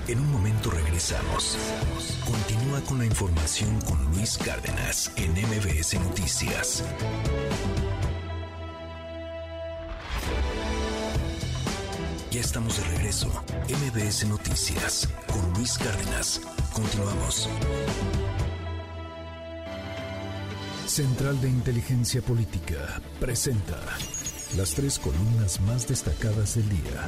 En 0.10 0.20
un 0.20 0.30
momento 0.30 0.72
regresamos. 0.72 1.58
Continúa 2.26 2.82
Continúa 2.82 2.82
con 2.82 2.98
la 2.98 3.06
información 3.06 3.80
con 3.80 4.04
Luis 4.12 4.38
Cárdenas 4.38 5.10
en 5.16 5.32
MBS 5.32 5.94
Noticias. 6.02 6.84
Ya 12.30 12.42
estamos 12.42 12.76
de 12.76 12.84
regreso. 12.98 13.32
MBS 13.70 14.28
Noticias 14.28 15.08
con 15.28 15.54
Luis 15.54 15.78
Cárdenas. 15.78 16.42
Continuamos. 16.74 17.48
Central 20.90 21.40
de 21.40 21.48
Inteligencia 21.48 22.20
Política 22.20 23.00
presenta 23.20 23.80
las 24.58 24.74
tres 24.74 24.98
columnas 24.98 25.62
más 25.62 25.88
destacadas 25.88 26.56
del 26.56 26.70
día. 26.70 27.08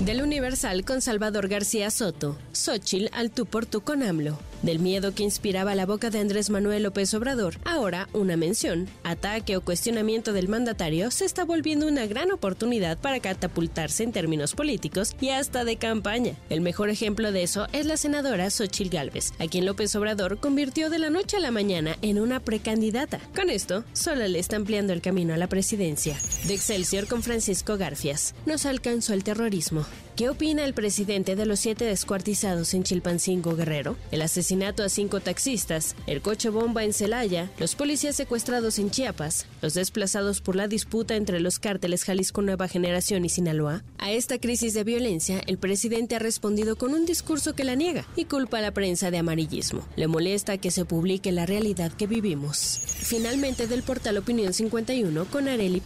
Del 0.00 0.22
Universal 0.22 0.84
con 0.84 1.00
Salvador 1.00 1.48
García 1.48 1.90
Soto, 1.90 2.36
Xochitl 2.52 3.08
al 3.12 3.30
tú 3.30 3.46
por 3.46 3.66
tú 3.66 3.82
con 3.82 4.02
AMLO. 4.02 4.38
Del 4.62 4.78
miedo 4.78 5.14
que 5.14 5.22
inspiraba 5.22 5.74
la 5.74 5.84
boca 5.84 6.08
de 6.08 6.20
Andrés 6.20 6.48
Manuel 6.48 6.84
López 6.84 7.12
Obrador, 7.12 7.56
ahora 7.64 8.08
una 8.14 8.36
mención, 8.36 8.88
ataque 9.02 9.58
o 9.58 9.60
cuestionamiento 9.60 10.32
del 10.32 10.48
mandatario 10.48 11.10
se 11.10 11.26
está 11.26 11.44
volviendo 11.44 11.86
una 11.86 12.06
gran 12.06 12.32
oportunidad 12.32 12.96
para 12.96 13.20
catapultarse 13.20 14.04
en 14.04 14.12
términos 14.12 14.54
políticos 14.54 15.14
y 15.20 15.28
hasta 15.28 15.64
de 15.64 15.76
campaña. 15.76 16.34
El 16.48 16.62
mejor 16.62 16.88
ejemplo 16.88 17.30
de 17.30 17.42
eso 17.42 17.66
es 17.72 17.84
la 17.84 17.98
senadora 17.98 18.50
Xochitl 18.50 18.88
Gálvez, 18.88 19.34
a 19.38 19.46
quien 19.46 19.66
López 19.66 19.94
Obrador 19.96 20.38
convirtió 20.38 20.88
de 20.88 20.98
la 20.98 21.10
noche 21.10 21.36
a 21.36 21.40
la 21.40 21.50
mañana 21.50 21.98
en 22.00 22.18
una 22.18 22.40
precandidata. 22.40 23.20
Con 23.36 23.50
esto, 23.50 23.84
solo 23.92 24.26
le 24.26 24.38
está 24.38 24.56
ampliando 24.56 24.94
el 24.94 25.02
camino 25.02 25.34
a 25.34 25.36
la 25.36 25.48
presidencia. 25.48 26.16
De 26.46 26.54
Excelsior 26.54 27.06
con 27.06 27.22
Francisco 27.22 27.76
Garfias. 27.76 28.34
Nos 28.46 28.66
alcanzó 28.66 29.14
el 29.14 29.24
terrorismo. 29.24 29.86
¿Qué 30.16 30.28
opina 30.28 30.64
el 30.64 30.74
presidente 30.74 31.34
de 31.34 31.44
los 31.44 31.58
siete 31.58 31.84
descuartizados 31.84 32.72
en 32.74 32.84
Chilpancingo 32.84 33.56
Guerrero? 33.56 33.96
El 34.12 34.22
asesinato 34.22 34.84
a 34.84 34.88
cinco 34.88 35.18
taxistas, 35.18 35.96
el 36.06 36.22
coche 36.22 36.50
bomba 36.50 36.84
en 36.84 36.92
Celaya, 36.92 37.50
los 37.58 37.74
policías 37.74 38.14
secuestrados 38.14 38.78
en 38.78 38.92
Chiapas, 38.92 39.46
los 39.60 39.74
desplazados 39.74 40.40
por 40.40 40.54
la 40.54 40.68
disputa 40.68 41.16
entre 41.16 41.40
los 41.40 41.58
cárteles 41.58 42.04
Jalisco 42.04 42.42
Nueva 42.42 42.68
Generación 42.68 43.24
y 43.24 43.28
Sinaloa. 43.28 43.82
A 43.98 44.12
esta 44.12 44.38
crisis 44.38 44.72
de 44.72 44.84
violencia, 44.84 45.40
el 45.48 45.58
presidente 45.58 46.14
ha 46.14 46.20
respondido 46.20 46.76
con 46.76 46.94
un 46.94 47.06
discurso 47.06 47.54
que 47.56 47.64
la 47.64 47.74
niega 47.74 48.06
y 48.14 48.26
culpa 48.26 48.58
a 48.58 48.62
la 48.62 48.70
prensa 48.70 49.10
de 49.10 49.18
amarillismo. 49.18 49.84
Le 49.96 50.06
molesta 50.06 50.58
que 50.58 50.70
se 50.70 50.84
publique 50.84 51.32
la 51.32 51.46
realidad 51.46 51.92
que 51.92 52.06
vivimos. 52.06 52.80
Finalmente, 52.84 53.66
del 53.66 53.82
portal 53.82 54.18
Opinión 54.18 54.52
51 54.52 55.24
con 55.24 55.48
Areli 55.48 55.80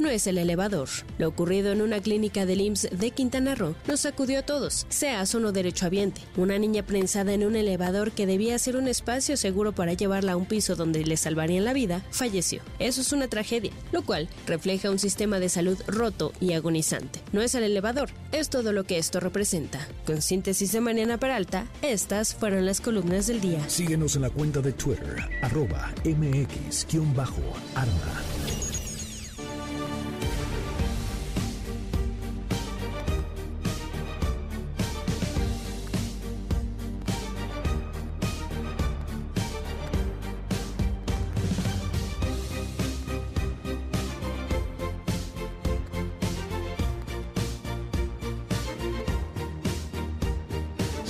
No 0.00 0.08
es 0.10 0.26
el 0.26 0.38
elevador. 0.38 0.88
Lo 1.18 1.28
ocurrido 1.28 1.70
en 1.70 1.80
una 1.80 2.00
clínica 2.00 2.44
del 2.44 2.60
IMSS 2.60 2.88
de 2.90 3.10
Quintana 3.12 3.54
Roo 3.54 3.76
nos 3.86 4.00
sacudió 4.00 4.40
a 4.40 4.42
todos, 4.42 4.84
seas 4.88 5.32
o 5.34 5.40
no 5.40 5.52
derechohabiente. 5.52 6.22
Una 6.36 6.58
niña 6.58 6.82
prensada 6.84 7.32
en 7.34 7.44
un 7.44 7.54
elevador 7.54 8.10
que 8.10 8.26
debía 8.26 8.58
ser 8.58 8.76
un 8.76 8.88
espacio 8.88 9.36
seguro 9.36 9.72
para 9.72 9.92
llevarla 9.92 10.32
a 10.32 10.36
un 10.36 10.46
piso 10.46 10.74
donde 10.74 11.04
le 11.04 11.16
salvarían 11.16 11.64
la 11.64 11.72
vida, 11.72 12.02
falleció. 12.10 12.62
Eso 12.80 13.00
es 13.00 13.12
una 13.12 13.28
tragedia, 13.28 13.70
lo 13.92 14.02
cual 14.02 14.28
refleja 14.46 14.90
un 14.90 14.98
sistema 14.98 15.38
de 15.38 15.48
salud 15.48 15.78
roto 15.86 16.32
y 16.40 16.54
agonizante. 16.54 17.20
No 17.32 17.40
es 17.40 17.54
el 17.54 17.62
elevador, 17.62 18.10
es 18.32 18.50
todo 18.50 18.72
lo 18.72 18.82
que 18.82 18.98
esto 18.98 19.20
representa. 19.20 19.86
Con 20.04 20.20
síntesis 20.20 20.72
de 20.72 20.80
Mariana 20.80 21.18
Peralta, 21.18 21.68
estas 21.80 22.34
fueron 22.34 22.66
las 22.66 22.80
columnas 22.80 23.28
del 23.28 23.40
día. 23.40 23.68
Síguenos 23.68 24.16
en 24.16 24.22
la 24.22 24.30
cuenta 24.30 24.60
de 24.60 24.72
Twitter, 24.72 25.16
arroba 25.42 25.94
mx-arma. 26.04 27.04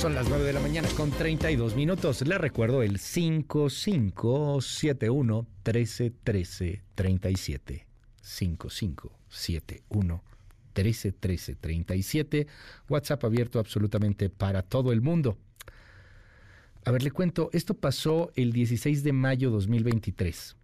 Son 0.05 0.15
las 0.15 0.29
9 0.29 0.45
de 0.45 0.53
la 0.53 0.61
mañana 0.61 0.87
con 0.99 1.11
32 1.11 1.75
minutos. 1.77 2.21
Les 2.29 2.39
recuerdo 2.39 2.83
el 2.83 2.99
5571 2.99 5.47
1313 5.65 6.83
37. 6.95 7.87
5571 8.21 10.23
1313 10.75 11.55
37. 11.55 12.47
WhatsApp 12.91 13.25
abierto 13.25 13.59
absolutamente 13.59 14.29
para 14.29 14.61
todo 14.61 14.93
el 14.93 15.01
mundo. 15.01 15.39
A 16.85 16.91
ver, 16.91 17.03
le 17.03 17.11
cuento, 17.11 17.49
esto 17.55 17.73
pasó 17.73 18.31
el 18.37 18.53
16 18.53 19.05
de 19.05 19.13
mayo 19.15 19.51
2023 19.51 20.55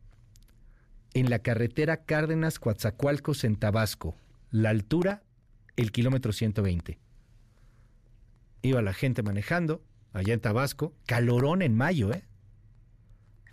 en 1.14 1.30
la 1.30 1.38
carretera 1.38 2.04
Cárdenas-Coatzacoalcos 2.04 3.44
en 3.44 3.56
Tabasco. 3.56 4.16
La 4.50 4.68
altura, 4.68 5.22
el 5.76 5.92
kilómetro 5.92 6.34
120 6.34 6.98
iba 8.62 8.82
la 8.82 8.92
gente 8.92 9.22
manejando 9.22 9.82
allá 10.12 10.34
en 10.34 10.40
Tabasco, 10.40 10.94
calorón 11.06 11.62
en 11.62 11.76
mayo, 11.76 12.12
¿eh? 12.12 12.24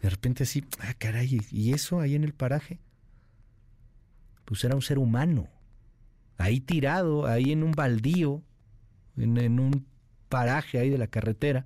De 0.02 0.10
repente 0.10 0.44
así, 0.44 0.64
ah, 0.80 0.94
caray, 0.98 1.40
¿y 1.52 1.74
eso 1.74 2.00
ahí 2.00 2.16
en 2.16 2.24
el 2.24 2.34
paraje? 2.34 2.80
Pues 4.46 4.64
era 4.64 4.76
un 4.76 4.82
ser 4.82 5.00
humano, 5.00 5.50
ahí 6.38 6.60
tirado, 6.60 7.26
ahí 7.26 7.52
en 7.52 7.64
un 7.64 7.72
baldío, 7.72 8.44
en, 9.18 9.38
en 9.38 9.60
un 9.60 9.88
paraje 10.30 10.80
ahí 10.80 10.90
de 10.90 10.98
la 10.98 11.08
carretera. 11.08 11.66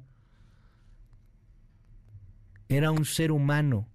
Era 2.69 2.91
un 2.91 3.05
ser 3.05 3.31
humano, 3.31 3.87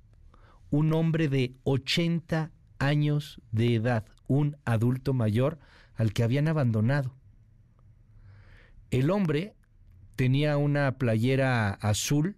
un 0.71 0.93
hombre 0.93 1.29
de 1.29 1.57
80 1.65 2.53
años 2.79 3.41
de 3.53 3.75
edad, 3.75 4.05
un 4.29 4.57
adulto 4.65 5.15
mayor 5.15 5.59
al 5.95 6.13
que 6.13 6.23
habían 6.23 6.47
abandonado. 6.47 7.15
El 8.91 9.11
hombre 9.11 9.55
tenía 10.17 10.57
una 10.57 10.99
playera 10.99 11.71
azul, 11.71 12.37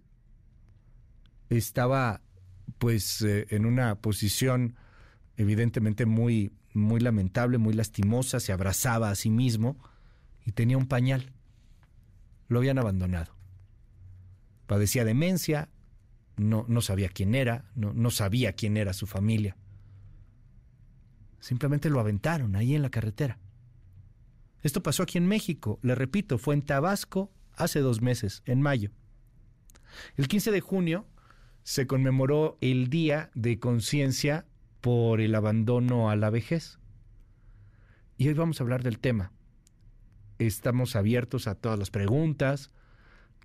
estaba 1.49 2.21
pues 2.77 3.21
eh, 3.21 3.47
en 3.49 3.65
una 3.65 3.95
posición 3.95 4.75
evidentemente 5.37 6.05
muy 6.05 6.51
muy 6.73 6.99
lamentable, 6.99 7.57
muy 7.57 7.73
lastimosa, 7.73 8.39
se 8.39 8.51
abrazaba 8.51 9.09
a 9.09 9.15
sí 9.15 9.29
mismo 9.29 9.77
y 10.45 10.51
tenía 10.51 10.77
un 10.77 10.87
pañal. 10.87 11.33
Lo 12.47 12.59
habían 12.59 12.77
abandonado. 12.77 13.35
Padecía 14.67 15.03
demencia, 15.03 15.69
no, 16.37 16.65
no 16.67 16.81
sabía 16.81 17.09
quién 17.09 17.35
era, 17.35 17.65
no, 17.75 17.93
no 17.93 18.11
sabía 18.11 18.53
quién 18.53 18.77
era 18.77 18.93
su 18.93 19.07
familia. 19.07 19.57
Simplemente 21.39 21.89
lo 21.89 21.99
aventaron 21.99 22.55
ahí 22.55 22.75
en 22.75 22.81
la 22.81 22.89
carretera. 22.89 23.39
Esto 24.61 24.83
pasó 24.83 25.03
aquí 25.03 25.17
en 25.17 25.27
México, 25.27 25.79
le 25.81 25.95
repito, 25.95 26.37
fue 26.37 26.53
en 26.53 26.61
Tabasco 26.61 27.31
hace 27.55 27.79
dos 27.79 28.01
meses, 28.01 28.43
en 28.45 28.61
mayo. 28.61 28.91
El 30.15 30.27
15 30.27 30.51
de 30.51 30.61
junio 30.61 31.05
se 31.63 31.87
conmemoró 31.87 32.57
el 32.61 32.89
Día 32.89 33.31
de 33.35 33.59
Conciencia 33.59 34.45
por 34.81 35.21
el 35.21 35.35
abandono 35.35 36.09
a 36.09 36.15
la 36.15 36.29
vejez. 36.29 36.79
Y 38.17 38.27
hoy 38.27 38.33
vamos 38.33 38.59
a 38.59 38.63
hablar 38.63 38.83
del 38.83 38.99
tema. 38.99 39.31
Estamos 40.39 40.95
abiertos 40.95 41.47
a 41.47 41.55
todas 41.55 41.79
las 41.79 41.89
preguntas. 41.89 42.71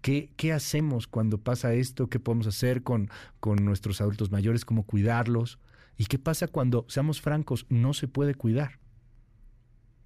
¿Qué, 0.01 0.33
qué 0.37 0.53
hacemos 0.53 1.07
cuando 1.07 1.39
pasa 1.39 1.75
esto? 1.75 2.09
¿Qué 2.09 2.21
podemos 2.21 2.47
hacer 2.47 2.83
con, 2.83 3.09
con 3.41 3.65
nuestros 3.65 4.01
adultos 4.01 4.31
mayores? 4.31 4.65
¿Cómo 4.65 4.85
cuidarlos? 4.85 5.59
¿Y 5.97 6.07
qué 6.07 6.19
pasa 6.19 6.49
cuando, 6.49 6.85
seamos 6.89 7.21
francos, 7.21 7.67
no 7.69 7.95
se 7.95 8.09
puede 8.09 8.35
cuidar? 8.35 8.79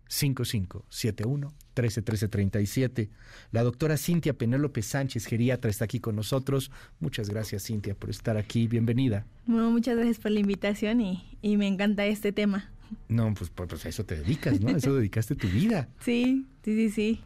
5571 0.09 1.55
131337. 1.83 3.11
La 3.53 3.63
doctora 3.63 3.97
Cintia 3.97 4.33
Penélope 4.35 4.83
Sánchez, 4.83 5.27
geriatra, 5.27 5.71
está 5.71 5.85
aquí 5.85 6.01
con 6.01 6.17
nosotros. 6.17 6.71
Muchas 7.01 7.31
gracias, 7.31 7.65
Cintia, 7.65 7.95
por 7.95 8.11
estar 8.11 8.37
aquí. 8.37 8.67
Bienvenida. 8.67 9.27
Bueno, 9.47 9.71
muchas 9.71 9.97
gracias 9.97 10.19
por 10.19 10.33
la 10.33 10.41
invitación 10.41 11.01
y, 11.01 11.57
me 11.57 11.67
encanta 11.67 12.07
este 12.07 12.33
tema. 12.33 12.71
No, 13.09 13.33
pues, 13.35 13.51
pues, 13.51 13.69
pues, 13.69 13.87
a 13.87 13.89
eso 13.91 14.05
te 14.05 14.17
dedicas, 14.17 14.61
¿no? 14.61 14.69
A 14.69 14.73
eso 14.73 14.95
dedicaste 14.95 15.35
tu 15.35 15.49
vida. 15.49 15.89
Sí, 16.01 16.47
sí, 16.65 16.75
sí, 16.75 16.91
sí. 16.91 17.21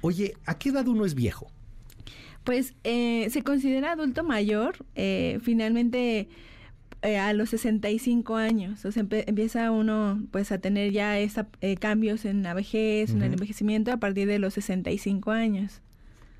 Oye, 0.00 0.34
¿a 0.46 0.58
qué 0.58 0.70
edad 0.70 0.88
uno 0.88 1.04
es 1.04 1.14
viejo? 1.14 1.50
Pues 2.44 2.74
eh, 2.82 3.28
se 3.30 3.42
considera 3.42 3.92
adulto 3.92 4.24
mayor. 4.24 4.84
Eh, 4.96 5.38
finalmente 5.42 6.28
eh, 7.02 7.18
a 7.18 7.32
los 7.32 7.50
65 7.50 8.36
años. 8.36 8.84
O 8.84 8.92
sea, 8.92 9.04
empieza 9.10 9.72
uno 9.72 10.22
pues 10.30 10.52
a 10.52 10.58
tener 10.58 10.92
ya 10.92 11.18
esa, 11.18 11.48
eh, 11.60 11.76
cambios 11.76 12.24
en 12.24 12.44
la 12.44 12.54
vejez, 12.54 13.10
en 13.10 13.22
el 13.22 13.32
envejecimiento 13.32 13.90
a 13.90 13.96
partir 13.96 14.28
de 14.28 14.38
los 14.38 14.54
65 14.54 15.32
años. 15.32 15.80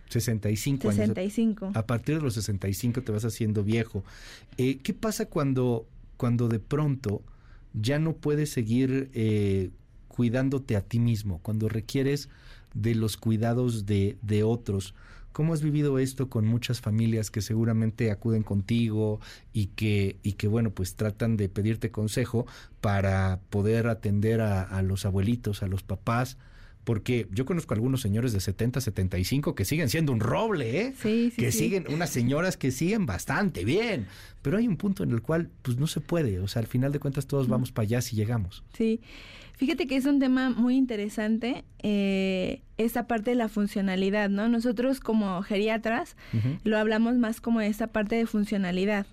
65 0.08 0.88
años. 0.88 0.96
65. 0.96 1.72
A 1.74 1.86
partir 1.86 2.16
de 2.16 2.22
los 2.22 2.34
65 2.34 3.02
te 3.02 3.10
vas 3.10 3.24
haciendo 3.24 3.64
viejo. 3.64 4.04
Eh, 4.56 4.78
¿Qué 4.78 4.94
pasa 4.94 5.26
cuando, 5.26 5.86
cuando 6.16 6.46
de 6.46 6.60
pronto 6.60 7.22
ya 7.74 7.98
no 7.98 8.12
puedes 8.12 8.50
seguir 8.50 9.10
cuidándote 10.06 10.76
a 10.76 10.80
ti 10.80 11.00
mismo? 11.00 11.40
Cuando 11.42 11.68
requieres 11.68 12.28
de 12.74 12.94
los 12.94 13.16
cuidados 13.16 13.84
de, 13.84 14.16
de 14.22 14.44
otros. 14.44 14.94
¿Cómo 15.32 15.54
has 15.54 15.62
vivido 15.62 15.98
esto 15.98 16.28
con 16.28 16.46
muchas 16.46 16.80
familias 16.80 17.30
que 17.30 17.40
seguramente 17.40 18.10
acuden 18.10 18.42
contigo 18.42 19.20
y 19.52 19.66
que, 19.66 20.16
y 20.22 20.32
que 20.34 20.48
bueno, 20.48 20.70
pues 20.70 20.94
tratan 20.94 21.36
de 21.36 21.48
pedirte 21.48 21.90
consejo 21.90 22.46
para 22.80 23.40
poder 23.50 23.86
atender 23.88 24.40
a, 24.40 24.62
a 24.62 24.82
los 24.82 25.06
abuelitos, 25.06 25.62
a 25.62 25.66
los 25.66 25.82
papás? 25.82 26.36
porque 26.84 27.28
yo 27.30 27.44
conozco 27.44 27.74
algunos 27.74 28.00
señores 28.00 28.32
de 28.32 28.40
70, 28.40 28.80
75 28.80 29.54
que 29.54 29.64
siguen 29.64 29.88
siendo 29.88 30.12
un 30.12 30.20
roble, 30.20 30.80
¿eh? 30.80 30.94
Sí, 30.96 31.30
sí, 31.30 31.40
que 31.40 31.52
sí. 31.52 31.58
siguen, 31.58 31.84
unas 31.88 32.10
señoras 32.10 32.56
que 32.56 32.70
siguen 32.70 33.06
bastante 33.06 33.64
bien, 33.64 34.06
pero 34.42 34.58
hay 34.58 34.66
un 34.66 34.76
punto 34.76 35.04
en 35.04 35.12
el 35.12 35.22
cual 35.22 35.50
pues 35.62 35.76
no 35.76 35.86
se 35.86 36.00
puede, 36.00 36.40
o 36.40 36.48
sea, 36.48 36.60
al 36.60 36.66
final 36.66 36.92
de 36.92 36.98
cuentas 36.98 37.26
todos 37.26 37.48
vamos 37.48 37.70
para 37.70 37.84
allá 37.84 38.00
si 38.00 38.16
llegamos. 38.16 38.64
Sí, 38.76 39.00
fíjate 39.54 39.86
que 39.86 39.96
es 39.96 40.06
un 40.06 40.18
tema 40.18 40.50
muy 40.50 40.76
interesante, 40.76 41.64
eh, 41.82 42.62
esta 42.84 43.06
parte 43.06 43.30
de 43.30 43.36
la 43.36 43.48
funcionalidad, 43.48 44.30
¿no? 44.30 44.48
Nosotros 44.48 45.00
como 45.00 45.42
geriatras 45.42 46.16
lo 46.64 46.78
hablamos 46.78 47.16
más 47.16 47.40
como 47.40 47.60
esta 47.60 47.86
parte 47.88 48.16
de 48.16 48.26
funcionalidad, 48.26 49.06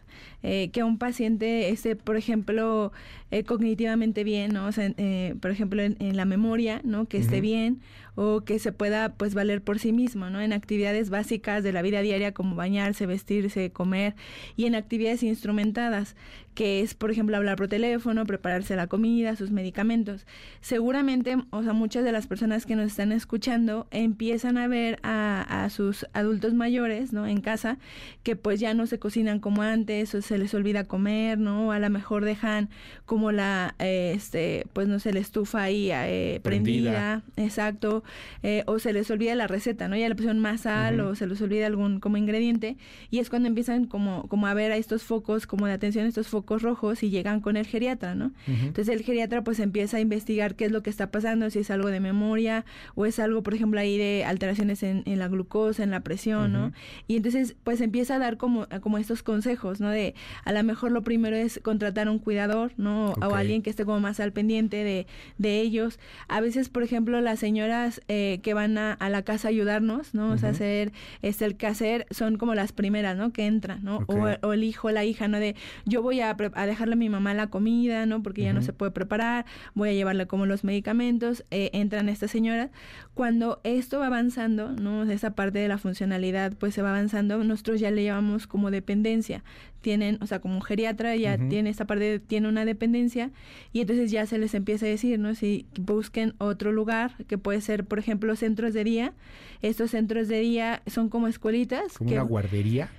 eh, 0.44 0.70
que 0.72 0.84
un 0.84 0.98
paciente 0.98 1.70
esté, 1.70 1.96
por 1.96 2.18
ejemplo, 2.18 2.92
eh, 3.32 3.44
cognitivamente 3.44 4.24
bien, 4.24 4.54
¿no? 4.54 4.66
O 4.66 4.72
sea, 4.72 4.92
eh, 4.98 5.36
por 5.42 5.52
ejemplo, 5.52 5.82
en, 5.82 5.98
en, 6.00 6.16
la 6.16 6.26
memoria, 6.26 6.82
¿no? 6.84 7.06
Que 7.06 7.18
esté 7.18 7.36
Ujú. 7.36 7.42
bien 7.44 7.80
o 8.16 8.42
que 8.42 8.60
se 8.60 8.72
pueda, 8.72 9.14
pues, 9.14 9.34
valer 9.34 9.62
por 9.62 9.80
sí 9.80 9.94
mismo, 9.94 10.30
¿no? 10.30 10.42
En 10.42 10.52
actividades 10.52 11.10
básicas 11.10 11.64
de 11.64 11.72
la 11.72 11.82
vida 11.82 12.02
diaria 12.02 12.34
como 12.34 12.56
bañarse, 12.56 13.06
vestirse, 13.06 13.72
comer 13.72 14.16
y 14.58 14.66
en 14.66 14.76
actividades 14.76 15.24
instrumentadas, 15.24 16.16
que 16.54 16.82
es, 16.82 16.96
por 16.96 17.12
ejemplo, 17.12 17.38
hablar 17.38 17.56
por 17.56 17.68
teléfono, 17.68 18.26
prepararse 18.26 18.76
la 18.76 18.88
comida, 18.88 19.36
sus 19.36 19.52
medicamentos. 19.52 20.26
Seguramente, 20.60 21.38
o 21.52 21.64
sea, 21.64 21.74
muchas 21.74 22.04
de 22.04 22.12
las 22.12 22.28
personas 22.28 22.66
que 22.66 22.76
nos 22.76 22.88
están 22.88 23.12
escuchando 23.12 23.59
empiezan 23.92 24.58
a 24.58 24.68
ver 24.68 25.00
a, 25.04 25.64
a 25.64 25.70
sus 25.70 26.06
adultos 26.14 26.54
mayores, 26.54 27.14
¿no? 27.14 27.28
En 27.28 27.42
casa, 27.42 27.78
que 28.24 28.36
pues 28.36 28.60
ya 28.60 28.74
no 28.74 28.88
se 28.88 29.00
cocinan 29.00 29.40
como 29.40 29.62
antes, 29.62 30.14
o 30.16 30.22
se 30.22 30.38
les 30.38 30.54
olvida 30.54 30.86
comer, 30.86 31.38
¿no? 31.38 31.68
O 31.68 31.72
a 31.72 31.80
lo 31.80 31.90
mejor 31.90 32.26
dejan 32.26 32.70
como 33.06 33.32
la, 33.32 33.76
eh, 33.80 34.14
este, 34.16 34.66
pues 34.74 34.88
no 34.88 35.00
sé, 35.00 35.14
la 35.14 35.20
estufa 35.20 35.64
ahí 35.64 35.90
eh, 35.92 36.40
prendida. 36.44 37.24
Prendida. 37.24 37.24
exacto, 37.38 38.04
eh, 38.44 38.64
o 38.68 38.80
se 38.80 38.94
les 38.94 39.10
olvida 39.12 39.36
la 39.36 39.48
receta, 39.48 39.88
¿no? 39.88 39.96
Ya 39.96 40.10
le 40.10 40.16
pusieron 40.16 40.40
más 40.40 40.62
sal 40.62 41.00
o 41.00 41.16
se 41.16 41.28
les 41.28 41.42
olvida 41.42 41.68
algún 41.68 42.00
como 42.00 42.18
ingrediente 42.18 42.78
y 43.10 43.20
es 43.20 43.30
cuando 43.30 43.48
empiezan 43.48 43.86
como, 43.86 44.28
como 44.28 44.48
a 44.48 44.54
ver 44.54 44.72
a 44.72 44.78
estos 44.78 45.04
focos, 45.04 45.48
como 45.48 45.66
de 45.66 45.74
atención, 45.74 46.06
estos 46.06 46.28
focos 46.28 46.62
rojos 46.62 47.04
y 47.04 47.10
llegan 47.10 47.42
con 47.42 47.58
el 47.58 47.66
geriatra, 47.66 48.16
¿no? 48.16 48.32
Entonces 48.48 48.90
el 48.90 49.04
geriatra 49.04 49.44
pues 49.44 49.60
empieza 49.60 49.98
a 49.98 50.00
investigar 50.00 50.56
qué 50.56 50.66
es 50.66 50.72
lo 50.72 50.84
que 50.84 50.90
está 50.90 51.12
pasando, 51.12 51.50
si 51.50 51.60
es 51.60 51.72
algo 51.72 51.90
de 51.90 52.00
memoria 52.00 52.66
o 52.96 53.06
es 53.06 53.20
algo, 53.20 53.39
por 53.44 53.54
ejemplo, 53.54 53.80
ahí 53.80 53.98
de 53.98 54.24
alteraciones 54.26 54.84
en, 54.84 55.04
en 55.06 55.20
la 55.20 55.28
glucosa, 55.28 55.84
en 55.84 55.92
la 55.92 56.02
presión, 56.02 56.54
¿no? 56.54 56.66
Ujú. 56.68 56.74
Y 57.08 57.18
entonces 57.18 57.56
pues 57.64 57.82
empieza 57.82 58.16
a 58.16 58.20
dar 58.20 58.38
como, 58.38 58.68
como 58.82 58.98
estos 58.98 59.24
consejos, 59.24 59.80
¿no? 59.80 59.90
De 59.90 60.16
a 60.46 60.52
lo 60.52 60.64
mejor 60.64 60.92
lo 60.92 61.04
primero 61.04 61.36
es 61.36 61.60
contratar 61.64 62.10
un 62.10 62.20
cuidador, 62.20 62.72
¿no? 62.78 63.12
O 63.22 63.26
Ok. 63.28 63.36
alguien 63.36 63.62
que 63.62 63.70
esté 63.70 63.86
como 63.86 64.00
más 64.00 64.20
al 64.20 64.32
pendiente 64.34 64.84
de, 64.84 65.08
de 65.38 65.60
ellos. 65.62 66.00
A 66.28 66.42
veces, 66.42 66.70
por 66.70 66.84
ejemplo, 66.84 67.22
las 67.22 67.40
señoras 67.40 68.02
eh, 68.08 68.40
que 68.44 68.54
van 68.54 68.78
a, 68.78 68.94
a 68.94 69.10
la 69.10 69.22
casa 69.24 69.48
a 69.48 69.52
ayudarnos, 69.52 70.14
¿no? 70.14 70.32
O 70.32 70.38
sea, 70.38 70.50
hacer 70.50 70.92
este, 71.22 71.46
el 71.46 71.56
quehacer 71.56 72.06
son 72.12 72.38
como 72.38 72.56
las 72.56 72.72
primeras, 72.72 73.18
¿no? 73.18 73.32
Que 73.32 73.46
entran, 73.46 73.84
¿no? 73.84 73.98
Ok. 73.98 74.10
O, 74.10 74.48
o 74.48 74.54
el 74.54 74.64
hijo, 74.64 74.92
la 74.92 75.06
hija, 75.06 75.28
¿no? 75.28 75.40
De 75.40 75.56
yo 75.86 76.02
voy 76.02 76.22
a, 76.22 76.36
a 76.54 76.66
dejarle 76.66 76.94
a 76.94 76.98
mi 76.98 77.10
mamá 77.10 77.34
la 77.34 77.48
comida, 77.48 78.06
¿no? 78.06 78.22
Porque 78.24 78.42
ya 78.44 78.54
no 78.54 78.62
se 78.62 78.74
puede 78.74 78.92
preparar, 78.92 79.46
voy 79.76 79.90
a 79.90 79.94
llevarle 79.94 80.28
como 80.28 80.46
los 80.46 80.64
medicamentos, 80.64 81.44
eh, 81.52 81.70
entran 81.74 82.10
estas 82.10 82.32
señoras. 82.32 82.70
Cuando 83.14 83.29
esto 83.64 84.00
va 84.00 84.08
avanzando, 84.08 84.72
¿no? 84.72 85.04
Esa 85.04 85.32
parte 85.36 85.60
de 85.60 85.68
la 85.68 85.78
funcionalidad, 85.78 86.54
pues 86.58 86.74
se 86.74 86.82
va 86.82 86.90
avanzando, 86.90 87.44
nosotros 87.44 87.80
ya 87.80 87.92
le 87.92 88.04
llamamos 88.04 88.48
como 88.48 88.72
dependencia. 88.72 89.44
Tienen, 89.82 90.18
o 90.22 90.28
sea, 90.28 90.40
como 90.40 90.56
un 90.56 90.62
geriatra 90.62 91.16
ya 91.16 91.38
tiene 91.50 91.70
esta 91.70 91.86
parte, 91.86 92.04
de- 92.04 92.20
tiene 92.20 92.50
una 92.50 92.66
dependencia 92.66 93.32
y 93.72 93.82
entonces 93.82 94.12
ya 94.12 94.26
se 94.26 94.38
les 94.38 94.54
empieza 94.54 94.86
a 94.86 94.90
decir, 94.90 95.18
¿no? 95.20 95.34
Si 95.36 95.66
busquen 95.80 96.34
otro 96.38 96.72
lugar, 96.72 97.14
que 97.28 97.38
puede 97.38 97.62
ser, 97.62 97.86
por 97.86 98.00
ejemplo, 98.00 98.36
centros 98.36 98.74
de 98.74 98.84
día. 98.84 99.14
Estos 99.62 99.92
centros 99.92 100.28
de 100.28 100.40
día 100.40 100.82
son 100.88 101.10
como 101.10 101.28
escuelitas. 101.28 101.98
Como 101.98 102.10
que, 102.10 102.16
una 102.16 102.24
guardería. 102.24 102.90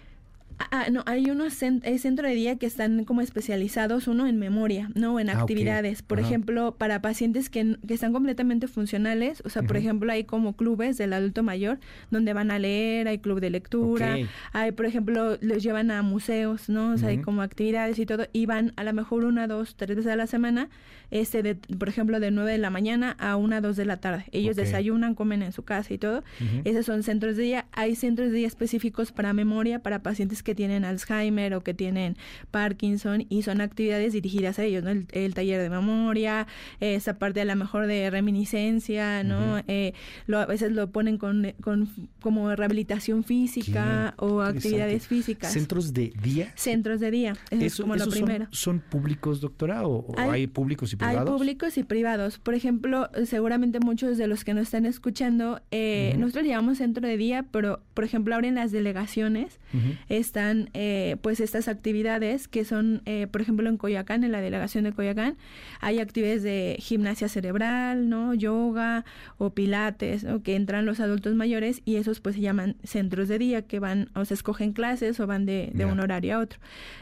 Ah, 0.71 0.87
no, 0.93 1.03
hay 1.07 1.31
unos 1.31 1.61
cen- 1.61 1.81
hay 1.87 1.99
centros 1.99 2.29
de 2.29 2.35
día 2.35 2.57
que 2.57 2.67
están 2.67 3.05
como 3.05 3.23
especializados, 3.23 4.07
uno 4.09 4.27
en 4.27 4.39
memoria, 4.39 4.91
¿no? 4.95 5.19
En 5.19 5.31
Ah, 5.31 5.41
actividades. 5.41 6.03
Por 6.03 6.19
Ajá. 6.19 6.29
ejemplo, 6.29 6.75
para 6.77 7.01
pacientes 7.01 7.49
que, 7.49 7.77
que 7.87 7.95
están 7.95 8.13
completamente 8.13 8.69
funcionales, 8.69 9.43
o 9.45 9.49
sea, 9.49 9.63
por 9.63 9.77
ejemplo, 9.77 10.13
hay 10.13 10.25
como 10.25 10.55
clubes 10.57 10.99
del 10.99 11.13
adulto 11.15 11.43
mayor 11.43 11.79
donde 12.11 12.33
van 12.35 12.51
a 12.51 12.59
leer, 12.59 13.09
hay 13.09 13.19
club 13.19 13.41
de 13.41 13.51
lectura, 13.51 14.17
hay, 14.53 14.73
por 14.73 14.85
ejemplo, 14.87 15.39
los 15.41 15.63
llevan 15.63 15.91
a 15.91 16.03
museos, 16.03 16.69
¿no? 16.69 16.93
O 16.93 16.99
sea, 16.99 17.09
hay 17.09 17.19
como 17.19 17.43
actividades 17.43 17.99
y 17.99 18.05
todo, 18.07 18.27
y 18.33 18.47
van 18.47 18.73
a 18.77 18.85
lo 18.85 18.93
mejor 18.93 19.25
una, 19.25 19.47
dos, 19.47 19.77
tres 19.77 19.97
veces 19.97 20.13
a 20.13 20.17
la 20.17 20.27
semana, 20.27 20.69
este, 21.11 21.43
de, 21.43 21.55
por 21.57 21.89
ejemplo, 21.89 22.21
de 22.21 22.31
9 22.31 22.53
de 22.53 22.59
la 22.59 22.71
mañana 22.71 23.17
a 23.19 23.37
una, 23.37 23.61
dos 23.61 23.77
de 23.77 23.85
la 23.85 23.97
tarde. 23.97 24.27
Ellos 24.31 24.55
desayunan, 24.57 25.15
comen 25.15 25.43
en 25.43 25.53
su 25.53 25.65
casa 25.65 25.93
y 25.95 25.99
todo. 25.99 26.23
Esos 26.65 26.87
son 26.87 27.03
centros 27.03 27.37
de 27.37 27.43
día. 27.45 27.67
Hay 27.73 27.97
centros 27.97 28.31
de 28.31 28.37
día 28.37 28.47
específicos 28.47 29.11
para 29.11 29.33
memoria, 29.33 29.81
para 29.81 30.03
pacientes 30.03 30.43
que 30.45 30.50
tienen 30.55 30.85
Alzheimer 30.85 31.55
o 31.55 31.63
que 31.63 31.75
tienen 31.75 32.17
Parkinson 32.51 33.27
y 33.29 33.43
son 33.43 33.61
actividades 33.61 34.13
dirigidas 34.13 34.59
a 34.59 34.65
ellos, 34.65 34.83
¿no? 34.85 34.91
El, 34.91 35.07
el 35.13 35.35
taller 35.35 35.61
de 35.61 35.71
memoria, 35.71 36.47
esa 36.81 37.19
parte 37.19 37.41
a 37.41 37.45
lo 37.45 37.57
mejor 37.57 37.87
de 37.87 38.11
reminiscencia, 38.11 39.23
¿no? 39.25 39.61
Eh, 39.69 39.93
lo, 40.27 40.39
a 40.39 40.47
veces 40.47 40.73
lo 40.73 40.91
ponen 40.91 41.19
con, 41.19 41.55
con 41.61 41.89
como 42.21 42.55
rehabilitación 42.55 43.25
física 43.25 44.15
Qué 44.19 44.25
o 44.25 44.43
actividades 44.43 45.07
físicas. 45.07 45.53
¿Centros 45.53 45.93
de 45.93 46.13
día? 46.23 46.53
Centros 46.57 47.01
de 47.01 47.11
día. 47.11 47.33
Eso, 47.51 47.55
es 47.65 47.73
Eso- 47.73 47.83
como 47.85 47.95
lo 47.97 48.03
¿esos 48.03 48.15
son- 48.15 48.25
primero. 48.25 48.47
Son, 48.51 48.81
públicos, 48.81 49.41
doctora? 49.41 49.87
¿O, 49.87 50.07
o 50.07 50.15
Hay- 50.19 50.31
hay, 50.31 50.47
públicos 50.47 50.93
y 50.93 50.97
Hay 51.01 51.09
privados? 51.09 51.31
públicos 51.39 51.79
y 51.79 51.83
privados. 51.85 52.39
Por 52.39 52.55
ejemplo, 52.55 53.09
seguramente 53.25 53.81
muchos 53.81 54.19
de 54.19 54.27
los 54.27 54.45
que 54.45 54.55
nos 54.55 54.65
están 54.65 54.87
escuchando, 54.87 55.61
eh, 55.71 56.11
Ujú. 56.13 56.21
nosotros 56.21 56.45
le 56.45 56.51
llamamos 56.51 56.79
centro 56.79 57.07
de 57.07 57.17
día, 57.17 57.45
pero 57.51 57.81
por 57.95 58.05
ejemplo 58.05 58.35
ahora 58.35 58.49
en 58.49 58.55
las 58.57 58.73
delegaciones 58.73 59.60
Están 60.09 60.71
eh, 60.75 61.17
pues 61.23 61.41
estas 61.41 61.69
actividades 61.69 62.49
que 62.49 62.65
son, 62.65 63.03
eh, 63.05 63.27
por 63.31 63.41
ejemplo 63.41 63.69
en 63.69 63.77
Coyoacán, 63.77 64.25
en 64.25 64.33
la 64.33 64.41
delegación 64.41 64.85
de 64.85 64.93
Coyoacán, 64.93 65.37
hay 65.81 66.01
actividades 66.01 66.43
de 66.43 66.77
gimnasia 66.81 67.29
cerebral, 67.29 68.09
¿no? 68.09 68.35
Yoga 68.35 69.05
o 69.39 69.51
pilates, 69.51 70.25
¿no? 70.25 70.43
Que 70.43 70.57
entran 70.57 70.87
los 70.87 71.01
adultos 71.01 71.35
mayores 71.35 71.83
y 71.85 71.97
esos 71.97 72.21
pues 72.21 72.35
se 72.35 72.41
llaman 72.41 72.77
centros 72.83 73.29
de 73.29 73.39
día 73.39 73.63
que 73.63 73.79
van 73.79 74.11
o 74.15 74.25
se 74.25 74.35
escogen 74.35 74.73
clases 74.73 75.21
o 75.21 75.27
van 75.27 75.47
de, 75.47 75.71
de 75.73 75.85
un 75.85 76.01
horario 76.01 76.37
a 76.37 76.39
otro. 76.41 76.59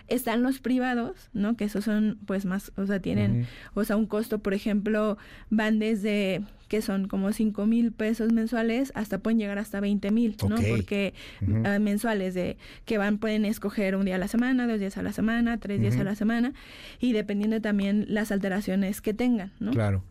Están 0.09 0.43
los 0.43 0.61
privados, 0.61 1.31
¿no? 1.33 1.57
Que 1.57 1.65
esos 1.65 1.85
son 1.85 2.19
pues 2.27 2.45
más, 2.45 2.73
o 2.77 2.87
sea, 2.87 3.01
tienen, 3.01 3.47
o 3.75 3.85
sea, 3.85 3.97
un 3.97 4.07
costo, 4.07 4.39
por 4.39 4.55
ejemplo, 4.55 5.19
van 5.51 5.79
desde 5.79 6.43
que 6.69 6.83
son 6.83 7.09
como 7.09 7.33
5 7.33 7.67
mil 7.67 7.93
pesos 7.93 8.33
mensuales 8.33 8.93
hasta 8.95 9.19
pueden 9.19 9.39
llegar 9.39 9.59
hasta 9.59 9.81
20 9.81 10.11
mil, 10.11 10.37
¿no? 10.49 10.57
Porque 10.57 11.15
ah, 11.65 11.79
mensuales 11.79 12.35
de 12.35 12.57
que 12.85 12.99
van 12.99 13.19
pueden 13.19 13.45
escoger 13.45 13.97
un 13.97 14.05
día 14.05 14.17
a 14.17 14.19
la 14.19 14.29
semana, 14.29 14.67
dos 14.67 14.79
días 14.79 14.97
a 14.99 15.03
la 15.03 15.13
semana, 15.13 15.59
tres 15.59 15.81
días 15.81 15.97
a 15.97 16.05
la 16.05 16.15
semana 16.15 16.53
y 17.01 17.13
dependiendo 17.13 17.61
también 17.61 18.07
las 18.09 18.31
alteraciones 18.31 19.01
que 19.01 19.15
tengan, 19.15 19.53
¿no? 19.59 19.73
Claro. 19.73 20.03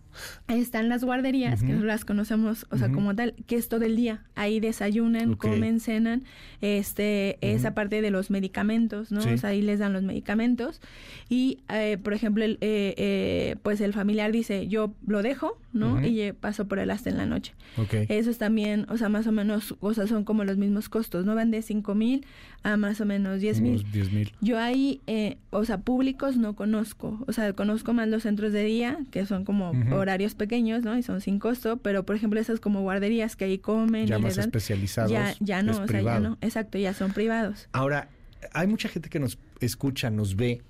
Están 0.48 0.90
las 0.90 1.04
guarderías, 1.04 1.60
que 1.60 1.66
Ujú. 1.66 1.74
nosotros 1.74 1.88
las 1.88 2.06
conocemos, 2.06 2.66
o 2.70 2.78
sea, 2.78 2.90
como 2.92 3.16
tal, 3.16 3.34
que 3.48 3.56
es 3.56 3.70
todo 3.70 3.86
el 3.86 3.96
día. 3.96 4.24
Ahí 4.36 4.60
desayunan, 4.60 5.34
Ok. 5.34 5.42
comen, 5.42 5.80
cenan, 5.80 6.24
este, 6.62 7.38
esa 7.42 7.74
parte 7.74 8.02
de 8.02 8.12
los 8.12 8.30
medicamentos, 8.30 9.12
¿no? 9.12 9.22
Sí. 9.22 9.30
O 9.30 9.38
sea, 9.38 9.52
ahí 9.52 9.62
les 9.62 9.80
dan 9.80 9.94
los 9.94 10.04
medicamentos. 10.04 10.82
Y, 11.30 11.60
eh, 11.70 11.98
por 12.02 12.14
ejemplo, 12.14 12.44
el, 12.44 12.58
eh, 12.62 12.94
eh, 12.98 13.56
pues 13.64 13.82
el 13.82 13.94
familiar 13.94 14.32
dice, 14.32 14.68
yo 14.68 14.94
lo 15.06 15.22
dejo, 15.24 15.60
¿no? 15.74 16.04
Y 16.06 16.32
paso 16.32 16.68
por 16.68 16.80
él 16.80 16.90
hasta 16.90 17.10
en 17.10 17.18
la 17.18 17.26
noche. 17.26 17.54
Ok. 17.78 17.94
Esos 18.10 18.38
también, 18.38 18.86
o 18.90 18.98
sea, 18.98 19.10
más 19.10 19.28
o 19.28 19.32
menos, 19.32 19.76
o 19.80 19.94
sea, 19.94 20.08
son 20.08 20.24
como 20.24 20.44
los 20.44 20.58
mismos 20.58 20.90
costos, 20.90 21.26
¿no? 21.26 21.36
Van 21.36 21.52
de 21.52 21.62
5 21.62 21.94
mil 21.96 22.26
a 22.64 22.78
más 22.78 23.00
o 23.00 23.06
menos 23.06 23.40
10 23.42 23.62
mil. 23.62 23.72
Unos 23.82 23.92
10 23.92 24.12
mil. 24.12 24.32
Yo 24.42 24.58
ahí, 24.58 25.02
eh, 25.08 25.38
o 25.52 25.64
sea, 25.66 25.78
públicos 25.80 26.38
no 26.38 26.56
conozco. 26.56 27.24
O 27.28 27.32
sea, 27.34 27.54
conozco 27.54 27.94
más 27.94 28.08
los 28.08 28.24
centros 28.24 28.52
de 28.54 28.64
día, 28.64 28.98
que 29.12 29.26
son 29.26 29.46
como. 29.46 29.72
Horarios 30.08 30.36
pequeños, 30.36 30.84
¿no? 30.84 30.98
Y 30.98 31.04
son 31.04 31.22
sin 31.22 31.40
costo, 31.40 31.78
pero 31.78 32.06
por 32.06 32.16
ejemplo 32.16 32.40
esas 32.40 32.60
como 32.60 32.82
guarderías 32.82 33.36
que 33.36 33.46
ahí 33.46 33.58
comen 33.58 34.08
Ya 34.08 34.18
y 34.18 34.22
más 34.22 34.36
dan, 34.36 34.46
especializados, 34.46 35.12
Ya, 35.12 35.36
ya 35.40 35.62
no, 35.62 35.74
es 35.74 35.80
o 35.80 35.88
sea, 35.88 36.02
ya 36.02 36.20
no. 36.20 36.38
Exacto, 36.42 36.78
ya 36.78 36.94
son 36.94 37.12
privados. 37.12 37.68
Ahora, 37.74 38.10
hay 38.54 38.68
mucha 38.68 38.90
gente 38.90 39.10
que 39.10 39.20
nos 39.20 39.38
escucha, 39.60 40.10
nos 40.10 40.36
ve, 40.36 40.62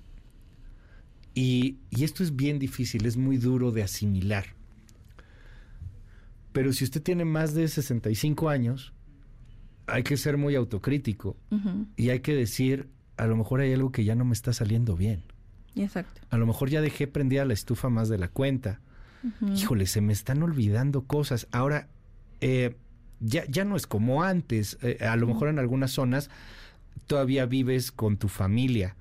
y, 1.34 1.78
y 1.90 2.04
esto 2.04 2.22
es 2.22 2.34
bien 2.34 2.58
difícil, 2.58 3.06
es 3.06 3.16
muy 3.16 3.36
duro 3.36 3.70
de 3.70 3.82
asimilar. 3.82 4.46
Pero 6.52 6.72
si 6.72 6.82
usted 6.84 7.02
tiene 7.02 7.24
más 7.24 7.54
de 7.54 7.68
65 7.68 8.48
años, 8.48 8.92
hay 9.86 10.02
que 10.02 10.16
ser 10.16 10.36
muy 10.36 10.54
autocrítico 10.54 11.36
y 11.96 12.10
hay 12.10 12.20
que 12.20 12.34
decir, 12.34 12.88
a 13.16 13.26
lo 13.26 13.36
mejor 13.36 13.60
hay 13.60 13.72
algo 13.72 13.92
que 13.92 14.04
ya 14.04 14.14
no 14.14 14.24
me 14.24 14.32
está 14.32 14.52
saliendo 14.52 14.96
bien. 14.96 15.22
Exacto. 15.76 16.20
A 16.30 16.36
lo 16.36 16.46
mejor 16.46 16.70
ya 16.70 16.80
dejé 16.80 17.06
prendida 17.06 17.44
la 17.44 17.54
estufa 17.54 17.88
más 17.88 18.08
de 18.08 18.18
la 18.18 18.28
cuenta. 18.28 18.80
Híjole, 19.54 19.86
se 19.86 20.00
me 20.00 20.12
están 20.12 20.42
olvidando 20.42 21.02
cosas. 21.02 21.48
Ahora, 21.50 21.88
eh, 22.40 22.76
ya, 23.20 23.44
ya 23.46 23.64
no 23.64 23.76
es 23.76 23.86
como 23.86 24.22
antes. 24.22 24.78
Eh, 24.82 24.98
a 25.00 25.16
lo 25.16 25.26
mejor 25.26 25.48
en 25.48 25.58
algunas 25.58 25.90
zonas 25.90 26.30
todavía 27.06 27.46
vives 27.46 27.90
con 27.92 28.16
tu 28.16 28.28
familia, 28.28 28.96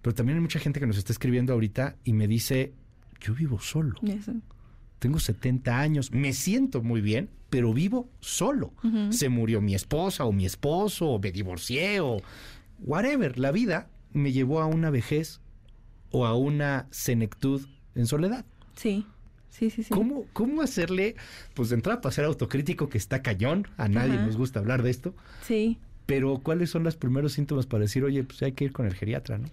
pero 0.00 0.14
también 0.14 0.38
hay 0.38 0.42
mucha 0.42 0.58
gente 0.58 0.80
que 0.80 0.86
nos 0.86 0.98
está 0.98 1.12
escribiendo 1.12 1.52
ahorita 1.52 1.96
y 2.04 2.12
me 2.12 2.26
dice, 2.26 2.72
yo 3.20 3.34
vivo 3.34 3.60
solo. 3.60 3.94
Tengo 4.98 5.18
70 5.18 5.78
años, 5.78 6.12
me 6.12 6.32
siento 6.32 6.82
muy 6.82 7.00
bien, 7.00 7.30
pero 7.50 7.72
vivo 7.72 8.08
solo. 8.20 8.72
Se 9.10 9.28
murió 9.28 9.60
mi 9.60 9.74
esposa 9.74 10.24
o 10.24 10.32
mi 10.32 10.46
esposo, 10.46 11.08
o 11.08 11.18
me 11.18 11.32
divorcié 11.32 12.00
o 12.00 12.22
whatever. 12.80 13.38
La 13.38 13.52
vida 13.52 13.88
me 14.12 14.32
llevó 14.32 14.60
a 14.60 14.66
una 14.66 14.90
vejez 14.90 15.40
o 16.10 16.26
a 16.26 16.36
una 16.36 16.86
senectud 16.90 17.66
en 17.94 18.06
soledad. 18.06 18.44
Sí. 18.76 19.06
Sí, 19.52 19.68
sí, 19.68 19.82
sí. 19.82 19.90
¿Cómo, 19.90 20.24
¿Cómo 20.32 20.62
hacerle, 20.62 21.14
pues 21.52 21.68
de 21.68 21.74
entrada 21.76 22.00
para 22.00 22.12
ser 22.12 22.24
autocrítico, 22.24 22.88
que 22.88 22.96
está 22.96 23.22
cañón, 23.22 23.68
a 23.76 23.86
nadie 23.86 24.16
nos 24.16 24.38
gusta 24.38 24.60
hablar 24.60 24.82
de 24.82 24.90
esto? 24.90 25.14
Sí. 25.46 25.78
Pero 26.06 26.40
¿cuáles 26.42 26.70
son 26.70 26.84
los 26.84 26.96
primeros 26.96 27.34
síntomas 27.34 27.66
para 27.66 27.82
decir, 27.82 28.02
oye, 28.02 28.24
pues 28.24 28.42
hay 28.42 28.52
que 28.52 28.64
ir 28.64 28.72
con 28.72 28.86
el 28.86 28.94
geriatra, 28.94 29.36
¿no? 29.36 29.48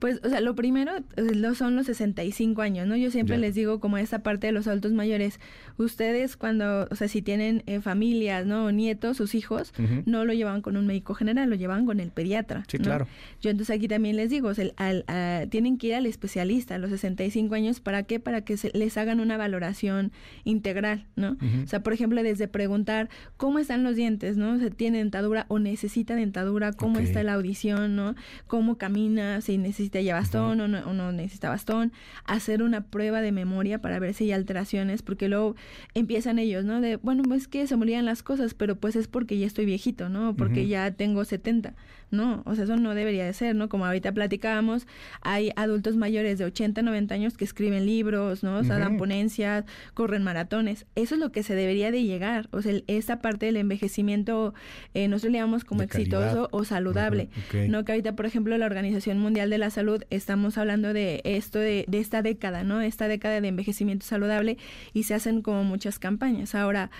Pues, 0.00 0.18
o 0.24 0.30
sea, 0.30 0.40
lo 0.40 0.54
primero 0.54 0.92
eh, 1.16 1.54
son 1.54 1.76
los 1.76 1.86
65 1.86 2.62
años, 2.62 2.86
¿no? 2.86 2.96
Yo 2.96 3.10
siempre 3.10 3.36
les 3.36 3.54
digo, 3.54 3.80
como 3.80 3.98
esta 3.98 4.22
parte 4.22 4.46
de 4.46 4.52
los 4.52 4.66
adultos 4.66 4.92
mayores, 4.92 5.38
ustedes 5.76 6.38
cuando, 6.38 6.88
o 6.90 6.94
sea, 6.96 7.06
si 7.06 7.20
tienen 7.20 7.62
eh, 7.66 7.82
familias, 7.82 8.46
¿no? 8.46 8.64
O 8.64 8.72
nietos, 8.72 9.18
sus 9.18 9.34
hijos, 9.34 9.74
no 10.06 10.24
lo 10.24 10.32
llevan 10.32 10.62
con 10.62 10.78
un 10.78 10.86
médico 10.86 11.12
general, 11.12 11.50
lo 11.50 11.56
llevan 11.56 11.84
con 11.84 12.00
el 12.00 12.10
pediatra. 12.10 12.64
Sí, 12.66 12.78
claro. 12.78 13.06
Yo 13.42 13.50
entonces 13.50 13.76
aquí 13.76 13.88
también 13.88 14.16
les 14.16 14.30
digo, 14.30 14.48
o 14.48 14.54
sea, 14.54 14.70
al, 14.76 15.04
tienen 15.50 15.76
que 15.76 15.88
ir 15.88 15.94
al 15.94 16.06
especialista 16.06 16.76
a 16.76 16.78
los 16.78 16.88
65 16.88 17.54
años, 17.54 17.80
¿para 17.80 18.04
qué? 18.04 18.20
Para 18.20 18.42
que 18.42 18.56
se, 18.56 18.70
les 18.72 18.96
hagan 18.96 19.20
una 19.20 19.36
valoración 19.36 20.12
integral, 20.44 21.06
¿no? 21.14 21.36
O 21.62 21.66
sea, 21.66 21.82
por 21.82 21.92
ejemplo, 21.92 22.22
desde 22.22 22.48
preguntar 22.48 23.10
cómo 23.36 23.58
están 23.58 23.82
los 23.82 23.96
dientes, 23.96 24.38
¿no? 24.38 24.54
O 24.54 24.58
sea, 24.58 24.70
¿tiene 24.70 24.98
dentadura 24.98 25.44
o 25.48 25.58
necesita 25.58 26.14
dentadura? 26.14 26.72
¿Cómo 26.72 27.00
está 27.00 27.22
la 27.22 27.34
audición, 27.34 27.96
¿no? 27.96 28.14
¿Cómo 28.46 28.78
camina? 28.78 29.42
Si 29.42 29.58
necesita 29.58 29.89
necesita 29.98 30.14
bastón 30.14 30.60
o, 30.60 30.68
no, 30.68 31.12
necesita 31.12 31.48
bastón, 31.48 31.92
hacer 32.24 32.62
una 32.62 32.82
prueba 32.82 33.20
de 33.20 33.32
memoria 33.32 33.80
para 33.80 33.98
ver 33.98 34.14
si 34.14 34.24
hay 34.24 34.32
alteraciones, 34.32 35.02
porque 35.02 35.28
luego 35.28 35.56
empiezan 35.94 36.38
ellos, 36.38 36.64
¿no? 36.64 36.80
De, 36.80 36.96
bueno, 36.96 37.22
pues 37.24 37.48
que 37.48 37.66
se 37.66 37.76
morían 37.76 38.04
las 38.04 38.22
cosas, 38.22 38.54
pero 38.54 38.76
pues 38.76 38.96
es 38.96 39.08
porque 39.08 39.38
ya 39.38 39.46
estoy 39.46 39.66
viejito, 39.66 40.08
¿no? 40.08 40.34
Porque 40.36 40.66
ya 40.66 40.90
tengo 40.92 41.24
70. 41.24 41.74
No, 42.10 42.42
o 42.44 42.56
sea, 42.56 42.64
eso 42.64 42.76
no 42.76 42.94
debería 42.94 43.24
de 43.24 43.32
ser, 43.32 43.54
¿no? 43.54 43.68
Como 43.68 43.86
ahorita 43.86 44.12
platicábamos, 44.12 44.86
hay 45.22 45.52
adultos 45.54 45.96
mayores 45.96 46.38
de 46.38 46.44
80, 46.44 46.82
90 46.82 47.14
años 47.14 47.36
que 47.36 47.44
escriben 47.44 47.86
libros, 47.86 48.42
¿no? 48.42 48.58
O 48.58 48.64
sea, 48.64 48.78
dan 48.78 48.96
ponencias, 48.96 49.64
corren 49.94 50.24
maratones. 50.24 50.86
Eso 50.96 51.14
es 51.14 51.20
lo 51.20 51.30
que 51.30 51.44
se 51.44 51.54
debería 51.54 51.92
de 51.92 52.02
llegar. 52.02 52.48
O 52.50 52.62
sea, 52.62 52.74
esta 52.88 53.20
parte 53.20 53.46
del 53.46 53.56
envejecimiento, 53.58 54.54
eh, 54.94 55.06
nosotros 55.06 55.32
le 55.32 55.38
llamamos 55.38 55.64
como 55.64 55.82
exitoso 55.82 56.48
o 56.50 56.64
saludable. 56.64 57.28
¿No? 57.68 57.84
Que 57.84 57.92
ahorita, 57.92 58.16
por 58.16 58.26
ejemplo, 58.26 58.58
la 58.58 58.66
Organización 58.66 59.18
Mundial 59.18 59.48
de 59.48 59.58
la 59.58 59.70
Salud, 59.70 59.79
estamos 60.10 60.58
hablando 60.58 60.92
de 60.92 61.20
esto, 61.24 61.58
de, 61.58 61.84
de 61.88 61.98
esta 61.98 62.22
década, 62.22 62.64
¿no? 62.64 62.80
Esta 62.80 63.08
década 63.08 63.40
de 63.40 63.48
envejecimiento 63.48 64.06
saludable 64.06 64.58
y 64.92 65.04
se 65.04 65.14
hacen 65.14 65.42
como 65.42 65.64
muchas 65.64 65.98
campañas. 65.98 66.54
Ahora, 66.54 66.90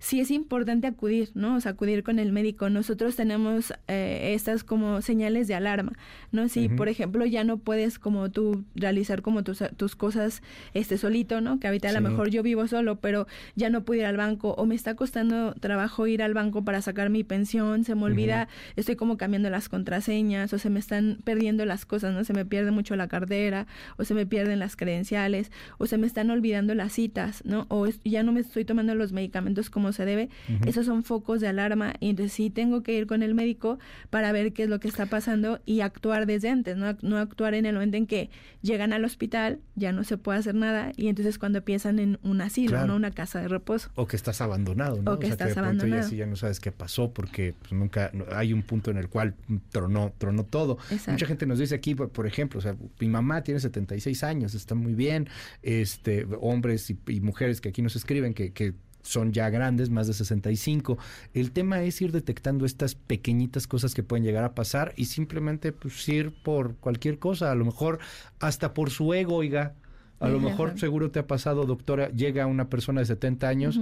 sí 0.00 0.18
es 0.18 0.30
importante 0.30 0.86
acudir, 0.86 1.30
¿no? 1.34 1.56
O 1.56 1.60
sea, 1.60 1.72
acudir 1.72 2.02
con 2.02 2.18
el 2.18 2.32
médico. 2.32 2.70
Nosotros 2.70 3.16
tenemos 3.16 3.72
eh, 3.86 4.32
estas 4.34 4.64
como 4.64 5.02
señales 5.02 5.46
de 5.46 5.54
alarma, 5.54 5.92
¿no? 6.32 6.48
Si, 6.48 6.68
por 6.70 6.88
ejemplo, 6.88 7.26
ya 7.26 7.44
no 7.44 7.58
puedes 7.58 7.98
como 7.98 8.30
tú 8.30 8.64
realizar 8.74 9.20
como 9.20 9.44
tus, 9.44 9.62
tus 9.76 9.94
cosas 9.96 10.42
este 10.72 10.96
solito, 10.96 11.40
¿no? 11.42 11.60
Que 11.60 11.68
ahorita 11.68 11.90
a 11.90 11.92
lo 11.92 12.00
mejor 12.00 12.30
yo 12.30 12.42
vivo 12.42 12.66
solo, 12.66 12.96
pero 12.96 13.26
ya 13.54 13.68
no 13.68 13.84
puedo 13.84 14.00
ir 14.00 14.06
al 14.06 14.16
banco 14.16 14.54
o 14.54 14.64
me 14.64 14.74
está 14.74 14.96
costando 14.96 15.52
trabajo 15.54 16.06
ir 16.06 16.22
al 16.22 16.32
banco 16.32 16.64
para 16.64 16.80
sacar 16.80 17.10
mi 17.10 17.22
pensión, 17.22 17.84
se 17.84 17.94
me 17.94 18.04
olvida, 18.04 18.48
estoy 18.76 18.96
como 18.96 19.18
cambiando 19.18 19.50
las 19.50 19.68
contraseñas 19.68 20.52
o 20.54 20.58
se 20.58 20.70
me 20.70 20.80
están 20.80 21.18
perdiendo 21.24 21.66
las 21.66 21.84
cosas, 21.84 22.14
¿no? 22.14 22.24
Se 22.24 22.32
me 22.32 22.46
pierde 22.46 22.70
mucho 22.70 22.96
la 22.96 23.06
cartera 23.08 23.66
o 23.98 24.04
se 24.04 24.14
me 24.14 24.24
pierden 24.24 24.58
las 24.58 24.76
credenciales 24.76 25.52
o 25.76 25.86
se 25.86 25.98
me 25.98 26.06
están 26.06 26.30
olvidando 26.30 26.74
las 26.74 26.94
citas, 26.94 27.42
¿no? 27.44 27.66
O 27.68 27.86
ya 28.04 28.22
no 28.22 28.32
me 28.32 28.40
estoy 28.40 28.64
tomando 28.64 28.94
los 28.94 29.12
medicamentos 29.12 29.68
como 29.68 29.89
se 29.92 30.04
debe, 30.04 30.28
esos 30.66 30.86
son 30.86 31.04
focos 31.04 31.40
de 31.40 31.48
alarma 31.48 31.94
y 32.00 32.10
entonces 32.10 32.32
sí 32.32 32.50
tengo 32.50 32.82
que 32.82 32.94
ir 32.94 33.06
con 33.06 33.22
el 33.22 33.34
médico 33.34 33.78
para 34.10 34.32
ver 34.32 34.52
qué 34.52 34.64
es 34.64 34.68
lo 34.68 34.80
que 34.80 34.88
está 34.88 35.06
pasando 35.06 35.60
y 35.66 35.80
actuar 35.80 36.26
desde 36.26 36.48
antes, 36.48 36.76
no, 36.76 36.96
no 37.02 37.18
actuar 37.18 37.54
en 37.54 37.66
el 37.66 37.74
momento 37.74 37.96
en 37.96 38.06
que 38.06 38.30
llegan 38.62 38.92
al 38.92 39.04
hospital, 39.04 39.60
ya 39.74 39.92
no 39.92 40.04
se 40.04 40.18
puede 40.18 40.38
hacer 40.38 40.54
nada 40.54 40.92
y 40.96 41.08
entonces 41.08 41.38
cuando 41.38 41.58
empiezan 41.58 41.98
en 41.98 42.18
un 42.22 42.40
asilo, 42.40 42.86
no 42.86 42.96
una 42.96 43.10
casa 43.10 43.40
de 43.40 43.48
reposo. 43.48 43.90
O 43.94 44.06
que 44.06 44.16
estás 44.16 44.40
abandonado, 44.40 45.02
¿no? 45.02 45.12
O 45.12 45.18
que 45.18 45.28
estás 45.28 45.56
abandonado. 45.56 46.08
Ya, 46.10 46.16
ya 46.16 46.26
no 46.26 46.36
sabes 46.36 46.60
qué 46.60 46.72
pasó 46.72 47.12
porque 47.12 47.54
pues, 47.58 47.72
nunca 47.72 48.10
hay 48.32 48.52
un 48.52 48.62
punto 48.62 48.90
en 48.90 48.96
el 48.96 49.08
cual 49.08 49.34
tronó, 49.70 50.12
tronó 50.18 50.44
todo. 50.44 50.78
Mucha 51.08 51.26
gente 51.26 51.46
nos 51.46 51.58
dice 51.58 51.74
aquí, 51.74 51.94
por, 51.94 52.26
ejemplo, 52.26 52.58
o 52.58 52.62
sea, 52.62 52.76
mi 52.98 53.08
mamá 53.08 53.42
tiene 53.42 53.60
76 53.60 54.24
años, 54.24 54.54
está 54.54 54.74
muy 54.74 54.94
bien, 54.94 55.28
este, 55.62 56.26
hombres 56.40 56.90
y, 56.90 56.98
y 57.08 57.20
mujeres 57.20 57.60
que 57.60 57.70
aquí 57.70 57.82
nos 57.82 57.96
escriben 57.96 58.34
que, 58.34 58.52
que 58.52 58.74
son 59.02 59.32
ya 59.32 59.50
grandes, 59.50 59.90
más 59.90 60.06
de 60.06 60.12
65. 60.12 60.98
El 61.34 61.52
tema 61.52 61.82
es 61.82 62.00
ir 62.00 62.12
detectando 62.12 62.64
estas 62.64 62.94
pequeñitas 62.94 63.66
cosas 63.66 63.94
que 63.94 64.02
pueden 64.02 64.24
llegar 64.24 64.44
a 64.44 64.54
pasar 64.54 64.92
y 64.96 65.06
simplemente 65.06 65.72
pues, 65.72 66.08
ir 66.08 66.32
por 66.42 66.76
cualquier 66.76 67.18
cosa, 67.18 67.50
a 67.50 67.54
lo 67.54 67.64
mejor 67.64 67.98
hasta 68.38 68.74
por 68.74 68.90
su 68.90 69.12
ego, 69.14 69.36
oiga. 69.36 69.74
A 70.18 70.28
lo 70.28 70.38
mejor 70.38 70.78
seguro 70.78 71.10
te 71.10 71.18
ha 71.18 71.26
pasado, 71.26 71.64
doctora, 71.64 72.10
llega 72.10 72.44
una 72.44 72.68
persona 72.68 73.00
de 73.00 73.06
70 73.06 73.48
años 73.48 73.80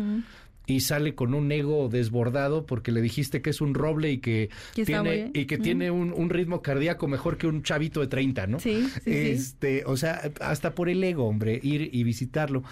y 0.68 0.80
sale 0.80 1.14
con 1.14 1.34
un 1.34 1.50
ego 1.50 1.88
desbordado 1.88 2.66
porque 2.66 2.92
le 2.92 3.00
dijiste 3.00 3.42
que 3.42 3.50
es 3.50 3.60
un 3.60 3.74
roble 3.74 4.12
y 4.12 4.18
que, 4.18 4.50
tiene 4.72 5.30
y 5.34 5.46
que 5.46 5.58
tiene 5.58 5.90
un, 5.90 6.30
ritmo 6.30 6.62
cardíaco 6.62 7.08
mejor 7.08 7.38
que 7.38 7.46
un 7.46 7.62
chavito 7.62 8.00
de 8.00 8.06
30, 8.06 8.46
¿no? 8.46 8.60
Sí, 8.60 8.86
sí, 9.02 9.10
este, 9.10 9.82
o 9.86 9.96
sea, 9.96 10.30
hasta 10.40 10.74
por 10.74 10.88
el 10.88 11.02
ego, 11.02 11.26
hombre, 11.26 11.58
ir 11.60 11.90
y 11.92 12.04
visitarlo. 12.04 12.62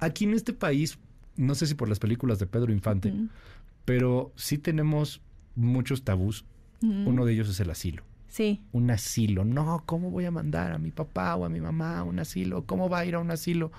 Aquí 0.00 0.24
en 0.24 0.34
este 0.34 0.52
país 0.52 0.98
no 1.36 1.54
sé 1.54 1.66
si 1.66 1.74
por 1.74 1.88
las 1.88 1.98
películas 1.98 2.38
de 2.38 2.46
Pedro 2.46 2.72
Infante, 2.72 3.12
pero 3.84 4.32
sí 4.36 4.58
tenemos 4.58 5.20
muchos 5.54 6.02
tabús. 6.04 6.44
Uno 6.82 7.24
de 7.24 7.32
ellos 7.32 7.48
es 7.48 7.60
el 7.60 7.70
asilo. 7.70 8.02
Sí. 8.28 8.60
Un 8.72 8.90
asilo. 8.90 9.44
No, 9.44 9.84
¿cómo 9.86 10.10
voy 10.10 10.24
a 10.24 10.30
mandar 10.30 10.72
a 10.72 10.78
mi 10.78 10.90
papá 10.90 11.34
o 11.36 11.44
a 11.44 11.48
mi 11.48 11.60
mamá 11.60 12.00
a 12.00 12.02
un 12.02 12.18
asilo? 12.18 12.64
¿Cómo 12.66 12.88
va 12.88 12.98
a 12.98 13.06
ir 13.06 13.14
a 13.14 13.20
un 13.20 13.30
asilo? 13.30 13.72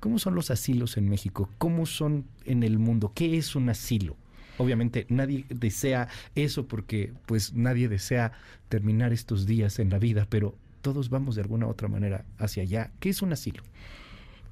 ¿Cómo 0.00 0.18
son 0.18 0.34
los 0.34 0.50
asilos 0.50 0.96
en 0.96 1.08
México? 1.08 1.48
¿Cómo 1.56 1.86
son 1.86 2.24
en 2.44 2.62
el 2.62 2.78
mundo? 2.78 3.12
¿Qué 3.14 3.38
es 3.38 3.54
un 3.54 3.68
asilo? 3.68 4.16
Obviamente 4.58 5.06
nadie 5.08 5.46
desea 5.48 6.08
eso 6.34 6.66
porque 6.66 7.12
pues 7.26 7.54
nadie 7.54 7.88
desea 7.88 8.32
terminar 8.68 9.12
estos 9.12 9.46
días 9.46 9.78
en 9.78 9.88
la 9.88 9.98
vida, 9.98 10.26
pero 10.28 10.56
todos 10.82 11.08
vamos 11.08 11.34
de 11.34 11.42
alguna 11.42 11.66
u 11.66 11.70
otra 11.70 11.88
manera 11.88 12.24
hacia 12.38 12.62
allá. 12.62 12.90
¿Qué 12.98 13.10
es 13.10 13.22
un 13.22 13.32
asilo? 13.32 13.62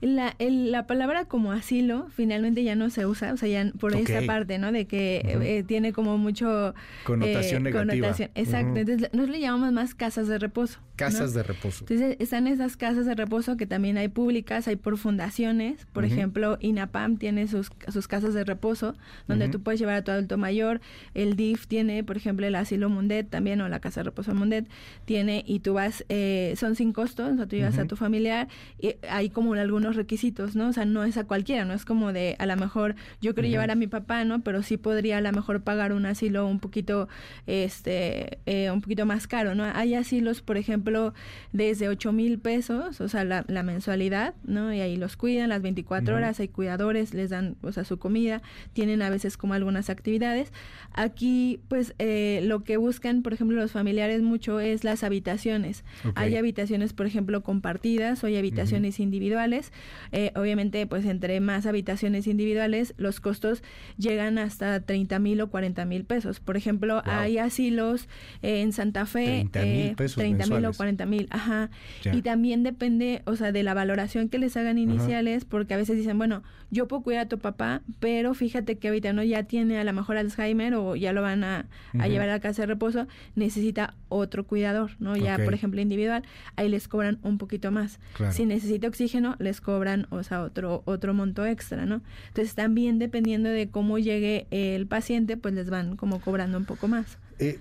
La, 0.01 0.37
la 0.39 0.87
palabra 0.87 1.25
como 1.25 1.51
asilo 1.51 2.07
finalmente 2.15 2.63
ya 2.63 2.77
no 2.77 2.89
se 2.89 3.05
usa, 3.07 3.33
o 3.33 3.37
sea, 3.37 3.49
ya 3.49 3.73
por 3.79 3.95
esa 3.97 4.23
parte, 4.27 4.59
¿no? 4.59 4.71
De 4.71 4.87
que 4.87 5.23
eh, 5.25 5.65
tiene 5.67 5.93
como 5.93 6.19
mucho... 6.19 6.75
Connotación 7.05 7.67
eh, 7.67 7.71
negativa. 7.73 8.09
exacto. 8.35 8.79
Entonces, 8.79 9.11
nos 9.13 9.29
le 9.29 9.41
llamamos 9.41 9.73
más 9.73 9.95
casas 9.95 10.29
de 10.29 10.39
reposo. 10.39 10.79
Casas 10.95 11.35
de 11.35 11.43
reposo. 11.43 11.85
Entonces, 11.89 12.17
están 12.21 12.47
esas 12.47 12.77
casas 12.77 13.07
de 13.07 13.15
reposo 13.15 13.57
que 13.57 13.67
también 13.67 13.99
hay 13.99 14.09
públicas, 14.09 14.69
hay 14.69 14.77
por 14.77 14.99
fundaciones. 14.99 15.87
Por 15.93 16.05
ejemplo, 16.05 16.59
INAPAM 16.61 17.17
tiene 17.17 17.47
sus, 17.49 17.71
sus 17.89 18.09
casas 18.09 18.35
de 18.35 18.45
reposo, 18.45 18.95
donde 19.27 19.49
tú 19.49 19.61
puedes 19.61 19.81
llevar 19.81 19.97
a 19.97 20.03
tu 20.03 20.11
adulto 20.11 20.39
mayor. 20.39 20.81
El 21.15 21.37
DIF 21.37 21.67
tiene, 21.67 22.05
por 22.05 22.17
ejemplo, 22.17 22.47
el 22.47 22.55
asilo 22.55 22.89
Mundet 22.89 23.29
también, 23.29 23.61
o 23.61 23.69
la 23.69 23.81
casa 23.81 24.01
de 24.01 24.05
reposo 24.05 24.35
Mundet, 24.35 24.67
tiene, 25.05 25.45
y 25.47 25.61
tú 25.61 25.75
vas, 25.75 26.05
eh, 26.09 26.55
son 26.57 26.75
sin 26.77 26.93
costo, 26.93 27.27
o 27.27 27.35
sea, 27.37 27.47
tú 27.47 27.57
llevas 27.57 27.79
a 27.79 27.87
tu 27.87 27.97
familiar, 27.97 28.49
y 28.81 28.97
hay 29.09 29.31
como 29.31 29.55
algunos 29.55 29.88
requisitos, 29.97 30.57
¿no? 30.57 30.69
O 30.69 30.73
sea, 30.73 30.85
no 30.85 31.05
es 31.05 31.17
a 31.17 31.25
cualquiera, 31.25 31.65
no 31.65 31.75
es 31.75 31.85
como 31.85 32.13
de, 32.13 32.37
a 32.39 32.47
lo 32.47 32.57
mejor 32.57 32.95
yo 33.21 33.35
quiero 33.35 33.49
llevar 33.49 33.71
a 33.71 33.75
mi 33.75 33.87
papá, 33.87 34.25
¿no? 34.25 34.41
Pero 34.43 34.63
sí 34.63 34.77
podría 34.77 35.19
a 35.19 35.21
lo 35.21 35.33
mejor 35.33 35.63
pagar 35.63 35.93
un 35.93 36.07
asilo 36.07 36.47
un 36.47 36.61
poquito, 36.61 37.09
este, 37.47 38.39
eh, 38.47 38.71
un 38.71 38.81
poquito 38.81 39.07
más 39.07 39.27
caro, 39.27 39.55
¿no? 39.55 39.65
Hay 39.65 39.95
asilos, 39.95 40.43
por 40.43 40.57
ejemplo, 40.57 41.15
desde 41.53 41.89
8 41.89 42.13
mil 42.13 42.39
pesos, 42.39 43.01
o 43.01 43.09
sea, 43.09 43.25
la, 43.25 43.45
mensualidad, 43.63 44.35
¿no? 44.45 44.73
Y 44.73 44.81
ahí 44.81 44.97
los 44.97 45.17
cuidan 45.17 45.49
las 45.49 45.63
24 45.63 46.15
horas, 46.17 46.41
hay 46.41 46.49
cuidadores, 46.49 47.13
les 47.13 47.31
dan, 47.31 47.57
o 47.63 47.73
sea, 47.73 47.85
su 47.85 47.99
comida, 47.99 48.41
tienen 48.73 49.03
a 49.03 49.11
veces 49.11 49.37
como 49.37 49.55
algunas 49.55 49.91
actividades. 49.91 50.53
Aquí, 50.93 51.61
pues, 51.69 51.95
eh, 51.99 52.41
lo 52.43 52.65
que 52.65 52.77
buscan, 52.77 53.23
por 53.23 53.33
ejemplo, 53.33 53.57
los 53.57 53.73
familiares 53.73 54.23
mucho 54.23 54.59
es 54.61 54.85
las 54.85 55.05
habitaciones. 55.05 55.85
Hay 56.15 56.37
habitaciones, 56.37 56.93
por 56.93 57.07
ejemplo, 57.07 57.43
compartidas 57.43 58.25
o 58.25 58.27
hay 58.27 58.37
habitaciones 58.37 58.99
individuales. 58.99 59.73
Eh, 60.13 60.33
obviamente, 60.35 60.87
pues 60.87 61.05
entre 61.05 61.39
más 61.41 61.67
habitaciones 61.67 62.27
individuales, 62.27 62.95
los 62.97 63.21
costos 63.21 63.63
llegan 63.97 64.39
hasta 64.39 64.81
30 64.81 65.19
mil 65.19 65.41
o 65.41 65.51
40 65.51 65.85
mil 65.85 66.05
pesos. 66.05 66.41
Por 66.41 66.57
ejemplo, 66.57 67.03
hay 67.05 67.39
asilos 67.39 68.09
en 68.43 68.73
Santa 68.73 69.07
Fe, 69.07 69.49
30 69.53 69.63
mil 69.63 69.95
pesos 69.95 70.17
30 70.17 70.47
mil 70.47 70.65
o 70.65 70.73
40 70.73 71.07
mil, 71.07 71.29
ajá. 71.31 71.71
Y 72.13 72.23
también 72.23 72.63
depende, 72.63 73.23
o 73.25 73.37
sea, 73.37 73.53
de 73.53 73.63
la 73.63 73.75
valoración 73.75 74.29
que 74.29 74.39
les 74.39 74.57
hagan 74.57 74.79
iniciales, 74.79 75.45
porque 75.45 75.75
a 75.75 75.77
veces 75.77 75.97
dicen, 75.97 76.19
bueno, 76.19 76.43
yo 76.71 76.87
puedo 76.87 77.03
cuidar 77.03 77.27
a 77.27 77.29
tu 77.29 77.39
papá, 77.39 77.83
pero 77.99 78.35
fíjate 78.35 78.79
que 78.79 78.89
ahorita 78.89 79.13
no 79.13 79.23
ya 79.23 79.45
tiene 79.45 79.79
a 79.79 79.85
lo 79.85 79.93
mejor 79.93 80.17
Alzheimer 80.19 80.75
o 80.85 80.97
ya 80.97 81.13
lo 81.13 81.23
van 81.23 81.45
a, 81.45 81.67
llevar 81.93 82.29
a 82.29 82.33
la 82.33 82.41
casa 82.41 82.63
de 82.63 82.67
reposo, 82.67 83.07
necesita 83.35 83.95
otro 84.09 84.47
cuidador, 84.47 84.93
¿no? 84.99 85.17
Ya, 85.17 85.37
por 85.37 85.55
ejemplo, 85.55 85.81
individual, 85.81 86.23
ahí 86.57 86.69
les 86.69 86.89
cobran 86.89 87.19
un 87.23 87.39
poquito 87.39 87.71
más. 87.71 87.99
Si 88.31 88.47
necesita 88.47 88.89
oxígeno, 88.89 89.37
les 89.39 89.61
cobran, 89.61 90.07
o 90.11 90.23
sea, 90.23 90.43
otro, 90.43 90.83
otro 90.85 91.15
monto 91.15 91.45
extra, 91.47 91.87
¿no? 91.87 92.03
Entonces, 92.29 92.55
también 92.55 92.99
dependiendo 92.99 93.49
de 93.49 93.69
cómo 93.69 93.99
llegue 93.99 94.47
el 94.51 94.87
paciente, 94.87 95.37
pues 95.37 95.55
les 95.55 95.71
van 95.71 95.97
como 95.97 96.21
cobrando 96.21 96.59
un 96.59 96.65
poco 96.65 96.89
más. 96.89 97.19
Eh, 97.39 97.59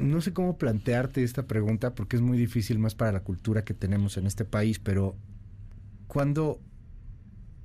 no 0.00 0.20
sé 0.20 0.32
cómo 0.32 0.56
plantearte 0.56 1.22
esta 1.22 1.46
pregunta 1.46 1.94
porque 1.94 2.16
es 2.16 2.22
muy 2.22 2.38
difícil 2.38 2.78
más 2.78 2.94
para 2.94 3.12
la 3.12 3.20
cultura 3.20 3.64
que 3.64 3.74
tenemos 3.74 4.16
en 4.16 4.26
este 4.26 4.44
país, 4.44 4.78
pero 4.78 5.14
¿cuándo 6.06 6.60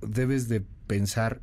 debes 0.01 0.49
de 0.49 0.61
pensar, 0.87 1.41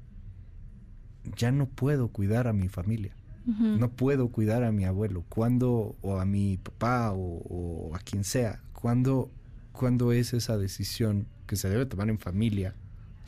ya 1.37 1.51
no 1.51 1.67
puedo 1.67 2.09
cuidar 2.09 2.47
a 2.47 2.53
mi 2.53 2.69
familia? 2.69 3.17
No 3.45 3.91
puedo 3.91 4.29
cuidar 4.29 4.63
a 4.63 4.73
mi 4.73 4.85
abuelo. 4.85 5.25
¿Cuándo, 5.29 5.97
o 6.01 6.19
a 6.21 6.25
mi 6.25 6.59
papá, 6.59 7.13
o, 7.13 7.91
a 7.95 7.99
quien 7.99 8.25
sea? 8.25 8.61
¿Cuándo, 8.73 9.31
¿Cuándo, 9.73 10.13
es 10.13 10.33
esa 10.33 10.57
decisión 10.59 11.27
que 11.47 11.57
se 11.57 11.69
debe 11.69 11.87
tomar 11.87 12.09
en 12.09 12.19
familia 12.19 12.75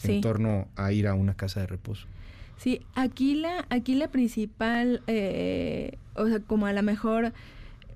en 0.02 0.20
torno 0.20 0.68
a 0.76 0.92
ir 0.92 1.08
a 1.08 1.14
una 1.14 1.34
casa 1.34 1.60
de 1.60 1.66
reposo? 1.66 2.06
Sí, 2.56 2.80
aquí 2.94 3.34
la, 3.34 3.66
aquí 3.70 3.94
la 3.94 4.08
principal, 4.08 5.02
eh, 5.06 5.98
o 6.14 6.28
sea, 6.28 6.40
como 6.40 6.66
a 6.66 6.72
lo 6.72 6.82
mejor 6.82 7.32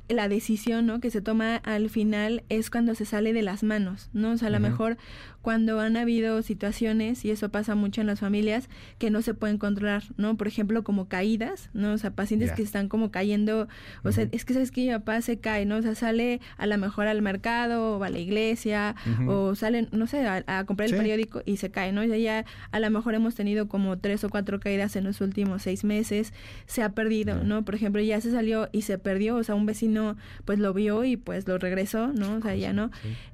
la 0.08 0.28
decisión 0.28 0.86
¿no? 0.86 1.00
que 1.00 1.10
se 1.10 1.20
toma 1.20 1.56
al 1.56 1.90
final 1.90 2.42
es 2.48 2.70
cuando 2.70 2.94
se 2.94 3.04
sale 3.04 3.32
de 3.32 3.42
las 3.42 3.62
manos, 3.62 4.08
¿no? 4.12 4.32
O 4.32 4.36
sea, 4.36 4.48
a 4.48 4.50
lo 4.50 4.60
mejor 4.60 4.96
cuando 5.42 5.80
han 5.80 5.96
habido 5.96 6.42
situaciones, 6.42 7.24
y 7.24 7.30
eso 7.30 7.48
pasa 7.50 7.74
mucho 7.74 8.00
en 8.00 8.06
las 8.06 8.20
familias, 8.20 8.68
que 8.98 9.10
no 9.10 9.22
se 9.22 9.34
pueden 9.34 9.56
controlar, 9.56 10.02
¿no? 10.16 10.36
Por 10.36 10.48
ejemplo, 10.48 10.82
como 10.82 11.08
caídas, 11.08 11.70
¿no? 11.72 11.92
O 11.92 11.98
sea, 11.98 12.10
pacientes 12.10 12.52
que 12.52 12.62
están 12.62 12.88
como 12.88 13.10
cayendo, 13.10 13.68
o 14.02 14.12
sea, 14.12 14.28
es 14.32 14.44
que 14.44 14.52
sabes 14.52 14.70
que 14.70 14.82
mi 14.82 14.90
papá 14.90 15.20
se 15.22 15.38
cae, 15.38 15.64
¿no? 15.64 15.76
O 15.76 15.82
sea, 15.82 15.94
sale 15.94 16.40
a 16.56 16.66
lo 16.66 16.76
mejor 16.76 17.06
al 17.06 17.22
mercado 17.22 17.98
o 17.98 18.04
a 18.04 18.10
la 18.10 18.18
iglesia 18.18 18.96
o 19.26 19.54
salen, 19.54 19.88
no 19.92 20.06
sé, 20.06 20.26
a, 20.26 20.64
comprar 20.66 20.90
el 20.90 20.96
periódico 20.96 21.42
y 21.46 21.56
se 21.56 21.70
cae, 21.70 21.92
¿no? 21.92 22.04
Ya, 22.04 22.16
ya 22.16 22.44
a 22.70 22.80
lo 22.80 22.90
mejor 22.90 23.14
hemos 23.14 23.34
tenido 23.34 23.68
como 23.68 23.98
tres 23.98 24.24
o 24.24 24.30
cuatro 24.30 24.60
caídas 24.60 24.96
en 24.96 25.04
los 25.04 25.20
últimos 25.20 25.62
seis 25.62 25.84
meses, 25.84 26.32
se 26.66 26.82
ha 26.82 26.90
perdido, 26.90 27.44
¿no? 27.44 27.64
Por 27.64 27.74
ejemplo, 27.74 28.02
ya 28.02 28.20
se 28.20 28.30
salió 28.30 28.68
y 28.72 28.82
se 28.82 28.98
perdió, 28.98 29.36
o 29.36 29.44
sea, 29.44 29.54
un 29.54 29.66
vecino 29.66 29.97
pues 30.44 30.58
lo 30.58 30.72
vio 30.74 31.04
y 31.04 31.16
pues 31.16 31.46
lo 31.46 31.58
regresó, 31.58 32.08
¿no? 32.08 32.36
O 32.36 32.40
sea, 32.40 32.54
ya 32.54 32.72
no. 32.72 32.90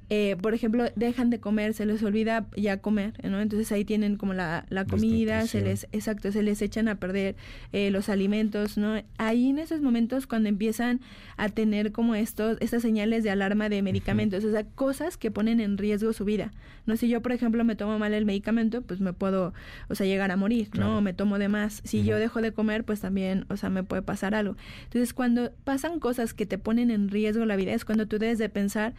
Eh, 0.09 0.35
por 0.39 0.53
ejemplo, 0.53 0.85
dejan 0.95 1.29
de 1.29 1.39
comer, 1.39 1.73
se 1.73 1.85
les 1.85 2.03
olvida 2.03 2.45
ya 2.55 2.77
comer, 2.77 3.13
¿no? 3.23 3.41
Entonces 3.41 3.71
ahí 3.71 3.85
tienen 3.85 4.17
como 4.17 4.33
la, 4.33 4.65
la 4.69 4.85
comida, 4.85 5.47
se 5.47 5.61
les, 5.61 5.87
exacto, 5.91 6.31
se 6.31 6.43
les 6.43 6.61
echan 6.61 6.87
a 6.87 6.95
perder 6.95 7.35
eh, 7.73 7.89
los 7.89 8.09
alimentos, 8.09 8.77
¿no? 8.77 9.01
Ahí 9.17 9.49
en 9.49 9.59
esos 9.59 9.81
momentos 9.81 10.27
cuando 10.27 10.49
empiezan 10.49 11.01
a 11.37 11.49
tener 11.49 11.91
como 11.91 12.13
estos, 12.15 12.57
estas 12.61 12.81
señales 12.81 13.23
de 13.23 13.31
alarma 13.31 13.67
de 13.69 13.81
medicamentos, 13.81 14.43
o 14.43 14.51
sea, 14.51 14.63
cosas 14.63 15.17
que 15.17 15.31
ponen 15.31 15.59
en 15.59 15.77
riesgo 15.77 16.13
su 16.13 16.23
vida, 16.23 16.51
¿no? 16.85 16.97
Si 16.97 17.07
yo, 17.07 17.21
por 17.21 17.31
ejemplo, 17.31 17.63
me 17.63 17.75
tomo 17.75 17.97
mal 17.97 18.13
el 18.13 18.25
medicamento, 18.25 18.81
pues 18.83 18.99
me 18.99 19.13
puedo, 19.13 19.53
o 19.89 19.95
sea, 19.95 20.05
llegar 20.05 20.31
a 20.31 20.37
morir, 20.37 20.69
¿no? 20.73 21.01
me 21.01 21.13
tomo 21.13 21.39
de 21.39 21.49
más. 21.49 21.81
Si 21.83 22.03
yo 22.03 22.17
dejo 22.17 22.41
de 22.41 22.51
comer, 22.51 22.83
pues 22.83 23.01
también, 23.01 23.45
o 23.49 23.57
sea, 23.57 23.69
me 23.69 23.83
puede 23.83 24.01
pasar 24.01 24.35
algo. 24.35 24.55
Entonces, 24.83 25.13
cuando 25.13 25.51
pasan 25.63 25.99
cosas 25.99 26.33
que 26.33 26.45
te 26.45 26.57
ponen 26.57 26.91
en 26.91 27.09
riesgo 27.09 27.45
la 27.45 27.55
vida, 27.55 27.73
es 27.73 27.85
cuando 27.85 28.07
tú 28.07 28.19
debes 28.19 28.37
de 28.37 28.49
pensar 28.49 28.93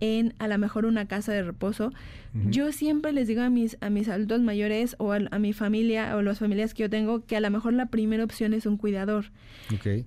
en 0.00 0.34
a 0.38 0.48
lo 0.48 0.58
mejor 0.58 0.86
una 0.86 1.06
casa 1.06 1.32
de 1.32 1.42
reposo. 1.42 1.92
Yo 2.48 2.70
siempre 2.70 3.12
les 3.12 3.26
digo 3.26 3.42
a 3.42 3.50
mis, 3.50 3.76
a 3.80 3.90
mis 3.90 4.08
adultos 4.08 4.40
mayores 4.40 4.94
o 4.98 5.12
a, 5.12 5.18
mi 5.40 5.52
familia 5.52 6.16
o 6.16 6.22
las 6.22 6.38
familias 6.38 6.74
que 6.74 6.84
yo 6.84 6.90
tengo 6.90 7.24
que 7.24 7.36
a 7.36 7.40
lo 7.40 7.50
mejor 7.50 7.72
la 7.72 7.86
primera 7.86 8.22
opción 8.22 8.54
es 8.54 8.66
un 8.66 8.76
cuidador. 8.76 9.32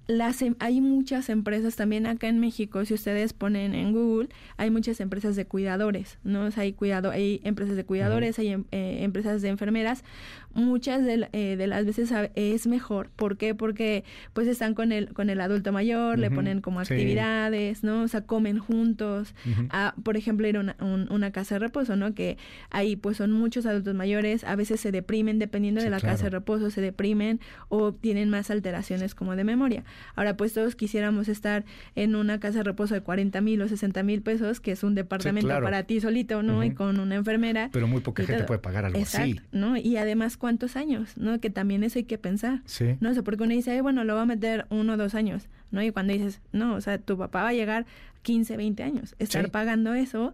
Las, 0.07 0.41
em, 0.41 0.55
hay 0.59 0.79
muchas 0.79 1.27
empresas 1.27 1.75
también 1.75 2.07
acá 2.07 2.29
en 2.29 2.39
México, 2.39 2.85
si 2.85 2.93
ustedes 2.93 3.33
ponen 3.33 3.75
en 3.75 3.91
Google, 3.91 4.29
hay 4.55 4.71
muchas 4.71 5.01
empresas 5.01 5.35
de 5.35 5.45
cuidadores, 5.45 6.17
¿no? 6.23 6.47
hay, 6.55 6.71
cuidado, 6.71 7.11
hay 7.11 7.41
empresas 7.43 7.75
de 7.75 7.83
cuidadores, 7.83 8.39
hay 8.39 8.49
em, 8.49 8.63
eh, 8.71 8.99
empresas 9.01 9.41
de 9.41 9.49
enfermeras. 9.49 10.05
Muchas 10.53 11.03
de, 11.03 11.27
eh, 11.33 11.55
de, 11.57 11.67
las 11.67 11.85
veces 11.85 12.13
es 12.35 12.67
mejor. 12.67 13.09
¿Por 13.15 13.37
qué? 13.37 13.55
Porque 13.55 14.03
pues 14.33 14.47
están 14.47 14.73
con 14.73 14.91
el, 14.91 15.13
con 15.13 15.29
el 15.29 15.41
adulto 15.41 15.71
mayor, 15.71 16.19
le 16.19 16.29
ponen 16.31 16.61
como 16.61 16.79
actividades, 16.79 17.83
¿no? 17.83 18.03
O 18.03 18.07
sea, 18.07 18.21
comen 18.21 18.59
juntos 18.59 19.33
por 20.03 20.17
ejemplo, 20.17 20.47
ir 20.47 20.57
a 20.57 20.75
una, 20.79 21.31
casa 21.31 21.55
de 21.55 21.59
reposo, 21.59 21.95
¿no? 21.95 22.13
Que 22.13 22.37
ahí 22.69 22.95
pues 22.95 23.17
son 23.17 23.31
muchos 23.31 23.65
adultos 23.65 23.95
mayores, 23.95 24.43
a 24.43 24.55
veces 24.55 24.79
se 24.79 24.91
deprimen, 24.91 25.39
dependiendo 25.39 25.81
de 25.81 25.89
la 25.89 25.99
casa 25.99 26.25
de 26.25 26.29
reposo, 26.29 26.69
se 26.69 26.81
deprimen 26.81 27.39
o 27.69 27.93
tienen 27.93 28.29
más 28.29 28.49
alteraciones 28.51 29.15
como 29.15 29.35
de 29.35 29.43
memoria. 29.43 29.83
Ahora, 30.15 30.37
pues 30.37 30.53
todos 30.53 30.75
quisiéramos 30.75 31.27
estar 31.27 31.65
en 31.95 32.15
una 32.15 32.39
casa 32.39 32.59
de 32.59 32.63
reposo 32.63 32.93
de 32.93 33.01
40 33.01 33.41
mil 33.41 33.61
o 33.61 33.67
60 33.67 34.03
mil 34.03 34.21
pesos, 34.21 34.59
que 34.59 34.71
es 34.71 34.83
un 34.83 34.95
departamento 34.95 35.47
para 35.47 35.83
ti 35.83 35.99
solito, 35.99 36.43
¿no? 36.43 36.63
Y 36.63 36.71
con 36.73 36.99
una 36.99 37.15
enfermera. 37.15 37.69
Pero 37.71 37.87
muy 37.87 38.01
poca 38.01 38.23
gente 38.23 38.43
puede 38.43 38.59
pagar 38.59 38.85
algo 38.85 38.99
así. 39.01 39.39
¿no? 39.51 39.77
Y 39.77 39.97
además, 39.97 40.37
¿cuántos 40.43 40.75
años? 40.75 41.15
¿No? 41.15 41.39
Que 41.39 41.49
también 41.49 41.85
eso 41.85 41.99
hay 41.99 42.03
que 42.03 42.17
pensar. 42.17 42.63
Sí. 42.65 42.97
No 42.99 43.13
sé, 43.13 43.23
porque 43.23 43.43
uno 43.43 43.53
dice, 43.53 43.79
bueno, 43.79 44.03
lo 44.03 44.13
va 44.15 44.23
a 44.23 44.25
meter 44.25 44.65
uno 44.69 44.95
o 44.95 44.97
dos 44.97 45.15
años, 45.15 45.47
¿no? 45.71 45.81
Y 45.81 45.91
cuando 45.91 46.11
dices, 46.11 46.41
no, 46.51 46.75
o 46.75 46.81
sea, 46.81 46.97
tu 46.97 47.17
papá 47.17 47.43
va 47.43 47.47
a 47.47 47.53
llegar 47.53 47.85
15, 48.23 48.57
20 48.57 48.83
años. 48.83 49.15
Estar 49.19 49.49
pagando 49.51 49.93
eso, 49.93 50.33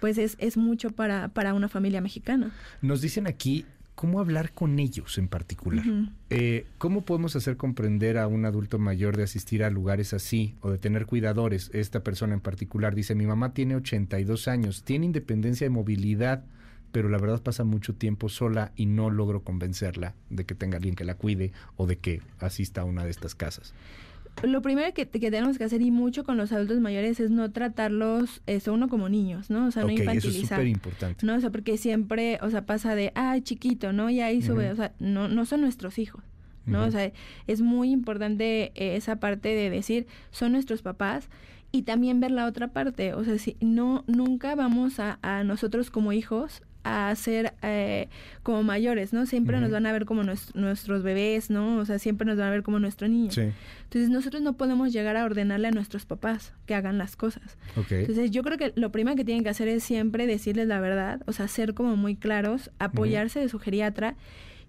pues 0.00 0.16
es, 0.16 0.36
es 0.38 0.56
mucho 0.56 0.92
para, 0.92 1.28
para 1.28 1.52
una 1.52 1.68
familia 1.68 2.00
mexicana. 2.00 2.52
Nos 2.80 3.02
dicen 3.02 3.26
aquí 3.26 3.66
cómo 3.94 4.18
hablar 4.18 4.52
con 4.52 4.78
ellos 4.78 5.18
en 5.18 5.28
particular. 5.28 5.84
Eh, 6.30 6.64
¿Cómo 6.78 7.02
podemos 7.02 7.36
hacer 7.36 7.58
comprender 7.58 8.16
a 8.16 8.28
un 8.28 8.46
adulto 8.46 8.78
mayor 8.78 9.18
de 9.18 9.24
asistir 9.24 9.62
a 9.62 9.68
lugares 9.68 10.14
así 10.14 10.54
o 10.62 10.70
de 10.70 10.78
tener 10.78 11.04
cuidadores? 11.04 11.70
Esta 11.74 12.02
persona 12.02 12.32
en 12.32 12.40
particular 12.40 12.94
dice, 12.94 13.14
mi 13.14 13.26
mamá 13.26 13.52
tiene 13.52 13.76
82 13.76 14.48
años, 14.48 14.84
tiene 14.84 15.04
independencia 15.04 15.66
de 15.66 15.70
movilidad, 15.70 16.46
pero 16.92 17.08
la 17.08 17.18
verdad 17.18 17.42
pasa 17.42 17.64
mucho 17.64 17.94
tiempo 17.94 18.28
sola 18.28 18.72
y 18.76 18.86
no 18.86 19.10
logro 19.10 19.42
convencerla 19.42 20.14
de 20.28 20.44
que 20.44 20.54
tenga 20.54 20.76
alguien 20.76 20.94
que 20.94 21.04
la 21.04 21.14
cuide 21.14 21.52
o 21.76 21.86
de 21.86 21.98
que 21.98 22.22
asista 22.38 22.82
a 22.82 22.84
una 22.84 23.04
de 23.04 23.10
estas 23.10 23.34
casas 23.34 23.74
lo 24.42 24.62
primero 24.62 24.92
que, 24.94 25.04
tenemos 25.06 25.58
que 25.58 25.64
hacer 25.64 25.82
y 25.82 25.90
mucho 25.90 26.24
con 26.24 26.36
los 26.36 26.52
adultos 26.52 26.80
mayores 26.80 27.20
es 27.20 27.30
no 27.30 27.50
tratarlos 27.50 28.40
eso 28.46 28.72
uno 28.72 28.88
como 28.88 29.08
niños, 29.08 29.50
¿no? 29.50 29.66
O 29.66 29.70
sea, 29.70 29.82
no 29.82 29.90
infantilizar. 29.90 30.30
Eso 30.30 30.40
es 30.40 30.48
súper 30.48 30.66
importante. 30.66 31.26
No, 31.26 31.34
o 31.34 31.40
sea, 31.40 31.50
porque 31.50 31.76
siempre, 31.76 32.38
o 32.40 32.50
sea, 32.50 32.64
pasa 32.64 32.94
de, 32.94 33.12
ay, 33.14 33.42
chiquito, 33.42 33.92
¿no? 33.92 34.08
Y 34.08 34.20
ahí 34.20 34.40
sube, 34.40 34.70
o 34.70 34.76
sea, 34.76 34.92
no, 34.98 35.28
no 35.28 35.44
son 35.44 35.60
nuestros 35.60 35.98
hijos. 35.98 36.22
¿no? 36.66 36.84
O 36.84 36.90
sea, 36.90 37.10
es 37.48 37.62
muy 37.62 37.90
importante 37.90 38.70
esa 38.76 39.16
parte 39.16 39.48
de 39.48 39.70
decir, 39.70 40.06
son 40.30 40.52
nuestros 40.52 40.82
papás 40.82 41.28
y 41.72 41.82
también 41.82 42.20
ver 42.20 42.30
la 42.30 42.46
otra 42.46 42.68
parte, 42.68 43.12
o 43.14 43.24
sea, 43.24 43.38
si 43.38 43.56
no, 43.60 44.04
nunca 44.06 44.54
vamos 44.54 45.00
a, 45.00 45.18
a 45.22 45.42
nosotros 45.42 45.90
como 45.90 46.12
hijos 46.12 46.62
a 46.84 47.14
ser 47.14 47.54
eh, 47.62 48.08
como 48.42 48.62
mayores, 48.62 49.12
¿no? 49.12 49.26
Siempre 49.26 49.60
nos 49.60 49.70
van 49.70 49.86
a 49.86 49.92
ver 49.92 50.04
como 50.04 50.22
nuestros 50.22 51.02
bebés, 51.02 51.50
¿no? 51.50 51.76
O 51.78 51.84
sea, 51.84 51.98
siempre 51.98 52.26
nos 52.26 52.38
van 52.38 52.48
a 52.48 52.50
ver 52.50 52.62
como 52.62 52.78
nuestro 52.78 53.08
niño. 53.08 53.30
Entonces 53.30 54.08
nosotros 54.08 54.42
no 54.42 54.56
podemos 54.56 54.92
llegar 54.92 55.16
a 55.16 55.24
ordenarle 55.24 55.68
a 55.68 55.70
nuestros 55.72 56.06
papás 56.06 56.52
que 56.66 56.74
hagan 56.74 56.98
las 56.98 57.16
cosas. 57.16 57.58
Entonces 57.90 58.30
yo 58.30 58.42
creo 58.42 58.56
que 58.56 58.72
lo 58.76 58.92
primero 58.92 59.16
que 59.16 59.24
tienen 59.24 59.44
que 59.44 59.50
hacer 59.50 59.68
es 59.68 59.82
siempre 59.82 60.26
decirles 60.26 60.68
la 60.68 60.80
verdad, 60.80 61.20
o 61.26 61.32
sea, 61.32 61.48
ser 61.48 61.74
como 61.74 61.96
muy 61.96 62.16
claros, 62.16 62.70
apoyarse 62.78 63.40
de 63.40 63.48
su 63.48 63.58
geriatra. 63.58 64.16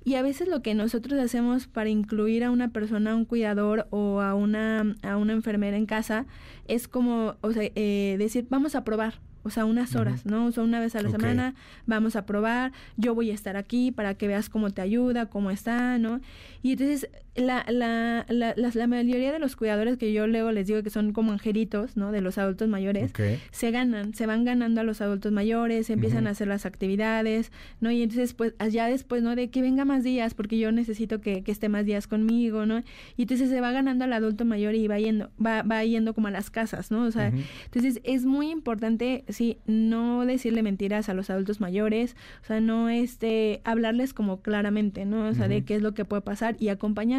Y 0.03 0.15
a 0.15 0.23
veces 0.23 0.47
lo 0.47 0.63
que 0.63 0.73
nosotros 0.73 1.19
hacemos 1.19 1.67
para 1.67 1.89
incluir 1.89 2.43
a 2.43 2.49
una 2.49 2.69
persona, 2.69 3.11
a 3.11 3.15
un 3.15 3.25
cuidador 3.25 3.87
o 3.91 4.21
a 4.21 4.33
una, 4.33 4.95
a 5.03 5.17
una 5.17 5.33
enfermera 5.33 5.77
en 5.77 5.85
casa, 5.85 6.25
es 6.67 6.87
como, 6.87 7.35
o 7.41 7.51
sea, 7.51 7.69
eh, 7.75 8.15
decir, 8.17 8.47
vamos 8.49 8.73
a 8.73 8.83
probar, 8.83 9.19
o 9.43 9.49
sea, 9.49 9.65
unas 9.65 9.95
horas, 9.95 10.25
¿no? 10.25 10.45
O 10.45 10.51
sea, 10.51 10.63
una 10.63 10.79
vez 10.79 10.95
a 10.95 11.01
la 11.01 11.09
semana 11.09 11.55
vamos 11.85 12.15
a 12.15 12.25
probar, 12.25 12.71
yo 12.97 13.15
voy 13.15 13.31
a 13.31 13.33
estar 13.33 13.57
aquí 13.57 13.91
para 13.91 14.13
que 14.15 14.27
veas 14.27 14.49
cómo 14.49 14.69
te 14.69 14.81
ayuda, 14.81 15.27
cómo 15.27 15.51
está, 15.51 15.97
¿no? 15.97 16.21
Y 16.61 16.73
entonces 16.73 17.09
la, 17.35 17.65
la, 17.69 18.25
la, 18.27 18.53
la, 18.55 18.87
mayoría 18.87 19.31
de 19.31 19.39
los 19.39 19.55
cuidadores 19.55 19.97
que 19.97 20.11
yo 20.11 20.27
luego 20.27 20.51
les 20.51 20.67
digo 20.67 20.83
que 20.83 20.89
son 20.89 21.13
como 21.13 21.31
angelitos, 21.31 21.95
¿no? 21.95 22.11
De 22.11 22.19
los 22.19 22.37
adultos 22.37 22.67
mayores, 22.67 23.13
se 23.51 23.71
ganan, 23.71 24.13
se 24.13 24.25
van 24.25 24.43
ganando 24.43 24.81
a 24.81 24.83
los 24.83 24.99
adultos 24.99 25.31
mayores, 25.31 25.89
empiezan 25.89 26.27
a 26.27 26.31
hacer 26.31 26.47
las 26.47 26.65
actividades, 26.65 27.51
¿no? 27.79 27.89
Y 27.89 28.03
entonces, 28.03 28.33
pues, 28.33 28.53
ya 28.69 28.87
después, 28.87 29.23
¿no? 29.23 29.35
De 29.35 29.49
que 29.49 29.61
venga 29.61 29.85
más 29.85 30.03
días, 30.03 30.33
porque 30.33 30.57
yo 30.57 30.71
necesito 30.73 31.21
que, 31.21 31.43
que 31.43 31.51
esté 31.51 31.69
más 31.69 31.85
días 31.85 32.07
conmigo, 32.07 32.65
¿no? 32.65 32.79
Y 33.15 33.23
entonces 33.23 33.49
se 33.49 33.61
va 33.61 33.71
ganando 33.71 34.03
al 34.03 34.13
adulto 34.13 34.43
mayor 34.43 34.75
y 34.75 34.87
va 34.89 34.99
yendo, 34.99 35.31
va, 35.43 35.63
va 35.63 35.83
yendo 35.85 36.13
como 36.13 36.27
a 36.27 36.31
las 36.31 36.49
casas, 36.49 36.91
¿no? 36.91 37.03
O 37.03 37.11
sea, 37.11 37.31
entonces 37.65 38.01
es 38.03 38.25
muy 38.25 38.49
importante 38.49 39.23
sí, 39.29 39.57
no 39.65 40.25
decirle 40.25 40.63
mentiras 40.63 41.09
a 41.09 41.13
los 41.13 41.29
adultos 41.29 41.61
mayores, 41.61 42.15
o 42.43 42.45
sea, 42.45 42.59
no 42.59 42.89
este, 42.89 43.61
hablarles 43.63 44.13
como 44.13 44.41
claramente, 44.41 45.05
¿no? 45.05 45.27
O 45.27 45.33
sea, 45.33 45.47
de 45.47 45.63
qué 45.63 45.75
es 45.75 45.81
lo 45.81 45.93
que 45.93 46.05
puede 46.05 46.21
pasar 46.21 46.55
y 46.59 46.69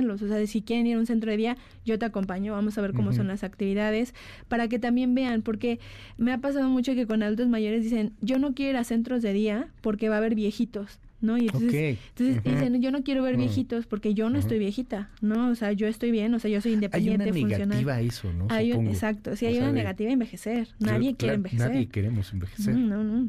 acompañarlos, 0.02 0.22
o 0.22 0.28
sea, 0.28 0.36
de 0.36 0.46
si 0.46 0.62
quieren 0.62 0.86
ir 0.86 0.96
a 0.96 0.98
un 0.98 1.06
centro 1.06 1.30
de 1.30 1.36
día, 1.36 1.56
yo 1.84 1.98
te 1.98 2.04
acompaño, 2.04 2.52
vamos 2.52 2.78
a 2.78 2.82
ver 2.82 2.92
cómo 2.92 3.12
son 3.12 3.28
las 3.28 3.44
actividades, 3.44 4.14
para 4.48 4.68
que 4.68 4.78
también 4.78 5.14
vean, 5.14 5.42
porque 5.42 5.78
me 6.18 6.32
ha 6.32 6.38
pasado 6.38 6.68
mucho 6.68 6.94
que 6.94 7.06
con 7.06 7.22
adultos 7.22 7.48
mayores 7.48 7.84
dicen, 7.84 8.12
yo 8.20 8.38
no 8.38 8.54
quiero 8.54 8.72
ir 8.72 8.76
a 8.76 8.84
centros 8.84 9.22
de 9.22 9.32
día 9.32 9.68
porque 9.80 10.08
va 10.08 10.16
a 10.16 10.18
haber 10.18 10.34
viejitos. 10.34 10.98
¿no? 11.20 11.38
Y 11.38 11.42
entonces, 11.42 11.98
entonces 12.18 12.42
dicen, 12.42 12.82
yo 12.82 12.90
no 12.90 13.04
quiero 13.04 13.22
ver 13.22 13.36
mm. 13.36 13.40
viejitos 13.40 13.86
porque 13.86 14.12
yo 14.12 14.28
no 14.28 14.40
estoy 14.40 14.58
viejita, 14.58 15.08
¿no? 15.20 15.50
O 15.50 15.54
sea, 15.54 15.70
yo 15.70 15.86
estoy 15.86 16.10
bien, 16.10 16.34
o 16.34 16.40
sea, 16.40 16.50
yo 16.50 16.60
soy 16.60 16.72
independiente, 16.72 17.30
hay 17.30 17.44
una 17.44 17.58
negativa 17.58 18.00
eso, 18.00 18.32
¿no? 18.32 18.48
Hay 18.50 18.72
exacto, 18.72 19.36
sí, 19.36 19.46
hay 19.46 19.58
una 19.58 19.70
negativa 19.70 20.10
a 20.10 20.12
envejecer. 20.14 20.70
Nadie 20.80 21.14
quiere 21.14 21.36
envejecer. 21.36 21.68
Nadie 21.68 21.86
queremos 21.86 22.32
envejecer. 22.32 22.74
no, 22.74 23.04
no. 23.04 23.28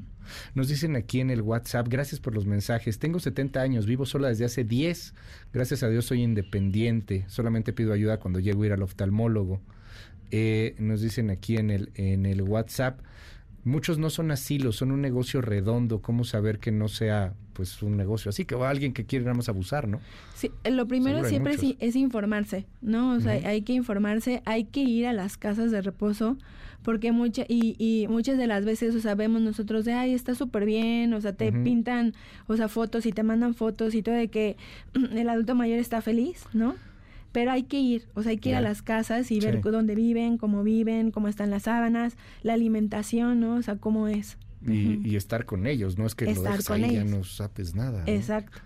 Nos 0.56 0.68
dicen 0.68 0.96
aquí 0.96 1.20
en 1.20 1.30
el 1.30 1.42
WhatsApp, 1.42 1.88
gracias 1.88 2.20
por 2.20 2.34
los 2.34 2.46
mensajes. 2.46 3.00
Tengo 3.00 3.20
70 3.20 3.62
años, 3.62 3.86
vivo 3.86 4.06
sola 4.06 4.30
desde 4.30 4.46
hace 4.46 4.64
10. 4.64 5.14
Gracias 5.54 5.84
a 5.84 5.90
Dios 5.90 6.06
soy 6.06 6.24
independiente. 6.24 7.26
Solamente 7.28 7.74
pido 7.74 7.94
ayuda 7.94 8.20
cuando 8.20 8.40
llego 8.40 8.64
a 8.64 8.66
ir 8.68 8.74
al 8.74 8.84
oftalmólogo. 8.84 9.62
Eh, 10.32 10.76
nos 10.80 11.02
dicen 11.02 11.30
aquí 11.30 11.58
en 11.58 11.70
el, 11.70 11.92
en 11.96 12.26
el 12.26 12.42
WhatsApp, 12.42 13.00
Muchos 13.66 13.98
no 13.98 14.10
son 14.10 14.32
asilos, 14.32 14.76
son 14.76 14.92
un 14.92 15.02
negocio 15.02 15.42
redondo. 15.42 16.02
¿Cómo 16.02 16.26
saber 16.26 16.60
que 16.60 16.72
no 16.72 16.90
sea 16.90 17.34
pues 17.54 17.82
un 17.82 17.96
negocio 17.96 18.28
así? 18.30 18.44
Que 18.44 18.56
va 18.56 18.70
alguien 18.70 18.92
que 18.92 19.06
quiere 19.06 19.34
más 19.34 19.48
abusar, 19.48 19.88
¿no? 19.88 20.02
Sí, 20.36 20.52
lo 20.70 20.86
primero 20.86 21.24
siempre 21.24 21.56
es, 21.80 21.96
informarse, 21.96 22.66
¿no? 22.82 23.14
O 23.14 23.22
sea, 23.22 23.34
hay 23.48 23.62
que 23.62 23.72
informarse, 23.72 24.42
hay 24.46 24.66
que 24.66 24.82
ir 24.82 25.08
a 25.08 25.14
las 25.14 25.38
casas 25.38 25.72
de 25.72 25.82
reposo 25.82 26.38
porque 26.84 27.12
mucha, 27.12 27.46
y, 27.48 27.76
y 27.80 28.08
muchas 28.08 28.38
de 28.38 28.48
las 28.48 28.66
veces, 28.66 28.96
o 28.96 29.00
sea, 29.00 29.16
vemos 29.16 29.42
nosotros 29.42 29.86
de, 29.86 29.94
ay, 29.94 30.14
está 30.14 30.36
súper 30.36 30.66
bien, 30.66 31.14
o 31.14 31.22
sea, 31.22 31.34
te 31.34 31.52
pintan, 31.52 32.14
o 32.48 32.56
sea, 32.56 32.68
fotos 32.68 33.06
y 33.06 33.12
te 33.12 33.24
mandan 33.24 33.54
fotos 33.54 33.96
y 33.96 34.04
todo 34.04 34.16
de 34.16 34.28
que 34.28 34.58
el 35.14 35.30
adulto 35.30 35.56
mayor 35.56 35.80
está 35.80 36.02
feliz, 36.02 36.46
¿no? 36.54 36.76
pero 37.34 37.52
hay 37.52 37.64
que 37.64 37.80
ir, 37.80 38.08
o 38.14 38.22
sea, 38.22 38.30
hay 38.30 38.38
que 38.38 38.50
ir 38.50 38.56
a 38.56 38.62
las 38.62 38.84
casas 38.84 39.32
y 39.32 39.40
ver 39.40 39.60
dónde 39.60 39.96
viven, 39.96 40.38
cómo 40.38 40.64
viven, 40.64 41.10
cómo 41.10 41.28
están 41.28 41.50
las 41.50 41.64
sábanas, 41.64 42.16
la 42.44 42.54
alimentación, 42.54 43.40
¿no? 43.40 43.56
O 43.56 43.62
sea, 43.64 43.78
cómo 43.78 44.08
es. 44.08 44.38
Y, 44.66 45.16
estar 45.16 45.46
con 45.46 45.66
ellos, 45.66 45.98
no 45.98 46.06
es 46.06 46.14
que 46.16 46.32
lo 46.32 46.42
dejes 46.42 46.70
ahí 46.70 46.86
y 46.86 46.94
ya 46.94 47.04
no 47.04 47.24
sabes 47.24 47.74
nada. 47.74 48.04
Exacto. 48.06 48.60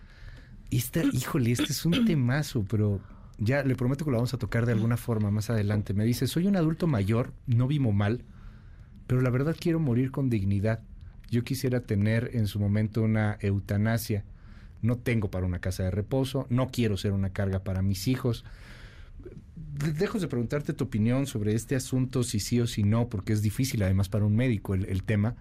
Y 0.69 0.77
este, 0.77 1.05
híjole, 1.13 1.53
este 1.53 1.71
es 1.71 1.85
un 1.85 2.05
temazo, 2.05 2.65
pero 2.69 2.99
ya 3.37 3.63
le 3.63 3.75
prometo 3.75 4.05
que 4.05 4.11
lo 4.11 4.17
vamos 4.17 4.33
a 4.33 4.37
tocar 4.37 4.65
de 4.65 4.73
alguna 4.73 4.97
forma 4.97 5.31
más 5.31 5.49
adelante. 5.49 5.93
Me 5.93 6.05
dice, 6.05 6.27
soy 6.27 6.47
un 6.47 6.55
adulto 6.55 6.87
mayor, 6.87 7.33
no 7.45 7.67
vivo 7.67 7.91
mal, 7.91 8.23
pero 9.05 9.21
la 9.21 9.29
verdad 9.29 9.55
quiero 9.59 9.79
morir 9.79 10.11
con 10.11 10.29
dignidad. 10.29 10.81
Yo 11.29 11.43
quisiera 11.43 11.81
tener 11.81 12.31
en 12.33 12.47
su 12.47 12.59
momento 12.59 13.01
una 13.01 13.37
eutanasia 13.41 14.23
no 14.81 14.97
tengo 14.97 15.29
para 15.29 15.45
una 15.45 15.59
casa 15.59 15.83
de 15.83 15.91
reposo, 15.91 16.45
no 16.49 16.69
quiero 16.69 16.97
ser 16.97 17.11
una 17.11 17.31
carga 17.31 17.63
para 17.63 17.81
mis 17.81 18.07
hijos. 18.07 18.45
Dejo 19.97 20.19
de 20.19 20.27
preguntarte 20.27 20.73
tu 20.73 20.85
opinión 20.85 21.27
sobre 21.27 21.53
este 21.55 21.75
asunto, 21.75 22.23
si 22.23 22.39
sí 22.39 22.59
o 22.59 22.67
si 22.67 22.83
no, 22.83 23.09
porque 23.09 23.33
es 23.33 23.41
difícil 23.41 23.83
además 23.83 24.09
para 24.09 24.25
un 24.25 24.35
médico 24.35 24.73
el, 24.73 25.03
tema. 25.03 25.35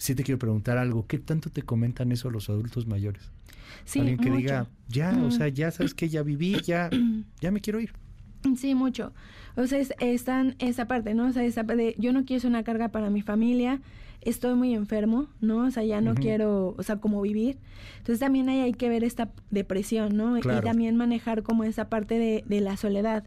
Sí 0.00 0.14
te 0.14 0.24
quiero 0.24 0.38
preguntar 0.38 0.78
algo, 0.78 1.06
¿qué 1.06 1.18
tanto 1.18 1.50
te 1.50 1.60
comentan 1.60 2.10
eso 2.10 2.30
los 2.30 2.48
adultos 2.48 2.86
mayores? 2.86 3.30
Sí, 3.84 4.00
Alguien 4.00 4.16
que 4.16 4.30
diga, 4.30 4.66
ya, 4.88 5.14
o 5.22 5.30
sea, 5.30 5.48
ya 5.48 5.70
sabes 5.70 5.92
que 5.92 6.08
ya 6.08 6.22
viví, 6.22 6.56
ya, 6.64 6.88
ya 7.38 7.50
me 7.50 7.60
quiero 7.60 7.80
ir. 7.80 7.92
Sí, 8.56 8.74
mucho. 8.74 9.12
O 9.56 9.66
sea, 9.66 9.78
están 10.00 10.56
esa 10.58 10.86
parte, 10.86 11.12
¿no? 11.12 11.26
O 11.26 11.32
sea, 11.32 11.44
esa 11.44 11.64
parte 11.64 11.82
de, 11.82 11.96
yo 11.98 12.14
no 12.14 12.24
quiero 12.24 12.40
ser 12.40 12.48
una 12.48 12.62
carga 12.62 12.88
para 12.88 13.10
mi 13.10 13.20
familia, 13.20 13.82
estoy 14.22 14.54
muy 14.54 14.74
enfermo, 14.74 15.26
¿no? 15.42 15.58
O 15.66 15.70
sea, 15.70 15.84
ya 15.84 16.00
no 16.00 16.14
quiero, 16.14 16.74
o 16.78 16.82
sea, 16.82 16.96
como 16.96 17.20
vivir. 17.20 17.58
Entonces 17.98 18.20
también 18.20 18.48
ahí 18.48 18.60
hay 18.60 18.72
que 18.72 18.88
ver 18.88 19.04
esta 19.04 19.30
depresión, 19.50 20.16
¿no? 20.16 20.38
Y 20.38 20.40
también 20.40 20.96
manejar 20.96 21.42
como 21.42 21.64
esa 21.64 21.90
parte 21.90 22.18
de, 22.18 22.42
de 22.46 22.60
la 22.62 22.78
soledad. 22.78 23.24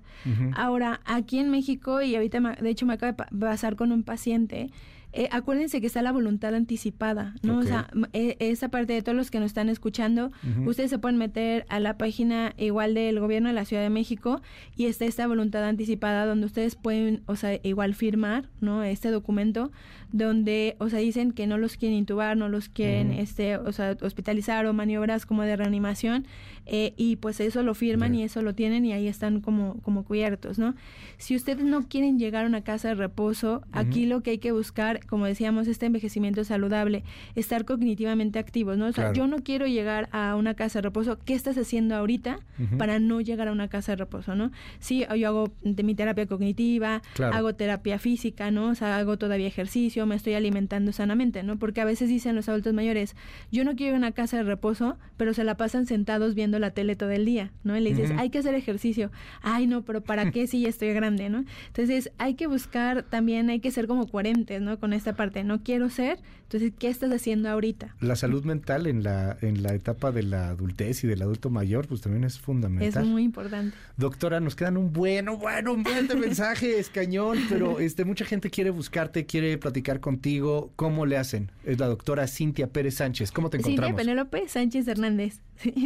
Ahora, 0.55 1.01
aquí 1.05 1.37
en 1.37 1.51
México, 1.51 2.01
y 2.01 2.15
ahorita, 2.15 2.39
de 2.59 2.69
hecho, 2.69 2.87
me 2.87 2.93
acaba 2.93 3.11
de 3.11 3.37
pasar 3.37 3.75
con 3.75 3.91
un 3.91 4.01
paciente, 4.01 4.71
eh, 5.13 5.29
acuérdense 5.31 5.79
que 5.79 5.87
está 5.87 6.01
la 6.01 6.11
voluntad 6.11 6.55
anticipada, 6.55 7.35
¿no? 7.43 7.59
O 7.59 7.63
sea, 7.63 7.87
e, 8.13 8.35
esa 8.39 8.69
parte 8.69 8.93
de 8.93 9.01
todos 9.03 9.15
los 9.15 9.29
que 9.29 9.39
nos 9.39 9.47
están 9.47 9.69
escuchando, 9.69 10.31
ustedes 10.65 10.89
se 10.89 10.97
pueden 10.97 11.19
meter 11.19 11.65
a 11.69 11.79
la 11.79 11.97
página 11.97 12.53
igual 12.57 12.95
del 12.95 13.19
gobierno 13.19 13.49
de 13.49 13.53
la 13.53 13.65
Ciudad 13.65 13.83
de 13.83 13.91
México 13.91 14.41
y 14.75 14.85
está 14.85 15.05
esta 15.05 15.27
voluntad 15.27 15.63
anticipada 15.63 16.25
donde 16.25 16.47
ustedes 16.47 16.75
pueden, 16.75 17.21
o 17.27 17.35
sea, 17.35 17.59
igual 17.61 17.93
firmar, 17.93 18.49
¿no? 18.59 18.83
Este 18.83 19.11
documento 19.11 19.71
donde, 20.13 20.75
o 20.77 20.89
sea, 20.89 20.99
dicen 20.99 21.31
que 21.31 21.47
no 21.47 21.57
los 21.57 21.75
quieren 21.75 21.97
intubar, 21.97 22.37
no 22.37 22.47
los 22.47 22.69
quieren, 22.69 23.11
este, 23.11 23.57
o 23.57 23.71
sea, 23.71 23.97
hospitalizar 23.99 24.67
o 24.67 24.73
maniobras 24.73 25.25
como 25.25 25.41
de 25.41 25.55
reanimación, 25.55 26.27
eh, 26.67 26.93
y 26.95 27.17
pues 27.17 27.39
eso 27.39 27.63
lo 27.63 27.73
firman 27.73 28.13
y 28.15 28.23
eso 28.23 28.41
lo 28.43 28.53
tienen 28.53 28.85
y 28.85 28.93
ahí 28.93 29.07
están 29.07 29.41
como, 29.41 29.81
como 29.81 30.05
cubiertos, 30.05 30.59
¿no? 30.59 30.75
Si 31.17 31.35
ustedes 31.35 31.65
no 31.65 31.87
quieren 31.89 32.19
llegar 32.19 32.45
a 32.45 32.47
una 32.47 32.63
casa 32.63 32.89
de 32.89 32.95
reposo, 32.95 33.63
aquí 33.71 34.05
lo 34.05 34.21
que 34.21 34.31
hay 34.31 34.37
que 34.37 34.51
buscar, 34.51 35.03
como 35.07 35.25
decíamos, 35.25 35.67
este 35.67 35.87
envejecimiento 35.87 36.43
saludable, 36.43 37.03
estar 37.33 37.65
cognitivamente 37.65 38.37
activos, 38.37 38.77
¿no? 38.77 38.85
O 38.85 38.91
sea, 38.93 39.13
yo 39.13 39.25
no 39.25 39.37
quiero 39.37 39.65
llegar 39.65 40.09
a 40.11 40.35
una 40.35 40.53
casa 40.53 40.77
de 40.77 40.83
reposo, 40.83 41.17
¿qué 41.25 41.33
estás 41.33 41.57
haciendo 41.57 41.95
ahorita 41.95 42.39
para 42.77 42.99
no 42.99 43.19
llegar 43.19 43.47
a 43.47 43.51
una 43.51 43.67
casa 43.67 43.93
de 43.93 43.95
reposo, 43.97 44.35
¿no? 44.35 44.51
Sí, 44.79 45.05
yo 45.17 45.27
hago 45.27 45.51
de 45.63 45.81
mi 45.81 45.95
terapia 45.95 46.27
cognitiva, 46.27 47.01
hago 47.31 47.55
terapia 47.55 47.97
física, 47.97 48.51
¿no? 48.51 48.67
O 48.67 48.75
sea, 48.75 48.97
hago 48.97 49.17
todavía 49.17 49.47
ejercicio, 49.47 50.02
me 50.05 50.15
estoy 50.15 50.33
alimentando 50.33 50.91
sanamente, 50.91 51.43
¿no? 51.43 51.57
Porque 51.57 51.81
a 51.81 51.85
veces 51.85 52.09
dicen 52.09 52.35
los 52.35 52.49
adultos 52.49 52.73
mayores, 52.73 53.15
yo 53.51 53.63
no 53.63 53.75
quiero 53.75 53.91
ir 53.91 53.95
a 53.95 53.97
una 53.97 54.11
casa 54.11 54.37
de 54.37 54.43
reposo, 54.43 54.97
pero 55.17 55.33
se 55.33 55.43
la 55.43 55.57
pasan 55.57 55.85
sentados 55.85 56.35
viendo 56.35 56.59
la 56.59 56.71
tele 56.71 56.95
todo 56.95 57.11
el 57.11 57.25
día, 57.25 57.51
¿no? 57.63 57.77
Y 57.77 57.81
le 57.81 57.93
dices, 57.93 58.11
hay 58.17 58.29
que 58.29 58.39
hacer 58.39 58.55
ejercicio. 58.55 59.11
Ay, 59.41 59.67
no, 59.67 59.83
pero 59.83 60.01
¿para 60.01 60.31
qué 60.31 60.47
si 60.47 60.61
ya 60.61 60.69
estoy 60.69 60.93
grande, 60.93 61.29
¿no? 61.29 61.45
Entonces, 61.67 62.11
hay 62.17 62.35
que 62.35 62.47
buscar 62.47 63.03
también, 63.03 63.49
hay 63.49 63.59
que 63.59 63.71
ser 63.71 63.87
como 63.87 64.07
coherentes, 64.07 64.61
¿no? 64.61 64.79
Con 64.79 64.93
esta 64.93 65.15
parte, 65.15 65.43
no 65.43 65.63
quiero 65.63 65.89
ser, 65.89 66.19
entonces, 66.53 66.73
¿qué 66.77 66.87
estás 66.87 67.11
haciendo 67.11 67.49
ahorita? 67.49 67.95
La 67.99 68.15
salud 68.15 68.43
mental 68.43 68.85
en 68.85 69.01
la, 69.01 69.37
en 69.41 69.63
la 69.63 69.73
etapa 69.73 70.11
de 70.11 70.21
la 70.21 70.49
adultez 70.49 71.03
y 71.03 71.07
del 71.07 71.23
adulto 71.23 71.49
mayor, 71.49 71.87
pues 71.87 72.01
también 72.01 72.23
es 72.23 72.39
fundamental. 72.39 73.03
Es 73.03 73.09
muy 73.09 73.23
importante. 73.23 73.75
Doctora, 73.97 74.39
nos 74.39 74.55
quedan 74.55 74.77
un 74.77 74.93
bueno, 74.93 75.37
bueno, 75.37 75.73
un 75.73 75.81
buen 75.81 76.07
de 76.07 76.15
mensajes, 76.15 76.89
cañón, 76.89 77.39
pero 77.49 77.79
este, 77.79 78.05
mucha 78.05 78.23
gente 78.25 78.51
quiere 78.51 78.69
buscarte, 78.69 79.25
quiere 79.25 79.57
platicar 79.57 79.92
contigo. 79.99 80.71
¿Cómo 80.75 81.05
le 81.05 81.17
hacen? 81.17 81.51
Es 81.65 81.79
la 81.79 81.87
doctora 81.87 82.27
Cintia 82.27 82.67
Pérez 82.67 82.95
Sánchez. 82.95 83.31
¿Cómo 83.31 83.49
te 83.49 83.57
encontramos? 83.57 83.89
Cintia 83.89 84.03
Penélope 84.03 84.47
Sánchez 84.47 84.87
Hernández. 84.87 85.39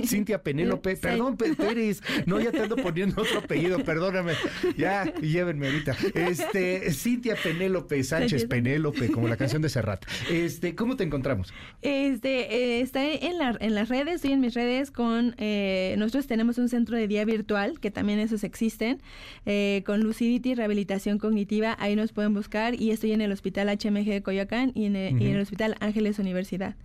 Cintia 0.05 0.41
Penélope, 0.41 0.95
perdón, 0.95 1.37
Pérez, 1.37 2.01
no, 2.25 2.39
ya 2.39 2.51
te 2.51 2.61
ando 2.61 2.77
poniendo 2.77 3.21
otro 3.21 3.39
apellido, 3.39 3.83
perdóname, 3.83 4.33
ya, 4.77 5.13
llévenme 5.15 5.67
ahorita. 5.67 5.95
Este, 6.15 6.91
Cintia 6.93 7.35
Penélope 7.35 8.03
Sánchez, 8.03 8.45
Penélope, 8.45 9.11
como 9.11 9.27
la 9.27 9.37
canción 9.37 9.61
de 9.61 9.69
Serrat. 9.69 10.05
Este, 10.31 10.73
¿cómo 10.73 10.95
te 10.95 11.03
encontramos? 11.03 11.53
Este, 11.81 12.55
eh, 12.55 12.81
está 12.81 13.03
en, 13.11 13.37
la, 13.37 13.57
en 13.59 13.75
las 13.75 13.89
redes, 13.89 14.15
estoy 14.15 14.31
en 14.31 14.39
mis 14.39 14.53
redes 14.53 14.89
con, 14.89 15.35
eh, 15.37 15.95
nosotros 15.97 16.27
tenemos 16.27 16.57
un 16.57 16.69
centro 16.69 16.95
de 16.97 17.07
día 17.07 17.25
virtual, 17.25 17.79
que 17.79 17.91
también 17.91 18.19
esos 18.19 18.43
existen, 18.43 19.01
eh, 19.45 19.83
con 19.85 19.99
Lucidity 19.99 20.55
Rehabilitación 20.55 21.19
Cognitiva, 21.19 21.75
ahí 21.79 21.95
nos 21.95 22.13
pueden 22.13 22.33
buscar, 22.33 22.73
y 22.73 22.91
estoy 22.91 23.11
en 23.11 23.21
el 23.21 23.31
Hospital 23.31 23.69
HMG 23.87 24.05
de 24.05 24.23
Coyoacán 24.23 24.71
y 24.75 24.85
en 24.85 24.95
el 24.95 25.39
Hospital 25.39 25.75
Ángeles 25.79 26.19
Universidad. 26.19 26.75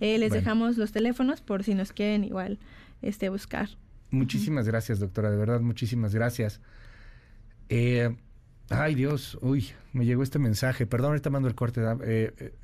Eh, 0.00 0.18
les 0.18 0.32
dejamos 0.32 0.76
los 0.76 0.92
teléfonos 0.92 1.40
por 1.40 1.62
si 1.62 1.74
nos 1.74 1.92
quieren 1.92 2.24
igual 2.24 2.58
este, 3.02 3.28
buscar. 3.28 3.68
Muchísimas 4.10 4.66
gracias, 4.66 4.98
doctora, 5.00 5.30
de 5.30 5.36
verdad, 5.36 5.60
muchísimas 5.60 6.14
gracias. 6.14 6.60
Eh, 7.68 8.14
ay, 8.70 8.94
Dios, 8.94 9.38
uy, 9.40 9.70
me 9.92 10.04
llegó 10.04 10.22
este 10.22 10.38
mensaje, 10.38 10.86
perdón, 10.86 11.10
ahorita 11.10 11.30
mando 11.30 11.48
el 11.48 11.54
corte. 11.54 11.80
Eh, 12.04 12.54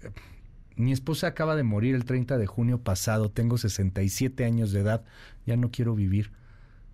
mi 0.77 0.93
esposa 0.93 1.29
acaba 1.29 1.57
de 1.57 1.63
morir 1.63 1.95
el 1.95 2.05
30 2.05 2.39
de 2.39 2.47
junio 2.47 2.83
pasado, 2.83 3.31
tengo 3.31 3.59
67 3.59 4.45
años 4.45 4.73
de 4.73 4.81
edad, 4.81 5.05
ya 5.47 5.57
no 5.57 5.71
quiero 5.71 5.95
vivir. 5.95 6.33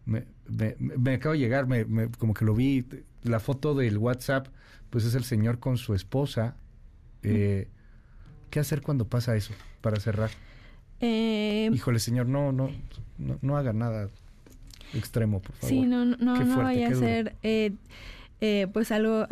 Me, 0.04 0.26
me, 0.78 1.14
acaba 1.14 1.34
de 1.34 1.40
llegar, 1.40 1.66
me, 1.66 2.08
como 2.18 2.32
que 2.32 2.44
lo 2.44 2.54
vi, 2.54 2.86
la 3.22 3.40
foto 3.40 3.74
del 3.74 3.98
WhatsApp, 3.98 4.48
pues 4.90 5.04
es 5.04 5.14
el 5.14 5.24
señor 5.24 5.58
con 5.58 5.76
su 5.76 5.94
esposa. 5.94 6.56
Eh, 7.26 7.68
¿Qué 8.50 8.60
hacer 8.60 8.82
cuando 8.82 9.06
pasa 9.06 9.36
eso? 9.36 9.52
Para 9.80 10.00
cerrar. 10.00 10.30
Eh, 11.00 11.68
Híjole, 11.72 11.98
señor, 11.98 12.26
no, 12.26 12.52
no, 12.52 12.70
no, 13.42 13.56
haga 13.56 13.72
nada 13.72 14.08
extremo, 14.94 15.40
por 15.40 15.54
favor. 15.56 15.68
Sí, 15.68 15.82
no, 15.82 16.04
no, 16.04 16.16
no 16.16 16.56
vaya 16.62 16.88
a 16.88 16.94
ser 16.94 17.36
eh, 17.42 17.72
eh, 18.40 18.66
pues 18.72 18.92
algo, 18.92 19.26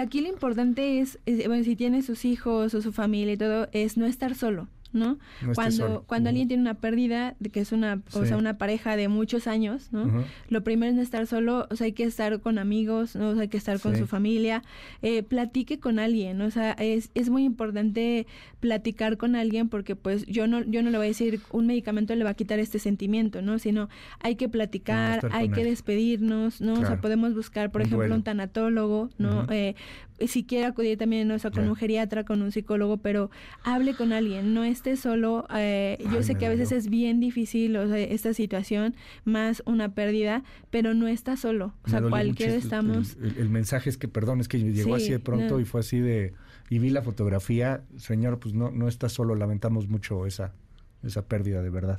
Aquí 0.00 0.20
lo 0.20 0.28
importante 0.28 1.00
es, 1.00 1.18
bueno, 1.46 1.64
si 1.64 1.76
tiene 1.76 2.02
sus 2.02 2.24
hijos 2.24 2.74
o 2.74 2.82
su 2.82 2.92
familia 2.92 3.34
y 3.34 3.36
todo, 3.36 3.68
es 3.72 3.96
no 3.96 4.06
estar 4.06 4.34
solo. 4.34 4.68
¿No? 4.92 5.18
cuando 5.54 6.04
cuando 6.06 6.28
alguien 6.28 6.48
tiene 6.48 6.62
una 6.62 6.74
pérdida, 6.74 7.36
que 7.52 7.60
es 7.60 7.72
una, 7.72 8.02
o 8.12 8.24
sea, 8.24 8.36
una 8.36 8.58
pareja 8.58 8.96
de 8.96 9.08
muchos 9.08 9.46
años, 9.46 9.88
¿no? 9.92 10.24
Lo 10.48 10.62
primero 10.62 10.90
es 10.90 10.96
no 10.96 11.02
estar 11.02 11.26
solo, 11.26 11.66
o 11.70 11.76
sea, 11.76 11.86
hay 11.86 11.92
que 11.92 12.04
estar 12.04 12.40
con 12.40 12.58
amigos, 12.58 13.16
¿no? 13.16 13.38
hay 13.38 13.48
que 13.48 13.56
estar 13.56 13.80
con 13.80 13.96
su 13.96 14.06
familia, 14.06 14.62
eh, 15.02 15.22
platique 15.22 15.78
con 15.78 15.98
alguien, 15.98 16.40
o 16.42 16.50
sea, 16.50 16.72
es, 16.72 17.10
es 17.14 17.30
muy 17.30 17.44
importante 17.44 18.26
platicar 18.60 19.16
con 19.16 19.36
alguien 19.36 19.68
porque 19.68 19.96
pues 19.96 20.26
yo 20.26 20.46
no 20.46 20.62
yo 20.64 20.82
no 20.82 20.90
le 20.90 20.98
voy 20.98 21.06
a 21.06 21.08
decir 21.08 21.40
un 21.50 21.66
medicamento 21.66 22.14
le 22.14 22.24
va 22.24 22.30
a 22.30 22.34
quitar 22.34 22.58
este 22.58 22.78
sentimiento, 22.78 23.42
¿no? 23.42 23.58
Sino 23.58 23.88
hay 24.20 24.36
que 24.36 24.48
platicar, 24.48 25.28
hay 25.32 25.48
que 25.50 25.64
despedirnos, 25.64 26.60
¿no? 26.60 26.74
O 26.74 26.84
sea, 26.84 27.00
podemos 27.00 27.34
buscar, 27.34 27.70
por 27.70 27.82
ejemplo, 27.82 28.14
un 28.14 28.22
tanatólogo, 28.22 29.10
¿no? 29.18 29.46
eh, 29.50 29.74
si 30.26 30.44
quiere 30.44 30.66
acudir 30.66 30.98
también, 30.98 31.30
o 31.30 31.38
sea, 31.38 31.50
con 31.50 31.68
un 31.68 31.76
geriatra, 31.76 32.24
con 32.24 32.42
un 32.42 32.52
psicólogo, 32.52 32.98
pero 32.98 33.30
hable 33.62 33.94
con 33.94 34.12
alguien, 34.12 34.54
no 34.54 34.64
esté 34.64 34.96
solo. 34.96 35.46
Eh, 35.54 35.98
yo 36.12 36.22
sé 36.22 36.34
que 36.34 36.46
a 36.46 36.48
veces 36.48 36.72
es 36.72 36.88
bien 36.88 37.20
difícil 37.20 37.76
o 37.76 37.88
sea, 37.88 37.98
esta 37.98 38.34
situación, 38.34 38.94
más 39.24 39.62
una 39.66 39.94
pérdida, 39.94 40.42
pero 40.70 40.94
no 40.94 41.08
está 41.08 41.36
solo. 41.36 41.74
O 41.84 41.90
sea, 41.90 42.02
cualquiera 42.02 42.54
estamos... 42.54 43.16
El, 43.20 43.48
mensaje 43.48 43.90
es 43.90 43.96
que, 43.96 44.08
perdón, 44.08 44.40
es 44.40 44.48
que 44.48 44.58
llegó 44.58 44.94
así 44.94 45.10
de 45.10 45.20
pronto 45.20 45.60
y 45.60 45.64
fue 45.64 45.80
así 45.80 45.98
de... 45.98 46.34
Y 46.68 46.78
vi 46.78 46.90
la 46.90 47.02
fotografía, 47.02 47.82
señor, 47.96 48.38
pues 48.38 48.54
no, 48.54 48.70
no 48.70 48.86
está 48.86 49.08
solo, 49.08 49.34
lamentamos 49.34 49.88
mucho 49.88 50.26
esa, 50.26 50.52
esa 51.02 51.26
pérdida 51.26 51.62
de 51.62 51.70
verdad. 51.70 51.98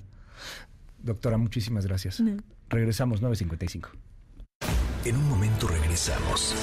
Doctora, 1.03 1.37
muchísimas 1.37 1.85
gracias. 1.85 2.23
Regresamos 2.69 3.21
9.55. 3.21 3.89
En 5.03 5.17
un 5.17 5.29
momento 5.29 5.67
regresamos. 5.67 6.53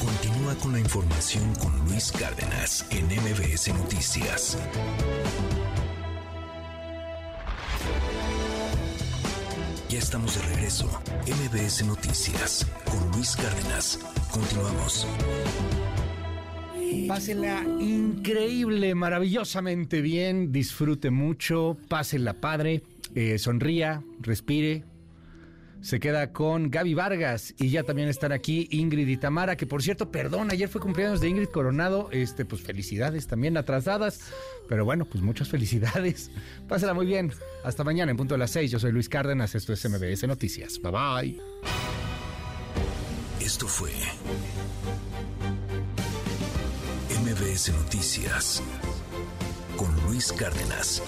Continúa 0.00 0.56
con 0.56 0.72
la 0.72 0.80
información 0.80 1.54
con 1.62 1.78
Luis 1.86 2.10
Cárdenas 2.10 2.84
en 2.90 3.06
MBS 3.06 3.72
Noticias. 3.72 4.58
Ya 9.88 9.98
estamos 9.98 10.34
de 10.34 10.54
regreso. 10.54 10.86
MBS 11.26 11.86
Noticias 11.86 12.66
con 12.84 13.12
Luis 13.12 13.36
Cárdenas. 13.36 14.00
Continuamos. 14.32 15.06
Pásenla 17.06 17.62
increíble, 17.78 18.96
maravillosamente 18.96 20.00
bien, 20.00 20.50
disfrute 20.50 21.10
mucho, 21.10 21.76
pásenla 21.88 22.34
padre, 22.34 22.82
eh, 23.14 23.38
sonría, 23.38 24.02
respire, 24.20 24.84
se 25.80 26.00
queda 26.00 26.32
con 26.32 26.70
Gaby 26.70 26.94
Vargas 26.94 27.54
y 27.56 27.70
ya 27.70 27.82
también 27.82 28.08
están 28.08 28.32
aquí 28.32 28.68
Ingrid 28.70 29.08
y 29.08 29.16
Tamara, 29.16 29.56
que 29.56 29.66
por 29.66 29.82
cierto, 29.82 30.10
perdón, 30.10 30.50
ayer 30.50 30.68
fue 30.68 30.80
cumpleaños 30.80 31.20
de 31.20 31.28
Ingrid 31.28 31.48
Coronado, 31.48 32.08
este, 32.10 32.44
pues 32.44 32.62
felicidades 32.62 33.26
también 33.26 33.56
atrasadas, 33.56 34.20
pero 34.68 34.84
bueno, 34.84 35.04
pues 35.04 35.22
muchas 35.22 35.48
felicidades. 35.50 36.30
Pásala 36.68 36.94
muy 36.94 37.06
bien. 37.06 37.32
Hasta 37.64 37.84
mañana 37.84 38.10
en 38.10 38.16
punto 38.16 38.34
de 38.34 38.38
las 38.38 38.50
seis. 38.50 38.70
Yo 38.70 38.78
soy 38.78 38.92
Luis 38.92 39.08
Cárdenas, 39.08 39.54
esto 39.54 39.72
es 39.72 39.88
MBS 39.88 40.26
Noticias. 40.26 40.80
Bye 40.80 40.92
bye. 40.92 41.40
Esto 43.40 43.66
fue 43.66 43.92
MBS 47.22 47.72
Noticias 47.72 48.62
con 49.76 49.94
Luis 50.06 50.32
Cárdenas. 50.32 51.02